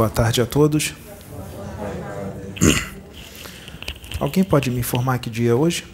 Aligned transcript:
Boa 0.00 0.08
tarde 0.08 0.40
a 0.40 0.46
todos. 0.46 0.94
Alguém 4.18 4.42
pode 4.42 4.70
me 4.70 4.80
informar 4.80 5.18
que 5.18 5.28
dia 5.28 5.50
é 5.50 5.54
hoje? 5.54 5.84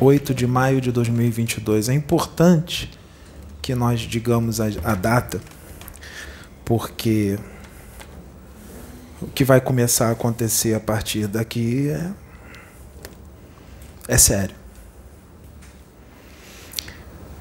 8 0.00 0.34
de 0.34 0.48
maio 0.48 0.80
de 0.80 0.90
2022. 0.90 1.88
É 1.90 1.94
importante 1.94 2.90
que 3.62 3.72
nós 3.72 4.00
digamos 4.00 4.60
a, 4.60 4.64
a 4.82 4.96
data, 4.96 5.40
porque 6.64 7.38
o 9.20 9.28
que 9.28 9.44
vai 9.44 9.60
começar 9.60 10.08
a 10.08 10.10
acontecer 10.10 10.74
a 10.74 10.80
partir 10.80 11.28
daqui 11.28 11.88
é, 11.88 12.10
é 14.08 14.18
sério. 14.18 14.56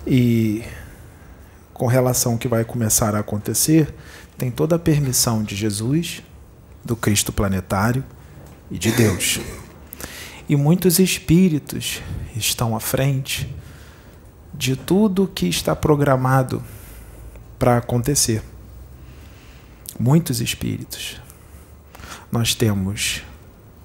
E 0.06 0.64
com 1.82 1.88
relação 1.88 2.34
ao 2.34 2.38
que 2.38 2.48
vai 2.48 2.64
começar 2.64 3.16
a 3.16 3.22
acontecer, 3.22 3.92
tem 4.38 4.52
toda 4.52 4.76
a 4.76 4.80
permissão 4.80 5.42
de 5.42 5.56
Jesus, 5.56 6.22
do 6.86 6.96
Cristo 6.96 7.34
planetário 7.34 8.04
e 8.70 8.78
de 8.78 8.92
Deus. 8.92 9.40
E 10.48 10.56
muitos 10.56 11.00
espíritos 11.00 12.00
estão 12.36 12.76
à 12.76 12.80
frente 12.80 13.52
de 14.54 14.76
tudo 14.76 15.26
que 15.26 15.48
está 15.48 15.76
programado 15.76 16.62
para 17.58 17.78
acontecer. 17.78 18.44
Muitos 20.00 20.40
espíritos. 20.40 21.20
Nós 22.32 22.54
temos 22.54 23.24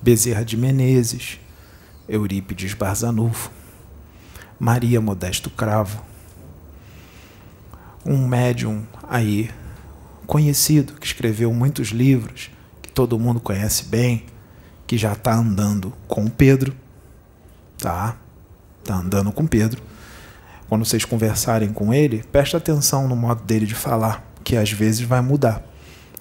Bezerra 0.02 0.44
de 0.44 0.54
Menezes, 0.54 1.40
Eurípides 2.06 2.74
Barzanufo, 2.74 3.50
Maria 4.60 5.00
Modesto 5.00 5.48
Cravo, 5.48 6.04
um 8.06 8.26
médium 8.26 8.84
aí 9.08 9.50
conhecido 10.26 10.94
que 10.94 11.06
escreveu 11.06 11.52
muitos 11.52 11.88
livros 11.88 12.50
que 12.80 12.90
todo 12.90 13.18
mundo 13.18 13.40
conhece 13.40 13.84
bem, 13.84 14.24
que 14.86 14.96
já 14.96 15.12
está 15.12 15.34
andando 15.34 15.92
com 16.06 16.28
Pedro, 16.28 16.74
tá? 17.78 18.16
Tá 18.84 18.94
andando 18.94 19.32
com 19.32 19.46
Pedro. 19.46 19.82
Quando 20.68 20.84
vocês 20.84 21.04
conversarem 21.04 21.72
com 21.72 21.92
ele, 21.92 22.24
preste 22.30 22.56
atenção 22.56 23.08
no 23.08 23.16
modo 23.16 23.42
dele 23.42 23.66
de 23.66 23.74
falar, 23.74 24.24
que 24.44 24.56
às 24.56 24.70
vezes 24.70 25.00
vai 25.00 25.20
mudar. 25.20 25.62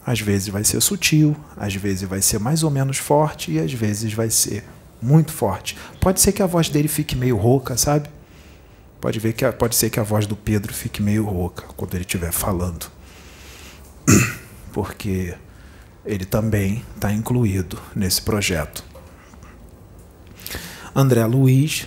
Às 0.06 0.20
vezes 0.20 0.50
vai 0.50 0.64
ser 0.64 0.82
sutil, 0.82 1.36
às 1.58 1.74
vezes 1.76 2.08
vai 2.08 2.22
ser 2.22 2.40
mais 2.40 2.62
ou 2.64 2.70
menos 2.70 2.98
forte 2.98 3.52
e 3.52 3.60
às 3.60 3.74
vezes 3.74 4.14
vai 4.14 4.30
ser 4.30 4.64
muito 5.02 5.32
forte. 5.32 5.76
Pode 6.00 6.22
ser 6.22 6.32
que 6.32 6.44
a 6.44 6.48
voz 6.48 6.70
dele 6.70 6.88
fique 6.88 7.16
meio 7.16 7.38
rouca, 7.38 7.76
sabe? 7.76 8.08
Pode 9.06 9.20
ver 9.20 9.34
que 9.34 9.52
pode 9.52 9.76
ser 9.76 9.92
que 9.92 10.00
a 10.00 10.04
voz 10.04 10.26
do 10.26 10.36
Pedro 10.36 10.74
fique 10.74 11.00
meio 11.00 11.26
rouca 11.26 11.64
quando 11.78 11.94
ele 11.94 12.04
estiver 12.04 12.32
falando, 12.32 12.88
porque 14.74 15.36
ele 16.04 16.26
também 16.26 16.84
está 16.96 17.14
incluído 17.14 17.80
nesse 17.96 18.20
projeto. 18.20 18.84
André 20.96 21.24
Luiz, 21.24 21.86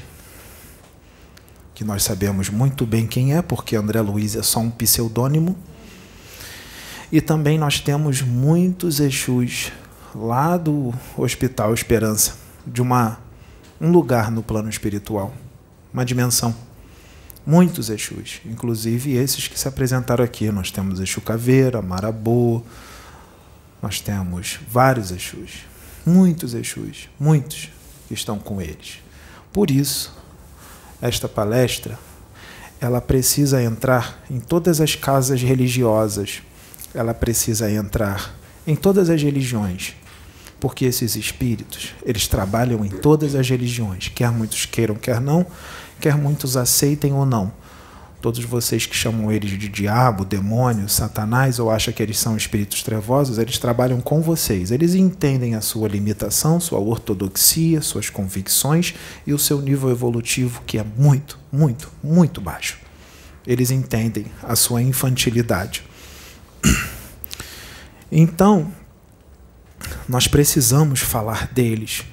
que 1.75 1.83
nós 1.83 2.05
sabemos 2.05 2.51
muito 2.51 2.87
bem 2.87 3.05
quem 3.05 3.35
é, 3.35 3.43
porque 3.43 3.75
André 3.75 4.01
Luiz 4.01 4.37
é 4.37 4.43
só 4.45 4.61
um 4.61 4.71
pseudônimo. 4.71 5.59
E 7.11 7.21
também 7.21 7.59
nós 7.59 7.81
temos 7.81 8.23
muitos 8.23 9.01
Exus 9.01 9.73
lá 10.15 10.57
do 10.57 10.95
Hospital 11.17 11.75
Esperança, 11.75 12.37
de 12.65 12.81
uma 12.81 13.19
um 13.81 13.91
lugar 13.91 14.31
no 14.31 14.41
plano 14.41 14.69
espiritual, 14.69 15.35
uma 15.93 16.05
dimensão 16.05 16.68
muitos 17.49 17.89
Exus, 17.89 18.43
inclusive 18.45 19.17
esses 19.17 19.49
que 19.49 19.59
se 19.59 19.67
apresentaram 19.67 20.23
aqui. 20.23 20.53
Nós 20.53 20.71
temos 20.71 21.01
Exu 21.01 21.23
Caveira, 21.23 21.81
Marabô, 21.81 22.63
nós 23.81 24.03
temos 24.03 24.59
vários 24.71 25.11
Exus, 25.11 25.65
muitos 26.05 26.53
Exus, 26.53 27.09
muitos 27.19 27.71
que 28.07 28.13
estão 28.13 28.39
com 28.39 28.61
eles. 28.61 28.99
Por 29.51 29.71
isso, 29.71 30.15
esta 31.01 31.27
palestra 31.27 31.99
ela 32.83 33.01
precisa 33.01 33.63
entrar 33.63 34.23
em 34.31 34.39
todas 34.39 34.79
as 34.79 34.95
casas 34.95 35.41
religiosas, 35.41 36.43
ela 36.93 37.15
precisa 37.15 37.71
entrar 37.71 38.37
em 38.67 38.77
todas 38.77 39.09
as 39.09 39.23
religiões, 39.23 39.95
porque 40.61 40.85
esses 40.85 41.17
espíritos, 41.17 41.95
eles 42.05 42.29
trabalham 42.29 42.85
em 42.85 42.91
todas 42.91 43.35
as 43.35 43.49
religiões, 43.49 44.09
quer 44.09 44.31
muitos 44.31 44.67
queiram, 44.67 44.97
quer 44.97 45.19
não, 45.19 45.47
quer 46.01 46.17
muitos 46.17 46.57
aceitem 46.57 47.13
ou 47.13 47.27
não. 47.27 47.53
Todos 48.21 48.45
vocês 48.45 48.85
que 48.85 48.97
chamam 48.97 49.31
eles 49.31 49.51
de 49.53 49.69
diabo, 49.69 50.25
demônio, 50.25 50.89
satanás 50.89 51.61
ou 51.61 51.71
acham 51.71 51.95
que 51.95 52.03
eles 52.03 52.19
são 52.19 52.37
espíritos 52.37 52.83
trevosos, 52.83 53.39
eles 53.39 53.59
trabalham 53.59 54.01
com 54.01 54.21
vocês. 54.21 54.73
Eles 54.73 54.95
entendem 54.95 55.55
a 55.55 55.61
sua 55.61 55.87
limitação, 55.87 56.59
sua 56.59 56.81
ortodoxia, 56.81 57.81
suas 57.81 58.11
convicções 58.11 58.95
e 59.25 59.33
o 59.33 59.39
seu 59.39 59.61
nível 59.61 59.89
evolutivo, 59.91 60.63
que 60.67 60.79
é 60.79 60.85
muito, 60.97 61.39
muito, 61.53 61.93
muito 62.03 62.41
baixo. 62.41 62.79
Eles 63.47 63.71
entendem 63.71 64.27
a 64.43 64.57
sua 64.57 64.83
infantilidade. 64.83 65.85
Então, 68.11 68.73
nós 70.09 70.27
precisamos 70.27 71.01
falar 71.01 71.47
deles 71.53 72.05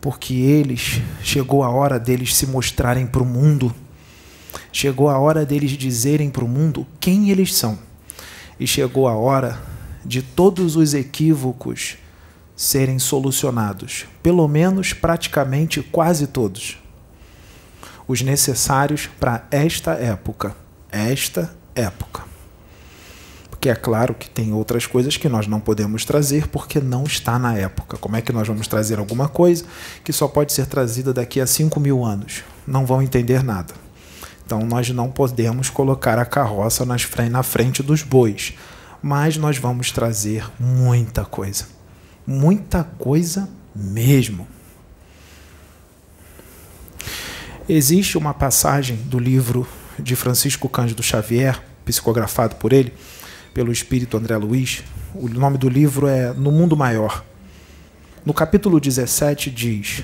porque 0.00 0.34
eles 0.34 1.00
chegou 1.22 1.62
a 1.62 1.70
hora 1.70 1.98
deles 1.98 2.34
se 2.34 2.46
mostrarem 2.46 3.06
para 3.06 3.22
o 3.22 3.26
mundo. 3.26 3.74
Chegou 4.72 5.08
a 5.08 5.18
hora 5.18 5.44
deles 5.44 5.72
dizerem 5.72 6.30
para 6.30 6.44
o 6.44 6.48
mundo 6.48 6.86
quem 6.98 7.30
eles 7.30 7.54
são. 7.54 7.78
E 8.58 8.66
chegou 8.66 9.08
a 9.08 9.14
hora 9.14 9.60
de 10.04 10.22
todos 10.22 10.76
os 10.76 10.94
equívocos 10.94 11.98
serem 12.56 12.98
solucionados, 12.98 14.06
pelo 14.22 14.46
menos 14.46 14.92
praticamente 14.92 15.82
quase 15.82 16.26
todos. 16.26 16.78
Os 18.06 18.22
necessários 18.22 19.08
para 19.18 19.46
esta 19.50 19.92
época, 19.92 20.56
esta 20.90 21.54
época 21.74 22.29
porque 23.60 23.68
é 23.68 23.74
claro 23.74 24.14
que 24.14 24.30
tem 24.30 24.54
outras 24.54 24.86
coisas 24.86 25.18
que 25.18 25.28
nós 25.28 25.46
não 25.46 25.60
podemos 25.60 26.02
trazer 26.02 26.48
porque 26.48 26.80
não 26.80 27.04
está 27.04 27.38
na 27.38 27.54
época. 27.58 27.98
Como 27.98 28.16
é 28.16 28.22
que 28.22 28.32
nós 28.32 28.48
vamos 28.48 28.66
trazer 28.66 28.98
alguma 28.98 29.28
coisa 29.28 29.66
que 30.02 30.14
só 30.14 30.26
pode 30.26 30.54
ser 30.54 30.64
trazida 30.64 31.12
daqui 31.12 31.42
a 31.42 31.46
5 31.46 31.78
mil 31.78 32.02
anos? 32.02 32.42
Não 32.66 32.86
vão 32.86 33.02
entender 33.02 33.44
nada. 33.44 33.74
Então 34.46 34.60
nós 34.60 34.88
não 34.88 35.10
podemos 35.10 35.68
colocar 35.68 36.18
a 36.18 36.24
carroça 36.24 36.86
na 36.86 37.42
frente 37.42 37.82
dos 37.82 38.02
bois, 38.02 38.54
mas 39.02 39.36
nós 39.36 39.58
vamos 39.58 39.92
trazer 39.92 40.50
muita 40.58 41.26
coisa. 41.26 41.66
Muita 42.26 42.82
coisa 42.82 43.46
mesmo. 43.76 44.48
Existe 47.68 48.16
uma 48.16 48.32
passagem 48.32 48.96
do 48.96 49.18
livro 49.18 49.68
de 49.98 50.16
Francisco 50.16 50.66
Cândido 50.66 51.02
Xavier, 51.02 51.62
psicografado 51.84 52.56
por 52.56 52.72
ele, 52.72 52.94
pelo 53.52 53.72
espírito 53.72 54.16
André 54.16 54.36
Luiz. 54.36 54.82
O 55.14 55.28
nome 55.28 55.58
do 55.58 55.68
livro 55.68 56.06
é 56.06 56.32
No 56.32 56.52
Mundo 56.52 56.76
Maior. 56.76 57.24
No 58.24 58.34
capítulo 58.34 58.80
17 58.80 59.50
diz: 59.50 60.02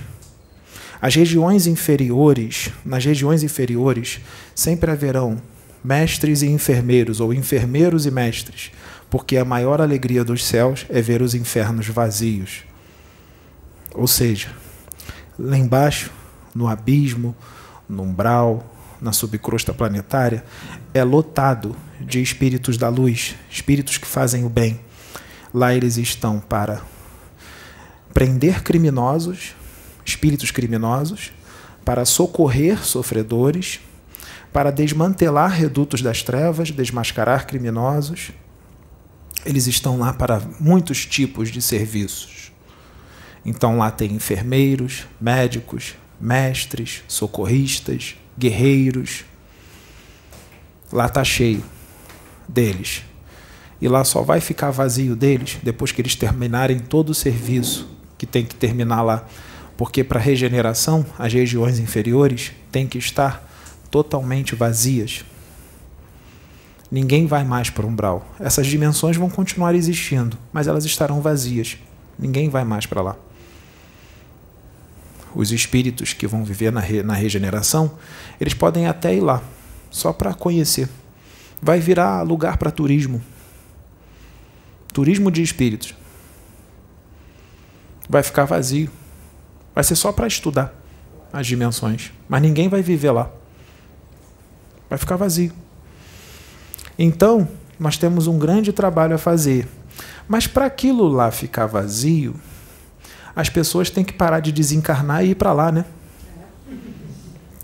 As 1.00 1.14
regiões 1.14 1.66
inferiores, 1.66 2.70
nas 2.84 3.04
regiões 3.04 3.42
inferiores, 3.42 4.20
sempre 4.54 4.90
haverão 4.90 5.40
mestres 5.84 6.42
e 6.42 6.46
enfermeiros, 6.46 7.20
ou 7.20 7.32
enfermeiros 7.32 8.06
e 8.06 8.10
mestres, 8.10 8.72
porque 9.08 9.36
a 9.36 9.44
maior 9.44 9.80
alegria 9.80 10.24
dos 10.24 10.44
céus 10.44 10.84
é 10.88 11.00
ver 11.00 11.22
os 11.22 11.34
infernos 11.34 11.86
vazios. 11.86 12.64
Ou 13.94 14.06
seja, 14.06 14.48
lá 15.38 15.56
embaixo, 15.56 16.10
no 16.54 16.66
abismo, 16.66 17.36
no 17.88 18.02
umbral, 18.02 18.74
na 19.00 19.12
subcrosta 19.12 19.72
planetária, 19.72 20.44
é 20.96 21.04
lotado 21.04 21.76
de 22.00 22.20
espíritos 22.22 22.76
da 22.76 22.88
luz, 22.88 23.36
espíritos 23.50 23.98
que 23.98 24.06
fazem 24.06 24.44
o 24.44 24.48
bem. 24.48 24.80
Lá 25.52 25.74
eles 25.74 25.96
estão 25.96 26.40
para 26.40 26.82
prender 28.12 28.62
criminosos, 28.62 29.54
espíritos 30.04 30.50
criminosos, 30.50 31.32
para 31.84 32.04
socorrer 32.04 32.84
sofredores, 32.84 33.80
para 34.52 34.70
desmantelar 34.70 35.50
redutos 35.50 36.00
das 36.00 36.22
trevas, 36.22 36.70
desmascarar 36.70 37.46
criminosos. 37.46 38.30
Eles 39.44 39.66
estão 39.66 39.98
lá 39.98 40.12
para 40.12 40.40
muitos 40.58 41.04
tipos 41.04 41.50
de 41.50 41.60
serviços. 41.60 42.50
Então 43.44 43.78
lá 43.78 43.90
tem 43.90 44.12
enfermeiros, 44.12 45.06
médicos, 45.20 45.94
mestres, 46.20 47.02
socorristas, 47.06 48.16
guerreiros. 48.36 49.24
Lá 50.92 51.06
está 51.06 51.24
cheio 51.24 51.62
deles. 52.48 53.02
E 53.80 53.88
lá 53.88 54.04
só 54.04 54.22
vai 54.22 54.40
ficar 54.40 54.70
vazio 54.70 55.14
deles 55.14 55.58
depois 55.62 55.92
que 55.92 56.00
eles 56.00 56.14
terminarem 56.14 56.78
todo 56.78 57.10
o 57.10 57.14
serviço 57.14 57.88
que 58.16 58.26
tem 58.26 58.44
que 58.44 58.54
terminar 58.54 59.02
lá. 59.02 59.26
Porque 59.76 60.02
para 60.02 60.18
regeneração, 60.18 61.04
as 61.18 61.32
regiões 61.32 61.78
inferiores 61.78 62.52
têm 62.72 62.86
que 62.86 62.96
estar 62.96 63.46
totalmente 63.90 64.54
vazias. 64.54 65.24
Ninguém 66.90 67.26
vai 67.26 67.44
mais 67.44 67.68
para 67.68 67.84
o 67.84 67.88
umbral. 67.88 68.26
Essas 68.40 68.66
dimensões 68.66 69.16
vão 69.16 69.28
continuar 69.28 69.74
existindo, 69.74 70.38
mas 70.52 70.66
elas 70.66 70.84
estarão 70.84 71.20
vazias. 71.20 71.76
Ninguém 72.18 72.48
vai 72.48 72.64
mais 72.64 72.86
para 72.86 73.02
lá. 73.02 73.16
Os 75.34 75.52
espíritos 75.52 76.14
que 76.14 76.26
vão 76.26 76.44
viver 76.44 76.72
na, 76.72 76.80
re, 76.80 77.02
na 77.02 77.12
regeneração, 77.12 77.92
eles 78.40 78.54
podem 78.54 78.86
até 78.86 79.14
ir 79.14 79.20
lá, 79.20 79.42
só 79.96 80.12
para 80.12 80.34
conhecer. 80.34 80.90
Vai 81.60 81.80
virar 81.80 82.20
lugar 82.20 82.58
para 82.58 82.70
turismo. 82.70 83.22
Turismo 84.92 85.30
de 85.30 85.42
espíritos. 85.42 85.94
Vai 88.06 88.22
ficar 88.22 88.44
vazio. 88.44 88.90
Vai 89.74 89.82
ser 89.82 89.96
só 89.96 90.12
para 90.12 90.26
estudar 90.26 90.74
as 91.32 91.46
dimensões. 91.46 92.12
Mas 92.28 92.42
ninguém 92.42 92.68
vai 92.68 92.82
viver 92.82 93.10
lá. 93.10 93.30
Vai 94.90 94.98
ficar 94.98 95.16
vazio. 95.16 95.52
Então, 96.98 97.48
nós 97.80 97.96
temos 97.96 98.26
um 98.26 98.38
grande 98.38 98.74
trabalho 98.74 99.14
a 99.14 99.18
fazer. 99.18 99.66
Mas 100.28 100.46
para 100.46 100.66
aquilo 100.66 101.08
lá 101.08 101.30
ficar 101.30 101.64
vazio, 101.64 102.34
as 103.34 103.48
pessoas 103.48 103.88
têm 103.88 104.04
que 104.04 104.12
parar 104.12 104.40
de 104.40 104.52
desencarnar 104.52 105.24
e 105.24 105.30
ir 105.30 105.36
para 105.36 105.54
lá, 105.54 105.72
né? 105.72 105.86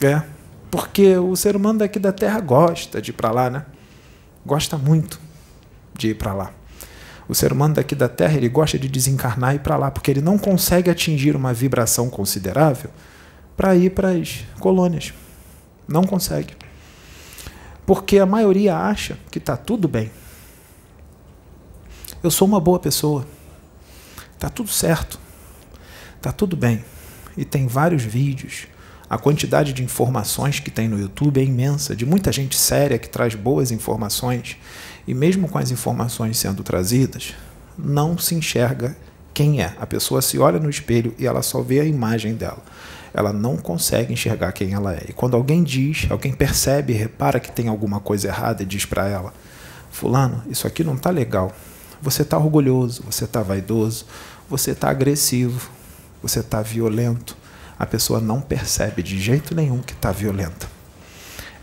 É. 0.00 0.22
Porque 0.72 1.18
o 1.18 1.36
ser 1.36 1.54
humano 1.54 1.80
daqui 1.80 1.98
da 1.98 2.12
Terra 2.12 2.40
gosta 2.40 3.02
de 3.02 3.10
ir 3.10 3.12
para 3.12 3.30
lá, 3.30 3.50
né? 3.50 3.66
Gosta 4.44 4.78
muito 4.78 5.20
de 5.92 6.08
ir 6.08 6.14
para 6.14 6.32
lá. 6.32 6.50
O 7.28 7.34
ser 7.34 7.52
humano 7.52 7.74
daqui 7.74 7.94
da 7.94 8.08
Terra 8.08 8.38
ele 8.38 8.48
gosta 8.48 8.78
de 8.78 8.88
desencarnar 8.88 9.52
e 9.52 9.56
ir 9.56 9.58
para 9.58 9.76
lá, 9.76 9.90
porque 9.90 10.10
ele 10.10 10.22
não 10.22 10.38
consegue 10.38 10.88
atingir 10.88 11.36
uma 11.36 11.52
vibração 11.52 12.08
considerável 12.08 12.90
para 13.54 13.76
ir 13.76 13.90
para 13.90 14.12
as 14.12 14.46
colônias. 14.60 15.12
Não 15.86 16.04
consegue. 16.04 16.56
Porque 17.84 18.18
a 18.18 18.24
maioria 18.24 18.74
acha 18.74 19.18
que 19.30 19.36
está 19.36 19.58
tudo 19.58 19.86
bem. 19.86 20.10
Eu 22.22 22.30
sou 22.30 22.48
uma 22.48 22.58
boa 22.58 22.78
pessoa. 22.78 23.26
Está 24.32 24.48
tudo 24.48 24.70
certo. 24.70 25.20
Está 26.16 26.32
tudo 26.32 26.56
bem. 26.56 26.82
E 27.36 27.44
tem 27.44 27.66
vários 27.66 28.02
vídeos. 28.02 28.71
A 29.12 29.18
quantidade 29.18 29.74
de 29.74 29.84
informações 29.84 30.58
que 30.58 30.70
tem 30.70 30.88
no 30.88 30.98
YouTube 30.98 31.38
é 31.38 31.44
imensa, 31.44 31.94
de 31.94 32.06
muita 32.06 32.32
gente 32.32 32.58
séria 32.58 32.98
que 32.98 33.10
traz 33.10 33.34
boas 33.34 33.70
informações. 33.70 34.56
E 35.06 35.12
mesmo 35.12 35.50
com 35.50 35.58
as 35.58 35.70
informações 35.70 36.38
sendo 36.38 36.62
trazidas, 36.62 37.34
não 37.76 38.16
se 38.16 38.34
enxerga 38.34 38.96
quem 39.34 39.60
é. 39.60 39.74
A 39.78 39.86
pessoa 39.86 40.22
se 40.22 40.38
olha 40.38 40.58
no 40.58 40.70
espelho 40.70 41.14
e 41.18 41.26
ela 41.26 41.42
só 41.42 41.60
vê 41.60 41.80
a 41.80 41.84
imagem 41.84 42.32
dela 42.32 42.62
ela 43.12 43.30
não 43.30 43.58
consegue 43.58 44.14
enxergar 44.14 44.52
quem 44.52 44.72
ela 44.72 44.94
é. 44.94 45.04
E 45.10 45.12
quando 45.12 45.36
alguém 45.36 45.62
diz, 45.62 46.06
alguém 46.08 46.32
percebe, 46.32 46.94
repara 46.94 47.38
que 47.38 47.52
tem 47.52 47.68
alguma 47.68 48.00
coisa 48.00 48.28
errada 48.28 48.62
e 48.62 48.66
diz 48.66 48.86
para 48.86 49.06
ela: 49.06 49.34
Fulano, 49.90 50.42
isso 50.48 50.66
aqui 50.66 50.82
não 50.82 50.94
está 50.94 51.10
legal. 51.10 51.52
Você 52.00 52.22
está 52.22 52.38
orgulhoso, 52.38 53.02
você 53.04 53.24
está 53.24 53.42
vaidoso, 53.42 54.06
você 54.48 54.70
está 54.70 54.88
agressivo, 54.88 55.68
você 56.22 56.40
está 56.40 56.62
violento. 56.62 57.41
A 57.82 57.86
pessoa 57.86 58.20
não 58.20 58.40
percebe 58.40 59.02
de 59.02 59.20
jeito 59.20 59.56
nenhum 59.56 59.80
que 59.82 59.92
está 59.92 60.12
violenta. 60.12 60.68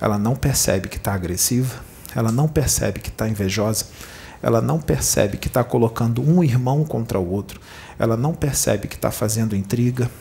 Ela 0.02 0.18
não 0.18 0.36
percebe 0.36 0.90
que 0.90 0.98
está 0.98 1.14
agressiva, 1.14 1.80
ela 2.14 2.30
não 2.30 2.46
percebe 2.46 3.00
que 3.00 3.08
está 3.08 3.26
invejosa, 3.26 3.86
ela 4.44 4.60
não 4.60 4.82
percebe 4.82 5.38
que 5.38 5.48
está 5.48 5.64
colocando 5.64 6.22
um 6.22 6.44
irmão 6.44 6.84
contra 6.84 7.18
o 7.18 7.32
outro, 7.32 7.62
ela 7.98 8.18
não 8.18 8.34
percebe 8.34 8.90
que 8.90 8.98
está 8.98 9.12
fazendo 9.12 9.56
intriga, 9.56 10.12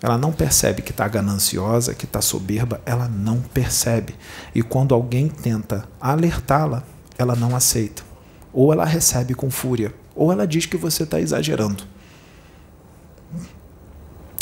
ela 0.00 0.16
não 0.16 0.30
percebe 0.30 0.82
que 0.82 0.92
está 0.92 1.08
gananciosa, 1.08 1.92
que 1.92 2.04
está 2.04 2.22
soberba, 2.22 2.80
ela 2.86 3.08
não 3.08 3.40
percebe. 3.40 4.14
E 4.54 4.62
quando 4.62 4.94
alguém 4.94 5.26
tenta 5.26 5.84
alertá-la, 6.00 6.84
ela 7.18 7.34
não 7.34 7.56
aceita. 7.56 8.04
Ou 8.52 8.72
ela 8.72 8.84
recebe 8.84 9.34
com 9.34 9.50
fúria, 9.50 9.92
ou 10.14 10.30
ela 10.30 10.46
diz 10.46 10.64
que 10.64 10.76
você 10.76 11.02
está 11.02 11.20
exagerando. 11.20 11.82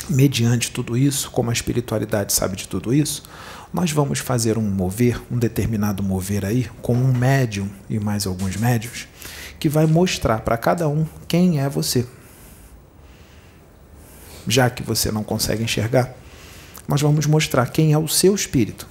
Mediante 0.08 0.70
tudo 0.70 0.96
isso, 0.96 1.30
como 1.30 1.50
a 1.50 1.52
espiritualidade 1.52 2.32
sabe 2.32 2.56
de 2.56 2.66
tudo 2.66 2.94
isso, 2.94 3.22
nós 3.72 3.92
vamos 3.92 4.18
fazer 4.18 4.56
um 4.56 4.62
mover, 4.62 5.20
um 5.30 5.38
determinado 5.38 6.02
mover 6.02 6.44
aí, 6.44 6.68
com 6.80 6.94
um 6.94 7.12
médium 7.12 7.68
e 7.90 7.98
mais 8.00 8.26
alguns 8.26 8.56
médios, 8.56 9.06
que 9.60 9.68
vai 9.68 9.86
mostrar 9.86 10.40
para 10.40 10.56
cada 10.56 10.88
um 10.88 11.04
quem 11.26 11.60
é 11.60 11.68
você 11.68 12.06
já 14.48 14.70
que 14.70 14.82
você 14.82 15.12
não 15.12 15.22
consegue 15.22 15.62
enxergar, 15.62 16.14
nós 16.86 17.02
vamos 17.02 17.26
mostrar 17.26 17.66
quem 17.66 17.92
é 17.92 17.98
o 17.98 18.08
seu 18.08 18.34
espírito. 18.34 18.88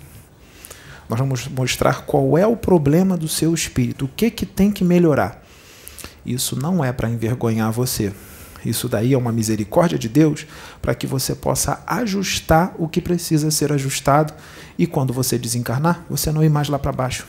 Nós 1.10 1.20
vamos 1.20 1.48
mostrar 1.48 2.06
qual 2.06 2.38
é 2.38 2.46
o 2.46 2.56
problema 2.56 3.18
do 3.18 3.28
seu 3.28 3.54
espírito, 3.54 4.06
o 4.06 4.10
que, 4.10 4.30
que 4.30 4.46
tem 4.46 4.72
que 4.72 4.84
melhorar. 4.84 5.44
Isso 6.26 6.60
não 6.60 6.84
é 6.84 6.92
para 6.92 7.10
envergonhar 7.10 7.72
você. 7.72 8.14
Isso 8.66 8.90
daí 8.90 9.14
é 9.14 9.18
uma 9.18 9.32
misericórdia 9.32 9.98
de 9.98 10.10
Deus 10.10 10.46
para 10.82 10.96
que 10.96 11.08
você 11.08 11.36
possa 11.36 11.84
ajustar 11.86 12.74
o 12.78 12.88
que 12.88 13.02
precisa 13.02 13.52
ser 13.52 13.72
ajustado 13.72 14.34
e 14.78 14.86
quando 14.86 15.14
você 15.14 15.38
desencarnar, 15.38 16.04
você 16.10 16.32
não 16.32 16.44
ir 16.44 16.50
mais 16.50 16.70
lá 16.70 16.80
para 16.80 16.92
baixo. 16.92 17.26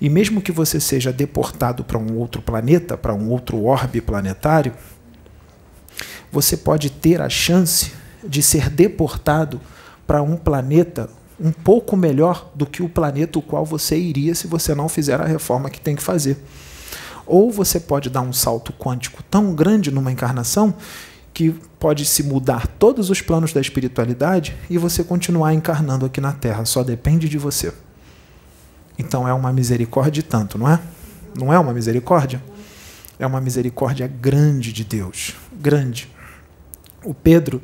E 0.00 0.08
mesmo 0.08 0.40
que 0.40 0.52
você 0.52 0.80
seja 0.80 1.12
deportado 1.12 1.84
para 1.84 1.98
um 1.98 2.16
outro 2.16 2.40
planeta, 2.40 2.96
para 2.96 3.14
um 3.14 3.28
outro 3.28 3.64
orbe 3.64 4.00
planetário, 4.00 4.72
você 6.32 6.56
pode 6.56 6.90
ter 6.90 7.20
a 7.20 7.28
chance 7.28 7.92
de 8.26 8.42
ser 8.42 8.70
deportado 8.70 9.60
para 10.06 10.22
um 10.22 10.36
planeta 10.36 11.10
um 11.38 11.52
pouco 11.52 11.96
melhor 11.96 12.50
do 12.54 12.66
que 12.66 12.82
o 12.82 12.88
planeta 12.88 13.38
o 13.38 13.42
qual 13.42 13.64
você 13.64 13.98
iria 13.98 14.34
se 14.34 14.46
você 14.46 14.74
não 14.74 14.88
fizer 14.88 15.20
a 15.20 15.24
reforma 15.24 15.70
que 15.70 15.80
tem 15.80 15.96
que 15.96 16.02
fazer. 16.02 16.36
Ou 17.30 17.48
você 17.48 17.78
pode 17.78 18.10
dar 18.10 18.22
um 18.22 18.32
salto 18.32 18.72
quântico 18.72 19.22
tão 19.22 19.54
grande 19.54 19.92
numa 19.92 20.10
encarnação 20.10 20.74
que 21.32 21.52
pode 21.78 22.04
se 22.04 22.24
mudar 22.24 22.66
todos 22.66 23.08
os 23.08 23.22
planos 23.22 23.52
da 23.52 23.60
espiritualidade 23.60 24.56
e 24.68 24.76
você 24.76 25.04
continuar 25.04 25.54
encarnando 25.54 26.04
aqui 26.04 26.20
na 26.20 26.32
Terra. 26.32 26.64
Só 26.64 26.82
depende 26.82 27.28
de 27.28 27.38
você. 27.38 27.72
Então 28.98 29.28
é 29.28 29.32
uma 29.32 29.52
misericórdia 29.52 30.24
tanto, 30.28 30.58
não 30.58 30.68
é? 30.68 30.80
Não 31.38 31.52
é 31.52 31.58
uma 31.60 31.72
misericórdia? 31.72 32.42
É 33.16 33.24
uma 33.24 33.40
misericórdia 33.40 34.08
grande 34.08 34.72
de 34.72 34.82
Deus. 34.82 35.36
Grande. 35.52 36.10
O 37.04 37.14
Pedro, 37.14 37.62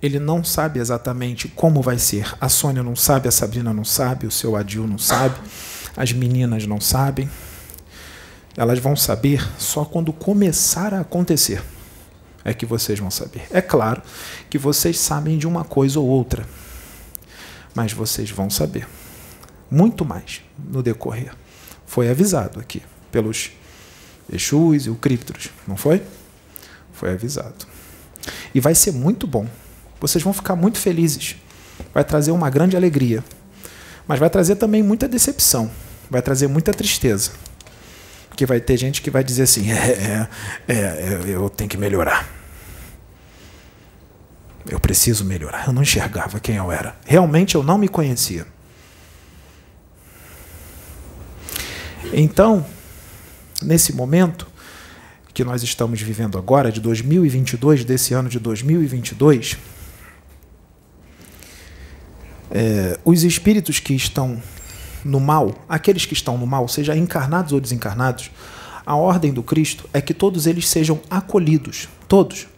ele 0.00 0.18
não 0.18 0.42
sabe 0.42 0.80
exatamente 0.80 1.48
como 1.48 1.82
vai 1.82 1.98
ser. 1.98 2.34
A 2.40 2.48
Sônia 2.48 2.82
não 2.82 2.96
sabe, 2.96 3.28
a 3.28 3.30
Sabrina 3.30 3.74
não 3.74 3.84
sabe, 3.84 4.26
o 4.26 4.30
seu 4.30 4.56
Adil 4.56 4.86
não 4.86 4.96
sabe, 4.96 5.36
as 5.94 6.14
meninas 6.14 6.66
não 6.66 6.80
sabem. 6.80 7.28
Elas 8.56 8.78
vão 8.78 8.94
saber 8.94 9.46
só 9.58 9.84
quando 9.84 10.12
começar 10.12 10.92
a 10.92 11.00
acontecer. 11.00 11.62
É 12.44 12.52
que 12.52 12.66
vocês 12.66 12.98
vão 12.98 13.10
saber. 13.10 13.46
É 13.50 13.60
claro 13.60 14.02
que 14.50 14.58
vocês 14.58 14.98
sabem 14.98 15.38
de 15.38 15.46
uma 15.46 15.64
coisa 15.64 16.00
ou 16.00 16.06
outra, 16.06 16.46
mas 17.74 17.92
vocês 17.92 18.30
vão 18.30 18.50
saber 18.50 18.86
muito 19.70 20.04
mais 20.04 20.42
no 20.58 20.82
decorrer. 20.82 21.32
Foi 21.86 22.10
avisado 22.10 22.60
aqui 22.60 22.82
pelos 23.10 23.52
Exus 24.30 24.86
e 24.86 24.90
o 24.90 24.96
Criptros, 24.96 25.50
não 25.66 25.76
foi? 25.76 26.02
Foi 26.92 27.12
avisado. 27.12 27.66
E 28.54 28.60
vai 28.60 28.74
ser 28.74 28.92
muito 28.92 29.26
bom. 29.26 29.46
Vocês 30.00 30.22
vão 30.22 30.32
ficar 30.32 30.56
muito 30.56 30.78
felizes. 30.78 31.36
Vai 31.94 32.04
trazer 32.04 32.32
uma 32.32 32.50
grande 32.50 32.76
alegria. 32.76 33.24
Mas 34.06 34.18
vai 34.18 34.28
trazer 34.28 34.56
também 34.56 34.82
muita 34.82 35.08
decepção. 35.08 35.70
Vai 36.10 36.20
trazer 36.20 36.48
muita 36.48 36.72
tristeza. 36.72 37.30
Porque 38.32 38.46
vai 38.46 38.62
ter 38.62 38.78
gente 38.78 39.02
que 39.02 39.10
vai 39.10 39.22
dizer 39.22 39.42
assim: 39.42 39.70
é, 39.70 40.26
é, 40.66 40.74
é, 40.74 41.22
eu 41.26 41.50
tenho 41.50 41.68
que 41.68 41.76
melhorar. 41.76 42.26
Eu 44.66 44.80
preciso 44.80 45.22
melhorar. 45.22 45.66
Eu 45.66 45.72
não 45.74 45.82
enxergava 45.82 46.40
quem 46.40 46.56
eu 46.56 46.72
era. 46.72 46.96
Realmente 47.04 47.56
eu 47.56 47.62
não 47.62 47.76
me 47.76 47.88
conhecia. 47.88 48.46
Então, 52.10 52.64
nesse 53.60 53.92
momento, 53.92 54.46
que 55.34 55.44
nós 55.44 55.62
estamos 55.62 56.00
vivendo 56.00 56.38
agora, 56.38 56.72
de 56.72 56.80
2022, 56.80 57.84
desse 57.84 58.14
ano 58.14 58.30
de 58.30 58.38
2022, 58.38 59.58
é, 62.50 62.98
os 63.04 63.24
espíritos 63.24 63.78
que 63.78 63.92
estão 63.92 64.42
no 65.04 65.20
mal, 65.20 65.54
aqueles 65.68 66.06
que 66.06 66.14
estão 66.14 66.38
no 66.38 66.46
mal, 66.46 66.68
seja 66.68 66.96
encarnados 66.96 67.52
ou 67.52 67.60
desencarnados, 67.60 68.30
a 68.84 68.96
ordem 68.96 69.32
do 69.32 69.42
Cristo 69.42 69.88
é 69.92 70.00
que 70.00 70.12
todos 70.12 70.46
eles 70.46 70.68
sejam 70.68 71.00
acolhidos, 71.08 71.88
todos. 72.08 72.48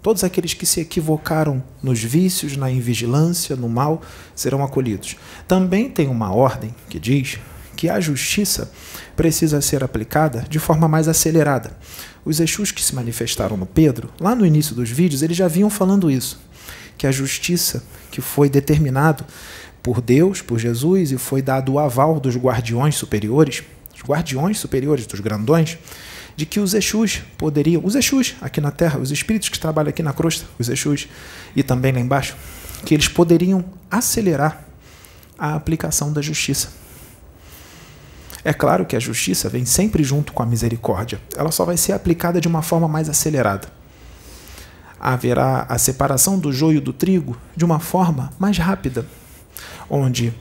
Todos 0.00 0.22
aqueles 0.22 0.54
que 0.54 0.64
se 0.64 0.80
equivocaram 0.80 1.62
nos 1.82 2.02
vícios, 2.02 2.56
na 2.56 2.70
invigilância, 2.70 3.56
no 3.56 3.68
mal, 3.68 4.00
serão 4.34 4.62
acolhidos. 4.62 5.16
Também 5.46 5.90
tem 5.90 6.08
uma 6.08 6.32
ordem 6.32 6.74
que 6.88 6.98
diz 6.98 7.38
que 7.76 7.88
a 7.88 8.00
justiça 8.00 8.72
precisa 9.16 9.60
ser 9.60 9.84
aplicada 9.84 10.44
de 10.48 10.58
forma 10.58 10.88
mais 10.88 11.08
acelerada. 11.08 11.76
Os 12.24 12.40
Exus 12.40 12.72
que 12.72 12.82
se 12.82 12.94
manifestaram 12.94 13.56
no 13.56 13.66
Pedro, 13.66 14.10
lá 14.20 14.34
no 14.34 14.44
início 14.44 14.74
dos 14.74 14.90
vídeos, 14.90 15.22
eles 15.22 15.36
já 15.36 15.46
vinham 15.46 15.70
falando 15.70 16.10
isso, 16.10 16.40
que 16.96 17.06
a 17.06 17.12
justiça 17.12 17.82
que 18.10 18.20
foi 18.20 18.48
determinado 18.48 19.24
por 19.88 20.02
Deus, 20.02 20.42
por 20.42 20.58
Jesus, 20.58 21.12
e 21.12 21.16
foi 21.16 21.40
dado 21.40 21.72
o 21.72 21.78
aval 21.78 22.20
dos 22.20 22.36
guardiões 22.36 22.94
superiores, 22.94 23.62
os 23.94 24.02
guardiões 24.02 24.58
superiores 24.58 25.06
dos 25.06 25.18
grandões, 25.18 25.78
de 26.36 26.44
que 26.44 26.60
os 26.60 26.74
Exus 26.74 27.22
poderiam, 27.38 27.80
os 27.82 27.94
Exus 27.94 28.36
aqui 28.42 28.60
na 28.60 28.70
Terra, 28.70 28.98
os 28.98 29.10
espíritos 29.10 29.48
que 29.48 29.58
trabalham 29.58 29.88
aqui 29.88 30.02
na 30.02 30.12
crosta, 30.12 30.44
os 30.58 30.68
Exus, 30.68 31.08
e 31.56 31.62
também 31.62 31.90
lá 31.90 32.00
embaixo, 32.00 32.36
que 32.84 32.92
eles 32.92 33.08
poderiam 33.08 33.64
acelerar 33.90 34.62
a 35.38 35.54
aplicação 35.54 36.12
da 36.12 36.20
justiça. 36.20 36.68
É 38.44 38.52
claro 38.52 38.84
que 38.84 38.94
a 38.94 39.00
justiça 39.00 39.48
vem 39.48 39.64
sempre 39.64 40.04
junto 40.04 40.34
com 40.34 40.42
a 40.42 40.46
misericórdia, 40.46 41.18
ela 41.34 41.50
só 41.50 41.64
vai 41.64 41.78
ser 41.78 41.92
aplicada 41.92 42.42
de 42.42 42.46
uma 42.46 42.60
forma 42.60 42.86
mais 42.86 43.08
acelerada. 43.08 43.68
Haverá 45.00 45.64
a 45.66 45.78
separação 45.78 46.38
do 46.38 46.52
joio 46.52 46.78
do 46.78 46.92
trigo 46.92 47.38
de 47.56 47.64
uma 47.64 47.80
forma 47.80 48.30
mais 48.38 48.58
rápida, 48.58 49.06
onde 49.88 50.32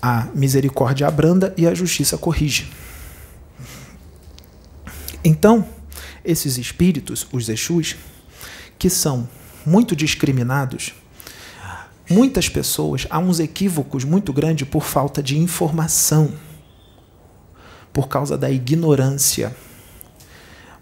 a 0.00 0.28
misericórdia 0.34 1.06
abranda 1.06 1.54
e 1.56 1.66
a 1.66 1.74
justiça 1.74 2.18
corrige. 2.18 2.70
Então, 5.24 5.66
esses 6.24 6.58
espíritos, 6.58 7.26
os 7.32 7.48
Exus, 7.48 7.96
que 8.78 8.90
são 8.90 9.26
muito 9.64 9.96
discriminados, 9.96 10.94
muitas 12.08 12.48
pessoas, 12.48 13.06
há 13.08 13.18
uns 13.18 13.40
equívocos 13.40 14.04
muito 14.04 14.32
grandes 14.32 14.68
por 14.68 14.84
falta 14.84 15.22
de 15.22 15.38
informação, 15.38 16.32
por 17.92 18.08
causa 18.08 18.36
da 18.36 18.50
ignorância, 18.50 19.56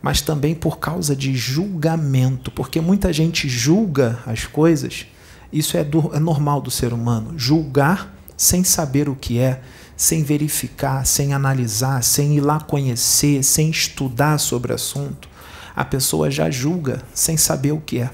mas 0.02 0.20
também 0.20 0.54
por 0.54 0.78
causa 0.78 1.14
de 1.14 1.32
julgamento, 1.36 2.50
porque 2.50 2.80
muita 2.80 3.12
gente 3.12 3.48
julga 3.48 4.18
as 4.26 4.46
coisas, 4.46 5.06
isso 5.52 5.76
é, 5.76 5.84
do, 5.84 6.14
é 6.14 6.18
normal 6.18 6.60
do 6.60 6.70
ser 6.70 6.92
humano, 6.92 7.38
julgar 7.38 8.14
sem 8.36 8.64
saber 8.64 9.08
o 9.08 9.14
que 9.14 9.38
é, 9.38 9.62
sem 9.96 10.24
verificar, 10.24 11.06
sem 11.06 11.32
analisar, 11.32 12.02
sem 12.02 12.36
ir 12.36 12.40
lá 12.40 12.58
conhecer, 12.58 13.42
sem 13.44 13.70
estudar 13.70 14.38
sobre 14.38 14.72
o 14.72 14.74
assunto, 14.74 15.28
a 15.76 15.84
pessoa 15.84 16.30
já 16.30 16.50
julga 16.50 17.02
sem 17.14 17.36
saber 17.36 17.72
o 17.72 17.80
que 17.80 17.98
é. 18.00 18.10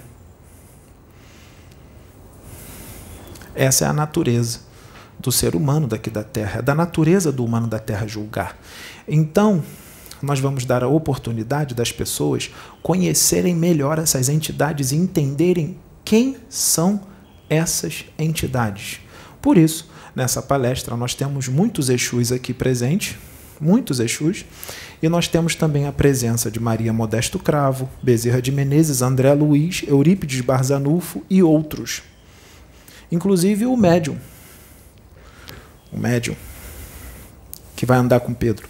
Essa 3.55 3.87
é 3.87 3.89
a 3.89 3.93
natureza 3.93 4.61
do 5.19 5.33
ser 5.33 5.57
humano 5.57 5.87
daqui 5.87 6.11
da 6.11 6.23
Terra, 6.23 6.61
é 6.61 6.63
da 6.63 6.75
natureza 6.75 7.33
do 7.33 7.45
humano 7.45 7.67
da 7.67 7.79
Terra 7.79 8.07
julgar. 8.07 8.57
Então, 9.07 9.63
nós 10.23 10.39
vamos 10.41 10.65
dar 10.65 10.85
a 10.85 10.89
oportunidade 10.89 11.75
das 11.75 11.91
pessoas 11.91 12.51
conhecerem 12.83 13.55
melhor 13.55 13.99
essas 13.99 14.29
entidades 14.29 14.93
e 14.93 14.97
entenderem 14.97 15.79
quem 16.05 16.37
são 16.49 17.01
essas 17.49 18.05
entidades. 18.19 19.01
Por 19.41 19.57
isso, 19.57 19.91
nessa 20.15 20.43
palestra, 20.43 20.97
nós 20.97 21.15
temos 21.15 21.49
muitos 21.49 21.89
Exus 21.89 22.33
aqui 22.33 22.53
presentes, 22.53 23.17
muitos 23.61 24.01
Exus, 24.01 24.45
e 25.03 25.09
nós 25.09 25.29
temos 25.29 25.55
também 25.55 25.87
a 25.87 25.93
presença 25.93 26.51
de 26.51 26.61
Maria 26.61 26.93
Modesto 26.93 27.39
Cravo, 27.39 27.89
Bezerra 28.03 28.43
de 28.43 28.51
Menezes, 28.51 29.03
André 29.03 29.33
Luiz, 29.33 29.85
Eurípides 29.87 30.41
Barzanufo 30.41 31.25
e 31.31 31.43
outros. 31.43 32.03
Inclusive 33.11 33.67
o 33.67 33.77
médium. 33.77 34.19
O 35.93 35.99
médium 35.99 36.37
que 37.79 37.87
vai 37.87 37.97
andar 37.97 38.19
com 38.19 38.35
Pedro. 38.35 38.69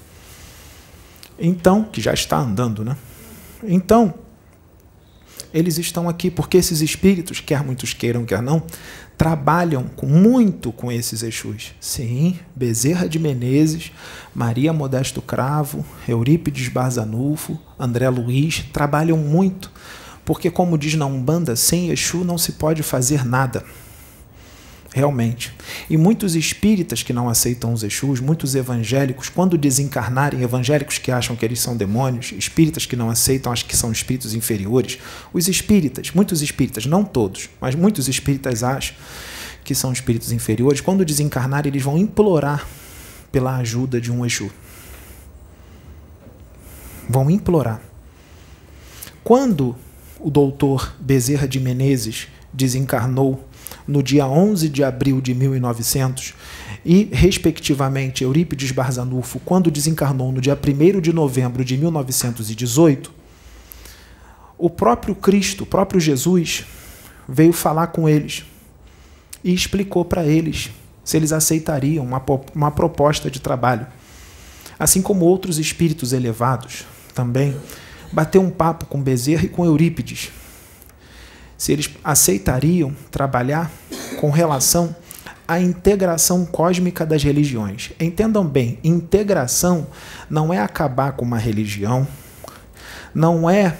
Então, 1.39 1.83
que 1.83 1.99
já 1.99 2.13
está 2.13 2.37
andando, 2.37 2.85
né? 2.85 2.95
Então, 3.63 4.13
eles 5.53 5.79
estão 5.79 6.09
aqui 6.09 6.31
porque 6.31 6.57
esses 6.57 6.81
espíritos, 6.81 7.41
quer 7.41 7.65
muitos 7.65 7.95
queiram, 7.95 8.25
quer 8.25 8.43
não, 8.43 8.63
trabalham 9.17 9.85
com, 9.97 10.07
muito 10.07 10.71
com 10.71 10.93
esses 10.93 11.23
Exus. 11.23 11.75
Sim, 11.81 12.39
Bezerra 12.55 13.09
de 13.09 13.19
Menezes, 13.19 13.91
Maria 14.35 14.73
Modesto 14.73 15.21
Cravo, 15.21 15.85
Eurípides 16.07 16.69
Barzanufo, 16.69 17.59
André 17.79 18.09
Luiz, 18.09 18.65
trabalham 18.73 19.19
muito, 19.19 19.71
porque, 20.25 20.51
como 20.51 20.79
diz 20.79 20.95
na 20.95 21.07
Umbanda, 21.07 21.57
sem 21.57 21.91
Exu 21.91 22.25
não 22.25 22.39
se 22.39 22.53
pode 22.53 22.83
fazer 22.83 23.25
nada. 23.25 23.65
Realmente. 24.99 25.55
E 25.89 25.97
muitos 25.97 26.35
espíritas 26.35 27.05
que 27.05 27.13
não 27.13 27.29
aceitam 27.29 27.73
os 27.73 27.85
Exus, 27.85 28.19
muitos 28.19 28.57
evangélicos, 28.57 29.29
quando 29.29 29.57
desencarnarem, 29.57 30.43
evangélicos 30.43 30.99
que 30.99 31.13
acham 31.13 31.37
que 31.37 31.45
eles 31.45 31.61
são 31.61 31.77
demônios, 31.77 32.33
espíritas 32.33 32.85
que 32.85 32.97
não 32.97 33.09
aceitam, 33.09 33.53
acham 33.53 33.69
que 33.69 33.77
são 33.77 33.93
espíritos 33.93 34.35
inferiores, 34.35 34.99
os 35.33 35.47
espíritas, 35.47 36.11
muitos 36.11 36.43
espíritas, 36.43 36.85
não 36.85 37.05
todos, 37.05 37.49
mas 37.61 37.77
muitos 37.77 38.09
espíritas 38.09 38.65
acham 38.65 38.97
que 39.63 39.73
são 39.73 39.93
espíritos 39.93 40.33
inferiores, 40.33 40.81
quando 40.81 41.05
desencarnarem, 41.05 41.71
eles 41.71 41.85
vão 41.85 41.97
implorar 41.97 42.67
pela 43.31 43.57
ajuda 43.59 44.01
de 44.01 44.11
um 44.11 44.27
Exu. 44.27 44.51
Vão 47.09 47.31
implorar. 47.31 47.81
Quando 49.23 49.77
o 50.19 50.29
doutor 50.29 50.93
Bezerra 50.99 51.47
de 51.47 51.61
Menezes 51.61 52.27
desencarnou 52.53 53.48
no 53.89 54.03
dia 54.03 54.27
11 54.27 54.69
de 54.69 54.85
abril 54.85 55.21
de 55.21 55.35
1900, 55.35 56.35
e, 56.85 57.09
respectivamente, 57.11 58.23
Eurípides 58.23 58.71
Barzanufo, 58.71 59.41
quando 59.41 59.71
desencarnou 59.71 60.31
no 60.31 60.41
dia 60.41 60.57
1 60.57 61.01
de 61.01 61.13
novembro 61.13 61.65
de 61.65 61.77
1918, 61.79 63.11
o 64.59 64.69
próprio 64.69 65.15
Cristo, 65.15 65.65
o 65.65 65.67
próprio 65.67 66.01
Jesus, 66.01 66.67
veio 67.27 67.53
falar 67.53 67.89
com 67.89 68.09
eles 68.09 68.45
e 69.43 69.55
explicou 69.55 70.05
para 70.05 70.25
eles 70.27 70.71
se 71.05 71.17
eles 71.17 71.33
aceitariam 71.33 72.05
uma, 72.05 72.23
uma 72.55 72.71
proposta 72.71 73.31
de 73.31 73.41
trabalho. 73.41 73.87
Assim 74.79 75.01
como 75.01 75.25
outros 75.25 75.59
espíritos 75.59 76.13
elevados 76.13 76.85
também, 77.15 77.57
bateu 78.13 78.43
um 78.43 78.51
papo 78.51 78.87
com 78.87 79.03
Bezerra 79.03 79.45
e 79.45 79.49
com 79.49 79.65
Eurípides, 79.65 80.31
se 81.59 81.73
eles 81.73 81.91
aceitariam 82.05 82.95
trabalhar 83.11 83.71
com 84.21 84.31
relação 84.31 84.95
à 85.47 85.61
integração 85.61 86.47
cósmica 86.47 87.05
das 87.05 87.25
religiões. 87.25 87.91
Entendam 87.99 88.47
bem, 88.47 88.79
integração 88.85 89.89
não 90.31 90.55
é 90.55 90.59
acabar 90.59 91.13
com 91.13 91.25
uma 91.25 91.39
religião, 91.39 92.07
não 93.13 93.51
é 93.51 93.77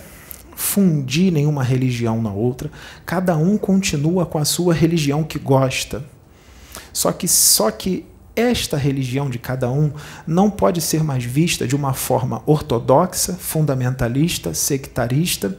fundir 0.57 1.33
nenhuma 1.33 1.63
religião 1.63 2.21
na 2.21 2.33
outra, 2.33 2.69
cada 3.07 3.37
um 3.37 3.57
continua 3.57 4.27
com 4.27 4.39
a 4.39 4.45
sua 4.45 4.75
religião 4.75 5.23
que 5.23 5.39
gosta. 5.39 6.05
Só 6.93 7.13
que 7.13 7.29
só 7.29 7.71
que 7.71 8.05
esta 8.35 8.77
religião 8.77 9.31
de 9.31 9.39
cada 9.39 9.71
um 9.71 9.93
não 10.27 10.51
pode 10.51 10.81
ser 10.81 11.05
mais 11.05 11.25
vista 11.25 11.67
de 11.67 11.77
uma 11.77 11.93
forma 11.93 12.43
ortodoxa, 12.45 13.35
fundamentalista, 13.35 14.53
sectarista, 14.53 15.57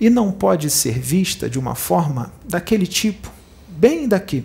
e 0.00 0.10
não 0.10 0.30
pode 0.30 0.70
ser 0.70 0.98
vista 0.98 1.48
de 1.48 1.58
uma 1.58 1.74
forma 1.74 2.32
daquele 2.48 2.86
tipo, 2.86 3.30
bem 3.68 4.08
daqui. 4.08 4.44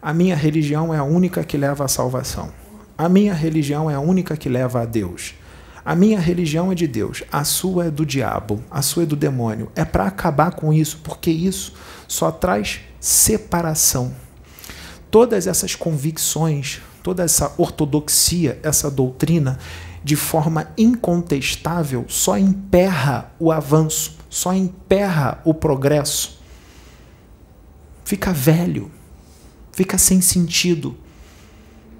A 0.00 0.12
minha 0.12 0.36
religião 0.36 0.92
é 0.92 0.98
a 0.98 1.04
única 1.04 1.42
que 1.44 1.56
leva 1.56 1.84
à 1.84 1.88
salvação. 1.88 2.50
A 2.96 3.08
minha 3.08 3.34
religião 3.34 3.90
é 3.90 3.94
a 3.94 4.00
única 4.00 4.36
que 4.36 4.48
leva 4.48 4.82
a 4.82 4.84
Deus. 4.84 5.34
A 5.84 5.94
minha 5.94 6.18
religião 6.18 6.72
é 6.72 6.74
de 6.74 6.86
Deus, 6.86 7.22
a 7.30 7.44
sua 7.44 7.86
é 7.86 7.90
do 7.90 8.06
diabo, 8.06 8.62
a 8.70 8.80
sua 8.80 9.02
é 9.02 9.06
do 9.06 9.14
demônio. 9.14 9.70
É 9.74 9.84
para 9.84 10.06
acabar 10.06 10.52
com 10.52 10.72
isso, 10.72 11.00
porque 11.04 11.30
isso 11.30 11.74
só 12.08 12.30
traz 12.30 12.80
separação. 12.98 14.14
Todas 15.10 15.46
essas 15.46 15.74
convicções, 15.74 16.80
toda 17.02 17.22
essa 17.22 17.52
ortodoxia, 17.58 18.58
essa 18.62 18.90
doutrina, 18.90 19.58
de 20.02 20.16
forma 20.16 20.68
incontestável, 20.78 22.06
só 22.08 22.38
emperra 22.38 23.30
o 23.38 23.52
avanço, 23.52 24.16
só 24.34 24.52
emperra 24.52 25.40
o 25.44 25.54
progresso. 25.54 26.40
Fica 28.04 28.32
velho, 28.32 28.90
fica 29.70 29.96
sem 29.96 30.20
sentido. 30.20 30.96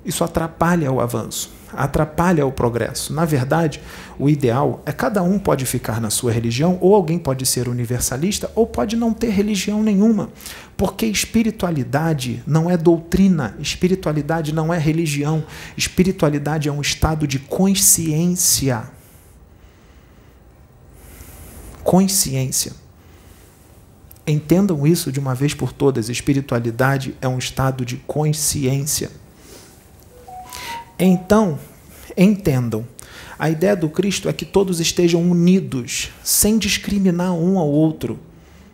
Isso 0.05 0.25
atrapalha 0.25 0.91
o 0.91 1.01
avanço, 1.01 1.53
atrapalha 1.73 2.45
o 2.45 2.51
progresso. 2.51 3.13
Na 3.15 3.25
verdade, 3.25 3.81
o 4.19 4.29
ideal 4.29 4.83
é 4.85 4.91
cada 4.91 5.23
um 5.23 5.39
pode 5.39 5.65
ficar 5.65 6.01
na 6.01 6.11
sua 6.11 6.33
religião, 6.33 6.77
ou 6.81 6.97
alguém 6.97 7.21
pode 7.21 7.47
ser 7.47 7.69
universalista, 7.69 8.51
ou 8.57 8.67
pode 8.67 8.97
não 8.97 9.15
ter 9.15 9.31
religião 9.31 9.81
nenhuma. 9.81 10.29
Porque 10.77 11.07
espiritualidade 11.07 12.43
não 12.45 12.69
é 12.69 12.77
doutrina, 12.77 13.55
espiritualidade 13.61 14.53
não 14.53 14.75
é 14.75 14.79
religião, 14.79 15.45
espiritualidade 15.77 16.69
é 16.69 16.73
um 16.73 16.81
estado 16.81 17.29
de 17.29 17.39
consciência 17.39 18.91
consciência. 21.85 22.73
Entendam 24.27 24.87
isso 24.87 25.13
de 25.13 25.21
uma 25.21 25.35
vez 25.35 25.55
por 25.55 25.73
todas: 25.73 26.09
espiritualidade 26.09 27.15
é 27.21 27.29
um 27.29 27.39
estado 27.39 27.85
de 27.85 27.99
consciência. 27.99 29.11
Então, 30.99 31.59
entendam. 32.17 32.87
A 33.39 33.51
ideia 33.51 33.77
do 33.77 33.89
Cristo 33.89 34.29
é 34.29 34.33
que 34.33 34.45
todos 34.45 34.81
estejam 34.81 35.21
unidos, 35.21 36.11
sem 36.23 36.57
discriminar 36.57 37.35
um 37.35 37.59
ao 37.59 37.69
outro, 37.69 38.19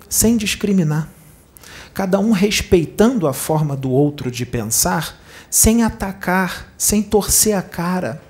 sem 0.09 0.37
discriminar. 0.37 1.09
cada 1.93 2.21
um 2.21 2.31
respeitando 2.31 3.27
a 3.27 3.33
forma 3.33 3.77
do 3.77 3.91
outro 3.91 4.31
de 4.31 4.47
pensar, 4.47 5.21
sem 5.51 5.83
atacar, 5.83 6.73
sem 6.79 7.03
torcer 7.03 7.57
a 7.57 7.63
cara, 7.63 8.23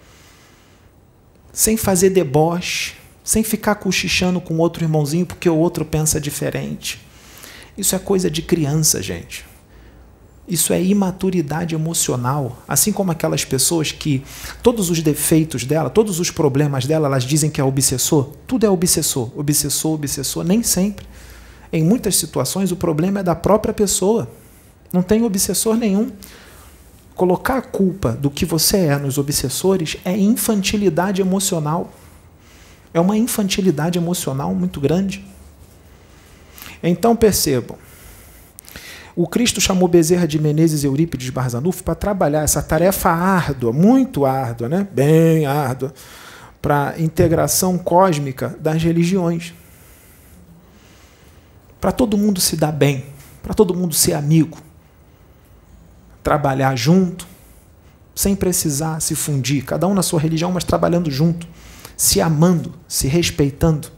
sem 1.52 1.76
fazer 1.76 2.10
deboche, 2.10 2.94
sem 3.22 3.42
ficar 3.42 3.76
cochichando 3.76 4.40
com 4.40 4.58
outro 4.58 4.84
irmãozinho 4.84 5.26
porque 5.26 5.48
o 5.48 5.56
outro 5.56 5.84
pensa 5.84 6.20
diferente. 6.20 7.00
Isso 7.76 7.94
é 7.94 7.98
coisa 7.98 8.30
de 8.30 8.42
criança, 8.42 9.02
gente. 9.02 9.44
Isso 10.50 10.72
é 10.72 10.82
imaturidade 10.82 11.76
emocional. 11.76 12.58
Assim 12.66 12.92
como 12.92 13.12
aquelas 13.12 13.44
pessoas 13.44 13.92
que 13.92 14.24
todos 14.62 14.90
os 14.90 15.00
defeitos 15.00 15.64
dela, 15.64 15.88
todos 15.88 16.18
os 16.18 16.30
problemas 16.30 16.86
dela, 16.86 17.06
elas 17.06 17.22
dizem 17.22 17.48
que 17.48 17.60
é 17.60 17.64
obsessor. 17.64 18.30
Tudo 18.48 18.66
é 18.66 18.70
obsessor. 18.70 19.30
Obsessor, 19.36 19.92
obsessor. 19.92 20.44
Nem 20.44 20.62
sempre. 20.62 21.06
Em 21.72 21.84
muitas 21.84 22.16
situações, 22.16 22.72
o 22.72 22.76
problema 22.76 23.20
é 23.20 23.22
da 23.22 23.36
própria 23.36 23.72
pessoa. 23.72 24.28
Não 24.92 25.02
tem 25.02 25.22
obsessor 25.22 25.76
nenhum. 25.76 26.10
Colocar 27.14 27.58
a 27.58 27.62
culpa 27.62 28.12
do 28.12 28.28
que 28.28 28.44
você 28.44 28.78
é 28.78 28.96
nos 28.98 29.18
obsessores 29.18 29.98
é 30.04 30.16
infantilidade 30.16 31.20
emocional. 31.20 31.92
É 32.92 33.00
uma 33.00 33.16
infantilidade 33.16 33.98
emocional 33.98 34.54
muito 34.54 34.80
grande. 34.80 35.24
Então 36.82 37.14
percebam, 37.14 37.76
o 39.14 39.26
Cristo 39.26 39.60
chamou 39.60 39.88
Bezerra 39.88 40.26
de 40.26 40.38
Menezes 40.38 40.82
e 40.82 40.86
Eurípides 40.86 41.30
Barzanufo 41.30 41.84
para 41.84 41.94
trabalhar 41.94 42.42
essa 42.42 42.62
tarefa 42.62 43.10
árdua, 43.10 43.72
muito 43.72 44.24
árdua, 44.24 44.68
né? 44.68 44.86
bem 44.90 45.46
árdua, 45.46 45.92
para 46.62 46.90
a 46.90 47.00
integração 47.00 47.76
cósmica 47.76 48.56
das 48.60 48.82
religiões. 48.82 49.52
Para 51.80 51.92
todo 51.92 52.16
mundo 52.16 52.40
se 52.40 52.56
dar 52.56 52.72
bem, 52.72 53.04
para 53.42 53.54
todo 53.54 53.74
mundo 53.74 53.94
ser 53.94 54.14
amigo, 54.14 54.58
trabalhar 56.22 56.76
junto, 56.76 57.26
sem 58.14 58.36
precisar 58.36 59.00
se 59.00 59.14
fundir, 59.14 59.64
cada 59.64 59.86
um 59.86 59.94
na 59.94 60.02
sua 60.02 60.20
religião, 60.20 60.52
mas 60.52 60.64
trabalhando 60.64 61.10
junto, 61.10 61.46
se 62.00 62.18
amando, 62.18 62.72
se 62.88 63.06
respeitando. 63.08 63.88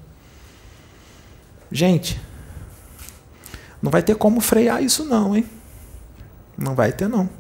Gente, 1.71 2.21
não 3.81 3.93
vai 3.93 4.03
ter 4.03 4.17
como 4.17 4.41
frear 4.41 4.83
isso, 4.83 5.05
não, 5.05 5.37
hein? 5.37 5.47
Não 6.59 6.75
vai 6.75 6.91
ter, 6.91 7.09
não. 7.09 7.31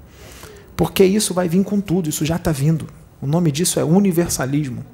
Porque 0.76 1.04
isso 1.04 1.34
vai 1.34 1.48
vir 1.48 1.64
com 1.64 1.80
tudo, 1.80 2.08
isso 2.08 2.24
já 2.24 2.36
está 2.36 2.52
vindo. 2.52 2.86
O 3.20 3.26
nome 3.26 3.50
disso 3.50 3.80
é 3.80 3.84
universalismo. 3.84 4.86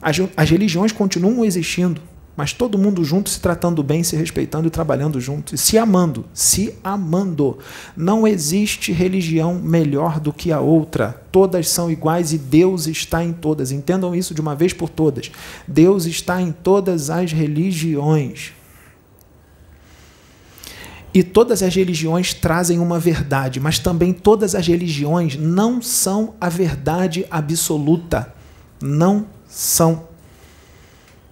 As, 0.00 0.16
as 0.36 0.48
religiões 0.48 0.92
continuam 0.92 1.44
existindo, 1.44 2.00
mas 2.38 2.52
todo 2.52 2.78
mundo 2.78 3.04
junto, 3.04 3.28
se 3.28 3.40
tratando 3.40 3.82
bem, 3.82 4.04
se 4.04 4.14
respeitando 4.14 4.68
e 4.68 4.70
trabalhando 4.70 5.20
junto, 5.20 5.56
e 5.56 5.58
se 5.58 5.76
amando, 5.76 6.24
se 6.32 6.72
amando. 6.84 7.58
Não 7.96 8.28
existe 8.28 8.92
religião 8.92 9.56
melhor 9.56 10.20
do 10.20 10.32
que 10.32 10.52
a 10.52 10.60
outra. 10.60 11.20
Todas 11.32 11.68
são 11.68 11.90
iguais 11.90 12.32
e 12.32 12.38
Deus 12.38 12.86
está 12.86 13.24
em 13.24 13.32
todas. 13.32 13.72
Entendam 13.72 14.14
isso 14.14 14.36
de 14.36 14.40
uma 14.40 14.54
vez 14.54 14.72
por 14.72 14.88
todas. 14.88 15.32
Deus 15.66 16.06
está 16.06 16.40
em 16.40 16.52
todas 16.52 17.10
as 17.10 17.32
religiões. 17.32 18.52
E 21.12 21.24
todas 21.24 21.60
as 21.60 21.74
religiões 21.74 22.34
trazem 22.34 22.78
uma 22.78 23.00
verdade, 23.00 23.58
mas 23.58 23.80
também 23.80 24.12
todas 24.12 24.54
as 24.54 24.64
religiões 24.64 25.34
não 25.34 25.82
são 25.82 26.34
a 26.40 26.48
verdade 26.48 27.26
absoluta. 27.32 28.32
Não 28.80 29.26
são. 29.48 30.06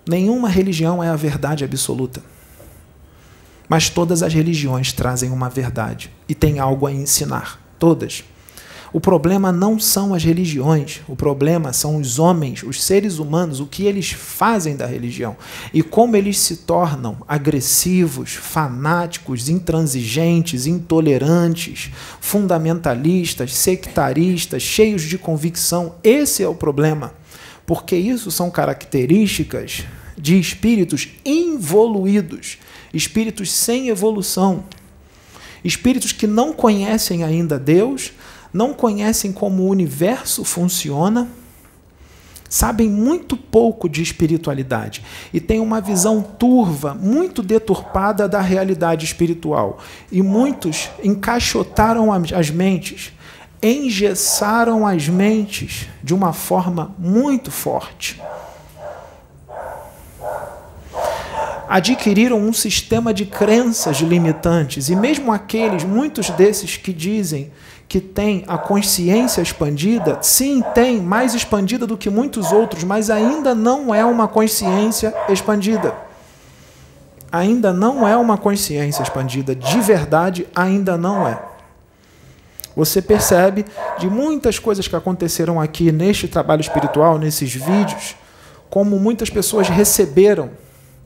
Nenhuma 0.09 0.49
religião 0.49 1.03
é 1.03 1.09
a 1.09 1.17
verdade 1.17 1.65
absoluta. 1.65 2.23
Mas 3.69 3.91
todas 3.91 4.23
as 4.23 4.33
religiões 4.33 4.93
trazem 4.93 5.31
uma 5.31 5.51
verdade 5.51 6.13
e 6.29 6.35
têm 6.35 6.61
algo 6.61 6.87
a 6.87 6.93
ensinar. 6.93 7.61
Todas. 7.77 8.23
O 8.93 9.01
problema 9.01 9.51
não 9.51 9.81
são 9.81 10.15
as 10.15 10.23
religiões, 10.23 11.01
o 11.09 11.17
problema 11.17 11.73
são 11.73 11.97
os 11.97 12.21
homens, 12.21 12.63
os 12.63 12.83
seres 12.83 13.19
humanos, 13.19 13.59
o 13.59 13.67
que 13.67 13.85
eles 13.85 14.13
fazem 14.13 14.77
da 14.77 14.87
religião 14.87 15.37
e 15.75 15.83
como 15.83 16.17
eles 16.17 16.39
se 16.39 16.59
tornam 16.59 17.19
agressivos, 17.27 18.35
fanáticos, 18.35 19.49
intransigentes, 19.49 20.67
intolerantes, 20.67 21.91
fundamentalistas, 22.21 23.53
sectaristas, 23.55 24.63
cheios 24.63 25.03
de 25.03 25.19
convicção. 25.19 25.97
Esse 26.03 26.45
é 26.45 26.49
o 26.49 26.55
problema, 26.55 27.13
porque 27.67 27.97
isso 27.97 28.31
são 28.31 28.51
características 28.51 29.85
de 30.17 30.39
espíritos 30.39 31.09
involuídos, 31.25 32.59
espíritos 32.93 33.53
sem 33.53 33.89
evolução, 33.89 34.65
espíritos 35.65 36.13
que 36.13 36.27
não 36.27 36.53
conhecem 36.53 37.25
ainda 37.25 37.59
Deus 37.59 38.13
não 38.57 38.73
conhecem 38.73 39.33
como 39.33 39.65
o 39.65 39.69
universo 39.69 40.43
funciona, 40.43 41.29
sabem 42.49 42.89
muito 42.89 43.37
pouco 43.37 43.89
de 43.89 44.03
espiritualidade 44.03 45.05
e 45.33 45.41
têm 45.41 45.61
uma 45.61 45.81
visão 45.81 46.23
turva, 46.23 46.95
muito 46.95 47.43
deturpada 47.43 48.27
da 48.27 48.41
realidade 48.41 49.05
espiritual. 49.05 49.79
E 50.11 50.23
muitos 50.23 50.89
encaixotaram 51.05 52.11
as 52.13 52.51
mentes, 52.51 53.13
engessaram 53.63 54.87
as 54.87 55.09
mentes 55.09 55.87
de 56.03 56.15
uma 56.15 56.33
forma 56.33 56.95
muito 56.99 57.51
forte. 57.51 58.21
Adquiriram 61.69 62.39
um 62.39 62.53
sistema 62.53 63.13
de 63.13 63.27
crenças 63.27 63.99
limitantes, 63.99 64.89
e 64.89 64.97
mesmo 64.97 65.33
aqueles, 65.33 65.85
muitos 65.85 66.31
desses 66.31 66.77
que 66.77 66.93
dizem 66.93 67.51
que 67.89 68.01
tem 68.01 68.45
a 68.49 68.59
consciência 68.59 69.41
expandida, 69.41 70.19
sim, 70.21 70.63
tem, 70.75 71.01
mais 71.01 71.35
expandida 71.35 71.87
do 71.87 71.97
que 71.97 72.11
muitos 72.11 72.51
outros, 72.51 72.83
mas 72.83 73.11
ainda 73.11 73.55
não 73.55 73.95
é 73.95 74.05
uma 74.05 74.27
consciência 74.27 75.15
expandida. 75.29 75.95
Ainda 77.31 77.73
não 77.73 78.07
é 78.07 78.17
uma 78.17 78.37
consciência 78.37 79.03
expandida, 79.03 79.55
de 79.55 79.81
verdade, 79.81 80.47
ainda 80.55 80.97
não 80.97 81.29
é. 81.29 81.39
Você 82.75 83.01
percebe 83.01 83.65
de 83.99 84.09
muitas 84.09 84.59
coisas 84.59 84.87
que 84.87 84.95
aconteceram 84.95 85.61
aqui 85.61 85.91
neste 85.91 86.29
trabalho 86.29 86.61
espiritual, 86.61 87.19
nesses 87.19 87.55
vídeos, 87.55 88.17
como 88.69 88.99
muitas 88.99 89.31
pessoas 89.31 89.69
receberam 89.69 90.51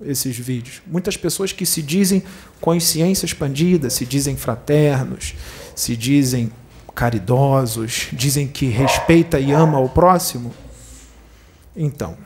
esses 0.02 0.36
vídeos. 0.36 0.80
Muitas 0.86 1.16
pessoas 1.16 1.52
que 1.52 1.66
se 1.66 1.82
dizem 1.82 2.22
consciência 2.60 3.26
expandida, 3.26 3.90
se 3.90 4.06
dizem 4.06 4.36
fraternos, 4.36 5.34
se 5.74 5.96
dizem 5.96 6.52
caridosos, 6.94 8.08
dizem 8.12 8.46
que 8.46 8.66
respeita 8.66 9.38
e 9.38 9.52
ama 9.52 9.78
o 9.78 9.88
próximo. 9.88 10.52
Então, 11.76 12.16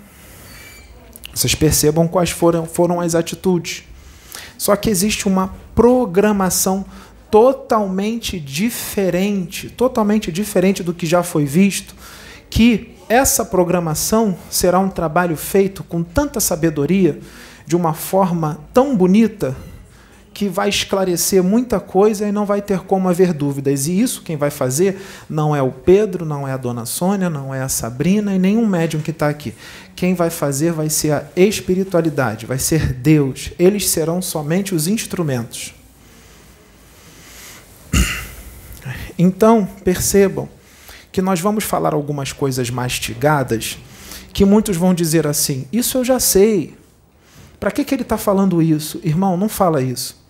vocês 1.35 1.55
percebam 1.55 2.09
quais 2.09 2.31
foram, 2.31 2.67
foram 2.67 3.01
as 3.01 3.15
atitudes. 3.15 3.85
Só 4.57 4.75
que 4.77 4.89
existe 4.89 5.27
uma 5.27 5.55
programação 5.75 6.85
totalmente 7.31 8.39
diferente, 8.39 9.69
totalmente 9.69 10.31
diferente 10.31 10.83
do 10.83 10.95
que 10.95 11.05
já 11.05 11.23
foi 11.23 11.45
visto, 11.45 11.95
que 12.49 12.95
essa 13.09 13.45
programação 13.45 14.37
será 14.49 14.79
um 14.79 14.89
trabalho 14.89 15.37
feito 15.37 15.83
com 15.83 16.03
tanta 16.03 16.39
sabedoria, 16.39 17.19
de 17.67 17.77
uma 17.77 17.95
forma 17.95 18.61
tão 18.73 18.97
bonita, 18.97 19.57
que 20.35 20.49
vai 20.49 20.69
esclarecer 20.69 21.43
muita 21.43 21.79
coisa 21.79 22.27
e 22.27 22.33
não 22.33 22.45
vai 22.45 22.61
ter 22.61 22.81
como 22.81 23.09
haver 23.09 23.33
dúvidas. 23.33 23.87
E 23.87 24.01
isso 24.01 24.21
quem 24.23 24.37
vai 24.37 24.51
fazer 24.51 25.01
não 25.31 25.55
é 25.55 25.63
o 25.63 25.71
Pedro, 25.71 26.27
não 26.27 26.47
é 26.47 26.53
a 26.53 26.57
dona 26.57 26.85
Sônia, 26.85 27.31
não 27.31 27.55
é 27.55 27.63
a 27.63 27.69
Sabrina 27.69 28.35
e 28.35 28.39
nenhum 28.39 28.67
médium 28.67 29.01
que 29.01 29.13
está 29.13 29.29
aqui. 29.29 29.55
Quem 29.95 30.13
vai 30.13 30.31
fazer 30.31 30.73
vai 30.73 30.91
ser 30.91 31.13
a 31.13 31.25
espiritualidade, 31.37 32.47
vai 32.47 32.59
ser 32.59 32.93
Deus. 32.93 33.53
Eles 33.59 33.89
serão 33.89 34.21
somente 34.21 34.75
os 34.75 34.89
instrumentos. 34.89 35.73
Então, 39.17 39.65
percebam 39.85 40.49
que 41.13 41.23
nós 41.23 41.39
vamos 41.39 41.63
falar 41.63 41.95
algumas 41.95 42.33
coisas 42.33 42.69
mastigadas 42.71 43.79
que 44.33 44.45
muitos 44.45 44.77
vão 44.77 44.93
dizer 44.93 45.29
assim: 45.29 45.69
Isso 45.73 45.99
eu 45.99 46.05
já 46.05 46.19
sei. 46.19 46.75
Para 47.65 47.71
que, 47.71 47.83
que 47.83 47.95
ele 47.95 48.03
está 48.03 48.19
falando 48.19 48.61
isso? 48.61 49.01
Irmão, 49.03 49.39
não 49.39 49.49
fala 49.49 49.81
isso. 49.81 50.23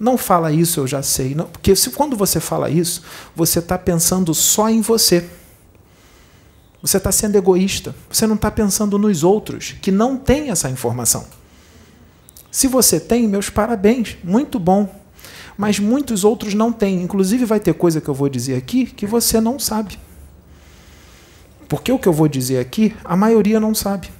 Não 0.00 0.18
fala 0.18 0.50
isso, 0.50 0.80
eu 0.80 0.86
já 0.88 1.00
sei. 1.00 1.32
Não, 1.32 1.44
porque 1.44 1.76
se, 1.76 1.90
quando 1.90 2.16
você 2.16 2.40
fala 2.40 2.68
isso, 2.68 3.04
você 3.36 3.60
está 3.60 3.78
pensando 3.78 4.34
só 4.34 4.68
em 4.68 4.80
você. 4.80 5.30
Você 6.82 6.96
está 6.96 7.12
sendo 7.12 7.36
egoísta. 7.36 7.94
Você 8.10 8.26
não 8.26 8.34
está 8.34 8.50
pensando 8.50 8.98
nos 8.98 9.22
outros 9.22 9.76
que 9.80 9.92
não 9.92 10.16
têm 10.16 10.50
essa 10.50 10.68
informação. 10.68 11.28
Se 12.50 12.66
você 12.66 12.98
tem, 12.98 13.28
meus 13.28 13.48
parabéns, 13.48 14.16
muito 14.24 14.58
bom. 14.58 14.92
Mas 15.56 15.78
muitos 15.78 16.24
outros 16.24 16.52
não 16.52 16.72
têm. 16.72 17.00
Inclusive, 17.00 17.44
vai 17.44 17.60
ter 17.60 17.74
coisa 17.74 18.00
que 18.00 18.08
eu 18.08 18.14
vou 18.14 18.28
dizer 18.28 18.56
aqui 18.56 18.86
que 18.86 19.06
você 19.06 19.40
não 19.40 19.56
sabe. 19.56 20.00
Porque 21.68 21.92
o 21.92 21.98
que 22.00 22.08
eu 22.08 22.12
vou 22.12 22.26
dizer 22.26 22.58
aqui, 22.58 22.92
a 23.04 23.16
maioria 23.16 23.60
não 23.60 23.72
sabe. 23.72 24.10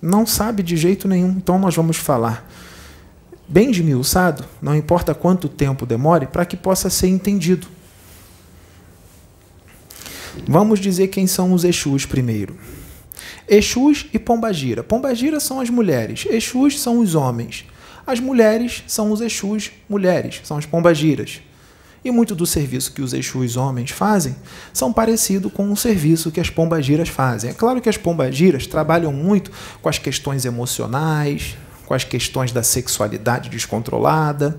Não 0.00 0.26
sabe 0.26 0.62
de 0.62 0.76
jeito 0.76 1.08
nenhum. 1.08 1.30
Então, 1.30 1.58
nós 1.58 1.74
vamos 1.74 1.96
falar 1.96 2.48
bem 3.48 3.70
esmiuçado, 3.70 4.44
não 4.60 4.76
importa 4.76 5.14
quanto 5.14 5.48
tempo 5.48 5.86
demore, 5.86 6.26
para 6.26 6.44
que 6.44 6.56
possa 6.56 6.90
ser 6.90 7.08
entendido. 7.08 7.66
Vamos 10.46 10.78
dizer 10.78 11.08
quem 11.08 11.26
são 11.26 11.52
os 11.52 11.64
Exus 11.64 12.04
primeiro. 12.04 12.56
Exus 13.48 14.06
e 14.12 14.18
Pombagira. 14.18 14.84
Pombagira 14.84 15.40
são 15.40 15.58
as 15.60 15.70
mulheres, 15.70 16.26
Exus 16.30 16.78
são 16.78 16.98
os 16.98 17.14
homens. 17.14 17.64
As 18.06 18.20
mulheres 18.20 18.84
são 18.86 19.10
os 19.10 19.20
Exus 19.20 19.70
mulheres, 19.88 20.40
são 20.44 20.58
as 20.58 20.66
Pombagiras. 20.66 21.40
E 22.04 22.10
muito 22.10 22.34
do 22.34 22.46
serviço 22.46 22.92
que 22.92 23.02
os 23.02 23.12
Exus 23.12 23.56
homens 23.56 23.90
fazem 23.90 24.36
são 24.72 24.92
parecido 24.92 25.50
com 25.50 25.70
o 25.72 25.76
serviço 25.76 26.30
que 26.30 26.40
as 26.40 26.50
pombagiras 26.50 27.08
fazem. 27.08 27.50
É 27.50 27.54
claro 27.54 27.80
que 27.80 27.88
as 27.88 27.96
pombagiras 27.96 28.66
trabalham 28.66 29.12
muito 29.12 29.50
com 29.82 29.88
as 29.88 29.98
questões 29.98 30.44
emocionais, 30.44 31.56
com 31.86 31.94
as 31.94 32.04
questões 32.04 32.52
da 32.52 32.62
sexualidade 32.62 33.48
descontrolada. 33.48 34.58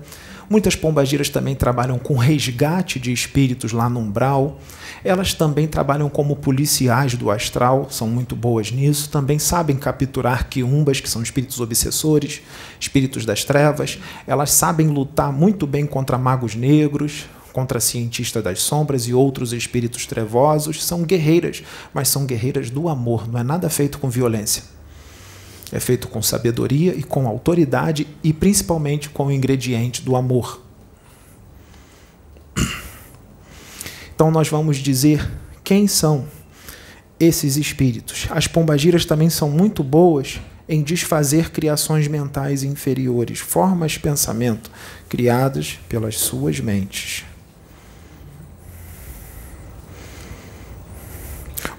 Muitas 0.50 0.74
pombagiras 0.74 1.28
também 1.28 1.54
trabalham 1.54 1.96
com 1.96 2.16
resgate 2.16 2.98
de 2.98 3.12
espíritos 3.12 3.70
lá 3.70 3.88
no 3.88 4.00
umbral. 4.00 4.58
Elas 5.04 5.32
também 5.32 5.68
trabalham 5.68 6.10
como 6.10 6.34
policiais 6.34 7.14
do 7.14 7.30
astral, 7.30 7.86
são 7.88 8.08
muito 8.08 8.34
boas 8.34 8.72
nisso. 8.72 9.08
Também 9.10 9.38
sabem 9.38 9.76
capturar 9.76 10.48
quiumbas, 10.48 10.98
que 11.00 11.08
são 11.08 11.22
espíritos 11.22 11.60
obsessores, 11.60 12.42
espíritos 12.80 13.24
das 13.24 13.44
trevas. 13.44 14.00
Elas 14.26 14.50
sabem 14.50 14.88
lutar 14.88 15.32
muito 15.32 15.68
bem 15.68 15.86
contra 15.86 16.18
magos 16.18 16.56
negros, 16.56 17.26
contra 17.52 17.78
cientistas 17.78 18.42
das 18.42 18.60
sombras 18.60 19.06
e 19.06 19.14
outros 19.14 19.52
espíritos 19.52 20.04
trevosos. 20.04 20.84
São 20.84 21.04
guerreiras, 21.04 21.62
mas 21.94 22.08
são 22.08 22.26
guerreiras 22.26 22.70
do 22.70 22.88
amor, 22.88 23.28
não 23.28 23.38
é 23.38 23.44
nada 23.44 23.70
feito 23.70 24.00
com 24.00 24.10
violência. 24.10 24.79
É 25.72 25.78
feito 25.78 26.08
com 26.08 26.20
sabedoria 26.20 26.94
e 26.94 27.02
com 27.02 27.26
autoridade 27.28 28.06
e 28.24 28.32
principalmente 28.32 29.08
com 29.08 29.26
o 29.26 29.32
ingrediente 29.32 30.02
do 30.02 30.16
amor. 30.16 30.60
Então 34.14 34.30
nós 34.30 34.48
vamos 34.48 34.76
dizer 34.78 35.26
quem 35.64 35.86
são 35.86 36.26
esses 37.18 37.56
espíritos. 37.56 38.26
As 38.30 38.46
pombagiras 38.46 39.04
também 39.04 39.30
são 39.30 39.50
muito 39.50 39.84
boas 39.84 40.40
em 40.68 40.82
desfazer 40.82 41.50
criações 41.50 42.06
mentais 42.06 42.62
inferiores, 42.62 43.38
formas 43.38 43.92
de 43.92 44.00
pensamento 44.00 44.70
criadas 45.08 45.78
pelas 45.88 46.18
suas 46.18 46.60
mentes. 46.60 47.24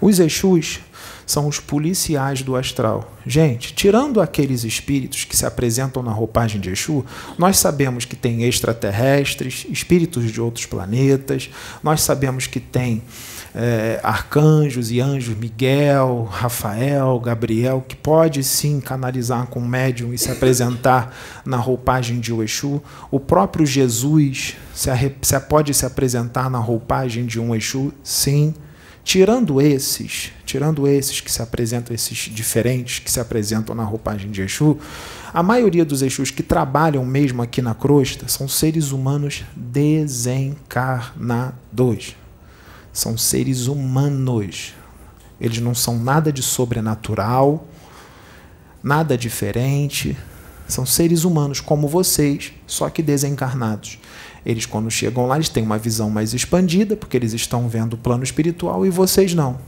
Os 0.01 0.19
Exus 0.19 0.79
são 1.31 1.47
os 1.47 1.59
policiais 1.59 2.41
do 2.41 2.55
astral. 2.55 3.15
Gente, 3.25 3.73
tirando 3.73 4.19
aqueles 4.19 4.63
espíritos 4.63 5.23
que 5.23 5.37
se 5.37 5.45
apresentam 5.45 6.03
na 6.03 6.11
roupagem 6.11 6.59
de 6.59 6.69
Exu, 6.69 7.05
nós 7.37 7.57
sabemos 7.57 8.03
que 8.03 8.15
tem 8.15 8.43
extraterrestres, 8.43 9.65
espíritos 9.69 10.31
de 10.31 10.41
outros 10.41 10.65
planetas, 10.65 11.49
nós 11.81 12.01
sabemos 12.01 12.47
que 12.47 12.59
tem 12.59 13.01
é, 13.55 13.99
arcanjos 14.03 14.91
e 14.91 14.99
anjos, 14.99 15.37
Miguel, 15.37 16.27
Rafael, 16.29 17.19
Gabriel, 17.19 17.83
que 17.87 17.95
pode 17.95 18.43
sim 18.43 18.79
canalizar 18.79 19.47
com 19.47 19.59
o 19.59 19.67
médium 19.67 20.13
e 20.13 20.17
se 20.17 20.31
apresentar 20.31 21.15
na 21.45 21.57
roupagem 21.57 22.19
de 22.19 22.33
Exu. 22.33 22.81
O 23.09 23.19
próprio 23.19 23.65
Jesus 23.65 24.57
se 24.73 25.39
pode 25.41 25.73
se 25.73 25.85
apresentar 25.85 26.49
na 26.49 26.59
roupagem 26.59 27.25
de 27.25 27.39
um 27.39 27.55
Exu, 27.55 27.93
sim. 28.03 28.53
Tirando 29.11 29.59
esses, 29.59 30.31
tirando 30.45 30.87
esses 30.87 31.19
que 31.19 31.29
se 31.29 31.41
apresentam, 31.41 31.93
esses 31.93 32.33
diferentes 32.33 32.99
que 32.99 33.11
se 33.11 33.19
apresentam 33.19 33.75
na 33.75 33.83
roupagem 33.83 34.31
de 34.31 34.41
Exu, 34.41 34.79
a 35.33 35.43
maioria 35.43 35.83
dos 35.83 36.01
Exus 36.01 36.31
que 36.31 36.41
trabalham 36.41 37.03
mesmo 37.03 37.41
aqui 37.41 37.61
na 37.61 37.75
crosta 37.75 38.29
são 38.29 38.47
seres 38.47 38.93
humanos 38.93 39.43
desencarnados. 39.53 42.15
São 42.93 43.17
seres 43.17 43.67
humanos. 43.67 44.73
Eles 45.41 45.59
não 45.59 45.75
são 45.75 45.99
nada 45.99 46.31
de 46.31 46.41
sobrenatural, 46.41 47.67
nada 48.81 49.17
diferente. 49.17 50.17
São 50.69 50.85
seres 50.85 51.25
humanos 51.25 51.59
como 51.59 51.85
vocês, 51.85 52.53
só 52.65 52.89
que 52.89 53.03
desencarnados. 53.03 53.99
Eles, 54.45 54.65
quando 54.65 54.89
chegam 54.89 55.27
lá, 55.27 55.35
eles 55.35 55.49
têm 55.49 55.63
uma 55.63 55.77
visão 55.77 56.09
mais 56.09 56.33
expandida, 56.33 56.95
porque 56.95 57.15
eles 57.15 57.33
estão 57.33 57.69
vendo 57.69 57.93
o 57.93 57.97
plano 57.97 58.23
espiritual 58.23 58.85
e 58.85 58.89
vocês 58.89 59.33
não. 59.33 59.59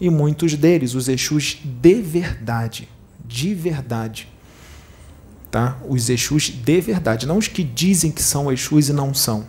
E 0.00 0.08
muitos 0.08 0.54
deles, 0.54 0.94
os 0.94 1.08
Exus 1.08 1.58
de 1.64 1.94
verdade, 2.00 2.88
de 3.24 3.52
verdade, 3.52 4.28
tá? 5.50 5.76
Os 5.88 6.08
Exus 6.08 6.50
de 6.50 6.80
verdade, 6.80 7.26
não 7.26 7.38
os 7.38 7.48
que 7.48 7.64
dizem 7.64 8.12
que 8.12 8.22
são 8.22 8.50
Exus 8.52 8.88
e 8.88 8.92
não 8.92 9.12
são. 9.12 9.44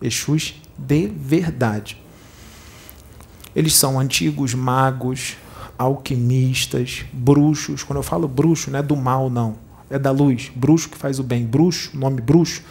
Exus 0.00 0.54
de 0.76 1.06
verdade. 1.06 1.96
Eles 3.54 3.74
são 3.74 4.00
antigos 4.00 4.54
magos, 4.54 5.36
alquimistas, 5.78 7.04
bruxos. 7.12 7.82
Quando 7.82 7.98
eu 7.98 8.02
falo 8.02 8.26
bruxo, 8.26 8.70
não 8.70 8.78
é 8.78 8.82
do 8.82 8.96
mal, 8.96 9.30
não. 9.30 9.56
É 9.90 9.98
da 9.98 10.10
luz. 10.10 10.50
Bruxo 10.54 10.88
que 10.88 10.96
faz 10.96 11.18
o 11.18 11.22
bem. 11.22 11.44
Bruxo, 11.44 11.96
nome 11.96 12.20
bruxo, 12.20 12.62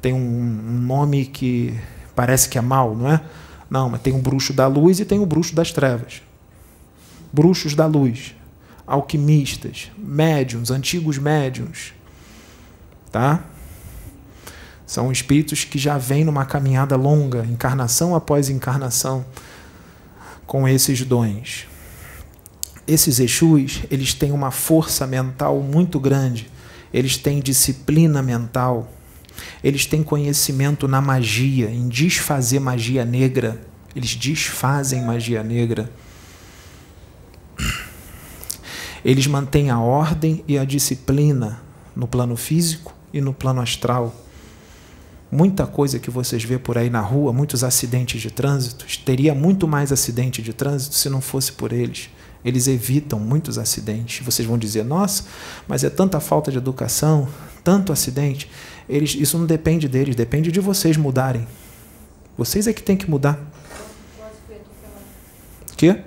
tem 0.00 0.12
um, 0.12 0.18
um 0.18 0.80
nome 0.80 1.26
que 1.26 1.78
parece 2.14 2.48
que 2.48 2.58
é 2.58 2.60
mal, 2.60 2.94
não 2.94 3.10
é? 3.10 3.20
Não, 3.70 3.90
mas 3.90 4.00
tem 4.00 4.14
o 4.14 4.18
bruxo 4.18 4.52
da 4.52 4.66
luz 4.66 4.98
e 5.00 5.04
tem 5.04 5.18
o 5.18 5.26
bruxo 5.26 5.54
das 5.54 5.72
trevas. 5.72 6.22
Bruxos 7.32 7.74
da 7.74 7.86
luz, 7.86 8.34
alquimistas, 8.86 9.90
médiums, 9.98 10.70
antigos 10.70 11.18
médiums, 11.18 11.92
tá? 13.12 13.44
São 14.86 15.12
espíritos 15.12 15.64
que 15.64 15.78
já 15.78 15.98
vêm 15.98 16.24
numa 16.24 16.46
caminhada 16.46 16.96
longa, 16.96 17.44
encarnação 17.44 18.14
após 18.14 18.48
encarnação, 18.48 19.24
com 20.46 20.66
esses 20.66 21.02
dons. 21.02 21.66
Esses 22.86 23.20
Exus, 23.20 23.82
eles 23.90 24.14
têm 24.14 24.32
uma 24.32 24.50
força 24.50 25.06
mental 25.06 25.60
muito 25.60 26.00
grande, 26.00 26.50
eles 26.90 27.18
têm 27.18 27.40
disciplina 27.40 28.22
mental, 28.22 28.90
eles 29.62 29.86
têm 29.86 30.02
conhecimento 30.02 30.86
na 30.86 31.00
magia, 31.00 31.70
em 31.70 31.88
desfazer 31.88 32.60
magia 32.60 33.04
negra. 33.04 33.60
Eles 33.94 34.14
desfazem 34.14 35.02
magia 35.02 35.42
negra. 35.42 35.90
Eles 39.04 39.26
mantêm 39.26 39.70
a 39.70 39.78
ordem 39.78 40.44
e 40.46 40.58
a 40.58 40.64
disciplina 40.64 41.60
no 41.94 42.06
plano 42.06 42.36
físico 42.36 42.94
e 43.12 43.20
no 43.20 43.32
plano 43.32 43.60
astral. 43.60 44.14
Muita 45.30 45.66
coisa 45.66 45.98
que 45.98 46.10
vocês 46.10 46.42
vê 46.42 46.58
por 46.58 46.78
aí 46.78 46.88
na 46.88 47.00
rua, 47.00 47.32
muitos 47.32 47.62
acidentes 47.62 48.20
de 48.20 48.30
trânsito, 48.30 48.86
teria 49.04 49.34
muito 49.34 49.68
mais 49.68 49.92
acidente 49.92 50.40
de 50.40 50.52
trânsito 50.52 50.94
se 50.94 51.08
não 51.10 51.20
fosse 51.20 51.52
por 51.52 51.72
eles. 51.72 52.08
Eles 52.44 52.66
evitam 52.66 53.18
muitos 53.18 53.58
acidentes. 53.58 54.24
Vocês 54.24 54.46
vão 54.46 54.56
dizer: 54.56 54.84
nossa, 54.84 55.24
mas 55.66 55.84
é 55.84 55.90
tanta 55.90 56.20
falta 56.20 56.50
de 56.50 56.56
educação, 56.56 57.28
tanto 57.62 57.92
acidente. 57.92 58.50
Eles, 58.88 59.14
isso 59.14 59.38
não 59.38 59.46
depende 59.46 59.88
deles, 59.88 60.16
depende 60.16 60.50
de 60.50 60.60
vocês 60.60 60.96
mudarem. 60.96 61.46
Vocês 62.36 62.66
é 62.66 62.72
que 62.72 62.82
tem 62.82 62.96
que 62.96 63.10
mudar. 63.10 63.38
Quê? 65.76 66.02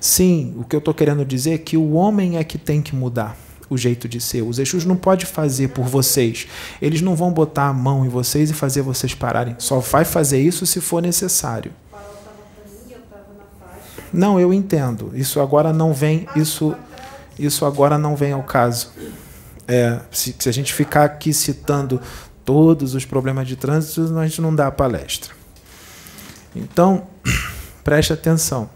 Sim, 0.00 0.54
o 0.58 0.64
que 0.64 0.76
eu 0.76 0.78
estou 0.78 0.92
querendo 0.92 1.24
dizer 1.24 1.54
é 1.54 1.58
que 1.58 1.76
o 1.76 1.92
homem 1.92 2.36
é 2.36 2.44
que 2.44 2.58
tem 2.58 2.82
que 2.82 2.94
mudar 2.94 3.36
o 3.70 3.76
jeito 3.76 4.08
de 4.08 4.20
ser. 4.20 4.42
Os 4.42 4.58
Exus 4.58 4.84
não 4.84 4.96
pode 4.96 5.26
fazer 5.26 5.68
por 5.68 5.86
vocês. 5.86 6.46
Eles 6.80 7.00
não 7.00 7.14
vão 7.16 7.32
botar 7.32 7.68
a 7.68 7.72
mão 7.72 8.04
em 8.04 8.08
vocês 8.08 8.50
e 8.50 8.54
fazer 8.54 8.82
vocês 8.82 9.14
pararem. 9.14 9.56
Só 9.58 9.78
vai 9.78 10.04
fazer 10.04 10.40
isso 10.40 10.66
se 10.66 10.80
for 10.80 11.02
necessário. 11.02 11.72
Não, 14.12 14.38
eu 14.38 14.52
entendo. 14.52 15.10
Isso 15.14 15.40
agora 15.40 15.72
não 15.72 15.92
vem, 15.92 16.28
isso, 16.36 16.74
isso 17.38 17.64
agora 17.64 17.98
não 17.98 18.14
vem 18.14 18.32
ao 18.32 18.42
caso. 18.44 18.92
É, 19.66 20.00
se, 20.10 20.34
se 20.38 20.48
a 20.48 20.52
gente 20.52 20.72
ficar 20.72 21.04
aqui 21.04 21.32
citando 21.32 22.00
todos 22.44 22.94
os 22.94 23.04
problemas 23.04 23.48
de 23.48 23.56
trânsito, 23.56 24.16
a 24.18 24.26
gente 24.26 24.40
não 24.40 24.54
dá 24.54 24.70
palestra. 24.70 25.34
Então, 26.54 27.06
preste 27.82 28.12
atenção. 28.12 28.68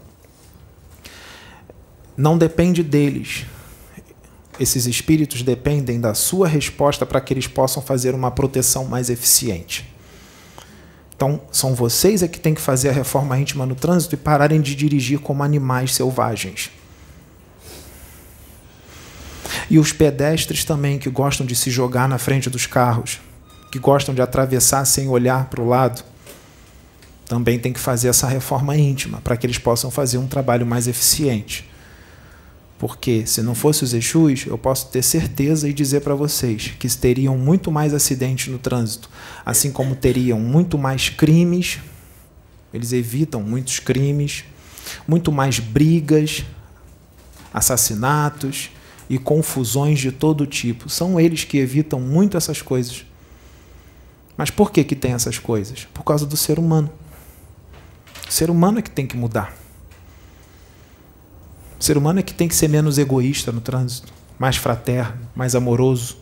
Não 2.17 2.37
depende 2.37 2.83
deles. 2.83 3.45
Esses 4.59 4.85
espíritos 4.85 5.41
dependem 5.41 6.01
da 6.01 6.13
sua 6.13 6.47
resposta 6.47 7.05
para 7.05 7.21
que 7.21 7.33
eles 7.33 7.47
possam 7.47 7.81
fazer 7.81 8.13
uma 8.13 8.29
proteção 8.29 8.85
mais 8.85 9.09
eficiente. 9.09 9.89
Então, 11.15 11.41
são 11.51 11.73
vocês 11.75 12.23
é 12.23 12.27
que 12.27 12.39
têm 12.39 12.53
que 12.53 12.61
fazer 12.61 12.89
a 12.89 12.93
reforma 12.93 13.37
íntima 13.39 13.65
no 13.65 13.75
trânsito 13.75 14.15
e 14.15 14.17
pararem 14.17 14.59
de 14.59 14.75
dirigir 14.75 15.19
como 15.19 15.43
animais 15.43 15.93
selvagens. 15.93 16.71
E 19.69 19.77
os 19.77 19.93
pedestres 19.93 20.65
também, 20.65 20.97
que 20.97 21.09
gostam 21.09 21.45
de 21.45 21.55
se 21.55 21.69
jogar 21.69 22.09
na 22.09 22.17
frente 22.17 22.49
dos 22.49 22.65
carros, 22.65 23.19
que 23.71 23.77
gostam 23.77 24.15
de 24.15 24.21
atravessar 24.21 24.83
sem 24.85 25.07
olhar 25.07 25.45
para 25.45 25.61
o 25.61 25.67
lado, 25.67 26.03
também 27.27 27.59
tem 27.59 27.71
que 27.71 27.79
fazer 27.79 28.07
essa 28.07 28.27
reforma 28.27 28.75
íntima 28.75 29.21
para 29.21 29.37
que 29.37 29.45
eles 29.45 29.59
possam 29.59 29.91
fazer 29.91 30.17
um 30.17 30.25
trabalho 30.25 30.65
mais 30.65 30.87
eficiente. 30.87 31.69
Porque 32.79 33.27
se 33.27 33.43
não 33.43 33.53
fosse 33.53 33.83
os 33.83 33.93
Exus, 33.93 34.45
eu 34.47 34.57
posso 34.57 34.87
ter 34.87 35.03
certeza 35.03 35.69
e 35.69 35.73
dizer 35.73 35.99
para 35.99 36.15
vocês 36.15 36.73
que 36.79 36.87
teriam 36.97 37.37
muito 37.37 37.71
mais 37.71 37.93
acidentes 37.93 38.47
no 38.47 38.57
trânsito, 38.57 39.09
assim 39.45 39.69
como 39.69 39.95
teriam 39.95 40.39
muito 40.39 40.77
mais 40.77 41.09
crimes, 41.09 41.77
eles 42.73 42.91
evitam 42.93 43.43
muitos 43.43 43.79
crimes, 43.79 44.45
muito 45.07 45.31
mais 45.31 45.59
brigas, 45.59 46.43
assassinatos 47.53 48.71
e 49.09 49.17
confusões 49.17 49.99
de 49.99 50.11
todo 50.11 50.45
tipo. 50.45 50.89
São 50.89 51.19
eles 51.19 51.43
que 51.43 51.57
evitam 51.57 51.99
muito 51.99 52.37
essas 52.37 52.61
coisas. 52.61 53.05
Mas 54.37 54.49
por 54.49 54.71
que, 54.71 54.83
que 54.83 54.95
tem 54.95 55.13
essas 55.13 55.39
coisas? 55.39 55.85
Por 55.93 56.03
causa 56.03 56.25
do 56.25 56.37
ser 56.37 56.59
humano. 56.59 56.89
O 58.27 58.31
ser 58.31 58.49
humano 58.49 58.79
é 58.79 58.81
que 58.81 58.91
tem 58.91 59.07
que 59.07 59.17
mudar. 59.17 59.53
O 61.79 61.83
ser 61.83 61.97
humano 61.97 62.19
é 62.19 62.23
que 62.23 62.33
tem 62.33 62.47
que 62.47 62.55
ser 62.55 62.67
menos 62.67 62.97
egoísta 62.97 63.51
no 63.51 63.61
trânsito, 63.61 64.13
mais 64.37 64.57
fraterno, 64.57 65.17
mais 65.35 65.55
amoroso, 65.55 66.17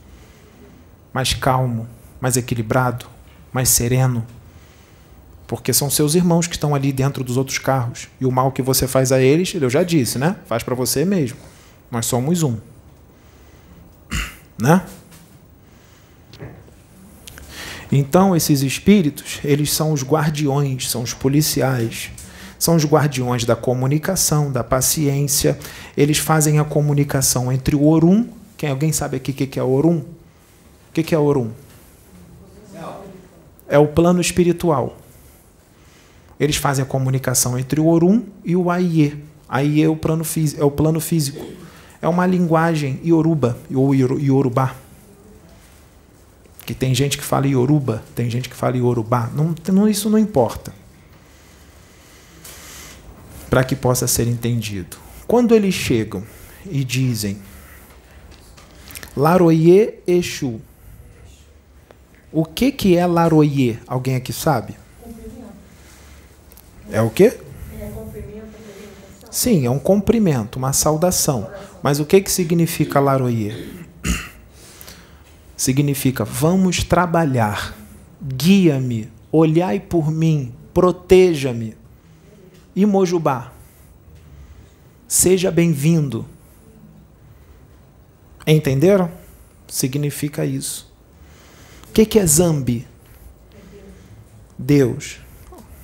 mais 1.11 1.33
calmo, 1.33 1.87
mais 2.21 2.37
equilibrado, 2.37 3.07
mais 3.51 3.69
sereno. 3.69 4.25
Porque 5.45 5.73
são 5.73 5.89
seus 5.89 6.15
irmãos 6.15 6.47
que 6.47 6.55
estão 6.55 6.75
ali 6.75 6.91
dentro 6.93 7.23
dos 7.23 7.37
outros 7.37 7.57
carros. 7.57 8.07
E 8.19 8.25
o 8.25 8.31
mal 8.31 8.51
que 8.51 8.61
você 8.61 8.87
faz 8.87 9.11
a 9.11 9.19
eles, 9.19 9.53
eu 9.53 9.69
já 9.69 9.83
disse, 9.83 10.19
né? 10.19 10.37
Faz 10.45 10.61
para 10.61 10.75
você 10.75 11.05
mesmo. 11.05 11.37
Nós 11.89 12.05
somos 12.05 12.43
um. 12.43 12.57
Né? 14.57 14.85
Então, 17.91 18.35
esses 18.35 18.61
espíritos, 18.61 19.39
eles 19.43 19.71
são 19.71 19.93
os 19.93 20.03
guardiões, 20.03 20.89
são 20.89 21.03
os 21.03 21.13
policiais 21.13 22.11
são 22.59 22.75
os 22.75 22.85
guardiões 22.85 23.45
da 23.45 23.55
comunicação, 23.55 24.51
da 24.51 24.63
paciência. 24.63 25.57
Eles 25.95 26.17
fazem 26.17 26.59
a 26.59 26.63
comunicação 26.63 27.51
entre 27.51 27.75
o 27.75 27.85
Orum. 27.85 28.27
Quem 28.57 28.69
alguém 28.69 28.91
sabe 28.91 29.17
aqui 29.17 29.31
o 29.31 29.33
que 29.33 29.59
é 29.59 29.63
Orum? 29.63 29.99
O 29.99 30.91
que 30.91 31.13
é 31.13 31.17
Orum? 31.17 31.51
É 33.69 33.77
o 33.77 33.87
plano 33.87 34.21
espiritual. 34.21 34.97
Eles 36.39 36.55
fazem 36.55 36.83
a 36.83 36.87
comunicação 36.87 37.57
entre 37.59 37.79
o 37.79 37.87
Orum 37.87 38.23
e 38.43 38.55
o 38.55 38.71
Aie. 38.71 39.23
Aie 39.47 39.83
é 39.83 39.89
o 39.89 39.95
plano, 39.95 40.23
é 40.57 40.63
o 40.63 40.71
plano 40.71 40.99
físico. 40.99 41.45
É 42.01 42.07
uma 42.07 42.25
linguagem 42.25 42.99
ioruba 43.03 43.57
ou 43.73 43.93
iorubá. 43.93 44.75
Que 46.65 46.73
tem 46.73 46.93
gente 46.93 47.17
que 47.17 47.23
fala 47.23 47.47
ioruba, 47.47 48.03
tem 48.13 48.29
gente 48.29 48.49
que 48.49 48.55
fala 48.55 48.77
iorubá. 48.77 49.29
Não, 49.33 49.55
não, 49.73 49.87
isso 49.87 50.09
não 50.09 50.19
importa 50.19 50.73
para 53.49 53.63
que 53.63 53.75
possa 53.75 54.07
ser 54.07 54.27
entendido. 54.27 54.97
Quando 55.25 55.55
eles 55.55 55.73
chegam 55.73 56.23
e 56.69 56.83
dizem 56.83 57.39
Laroye 59.15 59.95
Exu, 60.05 60.61
o 62.31 62.45
que, 62.45 62.71
que 62.71 62.97
é 62.97 63.05
Laroye? 63.07 63.79
Alguém 63.87 64.15
aqui 64.15 64.31
sabe? 64.31 64.75
É 66.91 67.01
o 67.01 67.09
quê? 67.09 67.37
Sim, 69.29 69.65
é 69.65 69.69
um 69.69 69.79
cumprimento, 69.79 70.57
uma 70.57 70.73
saudação. 70.73 71.49
Mas 71.87 72.01
o 72.01 72.05
que, 72.05 72.19
que 72.19 72.29
significa 72.29 72.99
Laroye? 72.99 73.65
Significa 75.55 76.25
vamos 76.25 76.83
trabalhar, 76.83 77.77
guia-me, 78.21 79.09
olhai 79.31 79.79
por 79.79 80.11
mim, 80.11 80.53
proteja-me. 80.73 81.77
Imojubá. 82.75 83.53
Seja 85.07 85.49
bem-vindo. 85.49 86.25
Entenderam? 88.45 89.09
Significa 89.65 90.43
isso. 90.43 90.93
O 91.87 91.93
que, 91.93 92.05
que 92.05 92.19
é 92.19 92.25
Zambi? 92.25 92.85
Deus. 94.59 95.21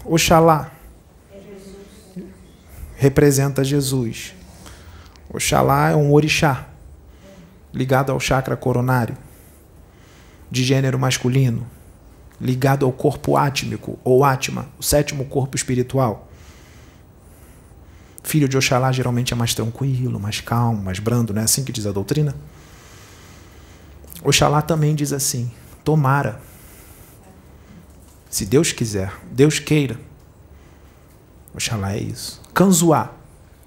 Oxalá. 0.03 0.69
Representa 2.97 3.63
Jesus. 3.63 4.42
Oxalá 5.33 5.89
é 5.89 5.95
um 5.95 6.13
orixá, 6.13 6.67
ligado 7.73 8.11
ao 8.11 8.19
chakra 8.19 8.55
coronário, 8.55 9.17
de 10.51 10.63
gênero 10.63 10.99
masculino, 10.99 11.65
ligado 12.39 12.85
ao 12.85 12.91
corpo 12.91 13.35
átmico, 13.35 13.97
ou 14.03 14.23
átma, 14.23 14.67
o 14.77 14.83
sétimo 14.83 15.25
corpo 15.25 15.55
espiritual. 15.55 16.29
Filho 18.23 18.47
de 18.47 18.55
Oxalá 18.55 18.91
geralmente 18.91 19.33
é 19.33 19.35
mais 19.35 19.55
tranquilo, 19.55 20.19
mais 20.19 20.39
calmo, 20.39 20.83
mais 20.83 20.99
brando, 20.99 21.33
não 21.33 21.41
é 21.41 21.45
assim 21.45 21.63
que 21.63 21.71
diz 21.71 21.87
a 21.87 21.91
doutrina? 21.91 22.35
Oxalá 24.23 24.61
também 24.61 24.93
diz 24.93 25.11
assim: 25.11 25.51
tomara. 25.83 26.39
Se 28.29 28.45
Deus 28.45 28.71
quiser, 28.71 29.11
Deus 29.31 29.59
queira. 29.59 29.99
Oxalá 31.53 31.93
é 31.93 31.99
isso. 31.99 32.41
Canzuá. 32.53 33.11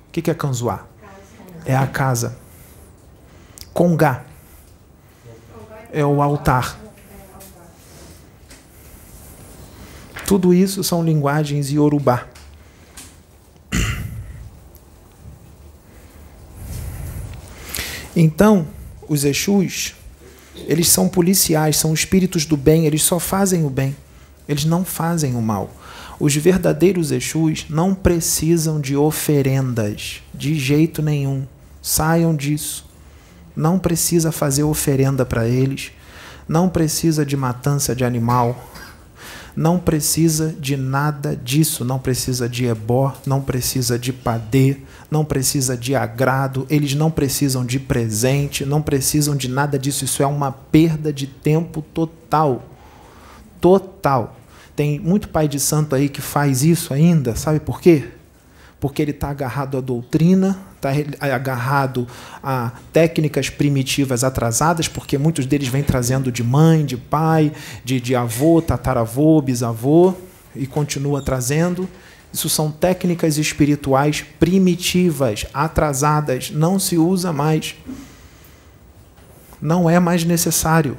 O 0.08 0.12
que 0.12 0.30
é 0.30 0.34
canzuá? 0.34 0.86
É 1.66 1.76
a 1.76 1.86
casa. 1.86 2.38
Congá. 3.74 4.24
É 5.92 6.04
o 6.04 6.22
altar. 6.22 6.78
Tudo 10.26 10.54
isso 10.54 10.82
são 10.82 11.04
linguagens 11.04 11.70
iorubá. 11.70 12.26
Então, 18.14 18.66
os 19.06 19.24
Exus, 19.24 19.94
eles 20.66 20.88
são 20.88 21.06
policiais, 21.06 21.76
são 21.76 21.92
espíritos 21.92 22.46
do 22.46 22.56
bem, 22.56 22.86
eles 22.86 23.02
só 23.02 23.20
fazem 23.20 23.64
o 23.66 23.70
bem, 23.70 23.94
eles 24.48 24.64
não 24.64 24.86
fazem 24.86 25.34
o 25.34 25.42
mal. 25.42 25.70
Os 26.18 26.34
verdadeiros 26.34 27.12
Exus 27.12 27.66
não 27.68 27.94
precisam 27.94 28.80
de 28.80 28.96
oferendas, 28.96 30.22
de 30.32 30.58
jeito 30.58 31.02
nenhum. 31.02 31.46
Saiam 31.86 32.34
disso. 32.34 32.84
Não 33.54 33.78
precisa 33.78 34.32
fazer 34.32 34.64
oferenda 34.64 35.24
para 35.24 35.46
eles, 35.46 35.92
não 36.48 36.68
precisa 36.68 37.24
de 37.24 37.36
matança 37.36 37.94
de 37.94 38.04
animal, 38.04 38.72
não 39.54 39.78
precisa 39.78 40.52
de 40.58 40.76
nada 40.76 41.36
disso, 41.36 41.84
não 41.84 42.00
precisa 42.00 42.48
de 42.48 42.66
ebó, 42.66 43.14
não 43.24 43.40
precisa 43.40 43.96
de 43.96 44.12
padê, 44.12 44.78
não 45.08 45.24
precisa 45.24 45.76
de 45.76 45.94
agrado, 45.94 46.66
eles 46.68 46.92
não 46.96 47.08
precisam 47.08 47.64
de 47.64 47.78
presente, 47.78 48.66
não 48.66 48.82
precisam 48.82 49.36
de 49.36 49.48
nada 49.48 49.78
disso. 49.78 50.04
Isso 50.04 50.24
é 50.24 50.26
uma 50.26 50.50
perda 50.50 51.12
de 51.12 51.28
tempo 51.28 51.82
total. 51.94 52.64
Total. 53.60 54.36
Tem 54.74 54.98
muito 54.98 55.28
pai 55.28 55.46
de 55.46 55.60
santo 55.60 55.94
aí 55.94 56.08
que 56.08 56.20
faz 56.20 56.64
isso 56.64 56.92
ainda, 56.92 57.36
sabe 57.36 57.60
por 57.60 57.80
quê? 57.80 58.08
Porque 58.80 59.00
ele 59.00 59.12
está 59.12 59.30
agarrado 59.30 59.78
à 59.78 59.80
doutrina, 59.80 60.58
está 60.76 60.90
agarrado 61.34 62.06
a 62.42 62.72
técnicas 62.92 63.50
primitivas 63.50 64.22
atrasadas, 64.22 64.86
porque 64.86 65.18
muitos 65.18 65.46
deles 65.46 65.68
vêm 65.68 65.82
trazendo 65.82 66.30
de 66.30 66.44
mãe, 66.44 66.84
de 66.84 66.96
pai, 66.96 67.52
de, 67.84 68.00
de 68.00 68.14
avô, 68.14 68.62
tataravô, 68.62 69.40
bisavô, 69.42 70.14
e 70.54 70.66
continua 70.66 71.20
trazendo. 71.20 71.88
Isso 72.32 72.48
são 72.48 72.70
técnicas 72.70 73.38
espirituais 73.38 74.24
primitivas, 74.38 75.46
atrasadas, 75.54 76.50
não 76.50 76.78
se 76.78 76.98
usa 76.98 77.32
mais. 77.32 77.74
Não 79.60 79.88
é 79.88 79.98
mais 79.98 80.24
necessário. 80.24 80.98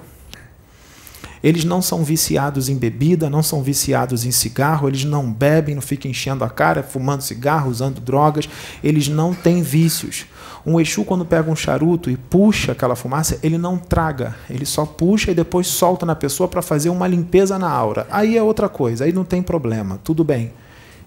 Eles 1.44 1.64
não 1.64 1.82
são 1.82 2.04
viciados 2.04 2.68
em 2.70 2.76
bebida, 2.76 3.30
não 3.30 3.44
são 3.44 3.62
viciados 3.62 4.26
em 4.26 4.32
cigarro, 4.32 4.88
eles 4.88 5.04
não 5.04 5.32
bebem, 5.32 5.76
não 5.76 5.82
ficam 5.82 6.10
enchendo 6.10 6.44
a 6.44 6.50
cara, 6.50 6.82
fumando 6.82 7.22
cigarro, 7.22 7.70
usando 7.70 8.02
drogas, 8.02 8.50
eles 8.84 9.08
não 9.08 9.34
têm 9.34 9.62
vícios. 9.62 10.26
Um 10.66 10.80
Exu, 10.80 11.06
quando 11.06 11.26
pega 11.26 11.50
um 11.50 11.56
charuto 11.56 12.10
e 12.10 12.18
puxa 12.18 12.72
aquela 12.72 12.96
fumaça, 12.96 13.40
ele 13.42 13.58
não 13.58 13.78
traga, 13.78 14.36
ele 14.50 14.66
só 14.66 14.86
puxa 14.86 15.32
e 15.32 15.36
depois 15.36 15.68
solta 15.68 16.06
na 16.06 16.16
pessoa 16.16 16.50
para 16.50 16.62
fazer 16.62 16.90
uma 16.90 17.08
limpeza 17.08 17.58
na 17.58 17.70
aura. 17.70 18.08
Aí 18.12 18.36
é 18.36 18.44
outra 18.44 18.68
coisa, 18.68 19.06
aí 19.06 19.14
não 19.14 19.24
tem 19.24 19.42
problema, 19.42 20.00
tudo 20.04 20.24
bem. 20.24 20.52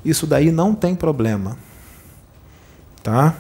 Isso 0.04 0.26
daí 0.26 0.50
não 0.50 0.74
tem 0.74 0.94
problema. 0.94 1.58
Tá? 3.02 3.34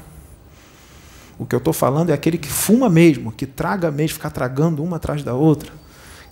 O 1.38 1.46
que 1.46 1.54
eu 1.54 1.58
estou 1.58 1.72
falando 1.72 2.10
é 2.10 2.12
aquele 2.12 2.36
que 2.36 2.48
fuma 2.48 2.90
mesmo, 2.90 3.32
que 3.32 3.46
traga 3.46 3.90
mesmo, 3.90 4.14
ficar 4.14 4.30
tragando 4.30 4.82
uma 4.82 4.96
atrás 4.96 5.22
da 5.22 5.32
outra 5.32 5.79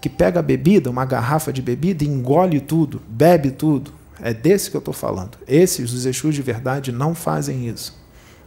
que 0.01 0.09
pega 0.09 0.41
a 0.41 0.43
bebida, 0.43 0.91
uma 0.91 1.05
garrafa 1.05 1.53
de 1.53 1.61
bebida, 1.61 2.05
engole 2.05 2.61
tudo, 2.61 3.03
bebe 3.09 3.51
tudo. 3.51 3.93
É 4.21 4.35
desse 4.35 4.71
que 4.71 4.77
eu 4.77 4.81
estou 4.81 4.95
falando. 4.95 5.39
Esses, 5.47 5.93
os 5.93 6.05
Exus 6.07 6.35
de 6.35 6.43
verdade, 6.43 6.91
não 6.91 7.15
fazem 7.15 7.69
isso. 7.69 7.97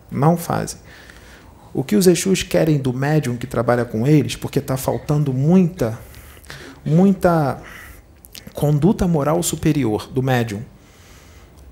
Não 0.10 0.36
fazem. 0.36 0.80
O 1.74 1.84
que 1.84 1.96
os 1.96 2.08
Exus 2.08 2.44
querem 2.44 2.78
do 2.78 2.94
médium 2.94 3.38
que 3.38 3.48
trabalha 3.48 3.86
com 3.86 4.06
eles, 4.06 4.36
porque 4.36 4.60
está 4.60 4.76
faltando 4.76 5.34
muita, 5.34 5.98
muita 6.86 7.62
conduta 8.54 9.08
moral 9.08 9.42
superior 9.42 10.10
do 10.12 10.22
médium. 10.22 10.62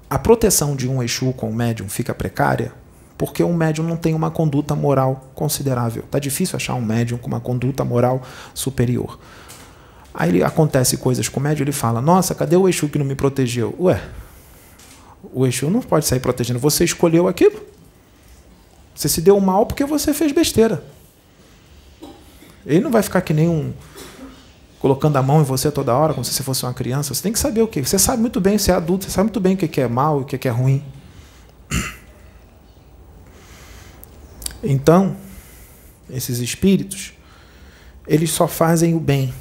A 0.09 0.17
proteção 0.17 0.75
de 0.75 0.87
um 0.87 1.03
Exu 1.03 1.33
com 1.33 1.49
o 1.49 1.53
médium 1.53 1.89
fica 1.89 2.13
precária 2.13 2.73
porque 3.19 3.43
um 3.43 3.53
médium 3.53 3.85
não 3.85 3.97
tem 3.97 4.13
uma 4.13 4.31
conduta 4.31 4.73
moral 4.73 5.29
considerável. 5.35 6.05
Tá 6.09 6.19
difícil 6.19 6.55
achar 6.55 6.75
um 6.75 6.81
médium 6.81 7.17
com 7.17 7.27
uma 7.27 7.41
conduta 7.41 7.83
moral 7.83 8.23
superior. 8.53 9.19
Aí 10.13 10.29
ele, 10.29 10.43
acontece 10.43 10.97
coisas 10.97 11.29
com 11.29 11.39
o 11.39 11.43
médium, 11.43 11.63
ele 11.63 11.71
fala: 11.71 12.01
Nossa, 12.01 12.33
cadê 12.33 12.55
o 12.55 12.67
Exu 12.67 12.89
que 12.89 12.97
não 12.97 13.05
me 13.05 13.15
protegeu? 13.15 13.75
Ué, 13.79 14.01
o 15.33 15.45
Exu 15.45 15.69
não 15.69 15.81
pode 15.81 16.05
sair 16.05 16.19
protegendo. 16.19 16.59
Você 16.59 16.83
escolheu 16.83 17.27
aquilo. 17.27 17.61
Você 18.95 19.07
se 19.07 19.21
deu 19.21 19.39
mal 19.39 19.65
porque 19.65 19.85
você 19.85 20.13
fez 20.13 20.31
besteira. 20.31 20.83
Ele 22.65 22.81
não 22.81 22.91
vai 22.91 23.01
ficar 23.01 23.21
que 23.21 23.33
nem 23.33 23.47
um. 23.47 23.73
colocando 24.79 25.15
a 25.17 25.23
mão 25.23 25.41
em 25.41 25.43
você 25.43 25.71
toda 25.71 25.95
hora, 25.95 26.13
como 26.13 26.25
se 26.25 26.33
você 26.33 26.43
fosse 26.43 26.63
uma 26.63 26.73
criança. 26.73 27.13
Você 27.13 27.23
tem 27.23 27.31
que 27.31 27.39
saber 27.39 27.61
o 27.61 27.67
que. 27.67 27.81
Você 27.81 27.97
sabe 27.97 28.21
muito 28.21 28.41
bem, 28.41 28.57
você 28.57 28.71
é 28.71 28.75
adulto, 28.75 29.05
você 29.05 29.11
sabe 29.11 29.27
muito 29.27 29.39
bem 29.39 29.53
o 29.53 29.57
que 29.57 29.79
é 29.79 29.87
mal 29.87 30.19
e 30.19 30.23
o 30.23 30.25
que 30.25 30.47
é 30.47 30.51
ruim. 30.51 30.83
Então, 34.61 35.15
esses 36.09 36.39
espíritos, 36.39 37.13
eles 38.07 38.31
só 38.31 38.47
fazem 38.47 38.93
o 38.93 38.99
bem. 38.99 39.33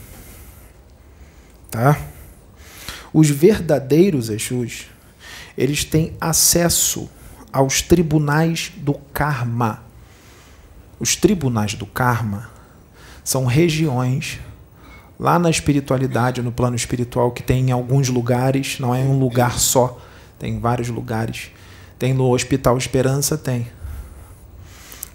Tá? 1.70 1.98
Os 3.12 3.28
verdadeiros 3.30 4.28
Exus, 4.28 4.86
eles 5.56 5.84
têm 5.84 6.16
acesso 6.20 7.08
aos 7.52 7.82
tribunais 7.82 8.72
do 8.76 8.94
karma. 8.94 9.82
Os 11.00 11.16
tribunais 11.16 11.74
do 11.74 11.86
karma 11.86 12.50
são 13.24 13.44
regiões 13.46 14.40
lá 15.18 15.38
na 15.38 15.50
espiritualidade, 15.50 16.42
no 16.42 16.52
plano 16.52 16.76
espiritual, 16.76 17.30
que 17.32 17.42
tem 17.42 17.68
em 17.68 17.72
alguns 17.72 18.08
lugares, 18.08 18.78
não 18.78 18.94
é 18.94 19.00
um 19.00 19.18
lugar 19.18 19.58
só, 19.58 20.00
tem 20.38 20.60
vários 20.60 20.88
lugares. 20.88 21.50
Tem 21.98 22.14
no 22.14 22.32
Hospital 22.32 22.78
Esperança, 22.78 23.36
tem. 23.36 23.66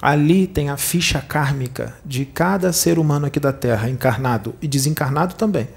Ali 0.01 0.45
tem 0.45 0.69
a 0.69 0.75
ficha 0.75 1.21
kármica 1.21 1.95
de 2.05 2.25
cada 2.25 2.73
ser 2.73 2.99
humano 2.99 3.25
aqui 3.25 3.39
da 3.39 3.53
Terra, 3.53 3.89
encarnado 3.89 4.53
e 4.61 4.67
desencarnado 4.67 5.35
também. 5.35 5.69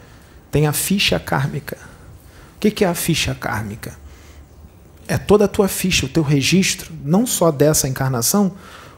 Tem 0.57 0.67
a 0.67 0.73
ficha 0.73 1.21
kármica. 1.21 1.77
O 2.55 2.59
que 2.59 2.83
é 2.83 2.89
a 2.89 2.95
ficha 2.95 3.35
kármica? 3.35 3.95
É 5.07 5.19
toda 5.19 5.45
a 5.45 5.49
tua 5.49 5.69
ficha, 5.69 6.07
o 6.07 6.09
teu 6.09 6.23
registro, 6.23 6.95
não 7.05 7.27
só 7.27 7.51
dessa 7.51 7.87
encarnação, 7.87 8.55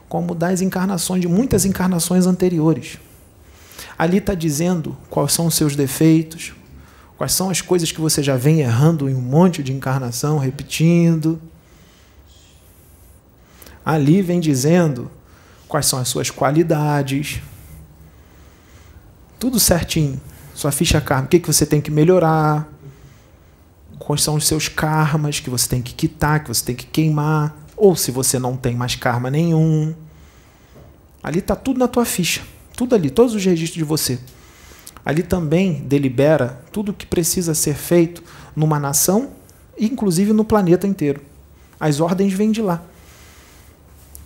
como 0.07 0.33
das 0.33 0.61
encarnações, 0.61 1.19
de 1.19 1.27
muitas 1.27 1.65
encarnações 1.65 2.25
anteriores. 2.25 2.97
Ali 3.97 4.19
está 4.19 4.33
dizendo 4.33 4.95
quais 5.09 5.33
são 5.33 5.47
os 5.47 5.55
seus 5.55 5.75
defeitos, 5.75 6.53
quais 7.17 7.33
são 7.33 7.49
as 7.49 7.59
coisas 7.59 7.91
que 7.91 7.99
você 7.99 8.23
já 8.23 8.37
vem 8.37 8.61
errando 8.61 9.09
em 9.09 9.13
um 9.13 9.21
monte 9.21 9.61
de 9.61 9.73
encarnação, 9.73 10.37
repetindo. 10.37 11.41
Ali 13.83 14.21
vem 14.21 14.39
dizendo 14.39 15.11
quais 15.67 15.87
são 15.87 15.99
as 15.99 16.07
suas 16.07 16.31
qualidades, 16.31 17.41
tudo 19.37 19.59
certinho. 19.59 20.21
Sua 20.59 20.73
ficha 20.73 20.99
karma, 20.99 21.23
o 21.23 21.29
que, 21.29 21.39
que 21.39 21.47
você 21.47 21.65
tem 21.65 21.79
que 21.79 21.89
melhorar, 21.89 22.67
quais 23.97 24.21
são 24.21 24.35
os 24.35 24.45
seus 24.45 24.67
karmas 24.67 25.39
que 25.39 25.49
você 25.49 25.69
tem 25.69 25.81
que 25.81 25.93
quitar, 25.93 26.43
que 26.43 26.49
você 26.49 26.65
tem 26.65 26.75
que 26.75 26.85
queimar, 26.85 27.55
ou 27.77 27.95
se 27.95 28.11
você 28.11 28.37
não 28.37 28.57
tem 28.57 28.75
mais 28.75 28.93
karma 28.93 29.31
nenhum. 29.31 29.95
Ali 31.23 31.39
está 31.39 31.55
tudo 31.55 31.79
na 31.79 31.87
tua 31.87 32.03
ficha, 32.03 32.41
tudo 32.75 32.93
ali, 32.93 33.09
todos 33.09 33.33
os 33.33 33.45
registros 33.45 33.77
de 33.77 33.85
você. 33.85 34.19
Ali 35.05 35.23
também 35.23 35.75
delibera 35.87 36.61
tudo 36.73 36.89
o 36.89 36.93
que 36.93 37.05
precisa 37.05 37.55
ser 37.55 37.75
feito 37.75 38.21
numa 38.53 38.77
nação, 38.77 39.29
inclusive 39.79 40.33
no 40.33 40.43
planeta 40.43 40.85
inteiro. 40.85 41.21
As 41.79 42.01
ordens 42.01 42.33
vêm 42.33 42.51
de 42.51 42.61
lá. 42.61 42.83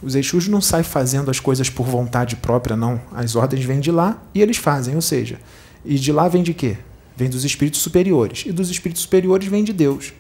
Os 0.02 0.16
Exus 0.16 0.48
não 0.48 0.62
saem 0.62 0.84
fazendo 0.84 1.30
as 1.30 1.40
coisas 1.40 1.70
por 1.70 1.86
vontade 1.86 2.36
própria, 2.38 2.76
não. 2.76 3.00
As 3.14 3.36
ordens 3.36 3.64
vêm 3.64 3.80
de 3.80 3.92
lá 3.92 4.18
e 4.34 4.42
eles 4.42 4.58
fazem. 4.58 4.96
Ou 4.96 5.02
seja, 5.02 5.40
e 5.86 5.96
de 5.96 6.12
lá 6.12 6.28
vem 6.28 6.44
de 6.44 6.54
quê? 6.54 6.78
Vem 7.16 7.30
dos 7.30 7.44
espíritos 7.44 7.82
superiores. 7.82 8.44
E 8.46 8.52
dos 8.52 8.70
espíritos 8.70 9.04
superiores 9.04 9.48
vem 9.48 9.64
de 9.64 9.74
Deus. 9.74 10.14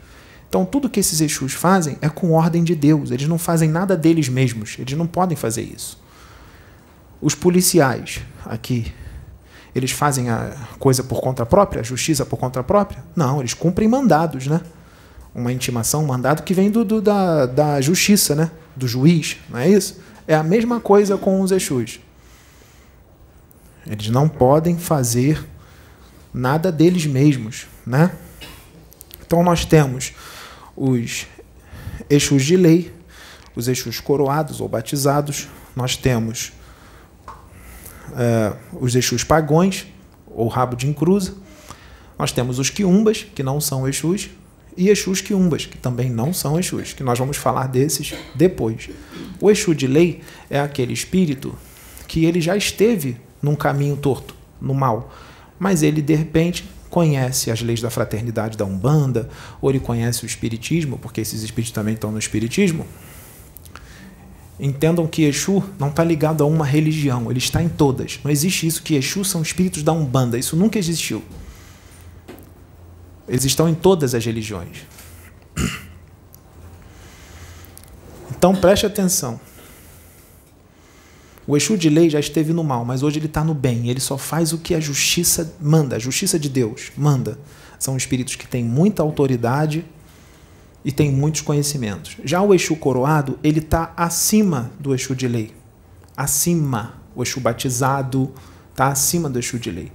Então, 0.47 0.65
tudo 0.65 0.89
que 0.89 0.99
esses 0.99 1.19
Exus 1.21 1.53
fazem 1.53 1.97
é 2.01 2.09
com 2.09 2.31
ordem 2.31 2.63
de 2.63 2.75
Deus. 2.75 3.09
Eles 3.09 3.27
não 3.27 3.37
fazem 3.37 3.69
nada 3.69 3.97
deles 3.97 4.29
mesmos. 4.29 4.75
Eles 4.77 4.95
não 4.95 5.07
podem 5.07 5.35
fazer 5.35 5.63
isso. 5.63 5.99
Os 7.19 7.33
policiais 7.33 8.21
aqui, 8.45 8.93
eles 9.73 9.91
fazem 9.91 10.29
a 10.29 10.53
coisa 10.77 11.03
por 11.03 11.21
conta 11.21 11.45
própria, 11.45 11.79
a 11.79 11.83
justiça 11.83 12.25
por 12.25 12.37
conta 12.37 12.61
própria? 12.61 13.03
Não, 13.15 13.39
eles 13.39 13.53
cumprem 13.53 13.87
mandados, 13.87 14.45
né? 14.45 14.61
Uma 15.33 15.51
intimação, 15.51 16.03
um 16.03 16.07
mandado 16.07 16.43
que 16.43 16.53
vem 16.53 16.69
do, 16.69 16.85
do 16.85 17.01
da, 17.01 17.45
da 17.45 17.81
justiça, 17.81 18.35
né? 18.35 18.51
do 18.75 18.87
juiz, 18.87 19.37
não 19.49 19.59
é 19.59 19.69
isso? 19.69 19.99
É 20.27 20.35
a 20.35 20.43
mesma 20.43 20.79
coisa 20.79 21.17
com 21.17 21.41
os 21.41 21.51
Exus. 21.51 21.99
Eles 23.85 24.09
não 24.09 24.29
podem 24.29 24.77
fazer 24.77 25.45
nada 26.33 26.71
deles 26.71 27.05
mesmos, 27.05 27.67
né? 27.85 28.11
Então 29.25 29.43
nós 29.43 29.65
temos 29.65 30.13
os 30.75 31.27
Exus 32.09 32.43
de 32.43 32.57
lei, 32.57 32.93
os 33.55 33.67
Exus 33.67 33.99
coroados 33.99 34.59
ou 34.59 34.67
batizados, 34.67 35.47
nós 35.75 35.95
temos 35.95 36.53
é, 38.15 38.53
os 38.73 38.95
Exus 38.95 39.23
pagões, 39.23 39.87
ou 40.27 40.47
rabo 40.47 40.75
de 40.75 40.87
encruza, 40.87 41.35
nós 42.17 42.31
temos 42.31 42.59
os 42.59 42.69
quiumbas, 42.69 43.25
que 43.35 43.43
não 43.43 43.61
são 43.61 43.87
Exus, 43.87 44.29
e 44.75 44.89
Exus 44.89 45.21
quiumbas, 45.21 45.65
que 45.65 45.77
também 45.77 46.09
não 46.09 46.33
são 46.33 46.59
Exus, 46.59 46.93
que 46.93 47.03
nós 47.03 47.19
vamos 47.19 47.37
falar 47.37 47.67
desses 47.67 48.13
depois. 48.33 48.89
O 49.39 49.51
Exu 49.51 49.75
de 49.75 49.87
lei 49.87 50.21
é 50.49 50.59
aquele 50.59 50.93
espírito 50.93 51.55
que 52.07 52.25
ele 52.25 52.41
já 52.41 52.55
esteve 52.57 53.17
num 53.41 53.55
caminho 53.55 53.95
torto, 53.97 54.35
no 54.59 54.73
mal, 54.73 55.13
mas 55.63 55.81
ele 55.81 56.01
de 56.01 56.13
repente 56.13 56.69
conhece 56.89 57.49
as 57.49 57.61
leis 57.61 57.79
da 57.79 57.89
fraternidade 57.89 58.57
da 58.57 58.65
Umbanda, 58.65 59.29
ou 59.61 59.69
ele 59.69 59.79
conhece 59.79 60.25
o 60.25 60.27
espiritismo, 60.27 60.97
porque 60.97 61.21
esses 61.21 61.41
espíritos 61.41 61.71
também 61.71 61.93
estão 61.93 62.11
no 62.11 62.19
espiritismo. 62.19 62.85
Entendam 64.59 65.07
que 65.07 65.23
Exu 65.23 65.63
não 65.79 65.87
está 65.87 66.03
ligado 66.03 66.43
a 66.43 66.45
uma 66.45 66.65
religião, 66.65 67.31
ele 67.31 67.39
está 67.39 67.63
em 67.63 67.69
todas. 67.69 68.19
Não 68.25 68.29
existe 68.29 68.67
isso 68.67 68.83
que 68.83 68.95
Exu 68.95 69.23
são 69.23 69.41
espíritos 69.41 69.83
da 69.83 69.93
Umbanda, 69.93 70.37
isso 70.37 70.57
nunca 70.57 70.77
existiu. 70.77 71.23
Eles 73.25 73.45
estão 73.45 73.69
em 73.69 73.73
todas 73.73 74.13
as 74.13 74.25
religiões. 74.25 74.79
Então 78.29 78.53
preste 78.53 78.85
atenção. 78.85 79.39
O 81.45 81.57
Exu 81.57 81.77
de 81.77 81.89
lei 81.89 82.09
já 82.09 82.19
esteve 82.19 82.53
no 82.53 82.63
mal, 82.63 82.85
mas 82.85 83.03
hoje 83.03 83.19
ele 83.19 83.25
está 83.25 83.43
no 83.43 83.53
bem. 83.53 83.89
Ele 83.89 83.99
só 83.99 84.17
faz 84.17 84.53
o 84.53 84.57
que 84.57 84.73
a 84.73 84.79
justiça 84.79 85.53
manda, 85.59 85.97
a 85.97 85.99
justiça 85.99 86.39
de 86.39 86.49
Deus 86.49 86.91
manda. 86.95 87.37
São 87.77 87.97
espíritos 87.97 88.35
que 88.35 88.47
têm 88.47 88.63
muita 88.63 89.03
autoridade 89.03 89.85
e 90.85 90.91
têm 90.91 91.11
muitos 91.11 91.41
conhecimentos. 91.41 92.17
Já 92.23 92.41
o 92.41 92.53
Exu 92.53 92.75
coroado, 92.77 93.37
ele 93.43 93.59
está 93.59 93.91
acima 93.97 94.71
do 94.79 94.93
Exu 94.93 95.15
de 95.15 95.27
lei. 95.27 95.53
Acima. 96.15 96.93
O 97.15 97.23
Exu 97.23 97.39
batizado 97.39 98.31
está 98.71 98.87
acima 98.87 99.29
do 99.29 99.37
Exu 99.37 99.59
de 99.59 99.69
lei. 99.69 99.91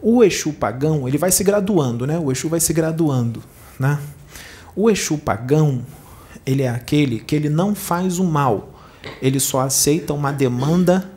O 0.00 0.24
Exu 0.24 0.52
pagão, 0.52 1.06
ele 1.06 1.18
vai 1.18 1.30
se 1.30 1.44
graduando, 1.44 2.06
né? 2.06 2.18
O 2.18 2.32
Exu 2.32 2.48
vai 2.48 2.60
se 2.60 2.72
graduando, 2.72 3.42
né? 3.78 3.98
O 4.74 4.88
Exu 4.88 5.18
pagão, 5.18 5.84
ele 6.46 6.62
é 6.62 6.68
aquele 6.68 7.20
que 7.20 7.34
ele 7.34 7.48
não 7.48 7.74
faz 7.74 8.18
o 8.18 8.24
mal, 8.24 8.77
ele 9.20 9.40
só 9.40 9.60
aceita 9.60 10.12
uma 10.12 10.32
demanda 10.32 11.10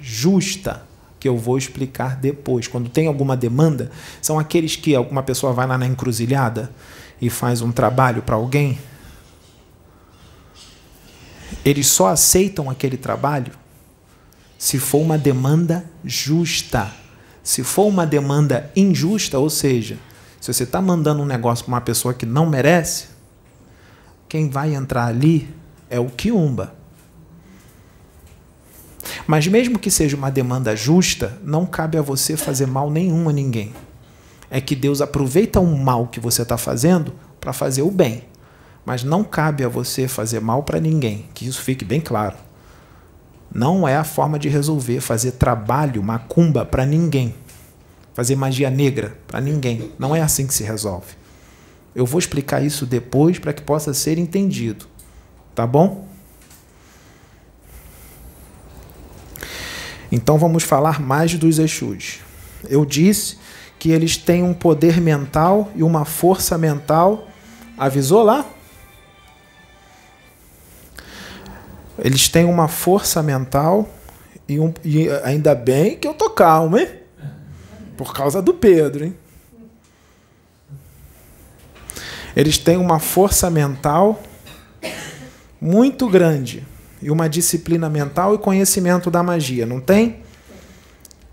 justa, 0.00 0.82
que 1.18 1.28
eu 1.28 1.36
vou 1.36 1.58
explicar 1.58 2.16
depois. 2.16 2.68
Quando 2.68 2.88
tem 2.88 3.06
alguma 3.06 3.36
demanda, 3.36 3.90
são 4.22 4.38
aqueles 4.38 4.76
que 4.76 4.94
alguma 4.94 5.22
pessoa 5.22 5.52
vai 5.52 5.66
lá 5.66 5.76
na 5.76 5.86
encruzilhada 5.86 6.70
e 7.20 7.28
faz 7.28 7.60
um 7.60 7.72
trabalho 7.72 8.22
para 8.22 8.36
alguém. 8.36 8.78
Eles 11.64 11.86
só 11.88 12.08
aceitam 12.08 12.70
aquele 12.70 12.96
trabalho 12.96 13.52
se 14.56 14.78
for 14.78 14.98
uma 14.98 15.18
demanda 15.18 15.84
justa. 16.04 16.90
Se 17.42 17.62
for 17.62 17.86
uma 17.86 18.06
demanda 18.06 18.70
injusta, 18.76 19.38
ou 19.38 19.48
seja, 19.48 19.98
se 20.40 20.52
você 20.52 20.64
está 20.64 20.82
mandando 20.82 21.22
um 21.22 21.26
negócio 21.26 21.64
para 21.64 21.74
uma 21.74 21.80
pessoa 21.80 22.12
que 22.12 22.26
não 22.26 22.46
merece, 22.46 23.06
quem 24.28 24.50
vai 24.50 24.74
entrar 24.74 25.06
ali 25.06 25.48
é 25.88 25.98
o 25.98 26.06
quiumba. 26.06 26.77
Mas 29.28 29.46
mesmo 29.46 29.78
que 29.78 29.90
seja 29.90 30.16
uma 30.16 30.30
demanda 30.30 30.74
justa, 30.74 31.38
não 31.44 31.66
cabe 31.66 31.98
a 31.98 32.02
você 32.02 32.34
fazer 32.34 32.66
mal 32.66 32.90
nenhum 32.90 33.28
a 33.28 33.32
ninguém. 33.32 33.74
É 34.50 34.58
que 34.58 34.74
Deus 34.74 35.02
aproveita 35.02 35.60
um 35.60 35.76
mal 35.76 36.06
que 36.06 36.18
você 36.18 36.40
está 36.40 36.56
fazendo 36.56 37.12
para 37.38 37.52
fazer 37.52 37.82
o 37.82 37.90
bem. 37.90 38.22
Mas 38.86 39.04
não 39.04 39.22
cabe 39.22 39.62
a 39.62 39.68
você 39.68 40.08
fazer 40.08 40.40
mal 40.40 40.62
para 40.62 40.80
ninguém. 40.80 41.26
Que 41.34 41.46
isso 41.46 41.60
fique 41.60 41.84
bem 41.84 42.00
claro. 42.00 42.36
Não 43.54 43.86
é 43.86 43.96
a 43.96 44.02
forma 44.04 44.38
de 44.38 44.48
resolver 44.48 45.00
fazer 45.00 45.32
trabalho, 45.32 46.02
macumba 46.02 46.64
para 46.64 46.86
ninguém. 46.86 47.34
Fazer 48.14 48.34
magia 48.34 48.70
negra 48.70 49.18
para 49.26 49.42
ninguém. 49.42 49.92
Não 49.98 50.16
é 50.16 50.22
assim 50.22 50.46
que 50.46 50.54
se 50.54 50.64
resolve. 50.64 51.12
Eu 51.94 52.06
vou 52.06 52.18
explicar 52.18 52.64
isso 52.64 52.86
depois 52.86 53.38
para 53.38 53.52
que 53.52 53.60
possa 53.60 53.92
ser 53.92 54.16
entendido. 54.16 54.86
Tá 55.54 55.66
bom? 55.66 56.07
Então 60.10 60.38
vamos 60.38 60.62
falar 60.62 61.00
mais 61.00 61.34
dos 61.34 61.58
Exus. 61.58 62.20
Eu 62.68 62.84
disse 62.84 63.38
que 63.78 63.90
eles 63.90 64.16
têm 64.16 64.42
um 64.42 64.54
poder 64.54 65.00
mental 65.00 65.70
e 65.76 65.82
uma 65.82 66.04
força 66.04 66.56
mental. 66.56 67.28
Avisou 67.76 68.22
lá? 68.22 68.44
Eles 71.98 72.28
têm 72.28 72.44
uma 72.44 72.68
força 72.68 73.22
mental 73.22 73.88
e, 74.48 74.58
um, 74.58 74.72
e 74.84 75.08
ainda 75.24 75.54
bem 75.54 75.96
que 75.96 76.08
eu 76.08 76.14
tô 76.14 76.30
calmo, 76.30 76.78
hein? 76.78 76.88
Por 77.96 78.14
causa 78.14 78.40
do 78.40 78.54
Pedro, 78.54 79.04
hein? 79.04 79.16
Eles 82.34 82.56
têm 82.56 82.76
uma 82.76 83.00
força 83.00 83.50
mental 83.50 84.22
muito 85.60 86.08
grande 86.08 86.64
e 87.00 87.10
uma 87.10 87.28
disciplina 87.28 87.88
mental 87.88 88.34
e 88.34 88.38
conhecimento 88.38 89.10
da 89.10 89.22
magia, 89.22 89.64
não 89.64 89.80
tem? 89.80 90.22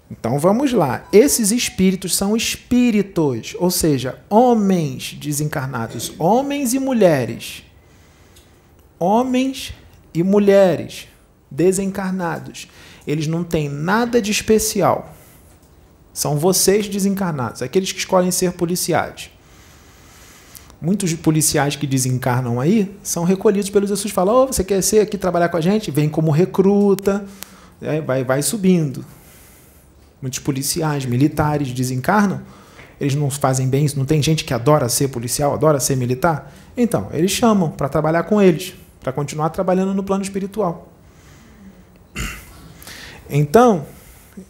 Então 0.10 0.38
vamos 0.38 0.72
lá. 0.72 1.08
Esses 1.12 1.52
espíritos 1.52 2.16
são 2.16 2.36
espíritos, 2.36 3.56
ou 3.60 3.72
seja, 3.72 4.20
homens 4.30 5.14
desencarnados, 5.14 6.14
homens 6.20 6.74
e 6.74 6.80
mulheres. 6.80 7.64
Homens 9.00 9.74
e 10.14 10.24
mulheres 10.24 11.08
desencarnados. 11.50 12.68
Eles 13.08 13.28
não 13.28 13.44
têm 13.44 13.68
nada 13.68 14.22
de 14.22 14.32
especial. 14.32 15.14
São 16.14 16.38
vocês 16.38 16.88
desencarnados, 16.88 17.62
aqueles 17.62 17.92
que 17.92 18.00
escolhem 18.00 18.32
ser 18.32 18.54
policiais. 18.54 19.30
Muitos 20.86 21.12
policiais 21.16 21.76
que 21.76 21.88
desencarnam 21.88 22.60
aí 22.60 22.96
são 23.02 23.24
recolhidos 23.24 23.72
pelos 23.72 23.90
Jesus. 23.90 24.14
Falam: 24.14 24.44
oh, 24.44 24.46
você 24.46 24.64
quer 24.64 24.84
ser 24.84 25.00
aqui 25.00 25.18
trabalhar 25.18 25.50
com 25.50 25.58
a 25.58 25.62
gente? 25.62 25.90
Vem 25.90 26.08
como 26.08 26.30
recruta, 26.30 27.26
é, 27.82 28.00
vai, 28.02 28.24
vai 28.24 28.44
subindo. 28.44 29.04
Muitos 30.22 30.38
policiais, 30.38 31.04
militares 31.04 31.74
desencarnam, 31.74 32.40
eles 33.02 33.16
não 33.16 33.32
fazem 33.32 33.68
bem 33.68 33.86
isso. 33.86 33.98
Não 33.98 34.06
tem 34.06 34.22
gente 34.22 34.46
que 34.46 34.54
adora 34.54 34.88
ser 34.88 35.08
policial, 35.08 35.56
adora 35.56 35.80
ser 35.80 35.98
militar? 35.98 36.54
Então, 36.78 37.10
eles 37.12 37.32
chamam 37.32 37.72
para 37.72 37.90
trabalhar 37.90 38.22
com 38.22 38.40
eles, 38.40 38.76
para 39.02 39.12
continuar 39.12 39.50
trabalhando 39.50 39.92
no 39.92 40.04
plano 40.04 40.22
espiritual. 40.22 40.94
Então, 43.28 43.88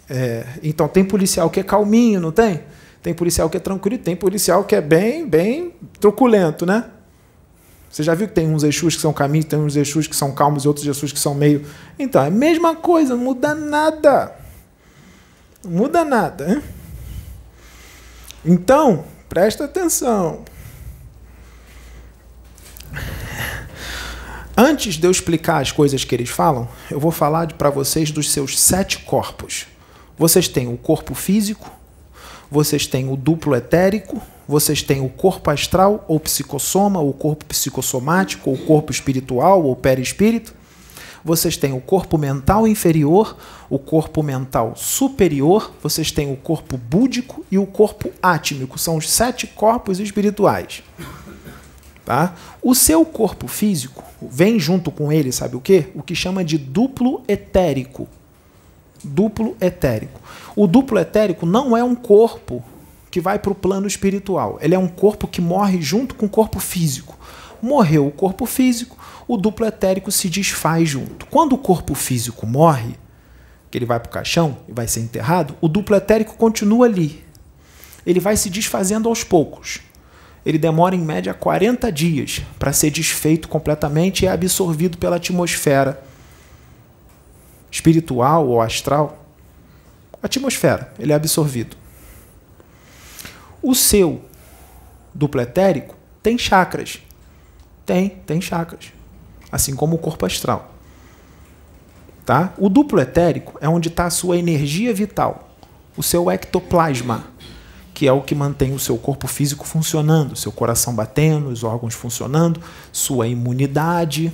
é, 0.10 0.46
então 0.62 0.86
tem 0.90 1.06
policial 1.06 1.50
que 1.50 1.62
é 1.62 1.64
calminho, 1.64 2.20
não 2.20 2.34
tem? 2.34 2.60
Tem 3.06 3.14
policial 3.14 3.48
que 3.52 3.58
é 3.58 3.60
tranquilo 3.60 3.98
e 3.98 4.00
tem 4.00 4.16
policial 4.16 4.64
que 4.64 4.76
é 4.76 4.82
bem, 4.82 5.30
bem 5.30 5.76
truculento, 6.00 6.66
né? 6.66 6.86
Você 7.88 8.02
já 8.02 8.16
viu 8.16 8.28
que 8.28 8.34
tem 8.34 8.52
uns 8.52 8.64
Exus 8.64 8.96
que 8.96 9.02
são 9.04 9.14
caminhos, 9.14 9.46
tem 9.46 9.60
uns 9.60 9.76
Exus 9.76 10.08
que 10.08 10.16
são 10.16 10.32
calmos 10.32 10.66
e 10.66 10.68
outros 10.68 10.88
Exus 10.88 11.12
que 11.12 11.20
são 11.20 11.36
meio. 11.36 11.64
Então, 12.00 12.24
é 12.24 12.30
a 12.30 12.32
mesma 12.32 12.76
coisa, 12.76 13.16
não 13.16 13.24
muda 13.24 13.54
nada. 13.54 14.36
Não 15.64 15.70
muda 15.70 16.04
nada. 16.04 16.52
Hein? 16.52 16.64
Então, 18.44 19.06
presta 19.30 19.66
atenção. 19.66 20.44
Antes 24.58 24.96
de 24.96 25.06
eu 25.06 25.12
explicar 25.12 25.62
as 25.62 25.72
coisas 25.72 26.04
que 26.04 26.16
eles 26.16 26.32
falam, 26.32 26.68
eu 26.90 27.00
vou 27.00 27.12
falar 27.12 27.54
para 27.54 27.70
vocês 27.70 28.10
dos 28.10 28.32
seus 28.32 28.60
sete 28.60 28.98
corpos. 28.98 29.68
Vocês 30.18 30.48
têm 30.48 30.68
o 30.68 30.76
corpo 30.76 31.14
físico, 31.14 31.75
vocês 32.56 32.88
têm 32.88 33.12
o 33.12 33.18
duplo 33.18 33.54
etérico, 33.54 34.22
vocês 34.48 34.82
têm 34.82 35.02
o 35.02 35.10
corpo 35.10 35.52
astral 35.52 36.06
ou 36.08 36.18
psicossoma, 36.18 37.02
o 37.02 37.12
corpo 37.12 37.44
psicossomático, 37.44 38.50
ou 38.50 38.58
corpo 38.58 38.94
espiritual 38.94 39.62
ou 39.62 39.76
perispírito. 39.76 40.54
Vocês 41.22 41.58
têm 41.58 41.74
o 41.74 41.82
corpo 41.82 42.18
mental 42.18 42.66
inferior, 42.66 43.36
o 43.70 43.78
corpo 43.78 44.24
mental 44.24 44.74
superior, 44.78 45.74
vocês 45.84 46.14
têm 46.14 46.32
o 46.32 46.38
corpo 46.38 46.78
búdico 46.78 47.46
e 47.52 47.58
o 47.58 47.66
corpo 47.66 48.10
átmico. 48.24 48.80
São 48.80 48.96
os 48.96 49.10
sete 49.12 49.48
corpos 49.48 50.00
espirituais. 50.00 50.82
Tá? 52.06 52.36
O 52.62 52.74
seu 52.74 53.04
corpo 53.04 53.50
físico 53.50 54.02
vem 54.22 54.58
junto 54.60 54.92
com 54.92 55.12
ele, 55.12 55.34
sabe 55.34 55.58
o 55.58 55.60
que? 55.60 55.88
O 55.94 56.02
que 56.02 56.16
chama 56.16 56.42
de 56.42 56.58
duplo 56.58 57.22
etérico. 57.28 58.08
Duplo 59.04 59.58
etérico. 59.60 60.22
O 60.56 60.68
duplo 60.68 61.00
etérico 61.00 61.46
não 61.46 61.76
é 61.76 61.84
um 61.84 61.96
corpo 61.96 62.64
que 63.12 63.20
vai 63.20 63.40
para 63.40 63.52
o 63.52 63.56
plano 63.56 63.88
espiritual. 63.88 64.58
Ele 64.62 64.76
é 64.76 64.80
um 64.80 64.88
corpo 64.88 65.28
que 65.28 65.42
morre 65.42 65.82
junto 65.82 66.16
com 66.16 66.26
o 66.26 66.30
corpo 66.30 66.60
físico. 66.60 67.18
Morreu 67.62 68.08
o 68.08 68.12
corpo 68.12 68.46
físico, 68.46 68.98
o 69.28 69.38
duplo 69.38 69.66
etérico 69.66 70.12
se 70.12 70.30
desfaz 70.30 70.90
junto. 70.90 71.26
Quando 71.28 71.54
o 71.54 71.58
corpo 71.58 71.96
físico 71.96 72.46
morre, 72.46 72.96
que 73.72 73.78
ele 73.78 73.86
vai 73.86 74.00
para 74.00 74.10
o 74.10 74.12
caixão 74.12 74.58
e 74.68 74.74
vai 74.74 74.88
ser 74.88 75.00
enterrado, 75.00 75.56
o 75.62 75.68
duplo 75.68 75.96
etérico 75.96 76.36
continua 76.36 76.86
ali. 76.86 77.24
Ele 78.06 78.20
vai 78.20 78.38
se 78.38 78.50
desfazendo 78.50 79.10
aos 79.10 79.24
poucos 79.24 79.82
ele 80.46 80.60
demora 80.60 80.96
em 80.96 81.02
média 81.02 81.34
40 81.34 81.92
dias 81.92 82.42
para 82.60 82.72
ser 82.72 82.92
desfeito 82.92 83.50
completamente 83.50 84.24
e 84.24 84.28
é 84.28 84.32
absorvido 84.32 84.98
pela 84.98 85.16
atmosfera 85.16 86.00
espiritual 87.72 88.48
ou 88.48 88.62
astral. 88.62 89.25
Atmosfera, 90.26 90.92
ele 90.98 91.12
é 91.12 91.16
absorvido. 91.16 91.78
O 93.62 93.76
seu 93.76 94.22
duplo 95.14 95.40
etérico 95.42 95.96
tem 96.24 96.38
chakras. 96.38 97.00
Tem, 97.86 98.10
tem 98.10 98.42
chakras. 98.42 98.92
Assim 99.52 99.76
como 99.76 99.96
o 99.96 100.00
corpo 100.00 100.26
astral. 100.26 100.74
Tá? 102.26 102.54
O 102.58 102.70
duplo 102.70 103.00
etérico 103.00 103.58
é 103.62 103.70
onde 103.70 103.90
está 103.90 104.06
a 104.06 104.10
sua 104.10 104.36
energia 104.36 104.92
vital, 104.94 105.48
o 105.96 106.02
seu 106.02 106.32
ectoplasma 106.32 107.28
que 107.94 108.06
é 108.06 108.12
o 108.12 108.22
que 108.22 108.36
mantém 108.36 108.74
o 108.74 108.80
seu 108.80 108.98
corpo 108.98 109.26
físico 109.26 109.66
funcionando, 109.66 110.36
seu 110.36 110.52
coração 110.52 110.94
batendo, 110.94 111.48
os 111.48 111.64
órgãos 111.64 111.94
funcionando, 111.94 112.62
sua 112.92 113.26
imunidade, 113.26 114.34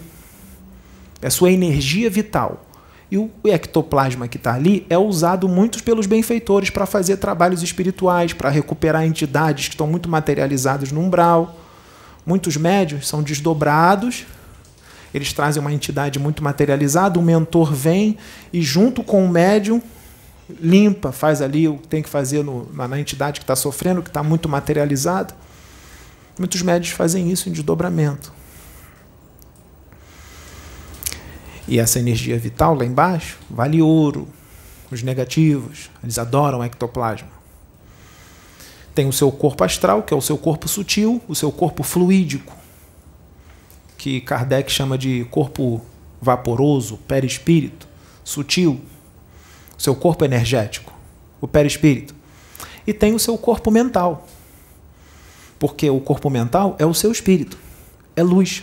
é 1.21 1.29
sua 1.29 1.51
energia 1.51 2.09
vital. 2.09 2.65
E 3.11 3.17
o 3.17 3.29
ectoplasma 3.43 4.25
que 4.25 4.37
está 4.37 4.53
ali 4.53 4.87
é 4.89 4.97
usado 4.97 5.49
muito 5.49 5.83
pelos 5.83 6.07
benfeitores 6.07 6.69
para 6.69 6.85
fazer 6.85 7.17
trabalhos 7.17 7.61
espirituais, 7.61 8.31
para 8.31 8.49
recuperar 8.49 9.03
entidades 9.03 9.67
que 9.67 9.73
estão 9.73 9.85
muito 9.85 10.07
materializadas 10.07 10.93
no 10.93 11.01
umbral. 11.01 11.59
Muitos 12.25 12.55
médios 12.55 13.09
são 13.09 13.21
desdobrados, 13.21 14.25
eles 15.13 15.33
trazem 15.33 15.59
uma 15.59 15.73
entidade 15.73 16.19
muito 16.19 16.41
materializada, 16.41 17.19
o 17.19 17.21
mentor 17.21 17.73
vem 17.73 18.17
e, 18.53 18.61
junto 18.61 19.03
com 19.03 19.25
o 19.25 19.27
médium, 19.27 19.81
limpa, 20.61 21.11
faz 21.11 21.41
ali 21.41 21.67
o 21.67 21.77
que 21.77 21.89
tem 21.89 22.01
que 22.01 22.09
fazer 22.09 22.43
no, 22.45 22.71
na, 22.73 22.87
na 22.87 22.97
entidade 22.97 23.41
que 23.41 23.43
está 23.43 23.57
sofrendo, 23.57 24.01
que 24.01 24.09
está 24.09 24.23
muito 24.23 24.47
materializada. 24.47 25.35
Muitos 26.39 26.61
médios 26.61 26.93
fazem 26.93 27.29
isso 27.29 27.49
em 27.49 27.51
desdobramento. 27.51 28.31
E 31.71 31.79
essa 31.79 31.99
energia 31.99 32.37
vital 32.37 32.75
lá 32.75 32.83
embaixo 32.83 33.39
vale 33.49 33.81
ouro. 33.81 34.27
Os 34.91 35.01
negativos, 35.01 35.89
eles 36.03 36.19
adoram 36.19 36.59
o 36.59 36.63
ectoplasma. 36.65 37.29
Tem 38.93 39.07
o 39.07 39.13
seu 39.13 39.31
corpo 39.31 39.63
astral, 39.63 40.03
que 40.03 40.13
é 40.13 40.17
o 40.17 40.21
seu 40.21 40.37
corpo 40.37 40.67
sutil, 40.67 41.21
o 41.29 41.33
seu 41.33 41.49
corpo 41.49 41.81
fluídico, 41.81 42.53
que 43.97 44.19
Kardec 44.19 44.69
chama 44.69 44.97
de 44.97 45.23
corpo 45.31 45.79
vaporoso, 46.21 46.97
perispírito, 47.07 47.87
sutil 48.21 48.81
seu 49.77 49.95
corpo 49.95 50.25
energético, 50.25 50.93
o 51.39 51.47
perispírito. 51.47 52.13
E 52.85 52.91
tem 52.91 53.15
o 53.15 53.19
seu 53.19 53.37
corpo 53.37 53.71
mental. 53.71 54.27
Porque 55.57 55.89
o 55.89 56.01
corpo 56.01 56.29
mental 56.29 56.75
é 56.77 56.85
o 56.85 56.93
seu 56.93 57.13
espírito, 57.13 57.57
é 58.13 58.21
luz. 58.21 58.61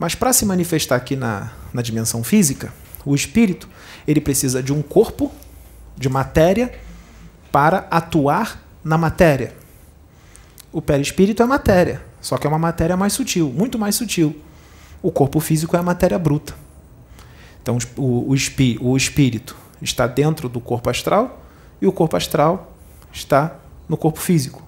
Mas 0.00 0.14
para 0.14 0.32
se 0.32 0.46
manifestar 0.46 0.96
aqui 0.96 1.14
na, 1.14 1.52
na 1.74 1.82
dimensão 1.82 2.24
física, 2.24 2.72
o 3.04 3.14
espírito 3.14 3.68
ele 4.08 4.18
precisa 4.18 4.62
de 4.62 4.72
um 4.72 4.80
corpo, 4.80 5.30
de 5.94 6.08
matéria, 6.08 6.72
para 7.52 7.86
atuar 7.90 8.64
na 8.82 8.96
matéria. 8.96 9.54
O 10.72 10.80
perispírito 10.80 11.42
é 11.42 11.46
matéria, 11.46 12.02
só 12.18 12.38
que 12.38 12.46
é 12.46 12.48
uma 12.48 12.58
matéria 12.58 12.96
mais 12.96 13.12
sutil, 13.12 13.50
muito 13.50 13.78
mais 13.78 13.94
sutil. 13.94 14.40
O 15.02 15.12
corpo 15.12 15.38
físico 15.38 15.76
é 15.76 15.78
a 15.78 15.82
matéria 15.82 16.18
bruta. 16.18 16.54
Então, 17.62 17.76
o, 17.98 18.32
o, 18.32 18.36
o 18.80 18.96
espírito 18.96 19.54
está 19.82 20.06
dentro 20.06 20.48
do 20.48 20.60
corpo 20.60 20.88
astral 20.88 21.44
e 21.78 21.86
o 21.86 21.92
corpo 21.92 22.16
astral 22.16 22.74
está 23.12 23.54
no 23.86 23.98
corpo 23.98 24.18
físico. 24.18 24.62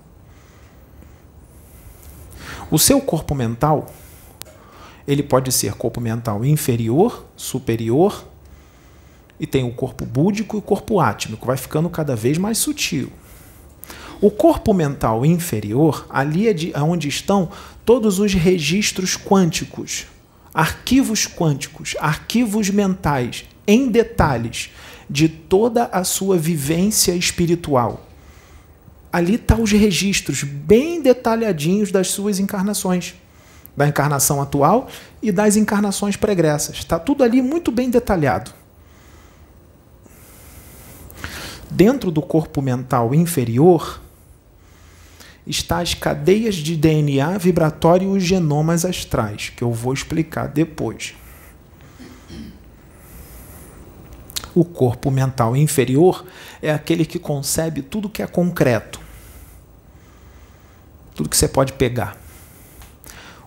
O 2.70 2.78
seu 2.78 3.01
corpo 3.01 3.35
mental, 3.35 3.91
ele 5.07 5.22
pode 5.22 5.50
ser 5.53 5.74
corpo 5.74 6.00
mental 6.00 6.44
inferior, 6.44 7.26
superior, 7.36 8.26
e 9.38 9.46
tem 9.46 9.64
o 9.64 9.72
corpo 9.72 10.07
búdico 10.07 10.57
e 10.57 10.61
o 10.61 10.62
corpo 10.62 11.00
átmico, 11.00 11.46
vai 11.46 11.57
ficando 11.57 11.90
cada 11.90 12.14
vez 12.14 12.38
mais 12.38 12.59
sutil. 12.59 13.11
O 14.20 14.30
corpo 14.30 14.72
mental 14.72 15.26
inferior, 15.26 16.07
ali 16.09 16.46
é 16.46 16.53
de, 16.53 16.72
onde 16.76 17.09
estão 17.09 17.50
todos 17.84 18.20
os 18.20 18.32
registros 18.32 19.16
quânticos, 19.16 20.07
arquivos 20.55 21.26
quânticos, 21.26 21.96
arquivos 21.98 22.70
mentais, 22.70 23.44
em 23.66 23.88
detalhes, 23.88 24.70
de 25.11 25.28
toda 25.28 25.86
a 25.86 26.05
sua 26.05 26.38
vivência 26.38 27.12
espiritual. 27.16 28.07
Ali 29.12 29.34
estão 29.34 29.57
tá 29.57 29.62
os 29.62 29.72
registros 29.72 30.44
bem 30.44 31.03
detalhadinhos 31.03 31.90
das 31.90 32.09
suas 32.09 32.38
encarnações, 32.38 33.14
da 33.77 33.87
encarnação 33.89 34.41
atual 34.41 34.89
e 35.23 35.33
das 35.33 35.57
encarnações 35.57 36.16
pregressas. 36.16 36.77
Está 36.77 36.99
tudo 36.99 37.25
ali 37.25 37.41
muito 37.41 37.70
bem 37.70 37.91
detalhado. 37.91 38.53
Dentro 41.70 42.11
do 42.11 42.20
corpo 42.20 42.61
mental 42.61 43.14
inferior 43.14 44.01
está 45.47 45.81
as 45.81 45.95
cadeias 45.95 46.55
de 46.55 46.77
DNA 46.77 47.39
vibratório 47.39 48.14
e 48.14 48.18
os 48.18 48.23
genomas 48.23 48.85
astrais, 48.85 49.49
que 49.49 49.64
eu 49.64 49.73
vou 49.73 49.93
explicar 49.93 50.49
depois. 50.49 51.14
O 54.55 54.66
corpo 54.66 55.11
mental 55.11 55.57
inferior 55.57 56.27
é 56.61 56.70
aquele 56.70 57.07
que 57.07 57.18
concebe 57.18 57.81
tudo 57.81 58.09
que 58.09 58.23
é 58.23 58.27
concreto, 58.27 59.01
tudo 61.14 61.29
que 61.29 61.37
você 61.37 61.49
pode 61.49 61.73
pegar. 61.73 62.22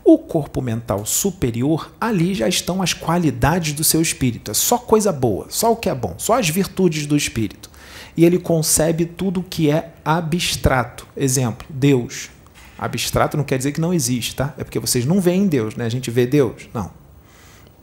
O 0.06 0.20
corpo 0.20 0.62
mental 0.62 1.06
superior, 1.06 1.92
ali 2.00 2.34
já 2.34 2.48
estão 2.48 2.82
as 2.82 2.94
qualidades 2.94 3.74
do 3.74 3.84
seu 3.84 4.02
espírito. 4.02 4.52
É 4.52 4.54
só 4.54 4.78
coisa 4.78 5.12
boa, 5.12 5.48
só 5.50 5.74
o 5.74 5.76
que 5.76 5.90
é 5.90 5.96
bom, 5.96 6.14
só 6.18 6.40
as 6.40 6.48
virtudes 6.48 7.06
do 7.06 7.18
espírito 7.18 7.70
e 8.18 8.24
ele 8.24 8.40
concebe 8.40 9.06
tudo 9.06 9.44
que 9.44 9.70
é 9.70 9.94
abstrato. 10.04 11.06
Exemplo, 11.16 11.68
Deus. 11.70 12.30
Abstrato 12.78 13.38
não 13.38 13.44
quer 13.44 13.58
dizer 13.58 13.72
que 13.72 13.82
não 13.82 13.94
existe, 13.94 14.36
tá? 14.36 14.54
É 14.58 14.64
porque 14.64 14.80
vocês 14.80 15.06
não 15.06 15.20
veem 15.20 15.48
Deus, 15.48 15.76
né? 15.76 15.86
A 15.86 15.90
gente 15.90 16.10
vê 16.10 16.26
Deus. 16.26 16.70
Não. 16.74 16.92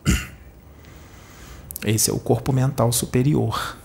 Esse 1.84 2.10
é 2.10 2.12
o 2.12 2.18
corpo 2.18 2.52
mental 2.52 2.92
superior. 2.92 3.76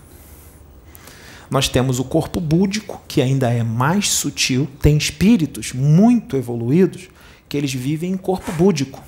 Nós 1.50 1.68
temos 1.68 1.98
o 1.98 2.04
corpo 2.04 2.40
búdico, 2.40 3.00
que 3.08 3.22
ainda 3.22 3.50
é 3.50 3.62
mais 3.62 4.10
sutil, 4.10 4.68
tem 4.82 4.96
espíritos 4.96 5.72
muito 5.72 6.36
evoluídos 6.36 7.08
que 7.48 7.56
eles 7.56 7.72
vivem 7.72 8.12
em 8.12 8.16
corpo 8.16 8.52
búdico. 8.52 9.02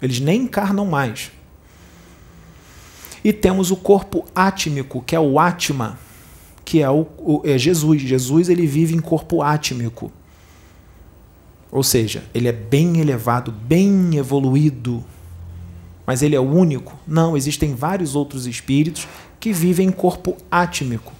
Eles 0.00 0.20
nem 0.20 0.42
encarnam 0.42 0.86
mais. 0.86 1.30
E 3.22 3.32
temos 3.32 3.70
o 3.70 3.76
corpo 3.76 4.24
átmico, 4.34 5.02
que 5.02 5.14
é 5.14 5.20
o 5.20 5.38
Atma, 5.38 5.98
que 6.64 6.80
é, 6.80 6.88
o, 6.88 7.06
o, 7.18 7.42
é 7.44 7.58
Jesus. 7.58 8.00
Jesus 8.00 8.48
ele 8.48 8.66
vive 8.66 8.94
em 8.94 9.00
corpo 9.00 9.42
átmico. 9.42 10.10
Ou 11.70 11.82
seja, 11.82 12.24
ele 12.34 12.48
é 12.48 12.52
bem 12.52 12.98
elevado, 12.98 13.52
bem 13.52 14.16
evoluído. 14.16 15.04
Mas 16.06 16.22
ele 16.22 16.34
é 16.34 16.40
o 16.40 16.50
único? 16.50 16.98
Não, 17.06 17.36
existem 17.36 17.74
vários 17.74 18.16
outros 18.16 18.46
espíritos 18.46 19.06
que 19.38 19.52
vivem 19.52 19.88
em 19.88 19.92
corpo 19.92 20.36
átmico. 20.50 21.12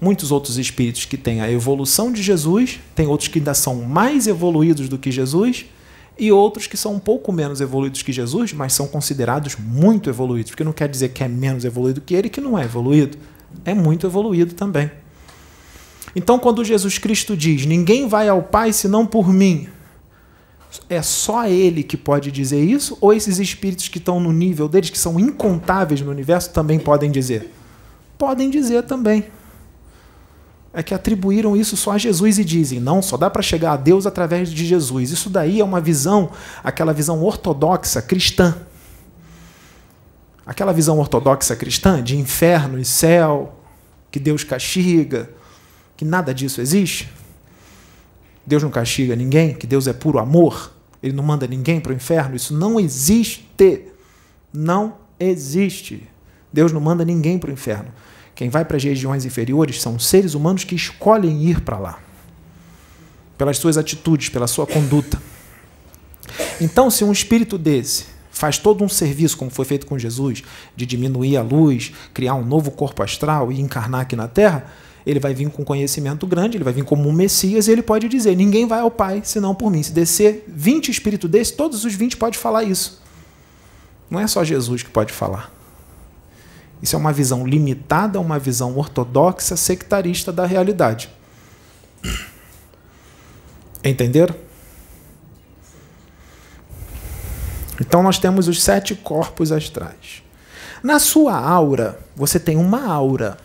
Muitos 0.00 0.30
outros 0.30 0.56
espíritos 0.58 1.04
que 1.04 1.16
têm 1.16 1.40
a 1.40 1.50
evolução 1.50 2.12
de 2.12 2.22
Jesus, 2.22 2.78
tem 2.94 3.06
outros 3.08 3.28
que 3.28 3.40
ainda 3.40 3.52
são 3.52 3.82
mais 3.82 4.28
evoluídos 4.28 4.88
do 4.88 4.96
que 4.96 5.10
Jesus, 5.10 5.66
e 6.18 6.32
outros 6.32 6.66
que 6.66 6.76
são 6.76 6.94
um 6.94 6.98
pouco 6.98 7.32
menos 7.32 7.60
evoluídos 7.60 8.02
que 8.02 8.12
Jesus, 8.12 8.52
mas 8.52 8.72
são 8.72 8.88
considerados 8.88 9.56
muito 9.56 10.10
evoluídos, 10.10 10.50
porque 10.50 10.64
não 10.64 10.72
quer 10.72 10.88
dizer 10.88 11.10
que 11.10 11.22
é 11.22 11.28
menos 11.28 11.64
evoluído 11.64 12.00
que 12.00 12.14
ele 12.14 12.28
que 12.28 12.40
não 12.40 12.58
é 12.58 12.64
evoluído 12.64 13.16
é 13.64 13.74
muito 13.74 14.06
evoluído 14.06 14.54
também. 14.54 14.90
Então, 16.14 16.38
quando 16.38 16.64
Jesus 16.64 16.98
Cristo 16.98 17.36
diz: 17.36 17.66
Ninguém 17.66 18.08
vai 18.08 18.28
ao 18.28 18.42
Pai 18.42 18.72
senão 18.72 19.06
por 19.06 19.32
mim, 19.32 19.68
é 20.88 21.02
só 21.02 21.46
Ele 21.46 21.82
que 21.82 21.96
pode 21.96 22.30
dizer 22.30 22.62
isso? 22.62 22.96
Ou 23.00 23.12
esses 23.12 23.38
espíritos 23.38 23.88
que 23.88 23.98
estão 23.98 24.20
no 24.20 24.32
nível 24.32 24.68
deles, 24.68 24.90
que 24.90 24.98
são 24.98 25.18
incontáveis 25.18 26.00
no 26.00 26.10
universo, 26.10 26.50
também 26.50 26.78
podem 26.78 27.10
dizer? 27.10 27.52
Podem 28.16 28.50
dizer 28.50 28.82
também. 28.84 29.24
É 30.72 30.82
que 30.82 30.94
atribuíram 30.94 31.56
isso 31.56 31.76
só 31.76 31.92
a 31.92 31.98
Jesus 31.98 32.38
e 32.38 32.44
dizem: 32.44 32.80
não, 32.80 33.00
só 33.00 33.16
dá 33.16 33.30
para 33.30 33.42
chegar 33.42 33.72
a 33.72 33.76
Deus 33.76 34.06
através 34.06 34.50
de 34.50 34.66
Jesus. 34.66 35.10
Isso 35.10 35.30
daí 35.30 35.60
é 35.60 35.64
uma 35.64 35.80
visão, 35.80 36.30
aquela 36.62 36.92
visão 36.92 37.22
ortodoxa 37.22 38.02
cristã 38.02 38.54
aquela 40.48 40.72
visão 40.72 40.98
ortodoxa 40.98 41.54
cristã 41.54 42.02
de 42.02 42.16
inferno 42.16 42.78
e 42.78 42.84
céu, 42.84 43.60
que 44.10 44.18
Deus 44.18 44.42
castiga, 44.42 45.28
que 45.94 46.06
nada 46.06 46.32
disso 46.32 46.62
existe. 46.62 47.12
Deus 48.46 48.62
não 48.62 48.70
castiga 48.70 49.14
ninguém, 49.14 49.54
que 49.54 49.66
Deus 49.66 49.86
é 49.86 49.92
puro 49.92 50.18
amor, 50.18 50.72
ele 51.02 51.12
não 51.12 51.22
manda 51.22 51.46
ninguém 51.46 51.78
para 51.78 51.92
o 51.92 51.94
inferno. 51.94 52.34
Isso 52.34 52.56
não 52.56 52.80
existe. 52.80 53.46
Não 54.50 54.96
existe. 55.20 56.08
Deus 56.50 56.72
não 56.72 56.80
manda 56.80 57.04
ninguém 57.04 57.38
para 57.38 57.50
o 57.50 57.52
inferno. 57.52 57.92
Quem 58.38 58.48
vai 58.48 58.64
para 58.64 58.76
as 58.76 58.84
regiões 58.84 59.24
inferiores 59.24 59.82
são 59.82 59.98
seres 59.98 60.32
humanos 60.32 60.62
que 60.62 60.76
escolhem 60.76 61.42
ir 61.42 61.60
para 61.60 61.76
lá, 61.76 61.98
pelas 63.36 63.58
suas 63.58 63.76
atitudes, 63.76 64.28
pela 64.28 64.46
sua 64.46 64.64
conduta. 64.64 65.20
Então, 66.60 66.88
se 66.88 67.02
um 67.02 67.10
espírito 67.10 67.58
desse 67.58 68.04
faz 68.30 68.56
todo 68.56 68.84
um 68.84 68.88
serviço, 68.88 69.36
como 69.36 69.50
foi 69.50 69.64
feito 69.64 69.88
com 69.88 69.98
Jesus, 69.98 70.44
de 70.76 70.86
diminuir 70.86 71.36
a 71.36 71.42
luz, 71.42 71.90
criar 72.14 72.36
um 72.36 72.44
novo 72.44 72.70
corpo 72.70 73.02
astral 73.02 73.50
e 73.50 73.60
encarnar 73.60 74.02
aqui 74.02 74.14
na 74.14 74.28
Terra, 74.28 74.66
ele 75.04 75.18
vai 75.18 75.34
vir 75.34 75.50
com 75.50 75.64
conhecimento 75.64 76.24
grande, 76.24 76.58
ele 76.58 76.64
vai 76.64 76.72
vir 76.72 76.84
como 76.84 77.08
um 77.08 77.12
Messias 77.12 77.66
e 77.66 77.72
ele 77.72 77.82
pode 77.82 78.08
dizer: 78.08 78.36
ninguém 78.36 78.68
vai 78.68 78.78
ao 78.78 78.90
Pai 78.92 79.20
senão 79.24 79.52
por 79.52 79.68
mim. 79.68 79.82
Se 79.82 79.90
descer 79.90 80.44
20 80.46 80.92
espíritos 80.92 81.28
desses, 81.28 81.52
todos 81.52 81.84
os 81.84 81.92
20 81.92 82.16
podem 82.16 82.38
falar 82.38 82.62
isso. 82.62 83.02
Não 84.08 84.20
é 84.20 84.28
só 84.28 84.44
Jesus 84.44 84.84
que 84.84 84.90
pode 84.90 85.12
falar. 85.12 85.57
Isso 86.82 86.94
é 86.94 86.98
uma 86.98 87.12
visão 87.12 87.46
limitada, 87.46 88.20
uma 88.20 88.38
visão 88.38 88.76
ortodoxa, 88.76 89.56
sectarista 89.56 90.32
da 90.32 90.46
realidade. 90.46 91.08
Entenderam? 93.82 94.34
Então 97.80 98.02
nós 98.02 98.18
temos 98.18 98.48
os 98.48 98.62
sete 98.62 98.94
corpos 98.94 99.52
astrais. 99.52 100.22
Na 100.82 100.98
sua 100.98 101.36
aura, 101.36 101.98
você 102.14 102.38
tem 102.38 102.56
uma 102.56 102.86
aura 102.86 103.38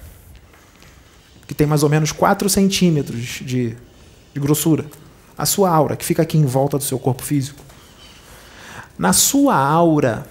que 1.47 1.53
tem 1.53 1.67
mais 1.67 1.83
ou 1.83 1.89
menos 1.89 2.11
4 2.11 2.49
centímetros 2.49 3.41
de, 3.41 3.75
de 4.33 4.39
grossura. 4.39 4.85
A 5.37 5.45
sua 5.45 5.69
aura, 5.69 5.95
que 5.95 6.05
fica 6.05 6.21
aqui 6.21 6.37
em 6.37 6.45
volta 6.45 6.77
do 6.77 6.83
seu 6.83 6.99
corpo 6.99 7.23
físico. 7.23 7.59
Na 8.97 9.13
sua 9.13 9.55
aura, 9.55 10.25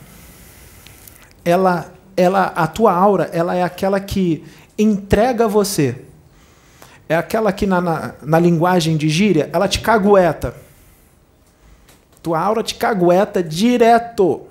ela, 1.44 1.92
ela, 2.16 2.46
a 2.54 2.66
tua 2.66 2.92
aura, 2.92 3.30
ela 3.32 3.54
é 3.54 3.62
aquela 3.62 4.00
que 4.00 4.44
entrega 4.78 5.48
você. 5.48 6.02
É 7.08 7.16
aquela 7.16 7.52
que 7.52 7.66
na, 7.66 7.80
na, 7.80 8.14
na 8.22 8.38
linguagem 8.38 8.96
de 8.96 9.08
gíria, 9.08 9.50
ela 9.52 9.68
te 9.68 9.80
cagueta. 9.80 10.54
Tua 12.22 12.38
aura 12.38 12.62
te 12.62 12.74
cagueta 12.74 13.42
direto. 13.42 14.46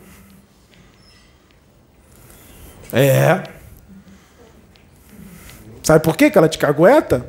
É. 2.91 3.43
Sabe 5.81 6.03
por 6.03 6.15
que 6.15 6.31
ela 6.35 6.49
te 6.49 6.57
cagueta? 6.57 7.25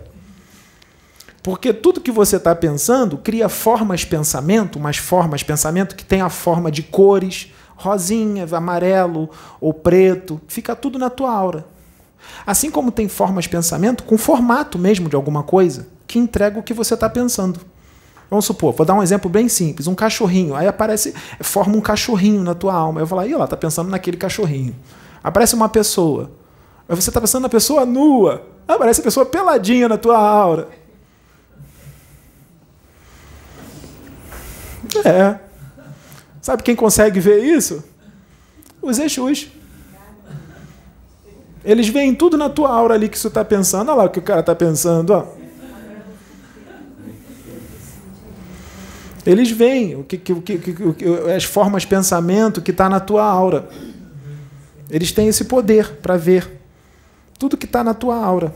Porque 1.42 1.72
tudo 1.72 2.00
que 2.00 2.10
você 2.10 2.36
está 2.36 2.54
pensando 2.54 3.18
cria 3.18 3.48
formas 3.48 4.04
pensamento, 4.04 4.78
umas 4.78 4.96
formas 4.96 5.42
pensamento 5.42 5.96
que 5.96 6.04
tem 6.04 6.20
a 6.20 6.28
forma 6.28 6.70
de 6.70 6.82
cores, 6.82 7.52
rosinha, 7.76 8.46
amarelo 8.52 9.28
ou 9.60 9.72
preto, 9.72 10.40
fica 10.46 10.74
tudo 10.76 10.98
na 10.98 11.10
tua 11.10 11.32
aura. 11.32 11.66
Assim 12.46 12.70
como 12.70 12.90
tem 12.90 13.08
formas 13.08 13.46
pensamento 13.46 14.04
com 14.04 14.16
formato 14.16 14.78
mesmo 14.78 15.08
de 15.08 15.16
alguma 15.16 15.42
coisa 15.42 15.88
que 16.06 16.18
entrega 16.18 16.58
o 16.58 16.62
que 16.62 16.74
você 16.74 16.94
está 16.94 17.08
pensando. 17.08 17.60
Vamos 18.28 18.46
supor, 18.46 18.72
vou 18.72 18.86
dar 18.86 18.94
um 18.94 19.02
exemplo 19.02 19.30
bem 19.30 19.48
simples, 19.48 19.86
um 19.86 19.94
cachorrinho. 19.94 20.54
Aí 20.54 20.66
aparece, 20.66 21.14
forma 21.40 21.76
um 21.76 21.80
cachorrinho 21.80 22.42
na 22.42 22.54
tua 22.54 22.72
alma. 22.72 23.00
Eu 23.00 23.06
vou 23.06 23.18
lá, 23.18 23.26
e 23.26 23.32
ela 23.32 23.46
tá 23.46 23.56
pensando 23.56 23.90
naquele 23.90 24.16
cachorrinho. 24.16 24.74
Aparece 25.22 25.54
uma 25.54 25.68
pessoa. 25.68 26.30
Aí 26.88 26.96
você 26.96 27.10
está 27.10 27.20
pensando 27.20 27.42
na 27.42 27.48
pessoa 27.48 27.84
nua. 27.84 28.42
Aparece 28.66 29.00
a 29.00 29.04
pessoa 29.04 29.26
peladinha 29.26 29.88
na 29.88 29.98
tua 29.98 30.16
aura. 30.16 30.68
É. 35.04 35.51
Sabe 36.42 36.64
quem 36.64 36.74
consegue 36.74 37.20
ver 37.20 37.44
isso? 37.44 37.84
Os 38.82 38.98
Exus. 38.98 39.48
Eles 41.64 41.88
veem 41.88 42.12
tudo 42.12 42.36
na 42.36 42.48
tua 42.48 42.68
aura 42.68 42.94
ali 42.94 43.08
que 43.08 43.16
você 43.16 43.28
está 43.28 43.44
pensando. 43.44 43.90
Olha 43.90 43.98
lá 43.98 44.04
o 44.06 44.10
que 44.10 44.18
o 44.18 44.22
cara 44.22 44.40
está 44.40 44.52
pensando. 44.52 45.10
Ó. 45.10 45.24
Eles 49.24 49.52
veem 49.52 49.94
o 49.94 50.02
que, 50.02 50.18
que, 50.18 50.32
o 50.32 50.42
que, 50.42 51.04
as 51.34 51.44
formas 51.44 51.82
de 51.82 51.88
pensamento 51.88 52.60
que 52.60 52.72
está 52.72 52.88
na 52.88 52.98
tua 52.98 53.22
aura. 53.22 53.68
Eles 54.90 55.12
têm 55.12 55.28
esse 55.28 55.44
poder 55.44 55.98
para 56.02 56.16
ver 56.16 56.60
tudo 57.38 57.56
que 57.56 57.66
está 57.66 57.84
na 57.84 57.94
tua 57.94 58.16
aura. 58.16 58.52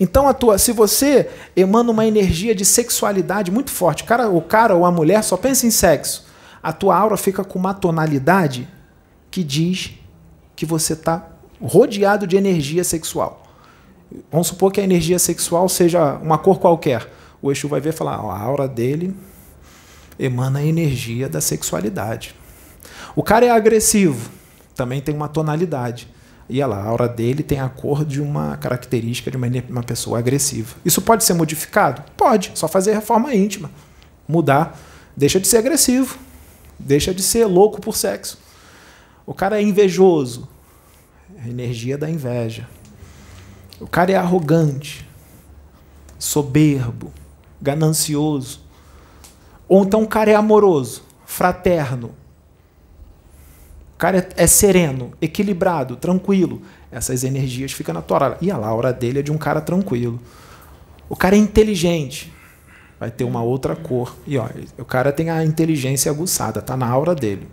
Então, 0.00 0.28
a 0.28 0.34
tua, 0.34 0.58
se 0.58 0.72
você 0.72 1.28
emana 1.56 1.90
uma 1.90 2.06
energia 2.06 2.54
de 2.54 2.64
sexualidade 2.64 3.50
muito 3.50 3.70
forte, 3.70 4.04
cara, 4.04 4.28
o 4.28 4.40
cara 4.40 4.74
ou 4.74 4.84
a 4.84 4.90
mulher 4.90 5.22
só 5.22 5.36
pensa 5.36 5.66
em 5.66 5.70
sexo, 5.70 6.26
a 6.62 6.72
tua 6.72 6.96
aura 6.96 7.16
fica 7.16 7.44
com 7.44 7.58
uma 7.58 7.74
tonalidade 7.74 8.68
que 9.30 9.44
diz 9.44 9.92
que 10.56 10.66
você 10.66 10.92
está 10.92 11.28
rodeado 11.60 12.26
de 12.26 12.36
energia 12.36 12.82
sexual. 12.84 13.42
Vamos 14.30 14.48
supor 14.48 14.72
que 14.72 14.80
a 14.80 14.84
energia 14.84 15.18
sexual 15.18 15.68
seja 15.68 16.14
uma 16.14 16.38
cor 16.38 16.58
qualquer. 16.58 17.10
O 17.42 17.52
Exu 17.52 17.68
vai 17.68 17.80
ver 17.80 17.90
e 17.90 17.92
falar: 17.92 18.24
ó, 18.24 18.30
a 18.30 18.38
aura 18.38 18.66
dele 18.66 19.14
emana 20.18 20.60
a 20.60 20.64
energia 20.64 21.28
da 21.28 21.40
sexualidade. 21.40 22.34
O 23.14 23.22
cara 23.22 23.46
é 23.46 23.50
agressivo, 23.50 24.30
também 24.74 25.00
tem 25.00 25.14
uma 25.14 25.28
tonalidade. 25.28 26.08
E 26.48 26.62
olha 26.62 26.66
lá, 26.68 26.82
a 26.82 26.86
aura 26.86 27.08
dele 27.08 27.42
tem 27.42 27.60
a 27.60 27.68
cor 27.68 28.04
de 28.04 28.22
uma 28.22 28.56
característica 28.56 29.30
de 29.30 29.36
uma, 29.36 29.46
uma 29.68 29.82
pessoa 29.82 30.18
agressiva. 30.18 30.76
Isso 30.84 31.02
pode 31.02 31.24
ser 31.24 31.34
modificado? 31.34 32.02
Pode, 32.16 32.52
só 32.54 32.66
fazer 32.66 32.94
reforma 32.94 33.34
íntima. 33.34 33.70
Mudar. 34.26 34.78
Deixa 35.16 35.38
de 35.38 35.46
ser 35.46 35.58
agressivo. 35.58 36.18
Deixa 36.78 37.12
de 37.12 37.22
ser 37.22 37.44
louco 37.44 37.80
por 37.80 37.94
sexo. 37.94 38.38
O 39.26 39.34
cara 39.34 39.60
é 39.60 39.62
invejoso. 39.62 40.48
A 41.44 41.48
energia 41.48 41.98
da 41.98 42.08
inveja. 42.08 42.66
O 43.80 43.86
cara 43.86 44.10
é 44.10 44.16
arrogante, 44.16 45.06
soberbo, 46.18 47.12
ganancioso. 47.60 48.60
Ou 49.68 49.84
então 49.84 50.02
o 50.02 50.08
cara 50.08 50.30
é 50.30 50.34
amoroso, 50.34 51.04
fraterno, 51.24 52.12
cara 53.98 54.18
é, 54.18 54.44
é 54.44 54.46
sereno, 54.46 55.12
equilibrado, 55.20 55.96
tranquilo. 55.96 56.62
Essas 56.90 57.24
energias 57.24 57.72
ficam 57.72 57.92
na 57.92 58.02
aura. 58.08 58.38
E 58.40 58.50
a 58.50 58.56
aura 58.56 58.92
dele 58.92 59.18
é 59.18 59.22
de 59.22 59.32
um 59.32 59.36
cara 59.36 59.60
tranquilo. 59.60 60.20
O 61.08 61.16
cara 61.16 61.34
é 61.34 61.38
inteligente, 61.38 62.32
vai 62.98 63.10
ter 63.10 63.24
uma 63.24 63.42
outra 63.42 63.74
cor. 63.74 64.16
E 64.26 64.38
ó, 64.38 64.48
o 64.78 64.84
cara 64.84 65.10
tem 65.10 65.30
a 65.30 65.44
inteligência 65.44 66.10
aguçada, 66.10 66.62
tá 66.62 66.76
na 66.76 66.88
aura 66.88 67.14
dele. 67.14 67.48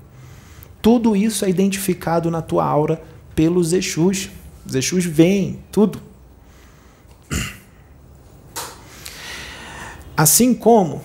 Tudo 0.81 1.15
isso 1.15 1.43
é 1.43 1.49
identificado 1.49 2.29
na 2.29 2.41
tua 2.41 2.63
aura 2.63 3.01
pelos 3.33 3.73
Exus. 3.73 4.29
Os 4.65 4.75
Exus 4.75 5.03
veem 5.03 5.59
tudo. 5.71 5.99
Assim 10.15 10.53
como 10.53 11.01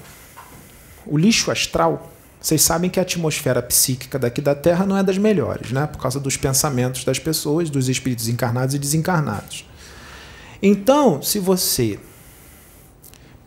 o 1.06 1.16
lixo 1.16 1.50
astral 1.50 2.09
vocês 2.40 2.62
sabem 2.62 2.88
que 2.88 2.98
a 2.98 3.02
atmosfera 3.02 3.60
psíquica 3.60 4.18
daqui 4.18 4.40
da 4.40 4.54
Terra 4.54 4.86
não 4.86 4.96
é 4.96 5.02
das 5.02 5.18
melhores, 5.18 5.72
né? 5.72 5.86
Por 5.86 6.00
causa 6.00 6.18
dos 6.18 6.38
pensamentos 6.38 7.04
das 7.04 7.18
pessoas, 7.18 7.68
dos 7.68 7.88
espíritos 7.88 8.28
encarnados 8.28 8.74
e 8.74 8.78
desencarnados. 8.78 9.66
Então, 10.62 11.20
se 11.20 11.38
você 11.38 11.98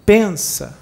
pensa, 0.05 0.77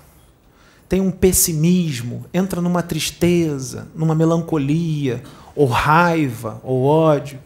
tem 0.90 1.00
um 1.00 1.12
pessimismo, 1.12 2.26
entra 2.34 2.60
numa 2.60 2.84
tristeza, 2.84 3.88
numa 3.96 4.14
melancolia, 4.14 5.24
ou 5.56 5.68
raiva, 5.68 6.60
ou 6.64 6.84
ódio, 6.84 7.40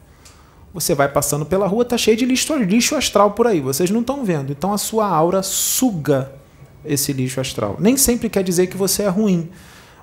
você 0.74 0.96
vai 0.96 1.08
passando 1.08 1.46
pela 1.46 1.68
rua, 1.68 1.86
tá 1.86 1.98
cheio 1.98 2.18
de 2.18 2.26
lixo, 2.26 2.56
lixo 2.56 2.96
astral 2.96 3.32
por 3.32 3.46
aí, 3.46 3.62
vocês 3.62 3.92
não 3.92 4.02
estão 4.02 4.26
vendo. 4.26 4.52
Então 4.52 4.74
a 4.74 4.80
sua 4.80 5.08
aura 5.08 5.44
suga 5.44 6.32
esse 6.84 7.14
lixo 7.14 7.40
astral. 7.40 7.78
Nem 7.80 7.96
sempre 7.98 8.30
quer 8.30 8.44
dizer 8.44 8.68
que 8.68 8.76
você 8.76 9.04
é 9.04 9.08
ruim 9.08 9.50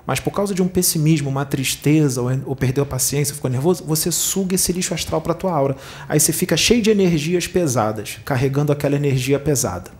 mas 0.05 0.19
por 0.19 0.31
causa 0.31 0.53
de 0.53 0.61
um 0.61 0.67
pessimismo, 0.67 1.29
uma 1.29 1.45
tristeza, 1.45 2.21
ou, 2.21 2.29
ou 2.45 2.55
perdeu 2.55 2.83
a 2.83 2.85
paciência, 2.85 3.33
ficou 3.33 3.49
nervoso, 3.49 3.83
você 3.85 4.11
suga 4.11 4.55
esse 4.55 4.71
lixo 4.73 4.93
astral 4.93 5.21
para 5.21 5.31
a 5.31 5.35
tua 5.35 5.53
aura. 5.53 5.77
Aí 6.09 6.19
você 6.19 6.33
fica 6.33 6.57
cheio 6.57 6.81
de 6.81 6.91
energias 6.91 7.47
pesadas, 7.47 8.19
carregando 8.25 8.71
aquela 8.71 8.95
energia 8.95 9.39
pesada. 9.39 9.91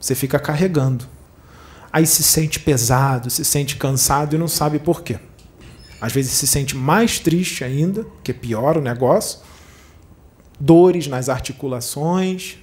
Você 0.00 0.14
fica 0.14 0.38
carregando. 0.38 1.06
Aí 1.92 2.06
se 2.06 2.22
sente 2.22 2.58
pesado, 2.58 3.28
se 3.28 3.44
sente 3.44 3.76
cansado 3.76 4.34
e 4.34 4.38
não 4.38 4.48
sabe 4.48 4.78
por 4.78 5.02
quê. 5.02 5.18
Às 6.00 6.12
vezes 6.14 6.32
se 6.32 6.46
sente 6.46 6.74
mais 6.74 7.18
triste 7.18 7.62
ainda, 7.62 8.06
que 8.24 8.32
piora 8.32 8.78
o 8.78 8.82
negócio. 8.82 9.40
Dores 10.58 11.06
nas 11.06 11.28
articulações, 11.28 12.56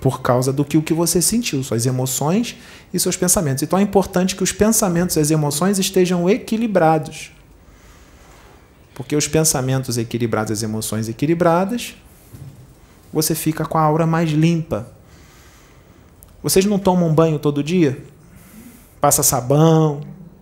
por 0.00 0.20
causa 0.20 0.52
do 0.52 0.64
que 0.64 0.76
o 0.76 0.82
que 0.82 0.94
você 0.94 1.20
sentiu, 1.20 1.64
suas 1.64 1.84
emoções 1.84 2.56
e 2.92 2.98
seus 2.98 3.16
pensamentos. 3.16 3.62
Então 3.62 3.78
é 3.78 3.82
importante 3.82 4.36
que 4.36 4.42
os 4.42 4.52
pensamentos 4.52 5.16
e 5.16 5.20
as 5.20 5.30
emoções 5.30 5.78
estejam 5.78 6.28
equilibrados. 6.28 7.32
Porque 8.94 9.14
os 9.14 9.28
pensamentos 9.28 9.98
equilibrados, 9.98 10.52
as 10.52 10.62
emoções 10.62 11.08
equilibradas, 11.08 11.94
você 13.12 13.34
fica 13.34 13.64
com 13.64 13.76
a 13.76 13.82
aura 13.82 14.06
mais 14.06 14.30
limpa. 14.30 14.90
Vocês 16.42 16.64
não 16.64 16.78
tomam 16.78 17.14
banho 17.14 17.38
todo 17.38 17.62
dia? 17.62 18.02
Passa 19.00 19.22
sabão. 19.22 20.00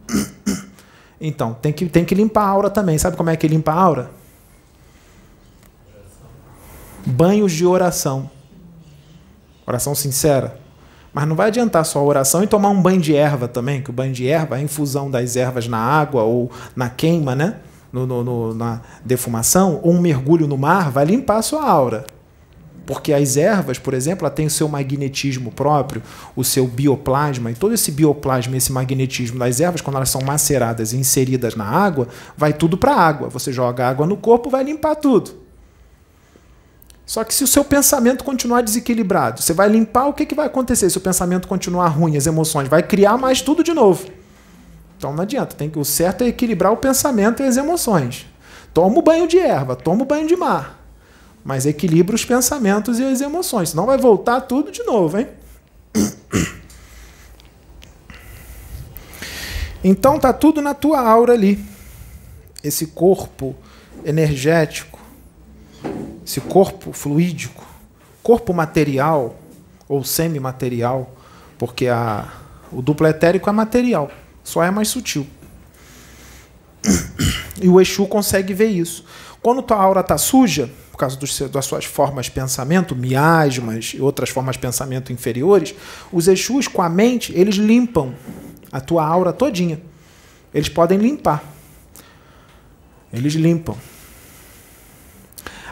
Então, 1.21 1.55
tem 1.55 1.73
que, 1.73 1.87
tem 1.87 2.05
que 2.05 2.15
limpar 2.15 2.43
a 2.43 2.49
aura 2.49 2.69
também. 2.69 2.99
Sabe 2.99 3.17
como 3.17 3.31
é 3.31 3.37
que 3.37 3.49
limpa 3.49 3.73
a 3.73 3.81
aura? 3.81 4.11
Banhos 7.07 7.53
de 7.53 7.65
oração. 7.65 8.31
Oração 9.65 9.95
sincera. 9.95 10.61
Mas 11.15 11.29
não 11.29 11.37
vai 11.37 11.47
adiantar 11.47 11.85
só 11.85 12.01
a 12.01 12.03
oração 12.03 12.43
e 12.43 12.47
tomar 12.47 12.71
um 12.71 12.83
banho 12.83 13.01
de 13.01 13.15
erva 13.15 13.47
também, 13.47 13.81
que 13.81 13.89
o 13.89 13.93
banho 13.93 14.13
de 14.13 14.29
erva, 14.29 14.57
a 14.57 14.61
infusão 14.61 15.09
das 15.09 15.37
ervas 15.37 15.69
na 15.69 15.79
água 15.79 16.25
ou 16.25 16.51
na 16.75 16.91
queima, 16.91 17.37
né? 17.37 17.59
No, 17.93 18.05
no, 18.05 18.25
no, 18.25 18.53
na 18.53 18.81
defumação, 19.05 19.79
ou 19.81 19.93
um 19.93 20.01
mergulho 20.01 20.49
no 20.49 20.59
mar, 20.59 20.91
vai 20.91 21.05
limpar 21.05 21.37
a 21.37 21.43
sua 21.43 21.65
aura. 21.65 22.05
Porque 22.85 23.13
as 23.13 23.37
ervas, 23.37 23.79
por 23.79 23.95
exemplo, 23.95 24.29
tem 24.29 24.47
o 24.47 24.51
seu 24.51 24.69
magnetismo 24.69 25.53
próprio, 25.53 26.03
o 26.35 26.43
seu 26.43 26.67
bioplasma, 26.67 27.53
e 27.53 27.55
todo 27.55 27.73
esse 27.73 27.93
bioplasma, 27.93 28.57
esse 28.57 28.73
magnetismo 28.73 29.39
das 29.39 29.61
ervas, 29.61 29.81
quando 29.81 29.97
elas 29.97 30.11
são 30.11 30.21
maceradas 30.23 30.93
e 30.93 30.97
inseridas 30.97 31.55
na 31.55 31.65
água, 31.65 32.09
vai 32.37 32.53
tudo 32.53 32.77
para 32.77 32.93
a 32.93 33.01
água. 33.01 33.29
Você 33.29 33.53
joga 33.53 33.89
água 33.89 34.05
no 34.05 34.17
corpo, 34.17 34.51
vai 34.51 34.65
limpar 34.65 34.97
tudo. 34.97 35.44
Só 37.07 37.23
que 37.23 37.35
se 37.35 37.45
o 37.45 37.47
seu 37.47 37.65
pensamento 37.65 38.25
continuar 38.25 38.63
desequilibrado, 38.63 39.43
você 39.43 39.53
vai 39.53 39.69
limpar, 39.69 40.07
o 40.07 40.13
que, 40.13 40.25
que 40.25 40.35
vai 40.35 40.47
acontecer 40.47 40.89
se 40.89 40.97
o 40.97 41.01
pensamento 41.01 41.47
continuar 41.47 41.89
ruim, 41.89 42.17
as 42.17 42.27
emoções? 42.27 42.69
Vai 42.69 42.83
criar 42.83 43.19
mais 43.19 43.43
tudo 43.43 43.63
de 43.63 43.75
novo. 43.75 44.07
Então 44.97 45.13
não 45.13 45.23
adianta, 45.23 45.55
tem 45.55 45.69
que 45.69 45.79
o 45.79 45.85
certo 45.85 46.25
é 46.25 46.29
equilibrar 46.29 46.73
o 46.73 46.79
pensamento 46.79 47.43
e 47.43 47.47
as 47.47 47.59
emoções. 47.59 48.27
Toma 48.73 48.99
o 48.99 49.03
banho 49.03 49.29
de 49.29 49.39
erva, 49.39 49.77
toma 49.77 50.03
o 50.03 50.07
banho 50.07 50.27
de 50.27 50.35
mar. 50.35 50.83
Mas 51.45 51.67
equilibra 51.67 52.15
os 52.15 52.25
pensamentos 52.25 52.99
e 52.99 53.05
as 53.05 53.21
emoções, 53.21 53.71
senão 53.71 53.85
vai 53.85 53.99
voltar 53.99 54.41
tudo 54.41 54.73
de 54.73 54.83
novo, 54.83 55.19
hein? 55.19 55.29
Então 59.87 60.19
tá 60.19 60.33
tudo 60.33 60.63
na 60.63 60.73
tua 60.73 60.99
aura 60.99 61.35
ali. 61.35 61.63
Esse 62.63 62.87
corpo 62.87 63.55
energético 64.03 64.99
esse 66.25 66.41
corpo 66.41 66.93
fluídico, 66.93 67.65
corpo 68.23 68.53
material 68.55 69.39
ou 69.89 70.03
semimaterial, 70.03 71.15
porque 71.59 71.87
a, 71.87 72.27
o 72.73 72.81
duplo 72.81 73.07
etérico 73.07 73.49
é 73.49 73.53
material, 73.53 74.11
só 74.43 74.63
é 74.63 74.71
mais 74.71 74.89
sutil. 74.89 75.27
E 77.61 77.69
o 77.69 77.81
Exu 77.81 78.07
consegue 78.07 78.53
ver 78.53 78.69
isso. 78.69 79.05
Quando 79.41 79.63
tua 79.63 79.77
aura 79.77 80.01
está 80.01 80.19
suja, 80.19 80.71
por 80.91 80.99
causa 80.99 81.17
dos, 81.17 81.39
das 81.51 81.67
suas 81.67 81.85
formas 81.85 82.27
de 82.27 82.33
pensamento, 82.33 82.95
miasmas 82.97 83.93
e 83.95 84.01
outras 84.01 84.31
formas 84.31 84.57
de 84.57 84.61
pensamento 84.61 85.13
inferiores, 85.13 85.75
os 86.13 86.29
Exus, 86.29 86.69
com 86.69 86.81
a 86.81 86.89
mente, 86.89 87.33
eles 87.35 87.57
limpam 87.57 88.15
a 88.71 88.81
tua 88.81 89.05
aura 89.05 89.33
todinha. 89.33 89.81
Eles 90.53 90.69
podem 90.69 90.99
limpar. 90.99 91.43
Eles 93.13 93.35
limpam. 93.35 93.77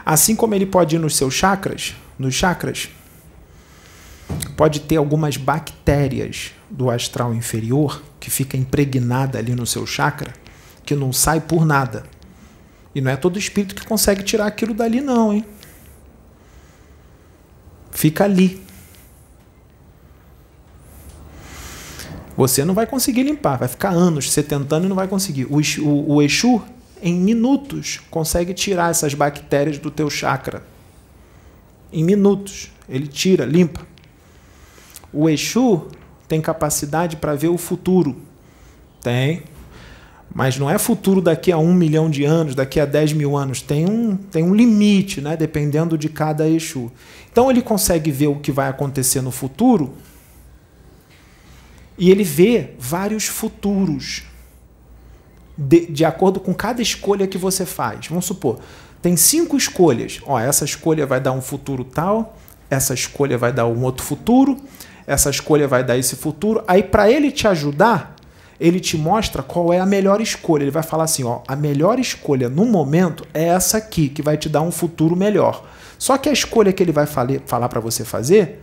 Assim 0.04 0.34
como 0.34 0.54
ele 0.54 0.66
pode 0.66 0.96
ir 0.96 0.98
nos 0.98 1.16
seus 1.16 1.34
chakras, 1.34 1.94
nos 2.18 2.34
chakras, 2.34 2.88
pode 4.56 4.80
ter 4.80 4.96
algumas 4.96 5.36
bactérias 5.36 6.52
do 6.70 6.90
astral 6.90 7.34
inferior 7.34 8.02
que 8.18 8.30
fica 8.30 8.56
impregnada 8.56 9.38
ali 9.38 9.54
no 9.54 9.66
seu 9.66 9.86
chakra, 9.86 10.32
que 10.84 10.94
não 10.94 11.12
sai 11.12 11.40
por 11.40 11.64
nada. 11.64 12.04
E 12.94 13.00
não 13.00 13.10
é 13.10 13.16
todo 13.16 13.38
espírito 13.38 13.74
que 13.74 13.86
consegue 13.86 14.22
tirar 14.22 14.46
aquilo 14.46 14.74
dali 14.74 15.00
não, 15.00 15.32
hein? 15.32 15.44
Fica 17.90 18.24
ali. 18.24 18.62
Você 22.36 22.64
não 22.64 22.74
vai 22.74 22.86
conseguir 22.86 23.22
limpar, 23.22 23.58
vai 23.58 23.68
ficar 23.68 23.90
anos 23.90 24.30
você 24.30 24.42
tentando 24.42 24.86
e 24.86 24.88
não 24.88 24.96
vai 24.96 25.06
conseguir. 25.06 25.44
O, 25.44 25.60
o, 25.82 26.14
o 26.14 26.22
Exu 26.22 26.62
em 27.02 27.14
minutos, 27.14 28.00
consegue 28.10 28.54
tirar 28.54 28.92
essas 28.92 29.12
bactérias 29.12 29.76
do 29.76 29.90
teu 29.90 30.08
chakra. 30.08 30.62
Em 31.92 32.04
minutos. 32.04 32.70
Ele 32.88 33.08
tira, 33.08 33.44
limpa. 33.44 33.84
O 35.12 35.28
Exu 35.28 35.88
tem 36.28 36.40
capacidade 36.40 37.16
para 37.16 37.34
ver 37.34 37.48
o 37.48 37.58
futuro. 37.58 38.16
Tem. 39.00 39.42
Mas 40.34 40.58
não 40.58 40.70
é 40.70 40.78
futuro 40.78 41.20
daqui 41.20 41.50
a 41.50 41.58
um 41.58 41.74
milhão 41.74 42.08
de 42.08 42.24
anos, 42.24 42.54
daqui 42.54 42.78
a 42.78 42.86
dez 42.86 43.12
mil 43.12 43.36
anos. 43.36 43.60
Tem 43.60 43.84
um, 43.84 44.16
tem 44.16 44.44
um 44.44 44.54
limite, 44.54 45.20
né? 45.20 45.36
dependendo 45.36 45.98
de 45.98 46.08
cada 46.08 46.48
Exu. 46.48 46.90
Então 47.30 47.50
ele 47.50 47.60
consegue 47.60 48.10
ver 48.10 48.28
o 48.28 48.36
que 48.36 48.52
vai 48.52 48.68
acontecer 48.68 49.20
no 49.20 49.30
futuro 49.30 49.92
e 51.98 52.10
ele 52.10 52.24
vê 52.24 52.70
vários 52.78 53.26
futuros 53.26 54.24
de, 55.56 55.86
de 55.86 56.04
acordo 56.04 56.40
com 56.40 56.54
cada 56.54 56.80
escolha 56.80 57.26
que 57.26 57.38
você 57.38 57.64
faz. 57.66 58.06
Vamos 58.08 58.24
supor, 58.24 58.58
tem 59.00 59.16
cinco 59.16 59.56
escolhas. 59.56 60.20
Ó, 60.26 60.38
essa 60.38 60.64
escolha 60.64 61.06
vai 61.06 61.20
dar 61.20 61.32
um 61.32 61.40
futuro 61.40 61.84
tal, 61.84 62.36
essa 62.70 62.94
escolha 62.94 63.36
vai 63.36 63.52
dar 63.52 63.66
um 63.66 63.82
outro 63.82 64.04
futuro, 64.04 64.56
essa 65.06 65.28
escolha 65.28 65.66
vai 65.66 65.84
dar 65.84 65.98
esse 65.98 66.16
futuro. 66.16 66.62
Aí, 66.66 66.82
para 66.82 67.10
ele 67.10 67.30
te 67.30 67.46
ajudar, 67.48 68.14
ele 68.60 68.78
te 68.78 68.96
mostra 68.96 69.42
qual 69.42 69.72
é 69.72 69.80
a 69.80 69.86
melhor 69.86 70.20
escolha. 70.20 70.62
Ele 70.62 70.70
vai 70.70 70.82
falar 70.82 71.04
assim: 71.04 71.24
ó, 71.24 71.40
a 71.48 71.56
melhor 71.56 71.98
escolha 71.98 72.48
no 72.48 72.64
momento 72.64 73.26
é 73.34 73.48
essa 73.48 73.78
aqui, 73.78 74.08
que 74.08 74.22
vai 74.22 74.36
te 74.36 74.48
dar 74.48 74.62
um 74.62 74.70
futuro 74.70 75.16
melhor. 75.16 75.66
Só 75.98 76.16
que 76.16 76.28
a 76.28 76.32
escolha 76.32 76.72
que 76.72 76.82
ele 76.82 76.92
vai 76.92 77.06
falar 77.06 77.68
para 77.68 77.80
você 77.80 78.04
fazer, 78.04 78.62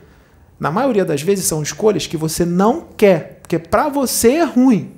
na 0.60 0.72
maioria 0.72 1.06
das 1.06 1.22
vezes, 1.22 1.46
são 1.46 1.62
escolhas 1.62 2.08
que 2.08 2.18
você 2.18 2.44
não 2.44 2.86
quer, 2.98 3.40
porque 3.42 3.58
para 3.58 3.88
você 3.90 4.34
é 4.34 4.44
ruim, 4.44 4.92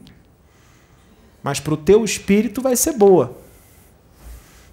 mas 1.44 1.60
para 1.60 1.74
o 1.74 1.78
teu 1.78 2.04
espírito 2.04 2.62
vai 2.62 2.76
ser 2.76 2.94
boa. 2.94 3.38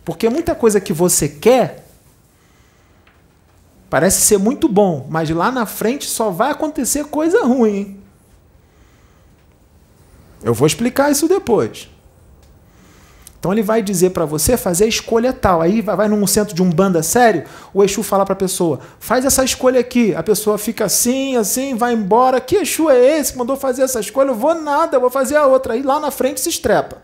Porque 0.05 0.29
muita 0.29 0.55
coisa 0.55 0.81
que 0.81 0.93
você 0.93 1.29
quer 1.29 1.87
parece 3.91 4.21
ser 4.21 4.39
muito 4.39 4.69
bom, 4.69 5.07
mas 5.11 5.31
lá 5.31 5.51
na 5.51 5.67
frente 5.67 6.07
só 6.07 6.31
vai 6.31 6.51
acontecer 6.51 7.05
coisa 7.05 7.45
ruim. 7.45 8.01
Eu 10.43 10.55
vou 10.55 10.67
explicar 10.67 11.11
isso 11.11 11.27
depois. 11.27 11.89
Então 13.39 13.53
ele 13.53 13.63
vai 13.63 13.81
dizer 13.81 14.11
para 14.11 14.25
você 14.25 14.57
fazer 14.57 14.85
a 14.85 14.89
escolha 14.89 15.33
tal. 15.33 15.61
Aí 15.61 15.81
vai, 15.81 15.97
vai 15.97 16.09
num 16.09 16.27
centro 16.27 16.55
de 16.55 16.63
um 16.63 16.71
banda 16.71 17.03
sério, 17.03 17.45
o 17.73 17.85
Exu 17.85 18.03
fala 18.03 18.25
para 18.25 18.33
a 18.33 18.37
pessoa: 18.37 18.81
faz 18.99 19.25
essa 19.25 19.45
escolha 19.45 19.79
aqui. 19.79 20.15
A 20.15 20.23
pessoa 20.23 20.59
fica 20.59 20.85
assim, 20.85 21.37
assim, 21.37 21.77
vai 21.77 21.93
embora. 21.93 22.41
Que 22.41 22.57
Exu 22.57 22.91
é 22.91 23.19
esse 23.19 23.33
que 23.33 23.39
mandou 23.39 23.57
fazer 23.57 23.83
essa 23.83 24.01
escolha? 24.01 24.31
Eu 24.31 24.35
vou 24.35 24.55
nada, 24.55 24.97
eu 24.97 25.01
vou 25.01 25.11
fazer 25.11 25.37
a 25.37 25.47
outra. 25.47 25.75
Aí 25.75 25.83
lá 25.83 26.01
na 26.01 26.11
frente 26.11 26.41
se 26.41 26.49
estrepa. 26.49 27.01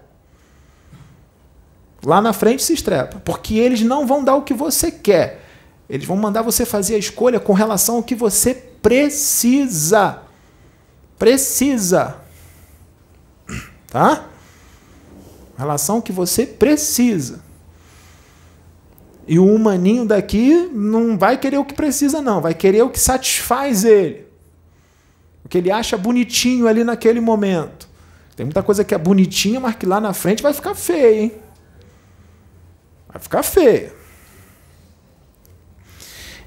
Lá 2.05 2.21
na 2.21 2.33
frente 2.33 2.63
se 2.63 2.73
estrepa. 2.73 3.23
Porque 3.25 3.55
eles 3.55 3.83
não 3.83 4.07
vão 4.07 4.23
dar 4.25 4.35
o 4.35 4.43
que 4.43 4.53
você 4.53 4.91
quer. 4.91 5.41
Eles 5.89 6.07
vão 6.07 6.17
mandar 6.17 6.43
você 6.43 6.67
fazer 6.67 6.97
a 6.97 6.99
escolha 6.99 7.39
com 7.39 7.53
relação 7.53 7.97
ao 7.97 8.03
que 8.03 8.15
você 8.15 8.55
precisa. 8.55 10.19
Precisa. 11.17 12.17
Tá? 13.87 14.25
Relação 15.57 16.01
que 16.01 16.13
você 16.13 16.47
precisa. 16.47 17.43
E 19.27 19.39
o 19.39 19.47
humaninho 19.47 20.05
daqui 20.05 20.69
não 20.73 21.17
vai 21.17 21.39
querer 21.39 21.59
o 21.59 21.65
que 21.65 21.75
precisa, 21.75 22.21
não. 22.21 22.41
Vai 22.41 22.55
querer 22.55 22.83
o 22.83 22.91
que 22.91 23.01
satisfaz 23.01 23.85
ele. 23.85 24.27
O 25.45 25.49
que 25.49 25.59
ele 25.59 25.71
acha 25.71 25.97
bonitinho 25.97 26.67
ali 26.67 26.85
naquele 26.85 27.21
momento. 27.21 27.89
Tem 28.37 28.45
muita 28.45 28.63
coisa 28.63 28.85
que 28.85 28.95
é 28.95 28.99
bonitinha, 28.99 29.61
mas 29.61 29.77
que 29.77 29.87
lá 29.87 30.01
na 30.01 30.13
frente 30.13 30.43
vai 30.43 30.53
ficar 30.53 30.75
feia, 30.75 31.23
hein? 31.23 31.33
Vai 33.09 33.23
ficar 33.23 33.43
feia. 33.43 33.93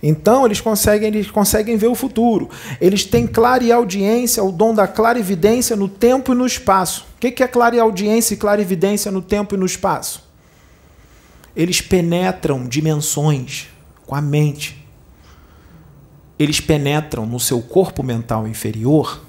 Então 0.01 0.45
eles 0.45 0.61
conseguem, 0.61 1.07
eles 1.07 1.31
conseguem 1.31 1.75
ver 1.75 1.87
o 1.87 1.95
futuro. 1.95 2.49
Eles 2.79 3.03
têm 3.03 3.25
clara 3.25 3.73
audiência, 3.73 4.43
o 4.43 4.51
dom 4.51 4.73
da 4.73 4.87
clarividência 4.87 5.75
no 5.75 5.87
tempo 5.87 6.33
e 6.33 6.35
no 6.35 6.45
espaço. 6.45 7.05
O 7.15 7.19
que 7.19 7.43
é 7.43 7.47
clara 7.47 7.75
e 7.75 7.79
audiência 7.79 8.33
e 8.33 8.37
clarividência 8.37 9.11
no 9.11 9.21
tempo 9.21 9.55
e 9.55 9.57
no 9.57 9.65
espaço? 9.65 10.23
Eles 11.55 11.81
penetram 11.81 12.67
dimensões 12.67 13.67
com 14.05 14.13
a 14.13 14.21
mente. 14.21 14.85
Eles 16.37 16.61
penetram 16.61 17.25
no 17.25 17.39
seu 17.39 17.61
corpo 17.61 18.03
mental 18.03 18.47
inferior 18.47 19.21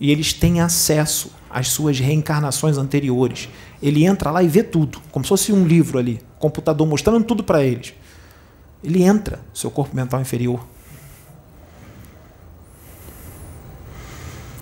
e 0.00 0.10
eles 0.10 0.32
têm 0.32 0.60
acesso 0.60 1.30
às 1.48 1.68
suas 1.68 2.00
reencarnações 2.00 2.76
anteriores. 2.76 3.48
Ele 3.80 4.04
entra 4.04 4.32
lá 4.32 4.42
e 4.42 4.48
vê 4.48 4.64
tudo, 4.64 5.00
como 5.12 5.24
se 5.24 5.28
fosse 5.28 5.52
um 5.52 5.64
livro 5.64 5.98
ali, 5.98 6.20
computador 6.40 6.86
mostrando 6.86 7.24
tudo 7.24 7.44
para 7.44 7.62
eles. 7.62 7.94
Ele 8.84 9.02
entra 9.02 9.38
no 9.50 9.56
seu 9.56 9.70
corpo 9.70 9.96
mental 9.96 10.20
inferior. 10.20 10.64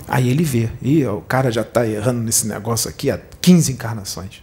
Aí 0.06 0.28
ele 0.28 0.44
vê, 0.44 0.70
e 0.80 1.04
o 1.06 1.22
cara 1.22 1.50
já 1.50 1.62
está 1.62 1.86
errando 1.86 2.20
nesse 2.20 2.46
negócio 2.46 2.88
aqui 2.88 3.10
há 3.10 3.18
15 3.40 3.72
encarnações. 3.72 4.42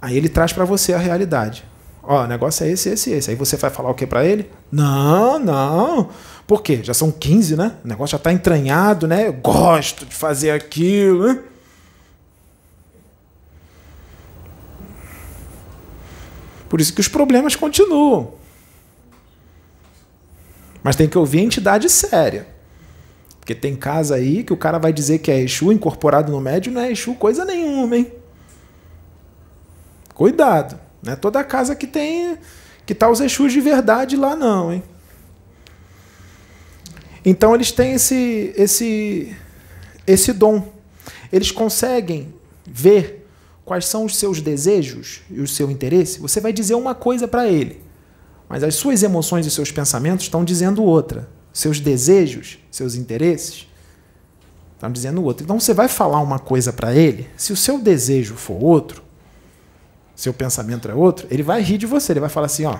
Aí 0.00 0.16
ele 0.16 0.28
traz 0.28 0.52
para 0.52 0.64
você 0.64 0.92
a 0.94 0.98
realidade. 0.98 1.64
Ó, 2.02 2.24
o 2.24 2.26
negócio 2.26 2.64
é 2.64 2.70
esse, 2.70 2.88
esse, 2.88 3.10
esse. 3.10 3.30
Aí 3.30 3.36
você 3.36 3.56
vai 3.56 3.70
falar 3.70 3.90
o 3.90 3.94
que 3.94 4.06
para 4.06 4.24
ele? 4.24 4.50
Não, 4.72 5.38
não. 5.38 6.08
Por 6.46 6.62
quê? 6.62 6.80
Já 6.82 6.92
são 6.92 7.12
15, 7.12 7.56
né? 7.56 7.76
O 7.84 7.88
negócio 7.88 8.12
já 8.12 8.16
está 8.16 8.32
entranhado, 8.32 9.06
né? 9.06 9.28
Eu 9.28 9.34
gosto 9.34 10.04
de 10.04 10.14
fazer 10.14 10.50
aquilo, 10.50 11.28
né? 11.28 11.38
Por 16.72 16.80
isso 16.80 16.94
que 16.94 17.02
os 17.02 17.08
problemas 17.08 17.54
continuam. 17.54 18.32
Mas 20.82 20.96
tem 20.96 21.06
que 21.06 21.18
ouvir 21.18 21.40
a 21.40 21.42
entidade 21.42 21.86
séria. 21.90 22.46
Porque 23.38 23.54
tem 23.54 23.76
casa 23.76 24.14
aí 24.14 24.42
que 24.42 24.54
o 24.54 24.56
cara 24.56 24.78
vai 24.78 24.90
dizer 24.90 25.18
que 25.18 25.30
é 25.30 25.38
Exu 25.38 25.70
incorporado 25.70 26.32
no 26.32 26.40
médio, 26.40 26.72
não 26.72 26.80
é 26.80 26.90
Exu 26.90 27.14
coisa 27.14 27.44
nenhuma, 27.44 27.94
hein? 27.94 28.10
Cuidado. 30.14 30.80
Não 31.02 31.12
é 31.12 31.16
toda 31.16 31.44
casa 31.44 31.76
que 31.76 31.86
tem 31.86 32.38
que 32.86 32.94
tá 32.94 33.10
os 33.10 33.20
Exus 33.20 33.52
de 33.52 33.60
verdade 33.60 34.16
lá 34.16 34.34
não, 34.34 34.72
hein? 34.72 34.82
Então 37.22 37.54
eles 37.54 37.70
têm 37.70 37.92
esse 37.92 38.54
esse 38.56 39.36
esse 40.06 40.32
dom. 40.32 40.72
Eles 41.30 41.50
conseguem 41.50 42.34
ver 42.66 43.21
quais 43.64 43.86
são 43.86 44.04
os 44.04 44.16
seus 44.16 44.40
desejos 44.40 45.20
e 45.30 45.40
o 45.40 45.48
seu 45.48 45.70
interesse, 45.70 46.18
você 46.20 46.40
vai 46.40 46.52
dizer 46.52 46.74
uma 46.74 46.94
coisa 46.94 47.28
para 47.28 47.48
ele. 47.48 47.80
Mas 48.48 48.62
as 48.62 48.74
suas 48.74 49.02
emoções 49.02 49.46
e 49.46 49.50
seus 49.50 49.70
pensamentos 49.70 50.26
estão 50.26 50.44
dizendo 50.44 50.82
outra. 50.82 51.28
Seus 51.52 51.80
desejos, 51.80 52.58
seus 52.70 52.94
interesses 52.94 53.66
estão 54.74 54.90
dizendo 54.90 55.22
outra. 55.22 55.44
Então 55.44 55.60
você 55.60 55.72
vai 55.72 55.88
falar 55.88 56.20
uma 56.20 56.38
coisa 56.38 56.72
para 56.72 56.94
ele, 56.94 57.28
se 57.36 57.52
o 57.52 57.56
seu 57.56 57.78
desejo 57.78 58.34
for 58.34 58.62
outro, 58.62 59.02
seu 60.16 60.34
pensamento 60.34 60.88
é 60.88 60.94
outro, 60.94 61.26
ele 61.30 61.42
vai 61.42 61.62
rir 61.62 61.78
de 61.78 61.86
você, 61.86 62.12
ele 62.12 62.20
vai 62.20 62.28
falar 62.28 62.46
assim, 62.46 62.64
ó, 62.64 62.78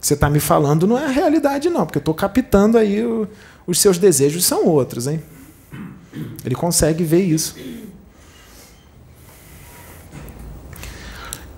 você 0.00 0.14
está 0.14 0.30
me 0.30 0.40
falando 0.40 0.86
não 0.86 0.98
é 0.98 1.04
a 1.04 1.10
realidade 1.10 1.68
não, 1.68 1.84
porque 1.84 1.98
eu 1.98 2.00
estou 2.00 2.14
captando 2.14 2.78
aí 2.78 3.04
o, 3.04 3.28
os 3.66 3.80
seus 3.80 3.98
desejos 3.98 4.44
são 4.44 4.64
outros, 4.64 5.06
hein? 5.06 5.22
Ele 6.44 6.54
consegue 6.54 7.04
ver 7.04 7.22
isso. 7.22 7.54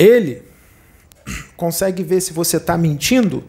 Ele 0.01 0.42
consegue 1.59 2.03
ver 2.03 2.22
se 2.22 2.32
você 2.32 2.57
está 2.57 2.78
mentindo 2.78 3.44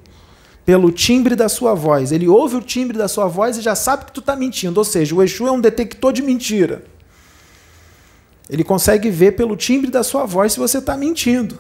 pelo 0.66 0.92
timbre 0.92 1.34
da 1.34 1.48
sua 1.48 1.74
voz. 1.74 2.12
Ele 2.12 2.28
ouve 2.28 2.58
o 2.58 2.62
timbre 2.62 2.98
da 2.98 3.08
sua 3.08 3.26
voz 3.26 3.58
e 3.58 3.62
já 3.62 3.74
sabe 3.74 4.04
que 4.04 4.12
tu 4.12 4.20
está 4.20 4.36
mentindo. 4.36 4.78
Ou 4.78 4.84
seja, 4.84 5.16
o 5.16 5.24
Exu 5.24 5.48
é 5.48 5.52
um 5.52 5.62
detector 5.62 6.12
de 6.12 6.22
mentira. 6.22 6.84
Ele 8.50 8.66
consegue 8.66 9.10
ver 9.10 9.32
pelo 9.32 9.56
timbre 9.56 9.90
da 9.90 10.04
sua 10.04 10.26
voz 10.26 10.52
se 10.52 10.60
você 10.60 10.80
está 10.80 10.98
mentindo. 10.98 11.58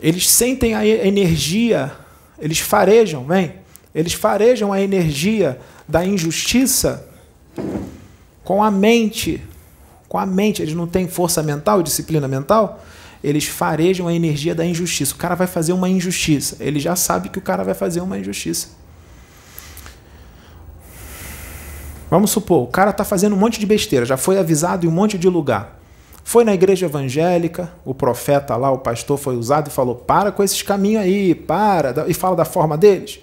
Eles 0.00 0.26
sentem 0.26 0.74
a 0.74 0.86
energia, 0.86 1.92
eles 2.38 2.60
farejam, 2.60 3.26
vem? 3.26 3.56
Eles 3.94 4.14
farejam 4.14 4.72
a 4.72 4.80
energia 4.80 5.60
da 5.86 6.02
injustiça 6.02 7.06
com 8.42 8.64
a 8.64 8.70
mente. 8.70 9.42
Com 10.08 10.16
a 10.16 10.24
mente, 10.24 10.62
eles 10.62 10.74
não 10.74 10.86
têm 10.86 11.06
força 11.06 11.42
mental, 11.42 11.82
disciplina 11.82 12.26
mental 12.26 12.82
eles 13.22 13.46
farejam 13.46 14.08
a 14.08 14.14
energia 14.14 14.54
da 14.54 14.64
injustiça. 14.64 15.14
O 15.14 15.18
cara 15.18 15.34
vai 15.34 15.46
fazer 15.46 15.72
uma 15.72 15.88
injustiça. 15.88 16.56
Ele 16.60 16.80
já 16.80 16.96
sabe 16.96 17.28
que 17.28 17.38
o 17.38 17.42
cara 17.42 17.62
vai 17.62 17.74
fazer 17.74 18.00
uma 18.00 18.18
injustiça. 18.18 18.68
Vamos 22.10 22.30
supor, 22.30 22.64
o 22.64 22.66
cara 22.66 22.90
está 22.90 23.04
fazendo 23.04 23.36
um 23.36 23.38
monte 23.38 23.60
de 23.60 23.66
besteira, 23.66 24.04
já 24.04 24.16
foi 24.16 24.36
avisado 24.36 24.84
em 24.84 24.88
um 24.88 24.92
monte 24.92 25.16
de 25.16 25.28
lugar. 25.28 25.78
Foi 26.24 26.42
na 26.42 26.52
igreja 26.52 26.86
evangélica, 26.86 27.72
o 27.84 27.94
profeta 27.94 28.56
lá, 28.56 28.68
o 28.70 28.78
pastor 28.78 29.16
foi 29.16 29.36
usado 29.36 29.68
e 29.68 29.70
falou: 29.70 29.94
para 29.94 30.32
com 30.32 30.42
esses 30.42 30.60
caminhos 30.60 31.02
aí, 31.04 31.36
para, 31.36 32.06
e 32.08 32.14
fala 32.14 32.34
da 32.34 32.44
forma 32.44 32.76
deles 32.76 33.20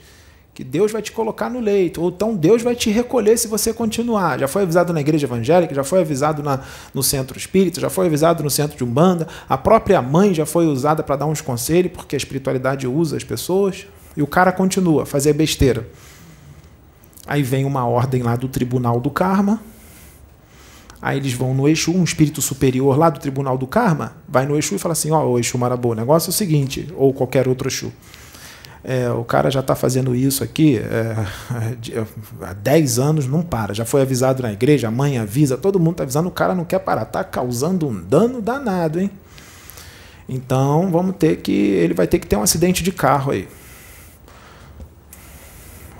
que 0.57 0.63
Deus 0.63 0.91
vai 0.91 1.03
te 1.03 1.11
colocar 1.11 1.51
no 1.51 1.59
leito, 1.59 2.01
ou 2.01 2.09
então 2.09 2.35
Deus 2.35 2.63
vai 2.63 2.73
te 2.73 2.89
recolher 2.89 3.37
se 3.37 3.47
você 3.47 3.71
continuar. 3.71 4.39
Já 4.39 4.47
foi 4.47 4.63
avisado 4.63 4.91
na 4.91 4.99
igreja 4.99 5.27
evangélica, 5.27 5.75
já 5.75 5.83
foi 5.83 6.01
avisado 6.01 6.41
na, 6.41 6.61
no 6.95 7.03
centro 7.03 7.37
espírita, 7.37 7.79
já 7.79 7.91
foi 7.91 8.07
avisado 8.07 8.43
no 8.43 8.49
centro 8.49 8.75
de 8.75 8.83
Umbanda, 8.83 9.27
a 9.47 9.55
própria 9.55 10.01
mãe 10.01 10.33
já 10.33 10.47
foi 10.47 10.65
usada 10.65 11.03
para 11.03 11.15
dar 11.15 11.27
uns 11.27 11.41
conselhos, 11.41 11.91
porque 11.91 12.15
a 12.15 12.17
espiritualidade 12.17 12.87
usa 12.87 13.17
as 13.17 13.23
pessoas, 13.23 13.85
e 14.15 14.23
o 14.23 14.25
cara 14.25 14.51
continua 14.51 15.03
a 15.03 15.05
fazer 15.05 15.31
besteira. 15.33 15.87
Aí 17.27 17.43
vem 17.43 17.63
uma 17.63 17.85
ordem 17.85 18.23
lá 18.23 18.35
do 18.35 18.47
tribunal 18.47 18.99
do 18.99 19.11
karma, 19.11 19.61
Aí 20.99 21.17
eles 21.17 21.33
vão 21.33 21.53
no 21.53 21.69
Exu, 21.69 21.91
um 21.91 22.03
espírito 22.03 22.41
superior 22.41 22.97
lá 22.97 23.11
do 23.11 23.19
Tribunal 23.19 23.55
do 23.55 23.67
Karma, 23.67 24.17
vai 24.27 24.47
no 24.47 24.57
Exu 24.57 24.73
e 24.73 24.79
fala 24.79 24.93
assim: 24.93 25.11
Ó, 25.11 25.23
oh, 25.23 25.37
Exu 25.37 25.55
Marabô, 25.55 25.91
o 25.91 25.93
negócio 25.93 26.29
é 26.29 26.31
o 26.31 26.33
seguinte, 26.33 26.91
ou 26.97 27.13
qualquer 27.13 27.47
outro 27.47 27.67
Exu 27.67 27.91
É, 28.89 29.11
o 29.11 29.25
cara 29.25 29.51
já 29.51 29.59
está 29.59 29.75
fazendo 29.75 30.15
isso 30.15 30.41
aqui 30.41 30.77
é, 30.77 31.13
há 32.41 32.53
10 32.53 32.99
anos, 32.99 33.27
não 33.27 33.41
para. 33.41 33.73
Já 33.73 33.83
foi 33.83 34.01
avisado 34.01 34.41
na 34.41 34.53
igreja, 34.53 34.87
a 34.87 34.91
mãe 34.91 35.17
avisa, 35.17 35.57
todo 35.57 35.77
mundo 35.77 35.91
está 35.91 36.03
avisando, 36.03 36.29
o 36.29 36.31
cara 36.31 36.55
não 36.55 36.63
quer 36.63 36.79
parar. 36.79 37.01
Está 37.01 37.21
causando 37.21 37.85
um 37.85 38.01
dano 38.01 38.41
danado, 38.41 39.01
hein? 39.01 39.11
Então 40.29 40.89
vamos 40.89 41.17
ter 41.17 41.41
que. 41.41 41.51
Ele 41.51 41.93
vai 41.93 42.07
ter 42.07 42.17
que 42.17 42.25
ter 42.25 42.37
um 42.37 42.41
acidente 42.41 42.81
de 42.81 42.93
carro 42.93 43.33
aí. 43.33 43.49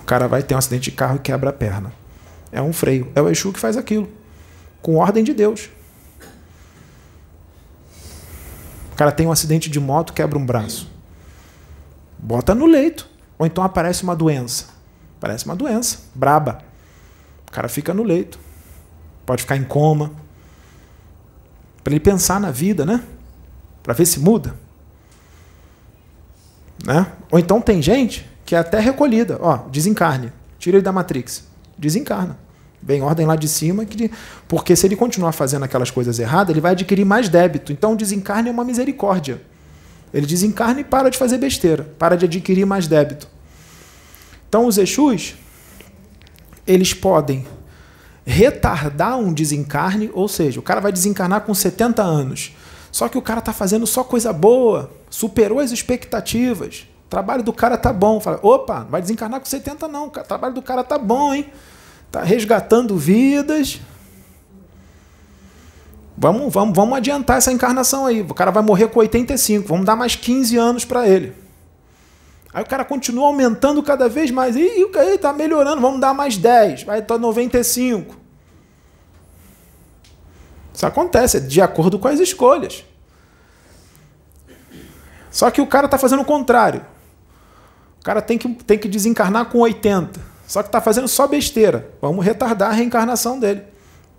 O 0.02 0.06
cara 0.06 0.30
vai 0.30 0.42
ter 0.42 0.56
um 0.56 0.58
acidente 0.58 0.90
de 0.90 0.96
carro 0.96 1.18
e 1.18 1.20
quebra 1.20 1.50
a 1.50 1.54
perna. 1.54 1.92
É 2.54 2.62
um 2.62 2.72
freio. 2.72 3.12
É 3.14 3.22
o 3.22 3.28
Exu 3.28 3.52
que 3.52 3.60
faz 3.60 3.76
aquilo. 3.76 4.08
Com 4.82 4.96
ordem 4.96 5.26
de 5.26 5.34
Deus. 5.34 5.70
O 8.94 8.96
cara 8.96 9.12
tem 9.12 9.28
um 9.28 9.32
acidente 9.32 9.70
de 9.70 9.78
moto, 9.78 10.14
quebra 10.14 10.40
um 10.40 10.46
braço 10.46 10.96
Bota 12.18 12.56
no 12.56 12.66
leito. 12.66 13.08
Ou 13.38 13.46
então 13.46 13.64
aparece 13.64 14.04
uma 14.04 14.16
doença. 14.16 14.66
Aparece 15.18 15.46
uma 15.46 15.56
doença, 15.56 16.00
braba. 16.14 16.62
O 17.48 17.52
cara 17.52 17.68
fica 17.68 17.94
no 17.94 18.04
leito. 18.04 18.40
Pode 19.26 19.42
ficar 19.42 19.58
em 19.58 19.64
coma. 19.64 20.12
Para 21.84 21.94
ele 21.94 22.00
pensar 22.00 22.40
na 22.40 22.52
vida, 22.52 22.86
né? 22.86 23.04
Para 23.84 23.94
ver 23.94 24.06
se 24.06 24.20
muda. 24.20 24.56
Né? 26.86 27.08
Ou 27.32 27.40
então 27.40 27.62
tem 27.62 27.82
gente 27.82 28.30
que 28.46 28.56
é 28.56 28.60
até 28.60 28.80
recolhida. 28.80 29.38
Ó, 29.42 29.58
desencarne. 29.70 30.32
Tira 30.60 30.78
ele 30.78 30.84
da 30.84 30.92
Matrix. 30.92 31.44
Desencarna. 31.78 32.38
Vem 32.82 33.02
ordem 33.02 33.26
lá 33.26 33.36
de 33.36 33.48
cima, 33.48 33.86
que, 33.86 34.12
porque 34.48 34.76
se 34.76 34.86
ele 34.86 34.96
continuar 34.96 35.32
fazendo 35.32 35.64
aquelas 35.64 35.92
coisas 35.92 36.20
erradas, 36.20 36.52
ele 36.52 36.62
vai 36.62 36.72
adquirir 36.72 37.06
mais 37.06 37.28
débito. 37.28 37.72
Então, 37.72 37.96
desencarne 37.96 38.50
é 38.50 38.52
uma 38.52 38.64
misericórdia. 38.64 39.42
Ele 40.14 40.26
desencarna 40.26 40.82
e 40.82 40.84
para 40.84 41.10
de 41.10 41.18
fazer 41.18 41.38
besteira, 41.38 41.84
para 41.98 42.16
de 42.16 42.26
adquirir 42.26 42.66
mais 42.66 42.88
débito. 42.88 43.28
Então, 44.48 44.66
os 44.66 44.78
Exus, 44.78 45.36
eles 46.66 46.94
podem 46.94 47.46
retardar 48.26 49.18
um 49.18 49.34
desencarne, 49.34 50.10
ou 50.14 50.28
seja, 50.28 50.60
o 50.60 50.64
cara 50.64 50.82
vai 50.82 50.92
desencarnar 50.92 51.42
com 51.42 51.54
70 51.54 52.02
anos. 52.04 52.54
Só 52.92 53.08
que 53.08 53.18
o 53.18 53.22
cara 53.22 53.40
está 53.40 53.54
fazendo 53.54 53.86
só 53.88 54.04
coisa 54.04 54.34
boa, 54.34 54.92
superou 55.10 55.60
as 55.60 55.72
expectativas. 55.72 56.88
O 57.06 57.10
trabalho 57.10 57.44
do 57.44 57.54
cara 57.54 57.78
tá 57.78 57.94
bom. 57.94 58.20
Fala, 58.20 58.40
opa, 58.42 58.82
não 58.82 58.90
vai 58.90 59.02
desencarnar 59.02 59.40
com 59.40 59.46
70 59.46 59.88
não, 59.88 60.08
o 60.08 60.10
trabalho 60.10 60.54
do 60.54 60.62
cara 60.62 60.84
tá 60.84 60.98
bom, 60.98 61.34
hein? 61.34 61.50
Tá 62.12 62.24
resgatando 62.24 62.98
vidas, 62.98 63.80
Vamos, 66.18 66.52
vamos, 66.52 66.76
vamos 66.76 66.98
adiantar 66.98 67.38
essa 67.38 67.52
encarnação 67.52 68.08
aí. 68.08 68.22
O 68.22 68.34
cara 68.34 68.50
vai 68.50 68.64
morrer 68.64 68.88
com 68.88 69.00
85, 69.00 69.68
vamos 69.68 69.86
dar 69.86 69.96
mais 69.96 70.16
15 70.16 70.58
anos 70.58 70.84
para 70.84 71.08
ele. 71.08 71.34
Aí 72.52 72.64
o 72.64 72.66
cara 72.66 72.84
continua 72.84 73.28
aumentando 73.28 73.84
cada 73.84 74.10
vez 74.10 74.32
mais. 74.32 74.56
E 74.56 74.90
está 75.14 75.32
melhorando, 75.32 75.80
vamos 75.80 76.02
dar 76.02 76.16
mais 76.16 76.36
10, 76.36 76.84
vai 76.84 77.00
estar 77.00 77.20
95. 77.20 78.16
Isso 80.74 80.86
acontece, 80.88 81.38
é 81.38 81.40
de 81.40 81.62
acordo 81.62 82.00
com 82.00 82.08
as 82.08 82.20
escolhas. 82.20 82.84
Só 85.30 85.52
que 85.52 85.62
o 85.62 85.68
cara 85.68 85.86
está 85.86 86.00
fazendo 86.00 86.24
o 86.24 86.26
contrário. 86.26 86.84
O 88.00 88.04
cara 88.04 88.24
tem 88.24 88.40
que, 88.40 88.50
tem 88.50 88.80
que 88.80 88.88
desencarnar 88.88 89.46
com 89.46 89.60
80. 89.60 90.20
Só 90.48 90.64
que 90.64 90.70
está 90.70 90.82
fazendo 90.82 91.08
só 91.08 91.28
besteira. 91.28 91.92
Vamos 92.02 92.26
retardar 92.26 92.70
a 92.72 92.74
reencarnação 92.74 93.40
dele. 93.40 93.62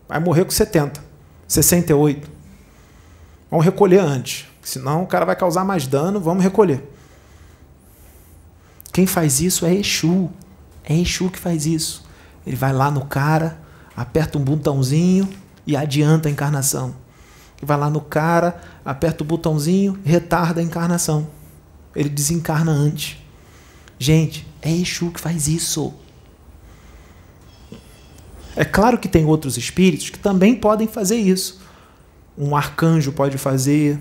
Vai 0.08 0.20
morrer 0.20 0.44
com 0.44 0.50
70. 0.52 1.07
68. 1.48 2.30
Vamos 3.50 3.64
recolher 3.64 4.00
antes, 4.00 4.46
senão 4.62 5.02
o 5.02 5.06
cara 5.06 5.24
vai 5.24 5.34
causar 5.34 5.64
mais 5.64 5.86
dano, 5.86 6.20
vamos 6.20 6.44
recolher. 6.44 6.86
Quem 8.92 9.06
faz 9.06 9.40
isso 9.40 9.64
é 9.64 9.74
Exu. 9.74 10.30
É 10.84 10.94
Exu 10.94 11.30
que 11.30 11.38
faz 11.38 11.66
isso. 11.66 12.04
Ele 12.46 12.56
vai 12.56 12.72
lá 12.72 12.90
no 12.90 13.06
cara, 13.06 13.58
aperta 13.96 14.36
um 14.36 14.44
botãozinho 14.44 15.28
e 15.66 15.76
adianta 15.76 16.28
a 16.28 16.32
encarnação. 16.32 16.94
Ele 17.58 17.66
vai 17.66 17.76
lá 17.76 17.88
no 17.88 18.00
cara, 18.00 18.60
aperta 18.84 19.22
o 19.22 19.26
botãozinho, 19.26 19.98
retarda 20.04 20.60
a 20.60 20.64
encarnação. 20.64 21.28
Ele 21.94 22.08
desencarna 22.08 22.70
antes. 22.70 23.18
Gente, 23.98 24.46
é 24.60 24.70
Exu 24.70 25.10
que 25.10 25.20
faz 25.20 25.48
isso. 25.48 25.94
É 28.58 28.64
claro 28.64 28.98
que 28.98 29.06
tem 29.06 29.24
outros 29.24 29.56
espíritos 29.56 30.10
que 30.10 30.18
também 30.18 30.52
podem 30.56 30.88
fazer 30.88 31.14
isso. 31.14 31.60
Um 32.36 32.56
arcanjo 32.56 33.12
pode 33.12 33.38
fazer, 33.38 33.96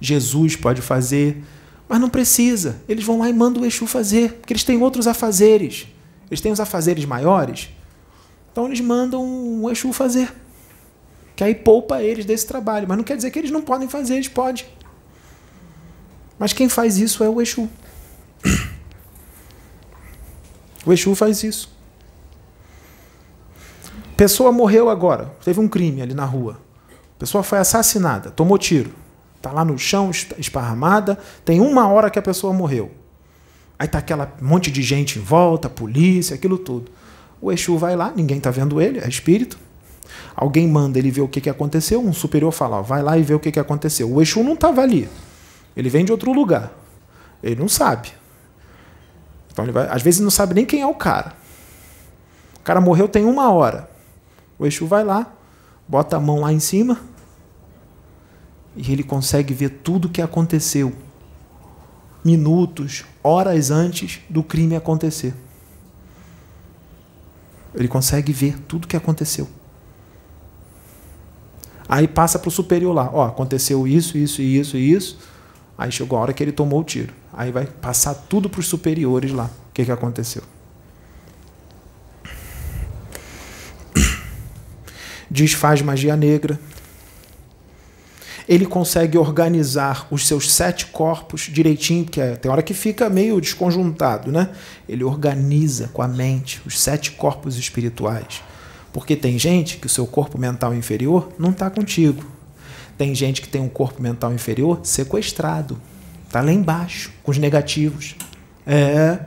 Jesus 0.00 0.54
pode 0.54 0.80
fazer, 0.80 1.42
mas 1.88 2.00
não 2.00 2.08
precisa. 2.08 2.80
Eles 2.88 3.04
vão 3.04 3.18
lá 3.18 3.28
e 3.28 3.32
mandam 3.32 3.64
o 3.64 3.66
Exu 3.66 3.84
fazer, 3.88 4.34
porque 4.34 4.52
eles 4.52 4.62
têm 4.62 4.80
outros 4.80 5.08
afazeres. 5.08 5.88
Eles 6.30 6.40
têm 6.40 6.52
os 6.52 6.60
afazeres 6.60 7.04
maiores, 7.04 7.70
então 8.52 8.66
eles 8.66 8.80
mandam 8.80 9.24
o 9.60 9.68
Exu 9.68 9.92
fazer. 9.92 10.32
Que 11.34 11.42
aí 11.42 11.52
poupa 11.52 12.00
eles 12.00 12.24
desse 12.24 12.46
trabalho. 12.46 12.86
Mas 12.86 12.96
não 12.96 13.02
quer 13.02 13.16
dizer 13.16 13.32
que 13.32 13.38
eles 13.40 13.50
não 13.50 13.62
podem 13.62 13.88
fazer, 13.88 14.14
eles 14.14 14.28
podem. 14.28 14.64
Mas 16.38 16.52
quem 16.52 16.68
faz 16.68 16.98
isso 16.98 17.24
é 17.24 17.28
o 17.28 17.42
Exu. 17.42 17.68
O 20.86 20.92
Exu 20.92 21.16
faz 21.16 21.42
isso. 21.42 21.75
Pessoa 24.16 24.50
morreu 24.50 24.88
agora, 24.88 25.30
teve 25.44 25.60
um 25.60 25.68
crime 25.68 26.00
ali 26.00 26.14
na 26.14 26.24
rua. 26.24 26.58
Pessoa 27.18 27.42
foi 27.42 27.58
assassinada, 27.58 28.30
tomou 28.30 28.56
tiro. 28.56 28.90
Está 29.36 29.52
lá 29.52 29.64
no 29.64 29.78
chão, 29.78 30.10
esparramada. 30.38 31.18
Tem 31.44 31.60
uma 31.60 31.86
hora 31.88 32.10
que 32.10 32.18
a 32.18 32.22
pessoa 32.22 32.52
morreu. 32.52 32.90
Aí 33.78 33.86
tá 33.86 33.98
aquela 33.98 34.34
monte 34.40 34.70
de 34.70 34.82
gente 34.82 35.18
em 35.18 35.22
volta, 35.22 35.68
polícia, 35.68 36.34
aquilo 36.34 36.56
tudo. 36.56 36.90
O 37.40 37.52
Exu 37.52 37.76
vai 37.76 37.94
lá, 37.94 38.12
ninguém 38.16 38.38
está 38.38 38.50
vendo 38.50 38.80
ele, 38.80 38.98
é 38.98 39.08
espírito. 39.08 39.58
Alguém 40.34 40.66
manda 40.66 40.98
ele 40.98 41.10
ver 41.10 41.20
o 41.20 41.28
que, 41.28 41.40
que 41.40 41.50
aconteceu. 41.50 42.00
Um 42.00 42.12
superior 42.12 42.52
fala: 42.52 42.78
ó, 42.78 42.82
vai 42.82 43.02
lá 43.02 43.18
e 43.18 43.22
vê 43.22 43.34
o 43.34 43.40
que, 43.40 43.52
que 43.52 43.60
aconteceu. 43.60 44.10
O 44.10 44.22
Exu 44.22 44.42
não 44.42 44.54
estava 44.54 44.80
ali. 44.80 45.08
Ele 45.76 45.90
vem 45.90 46.04
de 46.04 46.12
outro 46.12 46.32
lugar. 46.32 46.72
Ele 47.42 47.56
não 47.56 47.68
sabe. 47.68 48.08
Então 49.52 49.64
ele 49.64 49.72
vai, 49.72 49.86
às 49.88 50.02
vezes 50.02 50.20
não 50.20 50.30
sabe 50.30 50.54
nem 50.54 50.64
quem 50.64 50.80
é 50.80 50.86
o 50.86 50.94
cara. 50.94 51.34
O 52.56 52.60
cara 52.60 52.80
morreu 52.80 53.06
tem 53.08 53.24
uma 53.24 53.50
hora. 53.52 53.95
O 54.58 54.66
Exu 54.66 54.86
vai 54.86 55.04
lá, 55.04 55.32
bota 55.86 56.16
a 56.16 56.20
mão 56.20 56.40
lá 56.40 56.52
em 56.52 56.60
cima 56.60 57.00
e 58.74 58.92
ele 58.92 59.02
consegue 59.02 59.54
ver 59.54 59.70
tudo 59.70 60.06
o 60.06 60.10
que 60.10 60.20
aconteceu 60.20 60.92
minutos, 62.24 63.04
horas 63.22 63.70
antes 63.70 64.20
do 64.28 64.42
crime 64.42 64.74
acontecer. 64.74 65.32
Ele 67.72 67.86
consegue 67.86 68.32
ver 68.32 68.58
tudo 68.62 68.84
o 68.84 68.88
que 68.88 68.96
aconteceu. 68.96 69.48
Aí 71.88 72.08
passa 72.08 72.36
para 72.36 72.48
o 72.48 72.50
superior 72.50 72.92
lá, 72.92 73.08
ó, 73.12 73.26
aconteceu 73.26 73.86
isso, 73.86 74.18
isso, 74.18 74.42
isso 74.42 74.76
isso. 74.76 75.18
Aí 75.78 75.92
chegou 75.92 76.18
a 76.18 76.22
hora 76.22 76.32
que 76.32 76.42
ele 76.42 76.50
tomou 76.50 76.80
o 76.80 76.84
tiro. 76.84 77.14
Aí 77.32 77.52
vai 77.52 77.66
passar 77.66 78.14
tudo 78.14 78.50
para 78.50 78.60
os 78.60 78.66
superiores 78.66 79.30
lá, 79.30 79.44
o 79.44 79.72
que, 79.72 79.84
que 79.84 79.92
aconteceu. 79.92 80.42
Desfaz 85.30 85.82
magia 85.82 86.16
negra. 86.16 86.58
Ele 88.48 88.64
consegue 88.64 89.18
organizar 89.18 90.06
os 90.10 90.26
seus 90.26 90.52
sete 90.52 90.86
corpos 90.86 91.42
direitinho, 91.42 92.04
porque 92.04 92.20
é, 92.20 92.36
tem 92.36 92.50
hora 92.50 92.62
que 92.62 92.74
fica 92.74 93.10
meio 93.10 93.40
desconjuntado, 93.40 94.30
né? 94.30 94.50
Ele 94.88 95.02
organiza 95.02 95.88
com 95.92 96.00
a 96.00 96.06
mente 96.06 96.62
os 96.64 96.78
sete 96.78 97.10
corpos 97.12 97.58
espirituais. 97.58 98.42
Porque 98.92 99.16
tem 99.16 99.36
gente 99.38 99.78
que 99.78 99.86
o 99.86 99.90
seu 99.90 100.06
corpo 100.06 100.38
mental 100.38 100.72
inferior 100.72 101.32
não 101.38 101.50
está 101.50 101.68
contigo. 101.68 102.24
Tem 102.96 103.14
gente 103.14 103.42
que 103.42 103.48
tem 103.48 103.60
um 103.60 103.68
corpo 103.68 104.00
mental 104.00 104.32
inferior 104.32 104.80
sequestrado. 104.84 105.78
Está 106.26 106.40
lá 106.40 106.52
embaixo, 106.52 107.12
com 107.22 107.30
os 107.30 107.38
negativos. 107.38 108.16
É. 108.66 109.18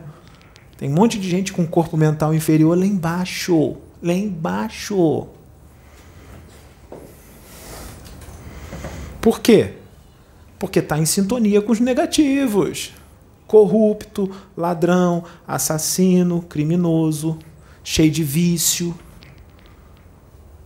Tem 0.78 0.89
um 0.89 0.93
monte 0.93 1.20
de 1.20 1.30
gente 1.30 1.54
com 1.54 1.68
corpo 1.68 1.95
mental 1.97 2.34
inferior 2.34 2.78
lá 2.78 2.86
embaixo. 2.86 3.76
Lá 4.02 4.14
embaixo. 4.14 5.28
Por 9.22 9.39
quê? 9.39 9.74
Porque 10.57 10.80
está 10.80 10.97
em 10.97 11.05
sintonia 11.05 11.61
com 11.61 11.72
os 11.72 11.80
negativos. 11.80 12.93
Corrupto, 13.47 14.30
ladrão, 14.55 15.24
assassino, 15.47 16.41
criminoso, 16.43 17.38
cheio 17.84 18.11
de 18.11 18.24
vício. 18.24 18.97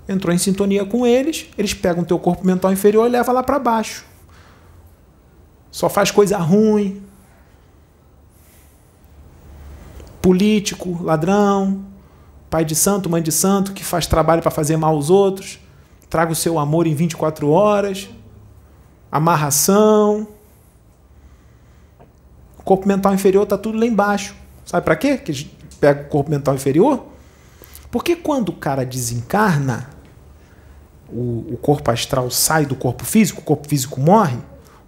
Entrou 0.08 0.34
em 0.34 0.38
sintonia 0.38 0.86
com 0.86 1.08
eles, 1.08 1.48
eles 1.58 1.74
pegam 1.74 2.04
teu 2.04 2.20
corpo 2.20 2.46
mental 2.46 2.72
inferior 2.74 3.08
e 3.08 3.12
levam 3.12 3.34
lá 3.34 3.42
para 3.42 3.58
baixo. 3.58 4.06
Só 5.72 5.90
faz 5.90 6.12
coisa 6.12 6.38
ruim. 6.38 7.02
Político, 10.22 11.02
ladrão, 11.02 11.86
pai 12.50 12.64
de 12.64 12.76
santo, 12.76 13.10
mãe 13.10 13.22
de 13.22 13.32
santo, 13.32 13.74
que 13.74 13.84
faz 13.84 14.06
trabalho 14.06 14.42
para 14.42 14.52
fazer 14.52 14.78
mal 14.78 14.94
aos 14.94 15.10
outros. 15.10 15.60
Traga 16.10 16.32
o 16.32 16.36
seu 16.36 16.60
amor 16.60 16.86
em 16.86 16.94
24 16.94 17.50
horas 17.50 18.10
amarração. 19.14 20.28
O 22.58 22.64
corpo 22.64 22.88
mental 22.88 23.14
inferior 23.14 23.44
está 23.44 23.58
tudo 23.58 23.78
lá 23.78 23.86
embaixo. 23.86 24.36
Sabe 24.66 24.84
para 24.84 24.96
quê? 24.96 25.18
Que 25.18 25.32
a 25.32 25.36
gente 25.36 25.56
pega 25.80 26.02
o 26.02 26.06
corpo 26.06 26.32
mental 26.32 26.56
inferior? 26.56 27.06
Porque 27.92 28.16
quando 28.16 28.50
o 28.50 28.54
cara 28.54 28.84
desencarna, 28.84 29.90
o, 31.08 31.54
o 31.54 31.60
corpo 31.62 31.92
astral 31.92 32.32
sai 32.32 32.66
do 32.66 32.76
corpo 32.76 33.06
físico, 33.06 33.42
o 33.42 33.44
corpo 33.44 33.68
físico 33.68 34.00
morre, 34.00 34.38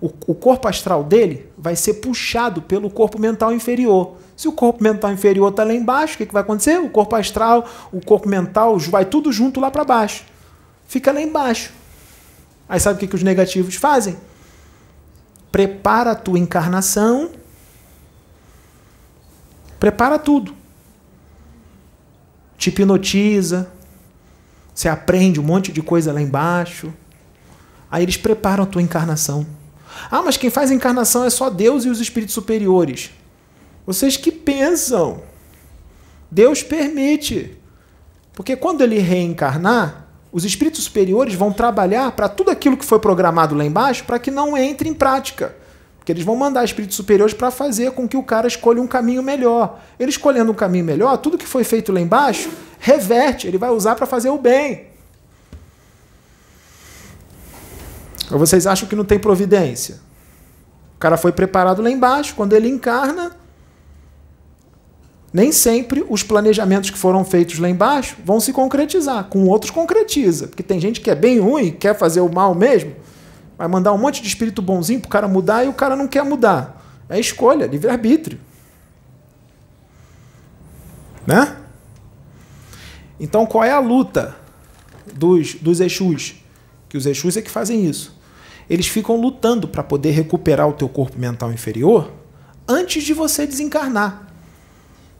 o, 0.01 0.07
o 0.26 0.34
corpo 0.34 0.67
astral 0.67 1.03
dele 1.03 1.47
vai 1.55 1.76
ser 1.76 1.95
puxado 1.95 2.63
pelo 2.63 2.89
corpo 2.89 3.19
mental 3.19 3.53
inferior. 3.53 4.15
Se 4.36 4.47
o 4.47 4.51
corpo 4.51 4.84
mental 4.84 5.11
inferior 5.11 5.51
está 5.51 5.63
lá 5.63 5.73
embaixo, 5.73 6.15
o 6.15 6.17
que, 6.17 6.26
que 6.26 6.34
vai 6.34 6.41
acontecer? 6.41 6.80
O 6.80 6.89
corpo 6.89 7.15
astral, 7.15 7.63
o 7.91 8.03
corpo 8.03 8.28
mental, 8.28 8.80
vai 8.80 9.05
tudo 9.05 9.32
junto 9.32 9.59
lá 9.59 9.69
para 9.69 9.84
baixo. 9.84 10.23
Fica 10.88 11.11
lá 11.11 11.21
embaixo. 11.21 11.71
Aí 12.68 12.80
sabe 12.80 12.97
o 12.97 12.99
que, 12.99 13.07
que 13.07 13.16
os 13.16 13.24
negativos 13.24 13.76
fazem? 13.76 14.18
Prepara 15.51 16.11
a 16.11 16.16
tua 16.16 16.39
encarnação. 16.39 17.32
Prepara 19.80 20.18
tudo. 20.18 20.55
Te 22.57 22.70
hipnotiza. 22.70 23.72
Você 24.74 24.89
aprende 24.89 25.39
um 25.39 25.43
monte 25.43 25.72
de 25.72 25.82
coisa 25.82 26.11
lá 26.11 26.22
embaixo. 26.22 26.93
Aí 27.89 28.03
eles 28.03 28.18
preparam 28.18 28.63
a 28.63 28.68
tua 28.68 28.82
encarnação. 28.82 29.45
Ah, 30.11 30.22
mas 30.22 30.36
quem 30.36 30.49
faz 30.49 30.72
encarnação 30.72 31.24
é 31.24 31.30
só 31.30 31.49
Deus 31.49 31.86
e 31.86 31.89
os 31.89 32.01
espíritos 32.01 32.34
superiores. 32.34 33.11
Vocês 33.86 34.18
que 34.18 34.32
pensam. 34.32 35.24
Deus 36.30 36.61
permite. 36.61 37.57
Porque 38.34 38.55
quando 38.55 38.82
ele 38.82 38.99
reencarnar, 38.99 40.05
os 40.36 40.44
espíritos 40.44 40.84
superiores 40.84 41.34
vão 41.34 41.54
trabalhar 41.54 42.12
para 42.12 42.28
tudo 42.28 42.52
aquilo 42.52 42.76
que 42.76 42.84
foi 42.84 43.00
programado 43.00 43.56
lá 43.56 43.64
embaixo 43.64 44.04
para 44.04 44.20
que 44.20 44.30
não 44.30 44.58
entre 44.58 44.90
em 44.90 44.94
prática. 44.94 45.56
Porque 45.98 46.12
eles 46.12 46.26
vão 46.26 46.36
mandar 46.36 46.66
espíritos 46.66 46.98
superiores 46.98 47.34
para 47.34 47.50
fazer 47.50 47.92
com 47.92 48.06
que 48.06 48.18
o 48.18 48.22
cara 48.22 48.46
escolha 48.46 48.82
um 48.82 48.86
caminho 48.86 49.24
melhor. 49.24 49.80
Ele 49.98 50.10
escolhendo 50.10 50.52
um 50.52 50.54
caminho 50.54 50.84
melhor, 50.84 51.16
tudo 51.20 51.38
que 51.38 51.48
foi 51.48 51.64
feito 51.64 51.94
lá 51.94 52.02
embaixo 52.02 52.52
reverte, 52.78 53.48
ele 53.48 53.58
vai 53.58 53.70
usar 53.70 53.96
para 53.96 54.06
fazer 54.06 54.28
o 54.30 54.38
bem. 54.38 54.88
Ou 58.30 58.38
vocês 58.38 58.68
acham 58.68 58.90
que 58.90 58.96
não 58.96 59.06
tem 59.06 59.18
providência? 59.18 60.02
O 60.98 61.00
cara 61.00 61.16
foi 61.16 61.32
preparado 61.32 61.82
lá 61.82 61.90
embaixo, 61.90 62.36
quando 62.36 62.52
ele 62.52 62.68
encarna, 62.68 63.32
nem 65.36 65.52
sempre 65.52 66.06
os 66.08 66.24
planejamentos 66.24 66.90
que 66.90 66.98
foram 66.98 67.26
feitos 67.26 67.60
lá 67.60 67.70
embaixo 67.70 68.16
vão 68.24 68.40
se 68.40 68.54
concretizar. 68.54 69.26
Com 69.26 69.46
outros 69.50 69.70
concretiza. 69.70 70.48
Porque 70.48 70.64
tem 70.64 70.80
gente 70.80 71.02
que 71.02 71.12
é 71.12 71.16
bem 71.16 71.42
ruim, 71.42 71.74
quer 71.74 71.94
fazer 71.94 72.22
o 72.22 72.34
mal 72.34 72.56
mesmo, 72.56 72.96
vai 73.58 73.68
mandar 73.68 73.92
um 73.92 73.98
monte 73.98 74.22
de 74.22 74.30
espírito 74.30 74.62
bonzinho 74.62 75.02
para 75.02 75.08
o 75.08 75.10
cara 75.10 75.28
mudar 75.28 75.66
e 75.66 75.68
o 75.68 75.74
cara 75.74 75.94
não 75.94 76.08
quer 76.08 76.24
mudar. 76.24 76.82
É 77.10 77.20
escolha, 77.20 77.66
livre-arbítrio. 77.66 78.40
Né? 81.28 81.58
Então 83.20 83.46
qual 83.46 83.66
é 83.66 83.72
a 83.72 83.80
luta 83.80 84.38
dos, 85.14 85.56
dos 85.56 85.82
Exus? 85.82 86.36
Que 86.88 86.96
os 86.96 87.06
Exus 87.06 87.36
é 87.36 87.42
que 87.42 87.52
fazem 87.52 87.86
isso. 87.86 88.18
Eles 88.70 88.88
ficam 88.88 89.20
lutando 89.20 89.68
para 89.68 89.84
poder 89.84 90.12
recuperar 90.12 90.70
o 90.70 90.74
teu 90.74 90.88
corpo 90.88 91.20
mental 91.20 91.52
inferior 91.52 92.10
antes 92.66 93.04
de 93.04 93.14
você 93.14 93.46
desencarnar. 93.46 94.26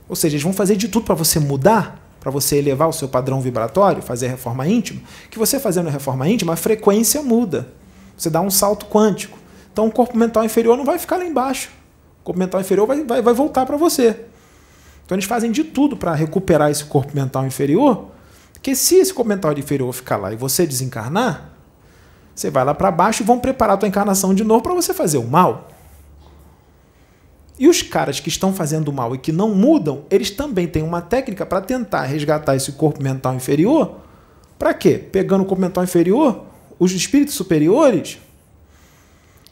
Ou 0.08 0.16
seja, 0.16 0.36
eles 0.36 0.44
vão 0.44 0.54
fazer 0.54 0.76
de 0.76 0.88
tudo 0.88 1.06
para 1.06 1.16
você 1.16 1.40
mudar, 1.40 2.00
para 2.20 2.32
você 2.32 2.58
elevar 2.58 2.88
o 2.88 2.94
seu 2.94 3.08
padrão 3.08 3.42
vibratório, 3.42 4.02
fazer 4.02 4.28
reforma 4.28 4.68
íntima, 4.68 5.02
que 5.30 5.38
você 5.38 5.60
fazendo 5.60 5.88
a 5.88 5.92
reforma 5.92 6.28
íntima, 6.28 6.54
a 6.54 6.56
frequência 6.56 7.22
muda. 7.22 7.68
Você 8.18 8.30
dá 8.30 8.42
um 8.42 8.50
salto 8.50 8.86
quântico. 8.86 9.38
Então 9.72 9.88
o 9.88 9.92
corpo 9.92 10.18
mental 10.18 10.44
inferior 10.44 10.78
não 10.78 10.86
vai 10.86 10.98
ficar 10.98 11.18
lá 11.18 11.26
embaixo. 11.26 11.70
O 12.22 12.24
corpo 12.24 12.40
mental 12.40 12.62
inferior 12.62 12.88
vai, 12.88 13.04
vai, 13.04 13.22
vai 13.22 13.34
voltar 13.34 13.66
para 13.66 13.78
você. 13.78 14.22
Então 15.06 15.16
eles 15.16 15.26
fazem 15.26 15.52
de 15.52 15.64
tudo 15.64 15.96
para 15.96 16.14
recuperar 16.14 16.72
esse 16.72 16.84
corpo 16.86 17.16
mental 17.16 17.46
inferior, 17.46 18.08
porque 18.54 18.76
se 18.76 18.96
esse 18.96 19.14
corpo 19.14 19.30
mental 19.30 19.54
inferior 19.54 19.94
ficar 19.94 20.18
lá 20.18 20.34
e 20.34 20.36
você 20.36 20.66
desencarnar, 20.66 21.52
você 22.34 22.50
vai 22.50 22.66
lá 22.66 22.74
para 22.74 22.90
baixo 22.90 23.22
e 23.22 23.26
vão 23.26 23.40
preparar 23.40 23.76
a 23.76 23.78
tua 23.78 23.88
encarnação 23.88 24.34
de 24.34 24.44
novo 24.44 24.64
para 24.64 24.74
você 24.74 24.94
fazer 24.94 25.20
o 25.20 25.28
mal. 25.28 25.70
E 27.58 27.68
os 27.68 27.82
caras 27.82 28.20
que 28.20 28.28
estão 28.28 28.54
fazendo 28.54 28.92
mal 28.92 29.16
e 29.16 29.18
que 29.18 29.32
não 29.32 29.56
mudam, 29.56 30.04
eles 30.10 30.30
também 30.30 30.68
têm 30.68 30.84
uma 30.84 31.02
técnica 31.02 31.46
para 31.46 31.62
tentar 31.62 32.04
resgatar 32.04 32.56
esse 32.56 32.74
corpo 32.74 33.02
mental 33.02 33.34
inferior. 33.34 33.98
Para 34.60 34.74
quê? 34.74 34.98
Pegando 34.98 35.42
o 35.42 35.46
corpo 35.46 35.62
mental 35.62 35.84
inferior, 35.84 36.44
os 36.78 36.92
espíritos 36.92 37.34
superiores 37.34 38.20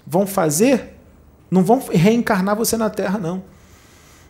vão 0.06 0.28
fazer, 0.28 0.98
não 1.50 1.64
vão 1.64 1.82
reencarnar 1.92 2.58
você 2.58 2.76
na 2.76 2.90
Terra, 2.90 3.18
não. 3.18 3.42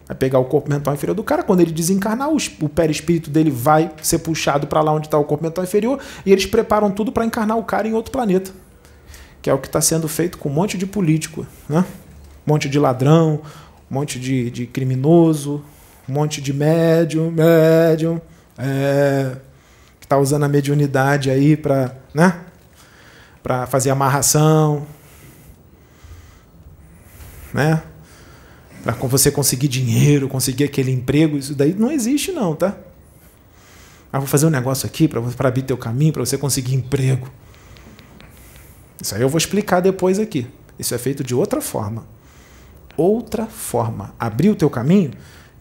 Vai 0.08 0.18
pegar 0.18 0.38
o 0.38 0.46
corpo 0.46 0.70
mental 0.70 0.94
inferior 0.94 1.16
do 1.16 1.24
cara, 1.24 1.42
quando 1.42 1.62
ele 1.62 1.72
desencarnar, 1.72 2.30
o 2.30 2.70
perispírito 2.70 3.30
dele 3.30 3.50
vai 3.50 3.92
ser 4.02 4.20
puxado 4.20 4.68
para 4.68 4.82
lá 4.82 4.92
onde 4.92 5.08
está 5.08 5.18
o 5.18 5.24
corpo 5.24 5.44
mental 5.44 5.64
inferior 5.64 6.00
e 6.26 6.32
eles 6.32 6.46
preparam 6.46 6.92
tudo 6.92 7.12
para 7.12 7.26
encarnar 7.26 7.58
o 7.58 7.64
cara 7.64 7.88
em 7.88 7.94
outro 7.94 8.12
planeta. 8.12 8.52
Que 9.42 9.50
é 9.50 9.54
o 9.54 9.58
que 9.58 9.68
está 9.68 9.82
sendo 9.82 10.08
feito 10.08 10.38
com 10.38 10.50
um 10.50 10.54
monte 10.54 10.78
de 10.78 10.86
político, 10.86 11.48
né? 11.68 11.86
um 12.46 12.54
monte 12.54 12.68
de 12.68 12.78
ladrão, 12.78 13.42
um 13.94 14.00
monte 14.00 14.20
de, 14.20 14.50
de 14.50 14.66
criminoso, 14.66 15.64
um 16.10 16.14
monte 16.14 16.42
de 16.42 16.52
médium, 16.52 17.30
médium, 17.30 18.20
é, 18.58 19.38
que 20.00 20.08
está 20.08 20.18
usando 20.18 20.42
a 20.42 20.48
mediunidade 20.48 21.30
aí 21.30 21.56
para 21.56 21.96
né, 22.12 22.42
fazer 23.70 23.92
amarração, 23.92 24.88
né? 27.54 27.84
Para 28.84 28.94
você 28.94 29.30
conseguir 29.30 29.68
dinheiro, 29.68 30.28
conseguir 30.28 30.64
aquele 30.64 30.92
emprego, 30.92 31.38
isso 31.38 31.54
daí 31.54 31.76
não 31.76 31.92
existe 31.92 32.32
não, 32.32 32.56
tá? 32.56 32.76
Ah, 34.12 34.18
vou 34.18 34.28
fazer 34.28 34.48
um 34.48 34.50
negócio 34.50 34.88
aqui 34.88 35.08
para 35.08 35.48
abrir 35.48 35.62
teu 35.62 35.78
caminho, 35.78 36.12
para 36.12 36.26
você 36.26 36.36
conseguir 36.36 36.74
emprego. 36.74 37.30
Isso 39.00 39.14
aí 39.14 39.22
eu 39.22 39.30
vou 39.30 39.38
explicar 39.38 39.82
depois 39.82 40.18
aqui. 40.18 40.48
Isso 40.80 40.96
é 40.96 40.98
feito 40.98 41.24
de 41.24 41.36
outra 41.36 41.62
forma 41.62 42.12
outra 42.98 43.46
forma. 43.46 44.14
Abrir 44.20 44.50
o 44.50 44.56
teu 44.56 44.70
caminho, 44.70 45.12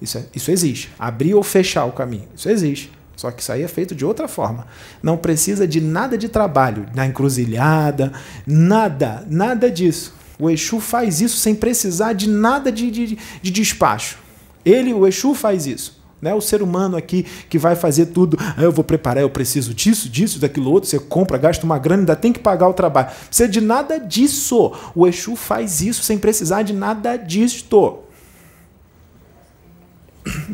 isso, 0.01 0.19
é, 0.19 0.25
isso 0.35 0.51
existe. 0.51 0.91
Abrir 0.99 1.35
ou 1.35 1.43
fechar 1.43 1.85
o 1.85 1.93
caminho, 1.93 2.29
isso 2.37 2.49
existe. 2.49 2.93
Só 3.17 3.31
que 3.31 3.41
isso 3.41 3.53
aí 3.53 3.63
é 3.63 3.69
feito 3.69 3.95
de 3.95 4.05
outra 4.05 4.27
forma. 4.27 4.67
Não 5.03 5.17
precisa 5.17 5.67
de 5.67 5.81
nada 5.81 6.19
de 6.19 6.29
trabalho, 6.29 6.87
na 6.95 7.07
encruzilhada, 7.07 8.13
nada, 8.47 9.25
nada 9.29 9.71
disso. 9.71 10.15
O 10.39 10.51
Exu 10.51 10.81
faz 10.81 11.21
isso 11.21 11.37
sem 11.37 11.55
precisar 11.55 12.15
de 12.15 12.29
nada 12.29 12.73
de, 12.73 12.91
de, 12.91 13.19
de 13.41 13.51
despacho. 13.51 14.19
Ele, 14.65 14.93
o 14.93 15.07
Exu, 15.07 15.35
faz 15.35 15.67
isso. 15.67 16.02
Né? 16.23 16.33
O 16.33 16.41
ser 16.41 16.63
humano 16.63 16.97
aqui 16.97 17.25
que 17.51 17.59
vai 17.59 17.75
fazer 17.75 18.07
tudo, 18.07 18.39
ah, 18.39 18.63
eu 18.63 18.71
vou 18.71 18.85
preparar, 18.85 19.21
eu 19.21 19.29
preciso 19.29 19.75
disso, 19.75 20.09
disso, 20.09 20.39
daquilo 20.39 20.71
outro, 20.71 20.89
você 20.89 21.01
compra, 21.01 21.37
gasta 21.37 21.67
uma 21.67 21.81
grana, 21.81 22.03
ainda 22.03 22.15
tem 22.15 22.33
que 22.33 22.39
pagar 22.39 22.69
o 22.69 22.73
trabalho. 22.73 23.09
Não 23.09 23.27
precisa 23.27 23.49
de 23.49 23.61
nada 23.61 23.99
disso. 23.99 24.73
O 24.95 25.09
Exu 25.09 25.35
faz 25.35 25.83
isso 25.83 26.05
sem 26.05 26.17
precisar 26.17 26.63
de 26.63 26.73
nada 26.73 27.17
disto. 27.17 28.05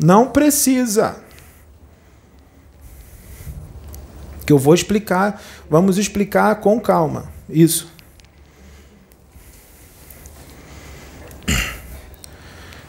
Não 0.03 0.27
precisa. 0.29 1.17
Que 4.43 4.51
eu 4.51 4.57
vou 4.57 4.73
explicar, 4.73 5.39
vamos 5.69 5.99
explicar 5.99 6.55
com 6.55 6.79
calma. 6.79 7.31
Isso. 7.47 7.91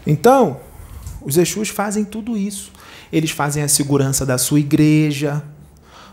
Então, 0.06 0.58
os 1.22 1.36
Exus 1.36 1.68
fazem 1.68 2.04
tudo 2.04 2.36
isso. 2.36 2.72
Eles 3.12 3.30
fazem 3.30 3.62
a 3.62 3.68
segurança 3.68 4.24
da 4.24 4.38
sua 4.38 4.60
igreja, 4.60 5.42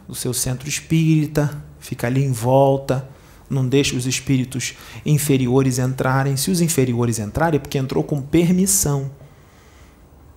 do 0.08 0.16
seu 0.16 0.34
centro 0.34 0.68
espírita, 0.68 1.64
fica 1.80 2.08
ali 2.08 2.24
em 2.24 2.32
volta, 2.32 3.08
não 3.50 3.68
deixa 3.68 3.96
os 3.96 4.06
espíritos 4.06 4.76
inferiores 5.06 5.80
entrarem. 5.80 6.36
Se 6.36 6.52
os 6.52 6.62
inferiores 6.62 7.20
entrarem, 7.20 7.58
é 7.58 7.60
porque 7.60 7.78
entrou 7.78 8.04
com 8.04 8.22
permissão, 8.22 9.12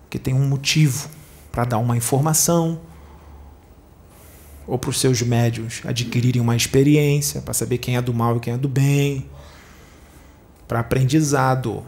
que 0.09 0.19
tem 0.19 0.35
um 0.35 0.49
motivo 0.49 1.09
para 1.51 1.65
dar 1.65 1.79
uma 1.79 1.97
informação, 1.97 2.81
ou 4.67 4.79
para 4.79 4.91
os 4.91 5.01
seus 5.01 5.21
médios 5.23 5.83
adquirirem 5.85 6.41
uma 6.41 6.55
experiência, 6.55 7.41
para 7.41 7.53
saber 7.53 7.79
quem 7.79 7.97
é 7.97 8.03
do 8.03 8.15
mal 8.15 8.37
e 8.37 8.41
quem 8.41 8.55
é 8.55 8.59
do 8.59 8.69
bem, 8.69 9.29
para 10.69 10.79
aprendizado. 10.79 11.85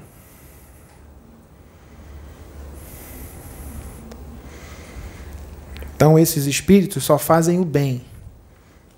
Então, 6.02 6.18
esses 6.18 6.46
espíritos 6.46 7.04
só 7.04 7.16
fazem 7.16 7.60
o 7.60 7.64
bem. 7.64 8.02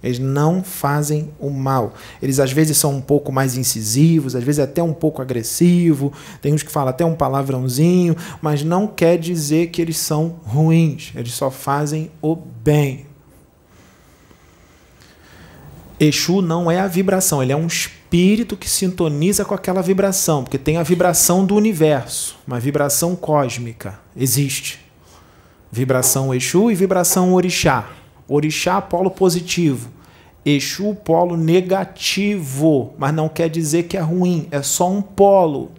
Eles 0.02 0.18
não 0.18 0.64
fazem 0.64 1.30
o 1.38 1.50
mal. 1.50 1.92
Eles 2.22 2.40
às 2.40 2.50
vezes 2.50 2.78
são 2.78 2.94
um 2.94 3.00
pouco 3.02 3.30
mais 3.30 3.58
incisivos, 3.58 4.34
às 4.34 4.42
vezes 4.42 4.58
até 4.58 4.82
um 4.82 4.94
pouco 4.94 5.20
agressivo. 5.20 6.14
Tem 6.40 6.54
uns 6.54 6.62
que 6.62 6.72
falam 6.72 6.88
até 6.88 7.04
um 7.04 7.14
palavrãozinho, 7.14 8.16
mas 8.40 8.64
não 8.64 8.86
quer 8.86 9.18
dizer 9.18 9.66
que 9.66 9.82
eles 9.82 9.98
são 9.98 10.36
ruins. 10.46 11.12
Eles 11.14 11.34
só 11.34 11.50
fazem 11.50 12.10
o 12.22 12.34
bem. 12.34 13.04
Exu 16.00 16.40
não 16.40 16.70
é 16.70 16.80
a 16.80 16.86
vibração, 16.86 17.42
ele 17.42 17.52
é 17.52 17.56
um 17.56 17.66
espírito 17.66 18.56
que 18.56 18.68
sintoniza 18.68 19.44
com 19.44 19.52
aquela 19.52 19.82
vibração, 19.82 20.42
porque 20.42 20.56
tem 20.56 20.78
a 20.78 20.82
vibração 20.82 21.44
do 21.44 21.54
universo, 21.54 22.38
uma 22.46 22.58
vibração 22.58 23.14
cósmica. 23.14 24.00
Existe. 24.16 24.83
Vibração 25.74 26.32
Exu 26.32 26.70
e 26.70 26.74
vibração 26.76 27.34
Orixá. 27.34 27.90
Orixá, 28.28 28.80
polo 28.80 29.10
positivo. 29.10 29.90
Exu, 30.46 30.94
polo 30.94 31.36
negativo. 31.36 32.94
Mas 32.96 33.12
não 33.12 33.28
quer 33.28 33.48
dizer 33.50 33.82
que 33.82 33.96
é 33.96 34.00
ruim, 34.00 34.46
é 34.52 34.62
só 34.62 34.88
um 34.88 35.02
polo. 35.02 35.72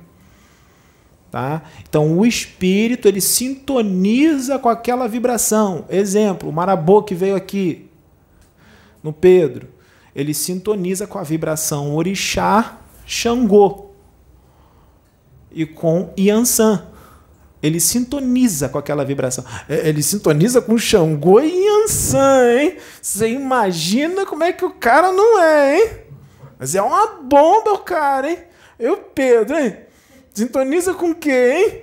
Tá? 1.32 1.62
Então 1.88 2.20
o 2.20 2.26
espírito 2.26 3.08
ele 3.08 3.22
sintoniza 3.22 4.60
com 4.60 4.68
aquela 4.68 5.08
vibração. 5.08 5.86
Exemplo, 5.90 6.50
o 6.50 6.52
marabô 6.52 7.02
que 7.02 7.16
veio 7.16 7.38
aqui 7.38 7.90
no 9.02 9.14
Pedro, 9.14 9.70
ele 10.14 10.34
sintoniza 10.34 11.08
com 11.08 11.18
a 11.18 11.24
vibração 11.24 11.96
orixá 11.96 12.80
Xangô 13.06 13.92
e 15.50 15.66
com 15.66 16.14
Yansan. 16.20 16.86
Ele 17.66 17.80
sintoniza 17.80 18.70
com 18.70 18.78
aquela 18.78 19.04
vibração. 19.04 19.44
É, 19.68 19.90
ele 19.90 20.04
sintoniza 20.04 20.62
com 20.62 20.78
Xangô 20.78 21.40
e 21.40 21.66
Yansan, 21.66 22.54
hein? 22.60 22.78
Você 23.02 23.30
imagina 23.30 24.26
como 24.26 24.44
é 24.44 24.54
que 24.54 24.64
o 24.64 24.72
cara 24.72 25.12
não 25.12 25.42
é, 25.42 25.78
hein? 25.78 25.90
Mas 26.60 26.76
é 26.76 26.82
uma 26.82 27.08
bomba 27.22 27.74
o 27.74 27.80
cara, 27.80 28.30
hein? 28.30 28.38
Eu, 28.80 28.98
Pedro, 28.98 29.58
hein? 29.58 29.78
Sintoniza 30.34 30.94
com 30.94 31.16
hein? 31.26 31.82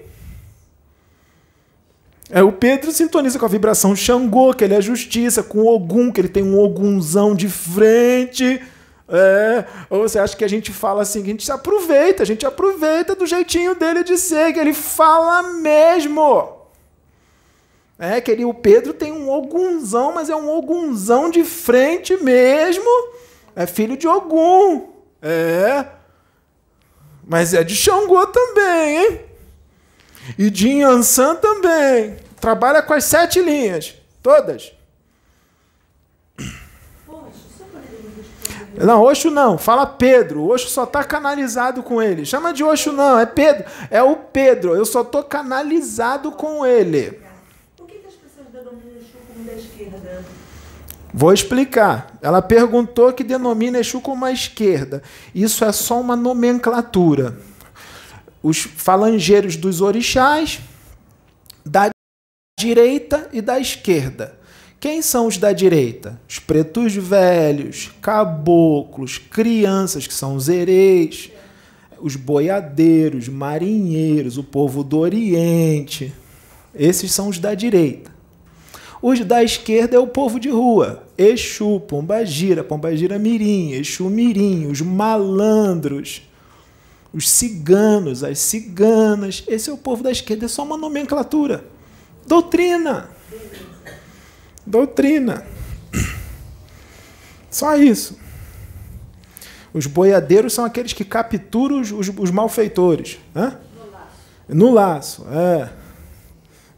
É, 2.31 2.43
o 2.43 2.53
Pedro 2.53 2.91
sintoniza 2.93 3.39
com 3.39 3.45
a 3.45 3.49
vibração 3.49 3.95
Xangô, 3.95 4.55
que 4.55 4.65
ele 4.65 4.75
é 4.75 4.81
justiça, 4.81 5.43
com 5.43 5.67
Ogum, 5.67 6.11
que 6.11 6.21
ele 6.21 6.29
tem 6.29 6.43
um 6.43 6.59
Ogunzão 6.59 7.35
de 7.35 7.49
frente. 7.49 8.61
É, 9.15 9.67
ou 9.91 10.09
você 10.09 10.19
acha 10.19 10.35
que 10.35 10.45
a 10.45 10.49
gente 10.49 10.73
fala 10.73 11.03
assim, 11.03 11.23
a 11.23 11.27
gente 11.27 11.45
se 11.45 11.53
aproveita, 11.53 12.23
a 12.23 12.27
gente 12.27 12.47
aproveita 12.47 13.15
do 13.15 13.27
jeitinho 13.27 13.75
dele 13.75 14.03
de 14.03 14.17
ser, 14.17 14.55
que 14.55 14.59
ele 14.59 14.73
fala 14.73 15.43
mesmo. 15.43 16.63
É, 17.99 18.23
que 18.23 18.31
ele, 18.31 18.45
o 18.47 18.55
Pedro 18.55 18.95
tem 18.95 19.13
um 19.13 19.31
Ogunzão, 19.31 20.13
mas 20.15 20.31
é 20.31 20.35
um 20.35 20.49
Ogunzão 20.49 21.31
de 21.31 21.45
frente 21.45 22.17
mesmo. 22.17 22.89
É 23.55 23.67
filho 23.67 23.99
de 23.99 24.09
Ogum. 24.09 24.89
É. 25.21 25.87
Mas 27.25 27.53
é 27.53 27.63
de 27.63 27.77
Xangô 27.77 28.27
também, 28.27 28.97
hein? 28.97 29.21
E 30.39 30.51
de 30.51 30.69
Yansan 30.69 31.37
também. 31.37 32.17
Trabalha 32.41 32.83
com 32.83 32.95
as 32.95 33.05
sete 33.05 33.41
linhas. 33.41 33.95
Todas. 34.23 34.73
Não, 38.77 39.03
Oxo 39.03 39.31
não. 39.31 39.59
Fala 39.59 39.87
Pedro. 39.87 40.43
O 40.43 40.55
Oxo 40.55 40.69
só 40.69 40.85
está 40.85 41.05
canalizado 41.05 41.83
com 41.83 42.01
ele. 42.01 42.25
Chama 42.25 42.53
de 42.53 42.65
Oxo 42.65 42.93
não. 42.93 43.19
É 43.19 43.27
Pedro. 43.27 43.65
É 43.91 44.03
o 44.03 44.17
Pedro. 44.17 44.75
Eu 44.75 44.85
só 44.85 45.03
estou 45.03 45.23
canalizado 45.23 46.33
com 46.33 46.65
ele. 46.65 47.21
Por 47.77 47.87
que, 47.87 47.99
as 48.07 48.15
pessoas 48.15 48.49
denominam 48.53 48.97
Exu 48.97 49.19
como 49.27 49.45
da 49.45 49.53
esquerda? 49.55 50.25
Vou 51.13 51.33
explicar. 51.33 52.19
Ela 52.23 52.41
perguntou 52.41 53.13
que 53.13 53.23
denomina 53.23 53.79
Exu 53.79 54.01
como 54.01 54.25
a 54.25 54.33
esquerda. 54.33 55.03
Isso 55.35 55.65
é 55.65 55.73
só 55.73 56.01
uma 56.01 56.17
nomenclatura. 56.17 57.39
Os 58.43 58.59
falangeiros 58.59 59.57
dos 59.57 59.81
orixás, 59.81 60.61
da 61.65 61.91
direita 62.59 63.29
e 63.33 63.41
da 63.41 63.61
esquerda. 63.61 64.42
Quem 64.83 65.01
são 65.01 65.29
os 65.29 65.39
da 65.39 65.53
direita? 65.53 66.21
Os 66.29 66.41
pretos 66.41 66.93
velhos, 66.97 67.93
caboclos, 68.03 69.17
crianças, 69.17 70.09
que 70.09 70.13
são 70.13 70.35
os 70.35 70.49
hereis, 70.49 71.31
os 72.01 72.17
boiadeiros, 72.17 73.29
marinheiros, 73.29 74.39
o 74.39 74.43
povo 74.43 74.83
do 74.83 74.99
Oriente. 74.99 76.13
Esses 76.75 77.13
são 77.13 77.29
os 77.29 77.39
da 77.39 77.55
direita. 77.55 78.11
Os 79.01 79.21
da 79.21 79.45
esquerda 79.45 79.95
é 79.95 80.01
o 80.01 80.09
povo 80.09 80.41
de 80.41 80.49
rua. 80.49 81.05
Exu, 81.17 81.79
Pombagira, 81.87 82.65
Pombagira 82.65 83.21
Mirim, 83.21 83.71
Exu 83.75 84.11
Mirim, 84.11 84.67
os 84.67 84.81
malandros, 84.81 86.29
os 87.15 87.31
ciganos, 87.31 88.25
as 88.25 88.41
ciganas. 88.41 89.45
Esse 89.47 89.71
é 89.71 89.73
o 89.73 89.79
povo 89.79 90.03
da 90.03 90.11
esquerda, 90.11 90.47
é 90.47 90.49
só 90.49 90.65
uma 90.65 90.77
nomenclatura. 90.77 91.65
Doutrina. 92.27 93.22
Doutrina. 94.67 95.45
Só 97.51 97.77
isso. 97.77 98.19
Os 99.75 99.87
boiadeiros 99.87 100.53
são 100.53 100.65
aqueles 100.65 100.93
que 100.93 101.05
capturam 101.05 101.81
os, 101.81 101.91
os, 101.93 102.09
os 102.09 102.31
malfeitores. 102.31 103.19
Né? 103.35 103.57
No 103.75 103.91
laço. 103.91 104.15
No 104.49 104.71
laço, 104.73 105.27
é. 105.31 105.71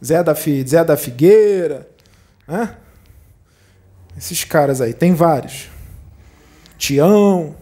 Zé 0.04 0.22
da, 0.22 0.34
Zé 0.34 0.84
da 0.84 0.96
Figueira. 0.96 1.88
Né? 2.46 2.76
Esses 4.16 4.44
caras 4.44 4.80
aí, 4.80 4.92
tem 4.92 5.14
vários. 5.14 5.68
Tião. 6.78 7.56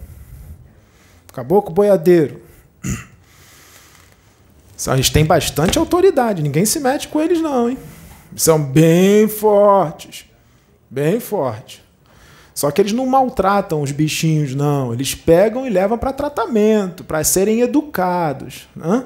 Caboclo 1.32 1.72
boiadeiro. 1.72 2.42
Eles 4.92 5.10
têm 5.10 5.24
bastante 5.24 5.78
autoridade, 5.78 6.42
ninguém 6.42 6.66
se 6.66 6.80
mete 6.80 7.06
com 7.08 7.20
eles, 7.20 7.40
não, 7.40 7.70
hein? 7.70 7.78
São 8.36 8.62
bem 8.62 9.28
fortes. 9.28 10.24
Bem 10.90 11.20
fortes. 11.20 11.82
Só 12.54 12.70
que 12.70 12.80
eles 12.80 12.92
não 12.92 13.06
maltratam 13.06 13.80
os 13.82 13.92
bichinhos, 13.92 14.54
não. 14.54 14.92
Eles 14.92 15.14
pegam 15.14 15.66
e 15.66 15.70
levam 15.70 15.96
para 15.96 16.12
tratamento, 16.12 17.02
para 17.02 17.24
serem 17.24 17.60
educados. 17.60 18.68
Né? 18.76 19.04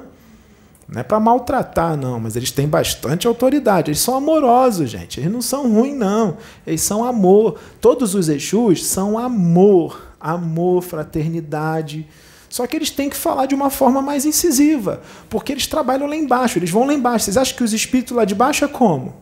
Não 0.87 1.01
é 1.01 1.03
para 1.03 1.19
maltratar, 1.19 1.97
não, 1.97 2.19
mas 2.19 2.35
eles 2.35 2.51
têm 2.51 2.67
bastante 2.67 3.27
autoridade. 3.27 3.89
Eles 3.89 3.99
são 3.99 4.15
amorosos, 4.15 4.89
gente. 4.89 5.19
Eles 5.19 5.31
não 5.31 5.41
são 5.41 5.69
ruins, 5.71 5.97
não. 5.97 6.37
Eles 6.65 6.81
são 6.81 7.03
amor. 7.03 7.59
Todos 7.81 8.15
os 8.15 8.29
Exus 8.29 8.85
são 8.85 9.17
amor. 9.17 10.01
Amor, 10.19 10.81
fraternidade. 10.81 12.07
Só 12.49 12.65
que 12.65 12.75
eles 12.75 12.89
têm 12.89 13.09
que 13.09 13.15
falar 13.17 13.45
de 13.45 13.55
uma 13.55 13.69
forma 13.69 14.01
mais 14.01 14.25
incisiva, 14.25 15.01
porque 15.29 15.51
eles 15.51 15.67
trabalham 15.67 16.07
lá 16.07 16.15
embaixo, 16.15 16.57
eles 16.57 16.69
vão 16.69 16.85
lá 16.85 16.93
embaixo. 16.93 17.25
Vocês 17.25 17.37
acham 17.37 17.55
que 17.55 17.63
os 17.63 17.73
espíritos 17.73 18.15
lá 18.15 18.25
de 18.25 18.33
baixo 18.33 18.63
é 18.63 18.67
como? 18.67 19.15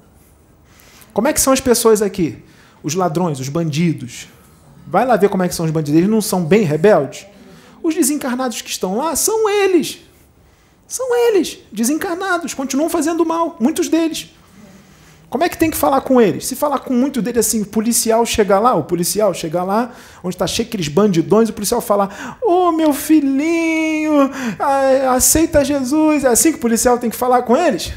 Como 1.14 1.28
é 1.28 1.34
que 1.34 1.42
são 1.42 1.52
as 1.52 1.62
pessoas 1.62 2.02
aqui? 2.02 2.44
Os 2.84 2.94
ladrões, 2.94 3.40
os 3.40 3.50
bandidos. 3.50 4.28
Vai 4.86 5.06
lá 5.06 5.16
ver 5.16 5.30
como 5.30 5.44
é 5.44 5.48
que 5.48 5.56
são 5.56 5.66
os 5.66 5.72
bandidos. 5.72 5.98
Eles 5.98 6.10
não 6.10 6.22
são 6.22 6.44
bem 6.44 6.64
rebeldes? 6.64 7.26
Os 7.82 7.96
desencarnados 7.96 8.62
que 8.62 8.70
estão 8.70 8.98
lá 8.98 9.16
são 9.16 9.50
eles. 9.50 10.00
São 10.88 11.16
eles, 11.30 11.58
desencarnados, 11.72 12.54
continuam 12.54 12.90
fazendo 12.90 13.26
mal, 13.26 13.58
muitos 13.60 13.90
deles. 13.90 14.30
Como 15.30 15.44
é 15.44 15.50
que 15.50 15.58
tem 15.58 15.72
que 15.72 15.78
falar 15.78 16.02
com 16.02 16.22
eles? 16.22 16.46
Se 16.46 16.56
falar 16.56 16.80
com 16.80 16.94
muito 16.94 17.22
dele 17.22 17.40
assim, 17.40 17.62
o 17.62 17.66
policial 17.66 18.26
chega 18.26 18.60
lá, 18.60 18.76
o 18.76 18.84
policial 18.84 19.34
chega 19.34 19.64
lá, 19.64 19.92
onde 20.24 20.36
está 20.36 20.46
cheio 20.46 20.68
aqueles 20.68 20.88
bandidões, 20.88 21.50
o 21.50 21.54
policial 21.54 21.82
fala: 21.82 22.10
Ô 22.42 22.68
oh, 22.68 22.72
meu 22.72 22.94
filhinho, 22.94 24.30
aceita 25.14 25.66
Jesus. 25.66 26.24
É 26.24 26.30
assim 26.30 26.52
que 26.52 26.58
o 26.58 26.62
policial 26.62 26.98
tem 26.98 27.10
que 27.10 27.16
falar 27.16 27.42
com 27.42 27.58
eles? 27.58 27.92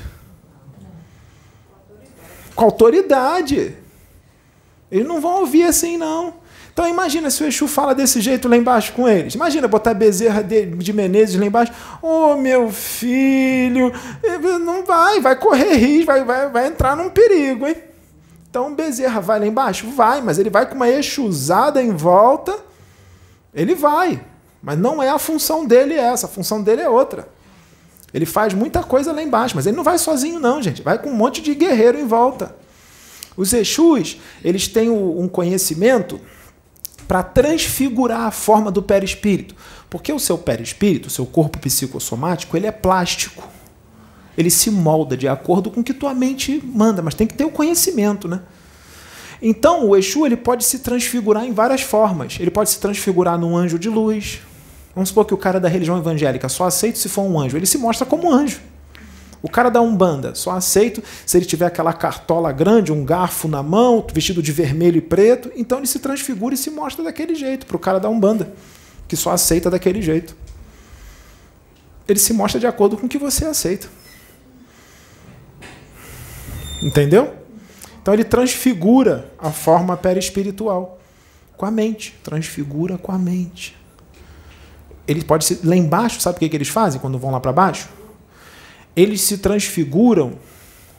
Com 2.54 2.64
autoridade. 2.64 3.76
Eles 4.90 5.06
não 5.06 5.20
vão 5.20 5.40
ouvir 5.40 5.64
assim, 5.64 5.96
não. 5.96 6.34
Então 6.78 6.88
imagina 6.88 7.28
se 7.28 7.42
o 7.42 7.46
Exu 7.48 7.66
fala 7.66 7.92
desse 7.92 8.20
jeito 8.20 8.46
lá 8.46 8.56
embaixo 8.56 8.92
com 8.92 9.08
eles. 9.08 9.34
Imagina 9.34 9.66
botar 9.66 9.94
Bezerra 9.94 10.44
de, 10.44 10.64
de 10.64 10.92
Menezes 10.92 11.34
lá 11.34 11.44
embaixo. 11.44 11.72
Ô 12.00 12.06
oh, 12.06 12.36
meu 12.36 12.70
filho, 12.70 13.92
não 14.64 14.86
vai, 14.86 15.20
vai 15.20 15.34
correr 15.34 15.74
risco, 15.74 16.06
vai, 16.06 16.22
vai, 16.22 16.48
vai 16.48 16.68
entrar 16.68 16.96
num 16.96 17.10
perigo, 17.10 17.66
hein? 17.66 17.74
Então 18.48 18.76
Bezerra 18.76 19.20
vai 19.20 19.40
lá 19.40 19.46
embaixo? 19.48 19.90
Vai, 19.90 20.22
mas 20.22 20.38
ele 20.38 20.50
vai 20.50 20.66
com 20.66 20.76
uma 20.76 20.88
Exusada 20.88 21.82
em 21.82 21.90
volta. 21.90 22.56
Ele 23.52 23.74
vai. 23.74 24.24
Mas 24.62 24.78
não 24.78 25.02
é 25.02 25.08
a 25.08 25.18
função 25.18 25.66
dele 25.66 25.94
essa, 25.94 26.26
a 26.26 26.30
função 26.30 26.62
dele 26.62 26.82
é 26.82 26.88
outra. 26.88 27.28
Ele 28.14 28.24
faz 28.24 28.54
muita 28.54 28.84
coisa 28.84 29.12
lá 29.12 29.20
embaixo, 29.20 29.56
mas 29.56 29.66
ele 29.66 29.76
não 29.76 29.82
vai 29.82 29.98
sozinho, 29.98 30.38
não, 30.38 30.62
gente. 30.62 30.80
Vai 30.80 30.96
com 30.96 31.10
um 31.10 31.14
monte 31.16 31.42
de 31.42 31.56
guerreiro 31.56 31.98
em 31.98 32.06
volta. 32.06 32.54
Os 33.36 33.52
Exus, 33.52 34.20
eles 34.44 34.68
têm 34.68 34.88
um 34.88 35.26
conhecimento 35.26 36.20
para 37.08 37.22
transfigurar 37.22 38.20
a 38.20 38.30
forma 38.30 38.70
do 38.70 38.82
perispírito. 38.82 39.56
Porque 39.88 40.12
o 40.12 40.18
seu 40.18 40.36
perispírito, 40.36 41.08
o 41.08 41.10
seu 41.10 41.24
corpo 41.24 41.58
psicossomático, 41.58 42.54
ele 42.54 42.66
é 42.66 42.70
plástico. 42.70 43.48
Ele 44.36 44.50
se 44.50 44.70
molda 44.70 45.16
de 45.16 45.26
acordo 45.26 45.70
com 45.70 45.80
o 45.80 45.84
que 45.84 45.94
tua 45.94 46.14
mente 46.14 46.62
manda, 46.62 47.00
mas 47.00 47.14
tem 47.14 47.26
que 47.26 47.34
ter 47.34 47.44
o 47.44 47.50
conhecimento, 47.50 48.28
né? 48.28 48.42
Então, 49.40 49.88
o 49.88 49.96
Exu 49.96 50.26
ele 50.26 50.36
pode 50.36 50.64
se 50.64 50.80
transfigurar 50.80 51.44
em 51.44 51.52
várias 51.52 51.80
formas. 51.80 52.36
Ele 52.38 52.50
pode 52.50 52.70
se 52.70 52.78
transfigurar 52.78 53.38
num 53.38 53.56
anjo 53.56 53.78
de 53.78 53.88
luz. 53.88 54.40
Vamos 54.94 55.08
supor 55.08 55.24
que 55.24 55.34
o 55.34 55.38
cara 55.38 55.58
da 55.58 55.68
religião 55.68 55.96
evangélica 55.96 56.48
só 56.48 56.66
aceita 56.66 56.98
se 56.98 57.08
for 57.08 57.22
um 57.22 57.40
anjo. 57.40 57.56
Ele 57.56 57.66
se 57.66 57.78
mostra 57.78 58.04
como 58.04 58.28
um 58.28 58.32
anjo. 58.32 58.60
O 59.40 59.48
cara 59.48 59.68
da 59.68 59.80
Umbanda, 59.80 60.34
só 60.34 60.50
aceito 60.50 61.02
se 61.24 61.36
ele 61.36 61.44
tiver 61.44 61.66
aquela 61.66 61.92
cartola 61.92 62.50
grande, 62.50 62.92
um 62.92 63.04
garfo 63.04 63.46
na 63.46 63.62
mão, 63.62 64.04
vestido 64.12 64.42
de 64.42 64.50
vermelho 64.50 64.98
e 64.98 65.00
preto. 65.00 65.50
Então 65.54 65.78
ele 65.78 65.86
se 65.86 66.00
transfigura 66.00 66.54
e 66.54 66.58
se 66.58 66.70
mostra 66.70 67.04
daquele 67.04 67.34
jeito 67.34 67.66
para 67.66 67.76
o 67.76 67.80
cara 67.80 68.00
da 68.00 68.08
Umbanda, 68.08 68.52
que 69.06 69.16
só 69.16 69.30
aceita 69.30 69.70
daquele 69.70 70.02
jeito. 70.02 70.36
Ele 72.08 72.18
se 72.18 72.32
mostra 72.32 72.58
de 72.58 72.66
acordo 72.66 72.96
com 72.96 73.06
o 73.06 73.08
que 73.08 73.18
você 73.18 73.44
aceita. 73.44 73.86
Entendeu? 76.82 77.34
Então 78.00 78.14
ele 78.14 78.24
transfigura 78.24 79.30
a 79.38 79.50
forma 79.50 79.96
perispiritual 79.96 80.98
com 81.56 81.66
a 81.66 81.70
mente, 81.70 82.18
transfigura 82.22 82.96
com 82.96 83.12
a 83.12 83.18
mente. 83.18 83.76
Ele 85.06 85.22
pode 85.24 85.44
se 85.44 85.60
lá 85.64 85.76
embaixo, 85.76 86.20
sabe 86.20 86.36
o 86.36 86.38
que, 86.40 86.48
que 86.48 86.56
eles 86.56 86.68
fazem 86.68 87.00
quando 87.00 87.18
vão 87.18 87.30
lá 87.30 87.40
para 87.40 87.52
baixo? 87.52 87.88
Eles 88.98 89.20
se 89.20 89.38
transfiguram 89.38 90.32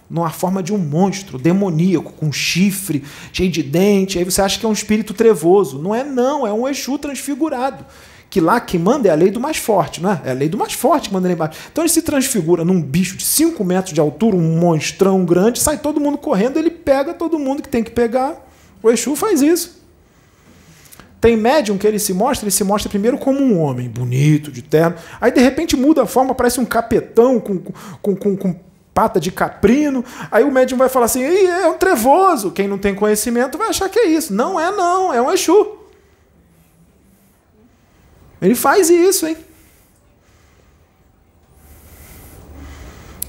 numa 0.10 0.30
forma 0.30 0.64
de 0.64 0.74
um 0.74 0.78
monstro 0.78 1.38
demoníaco, 1.38 2.14
com 2.14 2.32
chifre, 2.32 3.04
cheio 3.32 3.52
de 3.52 3.62
dente. 3.62 4.18
Aí 4.18 4.24
você 4.24 4.42
acha 4.42 4.60
que 4.60 4.66
é 4.66 4.70
um 4.70 4.74
espírito 4.74 5.14
trevoso. 5.14 5.78
Não 5.80 5.94
é, 5.94 6.04
não, 6.04 6.48
é 6.48 6.54
um 6.54 6.68
Exu 6.68 6.98
transfigurado 6.98 7.86
que 8.30 8.40
lá 8.40 8.60
que 8.60 8.78
manda 8.78 9.08
é 9.08 9.12
a 9.12 9.16
lei 9.16 9.32
do 9.32 9.40
mais 9.40 9.58
forte, 9.58 10.02
não 10.02 10.12
é? 10.12 10.22
É 10.24 10.32
a 10.32 10.34
lei 10.34 10.48
do 10.48 10.58
mais 10.58 10.74
forte 10.74 11.10
que 11.10 11.14
manda 11.14 11.28
lá 11.28 11.34
embaixo. 11.34 11.60
Então 11.72 11.84
ele 11.84 11.90
se 11.90 12.02
transfigura 12.02 12.64
num 12.64 12.80
bicho 12.80 13.18
de 13.18 13.26
5 13.26 13.64
metros 13.64 13.94
de 13.94 14.00
altura, 14.00 14.36
um 14.36 14.60
monstrão 14.60 15.26
grande, 15.26 15.60
sai 15.60 15.80
todo 15.80 16.00
mundo 16.00 16.18
correndo, 16.18 16.58
ele 16.58 16.70
pega 16.70 17.14
todo 17.14 17.40
mundo 17.40 17.64
que 17.64 17.70
tem 17.70 17.84
que 17.84 17.90
pegar. 17.92 18.48
O 18.84 18.90
Exu 18.92 19.16
faz 19.16 19.42
isso. 19.42 19.79
Tem 21.22 21.36
médium 21.36 21.78
que 21.78 21.86
ele 21.86 22.00
se 22.00 22.14
mostra, 22.14 22.46
ele 22.46 22.52
se 22.52 22.64
mostra 22.64 22.90
primeiro 22.90 23.18
como 23.18 23.40
um 23.40 23.60
homem 23.60 23.90
bonito, 23.90 24.52
de 24.52 24.62
terno. 24.62 24.96
Aí 25.20 25.32
de 25.32 25.42
repente 25.42 25.76
muda 25.76 26.04
a 26.04 26.06
forma, 26.06 26.34
parece 26.34 26.60
um 26.60 26.66
capetão 26.66 27.40
com, 27.40 27.60
com, 28.02 28.16
com, 28.16 28.38
com 28.38 28.60
pata 28.94 29.20
de 29.20 29.32
caprino. 29.32 30.04
Aí 30.32 30.44
o 30.44 30.52
médium 30.52 30.78
vai 30.78 30.90
falar 30.90 31.06
assim: 31.06 31.24
é 31.24 31.68
um 31.68 31.78
trevoso. 31.78 32.52
Quem 32.52 32.68
não 32.68 32.78
tem 32.78 32.96
conhecimento 32.96 33.58
vai 33.58 33.70
achar 33.70 33.90
que 33.90 34.00
é 34.00 34.08
isso. 34.08 34.34
Não 34.34 34.60
é, 34.60 34.72
não, 34.72 35.14
é 35.14 35.22
um 35.22 35.32
Exu. 35.32 35.78
Ele 38.42 38.56
faz 38.56 38.90
isso, 38.90 39.28
hein? 39.28 39.38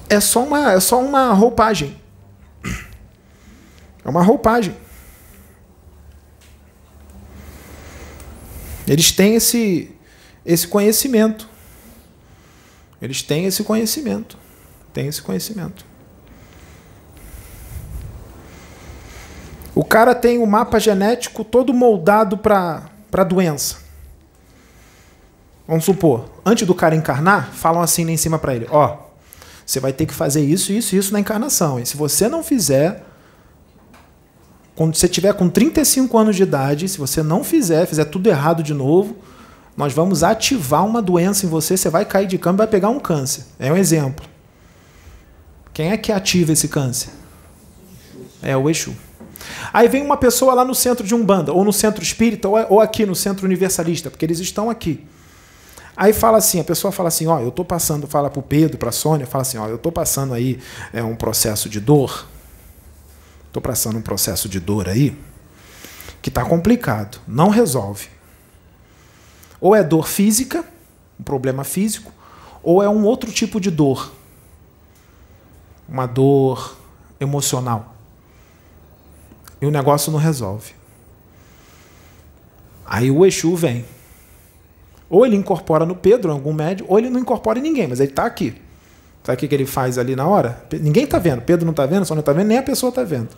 É 0.09 0.21
só 0.21 0.43
uma, 0.43 0.73
é 0.73 0.81
só 0.81 1.01
uma 1.01 1.33
roupagem. 1.33 1.97
É 4.05 4.09
uma 4.09 4.23
roupagem. 4.23 4.77
Eles 8.91 9.13
têm 9.13 9.37
esse, 9.37 9.89
esse 10.45 10.67
conhecimento. 10.67 11.49
Eles 13.01 13.23
têm 13.23 13.45
esse 13.45 13.63
conhecimento. 13.63 14.37
Têm 14.93 15.07
esse 15.07 15.23
conhecimento. 15.23 15.87
O 19.77 19.85
cara 19.85 20.13
tem 20.13 20.39
o 20.39 20.47
mapa 20.47 20.81
genético 20.81 21.45
todo 21.45 21.73
moldado 21.73 22.37
para 22.37 22.91
a 23.13 23.23
doença. 23.23 23.77
Vamos 25.69 25.85
supor, 25.85 26.29
antes 26.45 26.67
do 26.67 26.75
cara 26.75 26.97
encarnar, 26.97 27.53
falam 27.53 27.81
assim 27.81 28.05
lá 28.05 28.11
em 28.11 28.17
cima 28.17 28.41
para 28.41 28.57
ele: 28.57 28.67
ó, 28.73 28.99
você 29.65 29.79
vai 29.79 29.93
ter 29.93 30.05
que 30.05 30.13
fazer 30.13 30.45
isso, 30.45 30.73
isso, 30.73 30.97
isso 30.97 31.13
na 31.13 31.21
encarnação. 31.21 31.79
E 31.79 31.87
se 31.87 31.97
você 31.97 32.29
não 32.29 32.43
fizer, 32.43 33.05
quando 34.75 34.95
você 34.95 35.09
tiver 35.09 35.35
com 35.35 35.49
35 35.49 36.17
anos 36.17 36.37
de 36.37 36.43
idade, 36.43 36.89
se 36.89 36.99
você 36.99 37.23
não 37.23 37.45
fizer, 37.45 37.87
fizer 37.87 38.05
tudo 38.07 38.29
errado 38.29 38.63
de 38.63 38.73
novo, 38.73 39.17
nós 39.77 39.93
vamos 39.93 40.23
ativar 40.23 40.85
uma 40.87 41.01
doença 41.01 41.47
em 41.47 41.49
você, 41.49 41.77
você 41.77 41.89
vai 41.89 42.05
cair 42.05 42.27
de 42.27 42.39
cama 42.39 42.57
e 42.57 42.59
vai 42.59 42.67
pegar 42.67 42.89
um 42.89 42.99
câncer. 42.99 43.45
É 43.59 43.73
um 43.73 43.77
exemplo. 43.77 44.25
Quem 45.73 45.91
é 45.91 45.97
que 45.97 46.13
ativa 46.13 46.53
esse 46.53 46.69
câncer? 46.69 47.11
É 48.43 48.57
o 48.57 48.69
Exu. 48.69 48.95
Aí 49.73 49.89
vem 49.89 50.03
uma 50.03 50.17
pessoa 50.17 50.55
lá 50.55 50.65
no 50.65 50.75
centro 50.75 51.07
de 51.07 51.15
Umbanda, 51.15 51.53
ou 51.53 51.65
no 51.65 51.73
centro 51.73 52.03
espírita, 52.03 52.49
ou 52.49 52.81
aqui 52.81 53.07
no 53.07 53.15
centro 53.15 53.47
universalista, 53.47 54.11
porque 54.11 54.25
eles 54.25 54.39
estão 54.39 54.69
aqui. 54.69 55.07
Aí 55.97 56.13
fala 56.13 56.39
assim, 56.39 56.61
a 56.61 56.65
pessoa 56.65 56.91
fala 56.91 57.09
assim, 57.09 57.27
ó, 57.27 57.41
eu 57.41 57.51
tô 57.51 57.65
passando, 57.65 58.07
fala 58.07 58.31
pro 58.31 58.43
Pedro, 58.43 58.79
pra 58.79 58.91
Sônia, 58.91 59.27
fala 59.27 59.43
assim, 59.43 59.59
ó, 59.59 59.69
eu 59.69 59.79
tô 59.79 59.93
passando 59.93 60.33
aí 60.33 60.59
é, 60.93 61.03
um 61.03 61.15
processo 61.15 61.69
de 61.69 61.81
dor. 61.81 62.27
Tô 63.53 63.61
passando 63.61 63.99
um 63.99 64.03
processo 64.03 64.49
de 64.49 64.61
dor 64.61 64.89
aí 64.89 65.17
que 66.23 66.31
tá 66.31 66.45
complicado, 66.45 67.21
não 67.27 67.49
resolve. 67.49 68.09
Ou 69.61 69.75
é 69.75 69.83
dor 69.83 70.07
física, 70.07 70.65
um 71.19 71.23
problema 71.23 71.65
físico, 71.65 72.13
ou 72.63 72.83
é 72.83 72.89
um 72.89 73.05
outro 73.05 73.33
tipo 73.33 73.61
de 73.61 73.71
dor. 73.71 74.13
Uma 75.89 76.07
dor 76.07 76.77
emocional. 77.19 77.95
E 79.61 79.67
o 79.67 79.71
negócio 79.71 80.13
não 80.13 80.19
resolve. 80.19 80.73
Aí 82.87 83.11
o 83.11 83.27
Exu 83.27 83.55
vem. 83.57 83.85
Ou 85.09 85.27
ele 85.27 85.37
incorpora 85.37 85.85
no 85.85 85.97
Pedro, 85.97 86.31
algum 86.31 86.53
médio, 86.53 86.87
ou 86.89 86.99
ele 86.99 87.11
não 87.11 87.21
incorpora 87.21 87.59
em 87.59 87.63
ninguém, 87.63 87.89
mas 87.89 88.01
ele 88.01 88.11
está 88.11 88.25
aqui. 88.25 88.61
Sabe 89.23 89.37
o 89.37 89.39
que, 89.39 89.49
que 89.49 89.55
ele 89.55 89.67
faz 89.67 89.99
ali 89.99 90.17
na 90.17 90.27
hora? 90.27 90.65
Ninguém 90.81 91.05
está 91.05 91.19
vendo. 91.19 91.43
Pedro 91.43 91.65
não 91.65 91.73
está 91.73 91.87
vendo, 91.87 92.05
só 92.05 92.15
não 92.15 92.21
está 92.21 92.33
vendo, 92.33 92.49
nem 92.49 92.59
a 92.59 92.63
pessoa 92.63 92.89
está 92.91 93.05
vendo. 93.05 93.29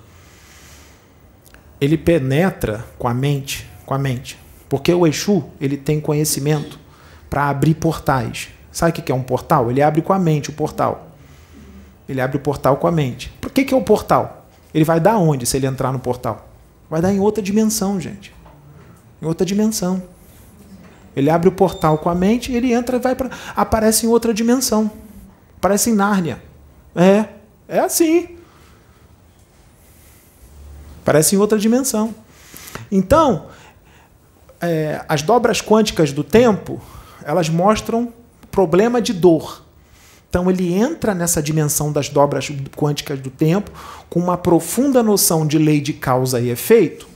Ele 1.80 1.98
penetra 1.98 2.84
com 2.98 3.08
a 3.08 3.14
mente, 3.14 3.68
com 3.84 3.92
a 3.92 3.98
mente. 3.98 4.38
Porque 4.68 4.94
o 4.94 5.06
Exu, 5.06 5.44
ele 5.60 5.76
tem 5.76 6.00
conhecimento 6.00 6.78
para 7.28 7.48
abrir 7.48 7.74
portais. 7.74 8.48
Sabe 8.70 8.90
o 8.90 9.02
que 9.02 9.10
é 9.10 9.14
um 9.14 9.22
portal? 9.22 9.70
Ele 9.70 9.82
abre 9.82 10.00
com 10.00 10.12
a 10.12 10.18
mente 10.18 10.50
o 10.50 10.52
portal. 10.52 11.08
Ele 12.08 12.20
abre 12.20 12.36
o 12.36 12.40
portal 12.40 12.76
com 12.76 12.86
a 12.86 12.92
mente. 12.92 13.32
Por 13.40 13.50
que, 13.50 13.64
que 13.64 13.74
é 13.74 13.76
o 13.76 13.82
portal? 13.82 14.46
Ele 14.72 14.84
vai 14.84 15.00
dar 15.00 15.18
onde 15.18 15.44
se 15.44 15.56
ele 15.56 15.66
entrar 15.66 15.92
no 15.92 15.98
portal? 15.98 16.48
Vai 16.88 17.02
dar 17.02 17.12
em 17.12 17.20
outra 17.20 17.42
dimensão, 17.42 18.00
gente. 18.00 18.34
Em 19.20 19.26
outra 19.26 19.44
dimensão. 19.44 20.02
Ele 21.14 21.28
abre 21.28 21.48
o 21.48 21.52
portal 21.52 21.98
com 21.98 22.08
a 22.08 22.14
mente, 22.14 22.52
ele 22.52 22.72
entra 22.72 22.96
e 22.96 23.00
vai 23.00 23.14
para 23.14 23.30
aparece 23.54 24.06
em 24.06 24.08
outra 24.08 24.32
dimensão. 24.32 24.90
Aparece 25.62 25.90
em 25.90 25.94
Nárnia. 25.94 26.42
É, 26.92 27.28
é 27.68 27.78
assim. 27.78 28.36
Aparece 31.02 31.36
em 31.36 31.38
outra 31.38 31.56
dimensão. 31.56 32.12
Então, 32.90 33.46
é, 34.60 35.04
as 35.08 35.22
dobras 35.22 35.62
quânticas 35.62 36.12
do 36.12 36.24
tempo, 36.24 36.82
elas 37.22 37.48
mostram 37.48 38.12
problema 38.50 39.00
de 39.00 39.12
dor. 39.12 39.64
Então 40.28 40.50
ele 40.50 40.74
entra 40.74 41.14
nessa 41.14 41.40
dimensão 41.40 41.92
das 41.92 42.08
dobras 42.08 42.50
quânticas 42.74 43.20
do 43.20 43.30
tempo 43.30 43.70
com 44.10 44.18
uma 44.18 44.36
profunda 44.36 45.00
noção 45.00 45.46
de 45.46 45.58
lei 45.58 45.80
de 45.80 45.92
causa 45.92 46.40
e 46.40 46.50
efeito, 46.50 47.06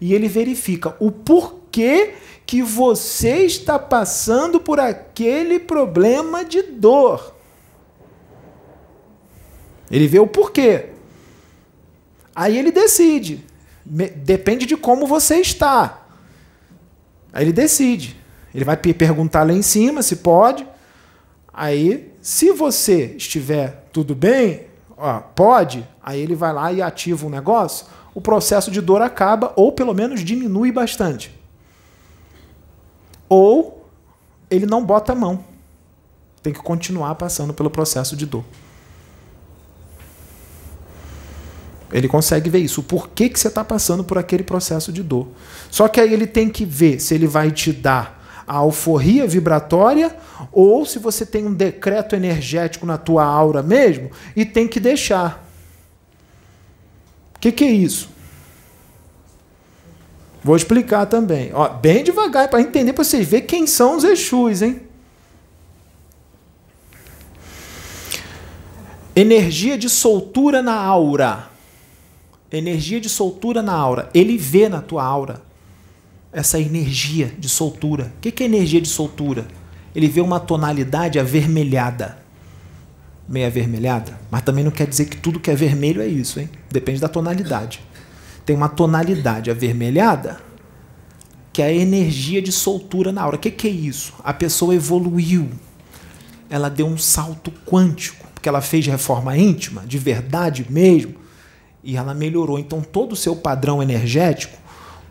e 0.00 0.14
ele 0.14 0.28
verifica 0.28 0.94
o 1.00 1.10
porquê 1.10 2.14
que 2.46 2.62
você 2.62 3.38
está 3.38 3.80
passando 3.80 4.60
por 4.60 4.78
aquele 4.78 5.58
problema 5.58 6.44
de 6.44 6.62
dor. 6.62 7.33
Ele 9.94 10.08
vê 10.08 10.18
o 10.18 10.26
porquê. 10.26 10.86
Aí 12.34 12.58
ele 12.58 12.72
decide. 12.72 13.44
Depende 13.84 14.66
de 14.66 14.76
como 14.76 15.06
você 15.06 15.36
está. 15.36 16.02
Aí 17.32 17.44
ele 17.44 17.52
decide. 17.52 18.16
Ele 18.54 18.64
vai 18.64 18.76
perguntar 18.76 19.44
lá 19.46 19.52
em 19.52 19.62
cima 19.62 20.02
se 20.02 20.16
pode. 20.16 20.66
Aí, 21.52 22.12
se 22.20 22.50
você 22.50 23.14
estiver 23.16 23.86
tudo 23.92 24.14
bem, 24.14 24.66
ó, 24.96 25.20
pode, 25.20 25.86
aí 26.02 26.20
ele 26.20 26.34
vai 26.34 26.52
lá 26.52 26.72
e 26.72 26.82
ativa 26.82 27.26
o 27.26 27.30
negócio, 27.30 27.86
o 28.12 28.20
processo 28.20 28.72
de 28.72 28.80
dor 28.80 29.02
acaba 29.02 29.52
ou 29.54 29.70
pelo 29.70 29.94
menos 29.94 30.24
diminui 30.24 30.72
bastante 30.72 31.30
ou 33.28 33.88
ele 34.50 34.66
não 34.66 34.84
bota 34.84 35.12
a 35.12 35.16
mão. 35.16 35.44
Tem 36.42 36.52
que 36.52 36.60
continuar 36.60 37.14
passando 37.14 37.54
pelo 37.54 37.70
processo 37.70 38.16
de 38.16 38.26
dor. 38.26 38.44
Ele 41.94 42.08
consegue 42.08 42.50
ver 42.50 42.58
isso. 42.58 42.80
O 42.80 42.84
porquê 42.84 43.28
que 43.28 43.38
você 43.38 43.46
está 43.46 43.62
passando 43.62 44.02
por 44.02 44.18
aquele 44.18 44.42
processo 44.42 44.92
de 44.92 45.00
dor. 45.00 45.28
Só 45.70 45.86
que 45.86 46.00
aí 46.00 46.12
ele 46.12 46.26
tem 46.26 46.50
que 46.50 46.64
ver 46.64 46.98
se 46.98 47.14
ele 47.14 47.28
vai 47.28 47.52
te 47.52 47.72
dar 47.72 48.20
a 48.48 48.56
alforria 48.56 49.28
vibratória 49.28 50.14
ou 50.50 50.84
se 50.84 50.98
você 50.98 51.24
tem 51.24 51.46
um 51.46 51.54
decreto 51.54 52.16
energético 52.16 52.84
na 52.84 52.98
tua 52.98 53.24
aura 53.24 53.62
mesmo 53.62 54.10
e 54.34 54.44
tem 54.44 54.66
que 54.66 54.80
deixar. 54.80 55.48
O 57.36 57.38
que, 57.38 57.52
que 57.52 57.62
é 57.62 57.70
isso? 57.70 58.08
Vou 60.42 60.56
explicar 60.56 61.06
também. 61.06 61.52
Ó, 61.54 61.68
bem 61.68 62.02
devagar 62.02 62.48
para 62.48 62.60
entender, 62.60 62.92
para 62.92 63.04
vocês 63.04 63.26
verem 63.26 63.46
quem 63.46 63.66
são 63.68 63.96
os 63.96 64.02
Exus, 64.02 64.62
hein? 64.62 64.82
Energia 69.14 69.78
de 69.78 69.88
soltura 69.88 70.60
na 70.60 70.74
aura. 70.74 71.53
Energia 72.56 73.00
de 73.00 73.08
soltura 73.08 73.62
na 73.62 73.72
aura. 73.72 74.08
Ele 74.14 74.38
vê 74.38 74.68
na 74.68 74.80
tua 74.80 75.04
aura 75.04 75.42
essa 76.32 76.58
energia 76.60 77.32
de 77.38 77.48
soltura. 77.48 78.12
O 78.16 78.20
que 78.20 78.42
é 78.42 78.46
energia 78.46 78.80
de 78.80 78.88
soltura? 78.88 79.46
Ele 79.94 80.06
vê 80.08 80.20
uma 80.20 80.38
tonalidade 80.38 81.18
avermelhada. 81.18 82.18
meio 83.28 83.46
avermelhada, 83.46 84.20
mas 84.30 84.42
também 84.42 84.62
não 84.62 84.70
quer 84.70 84.86
dizer 84.86 85.06
que 85.06 85.16
tudo 85.16 85.40
que 85.40 85.50
é 85.50 85.54
vermelho 85.54 86.00
é 86.02 86.06
isso, 86.06 86.38
hein? 86.38 86.48
Depende 86.70 87.00
da 87.00 87.08
tonalidade. 87.08 87.80
Tem 88.44 88.54
uma 88.54 88.68
tonalidade 88.68 89.50
avermelhada 89.50 90.40
que 91.52 91.62
é 91.62 91.66
a 91.66 91.72
energia 91.72 92.42
de 92.42 92.50
soltura 92.50 93.12
na 93.12 93.22
aura. 93.22 93.36
O 93.36 93.38
que, 93.38 93.68
é 93.68 93.70
isso? 93.70 94.12
A 94.24 94.32
pessoa 94.32 94.74
evoluiu. 94.74 95.48
Ela 96.50 96.68
deu 96.68 96.86
um 96.86 96.98
salto 96.98 97.52
quântico, 97.64 98.26
porque 98.34 98.48
ela 98.48 98.60
fez 98.60 98.86
reforma 98.86 99.36
íntima, 99.36 99.84
de 99.86 99.96
verdade 99.96 100.66
mesmo, 100.68 101.14
e 101.84 101.96
ela 101.96 102.14
melhorou. 102.14 102.58
Então, 102.58 102.80
todo 102.80 103.12
o 103.12 103.16
seu 103.16 103.36
padrão 103.36 103.82
energético, 103.82 104.56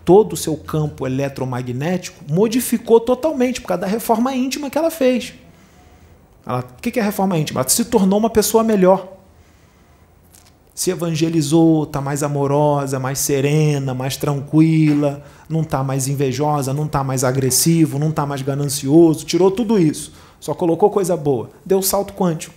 todo 0.03 0.33
o 0.33 0.37
seu 0.37 0.57
campo 0.57 1.05
eletromagnético 1.05 2.25
modificou 2.29 2.99
totalmente 2.99 3.61
por 3.61 3.67
causa 3.67 3.81
da 3.81 3.87
reforma 3.87 4.33
íntima 4.35 4.69
que 4.69 4.77
ela 4.77 4.91
fez. 4.91 5.33
Ela, 6.45 6.59
o 6.59 6.81
que 6.81 6.99
é 6.99 7.01
a 7.01 7.05
reforma 7.05 7.37
íntima? 7.37 7.61
Ela 7.61 7.69
se 7.69 7.85
tornou 7.85 8.19
uma 8.19 8.29
pessoa 8.29 8.63
melhor. 8.63 9.07
Se 10.75 10.89
evangelizou, 10.89 11.83
está 11.83 12.01
mais 12.01 12.23
amorosa, 12.23 12.99
mais 12.99 13.19
serena, 13.19 13.93
mais 13.93 14.17
tranquila, 14.17 15.23
não 15.47 15.61
está 15.61 15.83
mais 15.83 16.07
invejosa, 16.07 16.73
não 16.73 16.85
está 16.85 17.03
mais 17.03 17.23
agressivo, 17.23 17.99
não 17.99 18.09
está 18.09 18.25
mais 18.25 18.41
ganancioso, 18.41 19.23
tirou 19.23 19.51
tudo 19.51 19.77
isso, 19.77 20.11
só 20.39 20.55
colocou 20.55 20.89
coisa 20.89 21.15
boa, 21.15 21.51
deu 21.63 21.79
salto 21.83 22.13
quântico. 22.13 22.55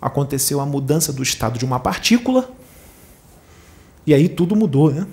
Aconteceu 0.00 0.60
a 0.60 0.66
mudança 0.66 1.12
do 1.12 1.22
estado 1.22 1.58
de 1.58 1.64
uma 1.64 1.78
partícula 1.78 2.55
e 4.06 4.14
aí 4.14 4.28
tudo 4.28 4.54
mudou, 4.54 4.90
né? 4.92 5.06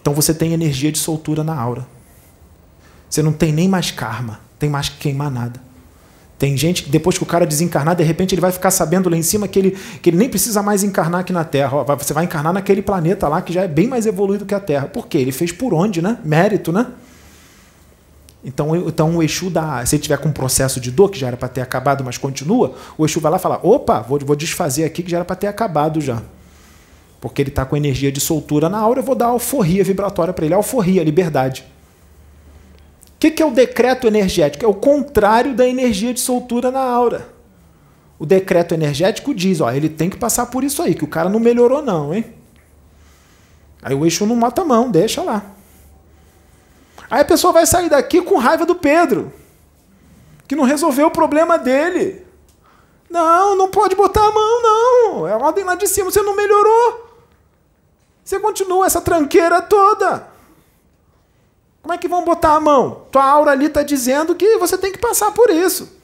Então 0.00 0.12
você 0.12 0.34
tem 0.34 0.52
energia 0.52 0.90
de 0.90 0.98
soltura 0.98 1.44
na 1.44 1.58
aura. 1.58 1.86
Você 3.08 3.22
não 3.22 3.32
tem 3.32 3.52
nem 3.52 3.68
mais 3.68 3.90
karma, 3.90 4.40
tem 4.58 4.68
mais 4.68 4.88
que 4.88 4.96
queimar 4.96 5.30
nada. 5.30 5.60
Tem 6.38 6.56
gente 6.56 6.82
que 6.82 6.90
depois 6.90 7.16
que 7.16 7.22
o 7.22 7.26
cara 7.26 7.46
desencarnar, 7.46 7.94
de 7.94 8.02
repente 8.02 8.34
ele 8.34 8.40
vai 8.40 8.50
ficar 8.50 8.72
sabendo 8.72 9.08
lá 9.08 9.16
em 9.16 9.22
cima 9.22 9.46
que 9.46 9.58
ele, 9.58 9.78
que 10.02 10.10
ele 10.10 10.16
nem 10.16 10.28
precisa 10.28 10.60
mais 10.60 10.82
encarnar 10.82 11.20
aqui 11.20 11.32
na 11.32 11.44
Terra. 11.44 11.84
Você 11.84 12.12
vai 12.12 12.24
encarnar 12.24 12.52
naquele 12.52 12.82
planeta 12.82 13.28
lá 13.28 13.40
que 13.40 13.52
já 13.52 13.62
é 13.62 13.68
bem 13.68 13.86
mais 13.86 14.06
evoluído 14.06 14.44
que 14.44 14.52
a 14.52 14.58
Terra. 14.58 14.88
Por 14.88 15.06
quê? 15.06 15.18
Ele 15.18 15.30
fez 15.30 15.52
por 15.52 15.72
onde, 15.72 16.02
né? 16.02 16.18
Mérito, 16.24 16.72
né? 16.72 16.88
Então, 18.44 18.74
então 18.74 19.16
o 19.18 19.22
Exu 19.22 19.50
dá. 19.50 19.86
Se 19.86 19.94
ele 19.94 20.02
tiver 20.02 20.16
com 20.16 20.30
um 20.30 20.32
processo 20.32 20.80
de 20.80 20.90
dor, 20.90 21.10
que 21.10 21.18
já 21.18 21.28
era 21.28 21.36
para 21.36 21.48
ter 21.48 21.60
acabado, 21.60 22.02
mas 22.02 22.18
continua, 22.18 22.74
o 22.98 23.04
Exu 23.04 23.20
vai 23.20 23.30
lá 23.30 23.38
e 23.38 23.40
fala: 23.40 23.60
opa, 23.62 24.00
vou, 24.00 24.18
vou 24.18 24.34
desfazer 24.34 24.82
aqui 24.82 25.02
que 25.04 25.10
já 25.12 25.18
era 25.18 25.24
para 25.24 25.36
ter 25.36 25.46
acabado 25.46 26.00
já. 26.00 26.20
Porque 27.22 27.40
ele 27.40 27.48
está 27.48 27.64
com 27.64 27.74
energia 27.74 28.12
de 28.12 28.20
soltura 28.20 28.68
na 28.68 28.78
aura, 28.78 29.00
eu 29.00 29.04
vou 29.04 29.14
dar 29.14 29.28
alforria 29.28 29.82
vibratória 29.82 30.34
para 30.34 30.44
ele. 30.44 30.52
Alforria, 30.52 31.02
liberdade 31.02 31.64
que, 33.22 33.30
que 33.30 33.42
é 33.42 33.46
o 33.46 33.52
decreto 33.52 34.08
energético? 34.08 34.64
É 34.64 34.68
o 34.68 34.74
contrário 34.74 35.54
da 35.54 35.64
energia 35.64 36.12
de 36.12 36.18
soltura 36.18 36.72
na 36.72 36.80
aura. 36.80 37.28
O 38.18 38.26
decreto 38.26 38.74
energético 38.74 39.32
diz, 39.32 39.60
ó, 39.60 39.70
ele 39.70 39.88
tem 39.88 40.10
que 40.10 40.16
passar 40.16 40.46
por 40.46 40.64
isso 40.64 40.82
aí, 40.82 40.92
que 40.92 41.04
o 41.04 41.08
cara 41.08 41.28
não 41.28 41.38
melhorou 41.38 41.80
não, 41.80 42.12
hein? 42.12 42.34
Aí 43.80 43.94
o 43.94 44.04
eixo 44.04 44.26
não 44.26 44.34
mata 44.34 44.62
a 44.62 44.64
mão, 44.64 44.90
deixa 44.90 45.22
lá. 45.22 45.44
Aí 47.08 47.20
a 47.20 47.24
pessoa 47.24 47.52
vai 47.52 47.64
sair 47.64 47.88
daqui 47.88 48.20
com 48.20 48.38
raiva 48.38 48.66
do 48.66 48.74
Pedro, 48.74 49.32
que 50.48 50.56
não 50.56 50.64
resolveu 50.64 51.06
o 51.06 51.12
problema 51.12 51.56
dele. 51.56 52.26
Não, 53.08 53.54
não 53.56 53.68
pode 53.68 53.94
botar 53.94 54.26
a 54.26 54.32
mão, 54.32 54.62
não. 54.62 55.28
É 55.28 55.36
ordem 55.36 55.62
lá 55.62 55.76
de 55.76 55.86
cima, 55.86 56.10
você 56.10 56.22
não 56.22 56.34
melhorou. 56.34 57.01
Você 58.24 58.38
continua 58.38 58.86
essa 58.86 59.00
tranqueira 59.00 59.60
toda. 59.60 60.28
Como 61.82 61.92
é 61.92 61.98
que 61.98 62.08
vão 62.08 62.24
botar 62.24 62.54
a 62.54 62.60
mão? 62.60 63.06
Tua 63.10 63.24
aura 63.24 63.50
ali 63.50 63.66
está 63.66 63.82
dizendo 63.82 64.34
que 64.34 64.58
você 64.58 64.78
tem 64.78 64.92
que 64.92 64.98
passar 64.98 65.32
por 65.32 65.50
isso. 65.50 66.00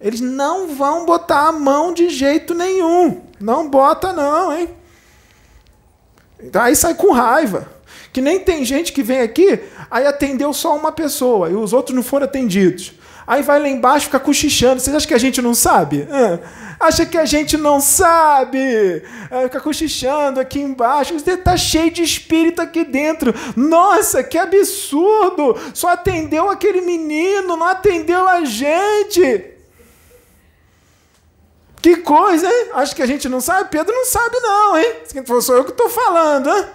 Eles 0.00 0.20
não 0.20 0.68
vão 0.68 1.04
botar 1.04 1.48
a 1.48 1.52
mão 1.52 1.92
de 1.92 2.08
jeito 2.08 2.54
nenhum. 2.54 3.22
Não 3.40 3.68
bota, 3.68 4.12
não, 4.12 4.56
hein? 4.56 4.70
Aí 6.54 6.74
sai 6.74 6.94
com 6.94 7.12
raiva. 7.12 7.68
Que 8.12 8.20
nem 8.20 8.40
tem 8.40 8.64
gente 8.64 8.92
que 8.92 9.02
vem 9.02 9.20
aqui, 9.20 9.60
aí 9.90 10.06
atendeu 10.06 10.52
só 10.52 10.76
uma 10.76 10.92
pessoa 10.92 11.48
e 11.48 11.54
os 11.54 11.72
outros 11.72 11.94
não 11.96 12.02
foram 12.02 12.26
atendidos. 12.26 12.92
Aí 13.32 13.40
vai 13.40 13.58
lá 13.58 13.66
embaixo 13.66 14.04
fica 14.04 14.20
cochichando. 14.20 14.78
Vocês 14.78 14.94
acham 14.94 15.08
que 15.08 15.14
a 15.14 15.18
gente 15.18 15.40
não 15.40 15.54
sabe? 15.54 16.06
Acha 16.78 17.06
que 17.06 17.16
a 17.16 17.24
gente 17.24 17.56
não 17.56 17.80
sabe? 17.80 18.58
fica 19.44 19.58
cochichando 19.58 20.38
aqui 20.38 20.60
embaixo. 20.60 21.14
Está 21.14 21.56
cheio 21.56 21.90
de 21.90 22.02
espírito 22.02 22.60
aqui 22.60 22.84
dentro. 22.84 23.32
Nossa, 23.56 24.22
que 24.22 24.36
absurdo! 24.36 25.58
Só 25.72 25.88
atendeu 25.88 26.50
aquele 26.50 26.82
menino, 26.82 27.56
não 27.56 27.66
atendeu 27.66 28.28
a 28.28 28.44
gente. 28.44 29.46
Que 31.80 31.96
coisa, 31.96 32.46
hein? 32.46 32.68
Acho 32.74 32.94
que 32.94 33.00
a 33.00 33.06
gente 33.06 33.30
não 33.30 33.40
sabe? 33.40 33.70
Pedro 33.70 33.94
não 33.94 34.04
sabe, 34.04 34.38
não, 34.40 34.76
hein? 34.76 34.94
Sou 35.40 35.56
eu 35.56 35.64
que 35.64 35.70
estou 35.70 35.88
falando, 35.88 36.50
hein? 36.50 36.66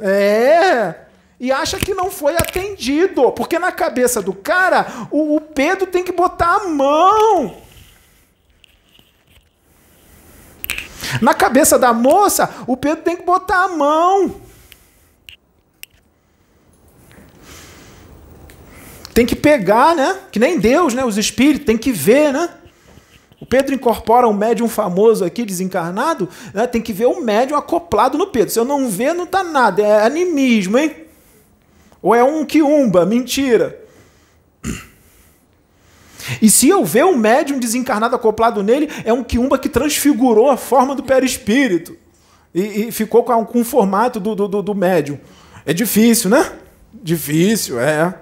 É 0.00 1.05
e 1.38 1.52
acha 1.52 1.78
que 1.78 1.92
não 1.94 2.10
foi 2.10 2.34
atendido, 2.36 3.30
porque 3.32 3.58
na 3.58 3.70
cabeça 3.70 4.22
do 4.22 4.32
cara, 4.32 5.08
o, 5.10 5.36
o 5.36 5.40
Pedro 5.40 5.86
tem 5.86 6.02
que 6.02 6.12
botar 6.12 6.56
a 6.56 6.68
mão. 6.68 7.56
Na 11.20 11.34
cabeça 11.34 11.78
da 11.78 11.92
moça, 11.92 12.48
o 12.66 12.76
Pedro 12.76 13.02
tem 13.02 13.16
que 13.16 13.22
botar 13.22 13.64
a 13.64 13.68
mão. 13.68 14.40
Tem 19.12 19.24
que 19.24 19.36
pegar, 19.36 19.94
né? 19.94 20.18
Que 20.30 20.38
nem 20.38 20.58
Deus, 20.58 20.92
né? 20.92 21.04
Os 21.04 21.16
espíritos, 21.16 21.66
tem 21.66 21.78
que 21.78 21.92
ver, 21.92 22.32
né? 22.32 22.50
O 23.40 23.46
Pedro 23.46 23.74
incorpora 23.74 24.26
um 24.26 24.32
médium 24.32 24.68
famoso 24.68 25.24
aqui, 25.24 25.44
desencarnado, 25.44 26.28
né? 26.54 26.66
tem 26.66 26.80
que 26.80 26.92
ver 26.92 27.06
o 27.06 27.20
médium 27.20 27.56
acoplado 27.56 28.16
no 28.16 28.26
Pedro. 28.28 28.50
Se 28.50 28.58
eu 28.58 28.64
não 28.64 28.88
ver, 28.88 29.14
não 29.14 29.26
tá 29.26 29.44
nada. 29.44 29.82
É 29.82 30.04
animismo, 30.04 30.78
hein? 30.78 31.05
Ou 32.06 32.14
é 32.14 32.22
um 32.22 32.44
quiumba? 32.44 33.04
Mentira. 33.04 33.80
E 36.40 36.48
se 36.48 36.68
eu 36.68 36.84
ver 36.84 37.04
um 37.04 37.16
médium 37.16 37.58
desencarnado 37.58 38.14
acoplado 38.14 38.62
nele, 38.62 38.88
é 39.04 39.12
um 39.12 39.24
quiumba 39.24 39.58
que 39.58 39.68
transfigurou 39.68 40.48
a 40.48 40.56
forma 40.56 40.94
do 40.94 41.02
perispírito. 41.02 41.96
E, 42.54 42.86
e 42.86 42.92
ficou 42.92 43.24
com, 43.24 43.44
com 43.44 43.60
o 43.60 43.64
formato 43.64 44.20
do, 44.20 44.36
do, 44.36 44.62
do 44.62 44.72
médium. 44.72 45.18
É 45.64 45.72
difícil, 45.72 46.30
né? 46.30 46.52
Difícil, 46.94 47.80
é. 47.80 48.14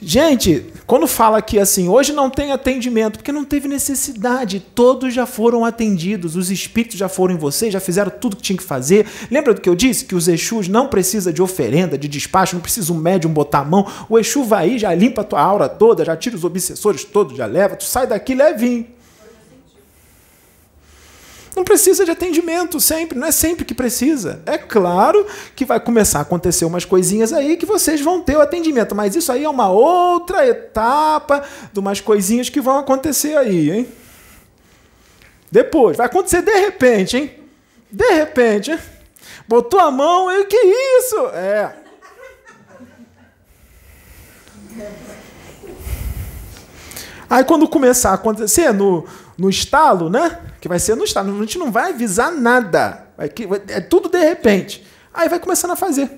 Gente, 0.00 0.64
quando 0.86 1.08
fala 1.08 1.42
que 1.42 1.58
assim, 1.58 1.88
hoje 1.88 2.12
não 2.12 2.30
tem 2.30 2.52
atendimento, 2.52 3.18
porque 3.18 3.32
não 3.32 3.44
teve 3.44 3.66
necessidade, 3.66 4.60
todos 4.60 5.12
já 5.12 5.26
foram 5.26 5.64
atendidos, 5.64 6.36
os 6.36 6.52
espíritos 6.52 6.96
já 6.96 7.08
foram 7.08 7.34
em 7.34 7.38
você, 7.38 7.68
já 7.68 7.80
fizeram 7.80 8.10
tudo 8.10 8.36
que 8.36 8.42
tinha 8.42 8.56
que 8.56 8.62
fazer. 8.62 9.06
Lembra 9.28 9.54
do 9.54 9.60
que 9.60 9.68
eu 9.68 9.74
disse? 9.74 10.04
Que 10.04 10.14
os 10.14 10.28
Exus 10.28 10.68
não 10.68 10.86
precisa 10.86 11.32
de 11.32 11.42
oferenda, 11.42 11.98
de 11.98 12.06
despacho, 12.06 12.54
não 12.54 12.62
precisa 12.62 12.92
um 12.92 12.96
médium 12.96 13.32
botar 13.32 13.60
a 13.60 13.64
mão. 13.64 13.86
O 14.08 14.16
Exu 14.18 14.44
vai 14.44 14.70
aí, 14.70 14.78
já 14.78 14.94
limpa 14.94 15.22
a 15.22 15.24
tua 15.24 15.40
aura 15.40 15.68
toda, 15.68 16.04
já 16.04 16.16
tira 16.16 16.36
os 16.36 16.44
obsessores 16.44 17.02
todos, 17.02 17.36
já 17.36 17.46
leva, 17.46 17.74
tu 17.74 17.84
sai 17.84 18.06
daqui 18.06 18.34
levinho. 18.34 18.97
Não 21.58 21.64
precisa 21.64 22.04
de 22.04 22.12
atendimento 22.12 22.78
sempre, 22.78 23.18
não 23.18 23.26
é 23.26 23.32
sempre 23.32 23.64
que 23.64 23.74
precisa. 23.74 24.40
É 24.46 24.56
claro 24.56 25.26
que 25.56 25.64
vai 25.64 25.80
começar 25.80 26.20
a 26.20 26.22
acontecer 26.22 26.64
umas 26.64 26.84
coisinhas 26.84 27.32
aí 27.32 27.56
que 27.56 27.66
vocês 27.66 28.00
vão 28.00 28.22
ter 28.22 28.36
o 28.36 28.40
atendimento, 28.40 28.94
mas 28.94 29.16
isso 29.16 29.32
aí 29.32 29.42
é 29.42 29.48
uma 29.48 29.68
outra 29.68 30.46
etapa 30.46 31.42
de 31.72 31.80
umas 31.80 32.00
coisinhas 32.00 32.48
que 32.48 32.60
vão 32.60 32.78
acontecer 32.78 33.36
aí, 33.36 33.72
hein? 33.72 33.88
Depois, 35.50 35.96
vai 35.96 36.06
acontecer 36.06 36.42
de 36.42 36.54
repente, 36.60 37.16
hein? 37.16 37.34
De 37.90 38.08
repente, 38.12 38.70
hein? 38.70 38.78
Botou 39.48 39.80
a 39.80 39.90
mão 39.90 40.30
e 40.30 40.44
que 40.44 40.56
é 40.56 40.98
isso? 41.00 41.26
É. 41.34 41.74
Aí 47.28 47.42
quando 47.42 47.68
começar 47.68 48.10
a 48.12 48.14
acontecer 48.14 48.72
no, 48.72 49.04
no 49.36 49.50
estalo, 49.50 50.08
né? 50.08 50.38
Que 50.60 50.68
vai 50.68 50.78
ser 50.78 50.96
no 50.96 51.04
estalo. 51.04 51.34
A 51.36 51.40
gente 51.40 51.58
não 51.58 51.70
vai 51.70 51.90
avisar 51.90 52.32
nada. 52.32 53.06
Vai, 53.16 53.30
é 53.68 53.80
tudo 53.80 54.08
de 54.08 54.18
repente. 54.18 54.84
Aí 55.12 55.28
vai 55.28 55.38
começando 55.38 55.72
a 55.72 55.76
fazer. 55.76 56.10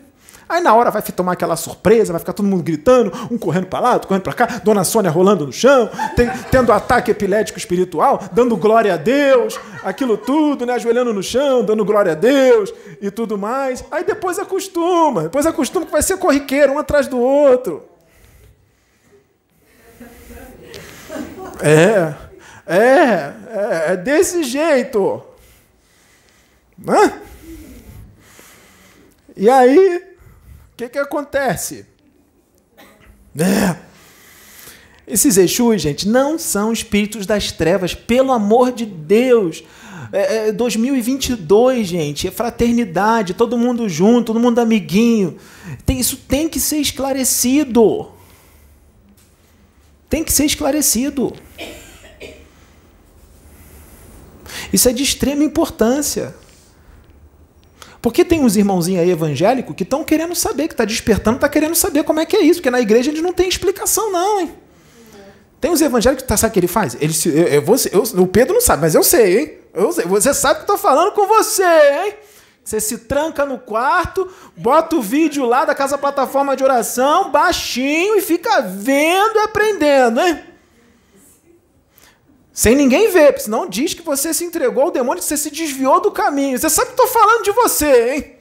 Aí 0.51 0.61
na 0.61 0.75
hora 0.75 0.91
vai 0.91 1.01
tomar 1.01 1.35
aquela 1.35 1.55
surpresa, 1.55 2.13
vai 2.13 2.19
ficar 2.19 2.33
todo 2.33 2.45
mundo 2.45 2.65
gritando, 2.65 3.13
um 3.31 3.39
correndo 3.39 3.69
para 3.69 3.79
lá, 3.79 3.93
outro 3.93 4.09
correndo 4.09 4.25
para 4.25 4.33
cá, 4.33 4.47
Dona 4.65 4.83
Sônia 4.83 5.09
rolando 5.09 5.47
no 5.47 5.53
chão, 5.53 5.89
tem, 6.17 6.29
tendo 6.51 6.73
ataque 6.73 7.09
epilético 7.09 7.57
espiritual, 7.57 8.21
dando 8.33 8.57
glória 8.57 8.95
a 8.95 8.97
Deus, 8.97 9.61
aquilo 9.85 10.17
tudo, 10.17 10.67
né, 10.67 10.73
ajoelhando 10.73 11.15
no 11.15 11.23
chão, 11.23 11.65
dando 11.65 11.85
glória 11.85 12.11
a 12.11 12.15
Deus 12.17 12.75
e 13.01 13.13
tudo 13.13 13.39
mais. 13.39 13.85
Aí 13.93 14.03
depois 14.03 14.41
acostuma, 14.41 15.23
depois 15.23 15.47
acostuma 15.47 15.87
que 15.87 15.93
vai 15.93 16.03
ser 16.03 16.17
corriqueiro, 16.17 16.73
um 16.73 16.79
atrás 16.81 17.07
do 17.07 17.21
outro. 17.21 17.85
É. 21.61 22.30
É, 22.71 23.35
é, 23.49 23.93
é 23.93 23.97
desse 23.97 24.45
jeito. 24.45 25.21
Né? 26.79 27.21
E 29.37 29.51
aí, 29.51 29.97
o 30.73 30.77
que, 30.77 30.89
que 30.89 30.99
acontece? 30.99 31.85
É. 33.37 33.77
Esses 35.05 35.37
Exus, 35.37 35.83
gente, 35.83 36.09
não 36.09 36.39
são 36.39 36.73
espíritos 36.73 37.27
das 37.27 37.51
trevas, 37.51 37.93
pelo 37.93 38.31
amor 38.31 38.71
de 38.71 38.87
Deus. 38.87 39.65
É, 40.13 40.49
é 40.49 40.53
2022, 40.53 41.89
gente, 41.89 42.29
é 42.29 42.31
fraternidade, 42.31 43.35
todo 43.35 43.59
mundo 43.59 43.89
junto, 43.89 44.27
todo 44.27 44.39
mundo 44.39 44.61
amiguinho. 44.61 45.37
Tem, 45.85 45.99
isso 45.99 46.17
tem 46.17 46.49
que 46.49 46.61
ser 46.61 46.77
esclarecido. 46.77 48.13
Tem 50.09 50.23
que 50.23 50.33
ser 50.33 50.45
esclarecido. 50.45 51.33
Isso 54.73 54.89
é 54.89 54.93
de 54.93 55.03
extrema 55.03 55.45
importância. 55.45 56.35
Porque 58.03 58.25
tem 58.25 58.43
uns 58.43 58.57
irmãozinhos 58.57 59.03
aí 59.03 59.11
evangélicos 59.11 59.75
que 59.77 59.83
estão 59.83 60.03
querendo 60.03 60.35
saber, 60.35 60.69
que 60.69 60.75
está 60.75 60.85
despertando, 60.85 61.37
está 61.37 61.49
querendo 61.49 61.75
saber 61.75 62.03
como 62.03 62.21
é 62.21 62.27
que 62.27 62.37
é 62.37 62.41
isso, 62.41 62.61
porque 62.61 62.71
na 62.71 62.81
igreja 62.81 63.11
eles 63.11 63.23
não 63.23 63.33
tem 63.33 63.49
explicação, 63.49 64.11
não, 64.11 64.41
hein? 64.41 64.55
Tem 65.61 65.71
uns 65.71 65.83
evangélicos 65.83 66.23
que 66.23 66.29
tá, 66.29 66.37
sabe 66.37 66.51
o 66.51 66.55
que 66.55 66.61
ele 66.61 66.67
faz? 66.67 66.97
Ele, 66.99 67.13
eu, 67.27 67.47
eu, 67.47 67.65
eu, 67.93 68.23
o 68.23 68.27
Pedro 68.27 68.55
não 68.55 68.61
sabe, 68.63 68.81
mas 68.81 68.95
eu 68.95 69.03
sei, 69.03 69.39
hein? 69.39 69.53
Eu 69.75 69.93
sei, 69.93 70.07
você 70.07 70.33
sabe 70.33 70.55
que 70.55 70.61
eu 70.61 70.75
estou 70.75 70.79
falando 70.79 71.13
com 71.13 71.27
você, 71.27 71.63
hein? 71.63 72.15
Você 72.65 72.81
se 72.81 72.99
tranca 72.99 73.45
no 73.45 73.59
quarto, 73.59 74.29
bota 74.57 74.97
o 74.97 75.03
vídeo 75.03 75.45
lá 75.45 75.65
da 75.65 75.75
casa 75.75 75.99
plataforma 75.99 76.57
de 76.57 76.65
oração, 76.65 77.31
baixinho, 77.31 78.17
e 78.17 78.23
fica 78.23 78.63
vendo 78.63 79.37
e 79.37 79.41
aprendendo, 79.41 80.21
hein? 80.21 80.50
Sem 82.61 82.75
ninguém 82.75 83.11
ver, 83.11 83.29
porque 83.29 83.45
senão 83.45 83.67
diz 83.67 83.95
que 83.95 84.03
você 84.03 84.35
se 84.35 84.45
entregou 84.45 84.83
ao 84.83 84.91
demônio, 84.91 85.23
que 85.23 85.27
você 85.27 85.39
se 85.39 85.51
desviou 85.51 85.99
do 85.99 86.11
caminho. 86.11 86.59
Você 86.59 86.69
sabe 86.69 86.89
que 86.89 86.93
estou 86.93 87.07
falando 87.07 87.43
de 87.43 87.53
você, 87.53 88.13
hein? 88.13 88.37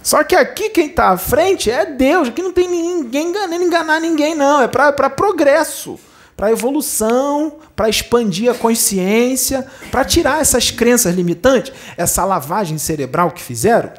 Só 0.00 0.22
que 0.22 0.36
aqui 0.36 0.70
quem 0.70 0.86
está 0.86 1.08
à 1.08 1.16
frente 1.16 1.68
é 1.68 1.84
Deus. 1.84 2.28
Aqui 2.28 2.40
não 2.40 2.52
tem 2.52 2.68
ninguém 2.68 3.30
enganando, 3.30 3.64
enganar 3.64 4.00
ninguém, 4.00 4.36
não. 4.36 4.62
É 4.62 4.68
para 4.68 5.10
progresso, 5.10 5.98
para 6.36 6.52
evolução, 6.52 7.56
para 7.74 7.88
expandir 7.88 8.48
a 8.48 8.54
consciência, 8.54 9.66
para 9.90 10.04
tirar 10.04 10.40
essas 10.40 10.70
crenças 10.70 11.16
limitantes, 11.16 11.72
essa 11.96 12.24
lavagem 12.24 12.78
cerebral 12.78 13.32
que 13.32 13.42
fizeram 13.42 13.92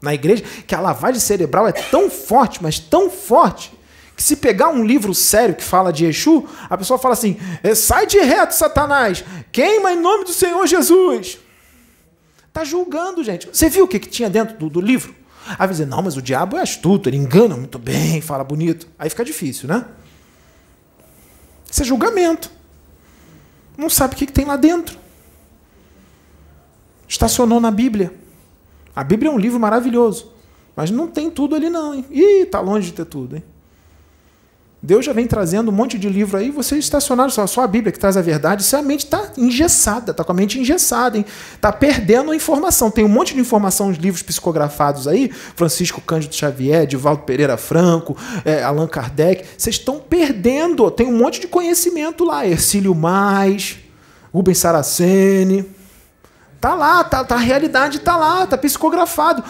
na 0.00 0.14
igreja, 0.14 0.44
que 0.68 0.74
a 0.76 0.80
lavagem 0.80 1.20
cerebral 1.20 1.66
é 1.66 1.72
tão 1.72 2.08
forte, 2.08 2.62
mas 2.62 2.78
tão 2.78 3.10
forte, 3.10 3.72
que 4.20 4.24
se 4.24 4.36
pegar 4.36 4.68
um 4.68 4.84
livro 4.84 5.14
sério 5.14 5.54
que 5.54 5.64
fala 5.64 5.90
de 5.90 6.04
Exu, 6.04 6.46
a 6.68 6.76
pessoa 6.76 6.98
fala 6.98 7.14
assim: 7.14 7.38
é, 7.62 7.74
sai 7.74 8.06
de 8.06 8.18
reto, 8.18 8.54
Satanás, 8.54 9.24
queima 9.50 9.94
em 9.94 9.98
nome 9.98 10.24
do 10.24 10.32
Senhor 10.34 10.66
Jesus. 10.66 11.38
Está 12.46 12.62
julgando, 12.62 13.24
gente. 13.24 13.48
Você 13.50 13.70
viu 13.70 13.86
o 13.86 13.88
que, 13.88 13.98
que 13.98 14.10
tinha 14.10 14.28
dentro 14.28 14.58
do, 14.58 14.68
do 14.68 14.78
livro? 14.78 15.14
Aí 15.58 15.66
dizer, 15.66 15.86
não, 15.86 16.02
mas 16.02 16.18
o 16.18 16.22
diabo 16.22 16.58
é 16.58 16.60
astuto, 16.60 17.08
ele 17.08 17.16
engana 17.16 17.56
muito 17.56 17.78
bem, 17.78 18.20
fala 18.20 18.44
bonito. 18.44 18.86
Aí 18.98 19.08
fica 19.08 19.24
difícil, 19.24 19.66
né? 19.66 19.86
Isso 21.70 21.80
é 21.80 21.84
julgamento. 21.86 22.50
Não 23.74 23.88
sabe 23.88 24.14
o 24.14 24.18
que, 24.18 24.26
que 24.26 24.32
tem 24.34 24.44
lá 24.44 24.56
dentro. 24.56 24.98
Estacionou 27.08 27.58
na 27.58 27.70
Bíblia. 27.70 28.12
A 28.94 29.02
Bíblia 29.02 29.30
é 29.30 29.32
um 29.32 29.38
livro 29.38 29.58
maravilhoso. 29.58 30.30
Mas 30.76 30.90
não 30.90 31.06
tem 31.06 31.30
tudo 31.30 31.54
ali, 31.54 31.70
não. 31.70 31.94
Hein? 31.94 32.04
Ih, 32.10 32.44
tá 32.44 32.60
longe 32.60 32.88
de 32.88 32.92
ter 32.92 33.06
tudo, 33.06 33.36
hein? 33.36 33.44
Deus 34.82 35.04
já 35.04 35.12
vem 35.12 35.26
trazendo 35.26 35.70
um 35.70 35.74
monte 35.74 35.98
de 35.98 36.08
livro 36.08 36.38
aí, 36.38 36.50
você 36.50 36.78
estacionado 36.78 37.30
só, 37.30 37.46
só 37.46 37.62
a 37.62 37.66
Bíblia 37.66 37.92
que 37.92 37.98
traz 37.98 38.16
a 38.16 38.22
verdade, 38.22 38.64
sua 38.64 38.80
mente 38.80 39.04
está 39.04 39.30
engessada, 39.36 40.10
está 40.10 40.24
com 40.24 40.32
a 40.32 40.34
mente 40.34 40.58
engessada, 40.58 41.18
está 41.18 41.70
perdendo 41.70 42.30
a 42.30 42.36
informação. 42.36 42.90
Tem 42.90 43.04
um 43.04 43.08
monte 43.08 43.34
de 43.34 43.40
informação, 43.40 43.90
os 43.90 43.98
livros 43.98 44.22
psicografados 44.22 45.06
aí, 45.06 45.28
Francisco 45.30 46.00
Cândido 46.00 46.34
Xavier, 46.34 46.86
Divaldo 46.86 47.24
Pereira 47.24 47.58
Franco, 47.58 48.16
é, 48.42 48.62
Allan 48.62 48.86
Kardec, 48.86 49.44
vocês 49.56 49.76
estão 49.76 50.00
perdendo, 50.00 50.90
tem 50.90 51.06
um 51.06 51.16
monte 51.16 51.40
de 51.40 51.46
conhecimento 51.46 52.24
lá, 52.24 52.46
Ercílio 52.46 52.94
Mais, 52.94 53.78
Rubens 54.32 54.56
Saraceni, 54.56 55.66
tá 56.58 56.74
lá, 56.74 57.04
tá, 57.04 57.22
tá, 57.22 57.34
a 57.34 57.38
realidade 57.38 57.98
está 57.98 58.16
lá, 58.16 58.44
está 58.44 58.56
psicografado. 58.56 59.44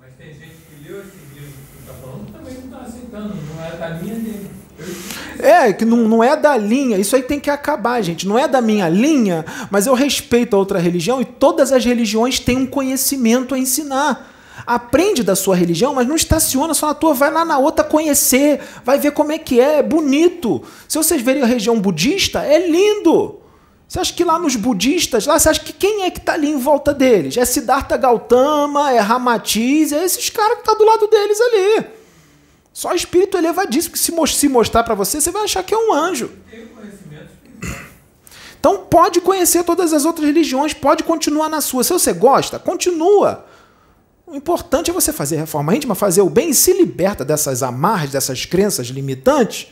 Mas 0.00 0.14
tem 0.16 0.28
gente 0.28 0.56
que 0.70 0.88
leu 0.88 1.00
esse 1.00 1.18
livro 1.34 1.52
que 1.70 1.80
está 1.80 1.92
falando 2.00 2.32
também 2.32 2.54
não 2.54 2.64
está 2.64 2.78
aceitando, 2.78 3.34
não 3.54 3.62
é 3.62 3.76
da 3.76 3.90
dele. 3.90 4.33
É, 5.44 5.74
que 5.74 5.84
não, 5.84 5.98
não 6.08 6.24
é 6.24 6.34
da 6.34 6.56
linha, 6.56 6.96
isso 6.96 7.14
aí 7.14 7.22
tem 7.22 7.38
que 7.38 7.50
acabar, 7.50 8.00
gente. 8.00 8.26
Não 8.26 8.38
é 8.38 8.48
da 8.48 8.62
minha 8.62 8.88
linha, 8.88 9.44
mas 9.70 9.86
eu 9.86 9.92
respeito 9.92 10.56
a 10.56 10.58
outra 10.58 10.78
religião 10.78 11.20
e 11.20 11.24
todas 11.26 11.70
as 11.70 11.84
religiões 11.84 12.40
têm 12.40 12.56
um 12.56 12.66
conhecimento 12.66 13.54
a 13.54 13.58
ensinar. 13.58 14.32
Aprende 14.66 15.22
da 15.22 15.36
sua 15.36 15.54
religião, 15.54 15.92
mas 15.92 16.08
não 16.08 16.16
estaciona 16.16 16.72
só 16.72 16.86
na 16.86 16.94
tua, 16.94 17.12
vai 17.12 17.30
lá 17.30 17.44
na 17.44 17.58
outra 17.58 17.84
conhecer, 17.84 18.58
vai 18.82 18.98
ver 18.98 19.10
como 19.10 19.32
é 19.32 19.38
que 19.38 19.60
é, 19.60 19.80
é 19.80 19.82
bonito. 19.82 20.62
Se 20.88 20.96
vocês 20.96 21.20
verem 21.20 21.42
a 21.42 21.46
região 21.46 21.78
budista, 21.78 22.42
é 22.42 22.66
lindo. 22.66 23.40
Você 23.86 24.00
acha 24.00 24.14
que 24.14 24.24
lá 24.24 24.38
nos 24.38 24.56
budistas, 24.56 25.26
lá, 25.26 25.38
você 25.38 25.50
acha 25.50 25.60
que 25.60 25.74
quem 25.74 26.04
é 26.04 26.10
que 26.10 26.20
está 26.20 26.32
ali 26.32 26.48
em 26.48 26.58
volta 26.58 26.94
deles? 26.94 27.36
É 27.36 27.44
Siddhartha 27.44 27.98
Gautama, 27.98 28.92
é 28.92 28.98
Ramatiz, 28.98 29.92
é 29.92 30.02
esses 30.02 30.30
caras 30.30 30.56
que 30.56 30.64
tá 30.64 30.72
do 30.72 30.84
lado 30.86 31.06
deles 31.06 31.38
ali. 31.38 32.03
Só 32.74 32.92
espírito 32.92 33.38
elevadíssimo 33.38 33.92
que 33.92 33.98
se, 34.00 34.12
se 34.36 34.48
mostrar 34.48 34.82
para 34.82 34.96
você, 34.96 35.20
você 35.20 35.30
vai 35.30 35.44
achar 35.44 35.62
que 35.62 35.72
é 35.72 35.78
um 35.78 35.94
anjo. 35.94 36.32
Então 38.58 38.84
pode 38.86 39.20
conhecer 39.20 39.62
todas 39.62 39.92
as 39.92 40.04
outras 40.04 40.26
religiões, 40.26 40.74
pode 40.74 41.04
continuar 41.04 41.48
na 41.48 41.60
sua. 41.60 41.84
Se 41.84 41.92
você 41.92 42.12
gosta, 42.12 42.58
continua. 42.58 43.46
O 44.26 44.34
importante 44.34 44.90
é 44.90 44.92
você 44.92 45.12
fazer 45.12 45.36
reforma 45.36 45.76
íntima, 45.76 45.94
fazer 45.94 46.22
o 46.22 46.28
bem 46.28 46.50
e 46.50 46.54
se 46.54 46.72
liberta 46.72 47.24
dessas 47.24 47.62
amarras, 47.62 48.10
dessas 48.10 48.44
crenças 48.44 48.88
limitantes 48.88 49.68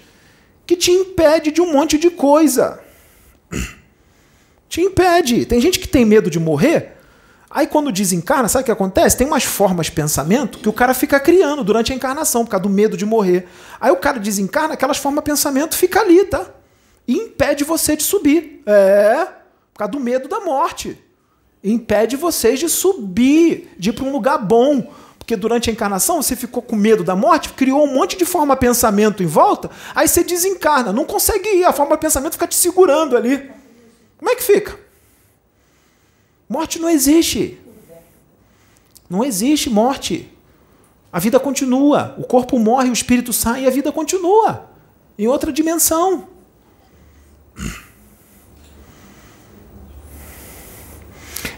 que 0.64 0.76
te 0.76 0.92
impede 0.92 1.50
de 1.50 1.60
um 1.60 1.72
monte 1.72 1.98
de 1.98 2.08
coisa. 2.08 2.80
Te 4.68 4.80
impede. 4.80 5.44
Tem 5.44 5.60
gente 5.60 5.78
que 5.78 5.86
tem 5.86 6.02
medo 6.02 6.30
de 6.30 6.40
morrer 6.40 6.96
Aí 7.54 7.66
quando 7.66 7.92
desencarna, 7.92 8.48
sabe 8.48 8.62
o 8.62 8.64
que 8.64 8.72
acontece? 8.72 9.16
Tem 9.16 9.26
umas 9.26 9.44
formas 9.44 9.86
de 9.86 9.92
pensamento 9.92 10.58
que 10.58 10.68
o 10.68 10.72
cara 10.72 10.94
fica 10.94 11.20
criando 11.20 11.62
durante 11.62 11.92
a 11.92 11.94
encarnação, 11.94 12.44
por 12.44 12.50
causa 12.52 12.62
do 12.62 12.70
medo 12.70 12.96
de 12.96 13.04
morrer. 13.04 13.46
Aí 13.78 13.92
o 13.92 13.96
cara 13.96 14.18
desencarna, 14.18 14.72
aquelas 14.72 14.96
formas 14.96 15.22
de 15.22 15.30
pensamento 15.30 15.76
fica 15.76 16.00
ali, 16.00 16.24
tá? 16.24 16.46
E 17.06 17.14
impede 17.14 17.62
você 17.62 17.94
de 17.94 18.02
subir. 18.02 18.62
É, 18.64 19.26
por 19.72 19.78
causa 19.80 19.92
do 19.92 20.00
medo 20.00 20.28
da 20.28 20.40
morte. 20.40 20.98
Impede 21.62 22.16
vocês 22.16 22.58
de 22.58 22.70
subir, 22.70 23.70
de 23.78 23.90
ir 23.90 23.92
para 23.92 24.04
um 24.04 24.12
lugar 24.12 24.38
bom. 24.38 24.90
Porque 25.18 25.36
durante 25.36 25.68
a 25.68 25.72
encarnação 25.72 26.22
você 26.22 26.34
ficou 26.34 26.62
com 26.62 26.74
medo 26.74 27.04
da 27.04 27.14
morte, 27.14 27.50
criou 27.50 27.84
um 27.84 27.94
monte 27.94 28.16
de 28.16 28.24
forma 28.24 28.54
de 28.54 28.60
pensamento 28.60 29.22
em 29.22 29.26
volta, 29.26 29.70
aí 29.94 30.08
você 30.08 30.24
desencarna, 30.24 30.92
não 30.92 31.04
consegue 31.04 31.48
ir, 31.48 31.64
a 31.64 31.72
forma 31.72 31.94
de 31.94 32.00
pensamento 32.00 32.32
fica 32.32 32.48
te 32.48 32.56
segurando 32.56 33.16
ali. 33.16 33.48
Como 34.18 34.28
é 34.28 34.34
que 34.34 34.42
fica? 34.42 34.76
Morte 36.52 36.78
não 36.78 36.90
existe. 36.90 37.58
Não 39.08 39.24
existe 39.24 39.70
morte. 39.70 40.30
A 41.10 41.18
vida 41.18 41.40
continua. 41.40 42.14
O 42.18 42.24
corpo 42.24 42.58
morre, 42.58 42.90
o 42.90 42.92
espírito 42.92 43.32
sai 43.32 43.64
e 43.64 43.66
a 43.66 43.70
vida 43.70 43.90
continua. 43.90 44.66
Em 45.18 45.26
outra 45.26 45.50
dimensão. 45.50 46.28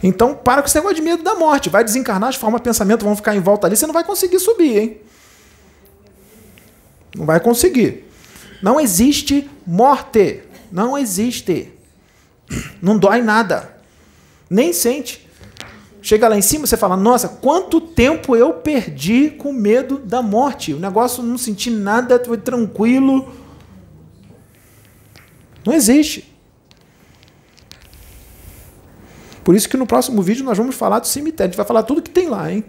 Então, 0.00 0.32
para 0.32 0.62
com 0.62 0.68
esse 0.68 0.76
negócio 0.76 0.94
de 0.94 1.02
medo 1.02 1.24
da 1.24 1.34
morte. 1.34 1.68
Vai 1.68 1.82
desencarnar, 1.82 2.28
as 2.28 2.36
formas 2.36 2.60
de 2.60 2.64
pensamento 2.64 3.04
vão 3.04 3.16
ficar 3.16 3.34
em 3.34 3.40
volta 3.40 3.66
ali, 3.66 3.76
você 3.76 3.88
não 3.88 3.94
vai 3.94 4.04
conseguir 4.04 4.38
subir, 4.38 4.78
hein? 4.78 5.00
Não 7.16 7.26
vai 7.26 7.40
conseguir. 7.40 8.04
Não 8.62 8.80
existe 8.80 9.50
morte. 9.66 10.44
Não 10.70 10.96
existe. 10.96 11.72
Não 12.80 12.96
dói 12.96 13.22
nada 13.22 13.73
nem 14.54 14.72
sente. 14.72 15.28
Chega 16.00 16.28
lá 16.28 16.36
em 16.36 16.42
cima, 16.42 16.66
você 16.66 16.76
fala: 16.76 16.96
Nossa, 16.96 17.28
quanto 17.28 17.80
tempo 17.80 18.36
eu 18.36 18.54
perdi 18.54 19.30
com 19.30 19.52
medo 19.52 19.98
da 19.98 20.22
morte. 20.22 20.72
O 20.72 20.78
negócio 20.78 21.22
não 21.22 21.36
senti 21.36 21.70
nada, 21.70 22.22
foi 22.24 22.38
tranquilo. 22.38 23.34
Não 25.64 25.72
existe. 25.72 26.32
Por 29.42 29.54
isso 29.54 29.68
que 29.68 29.76
no 29.76 29.86
próximo 29.86 30.22
vídeo 30.22 30.44
nós 30.44 30.56
vamos 30.56 30.74
falar 30.74 31.00
do 31.00 31.06
cemitério. 31.06 31.48
A 31.48 31.50
gente 31.50 31.56
vai 31.56 31.66
falar 31.66 31.82
tudo 31.82 32.00
que 32.02 32.10
tem 32.10 32.28
lá, 32.28 32.50
hein? 32.50 32.64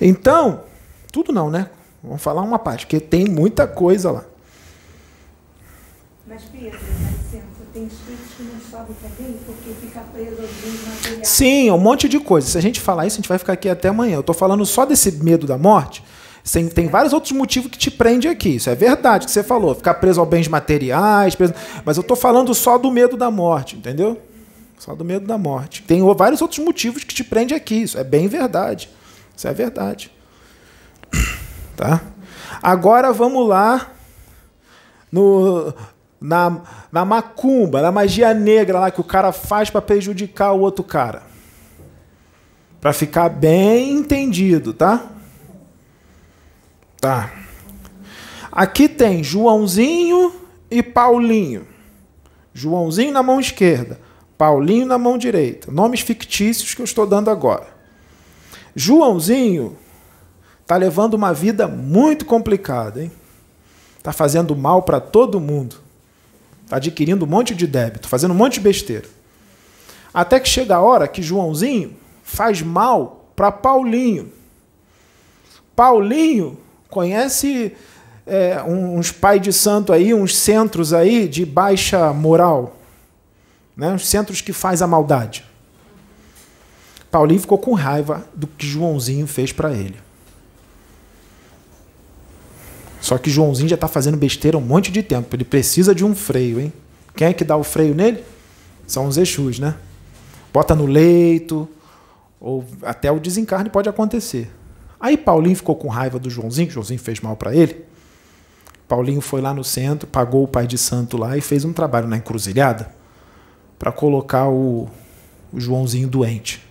Então, 0.00 0.64
tudo 1.12 1.32
não, 1.32 1.50
né? 1.50 1.68
Vamos 2.02 2.22
falar 2.22 2.42
uma 2.42 2.58
parte, 2.58 2.86
porque 2.86 3.00
tem 3.00 3.26
muita 3.26 3.66
coisa 3.66 4.10
lá. 4.10 4.24
Mas, 6.26 6.44
Pedro, 6.44 6.78
tem 7.72 7.86
espíritos 7.86 8.27
sobem 8.78 8.96
também 9.02 9.36
porque 9.44 9.70
fica 9.80 10.00
preso 10.12 10.42
materiais. 10.86 11.28
Sim, 11.28 11.70
um 11.70 11.78
monte 11.78 12.08
de 12.08 12.20
coisa. 12.20 12.46
Se 12.46 12.58
a 12.58 12.60
gente 12.60 12.80
falar 12.80 13.06
isso, 13.06 13.16
a 13.16 13.18
gente 13.18 13.28
vai 13.28 13.38
ficar 13.38 13.54
aqui 13.54 13.68
até 13.68 13.88
amanhã. 13.88 14.16
Eu 14.16 14.20
estou 14.20 14.34
falando 14.34 14.64
só 14.64 14.84
desse 14.84 15.12
medo 15.12 15.46
da 15.46 15.58
morte. 15.58 16.04
Tem, 16.50 16.66
tem 16.68 16.88
vários 16.88 17.12
outros 17.12 17.32
motivos 17.32 17.70
que 17.70 17.76
te 17.76 17.90
prende 17.90 18.28
aqui. 18.28 18.56
Isso 18.56 18.70
é 18.70 18.74
verdade 18.74 19.26
que 19.26 19.32
você 19.32 19.42
falou. 19.42 19.74
Ficar 19.74 19.94
preso 19.94 20.20
aos 20.20 20.28
bens 20.28 20.48
materiais. 20.48 21.34
Preso... 21.34 21.54
Mas 21.84 21.96
eu 21.96 22.00
estou 22.00 22.16
falando 22.16 22.54
só 22.54 22.78
do 22.78 22.90
medo 22.90 23.16
da 23.16 23.30
morte, 23.30 23.76
entendeu? 23.76 24.20
Só 24.78 24.94
do 24.94 25.04
medo 25.04 25.26
da 25.26 25.36
morte. 25.36 25.82
Tem 25.82 26.02
vários 26.14 26.40
outros 26.40 26.64
motivos 26.64 27.04
que 27.04 27.14
te 27.14 27.24
prende 27.24 27.54
aqui. 27.54 27.82
Isso 27.82 27.98
é 27.98 28.04
bem 28.04 28.28
verdade. 28.28 28.88
Isso 29.36 29.46
é 29.46 29.52
verdade. 29.52 30.10
Tá? 31.76 32.00
Agora 32.62 33.12
vamos 33.12 33.46
lá 33.46 33.92
no, 35.12 35.72
na, 36.20 36.62
na 36.90 37.04
macumba, 37.04 37.80
na 37.80 37.92
magia 37.92 38.34
negra 38.34 38.80
lá 38.80 38.90
que 38.90 39.00
o 39.00 39.04
cara 39.04 39.32
faz 39.32 39.70
para 39.70 39.80
prejudicar 39.80 40.52
o 40.52 40.60
outro 40.60 40.84
cara. 40.84 41.22
Para 42.80 42.92
ficar 42.92 43.28
bem 43.28 43.92
entendido, 43.92 44.72
tá? 44.72 45.06
Tá. 47.00 47.32
Aqui 48.50 48.88
tem 48.88 49.22
Joãozinho 49.22 50.32
e 50.70 50.82
Paulinho. 50.82 51.66
Joãozinho 52.52 53.12
na 53.12 53.22
mão 53.22 53.38
esquerda, 53.38 54.00
Paulinho 54.36 54.86
na 54.86 54.98
mão 54.98 55.16
direita. 55.16 55.70
Nomes 55.70 56.00
fictícios 56.00 56.74
que 56.74 56.80
eu 56.80 56.84
estou 56.84 57.06
dando 57.06 57.30
agora. 57.30 57.66
Joãozinho 58.74 59.76
está 60.62 60.76
levando 60.76 61.14
uma 61.14 61.32
vida 61.32 61.66
muito 61.66 62.24
complicada, 62.24 63.02
hein? 63.02 63.12
Está 63.96 64.12
fazendo 64.12 64.56
mal 64.56 64.82
para 64.82 65.00
todo 65.00 65.40
mundo. 65.40 65.87
Está 66.68 66.76
adquirindo 66.76 67.24
um 67.24 67.28
monte 67.28 67.54
de 67.54 67.66
débito, 67.66 68.06
fazendo 68.06 68.32
um 68.32 68.36
monte 68.36 68.54
de 68.54 68.60
besteira. 68.60 69.08
Até 70.12 70.38
que 70.38 70.46
chega 70.46 70.76
a 70.76 70.82
hora 70.82 71.08
que 71.08 71.22
Joãozinho 71.22 71.96
faz 72.22 72.60
mal 72.60 73.32
para 73.34 73.50
Paulinho. 73.50 74.30
Paulinho 75.74 76.58
conhece 76.90 77.74
é, 78.26 78.62
uns 78.62 79.10
pais 79.10 79.40
de 79.40 79.50
santo 79.50 79.94
aí, 79.94 80.12
uns 80.12 80.36
centros 80.36 80.92
aí 80.92 81.26
de 81.26 81.46
baixa 81.46 82.12
moral, 82.12 82.76
né? 83.74 83.94
Os 83.94 84.06
centros 84.06 84.42
que 84.42 84.52
faz 84.52 84.82
a 84.82 84.86
maldade. 84.86 85.46
Paulinho 87.10 87.40
ficou 87.40 87.56
com 87.56 87.72
raiva 87.72 88.26
do 88.34 88.46
que 88.46 88.66
Joãozinho 88.66 89.26
fez 89.26 89.52
para 89.52 89.72
ele. 89.72 89.96
Só 93.00 93.16
que 93.16 93.30
Joãozinho 93.30 93.68
já 93.68 93.74
está 93.74 93.88
fazendo 93.88 94.16
besteira 94.16 94.58
um 94.58 94.60
monte 94.60 94.90
de 94.90 95.02
tempo. 95.02 95.34
Ele 95.34 95.44
precisa 95.44 95.94
de 95.94 96.04
um 96.04 96.14
freio, 96.14 96.60
hein? 96.60 96.72
Quem 97.14 97.28
é 97.28 97.32
que 97.32 97.44
dá 97.44 97.56
o 97.56 97.64
freio 97.64 97.94
nele? 97.94 98.22
São 98.86 99.06
os 99.06 99.16
Exus, 99.16 99.58
né? 99.58 99.74
Bota 100.52 100.74
no 100.74 100.86
leito, 100.86 101.68
ou 102.40 102.64
até 102.82 103.10
o 103.10 103.20
desencarne 103.20 103.70
pode 103.70 103.88
acontecer. 103.88 104.50
Aí 105.00 105.16
Paulinho 105.16 105.56
ficou 105.56 105.76
com 105.76 105.88
raiva 105.88 106.18
do 106.18 106.28
Joãozinho, 106.28 106.68
que 106.68 106.74
Joãozinho 106.74 106.98
fez 106.98 107.20
mal 107.20 107.36
para 107.36 107.54
ele. 107.54 107.84
Paulinho 108.88 109.20
foi 109.20 109.40
lá 109.40 109.52
no 109.52 109.62
centro, 109.62 110.08
pagou 110.08 110.42
o 110.44 110.48
pai 110.48 110.66
de 110.66 110.78
santo 110.78 111.16
lá 111.16 111.36
e 111.36 111.40
fez 111.40 111.64
um 111.64 111.72
trabalho 111.72 112.08
na 112.08 112.16
encruzilhada 112.16 112.90
para 113.78 113.92
colocar 113.92 114.48
o, 114.48 114.88
o 115.52 115.60
Joãozinho 115.60 116.08
doente. 116.08 116.66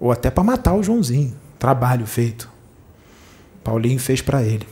Ou 0.00 0.10
até 0.10 0.30
para 0.30 0.42
matar 0.42 0.74
o 0.74 0.82
Joãozinho. 0.82 1.34
Trabalho 1.58 2.06
feito. 2.06 2.50
Paulinho 3.62 4.00
fez 4.00 4.22
para 4.22 4.42
ele. 4.42 4.66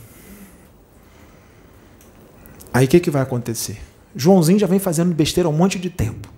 Aí 2.72 2.84
o 2.86 2.88
que, 2.88 3.00
que 3.00 3.10
vai 3.10 3.22
acontecer? 3.22 3.78
Joãozinho 4.14 4.58
já 4.58 4.66
vem 4.66 4.78
fazendo 4.78 5.14
besteira 5.14 5.48
há 5.48 5.50
um 5.50 5.56
monte 5.56 5.78
de 5.78 5.90
tempo. 5.90 6.28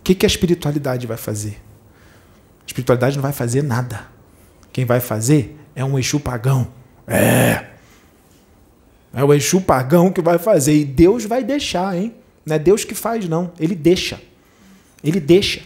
O 0.00 0.02
que, 0.02 0.14
que 0.14 0.26
a 0.26 0.28
espiritualidade 0.28 1.06
vai 1.06 1.16
fazer? 1.16 1.60
A 2.62 2.66
espiritualidade 2.66 3.16
não 3.16 3.22
vai 3.22 3.32
fazer 3.32 3.62
nada. 3.62 4.06
Quem 4.72 4.84
vai 4.84 5.00
fazer 5.00 5.58
é 5.74 5.84
um 5.84 5.98
Exu 5.98 6.20
pagão. 6.20 6.68
É. 7.06 7.66
É 9.14 9.24
o 9.24 9.32
Exu 9.32 9.60
pagão 9.60 10.12
que 10.12 10.20
vai 10.20 10.38
fazer. 10.38 10.74
E 10.74 10.84
Deus 10.84 11.24
vai 11.24 11.42
deixar, 11.42 11.96
hein? 11.96 12.14
Não 12.44 12.54
é 12.54 12.58
Deus 12.58 12.84
que 12.84 12.94
faz, 12.94 13.28
não. 13.28 13.52
Ele 13.58 13.74
deixa. 13.74 14.20
Ele 15.02 15.18
deixa. 15.18 15.62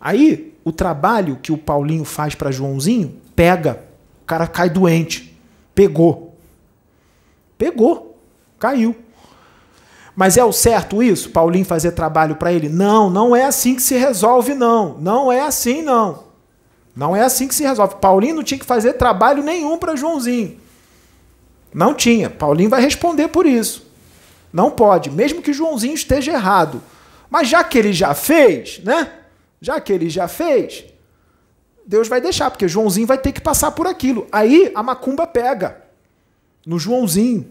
Aí, 0.00 0.54
o 0.64 0.72
trabalho 0.72 1.38
que 1.42 1.52
o 1.52 1.58
Paulinho 1.58 2.04
faz 2.04 2.34
para 2.34 2.50
Joãozinho, 2.50 3.16
pega. 3.34 3.82
O 4.22 4.26
cara 4.26 4.46
cai 4.46 4.68
doente. 4.68 5.38
Pegou. 5.74 6.29
Pegou, 7.60 8.18
caiu. 8.58 8.96
Mas 10.16 10.38
é 10.38 10.44
o 10.44 10.50
certo 10.50 11.02
isso? 11.02 11.28
Paulinho 11.28 11.66
fazer 11.66 11.92
trabalho 11.92 12.36
para 12.36 12.50
ele? 12.50 12.70
Não, 12.70 13.10
não 13.10 13.36
é 13.36 13.44
assim 13.44 13.74
que 13.74 13.82
se 13.82 13.98
resolve, 13.98 14.54
não. 14.54 14.96
Não 14.98 15.30
é 15.30 15.42
assim, 15.42 15.82
não. 15.82 16.24
Não 16.96 17.14
é 17.14 17.20
assim 17.20 17.46
que 17.46 17.54
se 17.54 17.62
resolve. 17.62 17.96
Paulinho 17.96 18.36
não 18.36 18.42
tinha 18.42 18.58
que 18.58 18.64
fazer 18.64 18.94
trabalho 18.94 19.42
nenhum 19.42 19.76
para 19.76 19.94
Joãozinho. 19.94 20.58
Não 21.74 21.92
tinha. 21.92 22.30
Paulinho 22.30 22.70
vai 22.70 22.80
responder 22.80 23.28
por 23.28 23.44
isso. 23.44 23.86
Não 24.50 24.70
pode, 24.70 25.10
mesmo 25.10 25.42
que 25.42 25.52
Joãozinho 25.52 25.92
esteja 25.92 26.32
errado. 26.32 26.82
Mas 27.28 27.46
já 27.46 27.62
que 27.62 27.76
ele 27.76 27.92
já 27.92 28.14
fez, 28.14 28.80
né? 28.82 29.12
Já 29.60 29.78
que 29.82 29.92
ele 29.92 30.08
já 30.08 30.26
fez, 30.26 30.86
Deus 31.86 32.08
vai 32.08 32.22
deixar, 32.22 32.50
porque 32.50 32.66
Joãozinho 32.66 33.06
vai 33.06 33.18
ter 33.18 33.32
que 33.32 33.40
passar 33.42 33.72
por 33.72 33.86
aquilo. 33.86 34.26
Aí 34.32 34.72
a 34.74 34.82
macumba 34.82 35.26
pega 35.26 35.89
no 36.70 36.78
Joãozinho. 36.78 37.44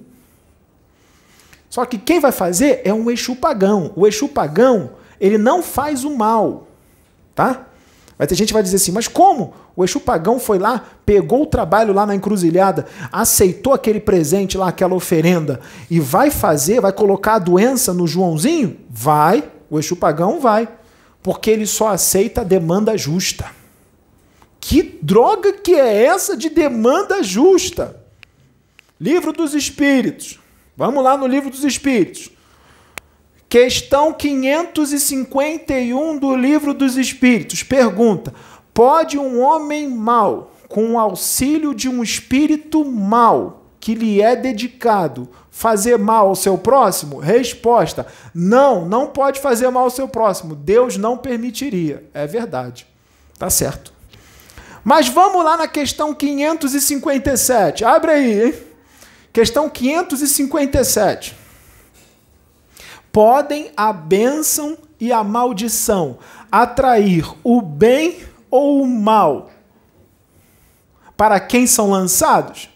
Só 1.70 1.84
que 1.86 1.98
quem 1.98 2.22
vai 2.22 2.32
fazer 2.32 2.82
é 2.86 2.94
um 2.94 3.12
Exu 3.12 3.36
pagão. 3.36 3.92
O 3.94 4.08
Exu 4.08 4.30
pagão, 4.30 4.92
ele 5.20 5.38
não 5.38 5.62
faz 5.62 6.06
o 6.06 6.16
mal, 6.16 6.70
tá? 7.36 7.68
Vai 8.18 8.26
ter 8.26 8.36
gente 8.36 8.48
que 8.48 8.54
vai 8.54 8.64
dizer 8.64 8.78
assim, 8.78 8.94
mas 8.94 9.10
como? 9.10 9.54
O 9.76 9.84
Exu 9.84 10.00
pagão 10.00 10.40
foi 10.40 10.58
lá, 10.58 10.86
pegou 11.06 11.44
o 11.44 11.46
trabalho 11.46 11.94
lá 11.94 12.06
na 12.06 12.16
encruzilhada, 12.16 12.86
aceitou 13.12 13.74
aquele 13.74 14.00
presente 14.00 14.58
lá, 14.58 14.70
aquela 14.70 14.96
oferenda, 14.96 15.60
e 15.92 16.00
vai 16.00 16.32
fazer, 16.32 16.80
vai 16.80 16.94
colocar 16.94 17.36
a 17.36 17.40
doença 17.40 17.94
no 17.94 18.08
Joãozinho? 18.08 18.78
Vai, 18.90 19.44
o 19.70 19.78
Exu 19.78 19.98
pagão 19.98 20.40
vai. 20.40 20.70
Porque 21.22 21.50
ele 21.50 21.66
só 21.66 21.90
aceita 21.90 22.40
a 22.40 22.46
demanda 22.46 22.98
justa. 22.98 23.48
Que 24.62 24.82
droga 25.02 25.52
que 25.52 25.76
é 25.76 26.06
essa 26.06 26.38
de 26.38 26.50
demanda 26.50 27.22
justa? 27.22 27.99
Livro 29.00 29.32
dos 29.32 29.54
Espíritos. 29.54 30.38
Vamos 30.76 31.02
lá 31.02 31.16
no 31.16 31.26
Livro 31.26 31.50
dos 31.50 31.64
Espíritos. 31.64 32.30
Questão 33.48 34.12
551 34.12 36.18
do 36.18 36.36
Livro 36.36 36.74
dos 36.74 36.98
Espíritos. 36.98 37.64
Pergunta: 37.64 38.34
Pode 38.74 39.18
um 39.18 39.42
homem 39.42 39.88
mau, 39.88 40.52
com 40.68 40.92
o 40.92 41.00
auxílio 41.00 41.74
de 41.74 41.88
um 41.88 42.04
espírito 42.04 42.84
mau 42.84 43.64
que 43.80 43.96
lhe 43.96 44.22
é 44.22 44.36
dedicado, 44.36 45.30
fazer 45.50 45.98
mal 45.98 46.28
ao 46.28 46.36
seu 46.36 46.58
próximo? 46.58 47.20
Resposta: 47.20 48.06
Não, 48.36 48.86
não 48.86 49.08
pode 49.08 49.40
fazer 49.40 49.70
mal 49.70 49.84
ao 49.84 49.90
seu 49.90 50.10
próximo. 50.10 50.56
Deus 50.56 50.98
não 50.98 51.18
permitiria. 51.18 52.04
É 52.14 52.28
verdade. 52.28 52.86
Tá 53.38 53.50
certo. 53.50 53.94
Mas 54.84 55.08
vamos 55.08 55.44
lá 55.44 55.56
na 55.56 55.70
questão 55.70 56.14
557. 56.14 57.86
Abre 57.86 58.12
aí, 58.12 58.44
hein? 58.44 58.69
Questão 59.32 59.70
557. 59.70 61.36
Podem 63.12 63.72
a 63.76 63.94
bênção 63.94 64.78
e 65.00 65.12
a 65.12 65.24
maldição 65.24 66.18
atrair 66.52 67.26
o 67.44 67.62
bem 67.62 68.20
ou 68.50 68.82
o 68.82 68.88
mal 68.88 69.52
para 71.16 71.40
quem 71.40 71.68
são 71.68 71.90
lançados? 71.90 72.70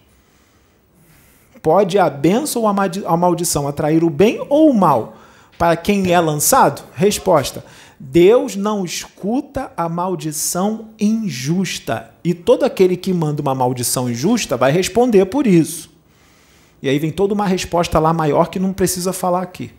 Pode 1.62 1.98
a 1.98 2.10
bênção 2.10 2.64
ou 2.64 2.68
a 2.68 3.18
maldição 3.18 3.68
atrair 3.68 4.04
o 4.04 4.10
bem 4.10 4.46
ou 4.50 4.70
o 4.70 4.74
mal 4.74 5.16
para 5.58 5.78
quem 5.78 6.12
é 6.12 6.20
lançado? 6.20 6.84
Resposta: 6.94 7.64
Deus 7.98 8.56
não 8.56 8.84
escuta 8.84 9.72
a 9.78 9.88
maldição 9.88 10.90
injusta. 11.00 12.12
E 12.22 12.34
todo 12.34 12.66
aquele 12.66 12.98
que 12.98 13.14
manda 13.14 13.42
uma 13.42 13.56
maldição 13.56 14.10
injusta 14.10 14.58
vai 14.58 14.72
responder 14.74 15.26
por 15.26 15.48
isso. 15.48 15.93
E 16.84 16.90
aí 16.90 17.00
vem 17.00 17.12
toda 17.14 17.34
uma 17.34 17.48
resposta 17.48 17.98
lá 17.98 18.12
maior 18.12 18.50
que 18.50 18.60
não 18.60 18.74
precisa 18.74 19.14
falar 19.14 19.42
aqui. 19.42 19.72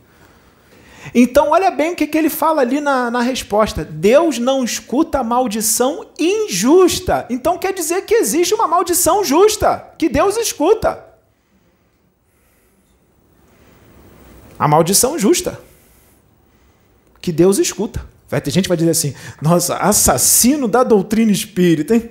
Então, 1.15 1.51
olha 1.51 1.71
bem 1.71 1.93
o 1.93 1.95
que, 1.95 2.07
que 2.07 2.17
ele 2.17 2.31
fala 2.31 2.63
ali 2.63 2.81
na, 2.81 3.11
na 3.11 3.21
resposta. 3.21 3.85
Deus 3.85 4.39
não 4.39 4.65
escuta 4.65 5.19
a 5.19 5.23
maldição 5.23 6.07
injusta. 6.19 7.27
Então, 7.29 7.59
quer 7.59 7.75
dizer 7.75 8.07
que 8.07 8.15
existe 8.15 8.55
uma 8.55 8.67
maldição 8.67 9.23
justa, 9.23 9.87
que 9.99 10.09
Deus 10.09 10.39
escuta. 10.39 11.05
A 14.59 14.67
maldição 14.67 15.19
justa, 15.19 15.61
que 17.21 17.31
Deus 17.31 17.59
escuta. 17.59 18.09
Vai 18.31 18.41
ter 18.41 18.51
gente 18.51 18.65
que 18.65 18.69
vai 18.71 18.79
dizer 18.79 18.93
assim: 18.93 19.15
nossa, 19.43 19.77
assassino 19.77 20.67
da 20.67 20.83
doutrina 20.83 21.31
espírita, 21.31 21.97
hein? 21.97 22.11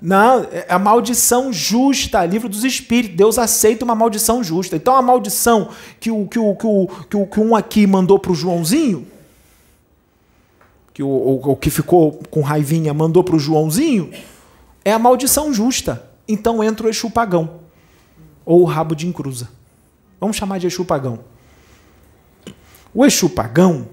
Não, 0.00 0.44
é 0.44 0.66
a 0.68 0.78
maldição 0.78 1.52
justa, 1.52 2.24
livro 2.24 2.48
dos 2.48 2.64
espíritos. 2.64 3.16
Deus 3.16 3.38
aceita 3.38 3.84
uma 3.84 3.94
maldição 3.94 4.44
justa. 4.44 4.76
Então 4.76 4.94
a 4.94 5.02
maldição 5.02 5.70
que 5.98 6.10
o 6.10 6.26
que 6.26 6.38
o 6.38 6.54
que 6.54 6.66
o 6.66 6.86
que, 7.08 7.16
o, 7.16 7.26
que 7.26 7.40
um 7.40 7.56
aqui 7.56 7.86
mandou 7.86 8.18
para 8.18 8.32
o 8.32 8.34
Joãozinho, 8.34 9.06
que 10.92 11.02
o, 11.02 11.08
o, 11.08 11.52
o 11.52 11.56
que 11.56 11.70
ficou 11.70 12.20
com 12.30 12.42
raivinha 12.42 12.92
mandou 12.92 13.24
para 13.24 13.36
o 13.36 13.38
Joãozinho, 13.38 14.12
é 14.84 14.92
a 14.92 14.98
maldição 14.98 15.52
justa. 15.52 16.08
Então 16.28 16.62
entra 16.62 16.86
o 16.86 16.90
Exu 16.90 17.10
pagão 17.10 17.60
ou 18.44 18.62
o 18.62 18.64
rabo 18.64 18.94
de 18.94 19.06
encruza. 19.06 19.48
Vamos 20.20 20.36
chamar 20.36 20.58
de 20.58 20.66
Exu 20.66 20.84
pagão. 20.84 21.20
O 22.92 23.04
Exu 23.04 23.30
pagão, 23.30 23.88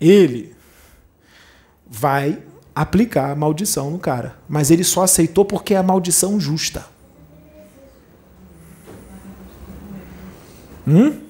ele 0.00 0.54
vai 1.86 2.42
aplicar 2.74 3.30
a 3.30 3.34
maldição 3.34 3.90
no 3.90 3.98
cara. 3.98 4.36
Mas 4.48 4.70
ele 4.70 4.84
só 4.84 5.02
aceitou 5.02 5.44
porque 5.44 5.74
é 5.74 5.76
a 5.76 5.82
maldição 5.82 6.40
justa. 6.40 6.84
Hum? 10.86 11.20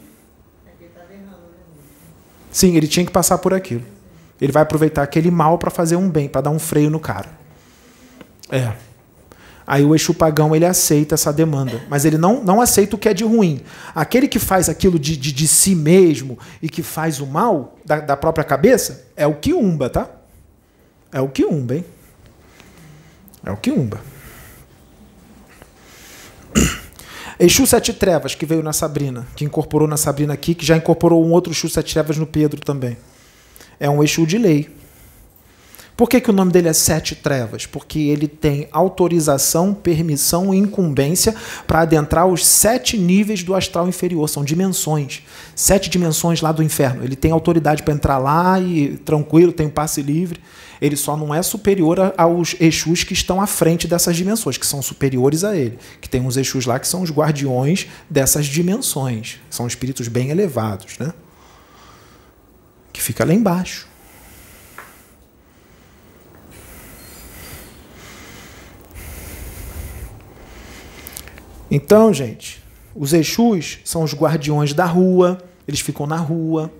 Sim, 2.51 2.77
ele 2.77 2.86
tinha 2.86 3.05
que 3.05 3.12
passar 3.12 3.39
por 3.39 3.55
aquilo. 3.55 3.82
Ele 4.40 4.52
vai 4.52 4.62
aproveitar 4.62 5.02
aquele 5.02 5.31
mal 5.31 5.59
para 5.59 5.70
fazer 5.70 5.97
um 5.97 6.09
bem, 6.09 6.28
para 6.28 6.43
dar 6.43 6.51
um 6.51 6.59
freio 6.59 6.90
no 6.90 7.01
cara. 7.01 7.31
É. 8.51 8.73
Aí 9.66 9.85
o 9.85 9.94
Exu 9.94 10.12
pagão 10.12 10.55
ele 10.55 10.66
aceita 10.66 11.14
essa 11.14 11.32
demanda, 11.32 11.81
mas 11.89 12.05
ele 12.05 12.19
não, 12.19 12.43
não 12.43 12.60
aceita 12.60 12.97
o 12.97 12.98
que 12.98 13.09
é 13.09 13.14
de 13.14 13.24
ruim. 13.24 13.62
Aquele 13.94 14.27
que 14.27 14.39
faz 14.39 14.69
aquilo 14.69 14.98
de, 14.98 15.16
de, 15.16 15.32
de 15.32 15.47
si 15.48 15.74
mesmo 15.74 16.39
e 16.60 16.69
que 16.69 16.82
faz 16.82 17.20
o 17.20 17.27
mal 17.27 17.78
da, 17.85 18.01
da 18.01 18.16
própria 18.16 18.44
cabeça 18.44 19.06
é 19.16 19.27
o 19.27 19.35
quiumba, 19.35 19.89
tá? 19.89 20.10
É 21.12 21.20
o 21.20 21.28
quiumba, 21.28 21.76
hein? 21.76 21.84
É 23.44 23.51
o 23.51 23.56
quiumba. 23.56 24.01
Exu 27.39 27.66
Sete 27.66 27.93
Trevas, 27.93 28.34
que 28.34 28.47
veio 28.47 28.62
na 28.62 28.72
Sabrina, 28.72 29.26
que 29.36 29.44
incorporou 29.44 29.86
na 29.86 29.98
Sabrina 29.98 30.32
aqui, 30.32 30.55
que 30.55 30.64
já 30.64 30.76
incorporou 30.76 31.22
um 31.24 31.32
outro 31.32 31.52
Exu 31.52 31.68
Sete 31.68 31.93
Trevas 31.93 32.16
no 32.16 32.26
Pedro 32.26 32.60
também. 32.60 32.97
É 33.78 33.90
um 33.90 34.02
Exu 34.02 34.24
de 34.24 34.39
lei. 34.39 34.70
Por 35.94 36.09
que, 36.09 36.20
que 36.20 36.30
o 36.30 36.32
nome 36.32 36.51
dele 36.51 36.68
é 36.68 36.72
Sete 36.72 37.14
Trevas? 37.14 37.66
Porque 37.66 37.98
ele 37.98 38.26
tem 38.26 38.66
autorização, 38.72 39.74
permissão 39.74 40.55
e 40.55 40.56
incumbência 40.56 41.34
para 41.66 41.80
adentrar 41.80 42.26
os 42.26 42.47
sete 42.47 42.97
níveis 42.97 43.43
do 43.43 43.55
astral 43.55 43.86
inferior. 43.86 44.26
São 44.28 44.43
dimensões. 44.43 45.22
Sete 45.55 45.90
dimensões 45.90 46.40
lá 46.40 46.51
do 46.51 46.62
inferno. 46.62 47.05
Ele 47.05 47.14
tem 47.14 47.30
autoridade 47.30 47.82
para 47.82 47.93
entrar 47.93 48.16
lá 48.16 48.59
e 48.59 48.97
tranquilo, 49.05 49.52
tem 49.52 49.66
um 49.66 49.70
passe 49.70 50.01
livre. 50.01 50.40
Ele 50.82 50.96
só 50.96 51.16
não 51.16 51.32
é 51.32 51.40
superior 51.44 52.12
aos 52.18 52.56
Exus 52.59 53.04
que 53.04 53.12
estão 53.12 53.40
à 53.40 53.46
frente 53.46 53.86
dessas 53.86 54.16
dimensões, 54.16 54.59
que 54.59 54.66
são 54.66 54.82
superiores 54.82 55.44
a 55.44 55.56
ele. 55.56 55.78
Que 56.00 56.09
tem 56.09 56.20
uns 56.20 56.36
Exus 56.36 56.66
lá 56.66 56.76
que 56.76 56.88
são 56.88 57.02
os 57.02 57.10
guardiões 57.12 57.86
dessas 58.10 58.46
dimensões. 58.46 59.38
São 59.48 59.64
espíritos 59.64 60.09
bem 60.09 60.30
elevados, 60.30 60.98
né? 60.98 61.14
Que 62.92 63.00
fica 63.00 63.24
lá 63.24 63.32
embaixo. 63.32 63.86
Então, 71.70 72.12
gente, 72.12 72.60
os 72.92 73.12
Exus 73.12 73.78
são 73.84 74.02
os 74.02 74.12
guardiões 74.12 74.74
da 74.74 74.84
rua, 74.84 75.38
eles 75.68 75.78
ficam 75.78 76.09
na 76.09 76.16
rua. 76.16 76.72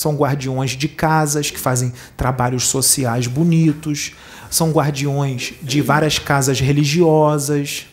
São 0.00 0.16
guardiões 0.16 0.70
de 0.70 0.88
casas 0.88 1.50
que 1.50 1.58
fazem 1.58 1.92
trabalhos 2.16 2.68
sociais 2.68 3.26
bonitos. 3.26 4.14
São 4.50 4.70
guardiões 4.70 5.52
de 5.60 5.82
várias 5.82 6.18
casas 6.18 6.58
religiosas. 6.58 7.86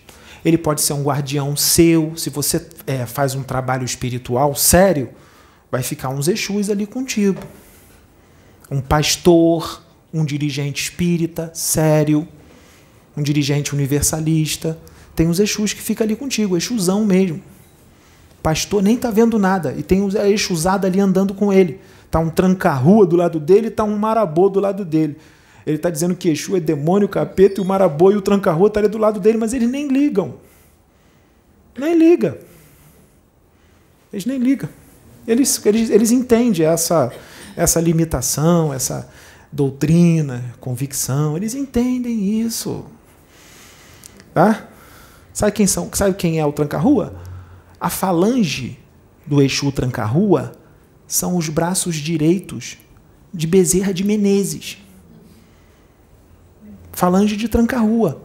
Ele 0.46 0.58
pode 0.58 0.80
ser 0.80 0.94
um 0.94 1.04
guardião 1.04 1.54
seu. 1.58 2.14
Se 2.16 2.30
você 2.30 2.66
é, 2.86 3.06
faz 3.06 3.36
um 3.36 3.44
trabalho 3.44 3.84
espiritual 3.84 4.56
sério, 4.56 5.10
vai 5.70 5.84
ficar 5.84 6.08
uns 6.08 6.30
Exus 6.30 6.70
ali 6.70 6.88
contigo. 6.88 7.42
Um 8.72 8.80
pastor, 8.80 9.84
um 10.14 10.24
dirigente 10.24 10.84
espírita 10.84 11.52
sério, 11.54 12.26
um 13.18 13.22
dirigente 13.22 13.76
universalista 13.76 14.80
tem 15.14 15.28
os 15.28 15.42
Exus 15.42 15.74
que 15.74 15.82
fica 15.82 16.06
ali 16.06 16.16
contigo, 16.16 16.56
Exusão 16.56 17.04
mesmo. 17.04 17.42
Pastor 18.42 18.82
nem 18.82 18.96
tá 18.96 19.12
vendo 19.12 19.38
nada 19.38 19.76
e 19.78 19.84
tem 19.84 20.08
a 20.18 20.30
Exusada 20.30 20.88
ali 20.88 21.02
andando 21.02 21.34
com 21.34 21.52
ele. 21.52 21.82
Tá 22.10 22.20
um 22.20 22.30
tranca-rua 22.30 23.06
do 23.06 23.16
lado 23.16 23.40
dele, 23.40 23.70
tá 23.70 23.84
um 23.84 23.98
marabô 23.98 24.50
do 24.50 24.60
lado 24.60 24.86
dele. 24.86 25.18
Ele 25.66 25.76
está 25.76 25.90
dizendo 25.90 26.16
que 26.16 26.30
Exu 26.30 26.56
é 26.56 26.60
demônio, 26.60 27.10
capeta, 27.10 27.60
e 27.60 27.64
o 27.64 27.68
marabô 27.68 28.12
e 28.12 28.16
o 28.16 28.22
tranca-rua 28.22 28.68
estão 28.68 28.82
tá 28.82 28.88
do 28.88 28.98
lado 28.98 29.20
dele, 29.20 29.38
mas 29.38 29.54
eles 29.54 29.70
nem 29.70 29.88
ligam. 29.90 30.36
Nem 31.78 31.94
liga. 31.94 32.40
Eles 34.12 34.26
nem 34.26 34.38
ligam. 34.38 34.70
Eles, 35.28 35.64
eles, 35.66 35.90
eles 35.90 36.12
entendem 36.12 36.66
essa, 36.66 37.12
essa 37.56 37.82
limitação, 37.82 38.74
essa 38.74 39.10
doutrina, 39.52 40.56
convicção. 40.62 41.36
Eles 41.36 41.54
entendem 41.54 42.40
isso. 42.40 42.86
Tá? 44.34 44.70
Sabe 45.34 45.52
quem, 45.52 45.68
são, 45.68 45.90
sabe 45.94 46.16
quem 46.16 46.40
é 46.40 46.46
o 46.46 46.54
tranca-rua? 46.54 47.14
A 47.80 47.90
falange 47.90 48.80
do 49.26 49.42
Exu 49.42 49.72
tranca-rua 49.72 50.54
são 51.08 51.38
os 51.38 51.50
braços 51.50 51.96
direitos 51.96 52.78
de 53.34 53.48
Bezerra 53.48 53.94
de 53.94 54.04
Menezes. 54.04 54.78
Falange 56.92 57.38
de 57.38 57.48
tranca-rua. 57.48 58.22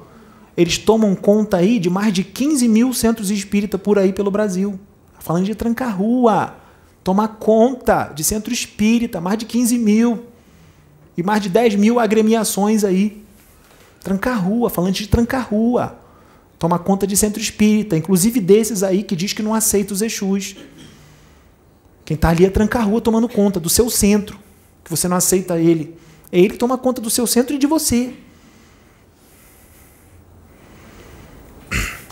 Eles 0.56 0.78
tomam 0.78 1.14
conta 1.14 1.58
aí 1.58 1.78
de 1.78 1.88
mais 1.88 2.12
de 2.12 2.24
15 2.24 2.68
mil 2.68 2.92
centros 2.92 3.30
espíritas 3.30 3.80
por 3.80 3.98
aí 3.98 4.12
pelo 4.12 4.30
Brasil. 4.30 4.78
Falange 5.20 5.46
de 5.46 5.54
tranca-rua. 5.54 6.56
Toma 7.04 7.28
conta 7.28 8.12
de 8.14 8.22
centro 8.22 8.52
espírita, 8.52 9.20
mais 9.20 9.38
de 9.38 9.46
15 9.46 9.78
mil. 9.78 10.24
E 11.16 11.22
mais 11.22 11.42
de 11.42 11.48
10 11.48 11.76
mil 11.76 12.00
agremiações 12.00 12.84
aí. 12.84 13.22
Tranca-rua, 14.02 14.68
falando 14.68 14.94
de 14.94 15.06
tranca-rua 15.06 16.02
toma 16.62 16.78
conta 16.78 17.08
de 17.08 17.16
centro 17.16 17.42
espírita, 17.42 17.96
inclusive 17.96 18.38
desses 18.38 18.84
aí 18.84 19.02
que 19.02 19.16
diz 19.16 19.32
que 19.32 19.42
não 19.42 19.52
aceita 19.52 19.92
os 19.92 20.00
Exus. 20.00 20.54
Quem 22.04 22.14
está 22.14 22.30
ali 22.30 22.44
é 22.44 22.50
tranca-rua 22.50 23.00
tomando 23.00 23.28
conta 23.28 23.60
do 23.60 23.68
seu 23.68 23.88
centro, 23.88 24.38
que 24.84 24.90
você 24.90 25.06
não 25.06 25.16
aceita 25.16 25.58
ele. 25.58 25.96
É 26.30 26.38
ele 26.38 26.50
que 26.50 26.58
toma 26.58 26.78
conta 26.78 27.00
do 27.00 27.10
seu 27.10 27.26
centro 27.26 27.54
e 27.54 27.58
de 27.58 27.66
você. 27.66 28.14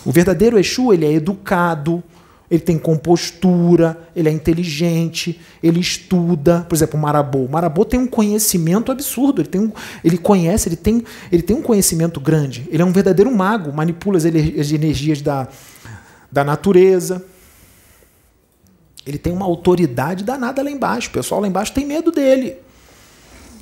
O 0.05 0.13
verdadeiro 0.13 0.59
Exu, 0.59 0.93
ele 0.93 1.05
é 1.05 1.13
educado, 1.13 2.03
ele 2.51 2.61
tem 2.61 2.79
compostura, 2.79 3.97
ele 4.15 4.29
é 4.29 4.33
inteligente, 4.33 5.41
ele 5.63 5.79
estuda. 5.79 6.67
Por 6.69 6.75
exemplo, 6.75 6.99
o 6.99 7.03
Marabô. 7.03 7.45
O 7.45 7.49
Marabô 7.49 7.85
tem 7.85 8.01
um 8.01 8.07
conhecimento 8.07 8.91
absurdo, 8.91 9.41
ele, 9.41 9.49
tem 9.49 9.61
um, 9.61 9.73
ele 10.03 10.19
conhece, 10.19 10.69
ele 10.69 10.77
tem, 10.77 11.05
ele 11.31 11.43
tem 11.43 11.57
um 11.57 11.63
conhecimento 11.63 12.19
grande. 12.19 12.67
Ele 12.71 12.83
é 12.83 12.85
um 12.85 12.93
verdadeiro 12.93 13.31
mago, 13.31 13.73
manipula 13.73 14.19
as, 14.19 14.25
as 14.25 14.73
energias 14.73 15.23
da, 15.23 15.49
da 16.31 16.43
natureza. 16.43 17.25
Ele 19.11 19.19
tem 19.19 19.33
uma 19.33 19.45
autoridade 19.45 20.23
danada 20.23 20.63
lá 20.63 20.71
embaixo. 20.71 21.09
O 21.09 21.13
pessoal 21.13 21.41
lá 21.41 21.49
embaixo 21.49 21.73
tem 21.73 21.85
medo 21.85 22.13
dele. 22.13 22.57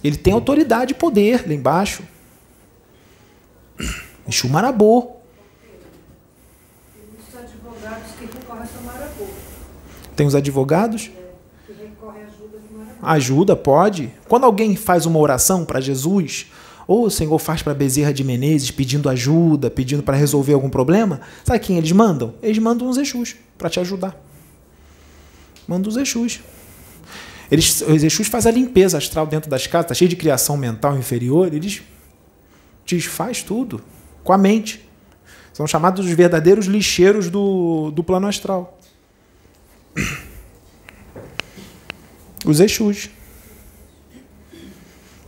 Ele 0.05 0.17
tem 0.17 0.35
autoridade 0.35 0.93
e 0.93 0.95
poder 0.95 1.49
lá 1.49 1.55
embaixo. 1.55 2.03
Exu 4.29 4.47
Marabô. 4.51 5.17
Tem 10.15 10.27
os 10.27 10.35
advogados. 10.35 11.11
Ajuda, 13.01 13.57
pode. 13.57 14.13
Quando 14.29 14.45
alguém 14.45 14.77
faz 14.77 15.07
uma 15.07 15.19
oração 15.19 15.65
para 15.65 15.81
Jesus, 15.81 16.49
ou 16.87 17.07
o 17.07 17.11
Senhor 17.11 17.39
faz 17.39 17.63
para 17.63 17.73
Bezerra 17.73 18.13
de 18.13 18.23
Menezes 18.23 18.71
pedindo 18.71 19.09
ajuda, 19.09 19.71
pedindo 19.71 20.03
para 20.03 20.17
resolver 20.17 20.53
algum 20.53 20.69
problema, 20.69 21.23
sabe 21.43 21.61
quem 21.61 21.79
eles 21.79 21.93
mandam? 21.93 22.35
Eles 22.43 22.59
mandam 22.59 22.87
os 22.87 22.99
Exus 22.99 23.35
para 23.57 23.71
te 23.71 23.81
ajudar. 23.81 24.28
Mandam 25.69 25.91
os 25.91 25.99
Exus. 25.99 26.41
Eles, 27.51 27.83
os 27.83 28.03
Exus 28.03 28.27
fazem 28.27 28.51
a 28.51 28.55
limpeza 28.55 28.97
astral 28.97 29.27
dentro 29.27 29.51
das 29.51 29.67
casas, 29.67 29.85
está 29.85 29.95
cheio 29.95 30.09
de 30.09 30.17
criação 30.17 30.57
mental 30.57 30.97
inferior, 30.97 31.53
eles 31.53 31.83
desfaz 32.87 33.43
tudo 33.43 33.83
com 34.25 34.33
a 34.33 34.39
mente. 34.39 34.89
São 35.53 35.67
chamados 35.67 36.07
os 36.07 36.13
verdadeiros 36.13 36.67
lixeiros 36.67 37.29
do, 37.29 37.91
do 37.91 38.03
plano 38.03 38.27
astral. 38.27 38.79
Os 42.47 42.61
Exus. 42.61 43.11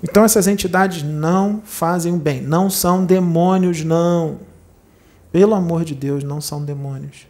Então 0.02 0.24
essas 0.24 0.46
entidades 0.46 1.02
não 1.02 1.60
fazem 1.64 2.14
o 2.14 2.16
bem, 2.16 2.40
não 2.40 2.70
são 2.70 3.04
demônios, 3.04 3.82
não. 3.82 4.38
Pelo 5.32 5.54
amor 5.54 5.84
de 5.84 5.94
Deus, 5.94 6.22
não 6.22 6.40
são 6.40 6.64
demônios. 6.64 7.29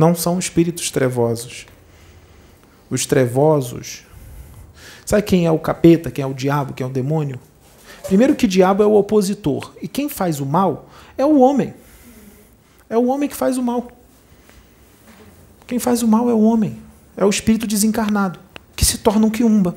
Não 0.00 0.14
são 0.14 0.38
espíritos 0.38 0.90
trevosos. 0.90 1.66
Os 2.88 3.04
trevosos. 3.04 4.04
Sabe 5.04 5.20
quem 5.20 5.44
é 5.44 5.50
o 5.50 5.58
capeta, 5.58 6.10
quem 6.10 6.22
é 6.22 6.26
o 6.26 6.32
diabo, 6.32 6.72
quem 6.72 6.86
é 6.86 6.88
o 6.88 6.92
demônio? 6.92 7.38
Primeiro 8.04 8.34
que 8.34 8.46
diabo 8.46 8.82
é 8.82 8.86
o 8.86 8.94
opositor. 8.94 9.74
E 9.82 9.86
quem 9.86 10.08
faz 10.08 10.40
o 10.40 10.46
mal 10.46 10.88
é 11.18 11.26
o 11.26 11.38
homem. 11.38 11.74
É 12.88 12.96
o 12.96 13.08
homem 13.08 13.28
que 13.28 13.36
faz 13.36 13.58
o 13.58 13.62
mal. 13.62 13.92
Quem 15.66 15.78
faz 15.78 16.02
o 16.02 16.08
mal 16.08 16.30
é 16.30 16.32
o 16.32 16.40
homem, 16.40 16.78
é 17.14 17.24
o 17.26 17.28
espírito 17.28 17.66
desencarnado, 17.66 18.40
que 18.74 18.86
se 18.86 18.96
torna 18.96 19.26
um 19.26 19.30
quiumba. 19.30 19.76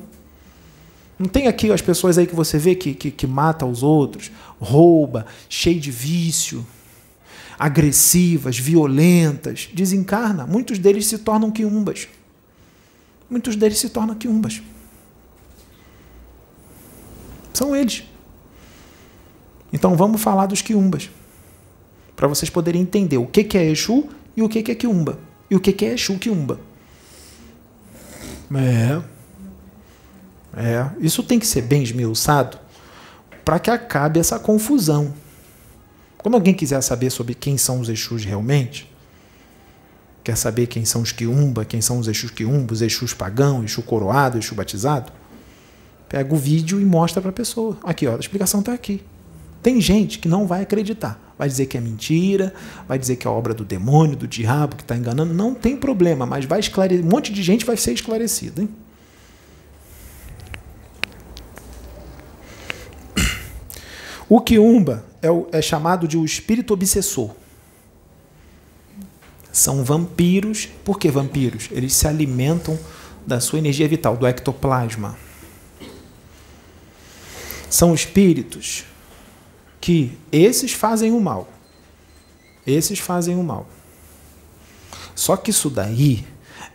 Não 1.18 1.28
tem 1.28 1.48
aqui 1.48 1.70
as 1.70 1.82
pessoas 1.82 2.16
aí 2.16 2.26
que 2.26 2.34
você 2.34 2.56
vê 2.56 2.74
que, 2.74 2.94
que, 2.94 3.10
que 3.10 3.26
mata 3.26 3.66
os 3.66 3.82
outros, 3.82 4.32
rouba, 4.58 5.26
cheio 5.50 5.78
de 5.78 5.90
vício, 5.90 6.66
agressivas, 7.58 8.58
violentas, 8.58 9.68
desencarna. 9.72 10.46
Muitos 10.46 10.78
deles 10.78 11.06
se 11.06 11.18
tornam 11.18 11.50
quiumbas. 11.50 12.08
Muitos 13.28 13.56
deles 13.56 13.78
se 13.78 13.88
tornam 13.88 14.14
quiumbas. 14.14 14.62
São 17.52 17.74
eles. 17.74 18.04
Então 19.72 19.96
vamos 19.96 20.20
falar 20.20 20.46
dos 20.46 20.62
quiumbas. 20.62 21.10
Para 22.14 22.28
vocês 22.28 22.50
poderem 22.50 22.82
entender 22.82 23.18
o 23.18 23.26
que, 23.26 23.56
é 23.56 23.64
Exu 23.64 24.08
e 24.36 24.42
o 24.42 24.48
que, 24.48 24.58
é 24.70 24.74
quiumba. 24.74 25.18
E 25.50 25.56
o 25.56 25.60
que, 25.60 25.72
que 25.72 25.84
é 25.84 25.94
Exu 25.94 26.18
quiumba. 26.18 26.60
É. 28.54 29.02
É. 30.56 30.90
Isso 31.00 31.22
tem 31.22 31.38
que 31.38 31.46
ser 31.46 31.62
bem 31.62 31.82
esmiuçado 31.82 32.58
para 33.44 33.58
que 33.58 33.70
acabe 33.70 34.20
essa 34.20 34.38
confusão. 34.38 35.12
Quando 36.24 36.36
alguém 36.36 36.54
quiser 36.54 36.80
saber 36.80 37.10
sobre 37.10 37.34
quem 37.34 37.58
são 37.58 37.80
os 37.80 37.90
Exus 37.90 38.24
realmente, 38.24 38.90
quer 40.24 40.38
saber 40.38 40.66
quem 40.68 40.82
são 40.82 41.02
os 41.02 41.12
quiumba, 41.12 41.66
quem 41.66 41.82
são 41.82 41.98
os 41.98 42.08
Exus 42.08 42.30
quiumba, 42.30 42.72
os 42.72 42.80
Exus 42.80 43.12
pagão, 43.12 43.62
Exu 43.62 43.82
coroado, 43.82 44.38
Exu 44.38 44.54
batizado, 44.54 45.12
pega 46.08 46.34
o 46.34 46.38
vídeo 46.38 46.80
e 46.80 46.84
mostra 46.86 47.20
para 47.20 47.28
a 47.28 47.32
pessoa. 47.34 47.76
Aqui, 47.84 48.06
ó, 48.06 48.16
a 48.16 48.18
explicação 48.18 48.60
está 48.60 48.72
aqui. 48.72 49.02
Tem 49.62 49.78
gente 49.82 50.18
que 50.18 50.26
não 50.26 50.46
vai 50.46 50.62
acreditar. 50.62 51.20
Vai 51.38 51.46
dizer 51.46 51.66
que 51.66 51.76
é 51.76 51.80
mentira, 51.82 52.54
vai 52.88 52.98
dizer 52.98 53.16
que 53.16 53.26
é 53.26 53.30
obra 53.30 53.52
do 53.52 53.62
demônio, 53.62 54.16
do 54.16 54.26
diabo, 54.26 54.76
que 54.76 54.82
está 54.82 54.96
enganando. 54.96 55.34
Não 55.34 55.54
tem 55.54 55.76
problema, 55.76 56.24
mas 56.24 56.46
vai 56.46 56.58
esclarecer. 56.58 57.04
Um 57.04 57.08
monte 57.10 57.34
de 57.34 57.42
gente 57.42 57.66
vai 57.66 57.76
ser 57.76 57.92
esclarecido. 57.92 58.62
Hein? 58.62 58.68
O 64.26 64.40
quiumba 64.40 65.04
é, 65.24 65.30
o, 65.30 65.48
é 65.50 65.62
chamado 65.62 66.06
de 66.06 66.18
o 66.18 66.24
espírito 66.24 66.74
obsessor. 66.74 67.30
São 69.50 69.82
vampiros. 69.82 70.68
Por 70.84 70.98
que 70.98 71.10
vampiros? 71.10 71.68
Eles 71.70 71.94
se 71.94 72.06
alimentam 72.06 72.78
da 73.26 73.40
sua 73.40 73.58
energia 73.58 73.88
vital, 73.88 74.18
do 74.18 74.26
ectoplasma. 74.26 75.16
São 77.70 77.94
espíritos 77.94 78.84
que 79.80 80.12
esses 80.30 80.72
fazem 80.72 81.10
o 81.10 81.20
mal. 81.20 81.48
Esses 82.66 82.98
fazem 82.98 83.34
o 83.34 83.42
mal. 83.42 83.66
Só 85.14 85.38
que 85.38 85.50
isso 85.50 85.70
daí 85.70 86.26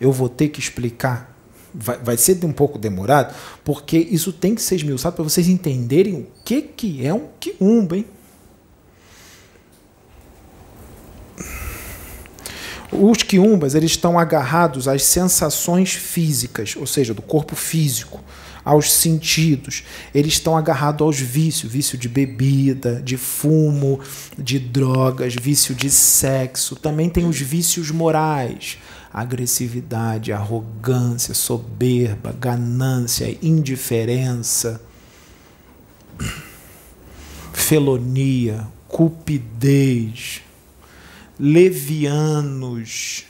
eu 0.01 0.11
vou 0.11 0.27
ter 0.27 0.49
que 0.49 0.59
explicar 0.59 1.37
vai, 1.71 1.97
vai 1.99 2.17
ser 2.17 2.43
um 2.43 2.51
pouco 2.51 2.79
demorado, 2.79 3.35
porque 3.63 3.97
isso 3.97 4.33
tem 4.33 4.55
que 4.55 4.61
ser 4.61 4.75
esmiuçado 4.75 5.15
para 5.15 5.23
vocês 5.23 5.47
entenderem 5.47 6.15
o 6.15 6.27
que, 6.43 6.63
que 6.63 7.05
é 7.05 7.13
um 7.13 7.27
quiumba, 7.39 7.97
hein? 7.97 8.05
Os 12.91 13.21
quiumbas 13.21 13.75
eles 13.75 13.91
estão 13.91 14.17
agarrados 14.17 14.87
às 14.87 15.03
sensações 15.03 15.93
físicas, 15.93 16.75
ou 16.75 16.87
seja, 16.87 17.13
do 17.13 17.21
corpo 17.21 17.55
físico, 17.55 18.19
aos 18.65 18.91
sentidos. 18.91 19.83
Eles 20.13 20.33
estão 20.33 20.57
agarrados 20.57 21.01
aos 21.01 21.19
vícios, 21.19 21.71
vício 21.71 21.97
de 21.97 22.09
bebida, 22.09 23.01
de 23.01 23.15
fumo, 23.15 23.99
de 24.37 24.59
drogas, 24.59 25.35
vício 25.35 25.75
de 25.75 25.89
sexo. 25.89 26.75
Também 26.75 27.09
tem 27.09 27.27
os 27.27 27.39
vícios 27.39 27.91
morais, 27.91 28.79
agressividade, 29.13 30.31
arrogância, 30.31 31.33
soberba, 31.33 32.33
ganância, 32.39 33.37
indiferença, 33.41 34.81
felonia, 37.53 38.67
cupidez, 38.87 40.41
levianos, 41.39 43.25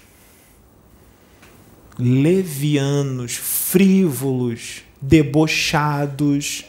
levianos, 1.98 3.36
frívolos, 3.36 4.84
debochados. 5.02 6.66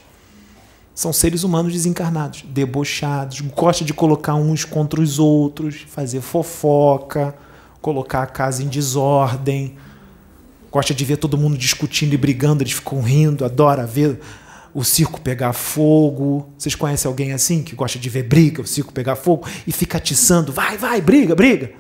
São 0.95 1.13
seres 1.13 1.45
humanos 1.45 1.73
desencarnados, 1.73 2.43
debochados, 2.43 3.41
gosta 3.41 3.85
de 3.85 3.95
colocar 3.95 4.35
uns 4.35 4.65
contra 4.65 5.01
os 5.01 5.19
outros, 5.19 5.87
fazer 5.89 6.21
fofoca 6.21 7.35
colocar 7.81 8.23
a 8.23 8.27
casa 8.27 8.63
em 8.63 8.69
desordem, 8.69 9.77
gosta 10.71 10.95
de 10.95 11.05
ver 11.05 11.17
todo 11.17 11.39
mundo 11.39 11.57
discutindo 11.57 12.15
e 12.15 12.17
brigando, 12.17 12.63
eles 12.63 12.75
ficam 12.75 13.01
rindo, 13.01 13.45
adora 13.45 13.87
ver 13.87 14.21
o 14.75 14.85
circo 14.85 15.21
pegar 15.21 15.53
fogo. 15.53 16.51
Vocês 16.57 16.75
conhecem 16.75 17.09
alguém 17.09 17.33
assim 17.33 17.63
que 17.63 17.75
gosta 17.75 17.99
de 17.99 18.09
ver 18.09 18.25
briga, 18.25 18.63
o 18.63 18.67
circo 18.67 18.93
pegar 18.93 19.17
fogo 19.17 19.47
e 19.67 19.73
fica 19.73 19.99
atiçando, 19.99 20.53
vai, 20.53 20.77
vai, 20.77 21.01
briga, 21.01 21.35
briga. 21.35 21.73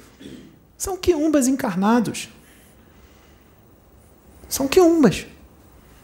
São 0.77 0.97
quiumbas 0.97 1.47
encarnados. 1.47 2.29
São 4.49 4.67
quiumbas. 4.67 5.27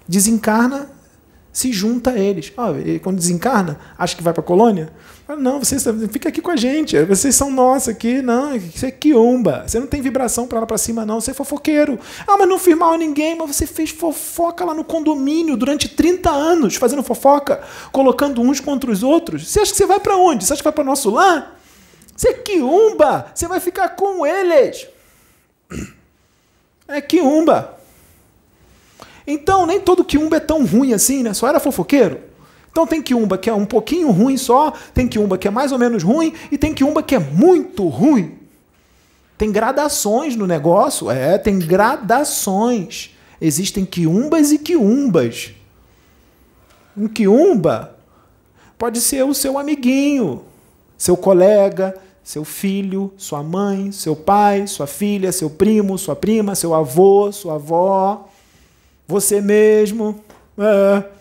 Desencarna 0.09 0.91
se 1.53 1.73
junta 1.73 2.11
a 2.11 2.19
eles. 2.19 2.53
Ah, 2.57 2.69
quando 3.03 3.17
desencarna, 3.17 3.81
acha 3.97 4.15
que 4.15 4.23
vai 4.23 4.33
para 4.33 4.43
a 4.43 4.47
colônia? 4.47 4.93
Não, 5.35 5.59
vocês 5.59 5.85
fica 6.13 6.29
aqui 6.29 6.41
com 6.41 6.53
a 6.53 6.57
gente. 6.57 7.03
Vocês 7.03 7.35
são 7.35 7.51
nossos 7.51 7.89
aqui. 7.89 8.23
Não, 8.23 8.55
isso 8.55 8.87
é 8.87 8.93
quiumba. 8.93 9.65
Você 9.67 9.81
não 9.81 9.87
tem 9.89 10.01
vibração 10.01 10.47
para 10.47 10.61
lá 10.61 10.67
para 10.67 10.79
cima, 10.79 11.05
não. 11.05 11.21
Você 11.21 11.33
é 11.33 11.35
fofoqueiro. 11.35 11.99
Ah, 12.25 12.37
mas 12.39 12.49
não 12.49 12.61
fiz 12.61 12.77
mal 12.77 12.93
a 12.93 12.99
ninguém. 12.99 13.35
Mas 13.35 13.57
você 13.57 13.67
fez 13.67 13.91
fofoca 13.91 14.65
lá 14.65 14.73
no 14.73 14.85
condomínio 14.85 15.57
durante 15.57 15.89
30 15.89 16.31
anos, 16.31 16.77
fazendo 16.77 17.03
fofoca, 17.03 17.61
colocando 17.91 18.41
uns 18.41 18.61
contra 18.61 18.89
os 18.89 19.03
outros. 19.03 19.49
Você 19.49 19.59
acha 19.59 19.73
que 19.73 19.79
você 19.79 19.87
vai 19.87 19.99
para 19.99 20.17
onde? 20.17 20.45
Você 20.45 20.53
acha 20.53 20.61
que 20.61 20.65
vai 20.65 20.73
para 20.73 20.85
nosso 20.85 21.11
lar? 21.11 21.59
Você 22.17 22.29
é 22.29 22.35
quiumba. 22.35 23.27
Você 23.35 23.49
vai 23.49 23.59
ficar 23.59 23.89
com 23.91 24.25
eles. 24.25 24.87
É 26.87 27.01
quiumba. 27.01 27.81
Então, 29.27 29.67
nem 29.67 29.81
todo 29.81 30.05
quiumba 30.05 30.37
é 30.37 30.41
tão 30.41 30.65
ruim 30.65 30.95
assim, 30.95 31.25
né? 31.25 31.35
Só 31.35 31.49
era 31.49 31.59
fofoqueiro. 31.59 32.36
Então 32.77 32.87
tem 32.87 33.01
quiumba 33.01 33.39
que 33.39 33.49
é 33.49 33.55
um 33.55 33.65
pouquinho 33.65 34.11
ruim 34.11 34.37
só, 34.37 34.71
tem 34.93 35.09
quiumba 35.09 35.39
que 35.39 35.49
é 35.49 35.51
mais 35.51 35.73
ou 35.73 35.79
menos 35.79 36.03
ruim 36.03 36.35
e 36.53 36.59
tem 36.59 36.75
quiumba 36.75 37.03
que 37.03 37.15
é 37.15 37.19
muito 37.19 37.89
ruim. 37.89 38.37
Tem 39.39 39.51
gradações 39.51 40.37
no 40.37 40.47
negócio, 40.47 41.11
é, 41.11 41.39
tem 41.39 41.59
gradações. 41.59 43.17
Existem 43.41 43.87
quiumbas 43.87 44.53
e 44.53 44.59
quiumbas. 44.59 45.55
Um 46.95 47.09
quiumba 47.09 47.97
pode 48.77 49.01
ser 49.01 49.25
o 49.25 49.33
seu 49.33 49.57
amiguinho, 49.57 50.43
seu 50.99 51.17
colega, 51.17 51.97
seu 52.23 52.45
filho, 52.45 53.11
sua 53.17 53.43
mãe, 53.43 53.91
seu 53.91 54.15
pai, 54.15 54.67
sua 54.67 54.87
filha, 54.87 55.33
seu 55.33 55.49
primo, 55.49 55.97
sua 55.97 56.15
prima, 56.15 56.55
seu 56.55 56.75
avô, 56.75 57.33
sua 57.33 57.55
avó 57.55 58.29
você 59.09 59.41
mesmo. 59.41 60.21
É. 60.59 61.16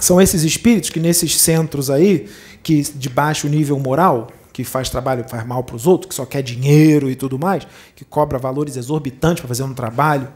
São 0.00 0.20
esses 0.20 0.42
espíritos 0.42 0.90
que 0.90 1.00
nesses 1.00 1.40
centros 1.40 1.90
aí, 1.90 2.28
que 2.62 2.82
de 2.82 3.08
baixo 3.08 3.48
nível 3.48 3.78
moral, 3.78 4.28
que 4.52 4.64
faz 4.64 4.88
trabalho, 4.88 5.24
faz 5.28 5.46
mal 5.46 5.64
para 5.64 5.76
os 5.76 5.86
outros, 5.86 6.08
que 6.08 6.14
só 6.14 6.24
quer 6.24 6.42
dinheiro 6.42 7.10
e 7.10 7.14
tudo 7.14 7.38
mais, 7.38 7.66
que 7.94 8.04
cobra 8.04 8.38
valores 8.38 8.76
exorbitantes 8.76 9.40
para 9.40 9.48
fazer 9.48 9.62
um 9.62 9.74
trabalho, 9.74 10.28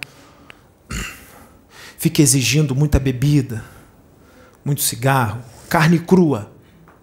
fica 1.96 2.22
exigindo 2.22 2.74
muita 2.74 2.98
bebida, 2.98 3.64
muito 4.64 4.80
cigarro, 4.80 5.42
carne 5.68 5.98
crua, 5.98 6.50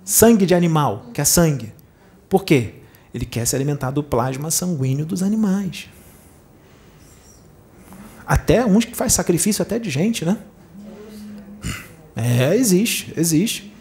sangue 0.03 0.45
de 0.45 0.53
animal, 0.53 1.05
que 1.13 1.21
é 1.21 1.25
sangue. 1.25 1.73
Por 2.29 2.43
quê? 2.43 2.75
Ele 3.13 3.25
quer 3.25 3.45
se 3.47 3.55
alimentar 3.55 3.91
do 3.91 4.03
plasma 4.03 4.51
sanguíneo 4.51 5.05
dos 5.05 5.23
animais. 5.23 5.89
Até 8.27 8.65
uns 8.65 8.85
que 8.85 8.95
faz 8.95 9.13
sacrifício 9.13 9.61
até 9.61 9.79
de 9.79 9.89
gente, 9.89 10.25
né? 10.25 10.37
É, 12.15 12.55
existe, 12.55 13.13
existe. 13.17 13.73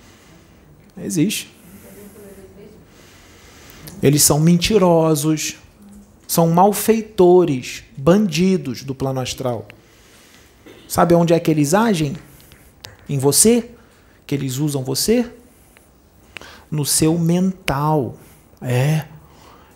Existe. 0.96 1.54
Eles 4.02 4.22
são 4.22 4.38
mentirosos, 4.38 5.56
são 6.26 6.50
malfeitores, 6.50 7.84
bandidos 7.96 8.82
do 8.82 8.94
plano 8.94 9.20
astral. 9.20 9.66
Sabe 10.88 11.14
onde 11.14 11.32
é 11.32 11.40
que 11.40 11.50
eles 11.50 11.74
agem? 11.74 12.16
Em 13.08 13.18
você? 13.18 13.70
Que 14.26 14.34
eles 14.34 14.58
usam 14.58 14.84
você? 14.84 15.30
No 16.70 16.84
seu 16.84 17.18
mental. 17.18 18.18
É 18.60 19.06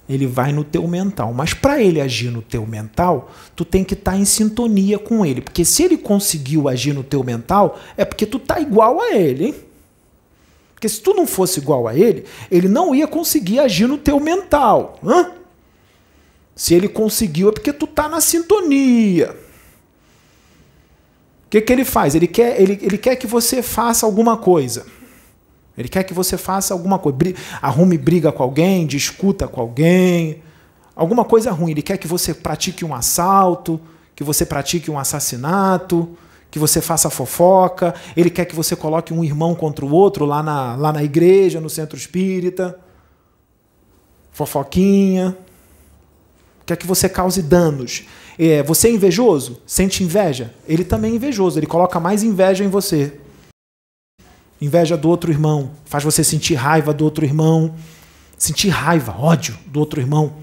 ele 0.09 0.27
vai 0.27 0.53
no 0.53 0.65
teu 0.65 0.87
mental. 0.89 1.33
Mas 1.35 1.53
para 1.53 1.83
ele 1.83 2.01
agir 2.01 2.31
no 2.31 2.41
teu 2.41 2.67
mental, 2.67 3.31
tu 3.55 3.65
tem 3.65 3.85
que 3.85 3.95
estar 3.95 4.13
tá 4.13 4.17
em 4.17 4.25
sintonia 4.25 4.99
com 4.99 5.25
ele, 5.25 5.41
porque 5.41 5.65
se 5.65 5.83
ele 5.83 5.99
conseguiu 5.99 6.69
agir 6.69 6.93
no 6.93 7.05
teu 7.05 7.23
mental, 7.23 7.79
é 7.97 8.05
porque 8.05 8.25
tu 8.25 8.39
tá 8.39 8.59
igual 8.61 9.01
a 9.01 9.13
ele, 9.15 9.47
hein? 9.47 9.55
Porque 10.75 10.89
se 10.89 11.01
tu 11.01 11.13
não 11.13 11.27
fosse 11.27 11.59
igual 11.59 11.89
a 11.89 11.97
ele, 11.97 12.25
ele 12.51 12.69
não 12.69 12.95
ia 12.95 13.09
conseguir 13.09 13.59
agir 13.59 13.89
no 13.89 13.99
teu 13.99 14.21
mental. 14.21 14.99
Hã? 15.05 15.33
Se 16.55 16.73
ele 16.73 16.89
conseguiu, 16.89 17.49
é 17.49 17.53
porque 17.53 17.73
tu 17.73 17.87
tá 17.87 18.09
na 18.09 18.21
sintonia. 18.21 19.37
O 21.47 21.51
que, 21.51 21.61
que 21.61 21.73
ele 21.73 21.85
faz? 21.85 22.15
Ele 22.15 22.29
quer, 22.29 22.61
ele, 22.61 22.79
ele 22.81 22.97
quer 22.97 23.17
que 23.17 23.27
você 23.27 23.61
faça 23.63 24.07
alguma 24.07 24.37
coisa. 24.37 24.87
Ele 25.79 25.89
quer 25.89 26.03
que 26.03 26.13
você 26.13 26.37
faça 26.37 26.75
alguma 26.75 26.99
coisa, 26.99 27.19
arrume 27.63 27.97
briga 27.97 28.33
com 28.33 28.43
alguém, 28.43 28.85
discuta 28.85 29.47
com 29.47 29.61
alguém, 29.61 30.43
alguma 30.97 31.25
coisa 31.25 31.53
ruim. 31.53 31.71
Ele 31.71 31.83
quer 31.83 31.97
que 31.97 32.09
você 32.09 32.35
pratique 32.35 32.85
um 32.85 32.93
assalto, 32.93 33.81
que 34.17 34.25
você 34.25 34.45
pratique 34.45 34.91
um 34.91 34.99
assassinato, 34.99 36.17
que 36.51 36.59
você 36.59 36.81
faça 36.81 37.09
fofoca, 37.09 37.95
ele 38.17 38.29
quer 38.29 38.45
que 38.45 38.57
você 38.57 38.75
coloque 38.75 39.15
um 39.15 39.23
irmão 39.23 39.55
contra 39.55 39.85
o 39.85 39.93
outro 39.93 40.25
lá 40.25 40.43
na, 40.43 40.75
lá 40.75 40.93
na 40.93 41.05
igreja, 41.05 41.61
no 41.61 41.71
centro 41.71 41.97
espírita. 41.97 42.77
Fofoquinha. 44.33 45.37
Quer 46.67 46.77
que 46.77 46.87
você 46.87 47.09
cause 47.09 47.41
danos. 47.41 48.05
É, 48.37 48.65
você 48.65 48.89
é 48.89 48.91
invejoso? 48.91 49.63
Sente 49.65 50.03
inveja? 50.03 50.53
Ele 50.67 50.85
também 50.85 51.13
é 51.13 51.15
invejoso, 51.15 51.59
ele 51.59 51.67
coloca 51.67 52.01
mais 52.01 52.25
inveja 52.25 52.65
em 52.65 52.69
você. 52.69 53.13
Inveja 54.61 54.97
do 54.97 55.09
outro 55.09 55.31
irmão, 55.31 55.71
faz 55.85 56.03
você 56.03 56.25
sentir 56.25 56.55
raiva 56.55 56.93
do 56.93 57.05
outro 57.05 57.25
irmão, 57.25 57.75
sentir 58.37 58.69
raiva, 58.69 59.15
ódio 59.17 59.57
do 59.67 59.79
outro 59.79 60.01
irmão. 60.01 60.35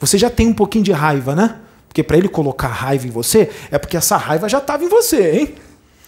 Você 0.00 0.16
já 0.16 0.30
tem 0.30 0.48
um 0.48 0.54
pouquinho 0.54 0.84
de 0.84 0.92
raiva, 0.92 1.34
né? 1.34 1.60
Porque 1.88 2.02
para 2.02 2.16
ele 2.16 2.28
colocar 2.28 2.68
raiva 2.68 3.06
em 3.06 3.10
você, 3.10 3.50
é 3.70 3.78
porque 3.78 3.96
essa 3.96 4.16
raiva 4.16 4.48
já 4.48 4.58
estava 4.58 4.82
em 4.82 4.88
você, 4.88 5.30
hein? 5.30 5.54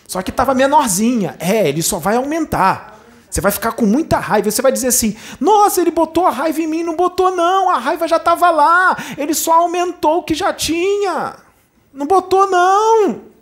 Só 0.08 0.22
que 0.22 0.30
estava 0.30 0.54
menorzinha. 0.54 1.36
É, 1.38 1.68
ele 1.68 1.82
só 1.82 1.98
vai 1.98 2.16
aumentar. 2.16 2.98
Você 3.30 3.40
vai 3.40 3.52
ficar 3.52 3.72
com 3.72 3.84
muita 3.84 4.18
raiva. 4.18 4.50
Você 4.50 4.62
vai 4.62 4.72
dizer 4.72 4.88
assim: 4.88 5.16
Nossa, 5.40 5.80
ele 5.80 5.90
botou 5.90 6.24
a 6.26 6.30
raiva 6.30 6.60
em 6.60 6.66
mim. 6.66 6.82
Não 6.82 6.96
botou, 6.96 7.34
não. 7.34 7.68
A 7.68 7.78
raiva 7.78 8.06
já 8.06 8.16
estava 8.16 8.50
lá. 8.50 8.96
Ele 9.18 9.34
só 9.34 9.60
aumentou 9.60 10.18
o 10.18 10.22
que 10.22 10.34
já 10.34 10.52
tinha. 10.52 11.36
Não 11.92 12.06
botou, 12.06 12.48
não. 12.48 13.33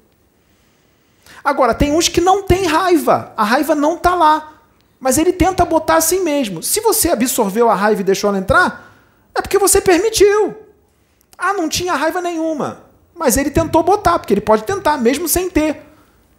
Agora, 1.45 1.75
tem 1.75 1.93
uns 1.93 2.09
que 2.09 2.21
não 2.21 2.43
tem 2.43 2.67
raiva. 2.67 3.33
A 3.37 3.45
raiva 3.45 3.75
não 3.75 3.95
está 3.95 4.15
lá. 4.15 4.53
Mas 5.01 5.19
ele 5.19 5.33
tenta 5.33 5.65
botar 5.65 5.97
assim 5.97 6.21
mesmo. 6.21 6.63
Se 6.63 6.81
você 6.81 7.11
absorveu 7.11 7.69
a 7.69 7.75
raiva 7.75 8.01
e 8.01 8.05
deixou 8.05 8.29
ela 8.29 8.39
entrar, 8.39 8.93
é 9.35 9.43
porque 9.43 9.59
você 9.59 9.81
permitiu. 9.81 10.55
Ah, 11.37 11.53
não 11.53 11.69
tinha 11.69 11.95
raiva 11.95 12.21
nenhuma. 12.21 12.85
Mas 13.15 13.37
ele 13.37 13.51
tentou 13.51 13.83
botar, 13.83 14.19
porque 14.19 14.33
ele 14.33 14.41
pode 14.41 14.63
tentar, 14.63 14.97
mesmo 14.99 15.29
sem 15.29 15.51
ter. 15.51 15.83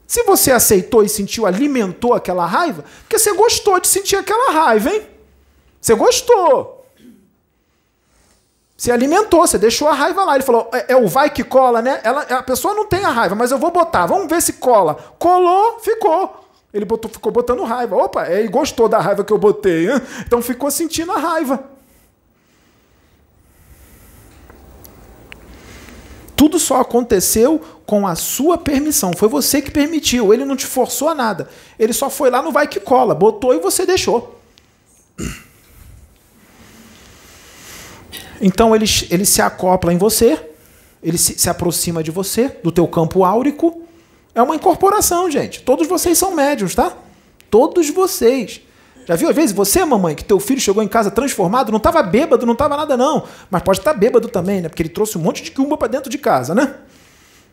Se 0.07 0.23
você 0.23 0.51
aceitou 0.51 1.03
e 1.03 1.09
sentiu, 1.09 1.45
alimentou 1.45 2.13
aquela 2.13 2.45
raiva, 2.45 2.85
porque 3.01 3.17
você 3.17 3.33
gostou 3.33 3.79
de 3.79 3.87
sentir 3.87 4.15
aquela 4.15 4.53
raiva, 4.53 4.89
hein? 4.89 5.07
Você 5.81 5.95
gostou. 5.95 6.72
Você 8.83 8.91
alimentou, 8.91 9.47
você 9.47 9.57
deixou 9.57 9.87
a 9.87 9.93
raiva 9.93 10.25
lá. 10.25 10.35
Ele 10.35 10.43
falou: 10.43 10.69
é, 10.73 10.91
é 10.91 10.95
o 10.97 11.07
vai 11.07 11.29
que 11.29 11.41
cola, 11.41 11.81
né? 11.81 12.01
Ela, 12.03 12.23
a 12.23 12.43
pessoa 12.43 12.73
não 12.73 12.85
tem 12.85 13.05
a 13.05 13.11
raiva, 13.11 13.33
mas 13.33 13.49
eu 13.49 13.57
vou 13.57 13.71
botar. 13.71 14.05
Vamos 14.05 14.27
ver 14.27 14.41
se 14.41 14.51
cola. 14.51 14.95
Colou, 15.17 15.79
ficou. 15.79 16.49
Ele 16.73 16.83
botou, 16.83 17.09
ficou 17.09 17.31
botando 17.31 17.63
raiva. 17.63 17.95
Opa, 17.95 18.27
ele 18.27 18.49
gostou 18.49 18.89
da 18.89 18.99
raiva 18.99 19.23
que 19.23 19.31
eu 19.31 19.37
botei. 19.37 19.89
Hein? 19.89 20.01
Então 20.27 20.41
ficou 20.41 20.69
sentindo 20.69 21.13
a 21.13 21.17
raiva. 21.17 21.63
Tudo 26.35 26.59
só 26.59 26.81
aconteceu 26.81 27.61
com 27.85 28.05
a 28.05 28.15
sua 28.15 28.57
permissão. 28.57 29.13
Foi 29.13 29.29
você 29.29 29.61
que 29.61 29.71
permitiu. 29.71 30.33
Ele 30.33 30.43
não 30.43 30.57
te 30.57 30.65
forçou 30.65 31.07
a 31.07 31.15
nada. 31.15 31.47
Ele 31.79 31.93
só 31.93 32.09
foi 32.09 32.29
lá 32.29 32.41
no 32.41 32.51
vai 32.51 32.67
que 32.67 32.81
cola, 32.81 33.15
botou 33.15 33.53
e 33.53 33.59
você 33.59 33.85
deixou. 33.85 34.41
Então 38.41 38.75
ele, 38.75 38.85
ele 39.09 39.25
se 39.25 39.41
acopla 39.41 39.93
em 39.93 39.97
você, 39.97 40.39
ele 41.01 41.17
se, 41.17 41.37
se 41.37 41.49
aproxima 41.49 42.03
de 42.03 42.11
você, 42.11 42.57
do 42.63 42.71
teu 42.71 42.87
campo 42.87 43.23
áurico. 43.23 43.81
É 44.33 44.41
uma 44.41 44.55
incorporação, 44.55 45.29
gente. 45.29 45.61
Todos 45.61 45.87
vocês 45.87 46.17
são 46.17 46.35
médios, 46.35 46.73
tá? 46.73 46.93
Todos 47.49 47.89
vocês. 47.89 48.61
Já 49.05 49.15
viu 49.15 49.29
às 49.29 49.35
vezes 49.35 49.51
você, 49.51 49.83
mamãe, 49.83 50.15
que 50.15 50.23
teu 50.23 50.39
filho 50.39 50.61
chegou 50.61 50.81
em 50.81 50.87
casa 50.87 51.11
transformado, 51.11 51.71
não 51.71 51.77
estava 51.77 52.01
bêbado, 52.01 52.45
não 52.45 52.53
estava 52.53 52.77
nada 52.77 52.95
não, 52.95 53.25
mas 53.51 53.61
pode 53.61 53.79
estar 53.79 53.93
tá 53.93 53.99
bêbado 53.99 54.29
também, 54.29 54.61
né? 54.61 54.69
Porque 54.69 54.81
ele 54.81 54.89
trouxe 54.89 55.17
um 55.17 55.21
monte 55.21 55.43
de 55.43 55.51
quiumba 55.51 55.77
para 55.77 55.89
dentro 55.89 56.09
de 56.09 56.17
casa, 56.17 56.55
né? 56.55 56.75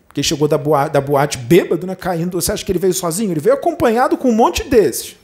Porque 0.07 0.21
ele 0.21 0.27
chegou 0.27 0.49
da 0.49 0.59
boate, 0.59 0.93
da 0.93 1.01
boate 1.01 1.39
bêbado, 1.39 1.87
né, 1.87 1.95
caindo. 1.95 2.41
Você 2.41 2.53
acha 2.53 2.65
que 2.65 2.71
ele 2.71 2.79
veio 2.79 2.95
sozinho? 2.95 3.33
Ele 3.33 3.41
veio 3.41 3.55
acompanhado 3.55 4.17
com 4.17 4.29
um 4.29 4.35
monte 4.35 4.65
desses. 4.65 5.17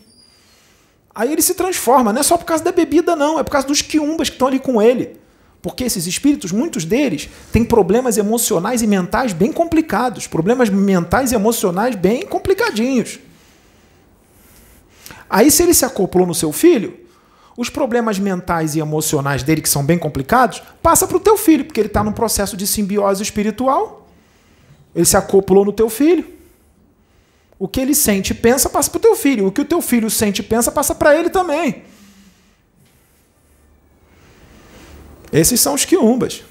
Aí 1.14 1.32
ele 1.32 1.42
se 1.42 1.54
transforma, 1.54 2.12
não 2.12 2.20
é 2.20 2.22
só 2.22 2.36
por 2.36 2.44
causa 2.44 2.62
da 2.62 2.70
bebida 2.70 3.16
não, 3.16 3.38
é 3.38 3.42
por 3.42 3.50
causa 3.50 3.66
dos 3.66 3.80
quiumbas 3.80 4.28
que 4.28 4.34
estão 4.34 4.48
ali 4.48 4.58
com 4.58 4.82
ele. 4.82 5.18
Porque 5.66 5.82
esses 5.82 6.06
espíritos, 6.06 6.52
muitos 6.52 6.84
deles, 6.84 7.28
têm 7.50 7.64
problemas 7.64 8.16
emocionais 8.16 8.82
e 8.82 8.86
mentais 8.86 9.32
bem 9.32 9.52
complicados, 9.52 10.28
problemas 10.28 10.70
mentais 10.70 11.32
e 11.32 11.34
emocionais 11.34 11.96
bem 11.96 12.24
complicadinhos. 12.24 13.18
Aí, 15.28 15.50
se 15.50 15.64
ele 15.64 15.74
se 15.74 15.84
acoplou 15.84 16.24
no 16.24 16.36
seu 16.36 16.52
filho, 16.52 16.96
os 17.56 17.68
problemas 17.68 18.16
mentais 18.16 18.76
e 18.76 18.78
emocionais 18.78 19.42
dele, 19.42 19.60
que 19.60 19.68
são 19.68 19.84
bem 19.84 19.98
complicados, 19.98 20.62
passa 20.80 21.04
para 21.04 21.16
o 21.16 21.20
teu 21.20 21.36
filho, 21.36 21.64
porque 21.64 21.80
ele 21.80 21.88
está 21.88 22.04
num 22.04 22.12
processo 22.12 22.56
de 22.56 22.64
simbiose 22.64 23.24
espiritual. 23.24 24.08
Ele 24.94 25.04
se 25.04 25.16
acoplou 25.16 25.64
no 25.64 25.72
teu 25.72 25.90
filho. 25.90 26.24
O 27.58 27.66
que 27.66 27.80
ele 27.80 27.92
sente 27.96 28.30
e 28.30 28.34
pensa 28.36 28.70
passa 28.70 28.88
para 28.88 28.98
o 28.98 29.00
teu 29.00 29.16
filho. 29.16 29.48
O 29.48 29.50
que 29.50 29.62
o 29.62 29.64
teu 29.64 29.82
filho 29.82 30.08
sente 30.10 30.42
e 30.42 30.44
pensa 30.44 30.70
passa 30.70 30.94
para 30.94 31.18
ele 31.18 31.28
também. 31.28 31.82
Esses 35.32 35.60
são 35.60 35.74
os 35.74 35.84
quiumbas. 35.84 36.44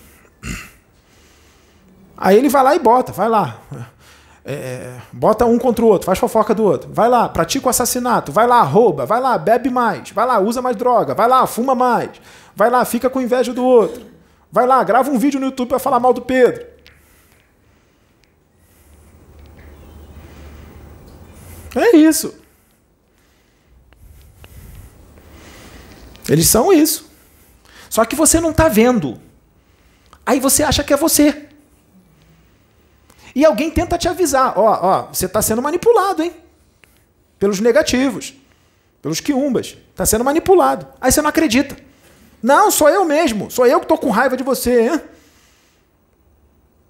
Aí 2.17 2.37
ele 2.37 2.49
vai 2.49 2.63
lá 2.63 2.75
e 2.75 2.79
bota, 2.79 3.11
vai 3.11 3.27
lá. 3.27 3.59
É, 4.47 4.53
é, 4.53 5.01
bota 5.11 5.45
um 5.45 5.57
contra 5.57 5.83
o 5.83 5.87
outro, 5.87 6.05
faz 6.05 6.19
fofoca 6.19 6.53
do 6.53 6.63
outro. 6.63 6.89
Vai 6.93 7.09
lá, 7.09 7.27
pratica 7.27 7.65
o 7.65 7.69
assassinato. 7.69 8.31
Vai 8.31 8.45
lá, 8.45 8.61
rouba. 8.61 9.05
Vai 9.05 9.19
lá, 9.19 9.37
bebe 9.37 9.69
mais. 9.69 10.11
Vai 10.11 10.25
lá, 10.25 10.39
usa 10.39 10.61
mais 10.61 10.75
droga. 10.75 11.13
Vai 11.15 11.27
lá, 11.27 11.45
fuma 11.47 11.73
mais. 11.73 12.11
Vai 12.55 12.69
lá, 12.69 12.85
fica 12.85 13.09
com 13.09 13.19
inveja 13.19 13.53
do 13.53 13.63
outro. 13.65 14.05
Vai 14.51 14.67
lá, 14.67 14.83
grava 14.83 15.09
um 15.09 15.17
vídeo 15.17 15.39
no 15.39 15.47
YouTube 15.47 15.69
para 15.69 15.79
falar 15.79 15.99
mal 15.99 16.13
do 16.13 16.21
Pedro. 16.21 16.65
É 21.75 21.97
isso. 21.97 22.33
Eles 26.29 26.47
são 26.47 26.71
isso. 26.71 27.04
Só 27.95 28.03
que 28.03 28.13
você 28.13 28.41
não 28.41 28.51
está 28.51 28.67
vendo. 28.67 29.17
Aí 30.25 30.37
você 30.37 30.63
acha 30.63 30.83
que 30.83 30.93
é 30.93 30.97
você. 30.97 31.47
E 33.33 33.45
alguém 33.45 33.71
tenta 33.71 33.97
te 33.97 34.09
avisar: 34.09 34.59
ó, 34.59 34.79
ó, 34.81 35.01
você 35.13 35.27
está 35.27 35.41
sendo 35.41 35.61
manipulado, 35.61 36.21
hein? 36.21 36.35
Pelos 37.39 37.61
negativos, 37.61 38.33
pelos 39.01 39.21
quiumbas. 39.21 39.77
Está 39.91 40.05
sendo 40.05 40.25
manipulado. 40.25 40.85
Aí 40.99 41.09
você 41.09 41.21
não 41.21 41.29
acredita. 41.29 41.77
Não, 42.43 42.69
sou 42.69 42.89
eu 42.89 43.05
mesmo. 43.05 43.49
Sou 43.49 43.65
eu 43.65 43.79
que 43.79 43.85
estou 43.85 43.97
com 43.97 44.09
raiva 44.09 44.35
de 44.35 44.43
você, 44.43 44.89
hein? 44.89 45.01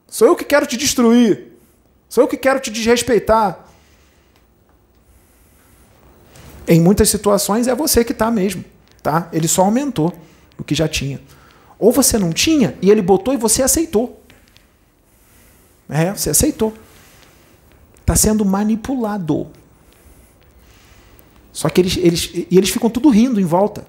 Sou 0.07 0.27
eu 0.27 0.35
que 0.35 0.43
quero 0.43 0.65
te 0.65 0.75
destruir. 0.75 1.51
Sou 2.09 2.23
eu 2.23 2.27
que 2.27 2.35
quero 2.35 2.59
te 2.59 2.71
desrespeitar. 2.71 3.63
Em 6.67 6.81
muitas 6.81 7.09
situações 7.09 7.67
é 7.67 7.75
você 7.75 8.03
que 8.03 8.11
está 8.11 8.31
mesmo. 8.31 8.65
Tá? 9.03 9.29
Ele 9.31 9.47
só 9.47 9.61
aumentou 9.61 10.11
o 10.57 10.63
que 10.63 10.75
já 10.75 10.87
tinha. 10.87 11.21
Ou 11.77 11.91
você 11.91 12.17
não 12.17 12.31
tinha 12.31 12.77
e 12.81 12.89
ele 12.89 13.01
botou 13.01 13.33
e 13.33 13.37
você 13.37 13.61
aceitou. 13.61 14.21
É, 15.89 16.13
você 16.13 16.29
aceitou. 16.29 16.73
Está 17.99 18.15
sendo 18.15 18.45
manipulado. 18.45 19.47
Só 21.51 21.69
que 21.69 21.81
eles, 21.81 21.97
eles, 21.97 22.31
e 22.33 22.57
eles 22.57 22.69
ficam 22.69 22.89
tudo 22.89 23.09
rindo 23.09 23.39
em 23.39 23.45
volta. 23.45 23.85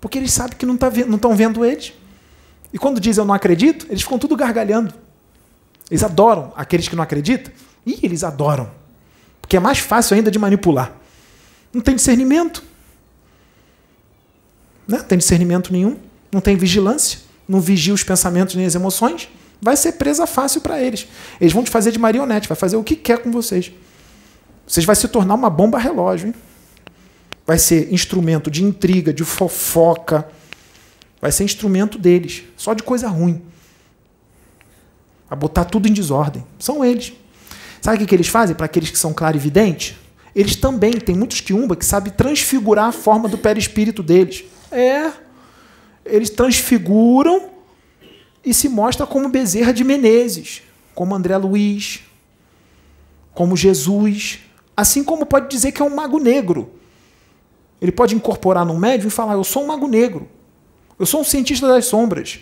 Porque 0.00 0.18
eles 0.18 0.32
sabem 0.32 0.56
que 0.56 0.66
não 0.66 0.76
tá 0.76 0.88
estão 0.88 1.34
vendo 1.34 1.64
eles. 1.64 1.92
E 2.72 2.78
quando 2.78 3.00
dizem 3.00 3.22
eu 3.22 3.26
não 3.26 3.34
acredito, 3.34 3.86
eles 3.88 4.02
ficam 4.02 4.18
tudo 4.18 4.36
gargalhando. 4.36 4.92
Eles 5.90 6.02
adoram 6.02 6.52
aqueles 6.56 6.88
que 6.88 6.96
não 6.96 7.02
acreditam. 7.02 7.52
E 7.84 8.00
eles 8.02 8.24
adoram. 8.24 8.70
Porque 9.40 9.56
é 9.56 9.60
mais 9.60 9.78
fácil 9.78 10.16
ainda 10.16 10.30
de 10.30 10.38
manipular. 10.38 10.92
Não 11.72 11.80
tem 11.80 11.94
discernimento. 11.94 12.62
Não 14.86 14.98
né? 14.98 15.04
tem 15.04 15.18
discernimento 15.18 15.72
nenhum. 15.72 15.96
Não 16.32 16.40
tem 16.40 16.56
vigilância. 16.56 17.20
Não 17.48 17.60
vigia 17.60 17.94
os 17.94 18.02
pensamentos 18.02 18.54
nem 18.54 18.66
as 18.66 18.74
emoções 18.74 19.28
vai 19.60 19.76
ser 19.76 19.92
presa 19.92 20.26
fácil 20.26 20.60
para 20.60 20.80
eles. 20.80 21.06
Eles 21.40 21.52
vão 21.52 21.64
te 21.64 21.70
fazer 21.70 21.92
de 21.92 21.98
marionete, 21.98 22.48
vai 22.48 22.56
fazer 22.56 22.76
o 22.76 22.84
que 22.84 22.96
quer 22.96 23.18
com 23.18 23.30
vocês. 23.30 23.72
Vocês 24.66 24.84
vai 24.84 24.96
se 24.96 25.08
tornar 25.08 25.34
uma 25.34 25.50
bomba 25.50 25.78
relógio. 25.78 26.28
Hein? 26.28 26.34
Vai 27.46 27.58
ser 27.58 27.92
instrumento 27.92 28.50
de 28.50 28.64
intriga, 28.64 29.12
de 29.12 29.24
fofoca. 29.24 30.28
Vai 31.20 31.32
ser 31.32 31.44
instrumento 31.44 31.98
deles, 31.98 32.42
só 32.56 32.74
de 32.74 32.82
coisa 32.82 33.08
ruim. 33.08 33.42
A 35.30 35.34
botar 35.34 35.64
tudo 35.64 35.88
em 35.88 35.92
desordem. 35.92 36.44
São 36.58 36.84
eles. 36.84 37.12
Sabe 37.80 38.02
o 38.02 38.06
que 38.06 38.14
eles 38.14 38.28
fazem 38.28 38.54
para 38.54 38.66
aqueles 38.66 38.90
que 38.90 38.98
são 38.98 39.12
clarividentes? 39.12 39.96
Eles 40.34 40.56
também, 40.56 40.92
tem 40.92 41.16
muitos 41.16 41.40
quiumba 41.40 41.76
que 41.76 41.84
sabem 41.84 42.12
transfigurar 42.12 42.86
a 42.86 42.92
forma 42.92 43.28
do 43.28 43.38
perispírito 43.38 44.02
deles. 44.02 44.44
É. 44.70 45.12
Eles 46.04 46.30
transfiguram 46.30 47.50
e 48.44 48.54
se 48.54 48.68
mostra 48.68 49.06
como 49.06 49.28
Bezerra 49.28 49.72
de 49.72 49.82
Menezes, 49.82 50.62
como 50.94 51.14
André 51.14 51.36
Luiz, 51.36 52.00
como 53.34 53.56
Jesus, 53.56 54.40
assim 54.76 55.02
como 55.02 55.26
pode 55.26 55.48
dizer 55.48 55.72
que 55.72 55.82
é 55.82 55.84
um 55.84 55.94
mago 55.94 56.18
negro. 56.18 56.70
Ele 57.80 57.92
pode 57.92 58.14
incorporar 58.14 58.64
num 58.64 58.78
médium 58.78 59.08
e 59.08 59.10
falar: 59.10 59.34
Eu 59.34 59.44
sou 59.44 59.64
um 59.64 59.66
mago 59.66 59.88
negro, 59.88 60.28
eu 60.98 61.04
sou 61.04 61.20
um 61.20 61.24
cientista 61.24 61.66
das 61.66 61.86
sombras, 61.86 62.40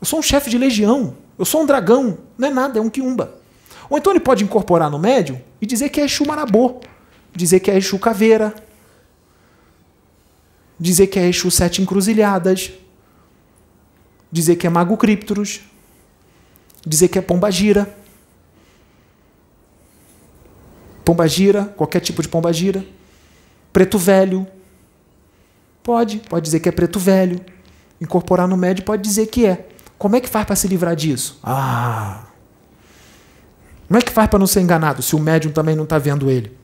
eu 0.00 0.06
sou 0.06 0.18
um 0.18 0.22
chefe 0.22 0.48
de 0.48 0.56
legião, 0.56 1.16
eu 1.38 1.44
sou 1.44 1.62
um 1.62 1.66
dragão. 1.66 2.18
Não 2.38 2.48
é 2.48 2.50
nada, 2.50 2.78
é 2.78 2.82
um 2.82 2.90
quiumba. 2.90 3.38
Ou 3.88 3.98
então 3.98 4.12
ele 4.12 4.20
pode 4.20 4.42
incorporar 4.42 4.90
no 4.90 4.98
médium 4.98 5.38
e 5.60 5.66
dizer 5.66 5.90
que 5.90 6.00
é 6.00 6.04
Exu 6.04 6.26
Marabô, 6.26 6.80
dizer 7.34 7.60
que 7.60 7.70
é 7.70 7.76
Exu 7.76 7.98
Caveira, 7.98 8.54
dizer 10.82 11.06
que 11.06 11.18
é 11.18 11.28
Exu 11.28 11.48
Sete 11.50 11.80
Encruzilhadas, 11.80 12.72
dizer 14.30 14.56
que 14.56 14.66
é 14.66 14.70
Mago 14.70 14.96
Criptoros, 14.96 15.60
dizer 16.84 17.08
que 17.08 17.18
é 17.18 17.22
Pombagira. 17.22 17.96
Pombagira, 21.04 21.64
qualquer 21.76 22.00
tipo 22.00 22.22
de 22.22 22.28
pombagira. 22.28 22.84
Preto 23.72 23.98
velho. 23.98 24.46
Pode, 25.82 26.18
pode 26.18 26.44
dizer 26.44 26.60
que 26.60 26.68
é 26.68 26.72
preto 26.72 26.98
velho. 26.98 27.40
Incorporar 28.00 28.46
no 28.46 28.56
médio 28.56 28.84
pode 28.84 29.02
dizer 29.02 29.26
que 29.26 29.44
é. 29.44 29.68
Como 29.98 30.14
é 30.14 30.20
que 30.20 30.28
faz 30.28 30.46
para 30.46 30.54
se 30.54 30.68
livrar 30.68 30.94
disso? 30.94 31.40
Ah! 31.42 32.24
Como 33.88 33.98
é 33.98 34.02
que 34.02 34.12
faz 34.12 34.28
para 34.30 34.38
não 34.38 34.46
ser 34.46 34.60
enganado 34.60 35.02
se 35.02 35.16
o 35.16 35.18
médium 35.18 35.50
também 35.50 35.74
não 35.74 35.84
está 35.84 35.98
vendo 35.98 36.30
ele? 36.30 36.56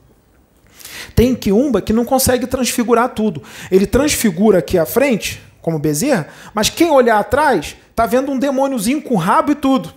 Tem 1.15 1.35
quiumba 1.35 1.81
que 1.81 1.93
não 1.93 2.05
consegue 2.05 2.47
transfigurar 2.47 3.09
tudo. 3.09 3.43
Ele 3.71 3.85
transfigura 3.85 4.59
aqui 4.59 4.77
à 4.77 4.85
frente, 4.85 5.41
como 5.61 5.79
Bezerra, 5.79 6.27
mas 6.53 6.69
quem 6.69 6.89
olhar 6.89 7.19
atrás 7.19 7.75
está 7.89 8.05
vendo 8.05 8.31
um 8.31 8.39
demôniozinho 8.39 9.01
com 9.01 9.15
rabo 9.15 9.51
e 9.51 9.55
tudo. 9.55 9.93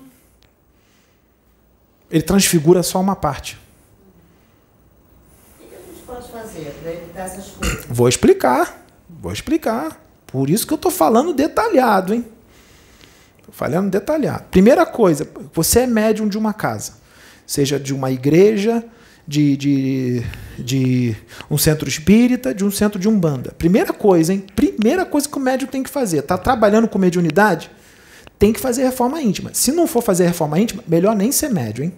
Ele 2.10 2.22
transfigura 2.22 2.82
só 2.82 3.00
uma 3.00 3.16
parte. 3.16 3.58
O 5.58 5.68
que 5.68 5.74
a 5.74 5.78
gente 5.78 6.02
pode 6.04 6.28
fazer 6.30 6.74
para 6.82 6.92
evitar 6.92 7.22
essas 7.22 7.48
coisas? 7.48 7.86
Vou 7.88 8.08
explicar. 8.08 8.84
Vou 9.08 9.32
explicar. 9.32 9.98
Por 10.26 10.50
isso 10.50 10.66
que 10.66 10.72
eu 10.72 10.76
estou 10.76 10.90
falando 10.90 11.32
detalhado, 11.32 12.12
hein? 12.12 12.26
Estou 13.38 13.54
falando 13.54 13.90
detalhado. 13.90 14.44
Primeira 14.50 14.84
coisa, 14.84 15.28
você 15.52 15.80
é 15.80 15.86
médium 15.86 16.28
de 16.28 16.38
uma 16.38 16.52
casa, 16.52 16.94
seja 17.46 17.78
de 17.78 17.94
uma 17.94 18.10
igreja, 18.10 18.84
de, 19.26 19.56
de, 19.56 20.22
de 20.58 21.16
um 21.50 21.56
centro 21.56 21.88
espírita, 21.88 22.54
de 22.54 22.64
um 22.64 22.70
centro 22.70 22.98
de 22.98 23.08
umbanda. 23.08 23.52
Primeira 23.52 23.92
coisa, 23.92 24.32
hein? 24.32 24.44
Primeira 24.54 25.04
coisa 25.04 25.28
que 25.28 25.36
o 25.36 25.40
médium 25.40 25.68
tem 25.68 25.82
que 25.82 25.90
fazer. 25.90 26.18
Está 26.18 26.36
trabalhando 26.36 26.88
com 26.88 26.98
mediunidade? 26.98 27.70
Tem 28.38 28.52
que 28.52 28.60
fazer 28.60 28.82
reforma 28.84 29.20
íntima. 29.22 29.50
Se 29.52 29.70
não 29.70 29.86
for 29.86 30.02
fazer 30.02 30.26
reforma 30.26 30.58
íntima, 30.58 30.82
melhor 30.86 31.14
nem 31.14 31.30
ser 31.30 31.48
médium, 31.48 31.84
hein? 31.84 31.92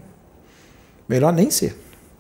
Melhor 1.09 1.33
nem 1.33 1.51
ser. 1.51 1.77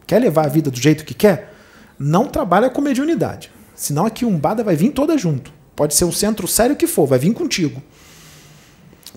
Quer 0.06 0.18
levar 0.20 0.46
a 0.46 0.48
vida 0.48 0.70
do 0.70 0.80
jeito 0.80 1.04
que 1.04 1.14
quer? 1.14 1.52
Não 1.98 2.26
trabalha 2.26 2.70
com 2.70 2.80
mediunidade. 2.80 3.50
Senão 3.74 4.06
a 4.06 4.10
quiumbada 4.10 4.62
vai 4.64 4.76
vir 4.76 4.90
toda 4.90 5.16
junto. 5.18 5.52
Pode 5.76 5.94
ser 5.94 6.04
o 6.04 6.12
centro 6.12 6.46
sério 6.46 6.76
que 6.76 6.86
for, 6.86 7.06
vai 7.06 7.18
vir 7.18 7.32
contigo. 7.32 7.82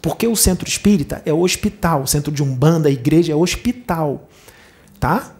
Porque 0.01 0.27
o 0.27 0.35
centro 0.35 0.67
espírita 0.67 1.21
é 1.25 1.33
hospital, 1.33 2.03
o 2.03 2.07
centro 2.07 2.31
de 2.31 2.43
umbanda, 2.43 2.87
a 2.89 2.91
igreja 2.91 3.33
é 3.33 3.35
hospital, 3.35 4.27
tá? 4.99 5.36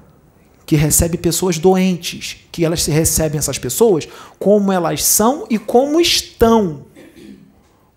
Que 0.68 0.76
recebe 0.76 1.18
pessoas 1.18 1.57
doentes, 1.57 2.38
que 2.52 2.64
elas 2.64 2.84
se 2.84 2.91
recebem 2.91 3.39
essas 3.39 3.57
pessoas 3.57 4.07
como 4.38 4.72
elas 4.72 5.03
são 5.03 5.48
e 5.49 5.57
como 5.57 5.99
estão. 5.99 6.85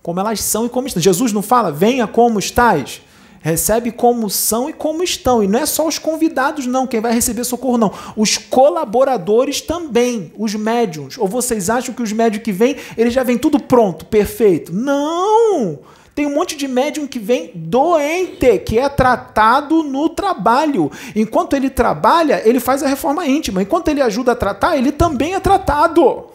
Como 0.03 0.19
elas 0.21 0.41
são 0.41 0.65
e 0.65 0.71
como 0.71 0.87
estão. 0.87 1.03
Jesus 1.03 1.33
não 1.33 1.43
fala, 1.43 1.71
venha 1.71 2.07
como 2.07 2.39
estás. 2.39 3.03
Recebe 3.43 3.91
como 3.91 4.29
são 4.29 4.69
e 4.69 4.73
como 4.73 5.03
estão. 5.03 5.43
E 5.43 5.49
não 5.49 5.59
é 5.59 5.67
só 5.67 5.87
os 5.87 5.99
convidados, 5.99 6.67
não, 6.67 6.87
quem 6.87 7.01
vai 7.01 7.13
receber 7.13 7.43
socorro, 7.45 7.79
não. 7.79 7.93
Os 8.17 8.39
colaboradores 8.39 9.61
também, 9.61 10.33
os 10.39 10.55
médiums. 10.55 11.19
Ou 11.19 11.27
vocês 11.27 11.69
acham 11.69 11.95
que 11.95 12.03
os 12.03 12.13
médiums 12.13 12.45
que 12.45 12.53
vêm, 12.53 12.77
eles 12.97 13.13
já 13.13 13.23
vêm 13.23 13.39
tudo 13.39 13.59
pronto, 13.59 14.05
perfeito? 14.05 14.73
Não! 14.73 15.79
Tem 16.15 16.27
um 16.27 16.35
monte 16.35 16.57
de 16.57 16.67
médium 16.67 17.07
que 17.07 17.19
vem 17.19 17.53
doente, 17.55 18.59
que 18.59 18.79
é 18.79 18.89
tratado 18.89 19.83
no 19.83 20.09
trabalho. 20.09 20.91
Enquanto 21.15 21.55
ele 21.55 21.71
trabalha, 21.71 22.43
ele 22.47 22.61
faz 22.61 22.83
a 22.83 22.89
reforma 22.89 23.27
íntima. 23.27 23.63
Enquanto 23.63 23.89
ele 23.89 24.03
ajuda 24.03 24.33
a 24.33 24.37
tratar, 24.37 24.77
ele 24.77 24.93
também 24.93 25.35
é 25.35 25.41
tratado. 25.41 26.27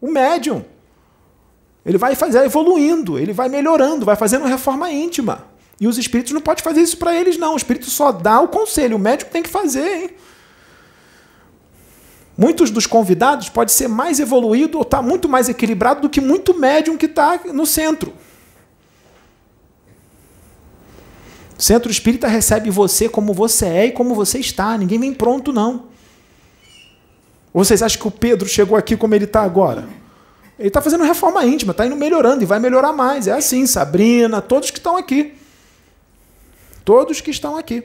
O 0.00 0.10
médium. 0.10 0.64
Ele 1.84 1.98
vai 1.98 2.14
fazer 2.14 2.44
evoluindo, 2.44 3.18
ele 3.18 3.32
vai 3.32 3.48
melhorando, 3.48 4.04
vai 4.06 4.14
fazendo 4.14 4.46
reforma 4.46 4.90
íntima. 4.90 5.46
E 5.80 5.88
os 5.88 5.98
espíritos 5.98 6.32
não 6.32 6.40
podem 6.40 6.62
fazer 6.62 6.80
isso 6.80 6.96
para 6.96 7.14
eles, 7.14 7.36
não. 7.36 7.54
O 7.54 7.56
espírito 7.56 7.90
só 7.90 8.12
dá 8.12 8.40
o 8.40 8.46
conselho, 8.46 8.96
o 8.96 9.00
médico 9.00 9.32
tem 9.32 9.42
que 9.42 9.48
fazer, 9.48 10.02
hein? 10.02 10.10
Muitos 12.36 12.70
dos 12.70 12.86
convidados 12.86 13.48
pode 13.48 13.72
ser 13.72 13.88
mais 13.88 14.18
evoluído 14.18 14.78
ou 14.78 14.82
estar 14.82 14.98
tá 14.98 15.02
muito 15.02 15.28
mais 15.28 15.48
equilibrado 15.48 16.02
do 16.02 16.08
que 16.08 16.20
muito 16.20 16.58
médium 16.58 16.96
que 16.96 17.06
está 17.06 17.40
no 17.52 17.66
centro. 17.66 18.12
O 21.46 21.50
centro 21.62 21.90
espírita 21.90 22.26
recebe 22.26 22.70
você 22.70 23.08
como 23.08 23.32
você 23.32 23.66
é 23.66 23.86
e 23.86 23.92
como 23.92 24.14
você 24.14 24.38
está. 24.38 24.76
Ninguém 24.76 24.98
vem 24.98 25.14
pronto, 25.14 25.52
não. 25.52 25.84
Vocês 27.54 27.82
acham 27.82 28.00
que 28.00 28.08
o 28.08 28.10
Pedro 28.10 28.48
chegou 28.48 28.76
aqui 28.76 28.96
como 28.96 29.14
ele 29.14 29.26
está 29.26 29.42
agora? 29.42 29.86
Ele 30.58 30.68
está 30.68 30.80
fazendo 30.80 31.04
reforma 31.04 31.44
íntima, 31.44 31.72
está 31.72 31.86
indo 31.86 31.96
melhorando 31.96 32.42
e 32.42 32.46
vai 32.46 32.58
melhorar 32.58 32.92
mais. 32.92 33.26
É 33.26 33.32
assim, 33.32 33.66
Sabrina, 33.66 34.40
todos 34.40 34.70
que 34.70 34.78
estão 34.78 34.96
aqui. 34.96 35.34
Todos 36.84 37.20
que 37.20 37.30
estão 37.30 37.56
aqui. 37.56 37.84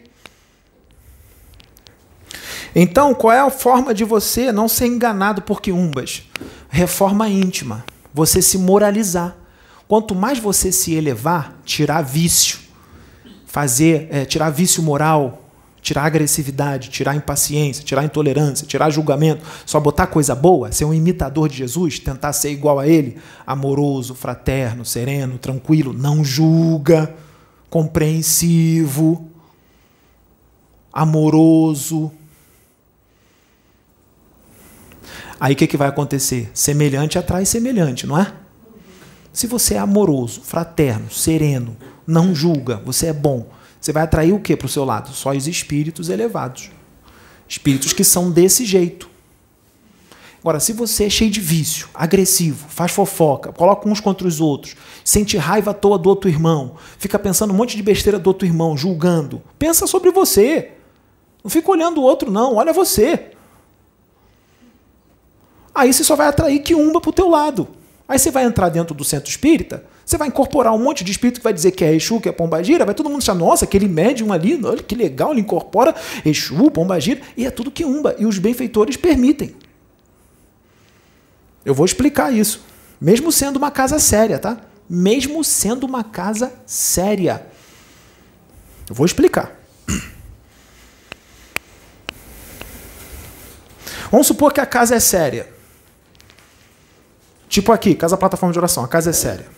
Então, 2.75 3.13
qual 3.13 3.33
é 3.33 3.39
a 3.39 3.49
forma 3.49 3.93
de 3.93 4.03
você 4.03 4.51
não 4.51 4.67
ser 4.67 4.87
enganado 4.87 5.41
por 5.41 5.61
quiumbas? 5.61 6.23
Reforma 6.69 7.27
íntima. 7.29 7.85
Você 8.13 8.41
se 8.41 8.57
moralizar. 8.57 9.35
Quanto 9.87 10.15
mais 10.15 10.39
você 10.39 10.71
se 10.71 10.93
elevar, 10.93 11.59
tirar 11.63 12.01
vício, 12.01 12.59
fazer, 13.47 14.07
é, 14.11 14.25
tirar 14.25 14.51
vício 14.51 14.83
moral, 14.83 15.41
tirar 15.81 16.03
agressividade, 16.03 16.89
tirar 16.89 17.15
impaciência, 17.15 17.83
tirar 17.83 18.03
intolerância, 18.03 18.67
tirar 18.67 18.89
julgamento, 18.89 19.41
só 19.65 19.79
botar 19.79 20.07
coisa 20.07 20.35
boa, 20.35 20.71
ser 20.71 20.83
um 20.83 20.93
imitador 20.93 21.47
de 21.47 21.57
Jesus, 21.57 21.97
tentar 21.97 22.33
ser 22.33 22.51
igual 22.51 22.77
a 22.77 22.85
ele, 22.85 23.17
amoroso, 23.45 24.13
fraterno, 24.13 24.83
sereno, 24.83 25.37
tranquilo, 25.37 25.93
não 25.93 26.23
julga 26.25 27.15
compreensivo, 27.69 29.29
amoroso. 30.91 32.11
Aí 35.39 35.53
o 35.53 35.55
que, 35.55 35.67
que 35.67 35.77
vai 35.77 35.87
acontecer? 35.87 36.51
Semelhante 36.53 37.17
atrai 37.17 37.45
semelhante, 37.45 38.05
não 38.05 38.17
é? 38.17 38.33
Se 39.31 39.47
você 39.47 39.75
é 39.75 39.77
amoroso, 39.77 40.41
fraterno, 40.41 41.09
sereno, 41.11 41.77
não 42.07 42.33
julga, 42.33 42.81
você 42.83 43.07
é 43.07 43.13
bom, 43.13 43.47
você 43.79 43.91
vai 43.91 44.03
atrair 44.03 44.33
o 44.33 44.39
que 44.39 44.55
para 44.55 44.65
o 44.65 44.69
seu 44.69 44.83
lado? 44.83 45.09
Só 45.09 45.31
os 45.31 45.47
espíritos 45.47 46.09
elevados. 46.09 46.71
Espíritos 47.47 47.93
que 47.93 48.03
são 48.03 48.31
desse 48.31 48.65
jeito. 48.65 49.09
Agora, 50.39 50.59
se 50.59 50.71
você 50.71 51.05
é 51.05 51.09
cheio 51.09 51.29
de 51.29 51.41
vício, 51.41 51.89
agressivo, 51.93 52.67
faz 52.69 52.91
fofoca, 52.91 53.51
coloca 53.51 53.87
uns 53.89 53.99
contra 53.99 54.27
os 54.27 54.39
outros, 54.39 54.75
sente 55.03 55.35
raiva 55.35 55.71
à 55.71 55.73
toa 55.73 55.97
do 55.97 56.07
outro 56.07 56.29
irmão, 56.29 56.75
fica 56.97 57.19
pensando 57.19 57.51
um 57.51 57.55
monte 57.55 57.75
de 57.75 57.83
besteira 57.83 58.17
do 58.17 58.27
outro 58.27 58.47
irmão, 58.47 58.77
julgando, 58.77 59.41
pensa 59.59 59.85
sobre 59.87 60.11
você. 60.11 60.71
Não 61.43 61.49
fica 61.49 61.69
olhando 61.69 61.99
o 61.99 62.03
outro, 62.03 62.31
não, 62.31 62.55
olha 62.55 62.71
você. 62.71 63.31
Aí 65.73 65.91
você 65.91 66.03
só 66.03 66.15
vai 66.15 66.27
atrair 66.27 66.59
quiumba 66.59 67.01
para 67.01 67.09
o 67.09 67.13
teu 67.13 67.27
lado. 67.27 67.67
Aí 68.07 68.17
você 68.17 68.31
vai 68.31 68.45
entrar 68.45 68.69
dentro 68.69 68.95
do 68.95 69.03
centro 69.03 69.29
espírita, 69.29 69.85
você 70.07 70.17
vai 70.17 70.29
incorporar 70.29 70.73
um 70.73 70.79
monte 70.79 71.03
de 71.03 71.11
espírito 71.11 71.41
que 71.41 71.43
vai 71.43 71.51
dizer 71.51 71.71
que 71.71 71.83
é 71.83 71.93
Exu, 71.93 72.21
que 72.21 72.29
é 72.29 72.31
Pombagira, 72.31 72.85
vai 72.85 72.95
todo 72.95 73.09
mundo 73.09 73.17
achar, 73.17 73.35
nossa, 73.35 73.65
aquele 73.65 73.89
médium 73.89 74.31
ali, 74.31 74.57
olha 74.63 74.81
que 74.81 74.95
legal, 74.95 75.31
ele 75.31 75.41
incorpora 75.41 75.93
Exu, 76.25 76.71
Pombagira, 76.71 77.19
e 77.35 77.45
é 77.45 77.51
tudo 77.51 77.69
quiumba. 77.69 78.15
E 78.17 78.25
os 78.25 78.39
benfeitores 78.39 78.95
permitem. 78.95 79.53
Eu 81.65 81.73
vou 81.73 81.85
explicar 81.85 82.33
isso. 82.33 82.61
Mesmo 83.01 83.33
sendo 83.33 83.57
uma 83.57 83.69
casa 83.69 83.99
séria, 83.99 84.39
tá? 84.39 84.61
Mesmo 84.89 85.43
sendo 85.43 85.85
uma 85.85 86.05
casa 86.05 86.53
séria. 86.65 87.45
Eu 88.89 88.95
vou 88.95 89.05
explicar. 89.05 89.59
Vamos 94.09 94.25
supor 94.25 94.53
que 94.53 94.61
a 94.61 94.65
casa 94.65 94.95
é 94.95 95.01
séria. 95.01 95.49
Tipo 97.49 97.73
aqui, 97.73 97.93
casa 97.93 98.15
plataforma 98.15 98.53
de 98.53 98.59
oração, 98.59 98.85
a 98.85 98.87
casa 98.87 99.09
é 99.09 99.13
séria. 99.13 99.57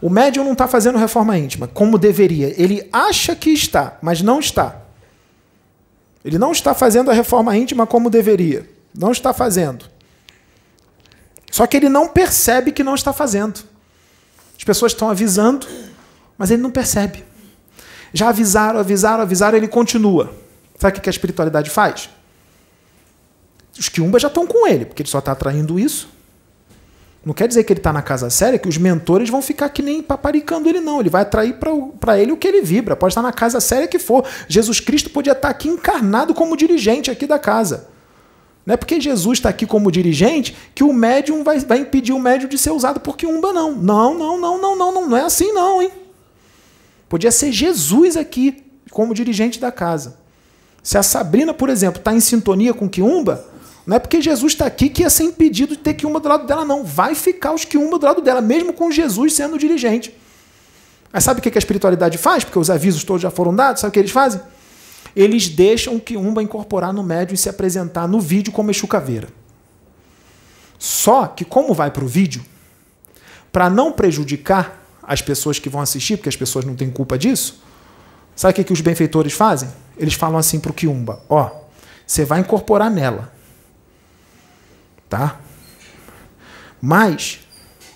O 0.00 0.10
médium 0.10 0.44
não 0.44 0.52
está 0.52 0.68
fazendo 0.68 0.98
reforma 0.98 1.36
íntima 1.38 1.66
como 1.66 1.98
deveria. 1.98 2.54
Ele 2.60 2.88
acha 2.92 3.34
que 3.34 3.50
está, 3.50 3.98
mas 4.02 4.20
não 4.22 4.38
está. 4.38 4.82
Ele 6.24 6.38
não 6.38 6.52
está 6.52 6.74
fazendo 6.74 7.10
a 7.10 7.14
reforma 7.14 7.56
íntima 7.56 7.86
como 7.86 8.10
deveria. 8.10 8.68
Não 8.96 9.12
está 9.12 9.32
fazendo. 9.32 9.86
Só 11.50 11.66
que 11.66 11.76
ele 11.76 11.88
não 11.88 12.08
percebe 12.08 12.72
que 12.72 12.82
não 12.82 12.94
está 12.94 13.12
fazendo. 13.12 13.62
As 14.58 14.64
pessoas 14.64 14.92
estão 14.92 15.08
avisando, 15.08 15.66
mas 16.36 16.50
ele 16.50 16.62
não 16.62 16.70
percebe. 16.70 17.24
Já 18.12 18.28
avisaram, 18.28 18.80
avisaram, 18.80 19.22
avisaram, 19.22 19.56
ele 19.56 19.68
continua. 19.68 20.34
Sabe 20.78 20.98
o 20.98 21.00
que 21.00 21.08
a 21.08 21.10
espiritualidade 21.10 21.70
faz? 21.70 22.10
Os 23.78 23.88
quiumbas 23.88 24.22
já 24.22 24.28
estão 24.28 24.46
com 24.46 24.66
ele, 24.66 24.84
porque 24.84 25.02
ele 25.02 25.08
só 25.08 25.18
está 25.18 25.32
atraindo 25.32 25.78
isso. 25.78 26.08
Não 27.26 27.34
quer 27.34 27.48
dizer 27.48 27.64
que 27.64 27.72
ele 27.72 27.80
está 27.80 27.92
na 27.92 28.02
casa 28.02 28.30
séria 28.30 28.56
que 28.56 28.68
os 28.68 28.78
mentores 28.78 29.28
vão 29.28 29.42
ficar 29.42 29.68
que 29.70 29.82
nem 29.82 30.00
paparicando 30.00 30.68
ele, 30.68 30.78
não. 30.78 31.00
Ele 31.00 31.10
vai 31.10 31.22
atrair 31.22 31.56
para 31.98 32.16
ele 32.16 32.30
o 32.30 32.36
que 32.36 32.46
ele 32.46 32.62
vibra. 32.62 32.94
Pode 32.94 33.10
estar 33.10 33.20
na 33.20 33.32
casa 33.32 33.58
séria 33.58 33.88
que 33.88 33.98
for. 33.98 34.24
Jesus 34.46 34.78
Cristo 34.78 35.10
podia 35.10 35.32
estar 35.32 35.48
aqui 35.48 35.68
encarnado 35.68 36.32
como 36.32 36.56
dirigente 36.56 37.10
aqui 37.10 37.26
da 37.26 37.36
casa. 37.36 37.88
Não 38.64 38.74
é 38.74 38.76
porque 38.76 39.00
Jesus 39.00 39.38
está 39.38 39.48
aqui 39.48 39.66
como 39.66 39.90
dirigente 39.90 40.56
que 40.72 40.84
o 40.84 40.92
médium 40.92 41.42
vai, 41.42 41.58
vai 41.58 41.78
impedir 41.78 42.12
o 42.12 42.18
médium 42.20 42.48
de 42.48 42.56
ser 42.56 42.70
usado 42.70 43.00
por 43.00 43.16
quiumba, 43.16 43.52
não. 43.52 43.72
Não, 43.72 44.16
não, 44.16 44.38
não, 44.38 44.60
não, 44.60 44.76
não, 44.76 44.94
não, 44.94 45.08
não 45.08 45.16
é 45.16 45.22
assim, 45.22 45.52
não, 45.52 45.82
hein? 45.82 45.90
Podia 47.08 47.32
ser 47.32 47.50
Jesus 47.50 48.16
aqui 48.16 48.64
como 48.92 49.12
dirigente 49.12 49.58
da 49.58 49.72
casa. 49.72 50.16
Se 50.80 50.96
a 50.96 51.02
Sabrina, 51.02 51.52
por 51.52 51.70
exemplo, 51.70 51.98
está 51.98 52.14
em 52.14 52.20
sintonia 52.20 52.72
com 52.72 52.88
quiumba, 52.88 53.44
não 53.86 53.96
é 53.96 53.98
porque 54.00 54.20
Jesus 54.20 54.52
está 54.54 54.66
aqui 54.66 54.88
que 54.88 55.02
ia 55.02 55.10
ser 55.10 55.22
impedido 55.22 55.76
de 55.76 55.80
ter 55.80 55.94
quiumba 55.94 56.18
do 56.18 56.28
lado 56.28 56.44
dela, 56.44 56.64
não. 56.64 56.82
Vai 56.82 57.14
ficar 57.14 57.54
os 57.54 57.64
quiumba 57.64 57.98
do 57.98 58.04
lado 58.04 58.20
dela, 58.20 58.40
mesmo 58.40 58.72
com 58.72 58.90
Jesus 58.90 59.34
sendo 59.34 59.56
dirigente. 59.56 60.12
Mas 61.12 61.22
sabe 61.22 61.38
o 61.38 61.42
que 61.42 61.56
a 61.56 61.58
espiritualidade 61.58 62.18
faz? 62.18 62.42
Porque 62.42 62.58
os 62.58 62.68
avisos 62.68 63.04
todos 63.04 63.22
já 63.22 63.30
foram 63.30 63.54
dados, 63.54 63.80
sabe 63.80 63.90
o 63.90 63.92
que 63.92 64.00
eles 64.00 64.10
fazem? 64.10 64.40
Eles 65.14 65.48
deixam 65.48 65.94
o 65.94 66.00
quiumba 66.00 66.42
incorporar 66.42 66.92
no 66.92 67.02
médio 67.02 67.34
e 67.34 67.38
se 67.38 67.48
apresentar 67.48 68.08
no 68.08 68.20
vídeo 68.20 68.52
como 68.52 68.72
Exu 68.72 68.88
Caveira. 68.88 69.28
Só 70.78 71.28
que, 71.28 71.44
como 71.44 71.72
vai 71.72 71.90
para 71.90 72.04
o 72.04 72.08
vídeo, 72.08 72.44
para 73.52 73.70
não 73.70 73.92
prejudicar 73.92 74.84
as 75.00 75.22
pessoas 75.22 75.60
que 75.60 75.68
vão 75.68 75.80
assistir, 75.80 76.16
porque 76.16 76.28
as 76.28 76.36
pessoas 76.36 76.64
não 76.64 76.74
têm 76.74 76.90
culpa 76.90 77.16
disso, 77.16 77.62
sabe 78.34 78.50
o 78.50 78.54
que, 78.56 78.64
que 78.64 78.72
os 78.72 78.80
benfeitores 78.80 79.32
fazem? 79.32 79.68
Eles 79.96 80.14
falam 80.14 80.36
assim 80.36 80.58
para 80.58 80.72
o 80.72 80.74
quiumba: 80.74 81.22
ó, 81.30 81.50
você 82.04 82.24
vai 82.24 82.40
incorporar 82.40 82.90
nela 82.90 83.35
tá? 85.16 85.40
Mas 86.80 87.40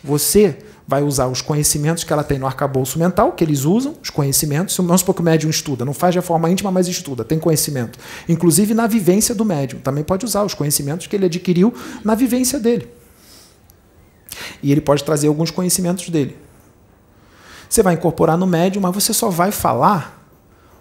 você 0.02 0.58
vai 0.88 1.02
usar 1.02 1.28
os 1.28 1.40
conhecimentos 1.40 2.02
que 2.02 2.12
ela 2.12 2.24
tem 2.24 2.38
no 2.38 2.46
arcabouço 2.46 2.98
mental, 2.98 3.32
que 3.32 3.44
eles 3.44 3.64
usam, 3.64 3.94
os 4.02 4.10
conhecimentos. 4.10 4.76
Vamos 4.76 5.00
supor 5.00 5.14
que 5.14 5.20
o 5.20 5.24
médium 5.24 5.50
estuda, 5.50 5.84
não 5.84 5.94
faz 5.94 6.14
de 6.14 6.20
forma 6.20 6.50
íntima, 6.50 6.72
mas 6.72 6.88
estuda, 6.88 7.22
tem 7.22 7.38
conhecimento. 7.38 7.98
Inclusive 8.28 8.74
na 8.74 8.86
vivência 8.86 9.34
do 9.34 9.44
médium. 9.44 9.78
Também 9.80 10.02
pode 10.02 10.24
usar 10.24 10.42
os 10.42 10.54
conhecimentos 10.54 11.06
que 11.06 11.14
ele 11.14 11.26
adquiriu 11.26 11.72
na 12.02 12.14
vivência 12.14 12.58
dele. 12.58 12.88
E 14.62 14.72
ele 14.72 14.80
pode 14.80 15.04
trazer 15.04 15.28
alguns 15.28 15.50
conhecimentos 15.50 16.08
dele. 16.08 16.36
Você 17.68 17.82
vai 17.84 17.94
incorporar 17.94 18.36
no 18.36 18.46
médium, 18.46 18.82
mas 18.82 18.94
você 18.94 19.14
só 19.14 19.30
vai 19.30 19.52
falar 19.52 20.26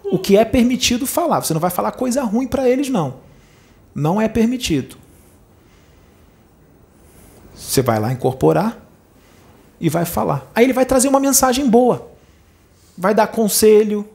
o 0.04 0.18
que 0.18 0.36
é 0.36 0.44
permitido 0.44 1.06
falar. 1.06 1.40
Você 1.40 1.54
não 1.54 1.60
vai 1.60 1.70
falar 1.70 1.92
coisa 1.92 2.24
ruim 2.24 2.48
para 2.48 2.68
eles, 2.68 2.88
não. 2.88 3.18
Não 3.94 4.20
é 4.20 4.26
permitido. 4.26 4.96
Você 7.60 7.82
vai 7.82 8.00
lá 8.00 8.10
incorporar 8.10 8.78
e 9.78 9.90
vai 9.90 10.06
falar. 10.06 10.50
Aí 10.54 10.64
ele 10.64 10.72
vai 10.72 10.86
trazer 10.86 11.08
uma 11.08 11.20
mensagem 11.20 11.68
boa. 11.68 12.10
Vai 12.96 13.14
dar 13.14 13.26
conselho, 13.26 14.08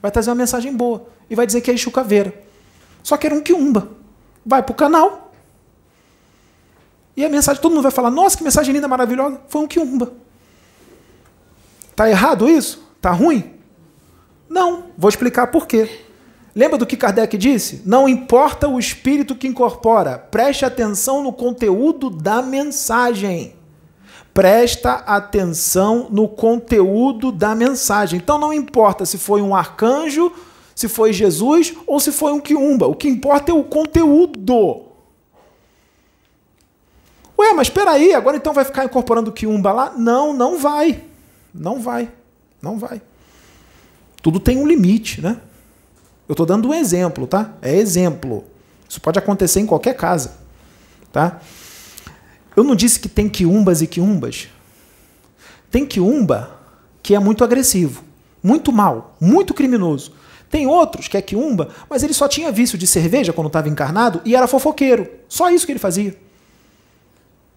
vai 0.00 0.10
trazer 0.10 0.30
uma 0.30 0.36
mensagem 0.36 0.74
boa. 0.74 1.06
E 1.28 1.34
vai 1.34 1.44
dizer 1.44 1.60
que 1.60 1.70
é 1.70 1.74
Exu 1.74 1.90
Caveira. 1.90 2.32
Só 3.02 3.16
que 3.16 3.26
era 3.26 3.34
um 3.34 3.42
quiumba. 3.42 3.88
Vai 4.46 4.62
pro 4.62 4.74
canal. 4.74 5.32
E 7.16 7.24
a 7.24 7.28
mensagem, 7.28 7.60
todo 7.60 7.72
mundo 7.72 7.82
vai 7.82 7.92
falar, 7.92 8.10
nossa, 8.10 8.36
que 8.36 8.44
mensagem 8.44 8.72
linda, 8.72 8.88
maravilhosa. 8.88 9.40
Foi 9.48 9.62
um 9.62 9.66
quiumba. 9.66 10.12
Tá 11.94 12.08
errado 12.08 12.48
isso? 12.48 12.82
Tá 13.00 13.10
ruim? 13.10 13.54
Não. 14.48 14.86
Vou 14.96 15.08
explicar 15.08 15.48
por 15.48 15.66
quê. 15.66 16.03
Lembra 16.54 16.78
do 16.78 16.86
que 16.86 16.96
Kardec 16.96 17.36
disse? 17.36 17.82
Não 17.84 18.08
importa 18.08 18.68
o 18.68 18.78
espírito 18.78 19.34
que 19.34 19.48
incorpora, 19.48 20.18
preste 20.18 20.64
atenção 20.64 21.22
no 21.22 21.32
conteúdo 21.32 22.08
da 22.08 22.40
mensagem. 22.40 23.54
Presta 24.32 24.94
atenção 24.94 26.08
no 26.10 26.28
conteúdo 26.28 27.32
da 27.32 27.54
mensagem. 27.54 28.18
Então 28.18 28.38
não 28.38 28.52
importa 28.52 29.04
se 29.04 29.18
foi 29.18 29.42
um 29.42 29.54
arcanjo, 29.54 30.32
se 30.74 30.88
foi 30.88 31.12
Jesus 31.12 31.74
ou 31.86 31.98
se 31.98 32.12
foi 32.12 32.32
um 32.32 32.40
quiumba. 32.40 32.86
O 32.86 32.94
que 32.94 33.08
importa 33.08 33.50
é 33.50 33.54
o 33.54 33.64
conteúdo. 33.64 34.82
Ué, 37.36 37.52
mas 37.52 37.66
espera 37.66 37.92
aí, 37.92 38.14
agora 38.14 38.36
então 38.36 38.52
vai 38.52 38.64
ficar 38.64 38.84
incorporando 38.84 39.30
o 39.30 39.32
quiumba 39.32 39.72
lá? 39.72 39.92
Não, 39.96 40.32
não 40.32 40.58
vai. 40.58 41.02
Não 41.52 41.80
vai. 41.80 42.10
Não 42.62 42.78
vai. 42.78 43.02
Tudo 44.22 44.38
tem 44.38 44.56
um 44.56 44.66
limite, 44.66 45.20
né? 45.20 45.40
Eu 46.28 46.32
estou 46.32 46.46
dando 46.46 46.68
um 46.68 46.74
exemplo, 46.74 47.26
tá? 47.26 47.52
É 47.60 47.74
exemplo. 47.74 48.44
Isso 48.88 49.00
pode 49.00 49.18
acontecer 49.18 49.60
em 49.60 49.66
qualquer 49.66 49.94
casa, 49.94 50.38
tá? 51.12 51.40
Eu 52.56 52.62
não 52.62 52.74
disse 52.74 53.00
que 53.00 53.08
tem 53.08 53.28
quiumbas 53.28 53.82
e 53.82 53.86
quiumbas. 53.86 54.48
Tem 55.70 55.84
quiumba 55.84 56.58
que 57.02 57.14
é 57.14 57.18
muito 57.18 57.42
agressivo, 57.42 58.02
muito 58.42 58.72
mal, 58.72 59.16
muito 59.20 59.52
criminoso. 59.52 60.12
Tem 60.48 60.66
outros 60.66 61.08
que 61.08 61.16
é 61.16 61.22
quiumba, 61.22 61.68
mas 61.90 62.02
ele 62.02 62.14
só 62.14 62.28
tinha 62.28 62.52
vício 62.52 62.78
de 62.78 62.86
cerveja 62.86 63.32
quando 63.32 63.48
estava 63.48 63.68
encarnado 63.68 64.22
e 64.24 64.36
era 64.36 64.46
fofoqueiro. 64.46 65.10
Só 65.28 65.50
isso 65.50 65.66
que 65.66 65.72
ele 65.72 65.80
fazia. 65.80 66.16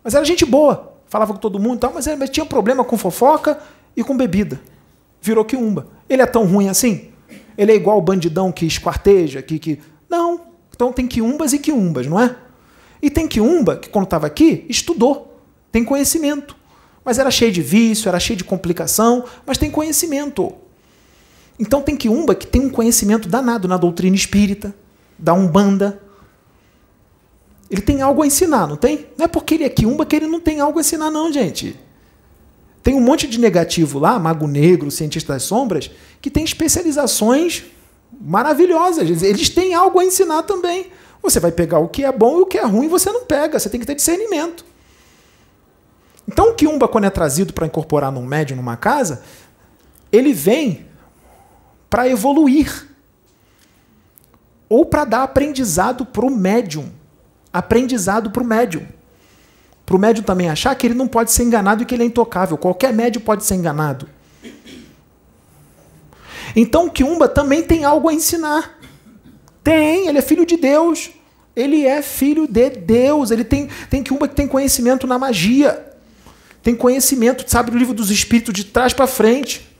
Mas 0.03 0.15
era 0.15 0.25
gente 0.25 0.45
boa, 0.45 0.93
falava 1.07 1.33
com 1.33 1.39
todo 1.39 1.59
mundo 1.59 1.75
e 1.75 1.79
tal, 1.81 1.93
mas, 1.93 2.07
mas 2.17 2.29
tinha 2.29 2.45
problema 2.45 2.83
com 2.83 2.97
fofoca 2.97 3.59
e 3.95 4.03
com 4.03 4.17
bebida. 4.17 4.59
Virou 5.21 5.45
quiumba. 5.45 5.87
Ele 6.09 6.21
é 6.21 6.25
tão 6.25 6.45
ruim 6.45 6.69
assim? 6.69 7.11
Ele 7.57 7.71
é 7.71 7.75
igual 7.75 7.97
o 7.97 8.01
bandidão 8.01 8.51
que 8.51 8.65
esquarteja, 8.65 9.41
que, 9.41 9.57
que. 9.57 9.79
Não. 10.09 10.41
Então 10.75 10.93
tem 10.93 11.07
quiumbas 11.07 11.53
e 11.53 11.59
quiumbas, 11.59 12.05
não 12.05 12.19
é? 12.19 12.35
E 13.01 13.09
tem 13.09 13.27
quiumba 13.27 13.77
que, 13.77 13.89
quando 13.89 14.05
estava 14.05 14.27
aqui, 14.27 14.65
estudou, 14.69 15.39
tem 15.71 15.83
conhecimento. 15.83 16.55
Mas 17.03 17.17
era 17.17 17.31
cheio 17.31 17.51
de 17.51 17.61
vício, 17.61 18.09
era 18.09 18.19
cheio 18.19 18.37
de 18.37 18.43
complicação, 18.43 19.23
mas 19.45 19.57
tem 19.57 19.71
conhecimento. 19.71 20.53
Então 21.59 21.81
tem 21.81 21.95
quiumba 21.95 22.35
que 22.35 22.45
tem 22.45 22.61
um 22.61 22.69
conhecimento 22.69 23.27
danado 23.27 23.67
na 23.67 23.77
doutrina 23.77 24.15
espírita, 24.15 24.75
da 25.17 25.33
Umbanda. 25.33 26.01
Ele 27.69 27.81
tem 27.81 28.01
algo 28.01 28.21
a 28.21 28.27
ensinar, 28.27 28.67
não 28.67 28.75
tem? 28.75 29.07
Não 29.17 29.25
é 29.25 29.27
porque 29.27 29.55
ele 29.55 29.63
é 29.63 29.69
quiumba 29.69 30.05
que 30.05 30.15
ele 30.15 30.27
não 30.27 30.39
tem 30.39 30.59
algo 30.59 30.77
a 30.77 30.81
ensinar, 30.81 31.09
não, 31.09 31.31
gente. 31.31 31.77
Tem 32.87 32.95
um 32.95 33.01
monte 33.01 33.27
de 33.27 33.37
negativo 33.37 33.99
lá, 33.99 34.17
Mago 34.17 34.47
Negro, 34.47 34.89
Cientista 34.89 35.33
das 35.33 35.43
Sombras, 35.43 35.91
que 36.21 36.31
tem 36.31 36.45
especializações 36.45 37.65
maravilhosas. 38.17 39.21
Eles 39.21 39.49
têm 39.49 39.73
algo 39.73 39.99
a 39.99 40.05
ensinar 40.05 40.43
também. 40.43 40.89
Você 41.21 41.37
vai 41.37 41.51
pegar 41.51 41.79
o 41.79 41.89
que 41.89 42.05
é 42.05 42.11
bom 42.13 42.39
e 42.39 42.41
o 42.43 42.45
que 42.45 42.57
é 42.57 42.63
ruim, 42.63 42.87
você 42.87 43.11
não 43.11 43.25
pega. 43.25 43.59
Você 43.59 43.69
tem 43.69 43.77
que 43.77 43.85
ter 43.85 43.93
discernimento. 43.93 44.63
Então, 46.25 46.51
o 46.51 46.53
Kiumba, 46.53 46.87
quando 46.87 47.03
é 47.03 47.09
trazido 47.09 47.51
para 47.51 47.67
incorporar 47.67 48.09
num 48.09 48.25
médium, 48.25 48.55
numa 48.55 48.77
casa, 48.77 49.21
ele 50.09 50.31
vem 50.31 50.85
para 51.89 52.07
evoluir 52.07 52.87
ou 54.69 54.85
para 54.85 55.03
dar 55.03 55.23
aprendizado 55.23 56.05
para 56.05 56.25
o 56.25 56.31
médium. 56.31 56.89
Aprendizado 57.51 58.31
para 58.31 58.41
o 58.41 58.45
médium 58.45 58.87
para 59.87 59.95
o 59.95 59.99
médium 59.99 60.21
também 60.21 60.49
achar 60.49 60.75
que 60.75 60.85
ele 60.85 60.93
não 60.93 61.07
pode 61.07 61.31
ser 61.31 61.43
enganado 61.43 61.81
e 61.81 61.85
que 61.85 61.95
ele 61.95 62.03
é 62.03 62.05
intocável. 62.05 62.57
Qualquer 62.57 62.91
médium 62.91 63.21
pode 63.21 63.45
ser 63.45 63.55
enganado. 63.55 64.05
Então 66.53 66.87
o 66.87 66.91
Kiumba 66.91 67.29
também 67.29 67.63
tem 67.63 67.85
algo 67.85 68.09
a 68.09 68.13
ensinar. 68.13 68.77
Tem, 69.63 70.09
ele 70.09 70.17
é 70.17 70.21
filho 70.21 70.45
de 70.45 70.57
Deus. 70.57 71.11
Ele 71.55 71.85
é 71.85 72.01
filho 72.01 72.45
de 72.45 72.69
Deus. 72.69 73.31
Ele 73.31 73.45
tem, 73.45 73.69
tem 73.89 74.03
Kiumba 74.03 74.27
que 74.27 74.35
tem 74.35 74.45
conhecimento 74.45 75.07
na 75.07 75.17
magia. 75.17 75.87
Tem 76.61 76.75
conhecimento, 76.75 77.49
sabe, 77.49 77.71
do 77.71 77.77
livro 77.77 77.93
dos 77.93 78.11
espíritos 78.11 78.53
de 78.53 78.65
trás 78.65 78.91
para 78.91 79.07
frente. 79.07 79.73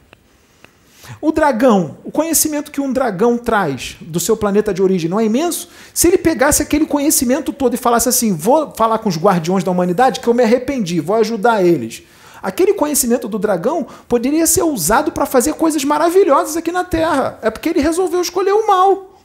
O 1.22 1.32
dragão, 1.32 1.98
o 2.04 2.12
conhecimento 2.12 2.72
que 2.72 2.82
um 2.82 2.92
dragão 2.92 3.38
traz 3.38 3.98
do 4.02 4.20
seu 4.20 4.36
planeta 4.36 4.74
de 4.74 4.82
origem 4.82 5.10
não 5.10 5.20
é 5.20 5.26
imenso? 5.26 5.70
Se 5.94 6.08
ele 6.08 6.18
pegasse 6.18 6.62
aquele 6.62 6.86
conhecimento 6.86 7.54
todo 7.54 7.74
e 7.74 7.78
falasse 7.78 8.10
assim: 8.10 8.34
vou 8.34 8.74
falar 8.76 9.00
com 9.00 9.10
os 9.10 9.18
guardiões 9.18 9.64
da 9.64 9.72
humanidade 9.72 10.20
que 10.20 10.28
eu 10.28 10.34
me 10.34 10.44
arrependi, 10.44 11.00
vou 11.00 11.16
ajudar 11.16 11.64
eles. 11.64 12.04
Aquele 12.42 12.74
conhecimento 12.74 13.28
do 13.28 13.40
dragão 13.40 13.88
poderia 14.08 14.46
ser 14.46 14.64
usado 14.64 15.12
para 15.12 15.26
fazer 15.26 15.54
coisas 15.54 15.84
maravilhosas 15.84 16.56
aqui 16.56 16.72
na 16.72 16.84
Terra. 16.84 17.40
É 17.42 17.50
porque 17.50 17.70
ele 17.70 17.82
resolveu 17.82 18.22
escolher 18.22 18.54
o 18.54 18.68
mal. 18.68 19.18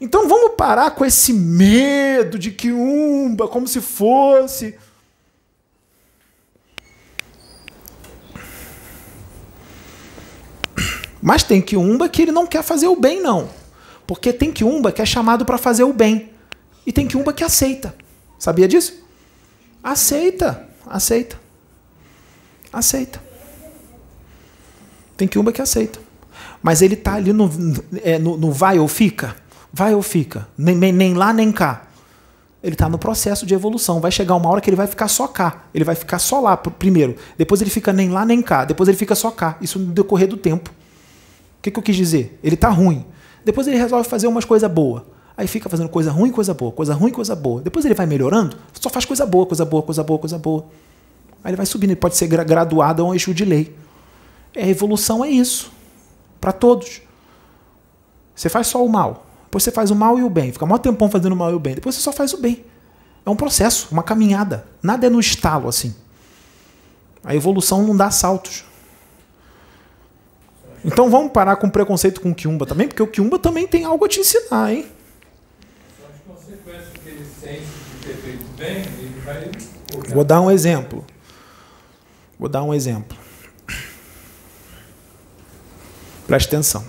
Então 0.00 0.28
vamos 0.28 0.52
parar 0.56 0.90
com 0.90 1.04
esse 1.04 1.32
medo 1.32 2.38
de 2.38 2.50
que 2.50 2.72
umba, 2.72 3.48
como 3.48 3.66
se 3.66 3.80
fosse 3.80 4.76
Mas 11.28 11.42
tem 11.42 11.60
quiumba 11.60 12.08
que 12.08 12.22
ele 12.22 12.30
não 12.30 12.46
quer 12.46 12.62
fazer 12.62 12.86
o 12.86 12.94
bem, 12.94 13.20
não. 13.20 13.48
Porque 14.06 14.32
tem 14.32 14.52
quiumba 14.52 14.92
que 14.92 15.02
é 15.02 15.04
chamado 15.04 15.44
para 15.44 15.58
fazer 15.58 15.82
o 15.82 15.92
bem. 15.92 16.30
E 16.86 16.92
tem 16.92 17.04
quiumba 17.04 17.32
que 17.32 17.42
aceita. 17.42 17.92
Sabia 18.38 18.68
disso? 18.68 19.02
Aceita, 19.82 20.68
aceita. 20.86 21.36
Aceita. 22.72 23.20
Tem 25.16 25.26
quiumba 25.26 25.50
que 25.52 25.60
aceita. 25.60 25.98
Mas 26.62 26.80
ele 26.80 26.94
está 26.94 27.14
ali 27.14 27.32
no, 27.32 27.50
é, 28.04 28.20
no, 28.20 28.36
no, 28.36 28.52
vai 28.52 28.78
ou 28.78 28.86
fica. 28.86 29.34
Vai 29.72 29.96
ou 29.96 30.02
fica. 30.02 30.46
Nem, 30.56 30.76
nem 30.92 31.14
lá 31.14 31.32
nem 31.32 31.50
cá. 31.50 31.88
Ele 32.62 32.74
está 32.76 32.88
no 32.88 32.98
processo 32.98 33.44
de 33.44 33.52
evolução. 33.52 33.98
Vai 34.00 34.12
chegar 34.12 34.36
uma 34.36 34.48
hora 34.48 34.60
que 34.60 34.70
ele 34.70 34.76
vai 34.76 34.86
ficar 34.86 35.08
só 35.08 35.26
cá. 35.26 35.64
Ele 35.74 35.82
vai 35.82 35.96
ficar 35.96 36.20
só 36.20 36.38
lá 36.38 36.56
pr- 36.56 36.70
primeiro. 36.70 37.16
Depois 37.36 37.60
ele 37.60 37.70
fica 37.70 37.92
nem 37.92 38.10
lá 38.10 38.24
nem 38.24 38.40
cá. 38.40 38.64
Depois 38.64 38.88
ele 38.88 38.96
fica 38.96 39.16
só 39.16 39.32
cá. 39.32 39.56
Isso 39.60 39.76
no 39.80 39.92
decorrer 39.92 40.28
do 40.28 40.36
tempo. 40.36 40.70
Que, 41.66 41.70
que 41.72 41.78
eu 41.80 41.82
quis 41.82 41.96
dizer? 41.96 42.38
Ele 42.44 42.54
está 42.54 42.68
ruim. 42.68 43.04
Depois 43.44 43.66
ele 43.66 43.76
resolve 43.76 44.08
fazer 44.08 44.28
umas 44.28 44.44
coisas 44.44 44.70
boas. 44.70 45.02
Aí 45.36 45.48
fica 45.48 45.68
fazendo 45.68 45.88
coisa 45.88 46.12
ruim, 46.12 46.30
coisa 46.30 46.54
boa, 46.54 46.70
coisa 46.70 46.94
ruim, 46.94 47.10
coisa 47.10 47.34
boa. 47.34 47.60
Depois 47.60 47.84
ele 47.84 47.92
vai 47.92 48.06
melhorando, 48.06 48.56
só 48.80 48.88
faz 48.88 49.04
coisa 49.04 49.26
boa, 49.26 49.44
coisa 49.46 49.64
boa, 49.64 49.82
coisa 49.82 50.04
boa, 50.04 50.18
coisa 50.18 50.38
boa. 50.38 50.64
Aí 51.42 51.50
ele 51.50 51.56
vai 51.56 51.66
subindo, 51.66 51.90
ele 51.90 51.96
pode 52.00 52.16
ser 52.16 52.28
gra- 52.28 52.44
graduado 52.44 53.02
a 53.02 53.06
um 53.06 53.12
eixo 53.12 53.34
de 53.34 53.44
lei. 53.44 53.76
É, 54.54 54.62
a 54.62 54.68
evolução 54.68 55.24
é 55.24 55.28
isso. 55.28 55.72
Para 56.40 56.52
todos. 56.52 57.02
Você 58.34 58.48
faz 58.48 58.68
só 58.68 58.84
o 58.84 58.88
mal. 58.88 59.26
Depois 59.46 59.64
você 59.64 59.72
faz 59.72 59.90
o 59.90 59.94
mal 59.96 60.18
e 60.20 60.22
o 60.22 60.30
bem. 60.30 60.52
Fica 60.52 60.64
maior 60.64 60.78
tempão 60.78 61.10
fazendo 61.10 61.32
o 61.32 61.36
mal 61.36 61.50
e 61.50 61.54
o 61.54 61.58
bem. 61.58 61.74
Depois 61.74 61.96
você 61.96 62.00
só 62.00 62.12
faz 62.12 62.32
o 62.32 62.38
bem. 62.38 62.64
É 63.24 63.30
um 63.30 63.36
processo, 63.36 63.88
uma 63.90 64.04
caminhada. 64.04 64.64
Nada 64.80 65.08
é 65.08 65.10
no 65.10 65.18
estalo 65.18 65.68
assim. 65.68 65.92
A 67.24 67.34
evolução 67.34 67.82
não 67.82 67.96
dá 67.96 68.08
saltos. 68.10 68.64
Então 70.86 71.10
vamos 71.10 71.32
parar 71.32 71.56
com 71.56 71.68
preconceito 71.68 72.20
com 72.20 72.30
o 72.30 72.34
Kiumba 72.34 72.64
também, 72.64 72.86
porque 72.86 73.02
o 73.02 73.08
Kiumba 73.08 73.40
também 73.40 73.66
tem 73.66 73.84
algo 73.84 74.04
a 74.04 74.08
te 74.08 74.20
ensinar, 74.20 74.72
hein? 74.72 74.86
São 75.98 76.06
as 76.08 76.38
consequências 76.38 76.92
que 77.02 77.08
ele 77.08 77.26
sente 77.40 77.62
de 77.62 78.06
ter 78.06 78.14
feito 78.14 78.44
bem, 78.56 78.76
ele 79.00 79.20
vai. 79.24 79.50
Vou 80.14 80.22
dar 80.22 80.40
um 80.40 80.48
exemplo. 80.48 81.04
Vou 82.38 82.48
dar 82.48 82.62
um 82.62 82.72
exemplo. 82.72 83.18
Preste 86.28 86.46
atenção. 86.46 86.84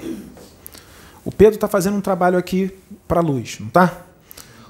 O 1.26 1.32
Pedro 1.32 1.56
está 1.56 1.68
fazendo 1.68 1.98
um 1.98 2.02
trabalho 2.02 2.38
aqui 2.38 2.72
para 3.08 3.20
a 3.20 3.24
luz, 3.24 3.58
não 3.60 3.70
tá? 3.70 4.02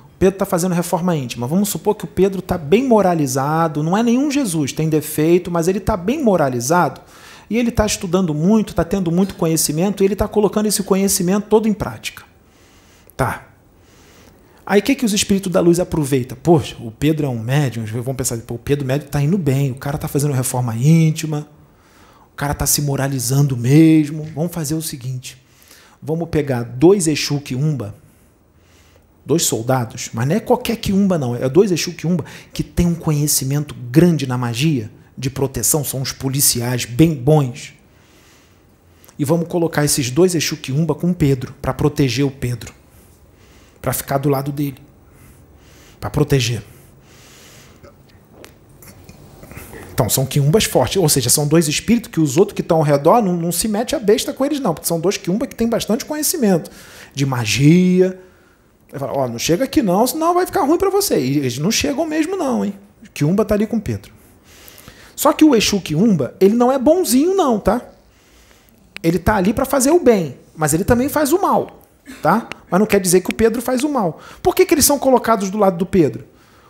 O 0.05 0.17
Pedro 0.17 0.35
está 0.35 0.45
fazendo 0.45 0.73
reforma 0.73 1.13
íntima. 1.17 1.47
Vamos 1.47 1.67
supor 1.67 1.95
que 1.95 2.05
o 2.05 2.07
Pedro 2.07 2.39
está 2.39 2.57
bem 2.57 2.87
moralizado, 2.87 3.83
não 3.83 3.97
é 3.97 4.01
nenhum 4.01 4.31
Jesus, 4.31 4.71
tem 4.71 4.87
defeito, 4.87 5.51
mas 5.51 5.67
ele 5.67 5.79
está 5.79 5.97
bem 5.97 6.23
moralizado 6.23 7.01
e 7.49 7.57
ele 7.57 7.69
está 7.69 7.85
estudando 7.85 8.33
muito, 8.33 8.69
está 8.71 8.83
tendo 8.83 9.11
muito 9.11 9.35
conhecimento 9.35 10.03
e 10.03 10.05
ele 10.05 10.13
está 10.13 10.27
colocando 10.27 10.65
esse 10.65 10.83
conhecimento 10.83 11.47
todo 11.47 11.67
em 11.67 11.73
prática. 11.73 12.23
Tá. 13.15 13.47
Aí 14.65 14.81
o 14.81 14.83
que, 14.83 14.95
que 14.95 15.05
os 15.05 15.13
espíritos 15.13 15.51
da 15.51 15.61
luz 15.61 15.79
aproveitam? 15.79 16.37
Poxa, 16.41 16.75
o 16.79 16.91
Pedro 16.91 17.25
é 17.25 17.29
um 17.29 17.39
médium, 17.39 17.85
vão 17.85 18.13
pensar, 18.13 18.37
pô, 18.39 18.55
o 18.55 18.59
Pedro 18.59 18.85
médium 18.85 19.07
está 19.07 19.21
indo 19.21 19.37
bem, 19.37 19.71
o 19.71 19.75
cara 19.75 19.95
está 19.95 20.09
fazendo 20.09 20.33
reforma 20.33 20.75
íntima, 20.75 21.47
o 22.33 22.35
cara 22.35 22.51
está 22.51 22.65
se 22.65 22.81
moralizando 22.81 23.55
mesmo. 23.55 24.27
Vamos 24.35 24.51
fazer 24.51 24.75
o 24.75 24.81
seguinte: 24.81 25.41
vamos 26.01 26.27
pegar 26.27 26.63
dois 26.63 27.07
Exu 27.07 27.39
Quiumba, 27.39 27.95
dois 29.25 29.43
soldados, 29.43 30.09
mas 30.11 30.27
não 30.27 30.35
é 30.35 30.39
qualquer 30.41 30.75
Quiumba, 30.75 31.17
não, 31.17 31.33
é 31.33 31.47
dois 31.47 31.71
Exu 31.71 31.93
Quiumba 31.93 32.25
que 32.51 32.61
tem 32.61 32.85
um 32.85 32.95
conhecimento 32.95 33.73
grande 33.89 34.27
na 34.27 34.37
magia 34.37 34.91
de 35.17 35.29
proteção, 35.29 35.83
são 35.83 36.01
os 36.01 36.11
policiais 36.11 36.85
bem 36.85 37.13
bons. 37.13 37.73
E 39.17 39.25
vamos 39.25 39.47
colocar 39.47 39.83
esses 39.83 40.11
dois 40.11 40.35
Exu 40.35 40.57
com 40.99 41.13
Pedro, 41.13 41.55
para 41.61 41.73
proteger 41.73 42.25
o 42.25 42.31
Pedro 42.31 42.77
para 43.87 43.93
ficar 43.93 44.17
do 44.17 44.27
lado 44.27 44.51
dele, 44.51 44.75
para 45.97 46.09
proteger. 46.09 46.61
Então, 49.93 50.09
são 50.09 50.25
quiumbas 50.25 50.65
fortes, 50.65 50.97
ou 50.97 51.07
seja, 51.07 51.29
são 51.29 51.47
dois 51.47 51.69
espíritos 51.69 52.11
que 52.11 52.19
os 52.19 52.35
outros 52.35 52.53
que 52.53 52.61
estão 52.61 52.77
ao 52.77 52.83
redor 52.83 53.21
não, 53.21 53.37
não 53.37 53.49
se 53.49 53.65
mete 53.67 53.95
a 53.95 53.99
besta 53.99 54.33
com 54.33 54.43
eles, 54.43 54.59
não, 54.59 54.73
porque 54.73 54.87
são 54.87 54.99
dois 54.99 55.15
quiumbas 55.15 55.47
que 55.47 55.55
têm 55.55 55.69
bastante 55.69 56.03
conhecimento 56.03 56.69
de 57.15 57.25
magia. 57.25 58.19
Fala, 58.91 59.13
ó, 59.13 59.27
não 59.27 59.39
chega 59.39 59.63
aqui 59.63 59.81
não, 59.81 60.05
senão 60.05 60.33
vai 60.33 60.45
ficar 60.45 60.63
ruim 60.63 60.77
para 60.77 60.89
você. 60.89 61.17
E 61.17 61.37
eles 61.37 61.57
não 61.57 61.71
chegam 61.71 62.05
mesmo, 62.05 62.35
não, 62.35 62.65
hein? 62.65 62.73
Quiumba 63.13 63.45
tá 63.45 63.55
ali 63.55 63.65
com 63.65 63.79
Pedro. 63.79 64.11
Só 65.17 65.33
que 65.33 65.43
o 65.43 65.53
Exu 65.53 65.81
Quiumba, 65.81 66.33
ele 66.39 66.55
não 66.55 66.71
é 66.71 66.79
bonzinho, 66.79 67.35
não, 67.35 67.59
tá? 67.59 67.81
Ele 69.03 69.19
tá 69.19 69.35
ali 69.35 69.51
para 69.51 69.65
fazer 69.65 69.91
o 69.91 69.99
bem, 69.99 70.37
mas 70.55 70.73
ele 70.73 70.85
também 70.85 71.09
faz 71.09 71.33
o 71.33 71.41
mal 71.41 71.77
tá? 72.21 72.47
Mas 72.69 72.79
não 72.79 72.87
quer 72.87 72.99
dizer 72.99 73.21
que 73.21 73.29
o 73.29 73.35
Pedro 73.35 73.61
faz 73.61 73.83
o 73.83 73.89
mal. 73.89 74.19
Por 74.41 74.55
que, 74.55 74.65
que 74.65 74.73
eles 74.73 74.85
são 74.85 74.99
colocados 74.99 75.49
do 75.49 75.57
lado 75.57 75.77
do 75.77 75.85
Pedro? 75.85 76.25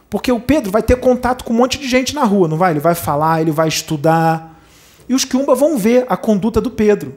Porque 0.10 0.32
o 0.32 0.40
Pedro 0.40 0.72
vai 0.72 0.82
ter 0.82 0.98
contato 0.98 1.44
com 1.44 1.54
um 1.54 1.58
monte 1.58 1.78
de 1.78 1.88
gente 1.88 2.16
na 2.16 2.24
rua, 2.24 2.48
não 2.48 2.58
vai? 2.58 2.72
Ele 2.72 2.80
vai 2.80 2.96
falar, 2.96 3.42
ele 3.42 3.52
vai 3.52 3.68
estudar. 3.68 4.58
E 5.08 5.14
os 5.14 5.26
Quiumba 5.26 5.56
vão 5.56 5.78
ver 5.78 6.06
a 6.10 6.16
conduta 6.16 6.62
do 6.62 6.72
Pedro. 6.72 7.10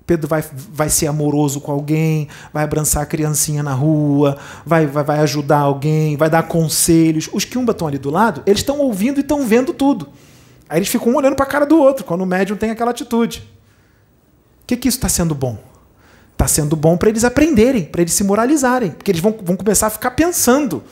O 0.00 0.04
Pedro 0.06 0.28
vai, 0.28 0.44
vai 0.52 0.88
ser 0.88 1.06
amoroso 1.06 1.60
com 1.60 1.72
alguém, 1.72 2.28
vai 2.52 2.64
abraçar 2.64 3.02
a 3.02 3.06
criancinha 3.06 3.62
na 3.62 3.72
rua, 3.72 4.36
vai, 4.64 4.86
vai, 4.86 5.02
vai 5.02 5.18
ajudar 5.20 5.58
alguém, 5.58 6.16
vai 6.16 6.30
dar 6.30 6.44
conselhos. 6.44 7.28
Os 7.32 7.44
Quiumba 7.44 7.72
estão 7.72 7.88
ali 7.88 7.98
do 7.98 8.10
lado, 8.10 8.42
eles 8.46 8.60
estão 8.60 8.78
ouvindo 8.78 9.18
e 9.18 9.22
estão 9.22 9.44
vendo 9.44 9.72
tudo. 9.72 10.08
Aí 10.68 10.78
eles 10.78 10.88
ficam 10.88 11.12
um 11.12 11.16
olhando 11.16 11.36
para 11.36 11.44
a 11.44 11.48
cara 11.48 11.64
do 11.64 11.78
outro, 11.78 12.04
quando 12.04 12.22
o 12.22 12.26
médium 12.26 12.56
tem 12.56 12.70
aquela 12.70 12.90
atitude. 12.90 13.48
O 14.62 14.66
que, 14.66 14.76
que 14.76 14.88
isso 14.88 14.98
está 14.98 15.08
sendo 15.08 15.34
bom? 15.34 15.58
Está 16.32 16.48
sendo 16.48 16.74
bom 16.76 16.96
para 16.96 17.08
eles 17.08 17.24
aprenderem, 17.24 17.84
para 17.84 18.02
eles 18.02 18.12
se 18.12 18.24
moralizarem. 18.24 18.90
Porque 18.90 19.10
eles 19.10 19.22
vão, 19.22 19.36
vão 19.40 19.56
começar 19.56 19.86
a 19.86 19.90
ficar 19.90 20.10
pensando: 20.10 20.82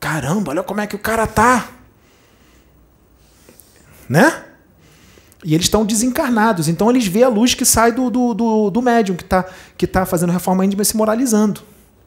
caramba, 0.00 0.50
olha 0.50 0.62
como 0.62 0.80
é 0.80 0.86
que 0.86 0.96
o 0.96 0.98
cara 0.98 1.26
tá. 1.26 1.68
Né? 4.08 4.44
E 5.44 5.54
eles 5.54 5.66
estão 5.66 5.84
desencarnados. 5.84 6.68
Então 6.68 6.90
eles 6.90 7.06
veem 7.06 7.24
a 7.24 7.28
luz 7.28 7.54
que 7.54 7.64
sai 7.64 7.92
do, 7.92 8.10
do, 8.10 8.34
do, 8.34 8.70
do 8.70 8.82
médium 8.82 9.14
que 9.14 9.22
está 9.22 9.44
que 9.76 9.86
tá 9.86 10.06
fazendo 10.06 10.32
reforma 10.32 10.64
íntima 10.64 10.82
e 10.82 10.86
se 10.86 10.96
moralizando. 10.96 11.60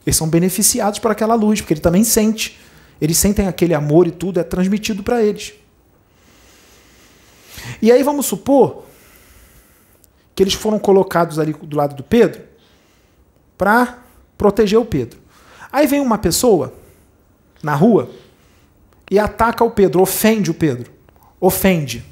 Eles 0.04 0.16
são 0.16 0.28
beneficiados 0.28 0.98
por 0.98 1.10
aquela 1.10 1.34
luz, 1.34 1.60
porque 1.60 1.72
ele 1.72 1.80
também 1.80 2.04
sente. 2.04 2.58
Eles 3.00 3.16
sentem 3.16 3.46
aquele 3.46 3.74
amor 3.74 4.06
e 4.06 4.10
tudo, 4.10 4.40
é 4.40 4.42
transmitido 4.42 5.02
para 5.02 5.22
eles. 5.22 5.54
E 7.80 7.90
aí 7.90 8.02
vamos 8.02 8.26
supor 8.26 8.84
que 10.34 10.42
eles 10.42 10.54
foram 10.54 10.78
colocados 10.78 11.38
ali 11.38 11.52
do 11.52 11.76
lado 11.76 11.94
do 11.94 12.02
Pedro 12.02 12.42
para 13.58 13.98
proteger 14.38 14.78
o 14.78 14.84
Pedro. 14.84 15.18
Aí 15.70 15.86
vem 15.86 16.00
uma 16.00 16.18
pessoa 16.18 16.72
na 17.62 17.74
rua 17.74 18.10
e 19.10 19.18
ataca 19.18 19.62
o 19.62 19.70
Pedro, 19.70 20.00
ofende 20.00 20.50
o 20.50 20.54
Pedro. 20.54 20.90
Ofende. 21.40 22.04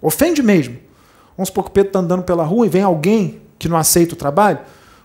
Ofende 0.00 0.42
mesmo. 0.42 0.78
Vamos 1.36 1.48
supor 1.48 1.64
que 1.64 1.70
o 1.70 1.72
Pedro 1.72 1.88
está 1.88 1.98
andando 2.00 2.22
pela 2.22 2.44
rua 2.44 2.66
e 2.66 2.68
vem 2.68 2.82
alguém 2.82 3.40
que 3.58 3.68
não 3.68 3.76
aceita 3.76 4.14
o 4.14 4.16
trabalho, 4.16 4.58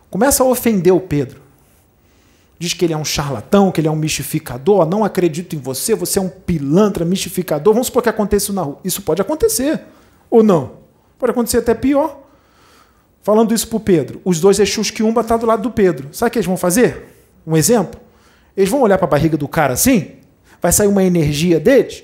começa 0.09 0.43
a 0.43 0.45
ofender 0.45 0.93
o 0.93 0.99
Pedro. 0.99 1.41
Diz 2.59 2.73
que 2.73 2.83
ele 2.83 2.93
é 2.93 2.97
um 2.97 3.05
charlatão, 3.05 3.71
que 3.71 3.79
ele 3.79 3.87
é 3.87 3.91
um 3.91 3.95
mistificador, 3.95 4.85
não 4.85 5.05
acredito 5.05 5.55
em 5.55 5.59
você, 5.59 5.95
você 5.95 6.19
é 6.19 6.21
um 6.21 6.27
pilantra, 6.27 7.05
mistificador. 7.05 7.73
Vamos 7.73 7.87
supor 7.87 8.03
que 8.03 8.09
aconteça 8.09 8.51
na 8.51 8.61
rua. 8.61 8.79
Isso 8.83 9.01
pode 9.01 9.21
acontecer. 9.21 9.81
Ou 10.29 10.43
não? 10.43 10.73
Pode 11.17 11.31
acontecer 11.31 11.57
até 11.57 11.73
pior. 11.73 12.19
Falando 13.21 13.53
isso 13.53 13.67
para 13.67 13.77
o 13.77 13.79
Pedro, 13.79 14.21
os 14.25 14.41
dois 14.41 14.59
Exus 14.59 14.91
Quiumba 14.91 15.21
estão 15.21 15.37
tá 15.37 15.41
do 15.41 15.47
lado 15.47 15.63
do 15.63 15.71
Pedro. 15.71 16.09
Sabe 16.11 16.27
o 16.27 16.31
que 16.31 16.39
eles 16.39 16.47
vão 16.47 16.57
fazer? 16.57 17.07
Um 17.47 17.55
exemplo? 17.55 17.99
Eles 18.55 18.69
vão 18.69 18.81
olhar 18.81 18.97
para 18.97 19.07
a 19.07 19.09
barriga 19.09 19.37
do 19.37 19.47
cara 19.47 19.73
assim, 19.73 20.15
vai 20.61 20.71
sair 20.71 20.87
uma 20.87 21.03
energia 21.03 21.59
deles, 21.59 22.03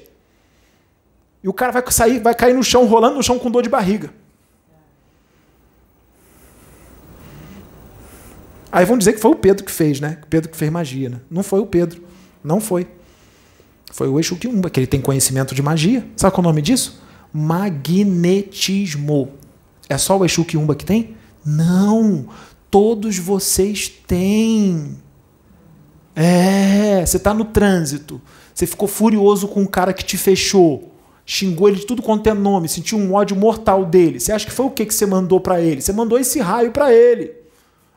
e 1.44 1.49
o 1.49 1.53
cara 1.53 1.72
vai 1.72 1.84
sair, 1.91 2.19
vai 2.19 2.34
cair 2.34 2.53
no 2.53 2.64
chão, 2.64 2.86
rolando 2.86 3.18
no 3.18 3.23
chão 3.23 3.38
com 3.38 3.52
dor 3.52 3.61
de 3.61 3.69
barriga. 3.69 4.11
Aí 8.76 8.84
vão 8.84 8.98
dizer 8.98 9.14
que 9.14 9.22
foi 9.22 9.32
o 9.32 9.36
Pedro 9.36 9.64
que 9.64 9.72
fez, 9.72 10.02
né? 10.02 10.18
O 10.22 10.28
Pedro 10.28 10.50
que 10.50 10.58
fez 10.58 10.70
magia, 10.70 11.08
né? 11.08 11.22
Não 11.32 11.44
foi 11.44 11.62
o 11.62 11.66
Pedro. 11.66 12.04
Não 12.44 12.60
foi. 12.60 12.86
Foi 13.90 14.10
o 14.10 14.20
Exu 14.20 14.36
Quiumba, 14.36 14.70
que 14.70 14.78
ele 14.78 14.86
tem 14.86 15.00
conhecimento 15.00 15.56
de 15.56 15.62
magia. 15.62 16.06
Sabe 16.18 16.36
qual 16.36 16.44
é 16.44 16.48
o 16.48 16.50
nome 16.50 16.62
disso? 16.62 17.02
Magnetismo. 17.32 19.30
É 19.88 19.98
só 19.98 20.18
o 20.18 20.26
Exu 20.26 20.44
Quiumba 20.44 20.76
que 20.76 20.84
tem? 20.84 21.16
Não. 21.46 22.28
Todos 22.70 23.18
vocês 23.18 23.88
têm. 23.88 24.98
É, 26.14 27.06
você 27.06 27.16
está 27.16 27.34
no 27.34 27.46
trânsito. 27.46 28.22
Você 28.54 28.68
ficou 28.68 28.90
furioso 28.90 29.48
com 29.48 29.64
o 29.64 29.70
cara 29.70 29.94
que 29.94 30.04
te 30.04 30.18
fechou. 30.18 30.92
Xingou 31.26 31.70
ele 31.70 31.78
de 31.78 31.86
tudo 31.86 32.02
quanto 32.02 32.28
é 32.28 32.34
nome, 32.34 32.68
sentiu 32.68 32.98
um 32.98 33.14
ódio 33.14 33.38
mortal 33.38 33.86
dele. 33.86 34.20
Você 34.20 34.34
acha 34.34 34.46
que 34.46 34.52
foi 34.52 34.66
o 34.66 34.70
que, 34.70 34.86
que 34.86 34.94
você 34.94 35.06
mandou 35.06 35.40
para 35.40 35.62
ele? 35.62 35.80
Você 35.82 35.94
mandou 35.94 36.20
esse 36.20 36.42
raio 36.42 36.74
para 36.74 36.94
ele. 36.94 37.45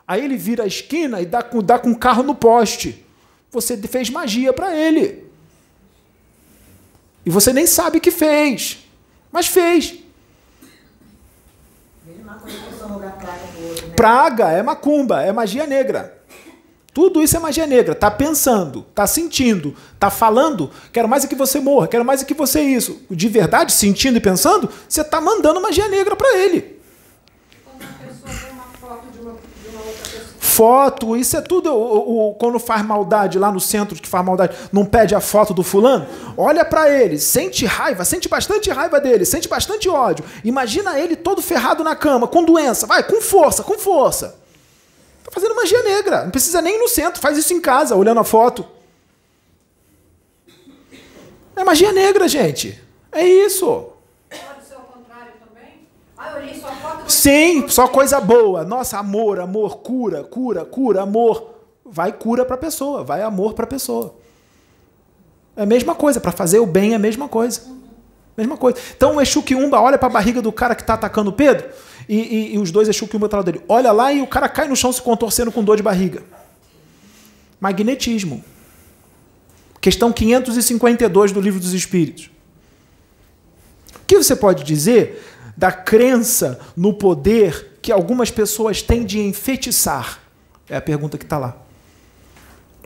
Aí 0.09 0.25
ele 0.25 0.39
vira 0.39 0.65
a 0.65 0.67
esquina 0.67 1.21
e 1.21 1.27
dá 1.27 1.43
com, 1.43 1.63
dá 1.63 1.79
com 1.79 1.93
o 1.93 1.99
carro 1.99 2.23
no 2.23 2.35
poste. 2.35 3.05
Você 3.53 3.77
fez 3.77 4.09
magia 4.09 4.53
para 4.55 4.75
ele. 4.75 5.29
E 7.27 7.31
você 7.31 7.53
nem 7.53 7.67
sabe 7.67 8.01
que 8.01 8.11
fez. 8.11 8.79
Mas 9.31 9.47
fez. 9.47 9.99
Né? 12.07 12.15
Praga 13.95 14.49
é 14.51 14.63
macumba, 14.63 15.23
é 15.23 15.31
magia 15.31 15.67
negra. 15.67 16.19
Tudo 16.95 17.23
isso 17.23 17.37
é 17.37 17.39
magia 17.39 17.67
negra. 17.67 17.95
Tá 17.95 18.11
pensando, 18.11 18.83
tá 18.95 19.07
sentindo, 19.07 19.77
tá 20.01 20.11
falando, 20.11 20.71
quero 20.93 21.09
mais 21.09 21.25
é 21.25 21.29
que 21.29 21.35
você 21.35 21.61
morra, 21.61 21.87
quero 21.87 22.05
mais 22.05 22.23
é 22.23 22.25
que 22.25 22.35
você 22.35 22.61
isso. 22.61 23.03
De 23.11 23.29
verdade, 23.29 23.73
sentindo 23.73 24.17
e 24.17 24.21
pensando, 24.21 24.69
você 24.89 25.05
tá 25.05 25.21
mandando 25.21 25.61
magia 25.61 25.87
negra 25.87 26.17
para 26.17 26.37
ele. 26.39 26.81
Quando 27.65 27.83
uma 27.83 27.93
pessoa 27.99 28.33
vê 28.33 28.51
uma 28.51 28.65
foto 28.65 29.07
de 29.13 29.21
uma, 29.21 29.33
de 29.33 29.69
Foto, 30.59 31.17
isso 31.17 31.37
é 31.37 31.41
tudo. 31.41 31.73
O, 31.73 32.31
o- 32.31 32.35
quando 32.35 32.59
faz 32.59 32.85
maldade 32.85 33.39
lá 33.39 33.53
no 33.53 33.61
centro 33.61 33.95
que 33.95 34.09
faz 34.09 34.25
maldade, 34.27 34.57
não 34.73 34.85
pede 34.85 35.15
a 35.15 35.21
foto 35.21 35.55
do 35.55 35.63
fulano, 35.63 36.05
olha 36.37 36.65
pra 36.65 36.91
ele, 36.91 37.17
sente 37.17 37.65
raiva, 37.65 38.05
sente 38.05 38.29
bastante 38.29 38.69
raiva 38.69 39.01
dele, 39.01 39.25
sente 39.25 39.47
bastante 39.49 39.89
ódio. 39.89 40.25
Imagina 40.43 40.99
ele 40.99 41.15
todo 41.15 41.41
ferrado 41.41 41.85
na 41.85 41.95
cama, 41.95 42.27
com 42.27 42.43
doença, 42.43 42.89
vai, 42.89 43.05
com 43.05 43.21
força, 43.21 43.63
com 43.63 43.79
força. 43.79 44.37
Tá 45.23 45.31
fazendo 45.31 45.55
magia 45.55 45.81
negra, 45.85 46.25
não 46.25 46.31
precisa 46.33 46.61
nem 46.61 46.75
ir 46.75 46.79
no 46.81 46.89
centro, 46.89 47.21
faz 47.23 47.39
isso 47.39 47.55
em 47.55 47.61
casa, 47.61 47.95
olhando 47.95 48.19
a 48.19 48.25
foto. 48.25 48.67
É 51.55 51.63
magia 51.63 51.93
negra, 51.93 52.27
gente. 52.27 52.83
É 53.13 53.25
isso. 53.25 53.91
Pode 54.29 54.67
ser 54.67 54.75
ao 54.75 54.81
contrário 54.81 55.33
também? 55.49 55.87
Ah, 56.17 56.31
eu 56.33 56.37
olhei 56.43 56.61
sua. 56.61 56.71
Sim, 57.09 57.67
só 57.69 57.89
coisa 57.89 58.21
boa. 58.21 58.65
Nossa, 58.65 58.99
amor, 58.99 59.41
amor, 59.41 59.79
cura, 59.79 60.23
cura, 60.25 60.65
cura, 60.65 61.03
amor. 61.03 61.55
Vai 61.85 62.13
cura 62.13 62.45
para 62.45 62.55
a 62.55 62.59
pessoa, 62.59 63.03
vai 63.03 63.23
amor 63.23 63.55
para 63.55 63.65
a 63.65 63.69
pessoa. 63.69 64.15
É 65.57 65.63
a 65.63 65.67
mesma 65.67 65.95
coisa, 65.95 66.21
para 66.21 66.31
fazer 66.31 66.59
o 66.59 66.67
bem 66.67 66.93
é 66.93 66.97
a 66.97 66.99
mesma 66.99 67.29
coisa. 67.29 67.63
Mesma 68.37 68.57
coisa. 68.57 68.79
Então 68.97 69.17
o 69.17 69.21
Exu 69.21 69.43
Quiumba 69.43 69.81
olha 69.81 69.99
para 69.99 70.07
a 70.07 70.11
barriga 70.13 70.41
do 70.41 70.53
cara 70.53 70.75
que 70.75 70.83
está 70.83 70.95
atacando 70.95 71.31
o 71.31 71.33
Pedro 71.33 71.67
e, 72.09 72.17
e- 72.17 72.55
e 72.55 72.59
os 72.59 72.71
dois 72.71 72.89
Exu 72.89 73.09
Quiumba 73.09 73.29
lá 73.33 73.43
dele. 73.43 73.63
Olha 73.69 73.91
lá 73.91 74.13
e 74.13 74.21
o 74.23 74.27
cara 74.27 74.49
cai 74.49 74.69
no 74.69 74.77
chão 74.77 74.93
se 74.93 75.03
contorcendo 75.03 75.51
com 75.51 75.65
dor 75.65 75.77
de 75.77 75.83
barriga. 75.83 76.23
Magnetismo. 77.61 78.45
Questão 79.81 80.13
552 80.13 81.33
do 81.33 81.41
Livro 81.41 81.59
dos 81.59 81.73
Espíritos. 81.73 82.31
O 83.97 84.01
que 84.07 84.17
você 84.17 84.37
pode 84.37 84.63
dizer 84.63 85.25
da 85.59 85.73
crença 85.73 86.61
no 86.77 86.95
poder 86.95 87.79
que 87.83 87.91
algumas 87.91 88.31
pessoas 88.31 88.81
têm 88.81 89.05
de 89.05 89.19
enfeitiçar? 89.19 90.21
É 90.71 90.77
a 90.77 90.81
pergunta 90.81 91.19
que 91.19 91.25
está 91.25 91.37
lá. 91.37 91.57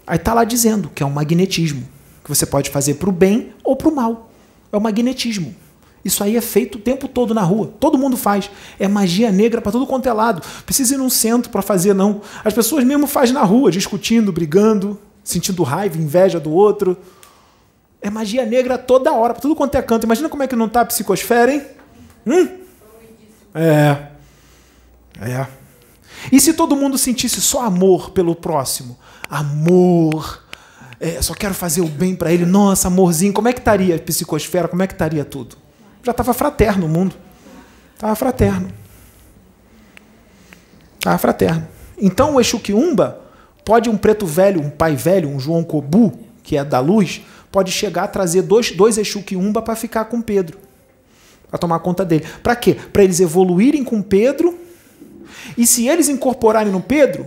Aí 0.07 0.17
está 0.17 0.33
lá 0.33 0.43
dizendo 0.43 0.89
que 0.89 1.03
é 1.03 1.07
um 1.07 1.11
magnetismo, 1.11 1.87
que 2.25 2.31
você 2.31 2.47
pode 2.47 2.71
fazer 2.71 2.95
para 2.95 3.11
o 3.11 3.13
bem 3.13 3.53
ou 3.63 3.77
para 3.77 3.91
o 3.91 3.95
mal. 3.95 4.33
É 4.73 4.77
o 4.79 4.81
magnetismo. 4.81 5.55
Isso 6.03 6.25
aí 6.25 6.35
é 6.35 6.41
feito 6.41 6.77
o 6.77 6.81
tempo 6.81 7.07
todo 7.07 7.35
na 7.35 7.43
rua. 7.43 7.71
Todo 7.79 7.99
mundo 7.99 8.17
faz. 8.17 8.51
É 8.81 8.89
magia 8.89 9.31
negra 9.31 9.61
para 9.61 9.71
todo 9.71 9.87
quanto 9.87 10.09
é 10.09 10.13
lado. 10.13 10.43
Precisa 10.65 10.95
ir 10.95 10.97
num 10.97 11.11
centro 11.11 11.51
para 11.51 11.61
fazer, 11.61 11.93
não. 11.93 12.23
As 12.43 12.55
pessoas 12.55 12.85
mesmo 12.85 13.07
fazem 13.07 13.35
na 13.35 13.43
rua, 13.43 13.71
discutindo, 13.71 14.33
brigando, 14.33 14.99
sentindo 15.23 15.63
raiva, 15.63 15.99
inveja 15.99 16.41
do 16.41 16.51
outro. 16.51 16.97
É 18.01 18.09
magia 18.09 18.47
negra 18.47 18.79
toda 18.79 19.13
hora, 19.13 19.35
para 19.35 19.43
tudo 19.43 19.55
quanto 19.55 19.75
é 19.75 19.83
canto. 19.83 20.05
Imagina 20.05 20.31
como 20.31 20.43
é 20.43 20.49
que 20.49 20.57
não 20.57 20.71
tá 20.71 20.81
a 20.81 20.87
psicosfera, 20.87 21.53
hein? 21.53 21.63
Hum? 22.27 22.62
É. 23.55 24.09
É. 25.21 25.47
E 26.31 26.41
se 26.41 26.55
todo 26.55 26.77
mundo 26.77 26.97
sentisse 26.97 27.41
só 27.41 27.65
amor 27.65 28.11
pelo 28.11 28.35
próximo? 28.35 28.99
Amor. 29.29 30.43
É, 31.01 31.21
só 31.21 31.35
quero 31.35 31.55
fazer 31.55 31.81
o 31.81 31.89
bem 31.89 32.15
para 32.15 32.33
ele. 32.33 32.47
Nossa, 32.47 32.89
amorzinho. 32.89 33.33
Como 33.33 33.49
é 33.49 33.53
que 33.53 33.59
estaria 33.59 33.97
a 33.97 33.99
psicosfera? 33.99 34.69
Como 34.69 34.83
é 34.83 34.87
que 34.87 34.95
estaria 34.95 35.25
tudo? 35.25 35.57
Já 36.03 36.13
estava 36.13 36.33
fraterno 36.33 36.87
o 36.87 36.89
mundo. 36.89 37.15
Estava 37.95 38.15
fraterno. 38.15 38.69
Estava 40.95 41.19
fraterno. 41.19 41.67
Então 41.99 42.35
o 42.35 42.41
Exu 42.41 42.61
pode 43.65 43.89
um 43.89 43.97
preto 43.97 44.27
velho, 44.27 44.61
um 44.61 44.71
pai 44.71 44.97
velho, 44.97 45.29
um 45.29 45.39
João 45.39 45.63
Cobu, 45.63 46.19
que 46.43 46.57
é 46.57 46.65
da 46.65 46.81
luz, 46.81 47.23
pode 47.51 47.71
chegar 47.71 48.05
a 48.05 48.09
trazer 48.09 48.43
dois, 48.43 48.73
dois 48.73 48.99
Exu 48.99 49.23
para 49.65 49.77
ficar 49.77 50.07
com 50.07 50.21
Pedro. 50.21 50.59
Para 51.53 51.59
tomar 51.59 51.81
conta 51.81 52.03
dele. 52.03 52.25
Para 52.43 52.57
quê? 52.57 52.75
Para 52.75 53.05
eles 53.05 53.21
evoluírem 53.21 53.85
com 53.85 54.01
Pedro. 54.01 54.59
E 55.55 55.67
se 55.67 55.87
eles 55.87 56.09
incorporarem 56.09 56.73
no 56.73 56.81
Pedro, 56.81 57.27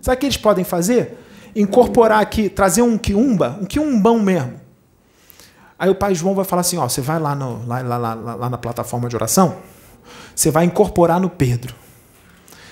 sabe 0.00 0.16
o 0.16 0.20
que 0.20 0.24
eles 0.24 0.38
podem 0.38 0.64
fazer? 0.64 1.18
Incorporar 1.54 2.22
aqui, 2.22 2.48
trazer 2.48 2.80
um 2.80 2.96
quiumba, 2.96 3.58
um 3.60 3.66
quiumbão 3.66 4.18
mesmo. 4.20 4.54
Aí 5.78 5.90
o 5.90 5.94
pai 5.94 6.14
João 6.14 6.34
vai 6.34 6.46
falar 6.46 6.62
assim: 6.62 6.78
ó, 6.78 6.88
você 6.88 7.02
vai 7.02 7.20
lá, 7.20 7.34
no, 7.34 7.62
lá, 7.66 7.82
lá, 7.82 7.98
lá, 7.98 8.14
lá 8.14 8.48
na 8.48 8.56
plataforma 8.56 9.06
de 9.06 9.14
oração, 9.14 9.56
você 10.34 10.50
vai 10.50 10.64
incorporar 10.64 11.20
no 11.20 11.28
Pedro. 11.28 11.74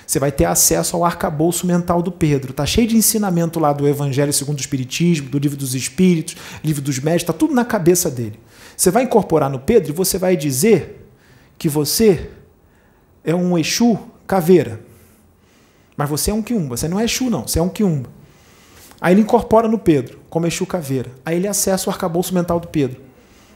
Você 0.07 0.17
vai 0.17 0.31
ter 0.31 0.45
acesso 0.45 0.95
ao 0.95 1.05
arcabouço 1.05 1.67
mental 1.67 2.01
do 2.01 2.11
Pedro. 2.11 2.53
Tá 2.53 2.65
cheio 2.65 2.87
de 2.87 2.97
ensinamento 2.97 3.59
lá 3.59 3.71
do 3.71 3.87
Evangelho 3.87 4.33
segundo 4.33 4.57
o 4.57 4.61
Espiritismo, 4.61 5.29
do 5.29 5.37
Livro 5.37 5.57
dos 5.57 5.75
Espíritos, 5.75 6.35
Livro 6.63 6.81
dos 6.81 6.97
Médios, 6.97 7.23
tá 7.23 7.33
tudo 7.33 7.53
na 7.53 7.65
cabeça 7.65 8.09
dele. 8.09 8.39
Você 8.75 8.91
vai 8.91 9.03
incorporar 9.03 9.49
no 9.49 9.59
Pedro 9.59 9.91
e 9.91 9.93
você 9.93 10.17
vai 10.17 10.35
dizer 10.35 11.07
que 11.57 11.69
você 11.69 12.29
é 13.23 13.33
um 13.33 13.57
Exu 13.57 13.97
caveira. 14.27 14.81
Mas 15.97 16.09
você 16.09 16.31
é 16.31 16.33
um 16.33 16.41
quiumba, 16.41 16.75
você 16.75 16.87
não 16.87 16.99
é 16.99 17.05
Exu 17.05 17.29
não, 17.29 17.47
você 17.47 17.59
é 17.59 17.61
um 17.61 17.69
quiumba. 17.69 18.09
Aí 18.99 19.13
ele 19.13 19.21
incorpora 19.21 19.67
no 19.67 19.77
Pedro, 19.77 20.19
como 20.29 20.45
Exu 20.45 20.65
caveira. 20.65 21.09
Aí 21.25 21.37
ele 21.37 21.47
acessa 21.47 21.89
o 21.89 21.93
arcabouço 21.93 22.33
mental 22.33 22.59
do 22.59 22.67
Pedro. 22.67 23.01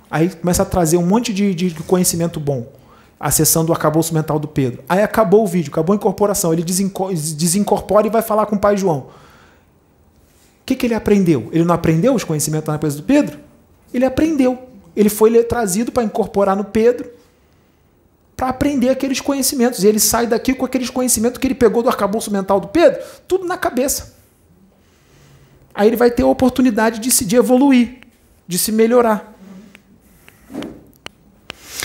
Aí 0.09 0.29
começa 0.29 0.63
a 0.63 0.65
trazer 0.65 0.97
um 0.97 1.05
monte 1.05 1.33
de, 1.33 1.53
de 1.53 1.73
conhecimento 1.83 2.39
bom, 2.39 2.71
acessando 3.19 3.71
o 3.71 3.73
arcabouço 3.73 4.13
mental 4.13 4.39
do 4.39 4.47
Pedro. 4.47 4.83
Aí 4.87 5.01
acabou 5.01 5.43
o 5.43 5.47
vídeo, 5.47 5.69
acabou 5.71 5.93
a 5.93 5.97
incorporação. 5.97 6.53
Ele 6.53 6.63
desinco- 6.63 7.13
desincorpora 7.13 8.07
e 8.07 8.09
vai 8.09 8.21
falar 8.21 8.45
com 8.45 8.55
o 8.55 8.59
pai 8.59 8.77
João. 8.77 9.07
O 10.61 10.65
que, 10.65 10.75
que 10.75 10.85
ele 10.85 10.93
aprendeu? 10.93 11.49
Ele 11.51 11.63
não 11.63 11.75
aprendeu 11.75 12.13
os 12.13 12.23
conhecimentos 12.23 12.67
na 12.67 12.79
coisa 12.79 12.95
do 12.95 13.03
Pedro? 13.03 13.39
Ele 13.93 14.05
aprendeu. 14.05 14.68
Ele 14.95 15.09
foi 15.09 15.43
trazido 15.43 15.91
para 15.91 16.03
incorporar 16.03 16.55
no 16.55 16.65
Pedro 16.65 17.19
para 18.39 18.47
aprender 18.47 18.87
aqueles 18.87 19.19
conhecimentos. 19.19 19.83
E 19.83 19.87
ele 19.87 19.99
sai 19.99 20.25
daqui 20.25 20.53
com 20.53 20.63
aqueles 20.63 20.89
conhecimentos 20.89 21.37
que 21.37 21.45
ele 21.45 21.53
pegou 21.53 21.83
do 21.83 21.89
arcabouço 21.89 22.31
mental 22.31 22.61
do 22.61 22.69
Pedro, 22.69 23.01
tudo 23.27 23.45
na 23.45 23.57
cabeça. 23.57 24.15
Aí 25.73 25.87
ele 25.89 25.97
vai 25.97 26.09
ter 26.09 26.23
a 26.23 26.27
oportunidade 26.27 26.99
de 26.99 27.11
se 27.11 27.25
de 27.25 27.35
evoluir, 27.35 27.97
de 28.47 28.57
se 28.57 28.71
melhorar. 28.71 29.35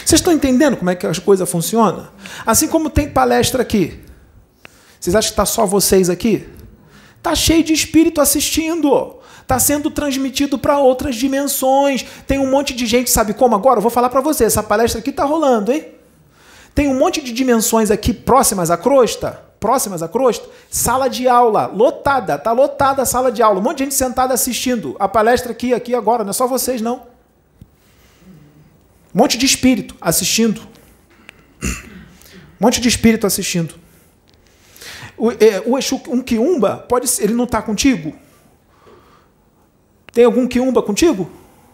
Vocês 0.04 0.20
estão 0.20 0.32
entendendo 0.32 0.76
como 0.76 0.90
é 0.90 0.94
que 0.94 1.06
as 1.06 1.18
coisas 1.18 1.50
funcionam? 1.50 2.08
Assim 2.46 2.68
como 2.68 2.88
tem 2.88 3.10
palestra 3.10 3.62
aqui. 3.62 3.98
Vocês 5.00 5.16
acham 5.16 5.30
que 5.30 5.32
está 5.32 5.44
só 5.44 5.66
vocês 5.66 6.08
aqui? 6.08 6.48
Está 7.18 7.34
cheio 7.34 7.64
de 7.64 7.72
espírito 7.72 8.20
assistindo. 8.20 9.16
Está 9.44 9.58
sendo 9.58 9.90
transmitido 9.90 10.58
para 10.58 10.78
outras 10.78 11.16
dimensões. 11.16 12.04
Tem 12.26 12.38
um 12.38 12.50
monte 12.50 12.74
de 12.74 12.86
gente, 12.86 13.10
sabe 13.10 13.34
como 13.34 13.54
agora? 13.54 13.76
Eu 13.76 13.82
vou 13.82 13.90
falar 13.90 14.08
para 14.08 14.22
você, 14.22 14.44
essa 14.44 14.62
palestra 14.62 15.00
aqui 15.00 15.10
está 15.10 15.24
rolando, 15.24 15.70
hein? 15.70 15.88
Tem 16.74 16.88
um 16.88 16.98
monte 16.98 17.22
de 17.22 17.30
dimensões 17.30 17.90
aqui 17.90 18.12
próximas 18.14 18.70
à 18.70 18.76
crosta, 18.78 19.42
próximas 19.60 20.02
à 20.02 20.08
crosta, 20.08 20.48
sala 20.70 21.08
de 21.08 21.28
aula, 21.28 21.66
lotada, 21.66 22.38
tá 22.38 22.52
lotada 22.52 23.02
a 23.02 23.04
sala 23.04 23.30
de 23.30 23.42
aula, 23.42 23.60
um 23.60 23.62
monte 23.62 23.78
de 23.78 23.84
gente 23.84 23.94
sentada 23.94 24.32
assistindo 24.32 24.96
a 24.98 25.06
palestra 25.06 25.52
aqui, 25.52 25.74
aqui 25.74 25.94
agora, 25.94 26.24
não 26.24 26.30
é 26.30 26.32
só 26.32 26.46
vocês 26.46 26.80
não. 26.80 27.02
Um 29.14 29.18
monte 29.18 29.36
de 29.36 29.44
espírito 29.44 29.94
assistindo. 30.00 30.62
Um 31.62 32.66
monte 32.66 32.80
de 32.80 32.88
espírito 32.88 33.26
assistindo. 33.26 33.74
O, 35.18 35.30
é, 35.30 35.62
o 35.66 35.78
Exu, 35.78 36.00
um 36.08 36.22
quiumba, 36.22 36.78
pode 36.88 37.06
ser, 37.06 37.24
ele 37.24 37.34
não 37.34 37.44
está 37.44 37.60
contigo? 37.60 38.23
Tem 40.14 40.24
algum 40.24 40.46
quiumba 40.46 40.80
contigo? 40.80 41.28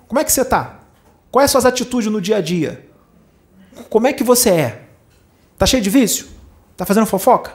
Como 0.08 0.18
é 0.18 0.24
que 0.24 0.32
você 0.32 0.40
está? 0.40 0.80
Quais 1.30 1.44
as 1.44 1.50
suas 1.50 1.66
atitudes 1.66 2.10
no 2.10 2.20
dia 2.20 2.38
a 2.38 2.40
dia? 2.40 2.88
Como 3.90 4.06
é 4.06 4.12
que 4.14 4.24
você 4.24 4.50
é? 4.50 4.88
Tá 5.58 5.66
cheio 5.66 5.82
de 5.82 5.90
vício? 5.90 6.26
Tá 6.76 6.86
fazendo 6.86 7.06
fofoca? 7.06 7.52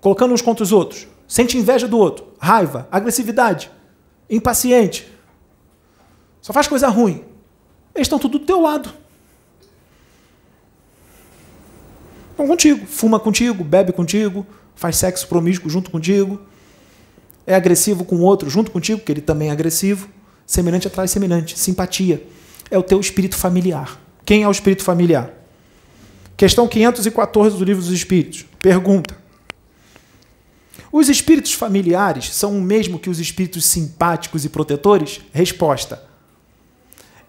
Colocando 0.00 0.32
uns 0.32 0.40
contra 0.40 0.64
os 0.64 0.72
outros? 0.72 1.06
Sente 1.28 1.58
inveja 1.58 1.86
do 1.86 1.98
outro? 1.98 2.26
Raiva? 2.40 2.88
Agressividade? 2.90 3.70
Impaciente? 4.30 5.06
Só 6.40 6.52
faz 6.52 6.66
coisa 6.66 6.88
ruim? 6.88 7.24
Eles 7.94 8.06
estão 8.06 8.18
tudo 8.18 8.38
do 8.38 8.46
teu 8.46 8.60
lado. 8.60 8.90
Estão 12.30 12.46
contigo. 12.46 12.86
Fuma 12.86 13.20
contigo, 13.20 13.62
bebe 13.62 13.92
contigo, 13.92 14.46
faz 14.74 14.96
sexo 14.96 15.28
promíscuo 15.28 15.68
junto 15.68 15.90
contigo. 15.90 16.40
É 17.46 17.54
agressivo 17.54 18.04
com 18.04 18.16
o 18.16 18.22
outro 18.22 18.50
junto 18.50 18.70
contigo, 18.70 18.98
porque 18.98 19.12
ele 19.12 19.20
também 19.20 19.48
é 19.48 19.52
agressivo. 19.52 20.08
Semelhante 20.46 20.86
atrai 20.86 21.06
semelhante. 21.06 21.58
Simpatia. 21.58 22.26
É 22.70 22.76
o 22.76 22.82
teu 22.82 22.98
espírito 22.98 23.36
familiar. 23.36 24.00
Quem 24.24 24.42
é 24.42 24.48
o 24.48 24.50
espírito 24.50 24.82
familiar? 24.82 25.32
Questão 26.36 26.66
514 26.66 27.56
do 27.56 27.64
Livro 27.64 27.82
dos 27.82 27.92
Espíritos. 27.92 28.44
Pergunta: 28.60 29.16
Os 30.90 31.08
espíritos 31.08 31.52
familiares 31.52 32.34
são 32.34 32.58
o 32.58 32.60
mesmo 32.60 32.98
que 32.98 33.08
os 33.08 33.20
espíritos 33.20 33.64
simpáticos 33.64 34.44
e 34.44 34.48
protetores? 34.48 35.20
Resposta: 35.32 36.02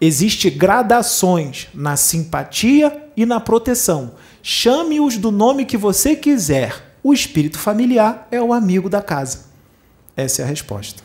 Existe 0.01 0.49
gradações 0.49 1.67
na 1.73 1.95
simpatia 1.95 3.09
e 3.15 3.25
na 3.25 3.39
proteção. 3.39 4.13
Chame-os 4.43 5.17
do 5.17 5.31
nome 5.31 5.65
que 5.65 5.77
você 5.77 6.15
quiser. 6.15 6.97
O 7.01 7.13
espírito 7.13 7.57
familiar 7.57 8.27
é 8.29 8.41
o 8.41 8.51
amigo 8.51 8.89
da 8.89 9.01
casa. 9.01 9.46
Essa 10.17 10.41
é 10.41 10.45
a 10.45 10.47
resposta. 10.47 11.03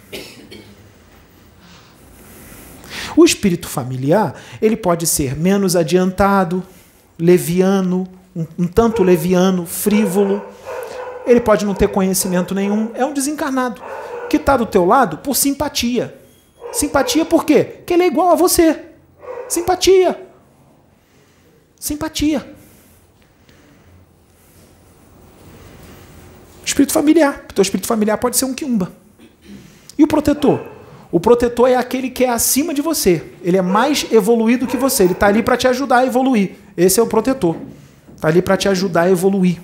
O 3.15 3.27
espírito 3.27 3.69
familiar, 3.69 4.35
ele 4.61 4.75
pode 4.75 5.07
ser 5.07 5.37
menos 5.37 5.77
adiantado, 5.77 6.63
leviano, 7.19 8.09
um, 8.35 8.47
um 8.59 8.67
tanto 8.67 9.03
leviano, 9.03 9.67
frívolo, 9.67 10.43
Ele 11.27 11.41
pode 11.41 11.65
não 11.65 11.75
ter 11.75 11.89
conhecimento 11.89 12.55
nenhum, 12.55 12.91
é 12.95 13.05
um 13.05 13.13
desencarnado 13.13 13.83
que 14.31 14.39
está 14.39 14.57
do 14.57 14.65
teu 14.65 14.85
lado 14.85 15.19
por 15.19 15.37
simpatia. 15.37 16.19
Simpatia 16.73 17.25
por 17.25 17.45
quê? 17.45 17.65
Porque 17.65 17.93
ele 17.93 18.05
é 18.05 18.07
igual 18.07 18.31
a 18.31 18.35
você. 18.35 18.83
Simpatia. 19.47 20.19
Simpatia. 21.79 22.55
Espírito 26.65 26.93
familiar. 26.93 27.45
O 27.51 27.53
teu 27.53 27.63
espírito 27.63 27.87
familiar 27.87 28.17
pode 28.17 28.39
ser 28.39 28.47
um 28.47 28.55
quiumba. 28.55 29.02
E 29.99 30.05
o 30.05 30.07
protetor? 30.07 30.61
O 31.11 31.21
protetor 31.21 31.69
é 31.69 31.77
aquele 31.77 32.09
que 32.09 32.25
é 32.25 32.31
acima 32.31 32.73
de 32.73 32.81
você. 32.81 33.23
Ele 33.43 33.59
é 33.59 33.63
mais 33.63 34.07
evoluído 34.11 34.67
que 34.67 34.79
você. 34.79 35.05
Ele 35.05 35.13
está 35.13 35.27
ali 35.27 35.43
para 35.43 35.57
te 35.57 35.69
ajudar 35.69 35.99
a 35.99 36.07
evoluir. 36.07 36.53
Esse 36.75 36.99
é 36.99 37.03
o 37.03 37.07
protetor. 37.07 37.57
Está 38.17 38.29
ali 38.29 38.41
para 38.41 38.57
te 38.57 38.69
ajudar 38.69 39.03
a 39.03 39.11
evoluir. 39.11 39.61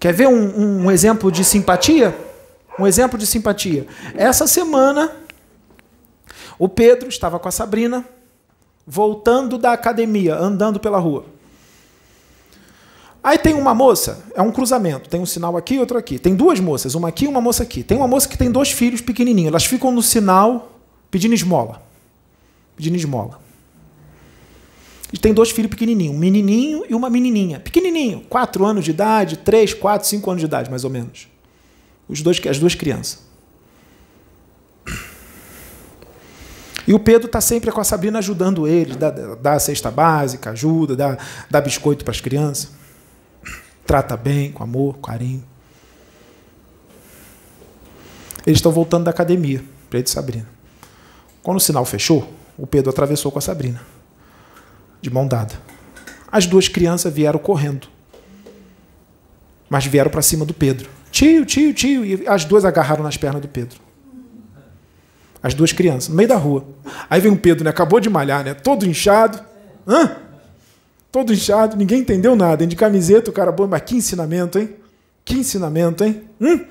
Quer 0.00 0.12
ver 0.12 0.26
um, 0.26 0.84
um 0.84 0.90
exemplo 0.90 1.30
de 1.30 1.44
simpatia? 1.44 2.12
Um 2.76 2.86
exemplo 2.86 3.16
de 3.16 3.24
simpatia. 3.24 3.86
Essa 4.16 4.48
semana, 4.48 5.12
o 6.58 6.68
Pedro 6.68 7.08
estava 7.08 7.38
com 7.38 7.48
a 7.48 7.52
Sabrina, 7.52 8.04
voltando 8.84 9.56
da 9.56 9.72
academia, 9.72 10.34
andando 10.34 10.80
pela 10.80 10.98
rua. 10.98 11.24
Aí 13.22 13.38
tem 13.38 13.54
uma 13.54 13.72
moça, 13.72 14.24
é 14.34 14.42
um 14.42 14.50
cruzamento, 14.50 15.08
tem 15.08 15.20
um 15.20 15.26
sinal 15.26 15.56
aqui 15.56 15.74
e 15.74 15.78
outro 15.78 15.96
aqui. 15.96 16.18
Tem 16.18 16.34
duas 16.34 16.58
moças, 16.58 16.96
uma 16.96 17.08
aqui 17.08 17.26
e 17.26 17.28
uma 17.28 17.40
moça 17.40 17.62
aqui. 17.62 17.84
Tem 17.84 17.96
uma 17.96 18.08
moça 18.08 18.28
que 18.28 18.36
tem 18.36 18.50
dois 18.50 18.72
filhos 18.72 19.00
pequenininhos. 19.00 19.48
Elas 19.48 19.64
ficam 19.64 19.92
no 19.92 20.02
sinal 20.02 20.72
pedindo 21.08 21.32
esmola. 21.32 21.80
Pedindo 22.74 22.96
esmola. 22.96 23.40
E 25.12 25.18
tem 25.18 25.32
dois 25.32 25.50
filhos 25.50 25.70
pequenininhos, 25.70 26.16
um 26.16 26.18
menininho 26.18 26.84
e 26.88 26.94
uma 26.94 27.08
menininha. 27.08 27.60
Pequenininho, 27.60 28.22
quatro 28.28 28.64
anos 28.64 28.84
de 28.84 28.90
idade, 28.90 29.36
três, 29.36 29.72
quatro, 29.72 30.08
cinco 30.08 30.28
anos 30.30 30.40
de 30.40 30.46
idade, 30.46 30.70
mais 30.70 30.82
ou 30.84 30.90
menos. 30.90 31.28
Os 32.08 32.22
dois, 32.22 32.40
as 32.48 32.58
duas 32.58 32.74
crianças. 32.74 33.20
E 36.88 36.92
o 36.92 36.98
Pedro 36.98 37.26
está 37.26 37.40
sempre 37.40 37.70
com 37.70 37.80
a 37.80 37.84
Sabrina 37.84 38.18
ajudando 38.18 38.66
eles, 38.66 38.96
dá, 38.96 39.10
dá 39.10 39.52
a 39.52 39.60
cesta 39.60 39.90
básica, 39.90 40.50
ajuda, 40.50 40.96
dá, 40.96 41.16
dá 41.48 41.60
biscoito 41.60 42.04
para 42.04 42.10
as 42.10 42.20
crianças. 42.20 42.81
Trata 43.86 44.16
bem, 44.16 44.52
com 44.52 44.62
amor, 44.62 44.98
carinho. 44.98 45.44
Eles 48.46 48.58
estão 48.58 48.72
voltando 48.72 49.04
da 49.04 49.10
academia, 49.10 49.62
Pedro 49.90 50.08
e 50.08 50.12
Sabrina. 50.12 50.48
Quando 51.42 51.58
o 51.58 51.60
sinal 51.60 51.84
fechou, 51.84 52.32
o 52.56 52.66
Pedro 52.66 52.90
atravessou 52.90 53.30
com 53.30 53.38
a 53.38 53.42
Sabrina, 53.42 53.80
de 55.00 55.10
mão 55.10 55.26
dada. 55.26 55.54
As 56.30 56.46
duas 56.46 56.68
crianças 56.68 57.12
vieram 57.12 57.38
correndo, 57.38 57.88
mas 59.68 59.86
vieram 59.86 60.10
para 60.10 60.22
cima 60.22 60.44
do 60.44 60.54
Pedro. 60.54 60.88
Tio, 61.10 61.44
tio, 61.44 61.74
tio. 61.74 62.04
E 62.04 62.26
as 62.26 62.44
duas 62.44 62.64
agarraram 62.64 63.02
nas 63.02 63.16
pernas 63.16 63.42
do 63.42 63.48
Pedro. 63.48 63.78
As 65.42 65.54
duas 65.54 65.72
crianças, 65.72 66.08
no 66.08 66.14
meio 66.14 66.28
da 66.28 66.36
rua. 66.36 66.64
Aí 67.10 67.20
vem 67.20 67.32
o 67.32 67.36
Pedro, 67.36 67.64
né? 67.64 67.70
Acabou 67.70 68.00
de 68.00 68.08
malhar, 68.08 68.44
né? 68.44 68.54
Todo 68.54 68.86
inchado. 68.86 69.42
Hã? 69.86 70.16
Todo 71.12 71.32
inchado, 71.32 71.76
ninguém 71.76 72.00
entendeu 72.00 72.34
nada. 72.34 72.64
Hein? 72.64 72.68
De 72.68 72.74
camiseta, 72.74 73.30
o 73.30 73.32
cara 73.32 73.52
bom, 73.52 73.66
mas 73.66 73.82
que 73.82 73.94
ensinamento, 73.94 74.58
hein? 74.58 74.70
Que 75.24 75.34
ensinamento, 75.34 76.02
hein? 76.02 76.22
Hum? 76.40 76.64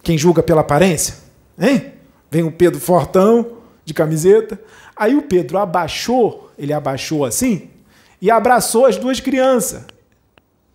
Quem 0.00 0.16
julga 0.16 0.44
pela 0.44 0.60
aparência? 0.60 1.16
Hein? 1.58 1.92
Vem 2.30 2.44
o 2.44 2.52
Pedro 2.52 2.80
fortão, 2.80 3.58
de 3.84 3.92
camiseta. 3.92 4.60
Aí 4.96 5.16
o 5.16 5.22
Pedro 5.22 5.58
abaixou, 5.58 6.50
ele 6.56 6.72
abaixou 6.72 7.24
assim, 7.24 7.68
e 8.22 8.30
abraçou 8.30 8.86
as 8.86 8.96
duas 8.96 9.18
crianças. 9.18 9.82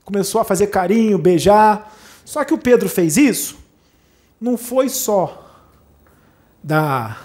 Começou 0.04 0.42
a 0.42 0.44
fazer 0.44 0.68
carinho, 0.68 1.18
beijar. 1.18 1.96
Só 2.26 2.44
que 2.44 2.54
o 2.54 2.58
Pedro 2.58 2.90
fez 2.90 3.18
isso, 3.18 3.58
não 4.40 4.58
foi 4.58 4.90
só 4.90 5.46
da 6.62 7.18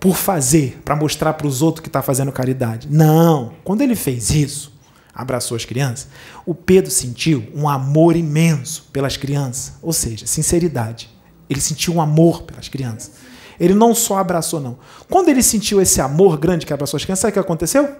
por 0.00 0.16
fazer, 0.16 0.80
para 0.84 0.94
mostrar 0.94 1.32
para 1.32 1.46
os 1.46 1.60
outros 1.60 1.82
que 1.82 1.88
está 1.88 2.00
fazendo 2.00 2.30
caridade. 2.30 2.86
Não. 2.88 3.54
Quando 3.64 3.82
ele 3.82 3.96
fez 3.96 4.30
isso, 4.30 4.72
abraçou 5.18 5.56
as 5.56 5.64
crianças, 5.64 6.06
o 6.46 6.54
Pedro 6.54 6.92
sentiu 6.92 7.44
um 7.52 7.68
amor 7.68 8.14
imenso 8.14 8.88
pelas 8.92 9.16
crianças, 9.16 9.72
ou 9.82 9.92
seja, 9.92 10.28
sinceridade. 10.28 11.10
Ele 11.50 11.60
sentiu 11.60 11.94
um 11.94 12.00
amor 12.00 12.42
pelas 12.42 12.68
crianças. 12.68 13.10
Ele 13.58 13.74
não 13.74 13.96
só 13.96 14.18
abraçou, 14.18 14.60
não. 14.60 14.78
Quando 15.10 15.28
ele 15.28 15.42
sentiu 15.42 15.82
esse 15.82 16.00
amor 16.00 16.38
grande 16.38 16.64
que 16.64 16.72
abraçou 16.72 16.96
as 16.96 17.04
crianças, 17.04 17.22
sabe 17.22 17.32
o 17.32 17.34
que 17.34 17.38
aconteceu? 17.40 17.96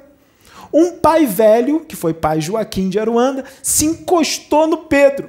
Um 0.73 0.93
pai 0.93 1.27
velho, 1.27 1.81
que 1.81 1.97
foi 1.97 2.15
pai 2.15 2.41
Joaquim 2.41 2.89
de 2.89 3.01
Aruanda, 3.01 3.45
se 3.65 3.85
encostou 3.85 4.69
no 4.69 4.79
Pedro 4.79 5.29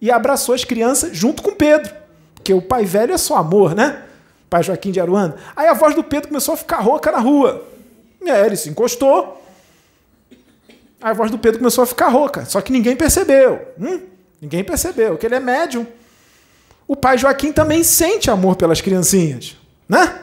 e 0.00 0.10
abraçou 0.10 0.54
as 0.54 0.64
crianças 0.64 1.14
junto 1.14 1.42
com 1.42 1.54
Pedro. 1.54 1.92
Porque 2.34 2.54
o 2.54 2.62
pai 2.62 2.86
velho 2.86 3.12
é 3.12 3.18
só 3.18 3.36
amor, 3.36 3.74
né? 3.74 4.04
Pai 4.48 4.62
Joaquim 4.62 4.90
de 4.90 5.00
Aruanda. 5.00 5.36
Aí 5.54 5.68
a 5.68 5.74
voz 5.74 5.94
do 5.94 6.02
Pedro 6.02 6.28
começou 6.28 6.54
a 6.54 6.56
ficar 6.56 6.80
rouca 6.80 7.12
na 7.12 7.18
rua. 7.18 7.66
É, 8.24 8.46
ele 8.46 8.56
se 8.56 8.70
encostou. 8.70 9.39
A 11.00 11.12
voz 11.12 11.30
do 11.30 11.38
Pedro 11.38 11.58
começou 11.58 11.82
a 11.82 11.86
ficar 11.86 12.08
rouca. 12.08 12.44
Só 12.44 12.60
que 12.60 12.72
ninguém 12.72 12.94
percebeu. 12.94 13.72
Hum? 13.80 14.00
Ninguém 14.40 14.62
percebeu 14.64 15.16
que 15.16 15.26
ele 15.26 15.34
é 15.34 15.40
médium. 15.40 15.86
O 16.86 16.96
pai 16.96 17.16
Joaquim 17.16 17.52
também 17.52 17.84
sente 17.84 18.30
amor 18.30 18.56
pelas 18.56 18.80
criancinhas, 18.80 19.56
né? 19.88 20.22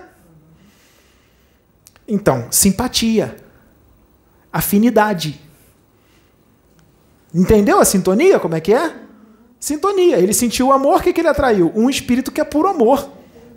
Então, 2.08 2.48
simpatia, 2.52 3.38
afinidade. 4.52 5.40
Entendeu 7.34 7.80
a 7.80 7.86
sintonia? 7.86 8.40
Como 8.40 8.56
é 8.56 8.60
que 8.60 8.74
é? 8.74 8.94
Sintonia. 9.60 10.18
Ele 10.18 10.34
sentiu 10.34 10.68
o 10.68 10.72
amor, 10.72 11.00
o 11.00 11.04
que, 11.04 11.14
que 11.14 11.22
ele 11.22 11.28
atraiu? 11.28 11.72
Um 11.76 11.90
espírito 11.90 12.32
que 12.32 12.42
é 12.42 12.44
puro 12.44 12.68
amor 12.68 13.10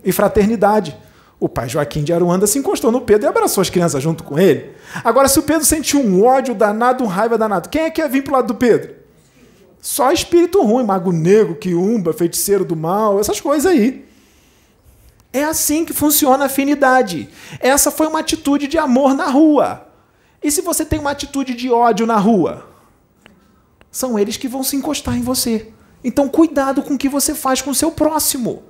e 0.04 0.12
fraternidade. 0.12 0.96
O 1.40 1.48
pai 1.48 1.70
Joaquim 1.70 2.04
de 2.04 2.12
Aruanda 2.12 2.46
se 2.46 2.58
encostou 2.58 2.92
no 2.92 3.00
Pedro 3.00 3.26
e 3.26 3.28
abraçou 3.28 3.62
as 3.62 3.70
crianças 3.70 4.02
junto 4.02 4.22
com 4.22 4.38
ele. 4.38 4.72
Agora, 5.02 5.26
se 5.26 5.38
o 5.38 5.42
Pedro 5.42 5.64
sentiu 5.64 5.98
um 5.98 6.22
ódio 6.22 6.54
danado, 6.54 7.02
um 7.02 7.06
raiva 7.06 7.38
danado, 7.38 7.70
quem 7.70 7.82
é 7.82 7.90
que 7.90 8.02
ia 8.02 8.08
vir 8.08 8.22
pro 8.22 8.34
lado 8.34 8.48
do 8.48 8.54
Pedro? 8.54 8.94
Só 9.80 10.12
espírito 10.12 10.62
ruim, 10.62 10.84
mago 10.84 11.10
negro, 11.10 11.56
quiumba, 11.56 12.12
feiticeiro 12.12 12.62
do 12.62 12.76
mal, 12.76 13.18
essas 13.18 13.40
coisas 13.40 13.64
aí. 13.72 14.04
É 15.32 15.44
assim 15.44 15.86
que 15.86 15.94
funciona 15.94 16.42
a 16.42 16.46
afinidade. 16.46 17.30
Essa 17.58 17.90
foi 17.90 18.06
uma 18.06 18.18
atitude 18.18 18.66
de 18.66 18.76
amor 18.76 19.14
na 19.14 19.26
rua. 19.26 19.86
E 20.42 20.50
se 20.50 20.60
você 20.60 20.84
tem 20.84 20.98
uma 20.98 21.12
atitude 21.12 21.54
de 21.54 21.70
ódio 21.70 22.06
na 22.06 22.18
rua? 22.18 22.66
São 23.90 24.18
eles 24.18 24.36
que 24.36 24.48
vão 24.48 24.62
se 24.62 24.76
encostar 24.76 25.16
em 25.16 25.22
você. 25.22 25.72
Então, 26.04 26.28
cuidado 26.28 26.82
com 26.82 26.94
o 26.94 26.98
que 26.98 27.08
você 27.08 27.34
faz 27.34 27.62
com 27.62 27.70
o 27.70 27.74
seu 27.74 27.90
próximo. 27.90 28.62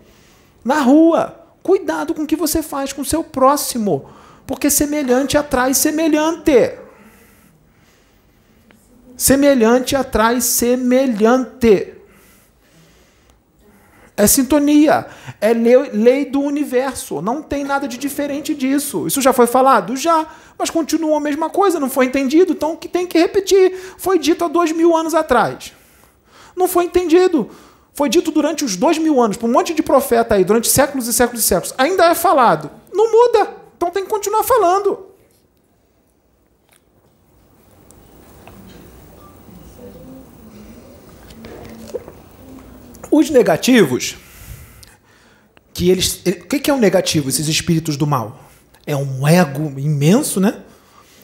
Na 0.64 0.80
rua, 0.80 1.39
cuidado 1.62 2.14
com 2.14 2.22
o 2.22 2.26
que 2.26 2.36
você 2.36 2.62
faz 2.62 2.92
com 2.92 3.02
o 3.02 3.04
seu 3.04 3.22
próximo. 3.22 4.08
Porque 4.46 4.70
semelhante 4.70 5.38
atrai 5.38 5.74
semelhante. 5.74 6.78
Semelhante 9.16 9.94
atrai 9.94 10.40
semelhante. 10.40 11.94
É 14.16 14.26
sintonia, 14.26 15.06
é 15.40 15.54
lei 15.54 16.26
do 16.26 16.40
universo. 16.40 17.22
Não 17.22 17.42
tem 17.42 17.64
nada 17.64 17.88
de 17.88 17.96
diferente 17.96 18.54
disso. 18.54 19.06
Isso 19.06 19.22
já 19.22 19.32
foi 19.32 19.46
falado? 19.46 19.96
Já. 19.96 20.26
Mas 20.58 20.68
continua 20.68 21.16
a 21.16 21.20
mesma 21.20 21.48
coisa, 21.48 21.80
não 21.80 21.88
foi 21.88 22.04
entendido, 22.04 22.52
então 22.52 22.76
que 22.76 22.86
tem 22.86 23.06
que 23.06 23.18
repetir. 23.18 23.74
Foi 23.96 24.18
dito 24.18 24.44
há 24.44 24.48
dois 24.48 24.72
mil 24.72 24.94
anos 24.94 25.14
atrás. 25.14 25.72
Não 26.54 26.68
foi 26.68 26.84
entendido. 26.84 27.50
Foi 27.94 28.08
dito 28.08 28.30
durante 28.30 28.64
os 28.64 28.76
dois 28.76 28.98
mil 28.98 29.20
anos, 29.20 29.36
por 29.36 29.48
um 29.48 29.52
monte 29.52 29.74
de 29.74 29.82
profeta 29.82 30.34
aí, 30.34 30.44
durante 30.44 30.68
séculos 30.68 31.06
e 31.06 31.12
séculos 31.12 31.42
e 31.42 31.46
séculos. 31.46 31.74
Ainda 31.76 32.04
é 32.06 32.14
falado. 32.14 32.70
Não 32.92 33.10
muda. 33.10 33.56
Então 33.76 33.90
tem 33.90 34.04
que 34.04 34.10
continuar 34.10 34.42
falando. 34.44 35.06
Os 43.10 43.28
negativos, 43.28 44.16
que 45.74 45.90
eles, 45.90 46.22
o 46.24 46.46
que 46.46 46.70
é 46.70 46.72
o 46.72 46.76
um 46.76 46.80
negativo? 46.80 47.28
Esses 47.28 47.48
espíritos 47.48 47.96
do 47.96 48.06
mal 48.06 48.50
é 48.86 48.94
um 48.94 49.26
ego 49.26 49.78
imenso, 49.78 50.40
né? 50.40 50.62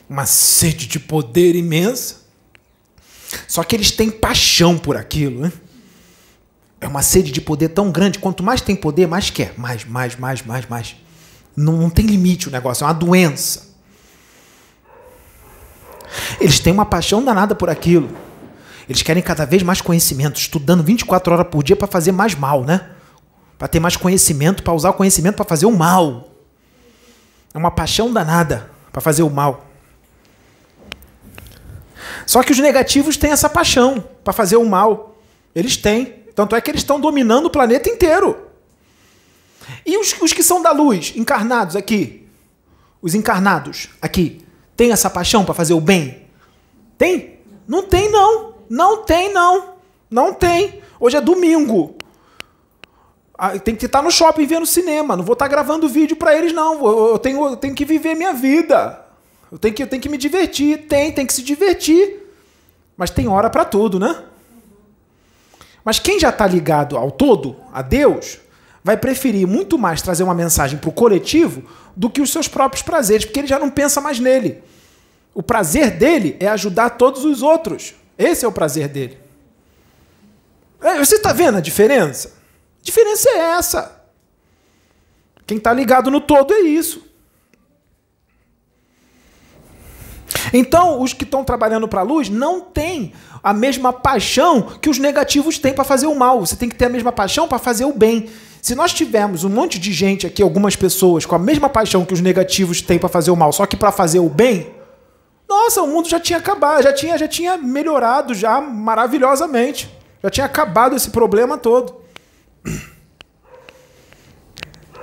Uma 0.09 0.27
sede 0.27 0.87
de 0.87 0.99
poder 0.99 1.55
imensa. 1.55 2.27
Só 3.47 3.63
que 3.63 3.77
eles 3.77 3.91
têm 3.91 4.11
paixão 4.11 4.79
por 4.79 4.97
aquilo, 4.97 5.41
né? 5.41 5.53
É 6.87 6.89
uma 6.89 7.03
sede 7.03 7.33
de 7.33 7.41
poder 7.41 7.71
tão 7.71 7.91
grande. 7.91 8.21
Quanto 8.21 8.45
mais 8.45 8.61
tem 8.61 8.77
poder, 8.77 9.09
mais 9.09 9.29
quer. 9.29 9.53
Mais, 9.59 9.85
mais, 9.85 10.15
mais, 10.15 10.41
mais, 10.43 10.67
mais. 10.67 10.95
Não, 11.57 11.73
não 11.73 11.91
tem 11.91 12.07
limite 12.07 12.47
o 12.47 12.53
negócio, 12.53 12.85
é 12.85 12.87
uma 12.87 12.95
doença. 12.95 13.75
Eles 16.41 16.61
têm 16.61 16.73
uma 16.73 16.87
paixão 16.87 17.25
danada 17.25 17.57
por 17.57 17.69
aquilo. 17.69 18.09
Eles 18.89 19.03
querem 19.03 19.21
cada 19.21 19.45
vez 19.45 19.65
mais 19.65 19.81
conhecimento, 19.81 20.39
estudando 20.39 20.85
24 20.85 21.33
horas 21.33 21.49
por 21.49 21.65
dia 21.65 21.75
para 21.75 21.89
fazer 21.89 22.13
mais 22.13 22.37
mal, 22.37 22.63
né? 22.63 22.89
Para 23.59 23.67
ter 23.67 23.81
mais 23.81 23.97
conhecimento, 23.97 24.63
para 24.63 24.73
usar 24.73 24.91
o 24.91 24.95
conhecimento 24.95 25.35
para 25.35 25.45
fazer 25.45 25.67
o 25.67 25.77
mal. 25.77 26.31
É 27.53 27.59
uma 27.59 27.73
paixão 27.73 28.13
danada 28.13 28.71
para 28.93 29.01
fazer 29.01 29.25
o 29.25 29.31
mal. 29.31 29.67
Só 32.25 32.45
que 32.45 32.53
os 32.53 32.61
negativos 32.61 33.17
têm 33.17 33.33
essa 33.33 33.49
paixão 33.49 34.05
para 34.23 34.33
fazer 34.33 34.57
o 34.57 34.65
mal. 34.65 35.17
Eles 35.53 35.77
têm. 35.77 36.26
Tanto 36.37 36.55
é 36.55 36.61
que 36.61 36.71
eles 36.71 36.83
estão 36.83 37.01
dominando 37.01 37.47
o 37.47 37.51
planeta 37.51 37.89
inteiro. 37.89 38.37
E 39.87 39.97
os, 39.97 40.15
os 40.21 40.35
que 40.35 40.43
são 40.43 40.61
da 40.61 40.71
luz, 40.71 41.15
encarnados 41.17 41.75
aqui? 41.75 42.29
Os 43.01 43.15
encarnados 43.15 43.89
aqui, 44.03 44.43
têm 44.77 44.93
essa 44.93 45.09
paixão 45.09 45.47
para 45.47 45.55
fazer 45.55 45.73
o 45.73 45.81
bem? 45.81 46.27
Tem? 46.99 47.39
Não 47.67 47.83
tem, 47.83 48.11
não. 48.13 48.55
Não 48.69 49.03
tem, 49.03 49.33
não. 49.33 49.77
Não 50.11 50.35
tem. 50.35 50.83
Hoje 51.01 51.17
é 51.17 51.23
domingo. 51.23 51.97
Ah, 53.39 53.59
tem 53.59 53.75
que 53.75 53.87
estar 53.87 54.03
no 54.03 54.11
shopping 54.11 54.45
vendo 54.45 54.67
cinema. 54.67 55.17
Não 55.17 55.25
vou 55.25 55.33
estar 55.33 55.49
gravando 55.49 55.89
vídeo 55.89 56.17
para 56.17 56.37
eles, 56.37 56.53
não. 56.53 56.87
Eu 57.13 57.19
tenho, 57.19 57.47
eu 57.47 57.57
tenho 57.57 57.75
que 57.75 57.87
viver 57.87 58.15
minha 58.15 58.35
vida. 58.35 59.07
Eu 59.51 59.59
tenho 59.59 59.73
que, 59.75 59.83
eu 59.83 59.87
tenho 59.87 60.03
que 60.03 60.09
me 60.11 60.19
divertir. 60.19 60.87
Tem, 60.87 61.11
tem 61.13 61.25
que 61.25 61.33
se 61.33 61.43
divertir. 61.43 62.31
Mas 62.95 63.09
tem 63.09 63.27
hora 63.27 63.49
para 63.49 63.65
tudo, 63.65 63.99
né? 63.99 64.23
Mas 65.87 66.01
quem 66.01 66.19
já 66.19 66.31
está 66.31 66.45
ligado 66.45 66.97
ao 66.97 67.13
todo, 67.13 67.55
a 67.73 67.81
Deus, 67.81 68.41
vai 68.83 68.97
preferir 68.97 69.47
muito 69.47 69.79
mais 69.79 70.03
trazer 70.03 70.25
uma 70.25 70.35
mensagem 70.35 70.77
para 70.77 70.91
o 70.91 70.93
coletivo 70.93 71.63
do 71.95 72.11
que 72.11 72.21
os 72.21 72.33
seus 72.33 72.49
próprios 72.49 72.83
prazeres, 72.83 73.25
porque 73.25 73.39
ele 73.39 73.47
já 73.47 73.57
não 73.57 73.71
pensa 73.71 74.01
mais 74.01 74.19
nele. 74.19 74.65
O 75.33 75.45
prazer 75.45 75.93
dele 75.93 76.37
é 76.41 76.49
ajudar 76.49 76.91
todos 76.91 77.25
os 77.25 77.41
outros. 77.41 77.95
Esse 78.19 78.45
é 78.45 78.49
o 78.49 78.53
prazer 78.53 78.89
dele. 78.89 79.17
É, 80.83 80.99
você 80.99 81.15
está 81.15 81.33
vendo 81.33 81.59
a 81.59 81.61
diferença? 81.61 82.31
A 82.81 82.83
diferença 82.83 83.29
é 83.31 83.39
essa. 83.39 84.03
Quem 85.47 85.59
está 85.59 85.73
ligado 85.73 86.11
no 86.11 86.21
todo 86.21 86.53
é 86.53 86.63
isso. 86.63 87.06
Então, 90.53 91.01
os 91.01 91.13
que 91.13 91.25
estão 91.25 91.45
trabalhando 91.45 91.89
para 91.89 92.01
a 92.01 92.05
luz 92.05 92.29
não 92.29 92.61
têm 92.61 93.13
a 93.43 93.53
mesma 93.53 93.93
paixão 93.93 94.63
que 94.63 94.89
os 94.89 94.99
negativos 94.99 95.59
têm 95.59 95.73
para 95.73 95.85
fazer 95.85 96.07
o 96.07 96.15
mal. 96.15 96.41
Você 96.41 96.57
tem 96.57 96.69
que 96.69 96.75
ter 96.75 96.87
a 96.87 96.91
mesma 96.91 97.13
paixão 97.13 97.47
para 97.49 97.59
fazer 97.59 97.85
o 97.85 97.93
bem. 97.93 98.29
Se 98.61 98.75
nós 98.75 98.93
tivermos 98.93 99.45
um 99.45 99.49
monte 99.49 99.79
de 99.79 99.93
gente 99.93 100.27
aqui, 100.27 100.43
algumas 100.43 100.75
pessoas, 100.75 101.25
com 101.25 101.35
a 101.35 101.39
mesma 101.39 101.69
paixão 101.69 102.05
que 102.05 102.13
os 102.13 102.21
negativos 102.21 102.81
têm 102.83 102.99
para 102.99 103.09
fazer 103.09 103.31
o 103.31 103.37
mal, 103.37 103.53
só 103.53 103.65
que 103.67 103.77
para 103.77 103.93
fazer 103.93 104.19
o 104.19 104.29
bem, 104.29 104.75
nossa, 105.49 105.83
o 105.83 105.87
mundo 105.87 106.09
já 106.09 106.19
tinha 106.19 106.39
acabado, 106.39 106.83
já 106.83 106.93
tinha, 106.93 107.17
já 107.17 107.29
tinha 107.29 107.57
melhorado 107.57 108.35
já 108.35 108.61
maravilhosamente. 108.61 109.89
Já 110.23 110.31
tinha 110.31 110.47
acabado 110.47 110.97
esse 110.97 111.11
problema 111.11 111.57
todo. 111.57 111.95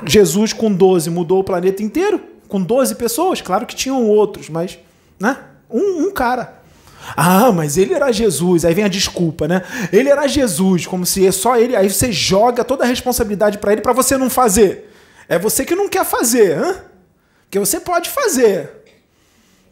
Jesus 0.06 0.52
com 0.52 0.74
12 0.74 1.10
mudou 1.10 1.40
o 1.40 1.44
planeta 1.44 1.82
inteiro? 1.82 2.20
Com 2.50 2.62
12 2.62 2.96
pessoas? 2.96 3.42
Claro 3.42 3.66
que 3.66 3.76
tinham 3.76 4.06
outros, 4.06 4.50
mas 4.50 4.78
né? 5.24 5.38
Um, 5.70 6.08
um 6.08 6.12
cara. 6.12 6.62
Ah, 7.16 7.52
mas 7.52 7.78
ele 7.78 7.94
era 7.94 8.12
Jesus. 8.12 8.66
Aí 8.66 8.74
vem 8.74 8.84
a 8.84 8.90
desculpa, 8.90 9.48
né? 9.48 9.64
Ele 9.92 10.10
era 10.10 10.28
Jesus, 10.28 10.86
como 10.86 11.06
se 11.06 11.26
é 11.26 11.32
só 11.32 11.56
ele. 11.58 11.76
Aí 11.76 11.90
você 11.90 12.12
joga 12.12 12.64
toda 12.64 12.84
a 12.84 12.88
responsabilidade 12.88 13.58
para 13.58 13.72
ele 13.72 13.82
para 13.82 13.94
você 13.94 14.18
não 14.18 14.30
fazer. 14.30 14.92
É 15.28 15.40
você 15.40 15.66
que 15.66 15.76
não 15.76 15.88
quer 15.88 16.06
fazer, 16.06 16.58
hã? 16.58 16.76
Porque 17.44 17.58
você 17.58 17.80
pode 17.80 18.10
fazer. 18.10 18.70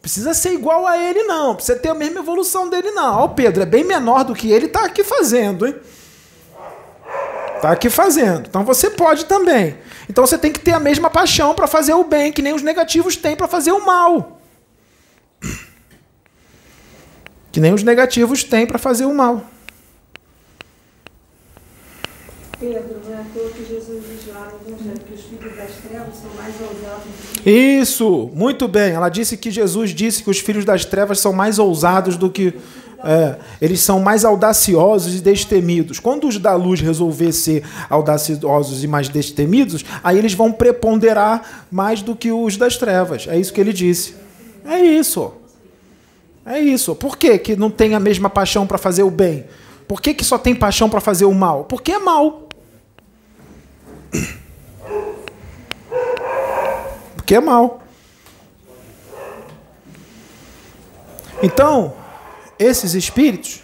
Precisa 0.00 0.34
ser 0.34 0.52
igual 0.52 0.86
a 0.86 0.98
ele, 0.98 1.22
não. 1.24 1.54
Precisa 1.54 1.78
ter 1.78 1.90
a 1.90 1.94
mesma 1.94 2.20
evolução 2.20 2.68
dele, 2.68 2.90
não. 2.90 3.20
Ó, 3.20 3.24
o 3.26 3.28
Pedro 3.30 3.62
é 3.62 3.66
bem 3.66 3.84
menor 3.84 4.24
do 4.24 4.34
que 4.34 4.50
ele, 4.50 4.68
tá 4.68 4.84
aqui 4.84 5.04
fazendo, 5.04 5.66
hein? 5.66 5.76
Tá 7.60 7.70
aqui 7.70 7.88
fazendo. 7.88 8.48
Então 8.48 8.64
você 8.64 8.90
pode 8.90 9.26
também. 9.26 9.76
Então 10.08 10.26
você 10.26 10.36
tem 10.36 10.50
que 10.50 10.58
ter 10.58 10.72
a 10.72 10.80
mesma 10.80 11.08
paixão 11.08 11.54
para 11.54 11.68
fazer 11.68 11.94
o 11.94 12.02
bem, 12.04 12.32
que 12.32 12.42
nem 12.42 12.52
os 12.52 12.62
negativos 12.62 13.16
têm 13.16 13.36
para 13.36 13.46
fazer 13.46 13.72
o 13.72 13.84
mal. 13.84 14.41
Que 17.52 17.60
nem 17.60 17.74
os 17.74 17.82
negativos 17.82 18.42
têm 18.42 18.66
para 18.66 18.78
fazer 18.78 19.04
o 19.04 19.14
mal. 19.14 19.44
Pedro, 22.58 23.02
é 23.10 23.48
que 23.50 23.66
Jesus 23.68 24.04
diz 24.08 24.32
lá 24.32 24.52
no 24.52 24.72
Evangelho 24.72 25.00
que 25.06 25.14
os 25.14 25.20
filhos 25.22 25.56
das 25.56 25.72
trevas 25.76 26.14
são 26.16 26.30
mais 26.36 26.54
ousados 26.60 27.04
do 27.04 27.42
que 27.42 27.50
Isso, 27.50 28.30
muito 28.34 28.68
bem. 28.68 28.92
Ela 28.92 29.08
disse 29.08 29.36
que 29.36 29.50
Jesus 29.50 29.90
disse 29.90 30.22
que 30.22 30.30
os 30.30 30.38
filhos 30.38 30.64
das 30.64 30.84
trevas 30.84 31.18
são 31.18 31.32
mais 31.32 31.58
ousados 31.58 32.16
do 32.16 32.30
que. 32.30 32.54
é, 33.02 33.36
eles 33.60 33.80
são 33.80 33.98
mais 33.98 34.24
audaciosos 34.24 35.16
e 35.16 35.20
destemidos. 35.20 35.98
Quando 35.98 36.28
os 36.28 36.38
da 36.38 36.54
luz 36.54 36.80
resolver 36.80 37.32
ser 37.32 37.64
audaciosos 37.90 38.84
e 38.84 38.86
mais 38.86 39.08
destemidos, 39.08 39.84
aí 40.02 40.16
eles 40.16 40.32
vão 40.32 40.52
preponderar 40.52 41.66
mais 41.70 42.00
do 42.00 42.14
que 42.14 42.30
os 42.30 42.56
das 42.56 42.76
trevas. 42.76 43.26
É 43.28 43.36
isso 43.36 43.52
que 43.52 43.60
ele 43.60 43.72
disse. 43.72 44.14
É 44.64 44.78
isso. 44.78 45.32
É 46.44 46.58
isso. 46.58 46.94
Por 46.94 47.16
que, 47.16 47.38
que 47.38 47.56
não 47.56 47.70
tem 47.70 47.94
a 47.94 48.00
mesma 48.00 48.28
paixão 48.28 48.66
para 48.66 48.78
fazer 48.78 49.02
o 49.02 49.10
bem? 49.10 49.46
Por 49.86 50.00
que, 50.00 50.14
que 50.14 50.24
só 50.24 50.38
tem 50.38 50.54
paixão 50.54 50.88
para 50.88 51.00
fazer 51.00 51.24
o 51.24 51.34
mal? 51.34 51.64
Porque 51.64 51.92
é 51.92 51.98
mal. 51.98 52.48
Porque 57.16 57.34
é 57.34 57.40
mal. 57.40 57.82
Então, 61.42 61.94
esses 62.58 62.94
espíritos, 62.94 63.60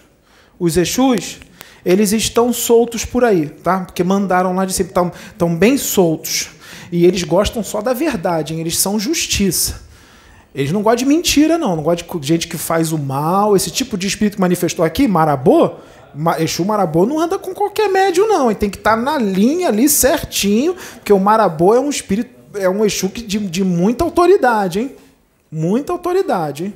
os 0.58 0.76
Exus, 0.76 1.38
eles 1.84 2.12
estão 2.12 2.52
soltos 2.52 3.04
por 3.04 3.24
aí, 3.24 3.48
tá? 3.48 3.80
Porque 3.80 4.02
mandaram 4.02 4.54
lá 4.54 4.64
de 4.64 4.72
cima, 4.72 4.90
estão, 4.90 5.56
bem 5.56 5.78
soltos. 5.78 6.50
E 6.90 7.04
eles 7.04 7.22
gostam 7.22 7.62
só 7.62 7.80
da 7.80 7.92
verdade, 7.92 8.54
hein? 8.54 8.60
eles 8.60 8.78
são 8.78 8.98
justiça. 8.98 9.87
Eles 10.58 10.72
não 10.72 10.82
gostam 10.82 10.96
de 10.96 11.14
mentira, 11.14 11.56
não. 11.56 11.76
Não 11.76 11.84
gostam 11.84 12.18
de 12.18 12.26
gente 12.26 12.48
que 12.48 12.58
faz 12.58 12.90
o 12.90 12.98
mal. 12.98 13.54
Esse 13.54 13.70
tipo 13.70 13.96
de 13.96 14.08
espírito 14.08 14.34
que 14.34 14.40
manifestou 14.40 14.84
aqui, 14.84 15.06
Marabô, 15.06 15.70
Ma- 16.12 16.40
Exu 16.40 16.64
Marabô 16.64 17.06
não 17.06 17.20
anda 17.20 17.38
com 17.38 17.54
qualquer 17.54 17.88
médio, 17.88 18.26
não. 18.26 18.46
Ele 18.50 18.58
tem 18.58 18.68
que 18.68 18.76
estar 18.76 18.96
na 18.96 19.18
linha 19.18 19.68
ali 19.68 19.88
certinho, 19.88 20.74
porque 20.94 21.12
o 21.12 21.20
Marabô 21.20 21.74
é 21.76 21.78
um 21.80 21.88
espírito, 21.88 22.30
é 22.56 22.68
um 22.68 22.84
Exu 22.84 23.08
que 23.08 23.22
de, 23.22 23.38
de 23.38 23.62
muita 23.62 24.02
autoridade, 24.02 24.80
hein? 24.80 24.96
Muita 25.50 25.92
autoridade, 25.92 26.64
hein? 26.64 26.74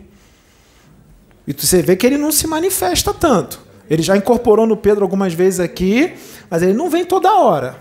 E 1.44 1.52
você 1.52 1.82
vê 1.82 1.96
que 1.96 2.06
ele 2.06 2.16
não 2.16 2.30
se 2.30 2.46
manifesta 2.46 3.12
tanto. 3.12 3.60
Ele 3.90 4.00
já 4.02 4.16
incorporou 4.16 4.64
no 4.64 4.76
Pedro 4.76 5.02
algumas 5.02 5.34
vezes 5.34 5.58
aqui, 5.58 6.14
mas 6.48 6.62
ele 6.62 6.72
não 6.72 6.88
vem 6.88 7.04
toda 7.04 7.34
hora. 7.34 7.78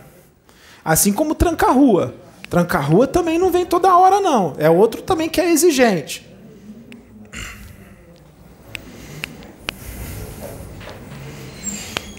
Assim 0.83 1.13
como 1.13 1.35
tranca-rua. 1.35 2.15
Tranca-rua 2.51 3.07
também 3.07 3.39
não 3.39 3.49
vem 3.49 3.65
toda 3.65 3.95
hora, 3.95 4.19
não. 4.19 4.53
É 4.57 4.69
outro 4.69 5.01
também 5.01 5.29
que 5.29 5.39
é 5.39 5.49
exigente. 5.49 6.29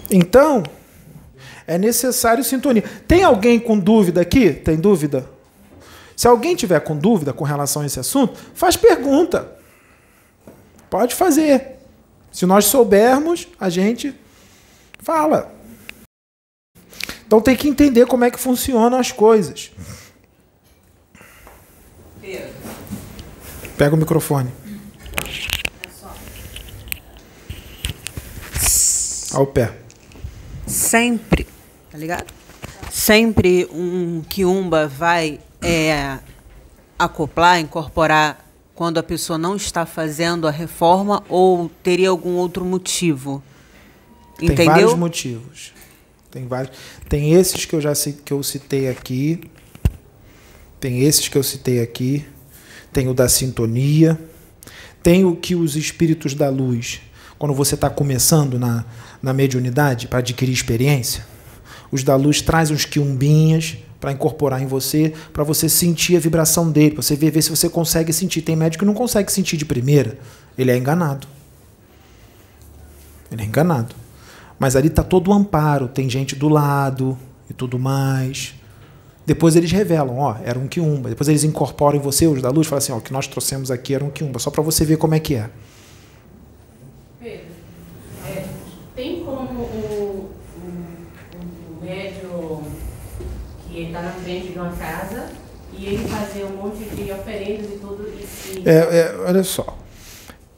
Então, 0.09 0.63
é 1.67 1.77
necessário 1.77 2.43
sintonia. 2.43 2.81
Tem 3.07 3.23
alguém 3.23 3.59
com 3.59 3.77
dúvida 3.77 4.21
aqui? 4.21 4.51
Tem 4.51 4.75
dúvida? 4.75 5.29
Se 6.17 6.27
alguém 6.27 6.55
tiver 6.55 6.79
com 6.79 6.97
dúvida 6.97 7.31
com 7.31 7.43
relação 7.43 7.83
a 7.83 7.85
esse 7.85 7.99
assunto, 7.99 8.35
faz 8.55 8.75
pergunta. 8.75 9.55
Pode 10.89 11.13
fazer. 11.13 11.77
Se 12.31 12.47
nós 12.47 12.65
soubermos, 12.65 13.47
a 13.59 13.69
gente 13.69 14.15
fala. 14.97 15.53
Então 17.27 17.39
tem 17.39 17.55
que 17.55 17.69
entender 17.69 18.07
como 18.07 18.23
é 18.23 18.31
que 18.31 18.39
funcionam 18.39 18.97
as 18.97 19.11
coisas. 19.11 19.71
Pedro, 22.23 22.53
Pega 23.77 23.95
o 23.95 23.97
microfone. 23.97 24.49
Ao 29.33 29.45
pé. 29.45 29.73
sempre, 30.65 31.45
tá 31.91 31.97
ligado? 31.97 32.31
Sempre 32.89 33.67
um 33.73 34.21
quiumba 34.29 34.87
vai 34.87 35.39
é, 35.61 36.17
acoplar, 36.97 37.59
incorporar 37.59 38.45
quando 38.73 38.99
a 38.99 39.03
pessoa 39.03 39.37
não 39.37 39.57
está 39.57 39.85
fazendo 39.85 40.47
a 40.47 40.51
reforma 40.51 41.23
ou 41.27 41.69
teria 41.81 42.09
algum 42.09 42.35
outro 42.35 42.63
motivo. 42.63 43.43
Tem 44.37 44.47
vários 44.55 44.69
Entendeu? 44.69 44.97
motivos. 44.97 45.73
Tem 46.31 46.47
vários. 46.47 46.77
Tem 47.09 47.33
esses 47.33 47.65
que 47.65 47.75
eu 47.75 47.81
já 47.81 47.93
que 47.93 48.31
eu 48.31 48.41
citei 48.41 48.87
aqui. 48.87 49.41
Tem 50.83 50.99
esses 50.99 51.29
que 51.29 51.37
eu 51.37 51.43
citei 51.43 51.81
aqui. 51.81 52.25
Tem 52.91 53.07
o 53.07 53.13
da 53.13 53.29
sintonia. 53.29 54.19
Tem 55.01 55.23
o 55.23 55.33
que 55.33 55.55
os 55.55 55.77
espíritos 55.77 56.33
da 56.33 56.49
luz, 56.49 56.99
quando 57.39 57.53
você 57.53 57.75
está 57.75 57.89
começando 57.89 58.59
na, 58.59 58.83
na 59.21 59.33
mediunidade 59.33 60.09
para 60.09 60.19
adquirir 60.19 60.51
experiência, 60.51 61.25
os 61.89 62.03
da 62.03 62.17
luz 62.17 62.41
trazem 62.41 62.75
uns 62.75 62.83
quiumbinhas 62.83 63.77
para 63.97 64.11
incorporar 64.11 64.61
em 64.61 64.65
você, 64.65 65.13
para 65.31 65.45
você 65.45 65.69
sentir 65.69 66.17
a 66.17 66.19
vibração 66.19 66.69
dele, 66.69 66.95
para 66.95 67.01
você 67.01 67.15
ver, 67.15 67.31
ver 67.31 67.43
se 67.43 67.49
você 67.49 67.69
consegue 67.69 68.11
sentir. 68.11 68.41
Tem 68.41 68.53
médico 68.53 68.83
que 68.83 68.85
não 68.85 68.93
consegue 68.93 69.31
sentir 69.31 69.55
de 69.55 69.63
primeira, 69.63 70.19
ele 70.57 70.69
é 70.69 70.75
enganado. 70.75 71.29
Ele 73.31 73.41
é 73.41 73.45
enganado. 73.45 73.95
Mas 74.59 74.75
ali 74.75 74.89
está 74.89 75.01
todo 75.01 75.29
o 75.29 75.33
amparo, 75.33 75.87
tem 75.87 76.09
gente 76.09 76.35
do 76.35 76.49
lado 76.49 77.17
e 77.49 77.53
tudo 77.53 77.79
mais. 77.79 78.53
Depois 79.25 79.55
eles 79.55 79.71
revelam, 79.71 80.17
ó, 80.17 80.35
era 80.43 80.59
um 80.59 80.67
quiumba. 80.67 81.09
Depois 81.09 81.29
eles 81.29 81.43
incorporam 81.43 81.97
em 81.97 82.01
você, 82.01 82.27
os 82.27 82.41
da 82.41 82.49
luz, 82.49 82.67
falam 82.67 82.79
assim, 82.79 82.91
ó, 82.91 82.97
o 82.97 83.01
que 83.01 83.13
nós 83.13 83.25
trouxemos 83.25 83.71
aqui 83.71 83.95
era 83.95 84.03
um 84.03 84.09
quiumba, 84.09 84.37
só 84.39 84.51
para 84.51 84.61
você 84.61 84.83
ver 84.83 84.97
como 84.97 85.15
é 85.15 85.19
que 85.19 85.35
é. 85.35 85.49
Pedro, 87.21 87.45
é, 88.27 88.43
tem 88.95 89.23
como 89.23 89.61
o, 89.61 90.29
o, 90.57 91.09
o 91.79 91.85
médium 91.85 92.63
que 93.69 93.83
está 93.83 94.01
na 94.01 94.11
frente 94.11 94.51
de 94.51 94.59
uma 94.59 94.73
casa 94.73 95.29
e 95.71 95.85
ele 95.85 96.07
fazer 96.07 96.43
um 96.43 96.57
monte 96.57 96.83
de 96.83 97.11
oferendas 97.11 97.65
e 97.65 97.77
tudo 97.79 98.13
isso? 98.21 98.59
E... 98.59 98.69
É, 98.69 98.73
é, 98.73 99.15
olha 99.25 99.43
só, 99.43 99.77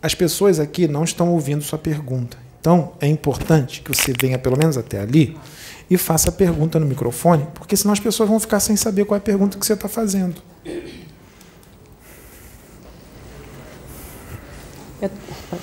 as 0.02 0.16
pessoas 0.16 0.60
aqui 0.60 0.88
não 0.88 1.04
estão 1.04 1.32
ouvindo 1.32 1.64
sua 1.64 1.78
pergunta. 1.78 2.45
Então, 2.66 2.94
é 3.00 3.06
importante 3.06 3.80
que 3.84 3.96
você 3.96 4.12
venha 4.20 4.40
pelo 4.40 4.58
menos 4.58 4.76
até 4.76 5.00
ali 5.00 5.38
e 5.88 6.00
faça 6.00 6.30
a 6.30 6.32
pergunta 6.32 6.80
no 6.80 6.86
microfone, 6.88 7.46
porque 7.54 7.78
senão 7.78 7.94
as 7.94 8.00
pessoas 8.00 8.28
vão 8.28 8.40
ficar 8.40 8.60
sem 8.60 8.76
saber 8.76 9.06
qual 9.06 9.16
é 9.16 9.20
a 9.20 9.22
pergunta 9.22 9.60
que 9.60 9.64
você 9.64 9.74
está 9.74 9.88
fazendo. 9.88 10.42
Eu- 15.00 15.10
tá. 15.10 15.58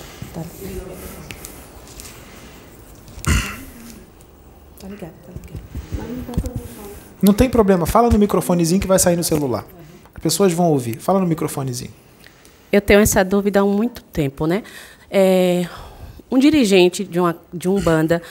Tá 4.79 4.87
ligado, 4.89 5.11
tá 5.27 5.33
ligado. 5.33 6.61
Não 7.21 7.33
tem 7.33 7.51
problema, 7.51 7.85
fala 7.85 8.09
no 8.11 8.17
microfonezinho 8.17 8.81
que 8.81 8.87
vai 8.87 9.01
sair 9.01 9.17
no 9.17 9.25
celular. 9.25 9.67
As 10.15 10.23
pessoas 10.23 10.53
vão 10.53 10.67
ouvir. 10.71 11.01
Fala 11.01 11.19
no 11.19 11.27
microfonezinho. 11.27 11.91
Eu 12.71 12.81
tenho 12.81 13.01
essa 13.01 13.25
dúvida 13.25 13.61
há 13.61 13.65
muito 13.65 14.05
tempo, 14.05 14.47
né? 14.47 14.63
É, 15.11 15.67
um 16.33 16.39
dirigente 16.39 17.05
de 17.05 17.21
uma 17.21 17.37
de 17.53 17.69
um 17.69 17.79
banda 17.79 18.23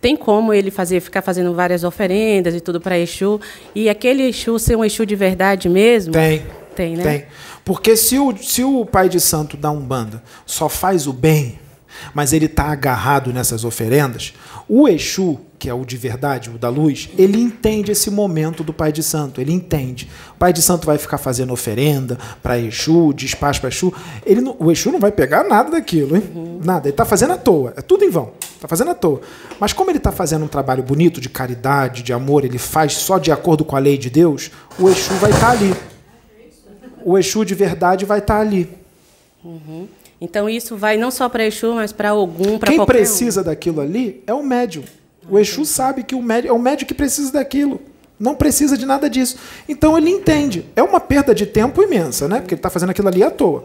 tem 0.00 0.14
como 0.16 0.52
ele 0.52 0.70
fazer 0.70 1.00
ficar 1.00 1.22
fazendo 1.22 1.52
várias 1.54 1.82
oferendas 1.82 2.54
e 2.54 2.60
tudo 2.60 2.80
para 2.80 2.98
Exu 2.98 3.40
e 3.74 3.88
aquele 3.88 4.22
Exu 4.28 4.58
ser 4.58 4.76
um 4.76 4.84
Exu 4.84 5.04
de 5.04 5.16
verdade 5.16 5.68
mesmo? 5.68 6.12
Tem. 6.12 6.46
Tem, 6.76 6.96
né? 6.96 7.02
Tem. 7.02 7.24
Porque 7.64 7.96
se 7.96 8.16
o, 8.18 8.36
se 8.36 8.62
o 8.62 8.86
pai 8.86 9.08
de 9.08 9.18
santo 9.18 9.56
da 9.56 9.68
Umbanda 9.68 10.22
só 10.46 10.68
faz 10.68 11.08
o 11.08 11.12
bem, 11.12 11.58
mas 12.14 12.32
ele 12.32 12.46
está 12.46 12.64
agarrado 12.64 13.32
nessas 13.32 13.64
oferendas, 13.64 14.34
o 14.68 14.88
Exu, 14.88 15.38
que 15.58 15.68
é 15.68 15.74
o 15.74 15.84
de 15.84 15.96
verdade, 15.96 16.50
o 16.50 16.58
da 16.58 16.68
luz, 16.68 17.08
ele 17.18 17.38
entende 17.40 17.90
esse 17.90 18.10
momento 18.10 18.62
do 18.62 18.72
pai 18.72 18.92
de 18.92 19.02
santo. 19.02 19.40
Ele 19.40 19.52
entende. 19.52 20.08
O 20.34 20.38
pai 20.38 20.52
de 20.52 20.62
santo 20.62 20.86
vai 20.86 20.98
ficar 20.98 21.18
fazendo 21.18 21.52
oferenda 21.52 22.16
para 22.42 22.58
Exu, 22.58 23.12
despacho 23.12 23.60
para 23.60 23.68
Exu. 23.70 23.92
Ele 24.24 24.40
não- 24.40 24.54
o 24.58 24.70
Exu 24.70 24.92
não 24.92 25.00
vai 25.00 25.10
pegar 25.10 25.42
nada 25.44 25.70
daquilo, 25.70 26.16
hein? 26.16 26.22
Nada. 26.64 26.86
Ele 26.86 26.92
está 26.92 27.04
fazendo 27.04 27.32
à 27.32 27.36
toa. 27.36 27.72
É 27.76 27.82
tudo 27.82 28.04
em 28.04 28.10
vão. 28.10 28.32
Está 28.54 28.68
fazendo 28.68 28.90
à 28.90 28.94
toa. 28.94 29.20
Mas 29.58 29.72
como 29.72 29.90
ele 29.90 29.98
está 29.98 30.12
fazendo 30.12 30.44
um 30.44 30.48
trabalho 30.48 30.82
bonito 30.82 31.20
de 31.20 31.28
caridade, 31.28 32.02
de 32.02 32.12
amor, 32.12 32.44
ele 32.44 32.58
faz 32.58 32.92
só 32.92 33.18
de 33.18 33.32
acordo 33.32 33.64
com 33.64 33.74
a 33.74 33.78
lei 33.80 33.98
de 33.98 34.10
Deus, 34.10 34.50
o 34.78 34.88
Exu 34.88 35.14
vai 35.14 35.30
estar 35.30 35.50
ali 35.50 35.74
o 37.04 37.16
Exu 37.16 37.42
de 37.44 37.54
verdade 37.54 38.04
vai 38.04 38.18
estar 38.18 38.38
ali. 38.38 38.68
Então 40.20 40.48
isso 40.48 40.76
vai 40.76 40.96
não 40.96 41.10
só 41.10 41.28
para 41.28 41.46
Exu, 41.46 41.74
mas 41.74 41.92
para 41.92 42.14
Ogum, 42.14 42.58
para 42.58 42.70
Quem 42.70 42.78
qualquer 42.78 42.92
um. 42.92 42.96
precisa 42.96 43.42
daquilo 43.44 43.80
ali 43.80 44.22
é 44.26 44.34
o 44.34 44.42
médium. 44.42 44.82
O 45.30 45.38
Exu 45.38 45.64
sabe 45.64 46.02
que 46.02 46.14
o 46.14 46.22
médium 46.22 46.50
é 46.50 46.52
o 46.52 46.58
médium 46.58 46.86
que 46.86 46.94
precisa 46.94 47.32
daquilo. 47.32 47.80
Não 48.18 48.34
precisa 48.34 48.76
de 48.76 48.84
nada 48.84 49.08
disso. 49.08 49.36
Então 49.68 49.96
ele 49.96 50.10
entende. 50.10 50.66
É 50.74 50.82
uma 50.82 50.98
perda 50.98 51.32
de 51.34 51.46
tempo 51.46 51.82
imensa, 51.82 52.26
né? 52.26 52.40
Porque 52.40 52.54
ele 52.54 52.58
está 52.58 52.70
fazendo 52.70 52.90
aquilo 52.90 53.06
ali 53.06 53.22
à 53.22 53.30
toa. 53.30 53.62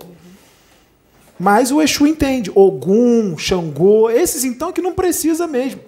Mas 1.39 1.71
o 1.71 1.81
Exu 1.81 2.05
entende. 2.05 2.51
Ogum, 2.53 3.35
Xangô, 3.37 4.09
esses 4.11 4.43
então 4.43 4.71
que 4.71 4.81
não 4.81 4.93
precisa 4.93 5.47
mesmo. 5.47 5.81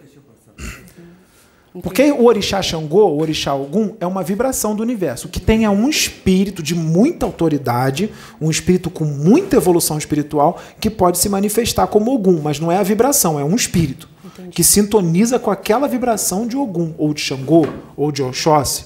Porque 1.81 2.11
o 2.11 2.25
orixá 2.25 2.61
Xangô, 2.61 3.05
o 3.07 3.21
orixá 3.21 3.53
Ogum, 3.53 3.95
é 3.99 4.07
uma 4.07 4.23
vibração 4.23 4.75
do 4.75 4.81
universo. 4.81 5.27
O 5.27 5.29
que 5.29 5.41
tem 5.41 5.65
é 5.65 5.69
um 5.69 5.89
espírito 5.89 6.63
de 6.63 6.73
muita 6.73 7.25
autoridade, 7.25 8.09
um 8.39 8.49
espírito 8.49 8.89
com 8.89 9.03
muita 9.03 9.57
evolução 9.57 9.97
espiritual, 9.97 10.61
que 10.79 10.89
pode 10.89 11.17
se 11.17 11.27
manifestar 11.27 11.87
como 11.87 12.13
Ogum, 12.13 12.39
mas 12.41 12.59
não 12.59 12.71
é 12.71 12.77
a 12.77 12.83
vibração, 12.83 13.39
é 13.39 13.43
um 13.43 13.55
espírito 13.55 14.09
que 14.51 14.63
sintoniza 14.63 15.39
com 15.39 15.51
aquela 15.51 15.87
vibração 15.87 16.47
de 16.47 16.55
Ogum, 16.55 16.93
ou 16.97 17.13
de 17.13 17.21
Xangô, 17.21 17.65
ou 17.95 18.11
de 18.11 18.21
Oxóssi. 18.21 18.85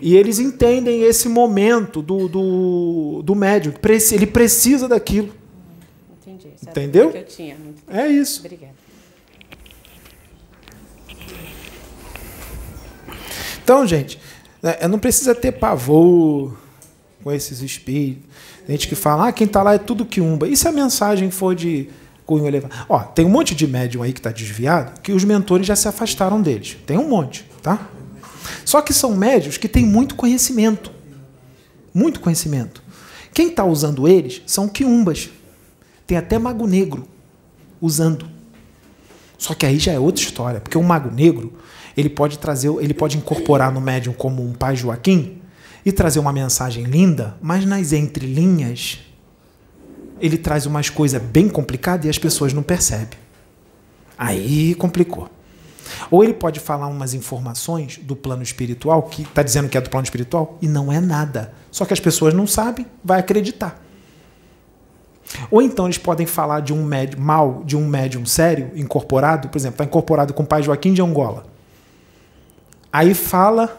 E 0.00 0.14
eles 0.14 0.38
entendem 0.38 1.02
esse 1.02 1.28
momento 1.28 2.02
do, 2.02 2.28
do, 2.28 3.22
do 3.22 3.34
médium. 3.34 3.72
Ele 4.12 4.26
precisa 4.26 4.88
daquilo. 4.88 5.30
Entendi. 6.20 6.48
Essa 6.54 6.70
Entendeu? 6.70 7.12
É 7.88 8.06
isso. 8.06 8.40
Obrigada. 8.40 8.85
Então, 13.66 13.84
gente, 13.84 14.20
né, 14.62 14.86
não 14.86 14.96
precisa 14.96 15.34
ter 15.34 15.50
pavor 15.50 16.56
com 17.24 17.32
esses 17.32 17.62
espíritos. 17.62 18.22
Tem 18.64 18.76
gente 18.76 18.86
que 18.86 18.94
fala, 18.94 19.26
ah, 19.26 19.32
quem 19.32 19.44
está 19.44 19.60
lá 19.60 19.74
é 19.74 19.78
tudo 19.78 20.06
quiumba. 20.06 20.46
E 20.46 20.56
se 20.56 20.68
a 20.68 20.72
mensagem 20.72 21.32
for 21.32 21.52
de 21.52 21.88
cunho 22.24 22.46
elevado? 22.46 22.72
Ó, 22.88 23.00
tem 23.00 23.26
um 23.26 23.28
monte 23.28 23.56
de 23.56 23.66
médium 23.66 24.04
aí 24.04 24.12
que 24.12 24.20
está 24.20 24.30
desviado 24.30 25.00
que 25.00 25.10
os 25.10 25.24
mentores 25.24 25.66
já 25.66 25.74
se 25.74 25.88
afastaram 25.88 26.40
deles. 26.40 26.76
Tem 26.86 26.96
um 26.96 27.08
monte, 27.08 27.44
tá? 27.60 27.88
Só 28.64 28.80
que 28.80 28.94
são 28.94 29.16
médios 29.16 29.56
que 29.56 29.66
têm 29.66 29.84
muito 29.84 30.14
conhecimento. 30.14 30.92
Muito 31.92 32.20
conhecimento. 32.20 32.80
Quem 33.34 33.48
está 33.48 33.64
usando 33.64 34.06
eles 34.06 34.42
são 34.46 34.68
quiumbas. 34.68 35.28
Tem 36.06 36.16
até 36.16 36.38
mago 36.38 36.68
negro 36.68 37.08
usando. 37.80 38.30
Só 39.36 39.54
que 39.54 39.66
aí 39.66 39.80
já 39.80 39.90
é 39.90 39.98
outra 39.98 40.22
história, 40.22 40.60
porque 40.60 40.78
o 40.78 40.84
mago 40.84 41.10
negro, 41.10 41.52
ele 41.96 42.10
pode 42.10 42.38
trazer, 42.38 42.68
ele 42.80 42.92
pode 42.92 43.16
incorporar 43.16 43.72
no 43.72 43.80
médium 43.80 44.12
como 44.12 44.42
um 44.42 44.52
pai 44.52 44.76
Joaquim 44.76 45.40
e 45.84 45.90
trazer 45.90 46.18
uma 46.18 46.32
mensagem 46.32 46.84
linda, 46.84 47.36
mas 47.40 47.64
nas 47.64 47.92
entrelinhas 47.92 49.00
ele 50.20 50.36
traz 50.36 50.66
umas 50.66 50.90
coisas 50.90 51.20
bem 51.22 51.48
complicadas 51.48 52.06
e 52.06 52.08
as 52.08 52.18
pessoas 52.18 52.52
não 52.52 52.62
percebem. 52.62 53.18
Aí 54.18 54.74
complicou. 54.74 55.30
Ou 56.10 56.24
ele 56.24 56.34
pode 56.34 56.58
falar 56.58 56.88
umas 56.88 57.14
informações 57.14 57.98
do 58.02 58.16
plano 58.16 58.42
espiritual, 58.42 59.02
que 59.04 59.22
está 59.22 59.42
dizendo 59.42 59.68
que 59.68 59.78
é 59.78 59.80
do 59.80 59.88
plano 59.88 60.04
espiritual, 60.04 60.58
e 60.60 60.66
não 60.66 60.92
é 60.92 61.00
nada. 61.00 61.52
Só 61.70 61.84
que 61.84 61.92
as 61.92 62.00
pessoas 62.00 62.34
não 62.34 62.46
sabem, 62.46 62.86
vai 63.04 63.20
acreditar. 63.20 63.82
Ou 65.50 65.60
então 65.62 65.86
eles 65.86 65.98
podem 65.98 66.26
falar 66.26 66.60
de 66.60 66.72
um 66.72 66.84
médium 66.84 67.20
mal, 67.20 67.62
de 67.64 67.76
um 67.76 67.86
médium 67.86 68.24
sério, 68.24 68.70
incorporado, 68.74 69.48
por 69.48 69.58
exemplo, 69.58 69.74
está 69.74 69.84
incorporado 69.84 70.32
com 70.34 70.42
o 70.42 70.46
pai 70.46 70.62
Joaquim 70.62 70.92
de 70.92 71.02
Angola. 71.02 71.55
Aí 72.96 73.12
fala 73.12 73.78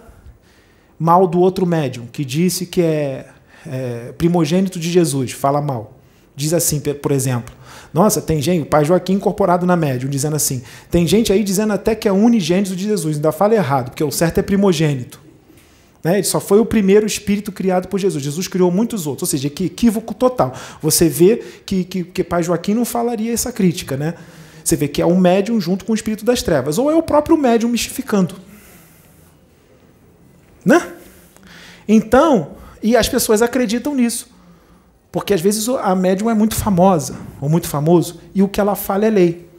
mal 0.99 1.25
do 1.25 1.39
outro 1.39 1.65
médium, 1.65 2.05
que 2.05 2.23
disse 2.23 2.67
que 2.67 2.83
é, 2.83 3.25
é 3.65 4.13
primogênito 4.15 4.79
de 4.79 4.91
Jesus, 4.91 5.31
fala 5.31 5.59
mal. 5.59 5.97
Diz 6.35 6.53
assim, 6.53 6.79
por 6.79 7.11
exemplo, 7.11 7.51
nossa, 7.91 8.21
tem 8.21 8.39
gente, 8.43 8.61
o 8.61 8.65
pai 8.67 8.85
Joaquim 8.85 9.13
incorporado 9.13 9.65
na 9.65 9.75
médium, 9.75 10.07
dizendo 10.07 10.35
assim, 10.35 10.61
tem 10.91 11.07
gente 11.07 11.33
aí 11.33 11.43
dizendo 11.43 11.73
até 11.73 11.95
que 11.95 12.07
é 12.07 12.11
unigênito 12.11 12.75
de 12.75 12.83
Jesus, 12.83 13.15
ainda 13.15 13.31
fala 13.31 13.55
errado, 13.55 13.89
porque 13.89 14.03
o 14.03 14.11
certo 14.11 14.37
é 14.37 14.43
primogênito. 14.43 15.19
Né? 16.03 16.17
Ele 16.17 16.23
só 16.23 16.39
foi 16.39 16.59
o 16.59 16.65
primeiro 16.65 17.07
espírito 17.07 17.51
criado 17.51 17.87
por 17.87 17.99
Jesus. 17.99 18.23
Jesus 18.23 18.47
criou 18.47 18.69
muitos 18.69 19.07
outros. 19.07 19.27
Ou 19.27 19.31
seja, 19.31 19.49
que 19.49 19.65
equívoco 19.65 20.13
total. 20.13 20.53
Você 20.79 21.09
vê 21.09 21.37
que, 21.65 21.83
que, 21.83 22.03
que 22.03 22.23
Pai 22.23 22.43
Joaquim 22.43 22.75
não 22.75 22.85
falaria 22.85 23.33
essa 23.33 23.51
crítica. 23.51 23.97
Né? 23.97 24.13
Você 24.63 24.75
vê 24.75 24.87
que 24.87 25.01
é 25.01 25.05
um 25.07 25.17
médium 25.17 25.59
junto 25.59 25.83
com 25.85 25.91
o 25.91 25.95
espírito 25.95 26.23
das 26.23 26.43
trevas. 26.43 26.77
Ou 26.77 26.91
é 26.91 26.95
o 26.95 27.01
próprio 27.01 27.35
médium 27.35 27.71
mistificando. 27.71 28.45
Né? 30.67 30.85
Então, 31.87 32.57
e 32.83 32.97
as 32.97 33.07
pessoas 33.07 33.41
acreditam 33.41 33.95
nisso. 33.95 34.27
Porque 35.09 35.33
às 35.33 35.39
vezes 35.39 35.69
a 35.69 35.95
médium 35.95 36.29
é 36.29 36.33
muito 36.33 36.55
famosa, 36.55 37.15
ou 37.39 37.47
muito 37.47 37.69
famoso, 37.69 38.19
e 38.35 38.43
o 38.43 38.49
que 38.49 38.59
ela 38.59 38.75
fala 38.75 39.05
é 39.05 39.09
lei. 39.09 39.49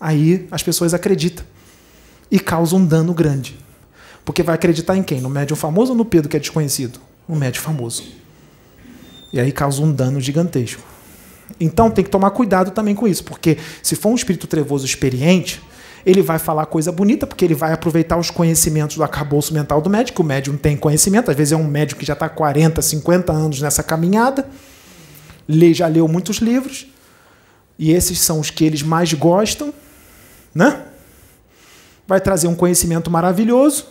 Aí 0.00 0.48
as 0.50 0.62
pessoas 0.62 0.94
acreditam. 0.94 1.44
E 2.30 2.40
causam 2.40 2.78
um 2.78 2.86
dano 2.86 3.12
grande. 3.12 3.58
Porque 4.24 4.42
vai 4.42 4.54
acreditar 4.54 4.96
em 4.96 5.02
quem? 5.02 5.20
No 5.20 5.28
médium 5.28 5.56
famoso 5.56 5.92
ou 5.92 5.98
no 5.98 6.04
Pedro, 6.06 6.30
que 6.30 6.36
é 6.36 6.40
desconhecido? 6.40 6.98
No 7.28 7.36
médium 7.36 7.62
famoso. 7.62 8.04
E 9.30 9.38
aí 9.38 9.52
causa 9.52 9.82
um 9.82 9.92
dano 9.92 10.20
gigantesco. 10.20 10.82
Então 11.60 11.90
tem 11.90 12.02
que 12.02 12.10
tomar 12.10 12.30
cuidado 12.30 12.70
também 12.70 12.94
com 12.94 13.06
isso, 13.06 13.24
porque 13.24 13.58
se 13.82 13.94
for 13.94 14.08
um 14.08 14.14
espírito 14.14 14.46
trevoso 14.46 14.86
experiente, 14.86 15.60
ele 16.04 16.22
vai 16.22 16.38
falar 16.38 16.66
coisa 16.66 16.90
bonita, 16.92 17.26
porque 17.26 17.44
ele 17.44 17.54
vai 17.54 17.72
aproveitar 17.72 18.16
os 18.16 18.30
conhecimentos 18.30 18.96
do 18.96 19.02
arcabouço 19.02 19.52
mental 19.52 19.80
do 19.80 19.90
médico. 19.90 20.22
O 20.22 20.24
médium 20.24 20.56
tem 20.56 20.76
conhecimento, 20.76 21.30
às 21.30 21.36
vezes 21.36 21.52
é 21.52 21.56
um 21.56 21.66
médico 21.66 22.00
que 22.00 22.06
já 22.06 22.12
está 22.14 22.28
40, 22.28 22.80
50 22.80 23.32
anos 23.32 23.60
nessa 23.60 23.82
caminhada, 23.82 24.48
lê, 25.48 25.74
já 25.74 25.86
leu 25.86 26.06
muitos 26.08 26.38
livros, 26.38 26.86
e 27.78 27.92
esses 27.92 28.20
são 28.20 28.40
os 28.40 28.50
que 28.50 28.64
eles 28.64 28.82
mais 28.82 29.12
gostam, 29.12 29.72
né? 30.54 30.82
Vai 32.06 32.20
trazer 32.20 32.48
um 32.48 32.54
conhecimento 32.54 33.10
maravilhoso, 33.10 33.86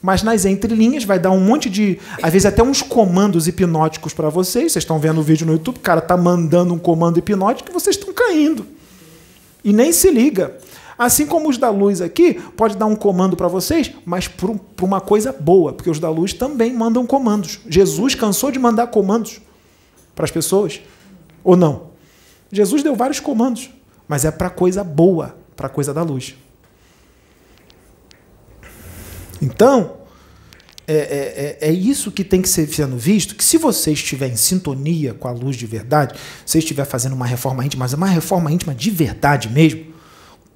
mas 0.00 0.22
nas 0.22 0.44
entrelinhas 0.44 1.04
vai 1.04 1.18
dar 1.18 1.30
um 1.30 1.40
monte 1.40 1.68
de, 1.68 1.98
às 2.22 2.32
vezes 2.32 2.46
até 2.46 2.62
uns 2.62 2.82
comandos 2.82 3.48
hipnóticos 3.48 4.14
para 4.14 4.28
vocês. 4.28 4.72
Vocês 4.72 4.84
estão 4.84 4.98
vendo 4.98 5.18
o 5.18 5.22
vídeo 5.22 5.46
no 5.46 5.52
YouTube, 5.52 5.76
o 5.76 5.80
cara 5.80 6.00
tá 6.00 6.16
mandando 6.16 6.72
um 6.72 6.78
comando 6.78 7.18
hipnótico 7.18 7.68
e 7.68 7.72
vocês 7.72 7.96
estão 7.96 8.14
caindo. 8.14 8.64
E 9.64 9.72
nem 9.72 9.92
se 9.92 10.10
liga. 10.10 10.56
Assim 10.98 11.26
como 11.26 11.48
os 11.48 11.56
da 11.56 11.70
luz 11.70 12.00
aqui, 12.00 12.34
pode 12.34 12.76
dar 12.76 12.86
um 12.86 12.96
comando 12.96 13.36
para 13.36 13.46
vocês, 13.46 13.92
mas 14.04 14.26
para 14.26 14.50
uma 14.82 15.00
coisa 15.00 15.32
boa, 15.32 15.72
porque 15.72 15.88
os 15.88 16.00
da 16.00 16.10
luz 16.10 16.32
também 16.32 16.72
mandam 16.72 17.06
comandos. 17.06 17.60
Jesus 17.68 18.16
cansou 18.16 18.50
de 18.50 18.58
mandar 18.58 18.88
comandos 18.88 19.40
para 20.14 20.24
as 20.24 20.30
pessoas? 20.32 20.80
Ou 21.44 21.56
não? 21.56 21.90
Jesus 22.50 22.82
deu 22.82 22.96
vários 22.96 23.20
comandos, 23.20 23.70
mas 24.08 24.24
é 24.24 24.30
para 24.32 24.50
coisa 24.50 24.82
boa, 24.82 25.36
para 25.54 25.68
coisa 25.68 25.94
da 25.94 26.02
luz. 26.02 26.34
Então, 29.40 29.98
é, 30.88 30.94
é, 30.94 31.58
é, 31.60 31.68
é 31.68 31.72
isso 31.72 32.10
que 32.10 32.24
tem 32.24 32.40
que 32.40 32.48
ser 32.48 32.66
sendo 32.72 32.96
visto, 32.96 33.34
que 33.34 33.44
se 33.44 33.58
você 33.58 33.92
estiver 33.92 34.28
em 34.28 34.36
sintonia 34.36 35.12
com 35.12 35.28
a 35.28 35.30
luz 35.30 35.54
de 35.54 35.66
verdade, 35.66 36.18
se 36.46 36.56
estiver 36.56 36.86
fazendo 36.86 37.12
uma 37.12 37.26
reforma 37.26 37.62
íntima, 37.62 37.84
mas 37.84 37.92
é 37.92 37.96
uma 37.96 38.06
reforma 38.06 38.50
íntima 38.50 38.74
de 38.74 38.90
verdade 38.90 39.50
mesmo, 39.50 39.84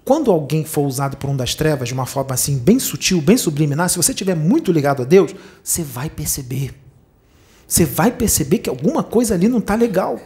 quando 0.07 0.31
alguém 0.31 0.65
for 0.65 0.87
usado 0.87 1.19
por 1.19 1.29
um 1.29 1.37
das 1.37 1.55
trevas 1.55 1.89
de 1.89 1.95
uma 1.95 2.07
forma 2.07 2.33
assim 2.33 2.59
bem 2.59 2.79
sutil, 2.79 3.21
bem 3.21 3.37
subliminar, 3.37 3.91
se 3.91 3.99
você 3.99 4.13
estiver 4.13 4.35
muito 4.35 4.73
ligado 4.73 5.03
a 5.03 5.05
Deus, 5.05 5.35
você 5.63 5.83
vai 5.83 6.09
perceber. 6.09 6.75
Você 7.69 7.85
vai 7.85 8.11
perceber 8.11 8.59
que 8.59 8.71
alguma 8.71 9.03
coisa 9.03 9.35
ali 9.35 9.49
não 9.49 9.59
está 9.59 9.75
legal. 9.75 10.19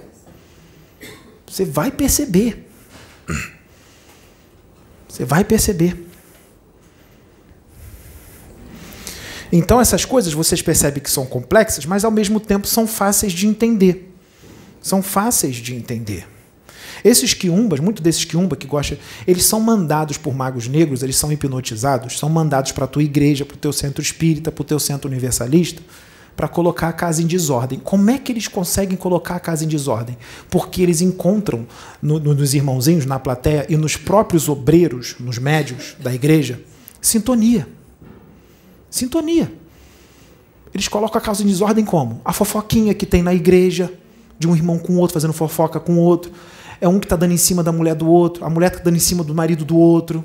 Você 1.47 1.65
vai 1.65 1.91
perceber. 1.91 2.71
Você 5.09 5.25
vai 5.25 5.45
perceber. 5.45 6.06
Então 9.53 9.81
essas 9.81 10.05
coisas 10.05 10.33
vocês 10.33 10.63
percebem 10.63 11.03
que 11.03 11.11
são 11.11 11.27
complexas, 11.27 11.87
mas 11.87 12.05
ao 12.05 12.11
mesmo 12.11 12.41
tempo 12.41 12.67
são 12.67 12.87
fáceis 12.87 13.33
de 13.33 13.47
entender. 13.47 14.13
São 14.81 15.03
fáceis 15.03 15.57
de 15.57 15.75
entender. 15.75 16.27
Esses 17.05 17.35
quiumbas, 17.35 17.81
muitos 17.81 18.03
desses 18.03 18.25
quiumba 18.25 18.57
que 18.57 18.67
gostam, 18.67 18.99
eles 19.27 19.45
são 19.45 19.61
mandados 19.61 20.17
por 20.17 20.35
magos 20.35 20.67
negros, 20.67 21.03
eles 21.03 21.17
são 21.17 21.31
hipnotizados, 21.31 22.19
são 22.19 22.29
mandados 22.29 22.73
para 22.73 22.85
a 22.85 22.89
tua 22.89 23.03
igreja, 23.03 23.45
para 23.45 23.55
o 23.55 23.59
teu 23.59 23.73
centro 23.73 24.03
espírita, 24.03 24.51
para 24.51 24.63
o 24.63 24.65
teu 24.65 24.79
centro 24.79 25.09
universalista, 25.09 25.83
para 26.37 26.49
colocar 26.49 26.89
a 26.89 26.93
casa 26.93 27.23
em 27.23 27.27
desordem. 27.27 27.79
Como 27.79 28.11
é 28.11 28.19
que 28.19 28.33
eles 28.33 28.49
conseguem 28.49 28.97
colocar 28.97 29.37
a 29.37 29.41
casa 29.41 29.65
em 29.65 29.69
desordem? 29.69 30.17
Porque 30.51 30.83
eles 30.83 31.01
encontram 31.01 31.67
no, 32.03 32.19
no, 32.19 32.35
nos 32.35 32.55
irmãozinhos, 32.55 33.07
na 33.07 33.19
plateia 33.19 33.67
e 33.69 33.77
nos 33.77 33.97
próprios 33.97 34.49
obreiros, 34.49 35.17
nos 35.19 35.39
médios 35.39 35.97
da 35.99 36.15
igreja, 36.15 36.61
sintonia. 37.01 37.76
Sintonia. 38.91 39.53
Eles 40.73 40.89
colocam 40.89 41.19
a 41.19 41.21
casa 41.21 41.43
em 41.43 41.47
desordem 41.47 41.85
como? 41.85 42.21
A 42.25 42.33
fofoquinha 42.33 42.93
que 42.95 43.07
tem 43.07 43.23
na 43.23 43.35
igreja, 43.35 43.93
de 44.39 44.47
um 44.47 44.55
irmão 44.55 44.79
com 44.79 44.95
o 44.95 44.99
outro, 44.99 45.15
fazendo 45.15 45.33
fofoca 45.33 45.81
com 45.81 45.95
o 45.95 46.01
outro. 46.01 46.31
É 46.81 46.87
um 46.87 46.99
que 46.99 47.07
está 47.07 47.17
dando 47.17 47.33
em 47.33 47.39
cima 47.39 47.63
da 47.63 47.73
mulher 47.73 47.95
do 47.95 48.09
outro, 48.09 48.45
a 48.45 48.51
mulher 48.51 48.71
está 48.71 48.83
dando 48.85 48.97
em 48.97 49.01
cima 49.01 49.25
do 49.25 49.35
marido 49.35 49.65
do 49.65 49.77
outro. 49.77 50.25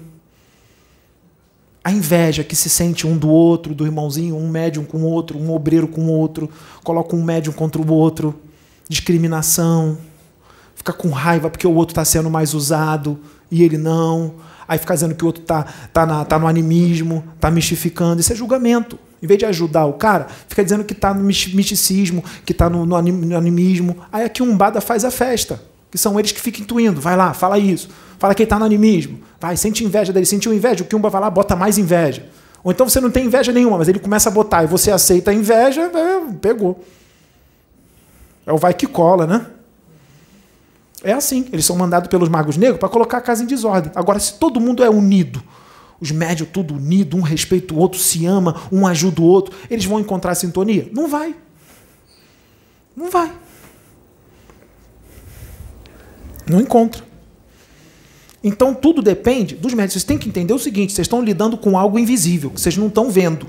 A 1.83 1.91
inveja 1.91 2.43
que 2.43 2.55
se 2.55 2.69
sente 2.69 3.07
um 3.07 3.17
do 3.17 3.29
outro, 3.29 3.73
do 3.73 3.85
irmãozinho, 3.85 4.35
um 4.35 4.49
médium 4.49 4.83
com 4.83 4.97
o 4.99 5.05
outro, 5.05 5.39
um 5.39 5.51
obreiro 5.51 5.87
com 5.87 6.01
o 6.01 6.11
outro, 6.11 6.49
coloca 6.83 7.15
um 7.15 7.23
médium 7.23 7.53
contra 7.53 7.81
o 7.81 7.91
outro. 7.91 8.35
Discriminação. 8.87 9.97
Fica 10.75 10.93
com 10.93 11.09
raiva 11.09 11.49
porque 11.49 11.65
o 11.65 11.73
outro 11.73 11.93
está 11.93 12.03
sendo 12.03 12.29
mais 12.29 12.53
usado 12.53 13.19
e 13.49 13.63
ele 13.63 13.77
não. 13.77 14.35
Aí 14.71 14.77
fica 14.77 14.93
dizendo 14.93 15.13
que 15.13 15.21
o 15.21 15.27
outro 15.27 15.41
está 15.41 15.65
tá 15.91 16.05
na, 16.05 16.23
tá 16.23 16.39
no 16.39 16.47
animismo, 16.47 17.25
está 17.35 17.51
mistificando. 17.51 18.21
Isso 18.21 18.31
é 18.31 18.35
julgamento. 18.37 18.97
Em 19.21 19.27
vez 19.27 19.37
de 19.37 19.45
ajudar 19.45 19.85
o 19.85 19.91
cara, 19.91 20.27
fica 20.47 20.63
dizendo 20.63 20.85
que 20.85 20.93
está 20.93 21.13
no 21.13 21.21
misticismo, 21.25 22.23
que 22.45 22.53
está 22.53 22.69
no, 22.69 22.85
no 22.85 22.95
animismo. 22.95 23.97
Aí 24.09 24.23
aqui 24.23 24.41
um 24.41 24.49
Umbada 24.49 24.79
faz 24.79 25.03
a 25.03 25.11
festa 25.11 25.61
que 25.91 25.97
são 25.97 26.17
eles 26.17 26.31
que 26.31 26.39
ficam 26.39 26.61
intuindo. 26.61 27.01
Vai 27.01 27.17
lá, 27.17 27.33
fala 27.33 27.59
isso. 27.59 27.89
Fala 28.17 28.33
que 28.33 28.43
ele 28.43 28.45
está 28.45 28.57
no 28.57 28.63
animismo. 28.63 29.19
Vai, 29.41 29.57
sente 29.57 29.83
inveja 29.83 30.13
dele. 30.13 30.25
Sentiu 30.25 30.53
inveja? 30.53 30.85
O 30.85 30.87
Kiumba 30.87 31.09
vai 31.09 31.19
lá, 31.19 31.29
bota 31.29 31.53
mais 31.53 31.77
inveja. 31.77 32.29
Ou 32.63 32.71
então 32.71 32.87
você 32.87 33.01
não 33.01 33.11
tem 33.11 33.25
inveja 33.25 33.51
nenhuma, 33.51 33.77
mas 33.77 33.89
ele 33.89 33.99
começa 33.99 34.29
a 34.29 34.31
botar 34.31 34.63
e 34.63 34.67
você 34.67 34.89
aceita 34.89 35.31
a 35.31 35.33
inveja, 35.33 35.81
é, 35.81 36.33
pegou. 36.39 36.81
É 38.45 38.53
o 38.53 38.57
vai 38.57 38.73
que 38.73 38.87
cola, 38.87 39.27
né? 39.27 39.47
É 41.03 41.13
assim. 41.13 41.47
Eles 41.51 41.65
são 41.65 41.75
mandados 41.75 42.09
pelos 42.09 42.29
magos 42.29 42.57
negros 42.57 42.79
para 42.79 42.89
colocar 42.89 43.17
a 43.17 43.21
casa 43.21 43.43
em 43.43 43.47
desordem. 43.47 43.91
Agora, 43.95 44.19
se 44.19 44.33
todo 44.33 44.59
mundo 44.59 44.83
é 44.83 44.89
unido, 44.89 45.41
os 45.99 46.11
médios 46.11 46.49
tudo 46.51 46.75
unido, 46.75 47.17
um 47.17 47.21
respeita 47.21 47.73
o 47.73 47.77
outro, 47.77 47.99
se 47.99 48.25
ama, 48.25 48.61
um 48.71 48.87
ajuda 48.87 49.21
o 49.21 49.25
outro, 49.25 49.55
eles 49.69 49.85
vão 49.85 49.99
encontrar 49.99 50.35
sintonia? 50.35 50.89
Não 50.91 51.07
vai. 51.07 51.35
Não 52.95 53.09
vai. 53.09 53.31
Não 56.47 56.59
encontra. 56.59 57.03
Então 58.43 58.73
tudo 58.73 59.01
depende 59.01 59.55
dos 59.55 59.73
médicos. 59.73 59.93
Vocês 59.93 60.03
têm 60.03 60.17
que 60.17 60.27
entender 60.27 60.53
o 60.53 60.59
seguinte: 60.59 60.93
vocês 60.93 61.05
estão 61.05 61.23
lidando 61.23 61.57
com 61.57 61.77
algo 61.77 61.99
invisível, 61.99 62.49
que 62.49 62.59
vocês 62.59 62.75
não 62.75 62.87
estão 62.87 63.09
vendo. 63.09 63.47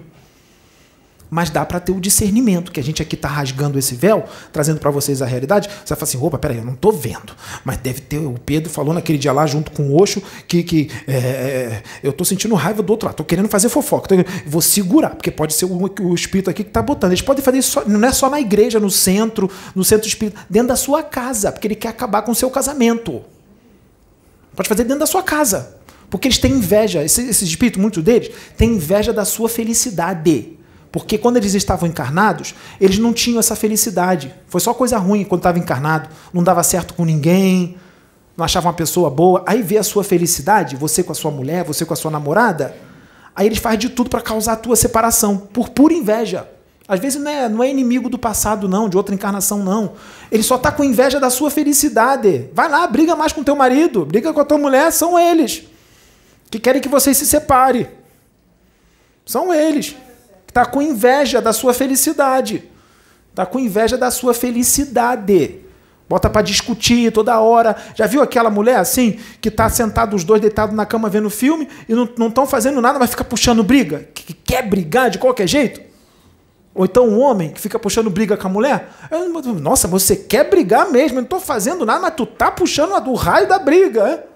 Mas 1.34 1.48
dá 1.48 1.64
para 1.64 1.80
ter 1.80 1.92
o 1.92 1.98
discernimento, 1.98 2.70
que 2.70 2.78
a 2.78 2.82
gente 2.82 3.00
aqui 3.00 3.14
está 3.14 3.26
rasgando 3.26 3.78
esse 3.78 3.94
véu, 3.94 4.22
trazendo 4.52 4.78
para 4.78 4.90
vocês 4.90 5.22
a 5.22 5.24
realidade. 5.24 5.66
Você 5.66 5.94
vai 5.94 5.98
falar 5.98 6.02
assim: 6.02 6.18
opa, 6.18 6.38
peraí, 6.38 6.58
eu 6.58 6.64
não 6.64 6.74
estou 6.74 6.92
vendo. 6.92 7.32
Mas 7.64 7.78
deve 7.78 8.02
ter. 8.02 8.18
O 8.18 8.34
Pedro 8.34 8.68
falou 8.68 8.92
naquele 8.92 9.16
dia 9.16 9.32
lá, 9.32 9.46
junto 9.46 9.70
com 9.70 9.84
o 9.84 9.96
Oxo, 9.98 10.22
que, 10.46 10.62
que 10.62 10.90
é, 11.08 11.14
é 11.16 11.82
eu 12.02 12.10
estou 12.10 12.26
sentindo 12.26 12.54
raiva 12.54 12.82
do 12.82 12.90
outro 12.90 13.06
lado, 13.06 13.14
estou 13.14 13.24
querendo 13.24 13.48
fazer 13.48 13.70
fofoca. 13.70 14.14
vou 14.46 14.60
segurar, 14.60 15.14
porque 15.14 15.30
pode 15.30 15.54
ser 15.54 15.64
o, 15.64 15.90
o 16.02 16.14
espírito 16.14 16.50
aqui 16.50 16.64
que 16.64 16.68
está 16.68 16.82
botando. 16.82 17.12
Eles 17.12 17.22
podem 17.22 17.42
fazer 17.42 17.56
isso, 17.56 17.82
não 17.86 18.06
é 18.06 18.12
só 18.12 18.28
na 18.28 18.38
igreja, 18.38 18.78
no 18.78 18.90
centro, 18.90 19.50
no 19.74 19.82
centro 19.82 20.06
espírita, 20.06 20.38
dentro 20.50 20.68
da 20.68 20.76
sua 20.76 21.02
casa, 21.02 21.50
porque 21.50 21.66
ele 21.66 21.76
quer 21.76 21.88
acabar 21.88 22.20
com 22.20 22.32
o 22.32 22.34
seu 22.34 22.50
casamento. 22.50 23.22
Pode 24.54 24.68
fazer 24.68 24.84
dentro 24.84 25.00
da 25.00 25.06
sua 25.06 25.22
casa. 25.22 25.78
Porque 26.10 26.28
eles 26.28 26.36
têm 26.36 26.52
inveja, 26.52 27.02
esses, 27.02 27.26
esses 27.26 27.48
espíritos, 27.48 27.80
muitos 27.80 28.04
deles, 28.04 28.30
têm 28.54 28.72
inveja 28.74 29.14
da 29.14 29.24
sua 29.24 29.48
felicidade. 29.48 30.58
Porque 30.92 31.16
quando 31.16 31.38
eles 31.38 31.54
estavam 31.54 31.88
encarnados, 31.88 32.54
eles 32.78 32.98
não 32.98 33.14
tinham 33.14 33.40
essa 33.40 33.56
felicidade. 33.56 34.32
Foi 34.46 34.60
só 34.60 34.74
coisa 34.74 34.98
ruim 34.98 35.24
quando 35.24 35.40
estava 35.40 35.58
encarnado. 35.58 36.10
Não 36.34 36.44
dava 36.44 36.62
certo 36.62 36.92
com 36.92 37.06
ninguém, 37.06 37.76
não 38.36 38.44
achava 38.44 38.68
uma 38.68 38.74
pessoa 38.74 39.08
boa. 39.08 39.42
Aí 39.46 39.62
vê 39.62 39.78
a 39.78 39.82
sua 39.82 40.04
felicidade, 40.04 40.76
você 40.76 41.02
com 41.02 41.10
a 41.10 41.14
sua 41.14 41.30
mulher, 41.30 41.64
você 41.64 41.86
com 41.86 41.94
a 41.94 41.96
sua 41.96 42.10
namorada. 42.10 42.76
Aí 43.34 43.46
eles 43.46 43.58
fazem 43.58 43.78
de 43.78 43.88
tudo 43.88 44.10
para 44.10 44.20
causar 44.20 44.52
a 44.52 44.56
tua 44.56 44.76
separação, 44.76 45.38
por 45.38 45.70
pura 45.70 45.94
inveja. 45.94 46.46
Às 46.86 47.00
vezes 47.00 47.22
não 47.22 47.30
é, 47.30 47.48
não 47.48 47.64
é 47.64 47.70
inimigo 47.70 48.10
do 48.10 48.18
passado, 48.18 48.68
não, 48.68 48.86
de 48.86 48.96
outra 48.96 49.14
encarnação, 49.14 49.62
não. 49.62 49.92
Ele 50.30 50.42
só 50.42 50.56
está 50.56 50.70
com 50.70 50.84
inveja 50.84 51.18
da 51.18 51.30
sua 51.30 51.50
felicidade. 51.50 52.50
Vai 52.52 52.68
lá, 52.68 52.86
briga 52.86 53.16
mais 53.16 53.32
com 53.32 53.42
teu 53.42 53.56
marido, 53.56 54.04
briga 54.04 54.30
com 54.30 54.40
a 54.40 54.44
tua 54.44 54.58
mulher, 54.58 54.92
são 54.92 55.18
eles. 55.18 55.62
Que 56.50 56.58
querem 56.58 56.82
que 56.82 56.88
vocês 56.88 57.16
se 57.16 57.24
separe. 57.24 57.88
São 59.24 59.54
eles. 59.54 59.96
Está 60.52 60.66
com 60.66 60.82
inveja 60.82 61.40
da 61.40 61.50
sua 61.50 61.72
felicidade. 61.72 62.62
Está 63.30 63.46
com 63.46 63.58
inveja 63.58 63.96
da 63.96 64.10
sua 64.10 64.34
felicidade. 64.34 65.60
Bota 66.06 66.28
para 66.28 66.42
discutir 66.42 67.10
toda 67.10 67.40
hora. 67.40 67.74
Já 67.94 68.06
viu 68.06 68.20
aquela 68.20 68.50
mulher 68.50 68.76
assim, 68.76 69.18
que 69.40 69.48
está 69.48 69.70
sentado 69.70 70.14
os 70.14 70.24
dois 70.24 70.42
deitados 70.42 70.76
na 70.76 70.84
cama 70.84 71.08
vendo 71.08 71.30
filme 71.30 71.66
e 71.88 71.94
não 71.94 72.28
estão 72.28 72.46
fazendo 72.46 72.82
nada, 72.82 72.98
mas 72.98 73.08
fica 73.08 73.24
puxando 73.24 73.64
briga? 73.64 74.10
Que, 74.12 74.24
que 74.24 74.34
quer 74.34 74.68
brigar 74.68 75.08
de 75.08 75.18
qualquer 75.18 75.46
jeito? 75.46 75.80
Ou 76.74 76.84
então 76.84 77.08
um 77.08 77.18
homem 77.18 77.48
que 77.48 77.58
fica 77.58 77.78
puxando 77.78 78.10
briga 78.10 78.36
com 78.36 78.46
a 78.46 78.50
mulher. 78.50 78.90
Nossa, 79.58 79.88
você 79.88 80.14
quer 80.16 80.50
brigar 80.50 80.90
mesmo, 80.90 81.16
eu 81.16 81.22
não 81.22 81.24
estou 81.24 81.40
fazendo 81.40 81.86
nada, 81.86 82.00
mas 82.00 82.14
tu 82.14 82.26
tá 82.26 82.50
puxando 82.50 82.92
o 83.08 83.14
raio 83.14 83.48
da 83.48 83.58
briga. 83.58 84.06
É? 84.06 84.31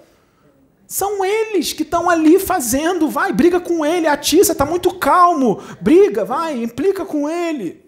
São 0.87 1.25
eles 1.25 1.73
que 1.73 1.83
estão 1.83 2.09
ali 2.09 2.39
fazendo. 2.39 3.09
Vai, 3.09 3.33
briga 3.33 3.59
com 3.61 3.85
ele, 3.85 4.07
atiça, 4.07 4.53
está 4.53 4.65
muito 4.65 4.95
calmo. 4.95 5.61
Briga, 5.81 6.25
vai, 6.25 6.63
implica 6.63 7.05
com 7.05 7.29
ele. 7.29 7.85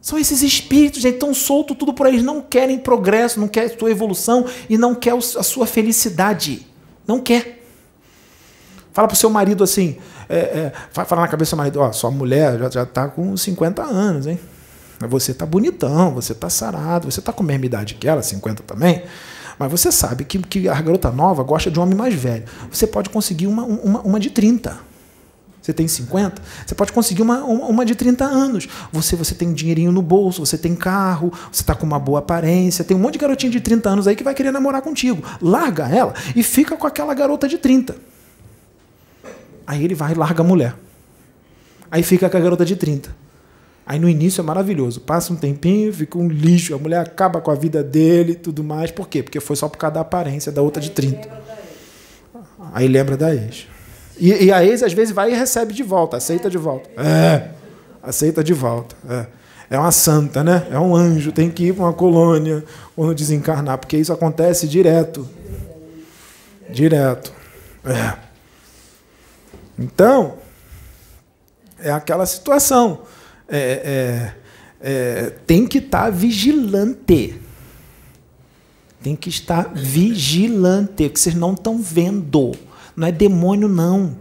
São 0.00 0.16
esses 0.18 0.40
espíritos, 0.42 1.02
gente, 1.02 1.14
estão 1.14 1.34
soltos 1.34 1.76
tudo 1.76 1.92
por 1.92 2.06
aí. 2.06 2.12
Eles 2.12 2.24
não 2.24 2.40
querem 2.40 2.78
progresso, 2.78 3.40
não 3.40 3.48
querem 3.48 3.76
sua 3.76 3.90
evolução 3.90 4.46
e 4.70 4.78
não 4.78 4.94
quer 4.94 5.14
a 5.14 5.42
sua 5.42 5.66
felicidade. 5.66 6.64
Não 7.06 7.18
quer. 7.18 7.64
Fala 8.92 9.08
para 9.08 9.14
o 9.14 9.18
seu 9.18 9.28
marido 9.28 9.64
assim, 9.64 9.98
é, 10.28 10.36
é, 10.36 10.72
fala 10.90 11.22
na 11.22 11.28
cabeça 11.28 11.54
do 11.54 11.58
marido, 11.58 11.80
ó, 11.80 11.92
sua 11.92 12.10
mulher 12.10 12.58
já 12.72 12.84
está 12.84 13.08
com 13.08 13.36
50 13.36 13.82
anos, 13.82 14.26
hein? 14.26 14.40
Você 15.00 15.32
está 15.32 15.44
bonitão, 15.44 16.14
você 16.14 16.32
está 16.32 16.48
sarado, 16.48 17.10
você 17.10 17.20
está 17.20 17.30
com 17.30 17.42
a 17.42 17.46
mesma 17.46 17.66
idade 17.66 17.94
que 17.94 18.08
ela, 18.08 18.22
50 18.22 18.62
também. 18.62 19.02
Mas 19.58 19.70
você 19.70 19.90
sabe 19.90 20.24
que, 20.24 20.38
que 20.38 20.68
a 20.68 20.80
garota 20.80 21.10
nova 21.10 21.42
gosta 21.42 21.70
de 21.70 21.78
um 21.78 21.82
homem 21.82 21.96
mais 21.96 22.14
velho. 22.14 22.44
Você 22.70 22.86
pode 22.86 23.08
conseguir 23.10 23.46
uma, 23.46 23.64
uma, 23.64 24.00
uma 24.02 24.20
de 24.20 24.30
30. 24.30 24.78
Você 25.66 25.72
tem 25.72 25.88
50, 25.88 26.40
você 26.64 26.76
pode 26.76 26.92
conseguir 26.92 27.22
uma, 27.22 27.42
uma 27.42 27.84
de 27.84 27.96
30 27.96 28.24
anos. 28.24 28.68
Você, 28.92 29.16
você 29.16 29.34
tem 29.34 29.52
dinheirinho 29.52 29.90
no 29.90 30.00
bolso, 30.00 30.46
você 30.46 30.56
tem 30.56 30.76
carro, 30.76 31.32
você 31.50 31.62
está 31.62 31.74
com 31.74 31.84
uma 31.84 31.98
boa 31.98 32.20
aparência. 32.20 32.84
Tem 32.84 32.96
um 32.96 33.00
monte 33.00 33.14
de 33.14 33.18
garotinha 33.18 33.50
de 33.50 33.60
30 33.60 33.88
anos 33.88 34.06
aí 34.06 34.14
que 34.14 34.22
vai 34.22 34.32
querer 34.32 34.52
namorar 34.52 34.80
contigo. 34.80 35.24
Larga 35.42 35.88
ela 35.88 36.14
e 36.36 36.42
fica 36.44 36.76
com 36.76 36.86
aquela 36.86 37.12
garota 37.14 37.48
de 37.48 37.58
30. 37.58 37.96
Aí 39.66 39.84
ele 39.84 39.96
vai 39.96 40.12
e 40.12 40.14
larga 40.14 40.40
a 40.40 40.46
mulher. 40.46 40.76
Aí 41.90 42.04
fica 42.04 42.30
com 42.30 42.36
a 42.36 42.40
garota 42.40 42.64
de 42.64 42.76
30. 42.76 43.25
Aí 43.86 44.00
no 44.00 44.08
início 44.08 44.40
é 44.40 44.44
maravilhoso. 44.44 45.00
Passa 45.00 45.32
um 45.32 45.36
tempinho, 45.36 45.92
fica 45.92 46.18
um 46.18 46.26
lixo, 46.26 46.74
a 46.74 46.78
mulher 46.78 46.98
acaba 46.98 47.40
com 47.40 47.52
a 47.52 47.54
vida 47.54 47.84
dele 47.84 48.32
e 48.32 48.34
tudo 48.34 48.64
mais. 48.64 48.90
Por 48.90 49.08
quê? 49.08 49.22
Porque 49.22 49.38
foi 49.38 49.54
só 49.54 49.68
por 49.68 49.78
causa 49.78 49.94
da 49.94 50.00
aparência 50.00 50.50
da 50.50 50.60
outra 50.60 50.82
de 50.82 50.90
30. 50.90 51.28
Aí 52.72 52.88
lembra 52.88 53.16
da 53.16 53.32
ex. 53.32 53.68
E, 54.18 54.46
e, 54.46 54.52
a 54.52 54.64
ex 54.64 54.82
às 54.82 54.92
vezes 54.92 55.14
vai 55.14 55.30
e 55.30 55.36
recebe 55.36 55.72
de 55.72 55.84
volta, 55.84 56.16
aceita 56.16 56.50
de 56.50 56.58
volta. 56.58 56.90
É, 57.00 57.50
aceita 58.02 58.42
de 58.42 58.52
volta. 58.52 58.96
É. 59.08 59.26
é 59.70 59.78
uma 59.78 59.92
santa, 59.92 60.42
né? 60.42 60.66
É 60.70 60.78
um 60.80 60.96
anjo, 60.96 61.30
tem 61.30 61.48
que 61.48 61.66
ir 61.66 61.74
para 61.74 61.84
uma 61.84 61.92
colônia 61.92 62.64
quando 62.96 63.14
desencarnar, 63.14 63.78
porque 63.78 63.96
isso 63.96 64.12
acontece 64.12 64.66
direto. 64.66 65.28
Direto. 66.68 67.32
É. 67.84 68.14
Então, 69.78 70.34
É 71.78 71.92
aquela 71.92 72.26
situação. 72.26 73.00
É, 73.48 74.32
é, 74.32 74.34
é, 74.80 75.30
tem 75.46 75.66
que 75.66 75.78
estar 75.78 76.04
tá 76.04 76.10
vigilante. 76.10 77.40
Tem 79.02 79.14
que 79.14 79.28
estar 79.28 79.72
vigilante, 79.74 81.08
que 81.08 81.20
vocês 81.20 81.34
não 81.34 81.52
estão 81.52 81.78
vendo. 81.78 82.52
Não 82.96 83.06
é 83.06 83.12
demônio, 83.12 83.68
não. 83.68 84.16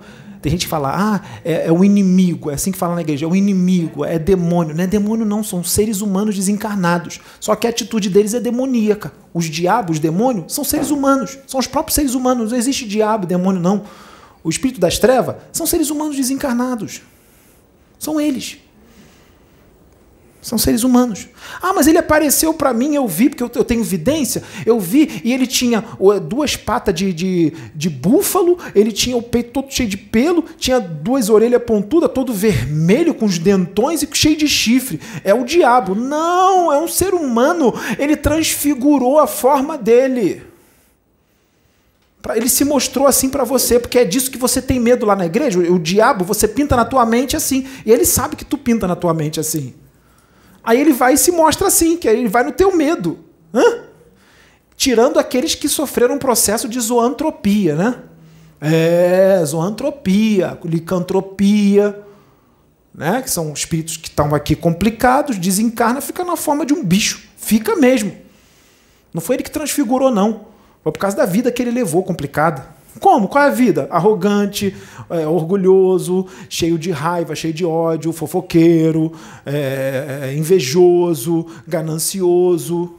Tem 0.46 0.52
gente 0.52 0.66
que 0.66 0.70
fala, 0.70 0.94
ah, 0.96 1.22
é, 1.44 1.66
é, 1.66 1.72
o 1.72 1.84
inimigo, 1.84 2.52
é 2.52 2.54
assim 2.54 2.72
que 2.72 2.78
fala 2.78 2.94
na 2.94 3.02
igreja, 3.02 3.26
é 3.26 3.28
o 3.28 3.36
inimigo, 3.36 4.06
é 4.06 4.20
demônio. 4.20 4.76
Não 4.76 4.84
é 4.84 4.86
demônio, 4.86 5.26
não, 5.26 5.44
são 5.44 5.64
seres 5.64 6.02
humanos 6.02 6.36
desencarnados. 6.36 7.20
Só 7.40 7.56
que 7.56 7.66
a 7.66 7.72
atitude 7.72 8.12
deles 8.12 8.36
é 8.36 8.40
demoníaca. 8.40 9.12
Os 9.34 9.46
diabos, 9.46 9.98
demônios, 9.98 10.54
são 10.54 10.64
seres 10.64 10.92
humanos, 10.92 11.40
são 11.48 11.60
os 11.60 11.66
próprios 11.66 11.96
seres 11.96 12.14
humanos. 12.14 12.52
Não 12.52 12.58
existe 12.60 12.88
diabo, 12.88 13.26
demônio, 13.26 13.60
não. 13.60 13.86
O 14.44 14.50
espírito 14.52 14.80
das 14.80 15.00
trevas 15.00 15.38
são 15.52 15.66
seres 15.66 15.90
humanos 15.90 16.16
desencarnados. 16.16 17.02
São 17.98 18.22
eles. 18.22 18.60
São 20.46 20.60
seres 20.60 20.84
humanos. 20.84 21.28
Ah, 21.60 21.74
mas 21.74 21.88
ele 21.88 21.98
apareceu 21.98 22.54
para 22.54 22.72
mim, 22.72 22.94
eu 22.94 23.08
vi, 23.08 23.30
porque 23.30 23.42
eu, 23.42 23.64
tenho 23.64 23.82
evidência. 23.82 24.44
Eu 24.64 24.80
vi 24.80 25.20
e 25.24 25.34
ele 25.34 25.48
tinha 25.48 25.84
duas 26.22 26.56
patas 26.56 26.94
de, 26.94 27.12
de, 27.12 27.52
de, 27.74 27.90
búfalo, 27.90 28.60
ele 28.76 28.92
tinha 28.92 29.18
o 29.18 29.24
peito 29.24 29.50
todo 29.50 29.74
cheio 29.74 29.90
de 29.90 29.98
pelo, 29.98 30.44
tinha 30.60 30.80
duas 30.80 31.32
orelhas 31.32 31.64
pontudas, 31.64 32.12
todo 32.14 32.32
vermelho, 32.32 33.16
com 33.16 33.26
os 33.26 33.40
dentões 33.40 34.04
e 34.04 34.10
cheio 34.14 34.38
de 34.38 34.48
chifre. 34.48 35.02
É 35.24 35.34
o 35.34 35.44
diabo. 35.44 35.96
Não, 35.96 36.72
é 36.72 36.78
um 36.78 36.88
ser 36.88 37.16
humano. 37.16 37.74
Ele 37.98 38.16
transfigurou 38.16 39.20
a 39.20 39.26
forma 39.26 39.80
dele. 39.80 40.44
Ele 42.36 42.50
se 42.50 42.64
mostrou 42.64 43.08
assim 43.08 43.30
para 43.30 43.44
você, 43.44 43.80
porque 43.80 43.98
é 43.98 44.06
disso 44.06 44.30
que 44.30 44.38
você 44.38 44.62
tem 44.62 44.80
medo 44.80 45.08
lá 45.08 45.16
na 45.16 45.26
igreja. 45.26 45.58
O 45.58 45.80
diabo, 45.80 46.24
você 46.24 46.48
pinta 46.48 46.76
na 46.76 46.86
tua 46.86 47.04
mente 47.04 47.36
assim. 47.36 47.66
E 47.84 47.92
ele 47.92 48.06
sabe 48.06 48.36
que 48.36 48.46
tu 48.46 48.60
pinta 48.60 48.88
na 48.88 48.96
tua 48.96 49.12
mente 49.12 49.40
assim. 49.40 49.74
Aí 50.66 50.80
ele 50.82 50.94
vai 50.94 51.14
e 51.14 51.18
se 51.18 51.32
mostra 51.32 51.68
assim, 51.68 51.96
que 51.96 52.08
ele 52.08 52.28
vai 52.28 52.44
no 52.44 52.52
teu 52.52 52.76
medo. 52.76 53.20
Hã? 53.54 53.84
Tirando 54.76 55.20
aqueles 55.20 55.56
que 55.56 55.70
sofreram 55.70 56.16
um 56.16 56.20
processo 56.20 56.68
de 56.68 56.80
zoantropia, 56.80 57.76
né? 57.76 57.96
É, 58.60 59.42
zoantropia, 59.46 60.58
licantropia, 60.66 62.02
né? 62.94 63.22
Que 63.22 63.30
são 63.30 63.54
espíritos 63.54 63.96
que 63.98 64.10
estão 64.10 64.34
aqui 64.34 64.56
complicados, 64.56 65.38
desencarna, 65.38 66.02
fica 66.02 66.24
na 66.24 66.36
forma 66.36 66.66
de 66.66 66.74
um 66.74 66.84
bicho. 66.84 67.30
Fica 67.38 67.76
mesmo. 67.76 68.16
Não 69.14 69.22
foi 69.22 69.36
ele 69.36 69.44
que 69.44 69.52
transfigurou, 69.52 70.12
não. 70.12 70.48
Foi 70.84 70.92
por 70.92 71.00
causa 71.00 71.16
da 71.16 71.26
vida 71.26 71.52
que 71.52 71.62
ele 71.62 71.72
levou 71.72 72.04
complicada. 72.04 72.75
Como? 73.00 73.28
Qual 73.28 73.44
é 73.44 73.48
a 73.48 73.52
vida? 73.52 73.88
Arrogante, 73.92 74.76
é, 75.10 75.28
orgulhoso, 75.28 76.26
cheio 76.50 76.80
de 76.80 76.92
raiva, 76.92 77.36
cheio 77.36 77.54
de 77.54 77.66
ódio, 77.66 78.14
fofoqueiro, 78.14 79.12
é, 79.46 80.34
invejoso, 80.38 81.46
ganancioso, 81.68 82.96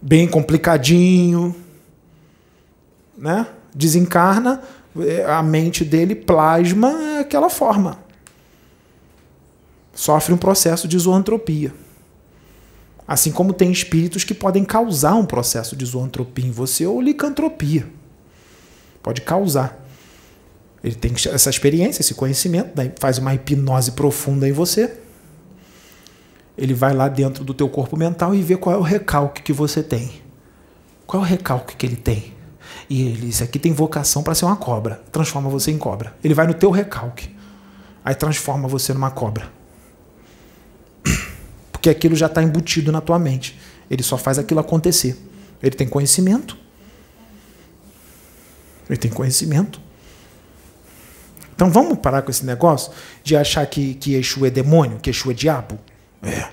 bem 0.00 0.26
complicadinho, 0.26 1.54
né? 3.16 3.46
Desencarna, 3.74 4.62
é, 5.00 5.24
a 5.24 5.42
mente 5.42 5.84
dele 5.84 6.14
plasma 6.14 7.20
aquela 7.20 7.50
forma. 7.50 7.98
Sofre 9.94 10.32
um 10.32 10.38
processo 10.38 10.86
de 10.88 10.98
zoantropia. 10.98 11.72
Assim 13.06 13.30
como 13.30 13.52
tem 13.52 13.70
espíritos 13.70 14.24
que 14.24 14.34
podem 14.34 14.64
causar 14.64 15.14
um 15.14 15.24
processo 15.24 15.76
de 15.76 15.84
zoantropia 15.84 16.44
em 16.44 16.50
você 16.50 16.86
ou 16.86 17.00
licantropia. 17.00 17.86
Pode 19.02 19.20
causar. 19.20 19.84
Ele 20.82 20.96
tem 20.96 21.12
essa 21.30 21.48
experiência, 21.48 22.02
esse 22.02 22.14
conhecimento, 22.14 22.72
faz 22.98 23.18
uma 23.18 23.32
hipnose 23.32 23.92
profunda 23.92 24.48
em 24.48 24.52
você. 24.52 24.98
Ele 26.58 26.74
vai 26.74 26.92
lá 26.92 27.08
dentro 27.08 27.44
do 27.44 27.54
teu 27.54 27.68
corpo 27.68 27.96
mental 27.96 28.34
e 28.34 28.42
vê 28.42 28.56
qual 28.56 28.74
é 28.74 28.78
o 28.78 28.82
recalque 28.82 29.42
que 29.42 29.52
você 29.52 29.82
tem. 29.82 30.10
Qual 31.06 31.22
é 31.22 31.26
o 31.26 31.28
recalque 31.28 31.76
que 31.76 31.86
ele 31.86 31.96
tem? 31.96 32.34
E 32.90 33.02
ele, 33.02 33.28
isso 33.28 33.44
aqui 33.44 33.58
tem 33.58 33.72
vocação 33.72 34.22
para 34.22 34.34
ser 34.34 34.46
uma 34.46 34.56
cobra. 34.56 35.00
Transforma 35.12 35.48
você 35.48 35.70
em 35.70 35.78
cobra. 35.78 36.16
Ele 36.24 36.34
vai 36.34 36.46
no 36.46 36.54
teu 36.54 36.70
recalque. 36.70 37.34
Aí 38.04 38.14
transforma 38.14 38.66
você 38.66 38.92
numa 38.92 39.10
cobra 39.10 39.56
porque 41.86 41.90
aquilo 41.90 42.16
já 42.16 42.26
está 42.26 42.42
embutido 42.42 42.90
na 42.90 43.00
tua 43.00 43.16
mente. 43.16 43.56
Ele 43.88 44.02
só 44.02 44.18
faz 44.18 44.38
aquilo 44.40 44.58
acontecer. 44.58 45.16
Ele 45.62 45.76
tem 45.76 45.86
conhecimento. 45.86 46.56
Ele 48.90 48.96
tem 48.96 49.10
conhecimento. 49.10 49.80
Então 51.54 51.70
vamos 51.70 51.98
parar 51.98 52.22
com 52.22 52.30
esse 52.30 52.44
negócio 52.44 52.92
de 53.22 53.36
achar 53.36 53.64
que, 53.66 53.94
que 53.94 54.14
Exu 54.14 54.44
é 54.44 54.50
demônio, 54.50 54.98
que 54.98 55.10
Exu 55.10 55.30
é 55.30 55.34
diabo. 55.34 55.78
É. 56.22 56.48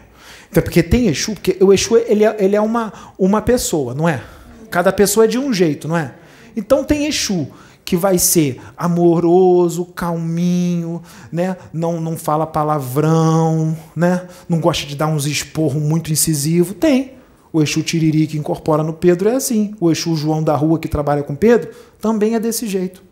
Então, 0.51 0.61
porque 0.61 0.83
tem 0.83 1.07
Exu, 1.07 1.33
porque 1.33 1.57
o 1.59 1.73
Exu 1.73 1.97
ele 1.97 2.23
é, 2.23 2.35
ele 2.37 2.55
é 2.55 2.61
uma, 2.61 2.93
uma 3.17 3.41
pessoa, 3.41 3.95
não 3.95 4.07
é? 4.07 4.21
Cada 4.69 4.93
pessoa 4.93 5.25
é 5.25 5.27
de 5.27 5.39
um 5.39 5.51
jeito, 5.51 5.87
não 5.87 5.97
é? 5.97 6.13
Então 6.55 6.83
tem 6.83 7.07
Exu 7.07 7.47
que 7.85 7.97
vai 7.97 8.17
ser 8.17 8.61
amoroso, 8.77 9.85
calminho, 9.85 11.01
né? 11.31 11.57
não, 11.71 11.99
não 11.99 12.17
fala 12.17 12.45
palavrão, 12.47 13.77
né? 13.95 14.27
não 14.47 14.59
gosta 14.59 14.85
de 14.85 14.95
dar 14.95 15.07
uns 15.07 15.25
esporros 15.25 15.81
muito 15.81 16.11
incisivos. 16.11 16.75
Tem. 16.79 17.13
O 17.51 17.61
Exu 17.61 17.83
Tiriri 17.83 18.25
que 18.25 18.37
incorpora 18.37 18.81
no 18.81 18.93
Pedro 18.93 19.29
é 19.29 19.35
assim. 19.35 19.75
O 19.79 19.91
Exu 19.91 20.15
João 20.15 20.41
da 20.41 20.55
Rua 20.55 20.79
que 20.79 20.87
trabalha 20.87 21.21
com 21.21 21.35
Pedro 21.35 21.69
também 22.01 22.33
é 22.33 22.39
desse 22.39 22.67
jeito. 22.67 23.03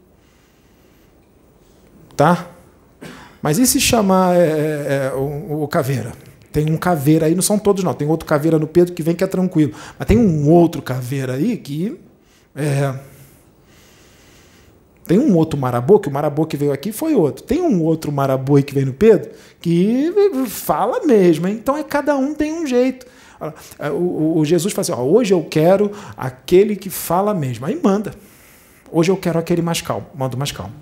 Tá? 2.16 2.48
Mas 3.42 3.60
e 3.60 3.68
se 3.68 3.80
chamar 3.80 4.36
é, 4.36 4.40
é, 4.40 5.12
é 5.12 5.16
o, 5.16 5.64
o 5.64 5.68
Caveira? 5.68 6.14
Tem 6.52 6.70
um 6.70 6.76
caveira 6.76 7.28
aí, 7.28 7.36
não 7.36 7.42
são 7.42 7.58
todos 7.58 7.84
não. 7.84 7.94
Tem 7.94 8.08
outro 8.08 8.28
caveira 8.28 8.60
no 8.60 8.68
Pedro 8.68 8.94
que 8.94 9.02
vem 9.02 9.16
que 9.16 9.24
é 9.24 9.28
tranquilo. 9.28 9.72
Mas 9.98 10.08
tem 10.08 10.18
um 10.18 10.50
outro 10.50 10.82
caveira 10.82 11.36
aí 11.36 11.56
que 11.56 11.98
é, 12.54 12.94
tem 15.06 15.20
um 15.20 15.36
outro 15.36 15.60
marabô, 15.60 16.00
que 16.00 16.08
o 16.08 16.12
marabô 16.12 16.46
que 16.46 16.56
veio 16.56 16.72
aqui 16.72 16.92
foi 16.92 17.16
outro. 17.16 17.44
Tem 17.44 17.62
um 17.62 17.82
outro 17.84 18.12
marabô 18.12 18.62
que 18.62 18.74
veio 18.74 18.86
no 18.86 18.94
Pedro, 18.94 19.32
que 19.60 20.12
fala 20.48 21.06
mesmo. 21.06 21.48
Então 21.48 21.76
é 21.76 21.84
cada 21.84 22.16
um 22.16 22.34
tem 22.34 22.54
um 22.54 22.66
jeito. 22.66 23.06
O, 23.94 24.40
o 24.40 24.46
Jesus 24.46 24.74
fala 24.74 24.82
assim: 24.82 24.92
ó, 24.92 25.04
hoje 25.04 25.34
eu 25.34 25.44
quero 25.44 25.92
aquele 26.16 26.76
que 26.76 26.90
fala 26.90 27.34
mesmo. 27.34 27.66
Aí 27.66 27.80
manda. 27.82 28.14
Hoje 28.92 29.12
eu 29.12 29.18
quero 29.18 29.40
aquele 29.40 29.62
mais 29.62 29.82
calmo. 29.82 30.06
Manda 30.14 30.38
mais 30.38 30.52
calmo. 30.52 30.74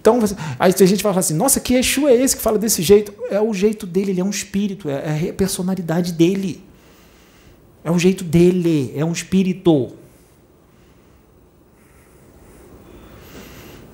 Então, 0.00 0.20
aí 0.56 0.72
a 0.78 0.84
gente 0.84 1.02
fala 1.02 1.18
assim: 1.18 1.34
nossa, 1.34 1.58
que 1.58 1.74
Exu 1.74 2.06
é 2.06 2.14
esse 2.14 2.36
que 2.36 2.42
fala 2.42 2.58
desse 2.58 2.80
jeito? 2.80 3.12
É 3.28 3.40
o 3.40 3.52
jeito 3.52 3.86
dele, 3.86 4.12
ele 4.12 4.20
é 4.20 4.24
um 4.24 4.30
espírito, 4.30 4.88
é 4.88 5.28
a 5.28 5.32
personalidade 5.32 6.12
dele. 6.12 6.62
É 7.82 7.90
o 7.90 7.98
jeito 7.98 8.22
dele, 8.22 8.92
é 8.96 9.04
um 9.04 9.12
espírito. 9.12 9.92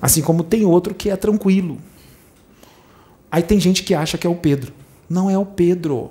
Assim 0.03 0.21
como 0.21 0.43
tem 0.43 0.65
outro 0.65 0.93
que 0.93 1.11
é 1.11 1.17
tranquilo. 1.17 1.79
Aí 3.31 3.41
tem 3.41 3.61
gente 3.61 3.85
que 3.85 3.95
acha 3.95 4.19
que 4.19 4.27
é 4.27 4.31
o 4.31 4.35
Pedro. 4.35 4.73
Não 5.09 5.31
é 5.31 5.39
o 5.39 5.47
Pedro. 5.47 6.11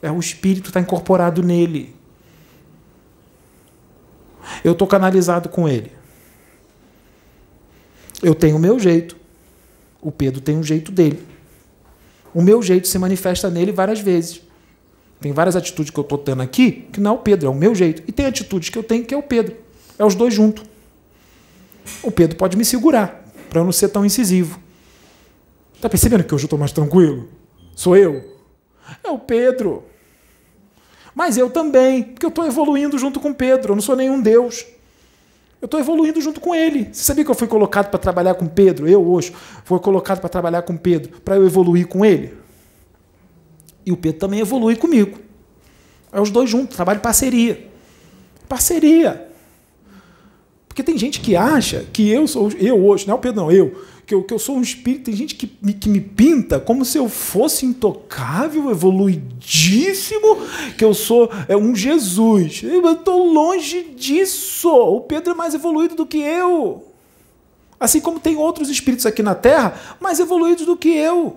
É 0.00 0.10
o 0.10 0.18
espírito 0.18 0.62
que 0.62 0.68
está 0.70 0.80
incorporado 0.80 1.42
nele. 1.42 1.94
Eu 4.64 4.72
estou 4.72 4.88
canalizado 4.88 5.50
com 5.50 5.68
ele. 5.68 5.92
Eu 8.22 8.34
tenho 8.34 8.56
o 8.56 8.58
meu 8.58 8.78
jeito. 8.78 9.16
O 10.00 10.10
Pedro 10.10 10.40
tem 10.40 10.56
um 10.56 10.62
jeito 10.62 10.90
dele. 10.90 11.22
O 12.32 12.40
meu 12.40 12.62
jeito 12.62 12.88
se 12.88 12.98
manifesta 12.98 13.50
nele 13.50 13.70
várias 13.70 14.00
vezes. 14.00 14.40
Tem 15.20 15.32
várias 15.32 15.56
atitudes 15.56 15.90
que 15.90 15.98
eu 15.98 16.02
estou 16.02 16.18
tendo 16.18 16.40
aqui 16.40 16.88
que 16.90 17.00
não 17.00 17.12
é 17.12 17.14
o 17.14 17.18
Pedro, 17.18 17.48
é 17.48 17.50
o 17.50 17.54
meu 17.54 17.74
jeito. 17.74 18.02
E 18.08 18.12
tem 18.12 18.24
atitudes 18.24 18.70
que 18.70 18.78
eu 18.78 18.82
tenho 18.82 19.04
que 19.04 19.12
é 19.12 19.16
o 19.16 19.22
Pedro. 19.22 19.56
É 19.98 20.04
os 20.04 20.14
dois 20.14 20.32
juntos 20.32 20.73
o 22.02 22.10
Pedro 22.10 22.36
pode 22.36 22.56
me 22.56 22.64
segurar, 22.64 23.24
para 23.48 23.60
eu 23.60 23.64
não 23.64 23.72
ser 23.72 23.88
tão 23.88 24.04
incisivo. 24.04 24.60
Está 25.74 25.88
percebendo 25.88 26.24
que 26.24 26.34
hoje 26.34 26.44
eu 26.44 26.46
estou 26.46 26.58
mais 26.58 26.72
tranquilo? 26.72 27.28
Sou 27.74 27.96
eu? 27.96 28.38
É 29.02 29.10
o 29.10 29.18
Pedro. 29.18 29.84
Mas 31.14 31.36
eu 31.36 31.48
também, 31.50 32.02
porque 32.02 32.26
eu 32.26 32.30
estou 32.30 32.46
evoluindo 32.46 32.98
junto 32.98 33.20
com 33.20 33.32
Pedro, 33.32 33.72
eu 33.72 33.76
não 33.76 33.82
sou 33.82 33.94
nenhum 33.94 34.20
Deus. 34.20 34.66
Eu 35.60 35.66
estou 35.66 35.80
evoluindo 35.80 36.20
junto 36.20 36.40
com 36.40 36.54
ele. 36.54 36.88
Você 36.92 37.04
sabia 37.04 37.24
que 37.24 37.30
eu 37.30 37.34
fui 37.34 37.48
colocado 37.48 37.88
para 37.88 37.98
trabalhar 37.98 38.34
com 38.34 38.46
Pedro? 38.46 38.88
Eu, 38.88 39.06
hoje, 39.06 39.32
fui 39.64 39.78
colocado 39.78 40.20
para 40.20 40.28
trabalhar 40.28 40.62
com 40.62 40.76
Pedro, 40.76 41.20
para 41.22 41.36
eu 41.36 41.46
evoluir 41.46 41.86
com 41.86 42.04
ele? 42.04 42.34
E 43.86 43.92
o 43.92 43.96
Pedro 43.96 44.18
também 44.18 44.40
evolui 44.40 44.76
comigo. 44.76 45.18
É 46.12 46.20
os 46.20 46.30
dois 46.30 46.50
juntos, 46.50 46.76
trabalho 46.76 46.98
em 46.98 47.02
parceria. 47.02 47.68
Parceria. 48.48 49.28
Porque 50.74 50.82
tem 50.82 50.98
gente 50.98 51.20
que 51.20 51.36
acha 51.36 51.86
que 51.92 52.10
eu 52.10 52.26
sou, 52.26 52.50
eu 52.58 52.84
hoje, 52.84 53.06
não 53.06 53.14
é 53.14 53.16
o 53.16 53.20
Pedro, 53.20 53.42
não, 53.42 53.52
eu, 53.52 53.80
que 54.04 54.12
eu, 54.12 54.24
que 54.24 54.34
eu 54.34 54.40
sou 54.40 54.56
um 54.56 54.60
espírito, 54.60 55.04
tem 55.04 55.14
gente 55.14 55.36
que 55.36 55.48
me, 55.62 55.72
que 55.72 55.88
me 55.88 56.00
pinta 56.00 56.58
como 56.58 56.84
se 56.84 56.98
eu 56.98 57.08
fosse 57.08 57.64
intocável, 57.64 58.68
evoluidíssimo, 58.72 60.36
que 60.76 60.84
eu 60.84 60.92
sou 60.92 61.30
é 61.46 61.56
um 61.56 61.76
Jesus. 61.76 62.64
Eu 62.64 62.90
estou 62.90 63.24
longe 63.32 63.84
disso. 63.96 64.68
O 64.68 65.02
Pedro 65.02 65.30
é 65.30 65.36
mais 65.36 65.54
evoluído 65.54 65.94
do 65.94 66.04
que 66.04 66.18
eu. 66.18 66.92
Assim 67.78 68.00
como 68.00 68.18
tem 68.18 68.34
outros 68.34 68.68
espíritos 68.68 69.06
aqui 69.06 69.22
na 69.22 69.36
Terra 69.36 69.96
mais 70.00 70.18
evoluídos 70.18 70.66
do 70.66 70.76
que 70.76 70.88
eu. 70.88 71.36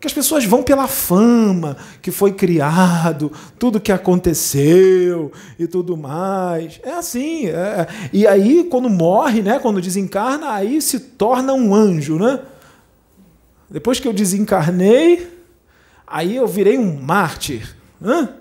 Que 0.00 0.06
as 0.06 0.14
pessoas 0.14 0.46
vão 0.46 0.62
pela 0.62 0.88
fama 0.88 1.76
que 2.00 2.10
foi 2.10 2.32
criado, 2.32 3.30
tudo 3.58 3.78
que 3.78 3.92
aconteceu 3.92 5.30
e 5.58 5.66
tudo 5.66 5.94
mais. 5.94 6.80
É 6.82 6.92
assim. 6.92 7.48
É. 7.48 7.86
E 8.10 8.26
aí, 8.26 8.64
quando 8.64 8.88
morre, 8.88 9.42
né, 9.42 9.58
quando 9.58 9.80
desencarna, 9.80 10.52
aí 10.52 10.80
se 10.80 10.98
torna 11.00 11.52
um 11.52 11.74
anjo. 11.74 12.18
Né? 12.18 12.40
Depois 13.68 14.00
que 14.00 14.08
eu 14.08 14.12
desencarnei, 14.14 15.30
aí 16.06 16.34
eu 16.36 16.46
virei 16.46 16.78
um 16.78 16.98
mártir. 16.98 17.76
Hã? 18.02 18.36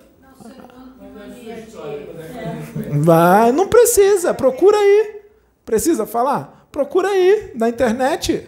Vai, 3.02 3.52
não 3.52 3.68
precisa, 3.68 4.34
procura 4.34 4.78
aí. 4.78 5.22
Precisa 5.66 6.06
falar? 6.06 6.68
Procura 6.72 7.10
aí, 7.10 7.52
na 7.54 7.68
internet. 7.68 8.48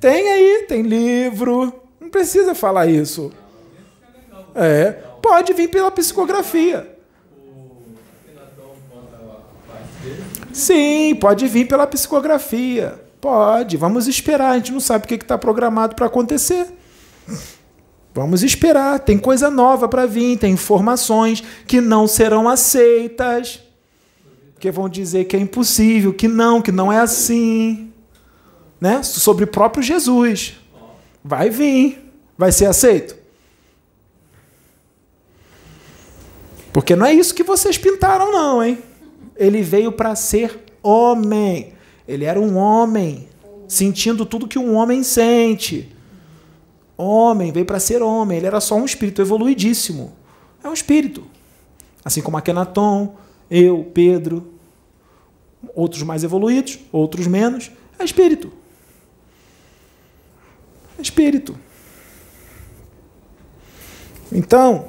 Tem 0.00 0.30
aí, 0.30 0.66
tem 0.68 0.82
livro. 0.82 1.85
Precisa 2.16 2.54
falar 2.54 2.86
isso. 2.86 3.30
É, 4.54 4.92
pode 5.20 5.52
vir 5.52 5.68
pela 5.68 5.90
psicografia. 5.90 6.96
Sim, 10.50 11.14
pode 11.16 11.46
vir 11.46 11.68
pela 11.68 11.86
psicografia. 11.86 12.98
Pode, 13.20 13.76
vamos 13.76 14.08
esperar. 14.08 14.52
A 14.52 14.56
gente 14.56 14.72
não 14.72 14.80
sabe 14.80 15.04
o 15.04 15.08
que 15.08 15.14
está 15.16 15.36
programado 15.36 15.94
para 15.94 16.06
acontecer. 16.06 16.66
Vamos 18.14 18.42
esperar. 18.42 18.98
Tem 19.00 19.18
coisa 19.18 19.50
nova 19.50 19.86
para 19.86 20.06
vir, 20.06 20.38
tem 20.38 20.54
informações 20.54 21.44
que 21.66 21.82
não 21.82 22.06
serão 22.06 22.48
aceitas. 22.48 23.60
Que 24.58 24.70
vão 24.70 24.88
dizer 24.88 25.26
que 25.26 25.36
é 25.36 25.38
impossível, 25.38 26.14
que 26.14 26.28
não, 26.28 26.62
que 26.62 26.72
não 26.72 26.90
é 26.90 26.98
assim. 26.98 27.92
Né? 28.80 29.02
Sobre 29.02 29.44
o 29.44 29.48
próprio 29.48 29.82
Jesus. 29.82 30.58
Vai 31.22 31.50
vir. 31.50 32.05
Vai 32.36 32.52
ser 32.52 32.66
aceito? 32.66 33.16
Porque 36.72 36.94
não 36.94 37.06
é 37.06 37.12
isso 37.14 37.34
que 37.34 37.42
vocês 37.42 37.78
pintaram, 37.78 38.30
não, 38.30 38.62
hein? 38.62 38.78
Ele 39.34 39.62
veio 39.62 39.90
para 39.90 40.14
ser 40.14 40.60
homem. 40.82 41.72
Ele 42.06 42.24
era 42.24 42.38
um 42.38 42.56
homem, 42.56 43.28
sentindo 43.66 44.26
tudo 44.26 44.46
que 44.46 44.58
um 44.58 44.74
homem 44.74 45.02
sente. 45.02 45.90
Homem, 46.96 47.50
veio 47.50 47.64
para 47.64 47.80
ser 47.80 48.02
homem. 48.02 48.36
Ele 48.38 48.46
era 48.46 48.60
só 48.60 48.76
um 48.76 48.84
espírito 48.84 49.22
evoluidíssimo. 49.22 50.12
É 50.62 50.68
um 50.68 50.74
espírito. 50.74 51.24
Assim 52.04 52.20
como 52.20 52.36
Akenaton, 52.36 53.16
eu, 53.50 53.90
Pedro, 53.94 54.52
outros 55.74 56.02
mais 56.02 56.24
evoluídos, 56.24 56.78
outros 56.92 57.26
menos. 57.26 57.70
É 57.98 58.04
espírito. 58.04 58.52
É 60.98 61.02
espírito. 61.02 61.58
Então, 64.32 64.88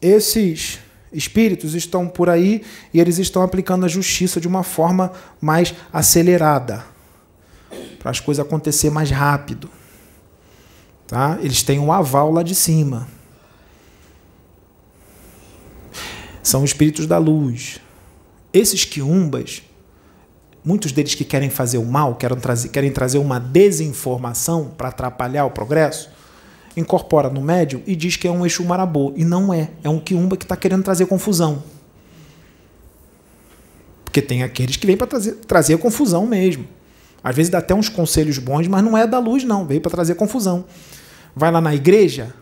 esses 0.00 0.78
espíritos 1.12 1.74
estão 1.74 2.08
por 2.08 2.28
aí 2.28 2.62
e 2.92 3.00
eles 3.00 3.18
estão 3.18 3.42
aplicando 3.42 3.84
a 3.84 3.88
justiça 3.88 4.40
de 4.40 4.46
uma 4.46 4.62
forma 4.62 5.12
mais 5.40 5.74
acelerada, 5.92 6.84
para 7.98 8.10
as 8.10 8.20
coisas 8.20 8.44
acontecer 8.44 8.90
mais 8.90 9.10
rápido. 9.10 9.68
Tá? 11.06 11.38
Eles 11.42 11.62
têm 11.62 11.78
um 11.78 11.92
aval 11.92 12.30
lá 12.30 12.42
de 12.42 12.54
cima. 12.54 13.08
São 16.42 16.64
espíritos 16.64 17.06
da 17.06 17.18
luz. 17.18 17.80
Esses 18.52 18.84
quiumbas, 18.84 19.62
muitos 20.64 20.92
deles 20.92 21.14
que 21.14 21.24
querem 21.24 21.50
fazer 21.50 21.78
o 21.78 21.84
mal, 21.84 22.14
querem 22.14 22.38
trazer, 22.38 22.68
querem 22.68 22.92
trazer 22.92 23.18
uma 23.18 23.38
desinformação 23.38 24.72
para 24.76 24.88
atrapalhar 24.88 25.44
o 25.44 25.50
progresso, 25.50 26.10
incorpora 26.76 27.28
no 27.28 27.40
médium 27.40 27.82
e 27.86 27.96
diz 27.96 28.16
que 28.16 28.28
é 28.28 28.30
um 28.30 28.44
Exu 28.44 28.64
Marabô. 28.64 29.12
E 29.16 29.24
não 29.24 29.52
é. 29.52 29.70
É 29.82 29.88
um 29.88 29.98
Quiumba 29.98 30.36
que 30.36 30.44
está 30.44 30.56
querendo 30.56 30.82
trazer 30.82 31.06
confusão. 31.06 31.62
Porque 34.04 34.20
tem 34.20 34.42
aqueles 34.42 34.76
que 34.76 34.86
vêm 34.86 34.96
para 34.96 35.06
trazer, 35.06 35.32
trazer 35.46 35.78
confusão 35.78 36.26
mesmo. 36.26 36.66
Às 37.22 37.36
vezes 37.36 37.50
dá 37.50 37.58
até 37.58 37.74
uns 37.74 37.88
conselhos 37.88 38.38
bons, 38.38 38.66
mas 38.66 38.82
não 38.82 38.96
é 38.96 39.06
da 39.06 39.18
luz, 39.18 39.44
não. 39.44 39.66
Veio 39.66 39.80
para 39.80 39.90
trazer 39.90 40.14
confusão. 40.14 40.64
Vai 41.36 41.52
lá 41.52 41.60
na 41.60 41.74
igreja, 41.74 42.34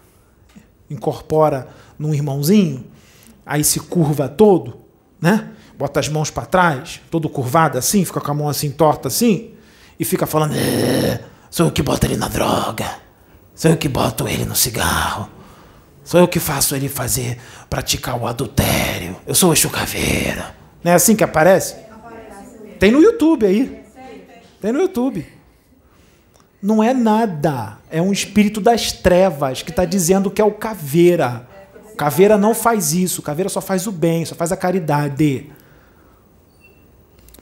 incorpora 0.89 1.69
num 1.99 2.15
irmãozinho, 2.15 2.85
aí 3.45 3.65
se 3.65 3.81
curva 3.81 4.29
todo, 4.29 4.79
né? 5.21 5.51
Bota 5.77 6.01
as 6.01 6.09
mãos 6.09 6.31
para 6.31 6.47
trás, 6.47 7.01
todo 7.11 7.29
curvado 7.29 7.77
assim, 7.77 8.05
fica 8.05 8.21
com 8.21 8.31
a 8.31 8.35
mão 8.35 8.49
assim 8.49 8.71
torta 8.71 9.09
assim, 9.09 9.51
e 9.99 10.05
fica 10.05 10.27
falando: 10.27 10.55
é, 10.55 11.21
sou 11.51 11.67
eu 11.67 11.73
que 11.73 11.83
bota 11.83 12.07
ele 12.07 12.17
na 12.17 12.29
droga. 12.29 13.08
Sou 13.59 13.73
eu 13.73 13.77
que 13.77 13.89
boto 13.89 14.29
ele 14.29 14.45
no 14.45 14.55
cigarro. 14.55 15.29
Sou 16.05 16.21
eu 16.21 16.29
que 16.29 16.39
faço 16.39 16.77
ele 16.77 16.89
fazer, 16.89 17.41
praticar 17.69 18.17
o 18.17 18.25
adultério. 18.25 19.17
Eu 19.27 19.35
sou 19.35 19.51
o 19.51 19.53
Exu 19.53 19.69
Caveira. 19.69 20.55
Não 20.85 20.93
é 20.93 20.95
assim 20.95 21.17
que 21.17 21.25
aparece? 21.25 21.75
Tem 22.79 22.93
no 22.93 23.03
YouTube 23.03 23.45
aí. 23.45 23.83
Tem 24.61 24.71
no 24.71 24.79
YouTube. 24.79 25.27
Não 26.63 26.81
é 26.81 26.95
nada. 26.95 27.79
É 27.91 28.01
um 28.01 28.13
espírito 28.13 28.61
das 28.61 28.93
trevas 28.93 29.61
que 29.61 29.71
está 29.71 29.85
dizendo 29.85 30.31
que 30.31 30.41
é 30.41 30.45
o 30.45 30.53
caveira. 30.53 31.45
Caveira 31.97 32.39
não 32.39 32.55
faz 32.55 32.93
isso. 32.93 33.23
Caveira 33.23 33.49
só 33.49 33.61
faz 33.61 33.89
o 33.89 33.93
bem, 33.93 34.25
só 34.25 34.37
faz 34.37 34.53
a 34.53 34.57
caridade. 34.57 35.51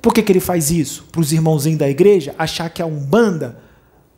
Por 0.01 0.15
que, 0.15 0.23
que 0.23 0.33
ele 0.33 0.41
faz 0.41 0.71
isso? 0.71 1.05
Para 1.13 1.21
os 1.21 1.31
irmãozinhos 1.31 1.79
da 1.79 1.91
igreja 1.91 2.35
achar 2.39 2.71
que 2.71 2.81
a 2.81 2.87
Umbanda 2.87 3.66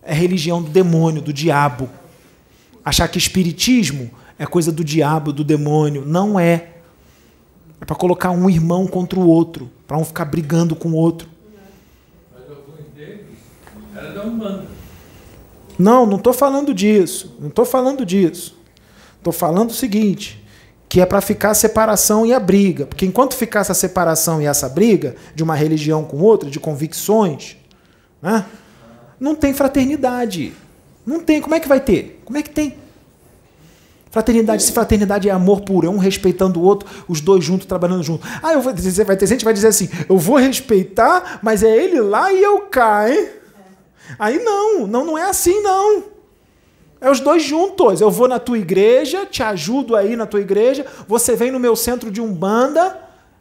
é 0.08 0.14
religião 0.14 0.62
do 0.62 0.70
demônio, 0.70 1.20
do 1.20 1.34
diabo. 1.34 1.86
Achar 2.82 3.06
que 3.08 3.18
espiritismo 3.18 4.10
é 4.38 4.46
coisa 4.46 4.72
do 4.72 4.82
diabo, 4.82 5.34
do 5.34 5.44
demônio. 5.44 6.02
Não 6.06 6.40
é. 6.40 6.68
É 7.78 7.84
para 7.84 7.94
colocar 7.94 8.30
um 8.30 8.48
irmão 8.48 8.86
contra 8.86 9.20
o 9.20 9.28
outro, 9.28 9.70
para 9.86 9.98
um 9.98 10.04
ficar 10.04 10.24
brigando 10.24 10.74
com 10.74 10.88
o 10.88 10.94
outro. 10.94 11.28
Não, 15.78 16.06
não 16.06 16.16
estou 16.16 16.32
falando 16.32 16.72
disso. 16.72 17.36
Não 17.38 17.48
estou 17.48 17.66
falando 17.66 18.06
disso. 18.06 18.56
Estou 19.18 19.32
falando 19.32 19.70
o 19.70 19.74
seguinte: 19.74 20.42
que 20.88 21.02
é 21.02 21.06
para 21.06 21.20
ficar 21.20 21.50
a 21.50 21.54
separação 21.54 22.24
e 22.24 22.32
a 22.32 22.40
briga. 22.40 22.86
Porque 22.86 23.04
enquanto 23.04 23.34
ficar 23.34 23.60
essa 23.60 23.74
separação 23.74 24.40
e 24.40 24.46
essa 24.46 24.70
briga 24.70 25.16
de 25.34 25.42
uma 25.42 25.54
religião 25.54 26.02
com 26.02 26.16
outra, 26.16 26.48
de 26.48 26.58
convicções, 26.58 27.58
né? 28.22 28.46
Não 29.18 29.34
tem 29.34 29.52
fraternidade. 29.52 30.52
Não 31.06 31.20
tem. 31.20 31.40
Como 31.40 31.54
é 31.54 31.60
que 31.60 31.68
vai 31.68 31.80
ter? 31.80 32.20
Como 32.24 32.38
é 32.38 32.42
que 32.42 32.50
tem? 32.50 32.76
Fraternidade, 34.10 34.62
se 34.62 34.72
fraternidade 34.72 35.28
é 35.28 35.32
amor 35.32 35.60
puro, 35.60 35.86
é 35.86 35.90
um 35.90 35.98
respeitando 35.98 36.58
o 36.58 36.62
outro, 36.62 36.88
os 37.06 37.20
dois 37.20 37.44
juntos, 37.44 37.66
trabalhando 37.66 38.02
juntos. 38.02 38.28
Ah, 38.42 38.54
eu 38.54 38.60
vou 38.60 38.72
dizer, 38.72 39.04
vai 39.04 39.16
ter 39.16 39.26
gente 39.26 39.44
vai 39.44 39.52
dizer 39.52 39.68
assim, 39.68 39.88
eu 40.08 40.16
vou 40.16 40.36
respeitar, 40.36 41.38
mas 41.42 41.62
é 41.62 41.76
ele 41.76 42.00
lá 42.00 42.32
e 42.32 42.42
eu 42.42 42.60
cá, 42.62 43.10
hein? 43.10 43.28
Aí 44.18 44.42
não, 44.42 44.86
não, 44.86 45.04
não 45.04 45.18
é 45.18 45.24
assim 45.24 45.60
não. 45.62 46.04
É 47.00 47.10
os 47.10 47.20
dois 47.20 47.42
juntos. 47.42 48.00
Eu 48.00 48.10
vou 48.10 48.26
na 48.26 48.38
tua 48.38 48.58
igreja, 48.58 49.26
te 49.26 49.42
ajudo 49.42 49.94
aí 49.94 50.16
na 50.16 50.26
tua 50.26 50.40
igreja, 50.40 50.86
você 51.06 51.36
vem 51.36 51.50
no 51.50 51.60
meu 51.60 51.76
centro 51.76 52.10
de 52.10 52.20
Umbanda 52.20 52.98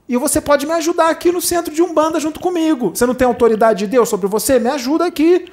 e 0.07 0.17
você 0.17 0.39
pode 0.41 0.65
me 0.65 0.73
ajudar 0.73 1.09
aqui 1.09 1.31
no 1.31 1.41
centro 1.41 1.73
de 1.73 1.81
Umbanda 1.81 2.19
junto 2.19 2.39
comigo. 2.39 2.91
Você 2.93 3.06
não 3.06 3.15
tem 3.15 3.25
autoridade 3.25 3.80
de 3.80 3.88
Deus 3.88 4.09
sobre 4.09 4.27
você? 4.27 4.59
Me 4.59 4.69
ajuda 4.69 5.06
aqui. 5.06 5.45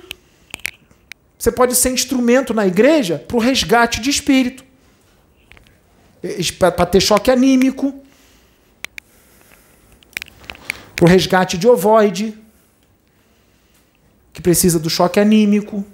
Você 1.44 1.52
pode 1.52 1.74
ser 1.74 1.90
instrumento 1.90 2.54
na 2.54 2.66
igreja 2.66 3.22
para 3.28 3.36
o 3.36 3.38
resgate 3.38 4.00
de 4.00 4.08
espírito, 4.08 4.64
para 6.58 6.86
ter 6.86 7.02
choque 7.02 7.30
anímico, 7.30 8.02
para 10.96 11.04
o 11.04 11.06
resgate 11.06 11.58
de 11.58 11.68
ovoide, 11.68 12.34
que 14.32 14.40
precisa 14.40 14.78
do 14.78 14.88
choque 14.88 15.20
anímico. 15.20 15.84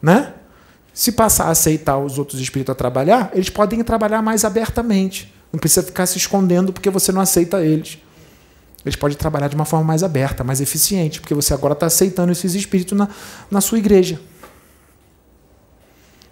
Né? 0.00 0.32
Se 0.94 1.12
passar 1.12 1.48
a 1.48 1.50
aceitar 1.50 1.98
os 1.98 2.18
outros 2.18 2.40
espíritos 2.40 2.72
a 2.72 2.74
trabalhar, 2.74 3.30
eles 3.34 3.50
podem 3.50 3.84
trabalhar 3.84 4.22
mais 4.22 4.46
abertamente. 4.46 5.30
Não 5.52 5.60
precisa 5.60 5.82
ficar 5.82 6.06
se 6.06 6.16
escondendo 6.16 6.72
porque 6.72 6.88
você 6.88 7.12
não 7.12 7.20
aceita 7.20 7.62
eles 7.62 7.98
eles 8.86 8.94
podem 8.94 9.16
trabalhar 9.16 9.48
de 9.48 9.56
uma 9.56 9.64
forma 9.64 9.84
mais 9.84 10.04
aberta, 10.04 10.44
mais 10.44 10.60
eficiente, 10.60 11.20
porque 11.20 11.34
você 11.34 11.52
agora 11.52 11.72
está 11.72 11.86
aceitando 11.86 12.30
esses 12.30 12.54
espíritos 12.54 12.96
na, 12.96 13.08
na 13.50 13.60
sua 13.60 13.78
igreja. 13.78 14.20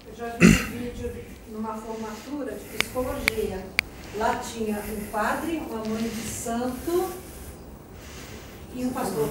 Eu 0.07 0.17
já 0.17 0.37
vi 0.39 0.47
um 0.47 0.79
vídeo 0.79 1.13
numa 1.53 1.75
formatura 1.75 2.53
de 2.53 2.79
psicologia. 2.79 3.67
Lá 4.17 4.37
tinha 4.37 4.77
um 4.77 5.11
padre, 5.11 5.61
uma 5.69 5.85
mãe 5.85 6.03
de 6.05 6.29
santo 6.29 7.11
e 8.77 8.85
um 8.85 8.91
pastor. 8.91 9.29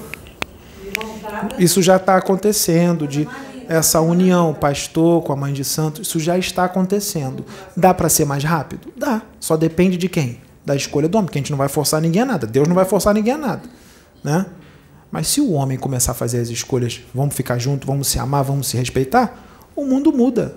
Isso 1.57 1.81
já 1.81 1.95
está 1.95 2.17
acontecendo, 2.17 3.07
de 3.07 3.25
essa 3.69 4.01
união, 4.01 4.53
pastor 4.53 5.23
com 5.23 5.31
a 5.31 5.35
mãe 5.37 5.53
de 5.53 5.63
santo, 5.63 6.01
isso 6.01 6.19
já 6.19 6.37
está 6.37 6.65
acontecendo. 6.65 7.45
Dá 7.77 7.93
para 7.93 8.09
ser 8.09 8.25
mais 8.25 8.43
rápido? 8.43 8.91
Dá. 8.97 9.21
Só 9.39 9.55
depende 9.55 9.95
de 9.95 10.09
quem? 10.09 10.41
Da 10.65 10.75
escolha 10.75 11.07
do 11.07 11.17
homem, 11.17 11.25
porque 11.25 11.39
a 11.39 11.41
gente 11.41 11.51
não 11.51 11.57
vai 11.57 11.69
forçar 11.69 12.01
ninguém 12.01 12.21
a 12.21 12.25
nada. 12.25 12.47
Deus 12.47 12.67
não 12.67 12.75
vai 12.75 12.85
forçar 12.85 13.13
ninguém 13.13 13.33
a 13.33 13.37
nada. 13.37 13.63
Né? 14.23 14.45
Mas 15.11 15.27
se 15.27 15.41
o 15.41 15.51
homem 15.51 15.77
começar 15.77 16.13
a 16.13 16.15
fazer 16.15 16.39
as 16.39 16.49
escolhas, 16.49 17.01
vamos 17.13 17.35
ficar 17.35 17.59
juntos, 17.59 17.85
vamos 17.85 18.07
se 18.07 18.17
amar, 18.17 18.43
vamos 18.43 18.67
se 18.67 18.77
respeitar, 18.77 19.45
o 19.75 19.85
mundo 19.85 20.11
muda. 20.11 20.55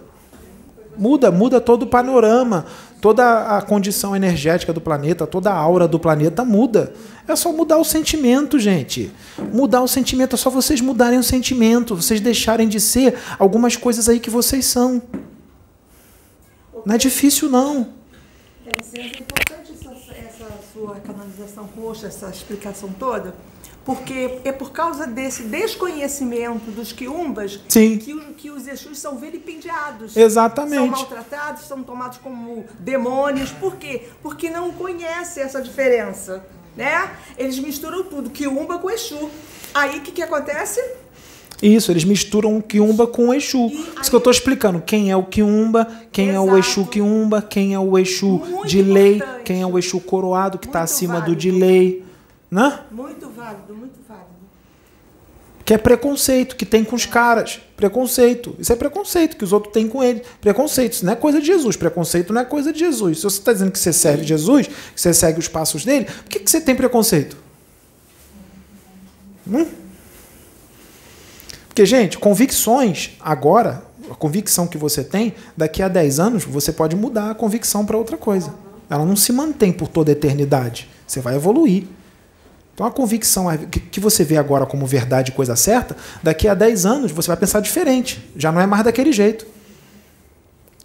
Muda, 0.96 1.30
muda 1.30 1.60
todo 1.60 1.82
o 1.82 1.86
panorama, 1.86 2.64
toda 3.02 3.56
a 3.56 3.60
condição 3.60 4.16
energética 4.16 4.72
do 4.72 4.80
planeta, 4.80 5.26
toda 5.26 5.50
a 5.50 5.54
aura 5.54 5.86
do 5.86 5.98
planeta 5.98 6.42
muda. 6.42 6.94
É 7.28 7.36
só 7.36 7.52
mudar 7.52 7.76
o 7.76 7.84
sentimento, 7.84 8.58
gente. 8.58 9.12
Mudar 9.52 9.82
o 9.82 9.88
sentimento 9.88 10.36
é 10.36 10.38
só 10.38 10.48
vocês 10.48 10.80
mudarem 10.80 11.18
o 11.18 11.22
sentimento, 11.22 11.94
vocês 11.94 12.18
deixarem 12.18 12.66
de 12.66 12.80
ser 12.80 13.14
algumas 13.38 13.76
coisas 13.76 14.08
aí 14.08 14.18
que 14.18 14.30
vocês 14.30 14.64
são. 14.64 15.02
Não 16.86 16.94
é 16.94 16.98
difícil, 16.98 17.50
não. 17.50 17.88
É, 18.66 19.55
Sua 20.86 21.00
canalização 21.00 21.64
roxa, 21.64 22.06
essa 22.06 22.28
explicação 22.28 22.92
toda, 22.92 23.34
porque 23.84 24.38
é 24.44 24.52
por 24.52 24.70
causa 24.70 25.04
desse 25.04 25.42
desconhecimento 25.42 26.70
dos 26.70 26.92
quiumbas 26.92 27.60
Sim. 27.68 27.98
que, 27.98 28.14
que 28.34 28.50
os 28.50 28.68
Exus 28.68 28.96
são 29.00 29.18
vilipendiados. 29.18 30.16
Exatamente. 30.16 30.76
São 30.76 30.86
maltratados, 30.86 31.62
são 31.62 31.82
tomados 31.82 32.18
como 32.18 32.64
demônios. 32.78 33.50
Por 33.50 33.74
quê? 33.74 34.08
Porque 34.22 34.48
não 34.48 34.70
conhecem 34.70 35.42
essa 35.42 35.60
diferença. 35.60 36.46
Né? 36.76 37.10
Eles 37.36 37.58
misturam 37.58 38.04
tudo, 38.04 38.30
quiumba 38.30 38.78
com 38.78 38.88
Exu. 38.88 39.28
Aí 39.74 39.98
o 39.98 40.02
que, 40.02 40.12
que 40.12 40.22
acontece? 40.22 40.80
Isso, 41.62 41.90
eles 41.90 42.04
misturam 42.04 42.56
o 42.58 42.62
Quiumba 42.62 43.06
com 43.06 43.28
o 43.28 43.34
Exu. 43.34 43.68
Isso 44.00 44.10
que 44.10 44.14
eu 44.14 44.18
estou 44.18 44.30
explicando. 44.30 44.80
Quem 44.80 45.10
é 45.10 45.16
o 45.16 45.24
Quiumba, 45.24 45.86
quem 46.12 46.30
é 46.30 46.38
o 46.40 46.56
Exato. 46.56 46.58
Exu 46.58 46.86
Quiumba, 46.86 47.40
quem 47.42 47.74
é 47.74 47.78
o 47.78 47.98
Exu 47.98 48.26
Muito 48.38 48.66
de 48.66 48.82
lei, 48.82 49.16
importante. 49.16 49.42
quem 49.44 49.62
é 49.62 49.66
o 49.66 49.78
Exu 49.78 50.00
coroado 50.00 50.58
que 50.58 50.66
está 50.66 50.82
acima 50.82 51.14
do 51.14 51.20
válido. 51.20 51.36
de 51.40 51.50
lei. 51.50 52.04
Né? 52.50 52.80
Muito 52.90 53.28
válido, 53.30 53.74
muito 53.74 53.98
válido. 54.06 54.26
Que 55.64 55.74
é 55.74 55.78
preconceito 55.78 56.54
que 56.56 56.64
tem 56.66 56.84
com 56.84 56.94
os 56.94 57.06
caras. 57.06 57.58
Preconceito. 57.76 58.54
Isso 58.58 58.72
é 58.72 58.76
preconceito 58.76 59.36
que 59.36 59.42
os 59.42 59.52
outros 59.52 59.72
têm 59.72 59.88
com 59.88 60.04
ele. 60.04 60.22
Preconceito. 60.40 60.92
Isso 60.92 61.04
não 61.06 61.12
é 61.12 61.16
coisa 61.16 61.40
de 61.40 61.46
Jesus. 61.46 61.74
Preconceito 61.74 62.32
não 62.32 62.40
é 62.40 62.44
coisa 62.44 62.72
de 62.72 62.78
Jesus. 62.78 63.18
Se 63.18 63.24
você 63.24 63.38
está 63.38 63.52
dizendo 63.52 63.72
que 63.72 63.78
você 63.78 63.92
serve 63.92 64.24
Jesus, 64.24 64.66
que 64.68 64.72
você 65.00 65.12
segue 65.12 65.38
os 65.38 65.48
passos 65.48 65.84
dele, 65.84 66.04
por 66.04 66.24
que, 66.28 66.38
que 66.40 66.50
você 66.50 66.60
tem 66.60 66.74
preconceito? 66.76 67.36
Hum? 69.50 69.66
Porque, 71.76 71.84
gente, 71.84 72.16
convicções 72.16 73.10
agora, 73.20 73.82
a 74.10 74.14
convicção 74.14 74.66
que 74.66 74.78
você 74.78 75.04
tem, 75.04 75.34
daqui 75.54 75.82
a 75.82 75.88
10 75.88 76.18
anos 76.18 76.42
você 76.42 76.72
pode 76.72 76.96
mudar 76.96 77.30
a 77.30 77.34
convicção 77.34 77.84
para 77.84 77.98
outra 77.98 78.16
coisa. 78.16 78.54
Ela 78.88 79.04
não 79.04 79.14
se 79.14 79.30
mantém 79.30 79.70
por 79.70 79.86
toda 79.86 80.10
a 80.10 80.12
eternidade. 80.12 80.88
Você 81.06 81.20
vai 81.20 81.34
evoluir. 81.34 81.84
Então 82.72 82.86
a 82.86 82.90
convicção 82.90 83.50
é 83.50 83.58
que 83.58 84.00
você 84.00 84.24
vê 84.24 84.38
agora 84.38 84.64
como 84.64 84.86
verdade 84.86 85.32
coisa 85.32 85.54
certa, 85.54 85.94
daqui 86.22 86.48
a 86.48 86.54
10 86.54 86.86
anos 86.86 87.12
você 87.12 87.28
vai 87.28 87.36
pensar 87.36 87.60
diferente. 87.60 88.26
Já 88.34 88.50
não 88.50 88.62
é 88.62 88.66
mais 88.66 88.82
daquele 88.82 89.12
jeito. 89.12 89.46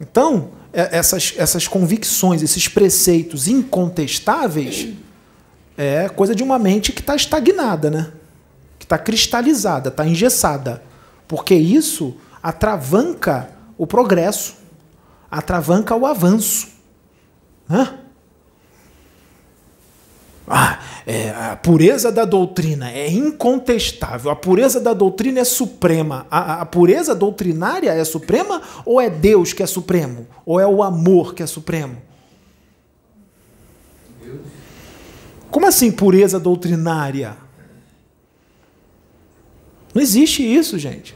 Então, 0.02 0.50
é- 0.74 0.98
essas, 0.98 1.36
essas 1.38 1.70
convicções, 1.70 2.44
esses 2.44 2.68
preceitos 2.68 3.48
incontestáveis, 3.48 4.90
é 5.78 6.10
coisa 6.10 6.36
de 6.36 6.44
uma 6.44 6.60
mente 6.60 6.92
que 6.92 7.00
está 7.00 7.16
estagnada, 7.16 7.90
né? 7.90 8.12
Está 8.92 8.98
cristalizada, 8.98 9.88
está 9.88 10.06
engessada. 10.06 10.84
Porque 11.26 11.56
isso 11.56 12.14
atravanca 12.44 13.50
o 13.78 13.88
progresso, 13.88 14.56
atravanca 15.32 15.96
o 15.96 16.06
avanço. 16.06 16.68
Hã? 17.70 18.00
Ah, 20.46 20.80
é, 21.08 21.30
a 21.30 21.56
pureza 21.56 22.12
da 22.12 22.26
doutrina 22.26 22.92
é 22.92 23.10
incontestável. 23.10 24.30
A 24.30 24.36
pureza 24.36 24.82
da 24.82 24.94
doutrina 24.94 25.40
é 25.40 25.46
suprema. 25.46 26.28
A, 26.30 26.60
a 26.60 26.66
pureza 26.66 27.16
doutrinária 27.16 27.94
é 27.94 28.04
suprema 28.04 28.62
ou 28.84 29.00
é 29.00 29.10
Deus 29.10 29.54
que 29.54 29.64
é 29.64 29.68
supremo? 29.68 30.28
Ou 30.46 30.60
é 30.60 30.68
o 30.68 30.84
amor 30.84 31.34
que 31.34 31.42
é 31.42 31.48
supremo? 31.48 31.96
Como 35.50 35.66
assim 35.66 35.90
pureza 35.94 36.38
doutrinária? 36.38 37.38
Não 39.94 40.02
existe 40.02 40.42
isso, 40.42 40.78
gente. 40.80 41.14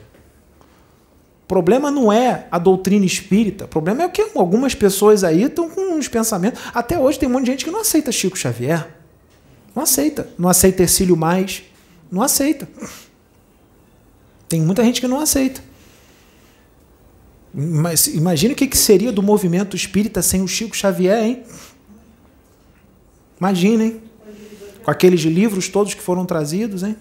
O 1.45 1.47
problema 1.47 1.91
não 1.91 2.11
é 2.11 2.47
a 2.49 2.57
doutrina 2.57 3.05
espírita. 3.05 3.65
O 3.65 3.67
problema 3.67 4.03
é 4.03 4.09
que 4.09 4.29
algumas 4.35 4.73
pessoas 4.73 5.23
aí 5.23 5.43
estão 5.43 5.69
com 5.69 5.95
uns 5.95 6.07
pensamentos. 6.07 6.59
Até 6.73 6.99
hoje 6.99 7.19
tem 7.19 7.29
um 7.29 7.31
monte 7.31 7.45
de 7.45 7.51
gente 7.51 7.65
que 7.65 7.71
não 7.71 7.81
aceita 7.81 8.11
Chico 8.11 8.37
Xavier. 8.37 8.87
Não 9.75 9.83
aceita. 9.83 10.27
Não 10.37 10.49
aceita 10.49 10.81
Ercílio 10.81 11.15
Mais. 11.15 11.63
Não 12.11 12.21
aceita. 12.21 12.67
Tem 14.49 14.59
muita 14.59 14.83
gente 14.83 14.99
que 14.99 15.07
não 15.07 15.19
aceita. 15.19 15.61
Mas 17.53 18.07
imagine 18.07 18.53
o 18.53 18.57
que 18.57 18.75
seria 18.75 19.11
do 19.11 19.21
movimento 19.21 19.75
espírita 19.75 20.21
sem 20.21 20.41
o 20.41 20.47
Chico 20.47 20.75
Xavier, 20.75 21.23
hein? 21.23 21.43
Imagina, 23.39 23.83
hein? 23.83 24.01
Com 24.83 24.91
aqueles 24.91 25.21
livros 25.21 25.69
todos 25.69 25.93
que 25.93 26.01
foram 26.01 26.25
trazidos, 26.25 26.83
hein? 26.83 26.97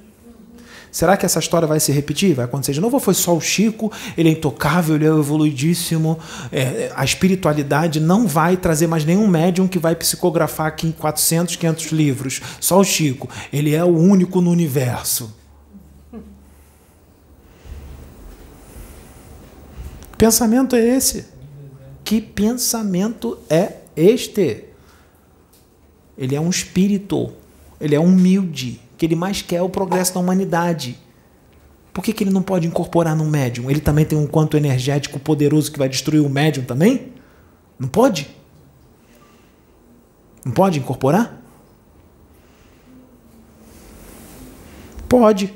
Será 0.94 1.16
que 1.16 1.26
essa 1.26 1.40
história 1.40 1.66
vai 1.66 1.81
se 1.81 1.90
repetir? 1.90 2.36
Vai 2.36 2.44
acontecer 2.44 2.73
de 2.73 2.81
novo? 2.81 2.94
Ou 2.94 3.00
foi 3.00 3.14
só 3.14 3.36
o 3.36 3.40
Chico? 3.40 3.90
Ele 4.16 4.28
é 4.28 4.32
intocável, 4.32 4.94
ele 4.94 5.05
é 5.05 5.08
evoluidíssimo. 5.08 6.16
É, 6.52 6.92
a 6.94 7.05
espiritualidade 7.05 7.98
não 7.98 8.28
vai 8.28 8.56
trazer 8.56 8.86
mais 8.86 9.05
nenhum 9.05 9.26
médium 9.26 9.66
que 9.66 9.76
vai 9.76 9.97
psicografar 9.97 10.68
aqui 10.68 10.86
em 10.86 10.92
400, 10.92 11.56
500 11.56 11.86
livros. 11.86 12.40
Só 12.60 12.78
o 12.78 12.84
Chico. 12.84 13.28
Ele 13.52 13.74
é 13.74 13.82
o 13.82 13.89
único 13.89 14.40
no 14.40 14.52
universo. 14.52 15.34
Pensamento 20.16 20.76
é 20.76 20.97
esse? 20.97 21.26
Que 22.05 22.20
pensamento 22.20 23.36
é 23.50 23.78
este? 23.97 24.62
Ele 26.16 26.36
é 26.36 26.40
um 26.40 26.50
espírito. 26.50 27.32
Ele 27.81 27.97
é 27.97 27.98
humilde. 27.98 28.83
Que 28.97 29.06
ele 29.06 29.14
mais 29.14 29.42
quer 29.42 29.56
é 29.56 29.62
o 29.62 29.68
progresso 29.68 30.14
da 30.14 30.20
humanidade. 30.20 30.98
Por 31.92 32.02
que, 32.02 32.12
que 32.12 32.24
ele 32.24 32.31
não 32.31 32.42
pode 32.42 32.66
incorporar 32.66 33.14
no 33.14 33.24
médium? 33.24 33.70
Ele 33.70 33.81
também 33.81 34.05
tem 34.05 34.18
um 34.18 34.26
quanto 34.26 34.56
energético 34.56 35.18
poderoso 35.20 35.70
que 35.70 35.78
vai 35.78 35.89
destruir 35.89 36.20
o 36.20 36.28
médium 36.28 36.64
também? 36.64 37.12
Não 37.78 37.89
pode? 37.89 38.28
Não 40.44 40.52
pode 40.52 40.78
incorporar? 40.78 41.40
Pode. 45.08 45.55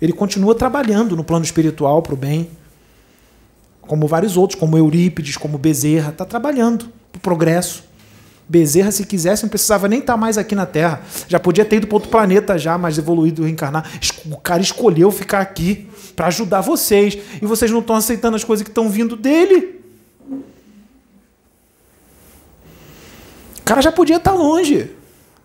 Ele 0.00 0.12
continua 0.12 0.54
trabalhando 0.54 1.16
no 1.16 1.22
plano 1.22 1.44
espiritual 1.44 2.02
para 2.02 2.14
o 2.14 2.16
bem. 2.16 2.50
Como 3.80 4.08
vários 4.08 4.36
outros, 4.36 4.58
como 4.58 4.76
Eurípides, 4.76 5.36
como 5.36 5.56
Bezerra, 5.56 6.10
está 6.10 6.24
trabalhando 6.24 6.86
para 7.12 7.18
o 7.18 7.20
progresso. 7.20 7.84
Bezerra, 8.48 8.90
se 8.90 9.06
quisesse, 9.06 9.44
não 9.44 9.48
precisava 9.48 9.88
nem 9.88 10.00
estar 10.00 10.16
mais 10.16 10.36
aqui 10.36 10.54
na 10.54 10.66
Terra. 10.66 11.00
Já 11.26 11.40
podia 11.40 11.64
ter 11.64 11.76
ido 11.76 11.86
para 11.86 11.96
outro 11.96 12.10
planeta 12.10 12.58
já, 12.58 12.76
mais 12.76 12.98
evoluído, 12.98 13.44
reencarnar. 13.44 13.90
O 14.26 14.36
cara 14.36 14.60
escolheu 14.60 15.10
ficar 15.10 15.40
aqui 15.40 15.88
para 16.14 16.26
ajudar 16.26 16.60
vocês. 16.60 17.16
E 17.40 17.46
vocês 17.46 17.70
não 17.70 17.80
estão 17.80 17.96
aceitando 17.96 18.36
as 18.36 18.44
coisas 18.44 18.62
que 18.62 18.70
estão 18.70 18.90
vindo 18.90 19.16
dele. 19.16 19.80
O 23.58 23.64
cara 23.64 23.80
já 23.80 23.92
podia 23.92 24.16
estar 24.16 24.32
longe. 24.32 24.90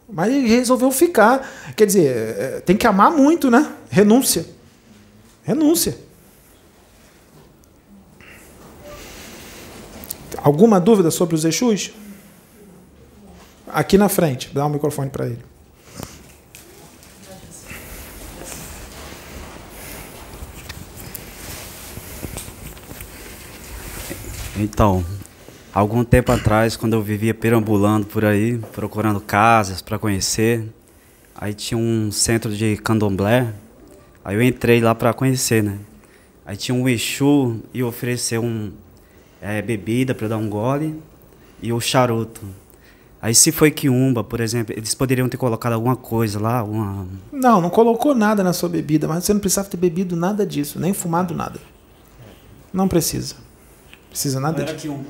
Mas 0.09 0.34
ele 0.34 0.48
resolveu 0.48 0.92
ficar. 0.92 1.48
Quer 1.76 1.85
dizer, 1.85 2.08
é, 2.08 2.61
tem 2.66 2.76
que 2.76 2.88
amar 2.88 3.11
muito, 3.11 3.51
né? 3.51 3.72
Renúncia. 3.90 4.45
Renúncia. 5.43 5.98
Alguma 10.38 10.80
dúvida 10.80 11.11
sobre 11.11 11.35
os 11.35 11.45
Exus? 11.45 11.92
Aqui 13.67 13.97
na 13.97 14.07
frente, 14.07 14.49
dá 14.53 14.65
o 14.65 14.69
microfone 14.69 15.09
para 15.09 15.25
ele. 15.25 15.43
Então, 24.59 25.05
algum 25.71 26.03
tempo 26.03 26.31
atrás, 26.31 26.75
quando 26.75 26.93
eu 26.93 27.01
vivia 27.01 27.33
perambulando 27.33 28.07
por 28.07 28.25
aí, 28.25 28.57
procurando 28.73 29.21
casas 29.21 29.81
para 29.81 29.99
conhecer, 29.99 30.67
aí 31.35 31.53
tinha 31.53 31.77
um 31.77 32.11
centro 32.11 32.55
de 32.55 32.77
candomblé, 32.77 33.53
aí 34.25 34.35
eu 34.35 34.41
entrei 34.41 34.81
lá 34.81 34.95
para 34.95 35.13
conhecer, 35.13 35.61
né? 35.61 35.77
Aí 36.43 36.57
tinha 36.57 36.73
um 36.73 36.89
Exu 36.89 37.61
e 37.73 37.83
ofereceu 37.83 38.41
um 38.41 38.71
é, 39.41 39.61
bebida 39.61 40.15
para 40.15 40.29
dar 40.29 40.37
um 40.37 40.49
gole 40.49 40.99
e 41.61 41.71
o 41.71 41.79
charuto. 41.79 42.41
Aí 43.21 43.33
se 43.33 43.51
foi 43.51 43.71
quiumba, 43.71 44.23
por 44.23 44.39
exemplo, 44.39 44.75
eles 44.77 44.93
poderiam 44.93 45.27
ter 45.27 45.37
colocado 45.37 45.73
alguma 45.73 45.95
coisa 45.95 46.39
lá, 46.39 46.63
uma 46.63 47.07
Não, 47.31 47.59
não 47.59 47.69
colocou 47.69 48.13
nada 48.13 48.43
na 48.43 48.53
sua 48.53 48.69
bebida, 48.69 49.07
mas 49.07 49.23
você 49.23 49.33
não 49.33 49.39
precisava 49.39 49.67
ter 49.67 49.77
bebido 49.77 50.15
nada 50.15 50.45
disso, 50.45 50.79
nem 50.79 50.93
fumado 50.93 51.33
nada. 51.33 51.59
Não 52.71 52.87
precisa. 52.87 53.35
Precisa 54.09 54.39
nada 54.39 54.63
disso. 54.63 54.77
quiumba. 54.77 55.09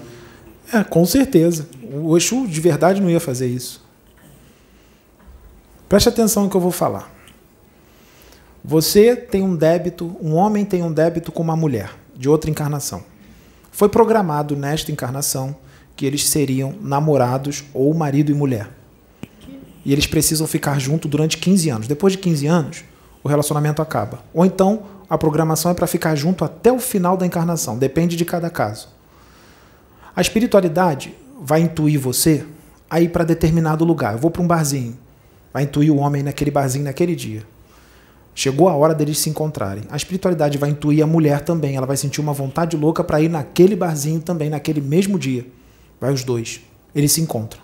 É, 0.72 0.84
com 0.84 1.06
certeza. 1.06 1.68
O 1.84 2.16
Exu 2.16 2.48
de 2.48 2.62
verdade 2.62 3.02
não 3.02 3.10
ia 3.10 3.20
fazer 3.20 3.48
isso. 3.48 3.86
Preste 5.88 6.10
atenção 6.10 6.44
no 6.44 6.50
que 6.50 6.56
eu 6.56 6.62
vou 6.62 6.72
falar. 6.72 7.12
Você 8.64 9.16
tem 9.16 9.42
um 9.44 9.56
débito, 9.56 10.16
um 10.22 10.34
homem 10.34 10.66
tem 10.66 10.84
um 10.84 10.92
débito 10.92 11.32
com 11.32 11.42
uma 11.42 11.56
mulher 11.56 11.92
de 12.16 12.28
outra 12.28 12.50
encarnação. 12.50 13.04
Foi 13.72 13.88
programado 13.88 14.56
nesta 14.56 14.92
encarnação 14.92 15.56
que 15.98 16.06
eles 16.06 16.30
seriam 16.30 16.76
namorados 16.80 17.66
ou 17.74 17.92
marido 17.94 18.32
e 18.32 18.36
mulher. 18.36 18.70
E 19.84 19.92
eles 19.92 20.06
precisam 20.06 20.46
ficar 20.46 20.80
juntos 20.80 21.10
durante 21.10 21.38
15 21.38 21.70
anos. 21.70 21.88
Depois 21.88 22.14
de 22.14 22.20
15 22.20 22.46
anos, 22.46 22.84
o 23.24 23.28
relacionamento 23.28 23.82
acaba. 23.82 24.20
Ou 24.34 24.46
então, 24.46 24.84
a 25.10 25.18
programação 25.18 25.72
é 25.72 25.74
para 25.74 25.88
ficar 25.88 26.16
junto 26.16 26.46
até 26.46 26.72
o 26.72 26.80
final 26.80 27.18
da 27.18 27.26
encarnação. 27.26 27.78
Depende 27.78 28.16
de 28.16 28.24
cada 28.24 28.50
caso. 28.50 28.90
A 30.16 30.22
espiritualidade 30.22 31.16
vai 31.42 31.62
intuir 31.62 32.00
você 32.00 32.46
a 32.90 33.02
ir 33.02 33.10
para 33.10 33.24
determinado 33.24 33.84
lugar. 33.84 34.14
Eu 34.14 34.20
vou 34.20 34.30
para 34.30 34.42
um 34.42 34.48
barzinho. 34.48 34.98
Vai 35.52 35.64
intuir 35.64 35.92
o 35.92 35.98
homem 35.98 36.22
naquele 36.22 36.52
barzinho 36.52 36.86
naquele 36.86 37.16
dia. 37.16 37.44
Chegou 38.36 38.70
a 38.70 38.76
hora 38.76 38.94
deles 38.94 39.18
se 39.18 39.32
encontrarem. 39.32 39.84
A 39.90 39.96
espiritualidade 39.96 40.60
vai 40.60 40.70
intuir 40.70 41.04
a 41.04 41.08
mulher 41.08 41.42
também. 41.42 41.76
Ela 41.76 41.88
vai 41.88 41.98
sentir 41.98 42.22
uma 42.22 42.34
vontade 42.34 42.78
louca 42.78 43.04
para 43.04 43.20
ir 43.20 43.30
naquele 43.30 43.76
barzinho 43.76 44.20
também, 44.20 44.50
naquele 44.50 44.80
mesmo 44.80 45.18
dia. 45.18 45.57
Vai 46.00 46.14
os 46.14 46.24
dois. 46.24 46.62
Eles 46.94 47.12
se 47.12 47.22
encontram. 47.22 47.62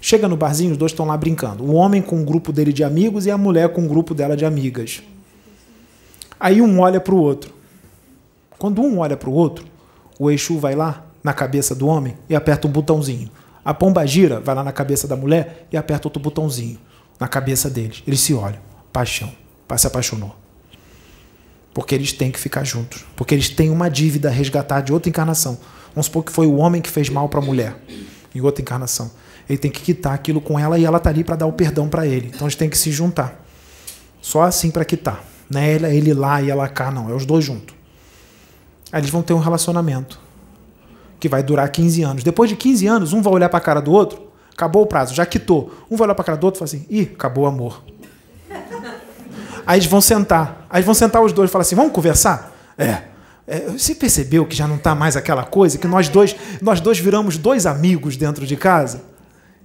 Chega 0.00 0.28
no 0.28 0.36
barzinho, 0.36 0.72
os 0.72 0.76
dois 0.76 0.92
estão 0.92 1.06
lá 1.06 1.16
brincando. 1.16 1.64
O 1.64 1.74
homem 1.74 2.02
com 2.02 2.16
um 2.16 2.24
grupo 2.24 2.52
dele 2.52 2.72
de 2.72 2.84
amigos 2.84 3.26
e 3.26 3.30
a 3.30 3.38
mulher 3.38 3.70
com 3.70 3.82
um 3.82 3.88
grupo 3.88 4.14
dela 4.14 4.36
de 4.36 4.44
amigas. 4.44 5.02
Aí 6.38 6.60
um 6.60 6.80
olha 6.80 7.00
para 7.00 7.14
o 7.14 7.18
outro. 7.18 7.54
Quando 8.58 8.82
um 8.82 8.98
olha 8.98 9.16
para 9.16 9.30
o 9.30 9.32
outro, 9.32 9.64
o 10.18 10.30
Exu 10.30 10.58
vai 10.58 10.74
lá 10.74 11.06
na 11.22 11.32
cabeça 11.32 11.74
do 11.74 11.86
homem 11.86 12.16
e 12.28 12.36
aperta 12.36 12.68
um 12.68 12.70
botãozinho. 12.70 13.30
A 13.64 13.72
pomba 13.72 14.06
gira, 14.06 14.40
vai 14.40 14.54
lá 14.54 14.62
na 14.62 14.72
cabeça 14.72 15.08
da 15.08 15.16
mulher 15.16 15.66
e 15.72 15.76
aperta 15.76 16.06
outro 16.06 16.22
botãozinho 16.22 16.78
na 17.18 17.26
cabeça 17.26 17.70
deles. 17.70 18.02
Eles 18.06 18.20
se 18.20 18.34
olham. 18.34 18.60
Paixão 18.92 19.32
se 19.76 19.86
apaixonou. 19.86 20.34
Porque 21.72 21.94
eles 21.94 22.12
têm 22.12 22.30
que 22.30 22.38
ficar 22.38 22.62
juntos. 22.64 23.04
Porque 23.16 23.34
eles 23.34 23.48
têm 23.48 23.70
uma 23.70 23.88
dívida 23.88 24.28
a 24.28 24.32
resgatar 24.32 24.82
de 24.82 24.92
outra 24.92 25.08
encarnação. 25.08 25.58
Vamos 25.94 26.06
supor 26.06 26.24
que 26.24 26.32
foi 26.32 26.46
o 26.46 26.56
homem 26.56 26.82
que 26.82 26.90
fez 26.90 27.08
mal 27.08 27.28
para 27.28 27.38
a 27.38 27.42
mulher, 27.42 27.76
em 28.34 28.40
outra 28.40 28.60
encarnação. 28.60 29.10
Ele 29.48 29.58
tem 29.58 29.70
que 29.70 29.80
quitar 29.80 30.14
aquilo 30.14 30.40
com 30.40 30.58
ela 30.58 30.78
e 30.78 30.84
ela 30.84 30.98
está 30.98 31.10
ali 31.10 31.22
para 31.22 31.36
dar 31.36 31.46
o 31.46 31.52
perdão 31.52 31.88
para 31.88 32.06
ele. 32.06 32.30
Então 32.34 32.46
eles 32.46 32.56
têm 32.56 32.68
que 32.68 32.78
se 32.78 32.90
juntar. 32.90 33.44
Só 34.20 34.42
assim 34.42 34.70
para 34.70 34.84
quitar. 34.84 35.22
Não 35.50 35.60
é 35.60 35.74
ele, 35.74 36.14
lá 36.14 36.40
e 36.40 36.50
ela 36.50 36.66
cá, 36.66 36.90
não. 36.90 37.10
É 37.10 37.14
os 37.14 37.26
dois 37.26 37.44
juntos. 37.44 37.74
Aí 38.90 39.00
eles 39.00 39.10
vão 39.10 39.22
ter 39.22 39.34
um 39.34 39.38
relacionamento 39.38 40.18
que 41.20 41.28
vai 41.28 41.42
durar 41.42 41.68
15 41.68 42.02
anos. 42.02 42.24
Depois 42.24 42.48
de 42.48 42.56
15 42.56 42.86
anos, 42.86 43.12
um 43.12 43.22
vai 43.22 43.32
olhar 43.34 43.48
para 43.48 43.58
a 43.58 43.62
cara 43.62 43.80
do 43.80 43.92
outro, 43.92 44.28
acabou 44.52 44.82
o 44.82 44.86
prazo, 44.86 45.14
já 45.14 45.26
quitou. 45.26 45.72
Um 45.90 45.96
vai 45.96 46.06
olhar 46.06 46.14
para 46.14 46.22
a 46.22 46.26
cara 46.26 46.38
do 46.38 46.44
outro 46.44 46.58
e 46.58 46.60
fala 46.60 46.66
assim: 46.68 46.86
ih, 46.90 47.10
acabou 47.14 47.44
o 47.44 47.46
amor. 47.46 47.82
Aí 49.66 49.78
eles 49.78 49.88
vão 49.88 50.00
sentar. 50.00 50.66
Aí 50.68 50.82
vão 50.82 50.94
sentar 50.94 51.22
os 51.22 51.32
dois 51.32 51.50
e 51.50 51.52
falar 51.52 51.62
assim: 51.62 51.74
vamos 51.74 51.92
conversar? 51.92 52.54
É. 52.76 53.13
é 53.46 53.60
você 53.68 53.94
percebeu 53.94 54.46
que 54.46 54.56
já 54.56 54.66
não 54.66 54.76
está 54.76 54.94
mais 54.94 55.16
aquela 55.16 55.44
coisa? 55.44 55.78
Que 55.78 55.86
nós 55.86 56.08
dois, 56.08 56.34
nós 56.62 56.80
dois 56.80 56.98
viramos 56.98 57.36
dois 57.36 57.66
amigos 57.66 58.16
dentro 58.16 58.46
de 58.46 58.56
casa? 58.56 59.02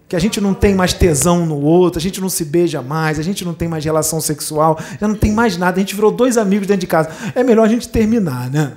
Que 0.07 0.15
a 0.15 0.19
gente 0.19 0.41
não 0.41 0.53
tem 0.53 0.75
mais 0.75 0.93
tesão 0.93 1.45
no 1.45 1.61
outro, 1.61 1.99
a 1.99 2.01
gente 2.01 2.19
não 2.19 2.29
se 2.29 2.43
beija 2.43 2.81
mais, 2.81 3.19
a 3.19 3.21
gente 3.21 3.45
não 3.45 3.53
tem 3.53 3.67
mais 3.67 3.85
relação 3.85 4.19
sexual, 4.19 4.79
já 4.99 5.07
não 5.07 5.15
tem 5.15 5.31
mais 5.31 5.55
nada, 5.55 5.77
a 5.77 5.79
gente 5.79 5.95
virou 5.95 6.11
dois 6.11 6.37
amigos 6.37 6.67
dentro 6.67 6.81
de 6.81 6.87
casa. 6.87 7.09
É 7.35 7.43
melhor 7.43 7.65
a 7.65 7.69
gente 7.69 7.87
terminar, 7.87 8.49
né? 8.49 8.73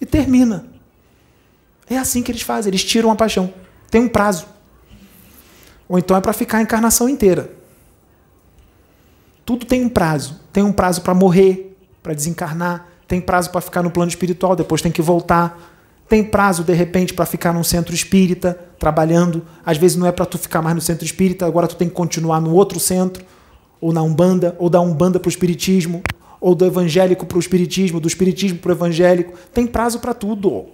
E 0.00 0.04
termina. 0.04 0.66
É 1.88 1.96
assim 1.96 2.22
que 2.22 2.30
eles 2.30 2.42
fazem, 2.42 2.70
eles 2.70 2.84
tiram 2.84 3.10
a 3.10 3.16
paixão. 3.16 3.54
Tem 3.90 4.00
um 4.00 4.08
prazo. 4.08 4.46
Ou 5.88 5.98
então 5.98 6.16
é 6.16 6.20
para 6.20 6.32
ficar 6.32 6.58
a 6.58 6.62
encarnação 6.62 7.08
inteira. 7.08 7.50
Tudo 9.44 9.64
tem 9.64 9.84
um 9.84 9.88
prazo. 9.88 10.40
Tem 10.52 10.64
um 10.64 10.72
prazo 10.72 11.02
para 11.02 11.14
morrer, 11.14 11.78
para 12.02 12.12
desencarnar, 12.12 12.88
tem 13.06 13.20
prazo 13.20 13.50
para 13.50 13.60
ficar 13.60 13.82
no 13.82 13.90
plano 13.90 14.08
espiritual, 14.08 14.56
depois 14.56 14.82
tem 14.82 14.90
que 14.90 15.02
voltar. 15.02 15.74
Tem 16.08 16.22
prazo, 16.22 16.62
de 16.62 16.72
repente, 16.72 17.12
para 17.12 17.26
ficar 17.26 17.52
num 17.52 17.64
centro 17.64 17.94
espírita, 17.94 18.58
trabalhando. 18.78 19.42
Às 19.64 19.76
vezes 19.76 19.96
não 19.96 20.06
é 20.06 20.12
para 20.12 20.26
tu 20.26 20.38
ficar 20.38 20.62
mais 20.62 20.74
no 20.74 20.80
centro 20.80 21.04
espírita, 21.04 21.46
agora 21.46 21.66
tu 21.66 21.76
tem 21.76 21.88
que 21.88 21.94
continuar 21.94 22.40
no 22.40 22.52
outro 22.52 22.78
centro, 22.78 23.24
ou 23.80 23.92
na 23.92 24.02
Umbanda, 24.02 24.54
ou 24.58 24.70
da 24.70 24.80
Umbanda 24.80 25.18
para 25.18 25.28
o 25.28 25.30
Espiritismo, 25.30 26.02
ou 26.40 26.54
do 26.54 26.64
evangélico 26.64 27.26
para 27.26 27.36
o 27.36 27.40
Espiritismo, 27.40 28.00
do 28.00 28.08
Espiritismo 28.08 28.58
para 28.58 28.70
o 28.70 28.72
evangélico. 28.72 29.36
Tem 29.52 29.66
prazo 29.66 29.98
para 29.98 30.14
tudo. 30.14 30.66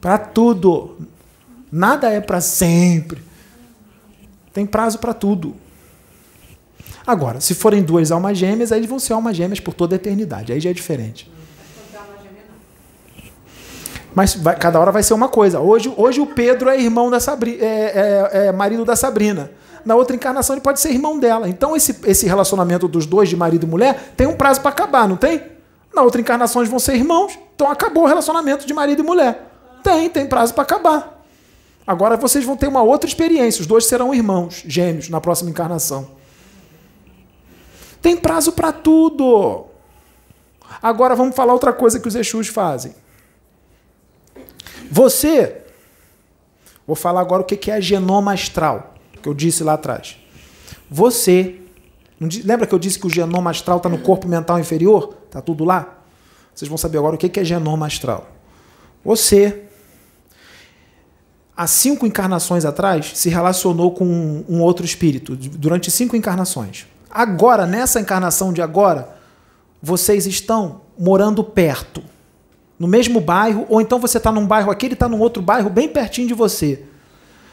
Para 0.00 0.18
tudo. 0.18 0.96
Nada 1.70 2.08
é 2.08 2.20
para 2.20 2.40
sempre. 2.40 3.20
Tem 4.52 4.64
prazo 4.64 4.98
para 4.98 5.12
tudo. 5.12 5.56
Agora, 7.06 7.40
se 7.40 7.54
forem 7.54 7.82
duas 7.82 8.10
almas 8.10 8.38
gêmeas, 8.38 8.72
aí 8.72 8.78
eles 8.78 8.88
vão 8.88 8.98
ser 8.98 9.12
almas 9.12 9.36
gêmeas 9.36 9.60
por 9.60 9.74
toda 9.74 9.94
a 9.94 9.96
eternidade. 9.96 10.52
Aí 10.52 10.60
já 10.60 10.70
é 10.70 10.72
diferente. 10.72 11.30
Mas 14.14 14.34
vai, 14.34 14.56
cada 14.56 14.78
hora 14.78 14.92
vai 14.92 15.02
ser 15.02 15.12
uma 15.12 15.28
coisa. 15.28 15.60
Hoje, 15.60 15.92
hoje 15.96 16.20
o 16.20 16.26
Pedro 16.26 16.70
é 16.70 16.80
irmão 16.80 17.10
da 17.10 17.18
Sabrina, 17.18 17.62
é, 17.62 18.30
é, 18.32 18.46
é, 18.46 18.52
marido 18.52 18.84
da 18.84 18.94
Sabrina. 18.94 19.50
Na 19.84 19.96
outra 19.96 20.14
encarnação 20.16 20.54
ele 20.54 20.62
pode 20.62 20.80
ser 20.80 20.90
irmão 20.90 21.18
dela. 21.18 21.48
Então 21.48 21.76
esse, 21.76 21.98
esse 22.04 22.26
relacionamento 22.26 22.86
dos 22.86 23.06
dois, 23.06 23.28
de 23.28 23.36
marido 23.36 23.66
e 23.66 23.68
mulher, 23.68 24.14
tem 24.16 24.26
um 24.26 24.36
prazo 24.36 24.60
para 24.60 24.70
acabar, 24.70 25.08
não 25.08 25.16
tem? 25.16 25.42
Na 25.92 26.02
outra 26.02 26.20
encarnação 26.20 26.62
eles 26.62 26.70
vão 26.70 26.78
ser 26.78 26.94
irmãos. 26.94 27.38
Então 27.54 27.70
acabou 27.70 28.04
o 28.04 28.06
relacionamento 28.06 28.66
de 28.66 28.72
marido 28.72 29.02
e 29.02 29.04
mulher. 29.04 29.50
Tem, 29.82 30.08
tem 30.08 30.26
prazo 30.26 30.54
para 30.54 30.62
acabar. 30.62 31.24
Agora 31.86 32.16
vocês 32.16 32.44
vão 32.44 32.56
ter 32.56 32.68
uma 32.68 32.82
outra 32.82 33.08
experiência. 33.08 33.60
Os 33.60 33.66
dois 33.66 33.84
serão 33.84 34.14
irmãos, 34.14 34.62
gêmeos, 34.66 35.10
na 35.10 35.20
próxima 35.20 35.50
encarnação. 35.50 36.08
Tem 38.04 38.18
prazo 38.18 38.52
para 38.52 38.70
tudo. 38.70 39.64
Agora 40.82 41.16
vamos 41.16 41.34
falar 41.34 41.54
outra 41.54 41.72
coisa 41.72 41.98
que 41.98 42.06
os 42.06 42.14
Exus 42.14 42.48
fazem. 42.48 42.94
Você, 44.90 45.62
vou 46.86 46.94
falar 46.94 47.22
agora 47.22 47.40
o 47.40 47.46
que 47.46 47.70
é 47.70 47.80
genoma 47.80 48.34
astral, 48.34 48.92
que 49.22 49.26
eu 49.26 49.32
disse 49.32 49.64
lá 49.64 49.72
atrás. 49.72 50.18
Você, 50.90 51.62
lembra 52.44 52.66
que 52.66 52.74
eu 52.74 52.78
disse 52.78 52.98
que 52.98 53.06
o 53.06 53.10
genoma 53.10 53.50
astral 53.50 53.78
está 53.78 53.88
no 53.88 53.96
corpo 53.96 54.28
mental 54.28 54.60
inferior? 54.60 55.16
Está 55.24 55.40
tudo 55.40 55.64
lá? 55.64 56.00
Vocês 56.54 56.68
vão 56.68 56.76
saber 56.76 56.98
agora 56.98 57.14
o 57.14 57.18
que 57.18 57.40
é 57.40 57.42
genoma 57.44 57.86
astral. 57.86 58.28
Você, 59.02 59.62
há 61.56 61.66
cinco 61.66 62.06
encarnações 62.06 62.66
atrás, 62.66 63.12
se 63.14 63.30
relacionou 63.30 63.92
com 63.92 64.44
um 64.46 64.60
outro 64.60 64.84
espírito, 64.84 65.34
durante 65.34 65.90
cinco 65.90 66.14
encarnações. 66.14 66.92
Agora, 67.14 67.64
nessa 67.64 68.00
encarnação 68.00 68.52
de 68.52 68.60
agora, 68.60 69.16
vocês 69.80 70.26
estão 70.26 70.80
morando 70.98 71.44
perto, 71.44 72.02
no 72.76 72.88
mesmo 72.88 73.20
bairro, 73.20 73.64
ou 73.68 73.80
então 73.80 74.00
você 74.00 74.18
está 74.18 74.32
num 74.32 74.44
bairro 74.44 74.68
aqui, 74.68 74.86
ele 74.86 74.94
está 74.94 75.08
num 75.08 75.20
outro 75.20 75.40
bairro 75.40 75.70
bem 75.70 75.88
pertinho 75.88 76.26
de 76.26 76.34
você. 76.34 76.82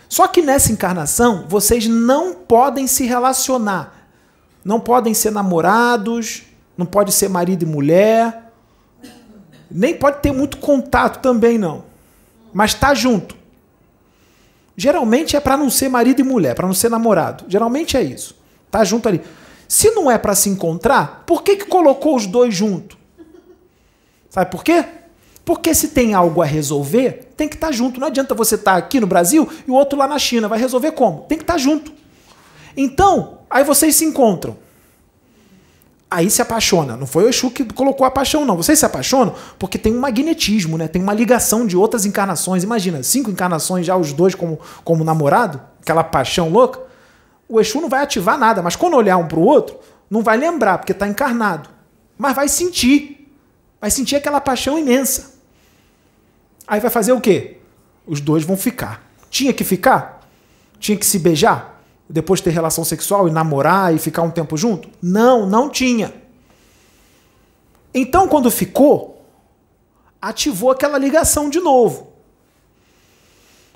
Só 0.10 0.28
que 0.28 0.42
nessa 0.42 0.72
encarnação, 0.72 1.46
vocês 1.48 1.88
não 1.88 2.34
podem 2.34 2.88
se 2.88 3.06
relacionar. 3.06 4.08
Não 4.66 4.80
podem 4.80 5.14
ser 5.14 5.32
namorados, 5.32 6.44
não 6.76 6.86
pode 6.86 7.12
ser 7.12 7.30
marido 7.30 7.64
e 7.64 7.66
mulher, 7.66 8.52
nem 9.70 9.96
pode 9.96 10.22
ter 10.22 10.32
muito 10.32 10.58
contato 10.58 11.22
também 11.22 11.58
não. 11.58 11.84
Mas 12.52 12.74
tá 12.74 12.94
junto. 12.94 13.36
Geralmente 14.76 15.36
é 15.36 15.40
para 15.40 15.56
não 15.56 15.70
ser 15.70 15.88
marido 15.88 16.20
e 16.20 16.24
mulher, 16.24 16.56
para 16.56 16.68
não 16.68 16.74
ser 16.74 16.90
namorado. 16.90 17.46
Geralmente 17.48 17.96
é 17.96 18.02
isso. 18.02 18.36
Tá 18.70 18.84
junto 18.84 19.08
ali. 19.08 19.22
Se 19.72 19.90
não 19.92 20.12
é 20.12 20.18
para 20.18 20.36
se 20.36 20.50
encontrar, 20.50 21.24
por 21.26 21.44
que, 21.44 21.56
que 21.56 21.64
colocou 21.64 22.18
os 22.18 22.26
dois 22.26 22.54
junto? 22.54 22.98
Sabe 24.30 24.52
por 24.52 24.66
quê? 24.66 24.84
Porque 25.46 25.74
se 25.74 25.88
tem 25.88 26.14
algo 26.14 26.42
a 26.42 26.46
resolver, 26.46 27.32
tem 27.38 27.48
que 27.48 27.56
estar 27.56 27.68
tá 27.68 27.72
junto. 27.72 27.98
Não 27.98 28.08
adianta 28.08 28.36
você 28.36 28.56
estar 28.56 28.74
tá 28.74 28.78
aqui 28.78 29.00
no 29.00 29.08
Brasil 29.08 29.48
e 29.66 29.72
o 29.72 29.74
outro 29.74 29.98
lá 29.98 30.10
na 30.10 30.20
China. 30.20 30.50
Vai 30.50 30.60
resolver 30.60 30.92
como? 30.92 31.22
Tem 31.22 31.38
que 31.38 31.46
estar 31.46 31.54
tá 31.54 31.58
junto. 31.58 31.90
Então, 32.76 33.38
aí 33.50 33.64
vocês 33.64 33.96
se 33.96 34.04
encontram. 34.04 34.58
Aí 36.10 36.30
se 36.30 36.42
apaixona. 36.42 36.98
Não 36.98 37.08
foi 37.08 37.24
o 37.24 37.30
Exu 37.30 37.50
que 37.50 37.64
colocou 37.64 38.06
a 38.06 38.12
paixão, 38.12 38.44
não. 38.44 38.58
Vocês 38.58 38.78
se 38.78 38.86
apaixonam 38.86 39.34
porque 39.58 39.78
tem 39.78 39.96
um 39.96 40.02
magnetismo, 40.02 40.78
né? 40.78 40.90
Tem 40.90 41.02
uma 41.02 41.14
ligação 41.14 41.66
de 41.66 41.78
outras 41.78 42.06
encarnações. 42.06 42.66
Imagina, 42.66 43.02
cinco 43.04 43.32
encarnações 43.32 43.86
já 43.86 43.96
os 43.96 44.12
dois 44.12 44.36
como, 44.36 44.60
como 44.84 45.06
namorado, 45.06 45.62
aquela 45.80 46.04
paixão 46.04 46.50
louca 46.50 46.91
o 47.52 47.60
Exu 47.60 47.82
não 47.82 47.90
vai 47.90 48.02
ativar 48.02 48.38
nada, 48.38 48.62
mas 48.62 48.78
quando 48.78 48.96
olhar 48.96 49.18
um 49.18 49.28
para 49.28 49.38
o 49.38 49.44
outro, 49.44 49.78
não 50.10 50.24
vai 50.24 50.38
lembrar, 50.38 50.78
porque 50.78 50.94
está 50.94 51.06
encarnado. 51.06 51.70
Mas 52.18 52.34
vai 52.34 52.48
sentir. 52.48 53.30
Vai 53.80 53.92
sentir 53.92 54.16
aquela 54.16 54.40
paixão 54.40 54.80
imensa. 54.80 55.36
Aí 56.66 56.80
vai 56.80 56.90
fazer 56.90 57.12
o 57.12 57.20
quê? 57.20 57.58
Os 58.08 58.22
dois 58.22 58.46
vão 58.46 58.56
ficar. 58.56 59.06
Tinha 59.30 59.52
que 59.52 59.66
ficar? 59.66 60.26
Tinha 60.80 60.98
que 60.98 61.06
se 61.06 61.20
beijar? 61.20 61.84
Depois 62.10 62.40
ter 62.40 62.52
relação 62.52 62.86
sexual 62.86 63.28
e 63.28 63.32
namorar 63.32 63.94
e 63.94 64.00
ficar 64.00 64.22
um 64.22 64.32
tempo 64.32 64.56
junto? 64.56 64.90
Não, 65.02 65.46
não 65.46 65.70
tinha. 65.70 66.14
Então, 67.94 68.30
quando 68.30 68.50
ficou, 68.50 69.26
ativou 70.22 70.72
aquela 70.72 70.98
ligação 70.98 71.50
de 71.50 71.60
novo. 71.60 72.14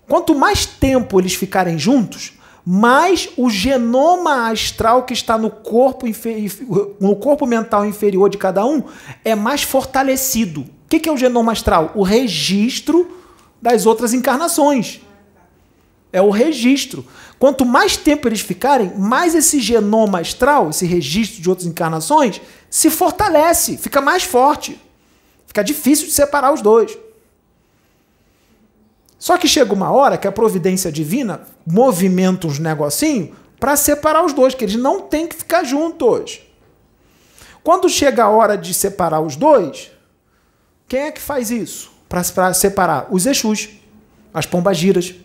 Quanto 0.08 0.34
mais 0.34 0.66
tempo 0.66 1.20
eles 1.20 1.34
ficarem 1.34 1.78
juntos, 1.78 2.36
mais 2.66 3.30
o 3.38 3.48
genoma 3.48 4.50
astral 4.50 5.04
que 5.04 5.14
está 5.14 5.38
no 5.38 5.52
corpo, 5.52 6.08
no 7.00 7.16
corpo 7.16 7.46
mental 7.46 7.86
inferior 7.86 8.28
de 8.28 8.40
cada 8.40 8.66
um 8.66 8.84
é 9.24 9.36
mais 9.36 9.62
fortalecido. 9.62 10.62
O 10.62 10.68
que 10.90 11.08
é 11.08 11.12
o 11.12 11.18
genoma 11.18 11.52
astral? 11.52 11.92
O 11.94 12.02
registro 12.02 13.16
das 13.62 13.86
outras 13.86 14.14
encarnações. 14.14 15.02
É 16.12 16.22
o 16.22 16.32
registro. 16.32 17.06
Quanto 17.38 17.66
mais 17.66 17.98
tempo 17.98 18.28
eles 18.28 18.40
ficarem, 18.40 18.94
mais 18.98 19.36
esse 19.36 19.60
genoma 19.60 20.22
astral, 20.22 20.70
esse 20.70 20.86
registro 20.86 21.42
de 21.42 21.50
outras 21.50 21.68
encarnações, 21.68 22.42
se 22.70 22.90
fortalece, 22.90 23.78
fica 23.78 24.02
mais 24.02 24.24
forte. 24.24 24.80
Fica 25.46 25.64
difícil 25.64 26.08
de 26.08 26.14
separar 26.14 26.54
os 26.54 26.62
dois. 26.62 26.98
Só 29.26 29.40
que 29.40 29.48
chega 29.48 29.74
uma 29.74 29.92
hora 29.92 30.20
que 30.20 30.28
a 30.28 30.32
providência 30.32 30.92
divina 30.92 31.42
movimenta 31.66 32.46
uns 32.46 32.60
negocinhos 32.60 33.36
para 33.60 33.76
separar 33.76 34.24
os 34.24 34.34
dois, 34.34 34.54
que 34.54 34.64
eles 34.64 34.76
não 34.76 35.02
têm 35.02 35.28
que 35.28 35.36
ficar 35.36 35.64
juntos. 35.64 36.42
Quando 37.64 37.90
chega 37.90 38.26
a 38.26 38.30
hora 38.30 38.56
de 38.56 38.72
separar 38.72 39.22
os 39.22 39.36
dois, 39.36 39.90
quem 40.88 41.00
é 41.00 41.12
que 41.12 41.20
faz 41.20 41.50
isso 41.50 41.92
para 42.08 42.54
separar? 42.54 43.08
Os 43.10 43.26
Exus, 43.26 43.70
as 44.32 44.46
pombagiras. 44.46 45.16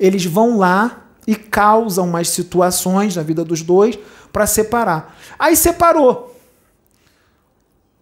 Eles 0.00 0.24
vão 0.24 0.56
lá 0.56 1.04
e 1.26 1.36
causam 1.36 2.08
umas 2.08 2.30
situações 2.30 3.14
na 3.14 3.22
vida 3.22 3.44
dos 3.44 3.60
dois 3.60 3.98
para 4.32 4.46
separar. 4.46 5.18
Aí 5.38 5.54
separou. 5.54 6.34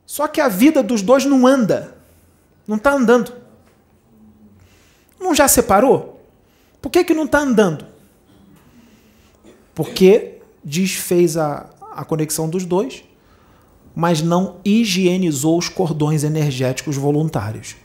Só 0.06 0.28
que 0.28 0.40
a 0.40 0.46
vida 0.46 0.84
dos 0.84 1.02
dois 1.02 1.24
não 1.24 1.48
anda. 1.48 1.96
Não 2.64 2.76
está 2.76 2.92
andando. 2.92 3.41
Não 5.23 5.34
já 5.34 5.47
separou? 5.47 6.20
Por 6.81 6.91
que, 6.91 7.05
que 7.05 7.15
não 7.15 7.25
está 7.25 7.39
andando? 7.39 7.86
Porque 9.75 10.41
desfez 10.65 11.36
a, 11.36 11.70
a 11.94 12.05
conexão 12.05 12.49
dos 12.49 12.65
dois, 12.65 13.05
mas 13.94 14.20
não 14.20 14.57
higienizou 14.65 15.57
os 15.57 15.68
cordões 15.68 16.25
energéticos 16.25 16.97
voluntários. 16.97 17.76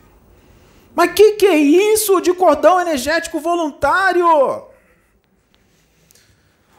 Mas 0.95 1.13
que 1.13 1.33
que 1.33 1.45
é 1.45 1.57
isso 1.57 2.19
de 2.21 2.33
cordão 2.33 2.81
energético 2.81 3.39
voluntário? 3.39 4.25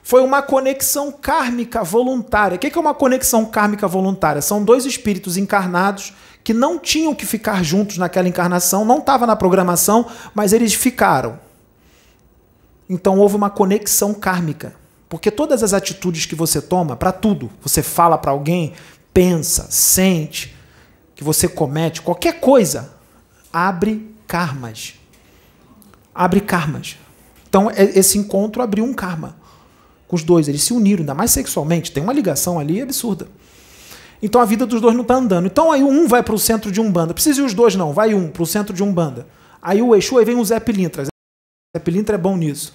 Foi 0.09 0.23
uma 0.23 0.41
conexão 0.41 1.13
kármica 1.13 1.85
voluntária. 1.85 2.57
O 2.57 2.59
que 2.59 2.75
é 2.75 2.81
uma 2.81 2.95
conexão 2.95 3.45
kármica 3.45 3.87
voluntária? 3.87 4.41
São 4.41 4.65
dois 4.65 4.87
espíritos 4.87 5.37
encarnados 5.37 6.15
que 6.43 6.55
não 6.55 6.79
tinham 6.79 7.15
que 7.15 7.27
ficar 7.27 7.63
juntos 7.63 7.99
naquela 7.99 8.27
encarnação, 8.27 8.87
não 8.87 9.01
estava 9.01 9.27
na 9.27 9.37
programação, 9.37 10.07
mas 10.35 10.55
eles 10.55 10.73
ficaram. 10.73 11.39
Então 12.89 13.19
houve 13.19 13.37
uma 13.37 13.51
conexão 13.51 14.15
kármica. 14.15 14.75
Porque 15.11 15.31
todas 15.31 15.63
as 15.63 15.75
atitudes 15.75 16.25
que 16.25 16.35
você 16.35 16.63
toma, 16.63 16.97
para 16.97 17.13
tudo, 17.13 17.51
você 17.61 17.83
fala 17.83 18.17
para 18.17 18.31
alguém, 18.31 18.73
pensa, 19.13 19.67
sente, 19.71 20.57
que 21.15 21.23
você 21.23 21.47
comete, 21.47 22.01
qualquer 22.01 22.41
coisa, 22.41 22.95
abre 23.53 24.11
karmas. 24.27 24.95
Abre 26.15 26.41
karmas. 26.41 26.97
Então 27.47 27.71
é, 27.71 27.83
esse 27.83 28.17
encontro 28.17 28.63
abriu 28.63 28.87
um 28.87 28.95
karma 28.95 29.37
com 30.09 30.17
os 30.17 30.25
dois. 30.25 30.49
Eles 30.49 30.63
se 30.63 30.73
uniram, 30.73 31.01
ainda 31.01 31.15
mais 31.15 31.31
sexualmente. 31.31 31.93
Tem 31.93 32.03
uma 32.03 32.13
ligação 32.13 32.59
ali 32.59 32.83
absurda. 32.83 33.29
Então 34.21 34.41
a 34.41 34.45
vida 34.45 34.67
dos 34.67 34.81
dois 34.81 34.95
não 34.95 35.03
está 35.03 35.15
andando. 35.15 35.47
Então 35.47 35.71
aí 35.71 35.85
um 35.85 36.09
vai 36.09 36.23
para 36.23 36.35
o 36.35 36.39
centro 36.39 36.73
de 36.73 36.81
Umbanda. 36.81 37.15
Precisa 37.15 37.41
ir 37.41 37.45
os 37.45 37.55
dois, 37.55 37.77
não. 37.77 37.93
Vai 37.93 38.15
um 38.15 38.29
para 38.29 38.43
o 38.43 38.47
centro 38.47 38.75
de 38.75 38.83
Umbanda. 38.83 39.27
Aí 39.63 39.81
o 39.81 39.95
Exu, 39.95 40.19
aí 40.19 40.25
vem 40.25 40.37
o 40.37 40.45
Zé 40.45 40.59
Pilintra. 40.59 41.05
Zé 41.05 41.81
Pilintra 41.85 42.17
é 42.17 42.19
bom 42.19 42.37
nisso. 42.37 42.75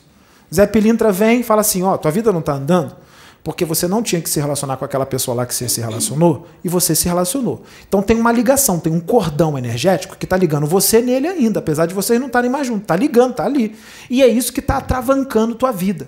Zé 0.53 0.65
Pilintra 0.65 1.11
vem 1.11 1.41
e 1.41 1.43
fala 1.43 1.61
assim: 1.61 1.83
Ó, 1.83 1.93
oh, 1.93 1.97
tua 1.97 2.11
vida 2.11 2.31
não 2.31 2.39
está 2.39 2.53
andando 2.53 2.95
porque 3.43 3.65
você 3.65 3.89
não 3.89 4.01
tinha 4.01 4.21
que 4.21 4.29
se 4.29 4.39
relacionar 4.39 4.77
com 4.77 4.85
aquela 4.85 5.05
pessoa 5.05 5.35
lá 5.35 5.45
que 5.45 5.53
você 5.53 5.67
se 5.67 5.81
relacionou 5.81 6.47
e 6.63 6.69
você 6.69 6.95
se 6.95 7.09
relacionou. 7.09 7.63
Então 7.85 8.01
tem 8.01 8.17
uma 8.17 8.31
ligação, 8.31 8.79
tem 8.79 8.93
um 8.93 9.01
cordão 9.01 9.57
energético 9.57 10.15
que 10.15 10.25
está 10.25 10.37
ligando 10.37 10.65
você 10.65 11.01
nele 11.01 11.27
ainda, 11.27 11.59
apesar 11.59 11.85
de 11.85 11.93
vocês 11.93 12.17
não 12.21 12.27
estarem 12.27 12.49
mais 12.49 12.65
juntos. 12.65 12.83
Está 12.83 12.95
ligando, 12.95 13.31
está 13.31 13.43
ali. 13.43 13.75
E 14.09 14.23
é 14.23 14.27
isso 14.27 14.53
que 14.53 14.61
está 14.61 14.77
atravancando 14.77 15.55
tua 15.55 15.73
vida 15.73 16.07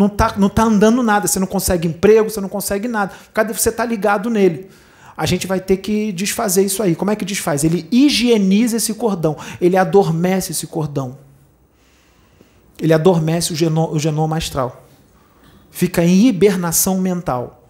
não 0.00 0.06
está 0.06 0.34
não 0.38 0.48
tá 0.48 0.62
andando 0.62 1.02
nada, 1.02 1.28
você 1.28 1.38
não 1.38 1.46
consegue 1.46 1.86
emprego, 1.86 2.30
você 2.30 2.40
não 2.40 2.48
consegue 2.48 2.88
nada. 2.88 3.12
Cadê 3.34 3.52
você 3.52 3.68
está 3.68 3.84
ligado 3.84 4.30
nele? 4.30 4.70
A 5.14 5.26
gente 5.26 5.46
vai 5.46 5.60
ter 5.60 5.76
que 5.76 6.10
desfazer 6.12 6.64
isso 6.64 6.82
aí. 6.82 6.94
Como 6.94 7.10
é 7.10 7.16
que 7.16 7.24
desfaz? 7.24 7.64
Ele 7.64 7.86
higieniza 7.92 8.78
esse 8.78 8.94
cordão, 8.94 9.36
ele 9.60 9.76
adormece 9.76 10.52
esse 10.52 10.66
cordão. 10.66 11.18
Ele 12.80 12.94
adormece 12.94 13.52
o, 13.52 13.56
genoma, 13.56 13.90
o 13.92 13.98
genoma 13.98 14.38
astral. 14.38 14.86
Fica 15.70 16.02
em 16.02 16.26
hibernação 16.26 16.98
mental. 16.98 17.62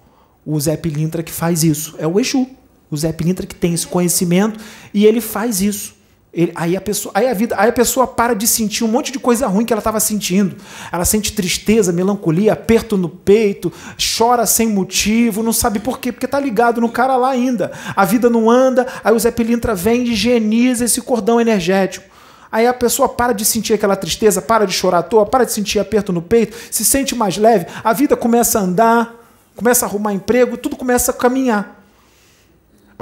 O 0.47 0.59
Zé 0.61 0.77
Pilintra 0.77 1.25
que 1.25 1.33
faz 1.33 1.65
isso. 1.65 1.97
É 1.99 2.07
o 2.07 2.21
Exu. 2.21 2.49
O 2.89 2.97
Zé 2.97 3.13
Pilintra 3.13 3.45
que 3.45 3.57
tem 3.57 3.75
esse 3.75 3.89
conhecimento 3.89 4.61
e 4.95 5.05
ele 5.05 5.21
faz 5.21 5.61
isso. 5.61 5.97
Ele, 6.33 6.53
aí, 6.55 6.77
a 6.77 6.81
pessoa, 6.81 7.11
aí, 7.13 7.27
a 7.27 7.35
vida, 7.35 7.57
aí 7.59 7.69
a 7.69 7.73
pessoa 7.73 8.07
para 8.07 8.35
de 8.35 8.47
sentir 8.47 8.85
um 8.85 8.89
monte 8.89 9.11
de 9.11 9.19
coisa 9.19 9.49
ruim 9.49 9.65
que 9.65 9.73
ela 9.73 9.81
estava 9.81 9.99
sentindo. 9.99 10.57
Ela 10.93 11.05
sente 11.05 11.33
tristeza, 11.33 11.93
melancolia, 11.93 12.53
aperto 12.53 12.97
no 12.97 13.09
peito, 13.09 13.73
chora 14.17 14.47
sem 14.47 14.69
motivo, 14.69 15.43
não 15.43 15.53
sabe 15.53 15.81
por 15.81 15.99
quê, 15.99 16.13
porque 16.13 16.27
está 16.27 16.39
ligado 16.39 16.81
no 16.81 16.89
cara 16.89 17.17
lá 17.17 17.31
ainda. 17.31 17.73
A 17.97 18.05
vida 18.05 18.31
não 18.31 18.49
anda, 18.49 18.87
aí 19.03 19.13
o 19.13 19.19
Zé 19.19 19.33
Pilintra 19.33 19.75
vem 19.75 20.05
e 20.05 20.13
higieniza 20.13 20.85
esse 20.85 21.01
cordão 21.01 21.41
energético. 21.41 22.09
Aí 22.53 22.65
a 22.65 22.75
pessoa 22.75 23.09
para 23.09 23.33
de 23.33 23.45
sentir 23.45 23.75
aquela 23.75 23.97
tristeza, 23.97 24.41
para 24.41 24.67
de 24.67 24.73
chorar 24.73 24.99
à 24.99 25.03
toa, 25.03 25.27
para 25.27 25.45
de 25.45 25.53
sentir 25.53 25.81
aperto 25.81 26.13
no 26.13 26.23
peito, 26.23 26.57
se 26.71 26.85
sente 26.85 27.15
mais 27.15 27.37
leve, 27.37 27.67
a 27.83 27.93
vida 27.93 28.17
começa 28.17 28.59
a 28.59 28.63
andar, 28.63 29.15
começa 29.57 29.85
a 29.85 29.89
arrumar 29.89 30.13
emprego, 30.13 30.57
tudo 30.57 30.77
começa 30.77 31.11
a 31.11 31.15
caminhar. 31.15 31.80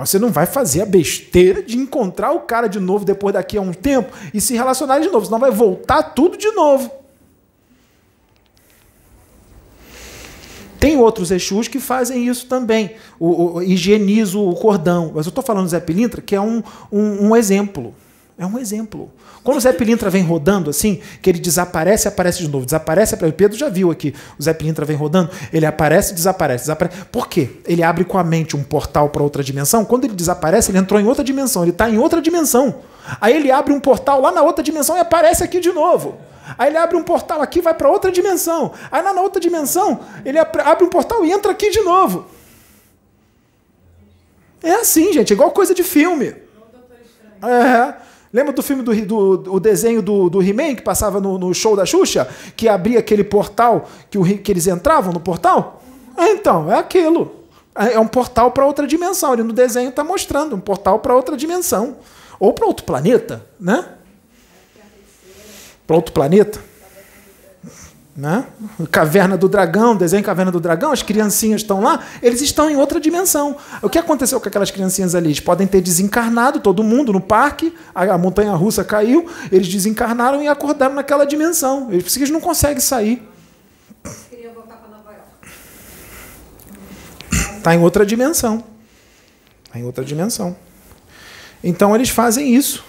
Você 0.07 0.19
não 0.19 0.31
vai 0.31 0.47
fazer 0.47 0.83
a 0.83 0.87
besteira 0.87 1.63
de 1.63 1.77
encontrar 1.77 2.33
o 2.33 2.41
cara 2.41 2.69
de 2.69 2.79
novo 2.79 3.05
depois 3.05 3.33
daqui 3.35 3.57
a 3.59 3.61
um 3.61 3.73
tempo 3.73 4.13
e 4.33 4.41
se 4.41 4.55
relacionar 4.55 5.01
de 5.01 5.09
novo, 5.09 5.27
senão 5.27 5.39
vai 5.39 5.51
voltar 5.51 6.03
tudo 6.03 6.37
de 6.37 6.51
novo. 6.53 6.91
Tem 10.79 10.97
outros 10.97 11.33
Exus 11.33 11.67
que 11.67 11.81
fazem 11.81 12.29
isso 12.29 12.47
também, 12.47 12.95
o, 13.19 13.57
o, 13.57 13.63
higienizo 13.63 14.41
o 14.41 14.55
cordão. 14.55 15.13
Mas 15.15 15.27
eu 15.27 15.31
estou 15.31 15.43
falando 15.43 15.65
do 15.65 15.71
Zé 15.71 15.81
Pilintra, 15.81 16.23
que 16.23 16.37
é 16.37 16.41
um, 16.41 16.63
um, 16.93 17.29
um 17.29 17.37
exemplo. 17.37 17.95
É 18.39 18.47
um 18.47 18.57
exemplo. 18.57 19.11
Quando 19.43 19.57
o 19.57 19.61
Zé 19.61 19.73
Pilintra 19.73 20.09
vem 20.09 20.23
rodando 20.23 20.71
assim, 20.71 21.01
que 21.21 21.29
ele 21.29 21.41
desaparece 21.41 22.07
aparece 22.07 22.39
de 22.39 22.49
novo, 22.49 22.65
desaparece, 22.65 23.17
aparece. 23.17 23.37
Pedro 23.37 23.59
já 23.59 23.69
viu 23.69 23.91
aqui, 23.91 24.15
o 24.39 24.43
Zé 24.43 24.55
Pilintra 24.55 24.85
vem 24.85 24.97
rodando, 24.97 25.29
ele 25.53 25.67
aparece 25.67 26.15
desaparece, 26.15 26.63
desaparece. 26.63 27.05
Por 27.11 27.27
quê? 27.27 27.51
Ele 27.67 27.83
abre 27.83 28.05
com 28.05 28.17
a 28.17 28.23
mente 28.23 28.57
um 28.57 28.63
portal 28.63 29.09
para 29.09 29.25
outra 29.25 29.43
dimensão. 29.43 29.85
Quando 29.85 30.05
ele 30.05 30.15
desaparece, 30.15 30.71
ele 30.71 30.79
entrou 30.79 31.01
em 31.01 31.07
outra 31.07 31.25
dimensão, 31.25 31.63
ele 31.63 31.73
está 31.73 31.91
em 31.91 31.99
outra 31.99 32.23
dimensão. 32.23 32.77
Aí 33.21 33.35
ele 33.35 33.51
abre 33.51 33.73
um 33.73 33.81
portal 33.81 34.21
lá 34.21 34.31
na 34.31 34.43
outra 34.43 34.63
dimensão 34.63 34.97
e 34.97 35.01
aparece 35.01 35.43
aqui 35.43 35.59
de 35.59 35.73
novo. 35.73 36.17
Aí 36.57 36.69
ele 36.69 36.79
abre 36.79 36.97
um 36.97 37.03
portal 37.03 37.43
aqui, 37.43 37.61
vai 37.61 37.75
para 37.75 37.91
outra 37.91 38.13
dimensão. 38.13 38.73
Aí 38.93 39.03
lá 39.03 39.13
na 39.13 39.21
outra 39.21 39.41
dimensão, 39.41 39.99
ele 40.25 40.39
abre 40.39 40.85
um 40.85 40.89
portal 40.89 41.25
e 41.25 41.33
entra 41.33 41.51
aqui 41.51 41.71
de 41.71 41.81
novo. 41.81 42.27
É 44.63 44.75
assim, 44.75 45.13
gente, 45.13 45.33
é 45.33 45.35
igual 45.35 45.51
coisa 45.51 45.75
de 45.75 45.83
filme. 45.83 46.35
É. 47.43 48.08
Lembra 48.33 48.53
do 48.53 48.63
filme 48.63 48.83
do, 48.83 48.95
do, 49.07 49.37
do 49.37 49.61
desenho 49.61 50.03
do, 50.03 50.29
do 50.29 50.43
He-Man 50.43 50.75
que 50.75 50.83
passava 50.83 51.21
no, 51.21 51.39
no, 51.39 51.55
show 51.55 51.75
da 51.75 51.87
Xuxa? 51.87 52.29
Que 52.57 52.69
abria 52.69 52.99
aquele 52.99 53.25
portal 53.25 53.89
que, 54.11 54.19
o, 54.19 54.25
que 54.25 54.53
eles 54.53 54.67
entravam 54.67 55.13
no 55.13 55.21
portal? 55.21 55.83
É, 56.17 56.31
então, 56.33 56.71
é 56.71 56.79
aquilo. 56.79 57.33
É, 57.75 57.95
é 57.95 58.01
um 58.01 58.07
portal 58.07 58.51
para 58.51 58.67
outra 58.67 58.87
dimensão. 58.87 59.33
Ele 59.33 59.43
no 59.43 59.53
desenho 59.53 59.89
está 59.89 60.05
mostrando 60.05 60.55
um 60.55 60.61
portal 60.61 60.99
para 60.99 61.15
outra 61.15 61.37
dimensão. 61.37 61.97
Ou 62.39 62.53
para 62.53 62.67
outro 62.67 62.85
planeta, 62.85 63.45
né? 63.59 63.85
Para 65.87 65.97
outro 65.97 66.13
planeta. 66.13 66.61
Né? 68.19 68.45
Caverna 68.91 69.37
do 69.37 69.49
Dragão, 69.49 69.95
desenho 69.95 70.25
Caverna 70.25 70.51
do 70.51 70.59
Dragão, 70.59 70.91
as 70.91 71.05
criancinhas 71.05 71.61
estão 71.61 71.81
lá, 71.81 72.05
eles 72.21 72.41
estão 72.41 72.69
em 72.69 72.75
outra 72.75 72.99
dimensão. 72.99 73.57
O 73.81 73.89
que 73.89 73.97
aconteceu 73.97 74.41
com 74.41 74.49
aquelas 74.49 74.73
criancinhas 74.73 75.15
ali? 75.15 75.29
Eles 75.29 75.39
podem 75.39 75.69
ter 75.69 75.81
desencarnado, 75.81 76.59
todo 76.59 76.83
mundo 76.83 77.13
no 77.13 77.21
parque, 77.21 77.73
a, 77.95 78.19
montanha 78.19 78.53
russa 78.55 78.83
caiu, 78.83 79.31
eles 79.53 79.69
desencarnaram 79.69 80.43
e 80.43 80.49
acordaram 80.49 80.97
naquela 80.97 81.25
dimensão. 81.25 81.93
Eles, 81.93 82.17
eles 82.17 82.31
não 82.31 82.41
conseguem 82.41 82.81
sair. 82.81 83.23
Está 87.31 87.73
em 87.73 87.79
outra 87.79 88.05
dimensão. 88.05 88.65
Está 89.65 89.79
em 89.79 89.85
outra 89.85 90.05
dimensão. 90.05 90.57
Então 91.63 91.95
eles 91.95 92.09
fazem 92.09 92.53
isso. 92.53 92.85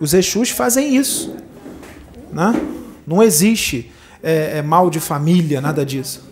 Os 0.00 0.12
Exus 0.12 0.50
fazem 0.50 0.96
isso. 0.96 1.36
Né? 2.32 2.52
Não 3.06 3.22
existe 3.22 3.90
é, 4.22 4.58
é, 4.58 4.62
mal 4.62 4.88
de 4.90 5.00
família, 5.00 5.60
nada 5.60 5.84
disso. 5.84 6.22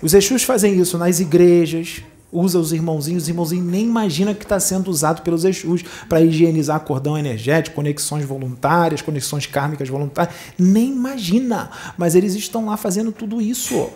Os 0.00 0.14
Exus 0.14 0.42
fazem 0.42 0.78
isso 0.78 0.96
nas 0.98 1.20
igrejas. 1.20 2.02
Usa 2.30 2.58
os 2.58 2.72
irmãozinhos, 2.72 3.24
os 3.24 3.28
irmãozinhos 3.28 3.64
nem 3.64 3.84
imaginam 3.84 4.34
que 4.34 4.42
está 4.42 4.58
sendo 4.58 4.90
usado 4.90 5.22
pelos 5.22 5.44
Exus 5.44 5.84
para 6.08 6.20
higienizar 6.20 6.80
cordão 6.80 7.16
energético, 7.16 7.76
conexões 7.76 8.24
voluntárias, 8.24 9.00
conexões 9.00 9.46
kármicas 9.46 9.88
voluntárias. 9.88 10.34
Nem 10.58 10.90
imagina. 10.90 11.70
Mas 11.96 12.16
eles 12.16 12.34
estão 12.34 12.66
lá 12.66 12.76
fazendo 12.76 13.12
tudo 13.12 13.40
isso. 13.40 13.88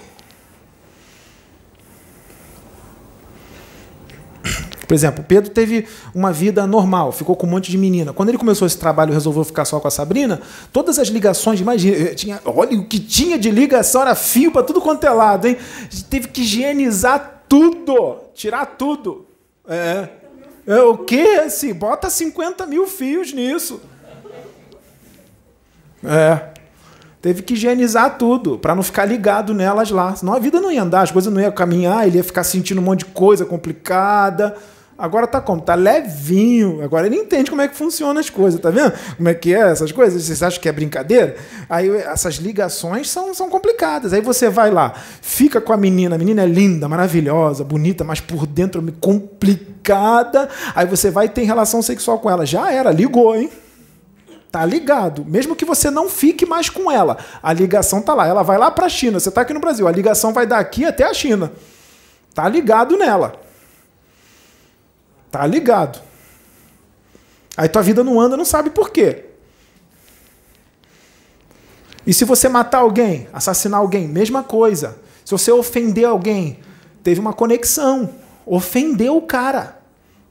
Por 4.88 4.94
exemplo, 4.94 5.22
Pedro 5.22 5.50
teve 5.50 5.86
uma 6.14 6.32
vida 6.32 6.66
normal, 6.66 7.12
ficou 7.12 7.36
com 7.36 7.46
um 7.46 7.50
monte 7.50 7.70
de 7.70 7.76
menina. 7.76 8.14
Quando 8.14 8.30
ele 8.30 8.38
começou 8.38 8.66
esse 8.66 8.78
trabalho 8.78 9.10
e 9.10 9.12
resolveu 9.12 9.44
ficar 9.44 9.66
só 9.66 9.78
com 9.78 9.86
a 9.86 9.90
Sabrina, 9.90 10.40
todas 10.72 10.98
as 10.98 11.08
ligações, 11.08 11.60
imagina, 11.60 11.94
eh, 11.94 12.14
tinha, 12.14 12.40
olha 12.42 12.78
o 12.78 12.86
que 12.86 12.98
tinha 12.98 13.38
de 13.38 13.50
ligação, 13.50 14.00
era 14.00 14.14
fio 14.14 14.50
para 14.50 14.62
tudo 14.62 14.80
quanto 14.80 15.04
é 15.04 15.10
lado, 15.10 15.46
hein? 15.46 15.58
Teve 16.08 16.28
que 16.28 16.40
higienizar 16.40 17.44
tudo, 17.46 18.16
tirar 18.34 18.64
tudo. 18.64 19.26
É. 19.68 20.08
é 20.66 20.80
o 20.80 20.96
quê? 20.96 21.42
Assim, 21.44 21.74
bota 21.74 22.08
50 22.08 22.64
mil 22.64 22.86
fios 22.86 23.30
nisso. 23.30 23.82
É. 26.02 26.48
Teve 27.20 27.42
que 27.42 27.54
higienizar 27.54 28.16
tudo, 28.16 28.58
para 28.58 28.74
não 28.74 28.82
ficar 28.82 29.04
ligado 29.04 29.52
nelas 29.52 29.90
lá. 29.90 30.14
Senão 30.14 30.34
a 30.34 30.38
vida 30.38 30.60
não 30.60 30.70
ia 30.70 30.82
andar, 30.82 31.02
as 31.02 31.10
coisas 31.10 31.32
não 31.32 31.40
iam 31.40 31.50
caminhar, 31.50 32.06
ele 32.06 32.16
ia 32.16 32.24
ficar 32.24 32.44
sentindo 32.44 32.80
um 32.80 32.84
monte 32.84 33.00
de 33.00 33.06
coisa 33.06 33.44
complicada. 33.44 34.56
Agora 34.98 35.28
tá 35.28 35.40
como? 35.40 35.60
Tá 35.60 35.76
levinho. 35.76 36.82
Agora 36.82 37.06
ele 37.06 37.14
entende 37.14 37.48
como 37.48 37.62
é 37.62 37.68
que 37.68 37.76
funciona 37.76 38.18
as 38.18 38.28
coisas, 38.28 38.60
tá 38.60 38.68
vendo? 38.68 38.92
Como 39.16 39.28
é 39.28 39.34
que 39.34 39.54
é 39.54 39.70
essas 39.70 39.92
coisas? 39.92 40.24
Vocês 40.24 40.42
acham 40.42 40.60
que 40.60 40.68
é 40.68 40.72
brincadeira? 40.72 41.36
Aí 41.70 41.88
essas 41.98 42.34
ligações 42.34 43.08
são, 43.08 43.32
são 43.32 43.48
complicadas. 43.48 44.12
Aí 44.12 44.20
você 44.20 44.50
vai 44.50 44.72
lá, 44.72 44.92
fica 45.22 45.60
com 45.60 45.72
a 45.72 45.76
menina, 45.76 46.16
a 46.16 46.18
menina 46.18 46.42
é 46.42 46.46
linda, 46.46 46.88
maravilhosa, 46.88 47.62
bonita, 47.62 48.02
mas 48.02 48.20
por 48.20 48.44
dentro 48.44 48.82
complicada. 49.00 50.48
Aí 50.74 50.84
você 50.84 51.12
vai 51.12 51.28
ter 51.28 51.44
relação 51.44 51.80
sexual 51.80 52.18
com 52.18 52.28
ela. 52.28 52.44
Já 52.44 52.72
era, 52.72 52.90
ligou, 52.90 53.36
hein? 53.36 53.52
Tá 54.50 54.66
ligado. 54.66 55.24
Mesmo 55.24 55.54
que 55.54 55.64
você 55.64 55.92
não 55.92 56.08
fique 56.08 56.44
mais 56.44 56.68
com 56.68 56.90
ela, 56.90 57.18
a 57.40 57.52
ligação 57.52 58.02
tá 58.02 58.14
lá. 58.14 58.26
Ela 58.26 58.42
vai 58.42 58.58
lá 58.58 58.68
para 58.68 58.86
a 58.86 58.88
China. 58.88 59.20
Você 59.20 59.30
tá 59.30 59.42
aqui 59.42 59.54
no 59.54 59.60
Brasil, 59.60 59.86
a 59.86 59.92
ligação 59.92 60.32
vai 60.32 60.44
daqui 60.44 60.84
até 60.84 61.04
a 61.04 61.14
China. 61.14 61.52
Tá 62.34 62.48
ligado 62.48 62.96
nela. 62.96 63.46
Tá 65.30 65.46
ligado. 65.46 66.00
Aí 67.56 67.68
tua 67.68 67.82
vida 67.82 68.04
não 68.04 68.20
anda, 68.20 68.36
não 68.36 68.44
sabe 68.44 68.70
por 68.70 68.90
quê. 68.90 69.24
E 72.06 72.14
se 72.14 72.24
você 72.24 72.48
matar 72.48 72.78
alguém, 72.78 73.28
assassinar 73.32 73.80
alguém, 73.80 74.08
mesma 74.08 74.42
coisa. 74.42 74.96
Se 75.24 75.32
você 75.32 75.52
ofender 75.52 76.06
alguém, 76.06 76.60
teve 77.02 77.20
uma 77.20 77.32
conexão. 77.32 78.14
Ofendeu 78.46 79.16
o 79.16 79.22
cara. 79.22 79.78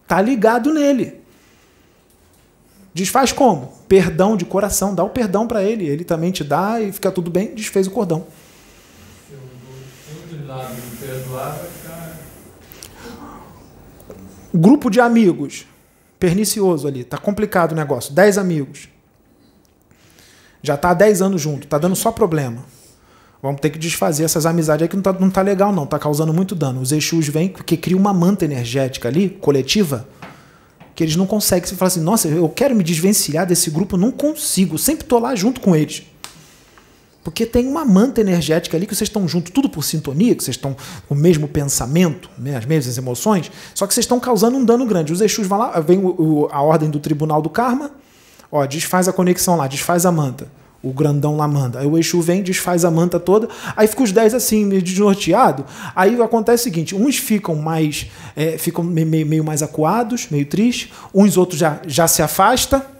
Tá 0.07 0.19
ligado 0.21 0.73
nele. 0.73 1.21
Desfaz 2.93 3.31
como? 3.31 3.73
Perdão 3.87 4.35
de 4.35 4.43
coração. 4.43 4.95
Dá 4.95 5.03
o 5.03 5.09
perdão 5.09 5.47
para 5.47 5.61
ele. 5.61 5.85
Ele 5.85 6.03
também 6.03 6.31
te 6.31 6.43
dá 6.43 6.81
e 6.81 6.91
fica 6.91 7.11
tudo 7.11 7.29
bem. 7.29 7.53
Desfez 7.53 7.85
o 7.85 7.91
cordão. 7.91 8.25
Se 9.29 9.35
eu 9.35 10.39
de 10.39 10.45
lado 10.45 10.73
de 10.73 10.97
perdoar, 10.97 11.57
vai 11.57 11.69
ficar. 11.69 12.17
Grupo 14.57 14.89
de 14.89 14.99
amigos. 14.99 15.67
Pernicioso 16.19 16.87
ali. 16.87 17.03
Tá 17.03 17.17
complicado 17.17 17.73
o 17.73 17.75
negócio. 17.75 18.11
Dez 18.11 18.39
amigos. 18.39 18.89
Já 20.63 20.75
tá 20.75 20.89
há 20.89 20.93
10 20.95 21.21
anos 21.21 21.39
junto. 21.39 21.67
Tá 21.67 21.77
dando 21.77 21.95
só 21.95 22.11
problema. 22.11 22.65
Vamos 23.41 23.61
ter 23.61 23.69
que 23.69 23.77
desfazer 23.77 24.23
essas 24.23 24.47
amizades 24.47 24.81
aí 24.81 24.89
que 24.89 24.95
não 24.95 25.03
tá, 25.03 25.13
não 25.13 25.29
tá 25.29 25.43
legal, 25.43 25.71
não. 25.71 25.85
Tá 25.85 25.99
causando 25.99 26.33
muito 26.33 26.55
dano. 26.55 26.81
Os 26.81 26.91
Exus 26.91 27.27
vêm 27.27 27.49
porque 27.49 27.77
cria 27.77 27.95
uma 27.95 28.11
manta 28.11 28.45
energética 28.45 29.07
ali, 29.07 29.29
coletiva, 29.29 30.07
que 30.95 31.03
eles 31.03 31.15
não 31.15 31.27
conseguem. 31.27 31.69
Você 31.69 31.75
fala 31.75 31.87
assim, 31.87 32.01
nossa, 32.01 32.27
eu 32.27 32.49
quero 32.49 32.75
me 32.75 32.83
desvencilhar 32.83 33.45
desse 33.45 33.69
grupo, 33.69 33.95
não 33.95 34.11
consigo. 34.11 34.77
Sempre 34.79 35.05
tô 35.05 35.19
lá 35.19 35.35
junto 35.35 35.61
com 35.61 35.75
eles. 35.75 36.03
Porque 37.27 37.45
tem 37.45 37.67
uma 37.67 37.83
manta 37.83 38.21
energética 38.21 38.77
ali 38.77 38.87
que 38.87 38.95
vocês 38.95 39.09
estão 39.09 39.27
juntos, 39.27 39.51
tudo 39.51 39.67
por 39.67 39.83
sintonia, 39.83 40.33
que 40.33 40.41
vocês 40.41 40.55
estão 40.55 40.73
com 41.09 41.13
o 41.13 41.17
mesmo 41.17 41.45
pensamento, 41.45 42.29
né, 42.37 42.55
as 42.55 42.65
mesmas 42.65 42.97
emoções, 42.97 43.51
só 43.75 43.85
que 43.85 43.93
vocês 43.93 44.05
estão 44.05 44.17
causando 44.17 44.55
um 44.55 44.63
dano 44.63 44.85
grande. 44.85 45.11
Os 45.11 45.19
Exus 45.19 45.45
vão 45.45 45.57
lá, 45.57 45.77
vem 45.81 45.99
o, 45.99 46.07
o, 46.17 46.47
a 46.49 46.61
ordem 46.61 46.89
do 46.89 47.01
Tribunal 47.01 47.41
do 47.41 47.49
Karma, 47.49 47.91
ó, 48.49 48.65
desfaz 48.65 49.09
a 49.09 49.11
conexão 49.11 49.57
lá, 49.57 49.67
desfaz 49.67 50.05
a 50.05 50.11
manta. 50.11 50.47
O 50.81 50.93
grandão 50.93 51.35
lá 51.35 51.49
manda. 51.49 51.79
Aí 51.79 51.85
o 51.85 51.97
Exu 51.97 52.21
vem, 52.21 52.41
desfaz 52.41 52.85
a 52.85 52.91
manta 52.91 53.19
toda. 53.19 53.49
Aí 53.75 53.89
fica 53.89 54.03
os 54.03 54.13
10 54.13 54.33
assim, 54.33 54.63
meio 54.63 54.81
desnorteado. 54.81 55.65
Aí 55.93 56.21
acontece 56.21 56.61
o 56.61 56.63
seguinte: 56.63 56.95
uns 56.95 57.17
ficam 57.17 57.55
mais. 57.55 58.07
É, 58.37 58.57
ficam 58.57 58.85
meio, 58.85 59.27
meio 59.27 59.43
mais 59.43 59.61
acuados, 59.61 60.29
meio 60.31 60.45
tristes. 60.45 60.93
Uns 61.13 61.35
outros 61.35 61.59
já, 61.59 61.81
já 61.85 62.07
se 62.07 62.21
afasta. 62.21 62.96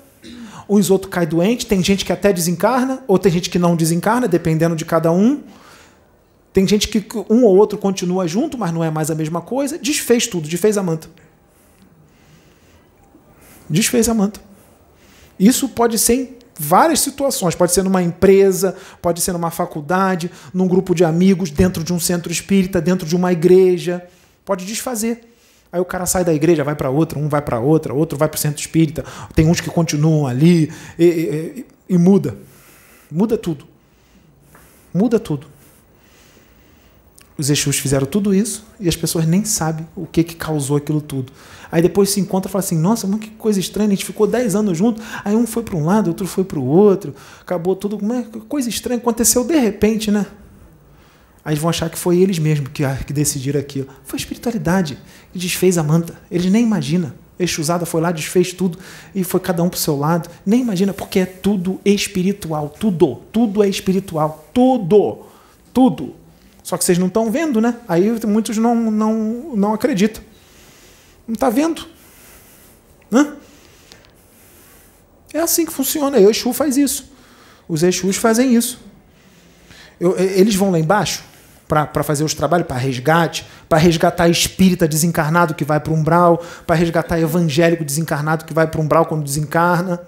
Uns 0.69 0.89
outros 0.89 1.11
caem 1.11 1.27
doente. 1.27 1.65
Tem 1.65 1.83
gente 1.83 2.03
que 2.03 2.11
até 2.11 2.33
desencarna, 2.33 3.03
ou 3.07 3.17
tem 3.17 3.31
gente 3.31 3.49
que 3.49 3.59
não 3.59 3.75
desencarna, 3.75 4.27
dependendo 4.27 4.75
de 4.75 4.85
cada 4.85 5.11
um. 5.11 5.43
Tem 6.51 6.67
gente 6.67 6.87
que 6.87 7.05
um 7.29 7.43
ou 7.43 7.55
outro 7.55 7.77
continua 7.77 8.27
junto, 8.27 8.57
mas 8.57 8.73
não 8.73 8.83
é 8.83 8.89
mais 8.89 9.11
a 9.11 9.15
mesma 9.15 9.41
coisa. 9.41 9.77
Desfez 9.77 10.27
tudo, 10.27 10.47
desfez 10.47 10.77
a 10.77 10.83
manta. 10.83 11.07
Desfez 13.69 14.09
a 14.09 14.13
manta. 14.13 14.41
Isso 15.39 15.69
pode 15.69 15.99
ser 15.99 16.13
em 16.13 16.37
várias 16.57 16.99
situações. 16.99 17.53
Pode 17.53 17.73
ser 17.73 17.83
numa 17.83 18.01
empresa, 18.01 18.75
pode 19.01 19.21
ser 19.21 19.33
numa 19.33 19.51
faculdade, 19.51 20.31
num 20.53 20.67
grupo 20.67 20.95
de 20.95 21.03
amigos, 21.03 21.51
dentro 21.51 21.83
de 21.83 21.93
um 21.93 21.99
centro 21.99 22.31
espírita, 22.31 22.81
dentro 22.81 23.07
de 23.07 23.15
uma 23.15 23.31
igreja. 23.31 24.07
Pode 24.43 24.65
desfazer. 24.65 25.36
Aí 25.71 25.79
o 25.79 25.85
cara 25.85 26.05
sai 26.05 26.23
da 26.23 26.33
igreja, 26.33 26.63
vai 26.63 26.75
para 26.75 26.89
outra, 26.89 27.19
um 27.19 27.27
vai 27.27 27.41
para 27.41 27.59
outra, 27.59 27.93
outro 27.93 28.17
vai 28.17 28.27
para 28.27 28.37
o 28.37 28.39
centro 28.39 28.59
espírita. 28.59 29.03
Tem 29.35 29.47
uns 29.47 29.59
que 29.59 29.69
continuam 29.69 30.25
ali 30.25 30.71
e, 30.97 31.05
e, 31.05 31.65
e 31.89 31.97
muda. 31.97 32.37
Muda 33.11 33.37
tudo. 33.37 33.65
Muda 34.93 35.19
tudo. 35.19 35.47
Os 37.37 37.51
Exus 37.51 37.77
fizeram 37.77 38.07
tudo 38.07 38.33
isso 38.33 38.65
e 38.79 38.89
as 38.89 38.95
pessoas 38.95 39.27
nem 39.27 39.45
sabem 39.45 39.87
o 39.95 40.07
que, 40.07 40.23
que 40.23 40.35
causou 40.35 40.75
aquilo 40.75 40.99
tudo. 40.99 41.31
Aí 41.71 41.83
depois 41.83 42.09
se 42.09 42.19
encontra 42.19 42.49
e 42.49 42.51
fala 42.51 42.63
assim: 42.63 42.77
nossa, 42.77 43.05
mas 43.05 43.19
que 43.19 43.29
coisa 43.31 43.59
estranha, 43.59 43.87
a 43.87 43.91
gente 43.91 44.05
ficou 44.05 44.25
10 44.25 44.55
anos 44.55 44.75
junto, 44.75 45.01
aí 45.23 45.35
um 45.35 45.45
foi 45.45 45.61
para 45.61 45.75
um 45.75 45.85
lado, 45.85 46.07
outro 46.07 46.25
foi 46.25 46.43
para 46.43 46.57
o 46.57 46.65
outro, 46.65 47.13
acabou 47.39 47.75
tudo. 47.75 47.99
Coisa 48.47 48.69
estranha 48.69 48.97
aconteceu 48.97 49.43
de 49.43 49.55
repente, 49.55 50.09
né? 50.09 50.25
Aí 51.47 51.55
vão 51.55 51.69
achar 51.69 51.89
que 51.89 51.97
foi 51.97 52.17
eles 52.17 52.39
mesmos 52.39 52.69
que, 52.73 52.83
que 53.05 53.13
decidiram 53.13 53.57
aquilo. 53.57 53.87
Foi 54.03 54.17
a 54.17 54.19
espiritualidade 54.19 54.97
que 55.31 55.39
desfez 55.39 55.77
a 55.77 55.83
manta. 55.83 56.19
Eles 56.29 56.51
nem 56.51 56.61
imaginam. 56.61 57.13
Exusada 57.39 57.85
foi 57.85 58.01
lá, 58.01 58.11
desfez 58.11 58.51
tudo 58.51 58.77
e 59.15 59.23
foi 59.23 59.39
cada 59.39 59.63
um 59.63 59.69
para 59.69 59.77
o 59.77 59.79
seu 59.79 59.97
lado. 59.97 60.29
Nem 60.45 60.59
imagina, 60.59 60.91
porque 60.91 61.19
é 61.19 61.25
tudo 61.25 61.79
espiritual. 61.85 62.75
Tudo. 62.77 63.21
Tudo 63.31 63.63
é 63.63 63.69
espiritual. 63.69 64.45
Tudo. 64.53 65.19
Tudo. 65.73 66.15
Só 66.63 66.75
que 66.77 66.83
vocês 66.83 66.97
não 66.97 67.07
estão 67.07 67.31
vendo, 67.31 67.61
né? 67.61 67.77
Aí 67.87 68.11
muitos 68.27 68.57
não, 68.57 68.75
não, 68.91 69.55
não 69.55 69.73
acreditam. 69.73 70.21
Não 71.25 71.33
está 71.33 71.49
vendo? 71.49 71.87
Hã? 73.09 73.37
É 75.33 75.39
assim 75.39 75.65
que 75.65 75.71
funciona. 75.71 76.19
Exu 76.19 76.51
faz 76.51 76.75
isso. 76.75 77.09
Os 77.69 77.83
Exus 77.83 78.17
fazem 78.17 78.53
isso. 78.53 78.81
Eu, 79.97 80.19
eles 80.19 80.53
vão 80.53 80.71
lá 80.71 80.77
embaixo 80.77 81.23
para 81.67 82.03
fazer 82.03 82.23
os 82.23 82.33
trabalhos, 82.33 82.67
para 82.67 82.77
resgate, 82.77 83.45
para 83.67 83.77
resgatar 83.77 84.29
espírita 84.29 84.87
desencarnado 84.87 85.53
que 85.53 85.65
vai 85.65 85.79
para 85.79 85.91
o 85.91 85.95
umbral, 85.95 86.41
para 86.65 86.75
resgatar 86.75 87.19
evangélico 87.19 87.83
desencarnado 87.83 88.45
que 88.45 88.53
vai 88.53 88.67
para 88.67 88.79
o 88.79 88.83
umbral 88.83 89.05
quando 89.05 89.23
desencarna. 89.23 89.99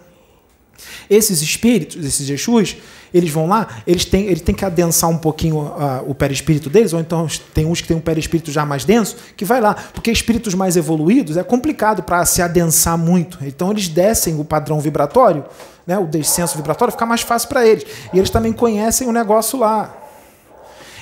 Esses 1.10 1.42
espíritos, 1.42 2.06
esses 2.06 2.30
Exus, 2.30 2.78
eles 3.14 3.30
vão 3.30 3.48
lá, 3.48 3.68
eles 3.86 4.06
têm, 4.06 4.28
eles 4.28 4.42
têm 4.42 4.56
que 4.56 4.64
adensar 4.64 5.10
um 5.10 5.18
pouquinho 5.18 5.58
uh, 5.58 6.04
o 6.08 6.14
perispírito 6.16 6.70
deles, 6.70 6.94
ou 6.94 7.00
então 7.00 7.28
tem 7.54 7.66
uns 7.66 7.82
que 7.82 7.88
têm 7.88 7.98
um 7.98 8.02
perispírito 8.02 8.52
já 8.52 8.66
mais 8.66 8.86
denso, 8.86 9.18
que 9.36 9.44
vai 9.44 9.60
lá, 9.60 9.76
porque 9.94 10.12
espíritos 10.12 10.54
mais 10.54 10.78
evoluídos 10.78 11.36
é 11.36 11.44
complicado 11.44 12.04
para 12.04 12.24
se 12.26 12.42
adensar 12.42 12.98
muito. 12.98 13.40
Então 13.42 13.72
eles 13.72 13.88
descem 13.88 14.40
o 14.40 14.46
padrão 14.46 14.80
vibratório, 14.80 15.44
né, 15.86 15.98
o 15.98 16.06
descenso 16.06 16.56
vibratório, 16.56 16.92
fica 16.92 17.06
mais 17.06 17.22
fácil 17.22 17.50
para 17.50 17.66
eles. 17.66 17.84
E 18.14 18.18
eles 18.18 18.30
também 18.30 18.54
conhecem 18.54 19.08
o 19.08 19.12
negócio 19.12 19.60
lá. 19.60 19.99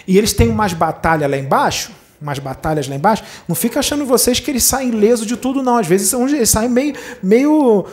E 0.07 0.17
eles 0.17 0.33
têm 0.33 0.49
umas 0.49 0.73
batalhas 0.73 1.29
lá 1.29 1.37
embaixo, 1.37 1.91
umas 2.21 2.39
batalhas 2.39 2.87
lá 2.87 2.95
embaixo, 2.95 3.23
não 3.47 3.55
fica 3.55 3.79
achando 3.79 4.05
vocês 4.05 4.39
que 4.39 4.49
eles 4.49 4.63
saem 4.63 4.91
leso 4.91 5.25
de 5.25 5.35
tudo, 5.35 5.61
não. 5.61 5.77
Às 5.77 5.85
vezes 5.85 6.13
eles 6.13 6.49
saem 6.49 6.69
meio, 6.69 6.95
meio 7.21 7.85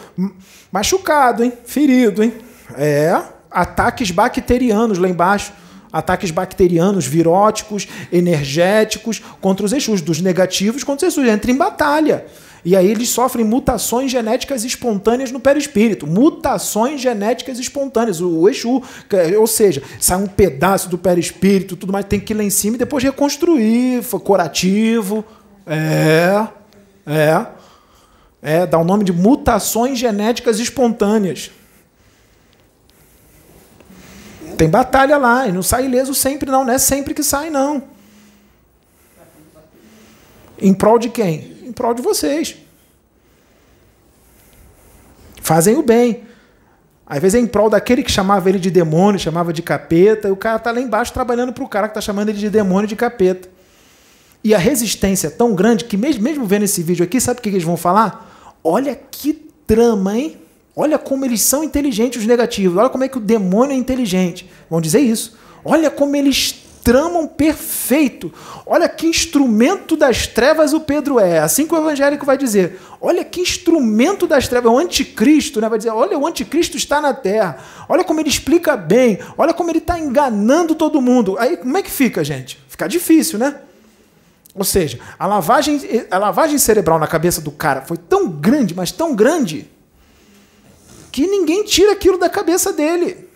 machucado, 0.70 1.42
hein? 1.42 1.52
Ferido, 1.64 2.22
hein? 2.22 2.32
É, 2.76 3.20
ataques 3.50 4.10
bacterianos 4.10 4.98
lá 4.98 5.08
embaixo. 5.08 5.52
Ataques 5.92 6.32
bacterianos, 6.32 7.06
viróticos, 7.06 7.86
energéticos 8.10 9.22
contra 9.40 9.64
os 9.64 9.72
Exus, 9.72 10.00
dos 10.00 10.20
negativos 10.20 10.82
contra 10.82 11.06
os 11.06 11.14
Exus. 11.14 11.28
Entra 11.28 11.52
em 11.52 11.56
batalha. 11.56 12.26
E 12.64 12.74
aí 12.74 12.90
eles 12.90 13.10
sofrem 13.10 13.44
mutações 13.44 14.10
genéticas 14.10 14.64
espontâneas 14.64 15.30
no 15.30 15.38
perispírito. 15.38 16.06
Mutações 16.06 17.00
genéticas 17.00 17.58
espontâneas. 17.58 18.20
O 18.22 18.48
Exu, 18.48 18.82
ou 19.38 19.46
seja, 19.46 19.82
sai 20.00 20.16
um 20.16 20.26
pedaço 20.26 20.88
do 20.88 20.96
perispírito, 20.96 21.76
tudo 21.76 21.92
mais, 21.92 22.06
tem 22.06 22.18
que 22.18 22.32
ir 22.32 22.36
lá 22.36 22.42
em 22.42 22.50
cima 22.50 22.76
e 22.76 22.78
depois 22.78 23.04
reconstruir, 23.04 24.02
curativo. 24.24 25.24
É, 25.66 26.46
é. 27.06 27.46
É, 28.40 28.66
dá 28.66 28.78
o 28.78 28.84
nome 28.84 29.04
de 29.04 29.12
mutações 29.12 29.98
genéticas 29.98 30.58
espontâneas. 30.58 31.50
Tem 34.56 34.68
batalha 34.68 35.16
lá, 35.16 35.48
e 35.48 35.52
não 35.52 35.62
sai 35.62 35.86
ileso 35.86 36.14
sempre, 36.14 36.50
não. 36.50 36.64
Não 36.64 36.72
é 36.72 36.78
sempre 36.78 37.12
que 37.12 37.22
sai, 37.22 37.50
não. 37.50 37.82
Em 40.58 40.72
prol 40.72 40.98
de 40.98 41.08
quem? 41.08 41.53
Prol 41.74 41.94
de 41.94 42.02
vocês. 42.02 42.56
Fazem 45.40 45.76
o 45.76 45.82
bem. 45.82 46.22
Às 47.06 47.20
vezes 47.20 47.34
é 47.34 47.42
em 47.42 47.46
prol 47.46 47.68
daquele 47.68 48.02
que 48.02 48.10
chamava 48.10 48.48
ele 48.48 48.58
de 48.58 48.70
demônio, 48.70 49.20
chamava 49.20 49.52
de 49.52 49.60
capeta, 49.60 50.28
e 50.28 50.30
o 50.30 50.36
cara 50.36 50.56
está 50.56 50.72
lá 50.72 50.80
embaixo 50.80 51.12
trabalhando 51.12 51.52
para 51.52 51.62
o 51.62 51.68
cara 51.68 51.86
que 51.86 51.90
está 51.90 52.00
chamando 52.00 52.30
ele 52.30 52.38
de 52.38 52.48
demônio, 52.48 52.88
de 52.88 52.96
capeta. 52.96 53.48
E 54.42 54.54
a 54.54 54.58
resistência 54.58 55.26
é 55.26 55.30
tão 55.30 55.54
grande 55.54 55.84
que, 55.84 55.96
mesmo, 55.96 56.22
mesmo 56.22 56.46
vendo 56.46 56.62
esse 56.62 56.82
vídeo 56.82 57.04
aqui, 57.04 57.20
sabe 57.20 57.40
o 57.40 57.42
que 57.42 57.50
eles 57.50 57.62
vão 57.62 57.76
falar? 57.76 58.56
Olha 58.62 58.94
que 58.94 59.34
trama, 59.66 60.16
hein? 60.16 60.38
Olha 60.74 60.98
como 60.98 61.24
eles 61.24 61.42
são 61.42 61.62
inteligentes, 61.62 62.22
os 62.22 62.26
negativos. 62.26 62.78
Olha 62.78 62.88
como 62.88 63.04
é 63.04 63.08
que 63.08 63.18
o 63.18 63.20
demônio 63.20 63.74
é 63.74 63.76
inteligente. 63.76 64.50
Vão 64.68 64.80
dizer 64.80 65.00
isso. 65.00 65.36
Olha 65.64 65.90
como 65.90 66.16
eles 66.16 66.63
tramam 66.84 67.26
perfeito. 67.26 68.30
Olha 68.66 68.86
que 68.88 69.06
instrumento 69.06 69.96
das 69.96 70.26
trevas 70.26 70.74
o 70.74 70.80
Pedro 70.80 71.18
é. 71.18 71.38
Assim 71.38 71.66
que 71.66 71.74
o 71.74 71.78
evangélico 71.78 72.26
vai 72.26 72.36
dizer. 72.36 72.78
Olha 73.00 73.24
que 73.24 73.40
instrumento 73.40 74.26
das 74.26 74.46
trevas. 74.46 74.70
O 74.70 74.78
anticristo 74.78 75.60
né? 75.62 75.68
vai 75.68 75.78
dizer: 75.78 75.90
olha, 75.90 76.18
o 76.18 76.26
anticristo 76.26 76.76
está 76.76 77.00
na 77.00 77.14
terra. 77.14 77.58
Olha 77.88 78.04
como 78.04 78.20
ele 78.20 78.28
explica 78.28 78.76
bem. 78.76 79.18
Olha 79.38 79.54
como 79.54 79.70
ele 79.70 79.78
está 79.78 79.98
enganando 79.98 80.74
todo 80.74 81.00
mundo. 81.00 81.36
Aí 81.38 81.56
como 81.56 81.76
é 81.78 81.82
que 81.82 81.90
fica, 81.90 82.22
gente? 82.22 82.62
Fica 82.68 82.86
difícil, 82.86 83.38
né? 83.38 83.56
Ou 84.54 84.62
seja, 84.62 85.00
a 85.18 85.26
lavagem, 85.26 85.80
a 86.10 86.18
lavagem 86.18 86.58
cerebral 86.58 86.98
na 86.98 87.08
cabeça 87.08 87.40
do 87.40 87.50
cara 87.50 87.80
foi 87.80 87.96
tão 87.96 88.28
grande, 88.28 88.74
mas 88.74 88.92
tão 88.92 89.14
grande, 89.14 89.68
que 91.10 91.26
ninguém 91.26 91.64
tira 91.64 91.92
aquilo 91.92 92.18
da 92.18 92.28
cabeça 92.28 92.72
dele. 92.72 93.28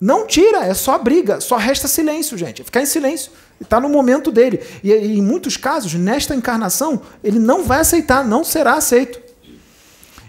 Não 0.00 0.26
tira, 0.26 0.64
é 0.64 0.74
só 0.74 0.98
briga, 0.98 1.40
só 1.40 1.56
resta 1.56 1.88
silêncio, 1.88 2.36
gente. 2.36 2.62
É 2.62 2.64
ficar 2.64 2.82
em 2.82 2.86
silêncio. 2.86 3.32
Está 3.60 3.80
no 3.80 3.88
momento 3.88 4.30
dele. 4.30 4.60
E, 4.82 4.90
e, 4.90 5.18
em 5.18 5.22
muitos 5.22 5.56
casos, 5.56 5.94
nesta 5.94 6.34
encarnação, 6.34 7.00
ele 7.22 7.38
não 7.38 7.64
vai 7.64 7.80
aceitar, 7.80 8.26
não 8.26 8.44
será 8.44 8.74
aceito. 8.74 9.22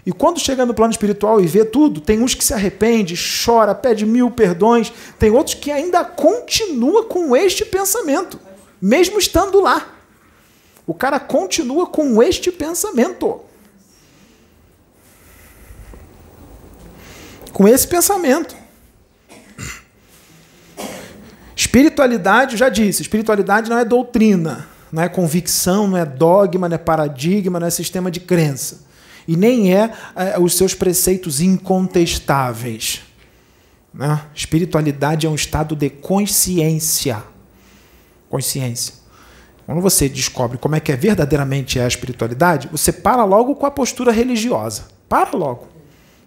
E 0.04 0.12
quando 0.12 0.38
chega 0.38 0.64
no 0.64 0.72
plano 0.72 0.92
espiritual 0.92 1.40
e 1.40 1.46
vê 1.46 1.64
tudo, 1.64 2.00
tem 2.00 2.22
uns 2.22 2.32
que 2.32 2.44
se 2.44 2.54
arrepende, 2.54 3.16
chora, 3.44 3.74
pede 3.74 4.06
mil 4.06 4.30
perdões, 4.30 4.92
tem 5.18 5.30
outros 5.30 5.54
que 5.54 5.70
ainda 5.70 6.04
continua 6.04 7.04
com 7.04 7.36
este 7.36 7.64
pensamento, 7.64 8.38
mesmo 8.80 9.18
estando 9.18 9.60
lá. 9.60 9.94
O 10.86 10.94
cara 10.94 11.18
continua 11.18 11.86
com 11.86 12.22
este 12.22 12.52
pensamento. 12.52 13.40
com 17.56 17.66
esse 17.66 17.88
pensamento. 17.88 18.54
Espiritualidade, 21.76 22.56
já 22.56 22.70
disse, 22.70 23.02
espiritualidade 23.02 23.68
não 23.68 23.76
é 23.76 23.84
doutrina, 23.84 24.66
não 24.90 25.02
é 25.02 25.10
convicção, 25.10 25.86
não 25.86 25.98
é 25.98 26.06
dogma, 26.06 26.70
não 26.70 26.74
é 26.74 26.78
paradigma, 26.78 27.60
não 27.60 27.66
é 27.66 27.70
sistema 27.70 28.10
de 28.10 28.18
crença. 28.18 28.86
E 29.28 29.36
nem 29.36 29.74
é, 29.74 29.92
é 30.14 30.40
os 30.40 30.54
seus 30.54 30.72
preceitos 30.72 31.42
incontestáveis. 31.42 33.02
Né? 33.92 34.22
Espiritualidade 34.34 35.26
é 35.26 35.28
um 35.28 35.34
estado 35.34 35.76
de 35.76 35.90
consciência. 35.90 37.22
Consciência. 38.30 38.94
Quando 39.66 39.82
você 39.82 40.08
descobre 40.08 40.56
como 40.56 40.76
é 40.76 40.80
que 40.80 40.92
é 40.92 40.96
verdadeiramente 40.96 41.78
é 41.78 41.84
a 41.84 41.88
espiritualidade, 41.88 42.70
você 42.72 42.90
para 42.90 43.22
logo 43.24 43.54
com 43.54 43.66
a 43.66 43.70
postura 43.70 44.12
religiosa. 44.12 44.84
Para 45.10 45.36
logo. 45.36 45.68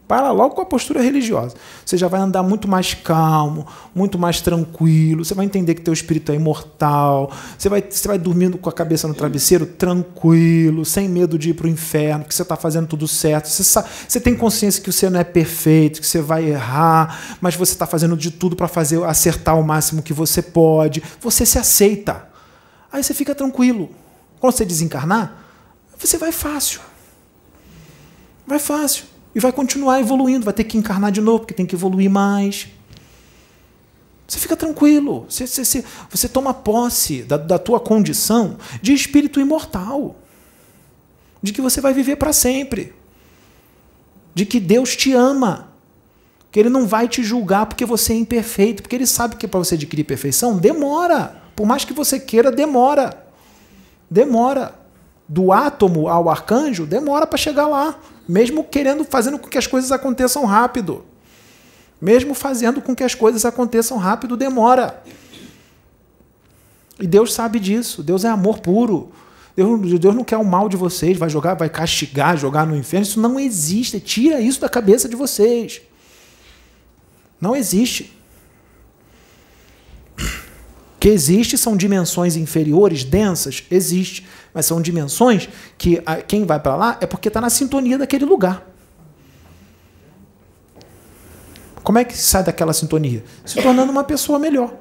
Para 0.09 0.31
logo 0.31 0.55
com 0.55 0.61
a 0.63 0.65
postura 0.65 1.03
religiosa. 1.03 1.55
Você 1.85 1.95
já 1.95 2.07
vai 2.07 2.19
andar 2.19 2.41
muito 2.41 2.67
mais 2.67 2.95
calmo, 2.95 3.67
muito 3.93 4.17
mais 4.17 4.41
tranquilo. 4.41 5.23
Você 5.23 5.35
vai 5.35 5.45
entender 5.45 5.75
que 5.75 5.81
teu 5.81 5.93
espírito 5.93 6.31
é 6.31 6.35
imortal. 6.35 7.31
Você 7.55 7.69
vai, 7.69 7.83
você 7.87 8.07
vai 8.07 8.17
dormindo 8.17 8.57
com 8.57 8.67
a 8.67 8.73
cabeça 8.73 9.07
no 9.07 9.13
travesseiro 9.13 9.67
tranquilo, 9.67 10.83
sem 10.83 11.07
medo 11.07 11.37
de 11.37 11.51
ir 11.51 11.53
para 11.53 11.67
o 11.67 11.69
inferno, 11.69 12.25
que 12.25 12.33
você 12.33 12.41
está 12.41 12.55
fazendo 12.55 12.87
tudo 12.87 13.07
certo. 13.07 13.49
Você, 13.49 13.63
sabe, 13.63 13.87
você 14.07 14.19
tem 14.19 14.35
consciência 14.35 14.81
que 14.81 14.91
você 14.91 15.07
não 15.11 15.19
é 15.19 15.23
perfeito, 15.23 16.01
que 16.01 16.07
você 16.07 16.23
vai 16.23 16.43
errar, 16.43 17.37
mas 17.39 17.55
você 17.55 17.73
está 17.73 17.85
fazendo 17.85 18.17
de 18.17 18.31
tudo 18.31 18.55
para 18.55 18.67
fazer 18.67 19.03
acertar 19.03 19.59
o 19.59 19.63
máximo 19.63 20.01
que 20.01 20.11
você 20.11 20.41
pode. 20.41 21.03
Você 21.21 21.45
se 21.45 21.59
aceita. 21.59 22.27
Aí 22.91 23.03
você 23.03 23.13
fica 23.13 23.35
tranquilo. 23.35 23.91
Quando 24.39 24.53
você 24.53 24.65
desencarnar, 24.65 25.39
você 25.99 26.17
vai 26.17 26.31
fácil. 26.31 26.81
Vai 28.47 28.57
fácil. 28.57 29.18
E 29.33 29.39
vai 29.39 29.51
continuar 29.51 29.99
evoluindo, 29.99 30.45
vai 30.45 30.53
ter 30.53 30.63
que 30.63 30.77
encarnar 30.77 31.11
de 31.11 31.21
novo, 31.21 31.39
porque 31.39 31.53
tem 31.53 31.65
que 31.65 31.75
evoluir 31.75 32.09
mais. 32.09 32.67
Você 34.27 34.39
fica 34.39 34.55
tranquilo, 34.55 35.25
você, 35.27 35.47
você, 35.47 35.83
você 36.09 36.29
toma 36.29 36.53
posse 36.53 37.23
da, 37.23 37.35
da 37.37 37.57
tua 37.57 37.79
condição 37.79 38.57
de 38.81 38.93
espírito 38.93 39.39
imortal, 39.39 40.15
de 41.41 41.51
que 41.51 41.61
você 41.61 41.81
vai 41.81 41.93
viver 41.93 42.15
para 42.15 42.31
sempre, 42.31 42.93
de 44.35 44.45
que 44.45 44.59
Deus 44.59 44.95
te 44.95 45.13
ama, 45.13 45.69
que 46.51 46.59
Ele 46.59 46.69
não 46.69 46.85
vai 46.85 47.07
te 47.07 47.23
julgar 47.23 47.65
porque 47.65 47.85
você 47.85 48.13
é 48.13 48.17
imperfeito, 48.17 48.83
porque 48.83 48.95
Ele 48.95 49.07
sabe 49.07 49.35
que 49.35 49.47
para 49.47 49.59
você 49.59 49.75
adquirir 49.75 50.03
perfeição. 50.03 50.57
Demora, 50.57 51.41
por 51.55 51.65
mais 51.65 51.83
que 51.83 51.93
você 51.93 52.19
queira, 52.19 52.51
demora. 52.51 53.25
Demora. 54.09 54.75
Do 55.27 55.51
átomo 55.51 56.07
ao 56.07 56.27
arcanjo, 56.27 56.87
demora 56.87 57.27
para 57.27 57.37
chegar 57.37 57.67
lá 57.67 57.99
mesmo 58.29 58.63
querendo, 58.63 59.03
fazendo 59.03 59.39
com 59.39 59.49
que 59.49 59.57
as 59.57 59.65
coisas 59.65 59.91
aconteçam 59.91 60.45
rápido. 60.45 61.03
Mesmo 61.99 62.35
fazendo 62.35 62.79
com 62.79 62.95
que 62.95 63.03
as 63.03 63.15
coisas 63.15 63.43
aconteçam 63.43 63.97
rápido, 63.97 64.37
demora. 64.37 65.01
E 66.99 67.07
Deus 67.07 67.33
sabe 67.33 67.59
disso. 67.59 68.03
Deus 68.03 68.23
é 68.23 68.29
amor 68.29 68.59
puro. 68.59 69.11
Deus, 69.55 69.99
Deus 69.99 70.15
não 70.15 70.23
quer 70.23 70.37
o 70.37 70.45
mal 70.45 70.69
de 70.69 70.77
vocês, 70.77 71.17
vai 71.17 71.27
jogar, 71.27 71.55
vai 71.55 71.69
castigar, 71.69 72.37
jogar 72.37 72.67
no 72.67 72.77
inferno. 72.77 73.03
Isso 73.03 73.19
não 73.19 73.39
existe. 73.39 73.99
Tira 73.99 74.39
isso 74.39 74.61
da 74.61 74.69
cabeça 74.69 75.09
de 75.09 75.15
vocês. 75.15 75.81
Não 77.41 77.55
existe. 77.55 78.15
Que 80.99 81.07
existe 81.09 81.57
são 81.57 81.77
dimensões 81.77 82.35
inferiores, 82.35 83.03
densas, 83.03 83.63
existe, 83.71 84.27
mas 84.53 84.65
são 84.65 84.81
dimensões 84.81 85.47
que 85.77 86.01
quem 86.27 86.45
vai 86.45 86.59
para 86.59 86.75
lá 86.75 86.97
é 86.99 87.05
porque 87.05 87.29
está 87.29 87.39
na 87.39 87.49
sintonia 87.49 87.97
daquele 87.97 88.25
lugar. 88.25 88.67
Como 91.81 91.97
é 91.97 92.03
que 92.03 92.15
sai 92.17 92.43
daquela 92.43 92.73
sintonia? 92.73 93.23
Se 93.45 93.61
tornando 93.61 93.91
uma 93.91 94.03
pessoa 94.03 94.37
melhor. 94.37 94.73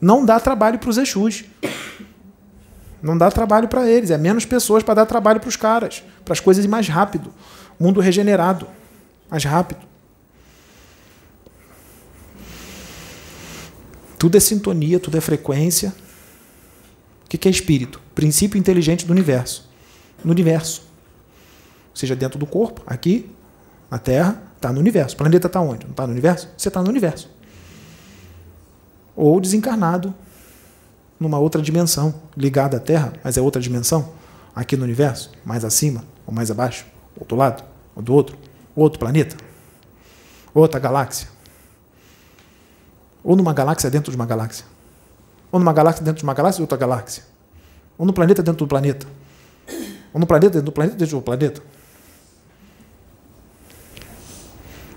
Não 0.00 0.24
dá 0.24 0.38
trabalho 0.38 0.78
para 0.78 0.90
os 0.90 0.98
Exus. 0.98 1.44
Não 3.02 3.16
dá 3.16 3.30
trabalho 3.30 3.68
para 3.68 3.88
eles. 3.88 4.10
É 4.10 4.18
menos 4.18 4.44
pessoas 4.44 4.82
para 4.82 4.94
dar 4.94 5.06
trabalho 5.06 5.40
para 5.40 5.48
os 5.48 5.56
caras. 5.56 6.04
Para 6.24 6.32
as 6.32 6.40
coisas 6.40 6.64
mais 6.66 6.86
rápido. 6.88 7.32
Mundo 7.78 8.00
regenerado. 8.00 8.66
Mais 9.30 9.44
rápido. 9.44 9.89
Tudo 14.20 14.36
é 14.36 14.40
sintonia, 14.40 15.00
tudo 15.00 15.16
é 15.16 15.20
frequência. 15.22 15.94
O 17.24 17.28
que 17.30 17.48
é 17.48 17.50
espírito? 17.50 17.98
Princípio 18.14 18.58
inteligente 18.58 19.06
do 19.06 19.12
universo. 19.12 19.66
No 20.22 20.30
universo. 20.30 20.82
Seja 21.94 22.14
dentro 22.14 22.38
do 22.38 22.44
corpo, 22.44 22.82
aqui, 22.86 23.30
na 23.90 23.98
Terra, 23.98 24.42
está 24.56 24.70
no 24.70 24.78
universo. 24.78 25.14
O 25.14 25.16
planeta 25.16 25.46
está 25.46 25.58
onde? 25.58 25.86
Não 25.86 25.92
está 25.92 26.06
no 26.06 26.12
universo? 26.12 26.50
Você 26.54 26.68
está 26.68 26.82
no 26.82 26.90
universo. 26.90 27.30
Ou 29.16 29.40
desencarnado 29.40 30.14
numa 31.18 31.38
outra 31.38 31.62
dimensão, 31.62 32.14
ligada 32.36 32.76
à 32.76 32.80
Terra, 32.80 33.14
mas 33.24 33.38
é 33.38 33.40
outra 33.40 33.60
dimensão, 33.60 34.12
aqui 34.54 34.76
no 34.76 34.84
universo, 34.84 35.30
mais 35.46 35.64
acima 35.64 36.04
ou 36.26 36.34
mais 36.34 36.50
abaixo, 36.50 36.84
outro 37.18 37.38
lado, 37.38 37.64
ou 37.96 38.02
do 38.02 38.12
outro, 38.12 38.36
outro 38.76 38.98
planeta, 38.98 39.38
outra 40.52 40.78
galáxia. 40.78 41.39
Ou 43.22 43.36
numa 43.36 43.52
galáxia 43.52 43.90
dentro 43.90 44.10
de 44.10 44.16
uma 44.16 44.26
galáxia. 44.26 44.64
Ou 45.52 45.58
numa 45.58 45.72
galáxia 45.72 46.04
dentro 46.04 46.18
de 46.18 46.24
uma 46.24 46.34
galáxia 46.34 46.60
e 46.60 46.62
outra 46.62 46.78
galáxia. 46.78 47.22
Ou 47.98 48.06
no 48.06 48.12
planeta 48.12 48.42
dentro 48.42 48.64
do 48.64 48.68
planeta. 48.68 49.06
Ou 50.12 50.20
no 50.20 50.26
planeta 50.26 50.52
dentro 50.54 50.66
do 50.66 50.72
planeta 50.72 50.96
dentro 50.96 51.16
do 51.16 51.22
planeta. 51.22 51.62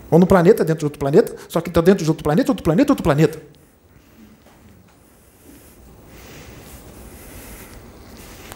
Ou 0.09 0.19
no 0.19 0.27
planeta 0.27 0.63
dentro 0.63 0.79
de 0.79 0.85
outro 0.85 0.99
planeta, 0.99 1.35
só 1.49 1.59
que 1.59 1.69
está 1.69 1.81
dentro 1.81 2.03
de 2.03 2.09
outro 2.09 2.23
planeta, 2.23 2.51
outro 2.51 2.63
planeta, 2.63 2.91
outro 2.91 3.03
planeta. 3.03 3.41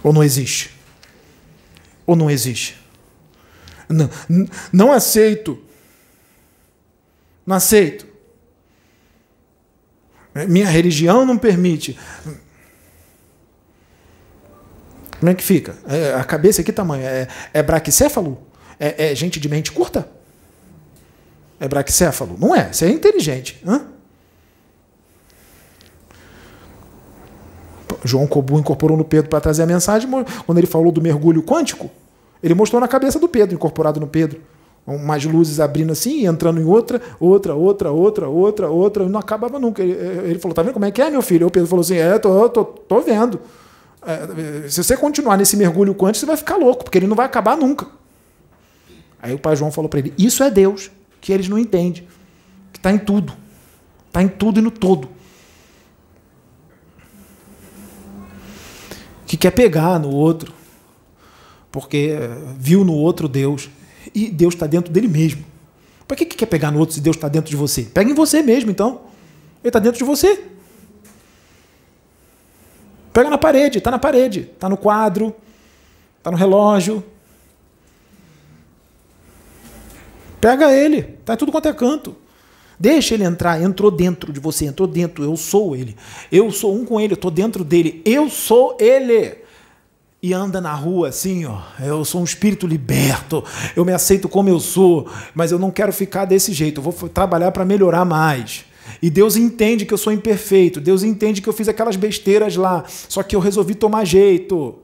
Ou 0.03 0.13
não 0.13 0.23
existe? 0.23 0.73
Ou 2.05 2.15
não 2.15 2.29
existe? 2.29 2.77
Não, 3.89 4.09
não 4.71 4.91
aceito. 4.91 5.61
Não 7.45 7.55
aceito. 7.55 8.06
Minha 10.45 10.67
religião 10.67 11.25
não 11.25 11.37
permite. 11.37 11.97
Como 15.19 15.31
é 15.31 15.33
que 15.33 15.43
fica? 15.43 15.75
É, 15.87 16.13
a 16.13 16.23
cabeça 16.23 16.63
que 16.63 16.71
tamanho? 16.71 17.03
É, 17.03 17.27
é 17.53 17.63
braquicéfalo? 17.63 18.37
É, 18.79 19.11
é 19.11 19.15
gente 19.15 19.39
de 19.39 19.49
mente 19.49 19.71
curta? 19.71 20.07
É 21.59 21.67
braquicéfalo? 21.67 22.37
Não 22.39 22.55
é. 22.55 22.71
Você 22.71 22.85
é 22.85 22.89
inteligente. 22.89 23.61
Hã? 23.65 23.87
João 28.03 28.27
Cobu 28.27 28.59
incorporou 28.59 28.95
no 28.95 29.03
Pedro 29.03 29.29
para 29.29 29.41
trazer 29.41 29.63
a 29.63 29.65
mensagem. 29.65 30.09
Quando 30.45 30.57
ele 30.57 30.67
falou 30.67 30.91
do 30.91 31.01
mergulho 31.01 31.41
quântico, 31.41 31.89
ele 32.43 32.53
mostrou 32.53 32.79
na 32.79 32.87
cabeça 32.87 33.19
do 33.19 33.27
Pedro, 33.27 33.55
incorporado 33.55 33.99
no 33.99 34.07
Pedro. 34.07 34.41
Umas 34.87 35.25
luzes 35.25 35.59
abrindo 35.59 35.91
assim, 35.91 36.25
entrando 36.25 36.61
em 36.61 36.63
outra, 36.63 37.01
outra, 37.19 37.53
outra, 37.53 37.91
outra, 37.91 38.29
outra, 38.29 38.69
outra, 38.69 39.09
não 39.09 39.19
acabava 39.19 39.59
nunca. 39.59 39.83
Ele, 39.83 39.91
ele 40.29 40.39
falou: 40.39 40.55
Tá 40.55 40.61
vendo 40.61 40.71
como 40.71 40.85
é 40.85 40.91
que 40.91 41.01
é, 41.01 41.09
meu 41.09 41.21
filho? 41.21 41.45
O 41.45 41.51
Pedro 41.51 41.67
falou 41.67 41.81
assim: 41.81 41.97
É, 41.97 42.17
tô, 42.17 42.47
tô, 42.47 42.63
tô 42.63 43.01
vendo. 43.01 43.37
É, 44.01 44.69
se 44.69 44.81
você 44.81 44.95
continuar 44.95 45.35
nesse 45.35 45.57
mergulho 45.57 45.93
quântico, 45.93 46.21
você 46.21 46.25
vai 46.25 46.37
ficar 46.37 46.55
louco, 46.55 46.85
porque 46.85 46.97
ele 46.97 47.07
não 47.07 47.17
vai 47.17 47.25
acabar 47.25 47.57
nunca. 47.57 47.85
Aí 49.21 49.33
o 49.33 49.39
pai 49.39 49.57
João 49.57 49.73
falou 49.73 49.89
para 49.89 49.99
ele: 49.99 50.13
Isso 50.17 50.41
é 50.41 50.49
Deus, 50.49 50.89
que 51.19 51.33
eles 51.33 51.49
não 51.49 51.59
entendem, 51.59 52.07
que 52.71 52.79
está 52.79 52.89
em 52.89 52.97
tudo, 52.97 53.33
está 54.07 54.23
em 54.23 54.29
tudo 54.29 54.61
e 54.61 54.63
no 54.63 54.71
todo. 54.71 55.09
Que 59.25 59.35
quer 59.35 59.51
pegar 59.51 59.99
no 59.99 60.09
outro, 60.09 60.53
porque 61.69 62.17
viu 62.57 62.85
no 62.85 62.93
outro 62.93 63.27
Deus, 63.27 63.69
e 64.25 64.31
Deus 64.31 64.55
está 64.55 64.65
dentro 64.65 64.91
dele 64.91 65.07
mesmo. 65.07 65.45
Para 66.07 66.17
que, 66.17 66.25
que 66.25 66.35
quer 66.35 66.45
pegar 66.47 66.71
no 66.71 66.79
outro 66.79 66.95
se 66.95 67.01
Deus 67.01 67.15
está 67.15 67.27
dentro 67.27 67.49
de 67.49 67.55
você? 67.55 67.83
Pega 67.83 68.09
em 68.09 68.13
você 68.13 68.41
mesmo, 68.41 68.71
então. 68.71 69.01
Ele 69.61 69.69
está 69.69 69.79
dentro 69.79 69.97
de 69.97 70.03
você. 70.03 70.43
Pega 73.13 73.29
na 73.29 73.37
parede, 73.37 73.77
está 73.77 73.91
na 73.91 73.99
parede, 73.99 74.49
está 74.53 74.69
no 74.69 74.77
quadro, 74.77 75.35
está 76.17 76.31
no 76.31 76.37
relógio. 76.37 77.03
Pega 80.39 80.71
ele, 80.71 80.99
está 81.19 81.35
tudo 81.35 81.51
quanto 81.51 81.67
é 81.67 81.73
canto. 81.73 82.15
Deixa 82.79 83.15
ele 83.15 83.23
entrar, 83.23 83.61
entrou 83.61 83.89
dentro 83.91 84.31
de 84.31 84.39
você, 84.39 84.65
entrou 84.65 84.87
dentro, 84.87 85.23
eu 85.23 85.35
sou 85.35 85.75
ele. 85.75 85.95
Eu 86.31 86.51
sou 86.51 86.75
um 86.75 86.85
com 86.85 86.99
ele, 86.99 87.13
eu 87.13 87.15
estou 87.15 87.31
dentro 87.31 87.63
dele, 87.63 88.01
eu 88.05 88.29
sou 88.29 88.77
ele. 88.79 89.46
E 90.27 90.33
anda 90.33 90.59
na 90.59 90.73
rua 90.73 91.07
assim, 91.07 91.45
ó. 91.45 91.61
Eu 91.79 92.03
sou 92.03 92.19
um 92.19 92.25
espírito 92.25 92.67
liberto, 92.67 93.41
eu 93.77 93.85
me 93.85 93.93
aceito 93.93 94.27
como 94.27 94.49
eu 94.49 94.59
sou, 94.59 95.09
mas 95.33 95.53
eu 95.53 95.57
não 95.57 95.71
quero 95.71 95.93
ficar 95.93 96.25
desse 96.25 96.51
jeito, 96.51 96.79
eu 96.79 96.83
vou 96.83 97.07
trabalhar 97.07 97.49
para 97.53 97.63
melhorar 97.63 98.03
mais. 98.03 98.65
E 99.01 99.09
Deus 99.09 99.37
entende 99.37 99.85
que 99.85 99.93
eu 99.93 99.97
sou 99.97 100.11
imperfeito, 100.11 100.81
Deus 100.81 101.01
entende 101.01 101.41
que 101.41 101.47
eu 101.47 101.53
fiz 101.53 101.69
aquelas 101.69 101.95
besteiras 101.95 102.57
lá, 102.57 102.83
só 103.07 103.23
que 103.23 103.37
eu 103.37 103.39
resolvi 103.39 103.73
tomar 103.73 104.03
jeito. 104.03 104.75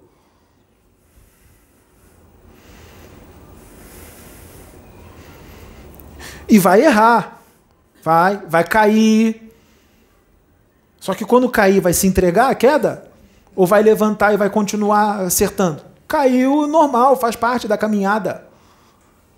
E 6.48 6.58
vai 6.58 6.86
errar, 6.86 7.44
vai, 8.02 8.38
vai 8.48 8.64
cair. 8.64 9.52
Só 11.02 11.14
que 11.14 11.26
quando 11.26 11.50
cair, 11.50 11.82
vai 11.82 11.92
se 11.92 12.08
entregar 12.08 12.50
à 12.50 12.56
queda? 12.56 13.12
Ou 13.56 13.68
vai 13.68 13.84
levantar 13.84 14.34
e 14.34 14.38
vai 14.38 14.50
continuar 14.50 15.22
acertando? 15.22 15.82
Caiu, 16.08 16.68
normal, 16.68 17.16
faz 17.16 17.36
parte 17.36 17.68
da 17.68 17.78
caminhada. 17.78 18.46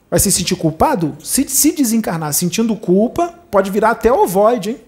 Vai 0.10 0.20
se 0.20 0.32
sentir 0.32 0.56
culpado? 0.56 1.16
Se, 1.24 1.48
se 1.50 1.72
desencarnar 1.72 2.34
sentindo 2.34 2.76
culpa, 2.76 3.34
pode 3.50 3.72
virar 3.72 3.92
até 3.92 4.12
ovoide, 4.12 4.72
hein? 4.72 4.82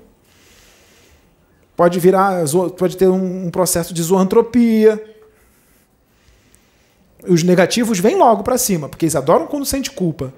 Pode 1.75 1.99
virar, 1.99 2.43
pode 2.77 2.97
ter 2.97 3.07
um, 3.07 3.51
processo 3.51 3.93
de 3.93 4.01
zoantropia. 4.01 5.15
Os 7.27 7.43
negativos 7.43 7.99
vêm 7.99 8.15
logo 8.15 8.41
para 8.41 8.57
cima, 8.57 8.89
porque 8.89 9.05
eles 9.05 9.15
adoram 9.15 9.45
quando 9.45 9.65
sente 9.65 9.91
culpa. 9.91 10.33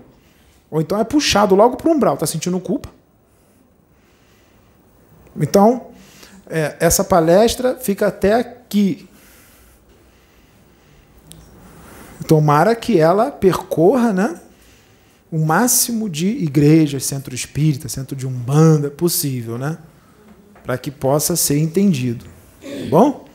Ou 0.70 0.82
então 0.82 1.00
é 1.00 1.04
puxado 1.04 1.56
logo 1.56 1.78
para 1.78 1.88
o 1.88 1.92
umbral, 1.94 2.16
está 2.16 2.26
sentindo 2.26 2.60
culpa. 2.60 2.90
Então, 5.40 5.88
é, 6.50 6.76
essa 6.80 7.04
palestra 7.04 7.78
fica 7.78 8.08
até 8.08 8.59
aqui. 8.70 9.10
Tomara 12.28 12.76
que 12.76 13.00
ela 13.00 13.32
percorra, 13.32 14.14
né? 14.14 14.40
o 15.32 15.38
máximo 15.38 16.10
de 16.10 16.28
igrejas, 16.28 17.06
centro 17.06 17.36
espírita, 17.36 17.88
centro 17.88 18.16
de 18.16 18.26
umbanda 18.26 18.90
possível, 18.90 19.58
né? 19.58 19.78
Para 20.64 20.78
que 20.78 20.90
possa 20.90 21.36
ser 21.36 21.60
entendido. 21.60 22.26
Tá 22.62 22.90
bom? 22.90 23.26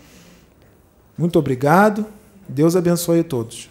Muito 1.16 1.38
obrigado. 1.38 2.06
Deus 2.48 2.74
abençoe 2.74 3.22
todos. 3.22 3.70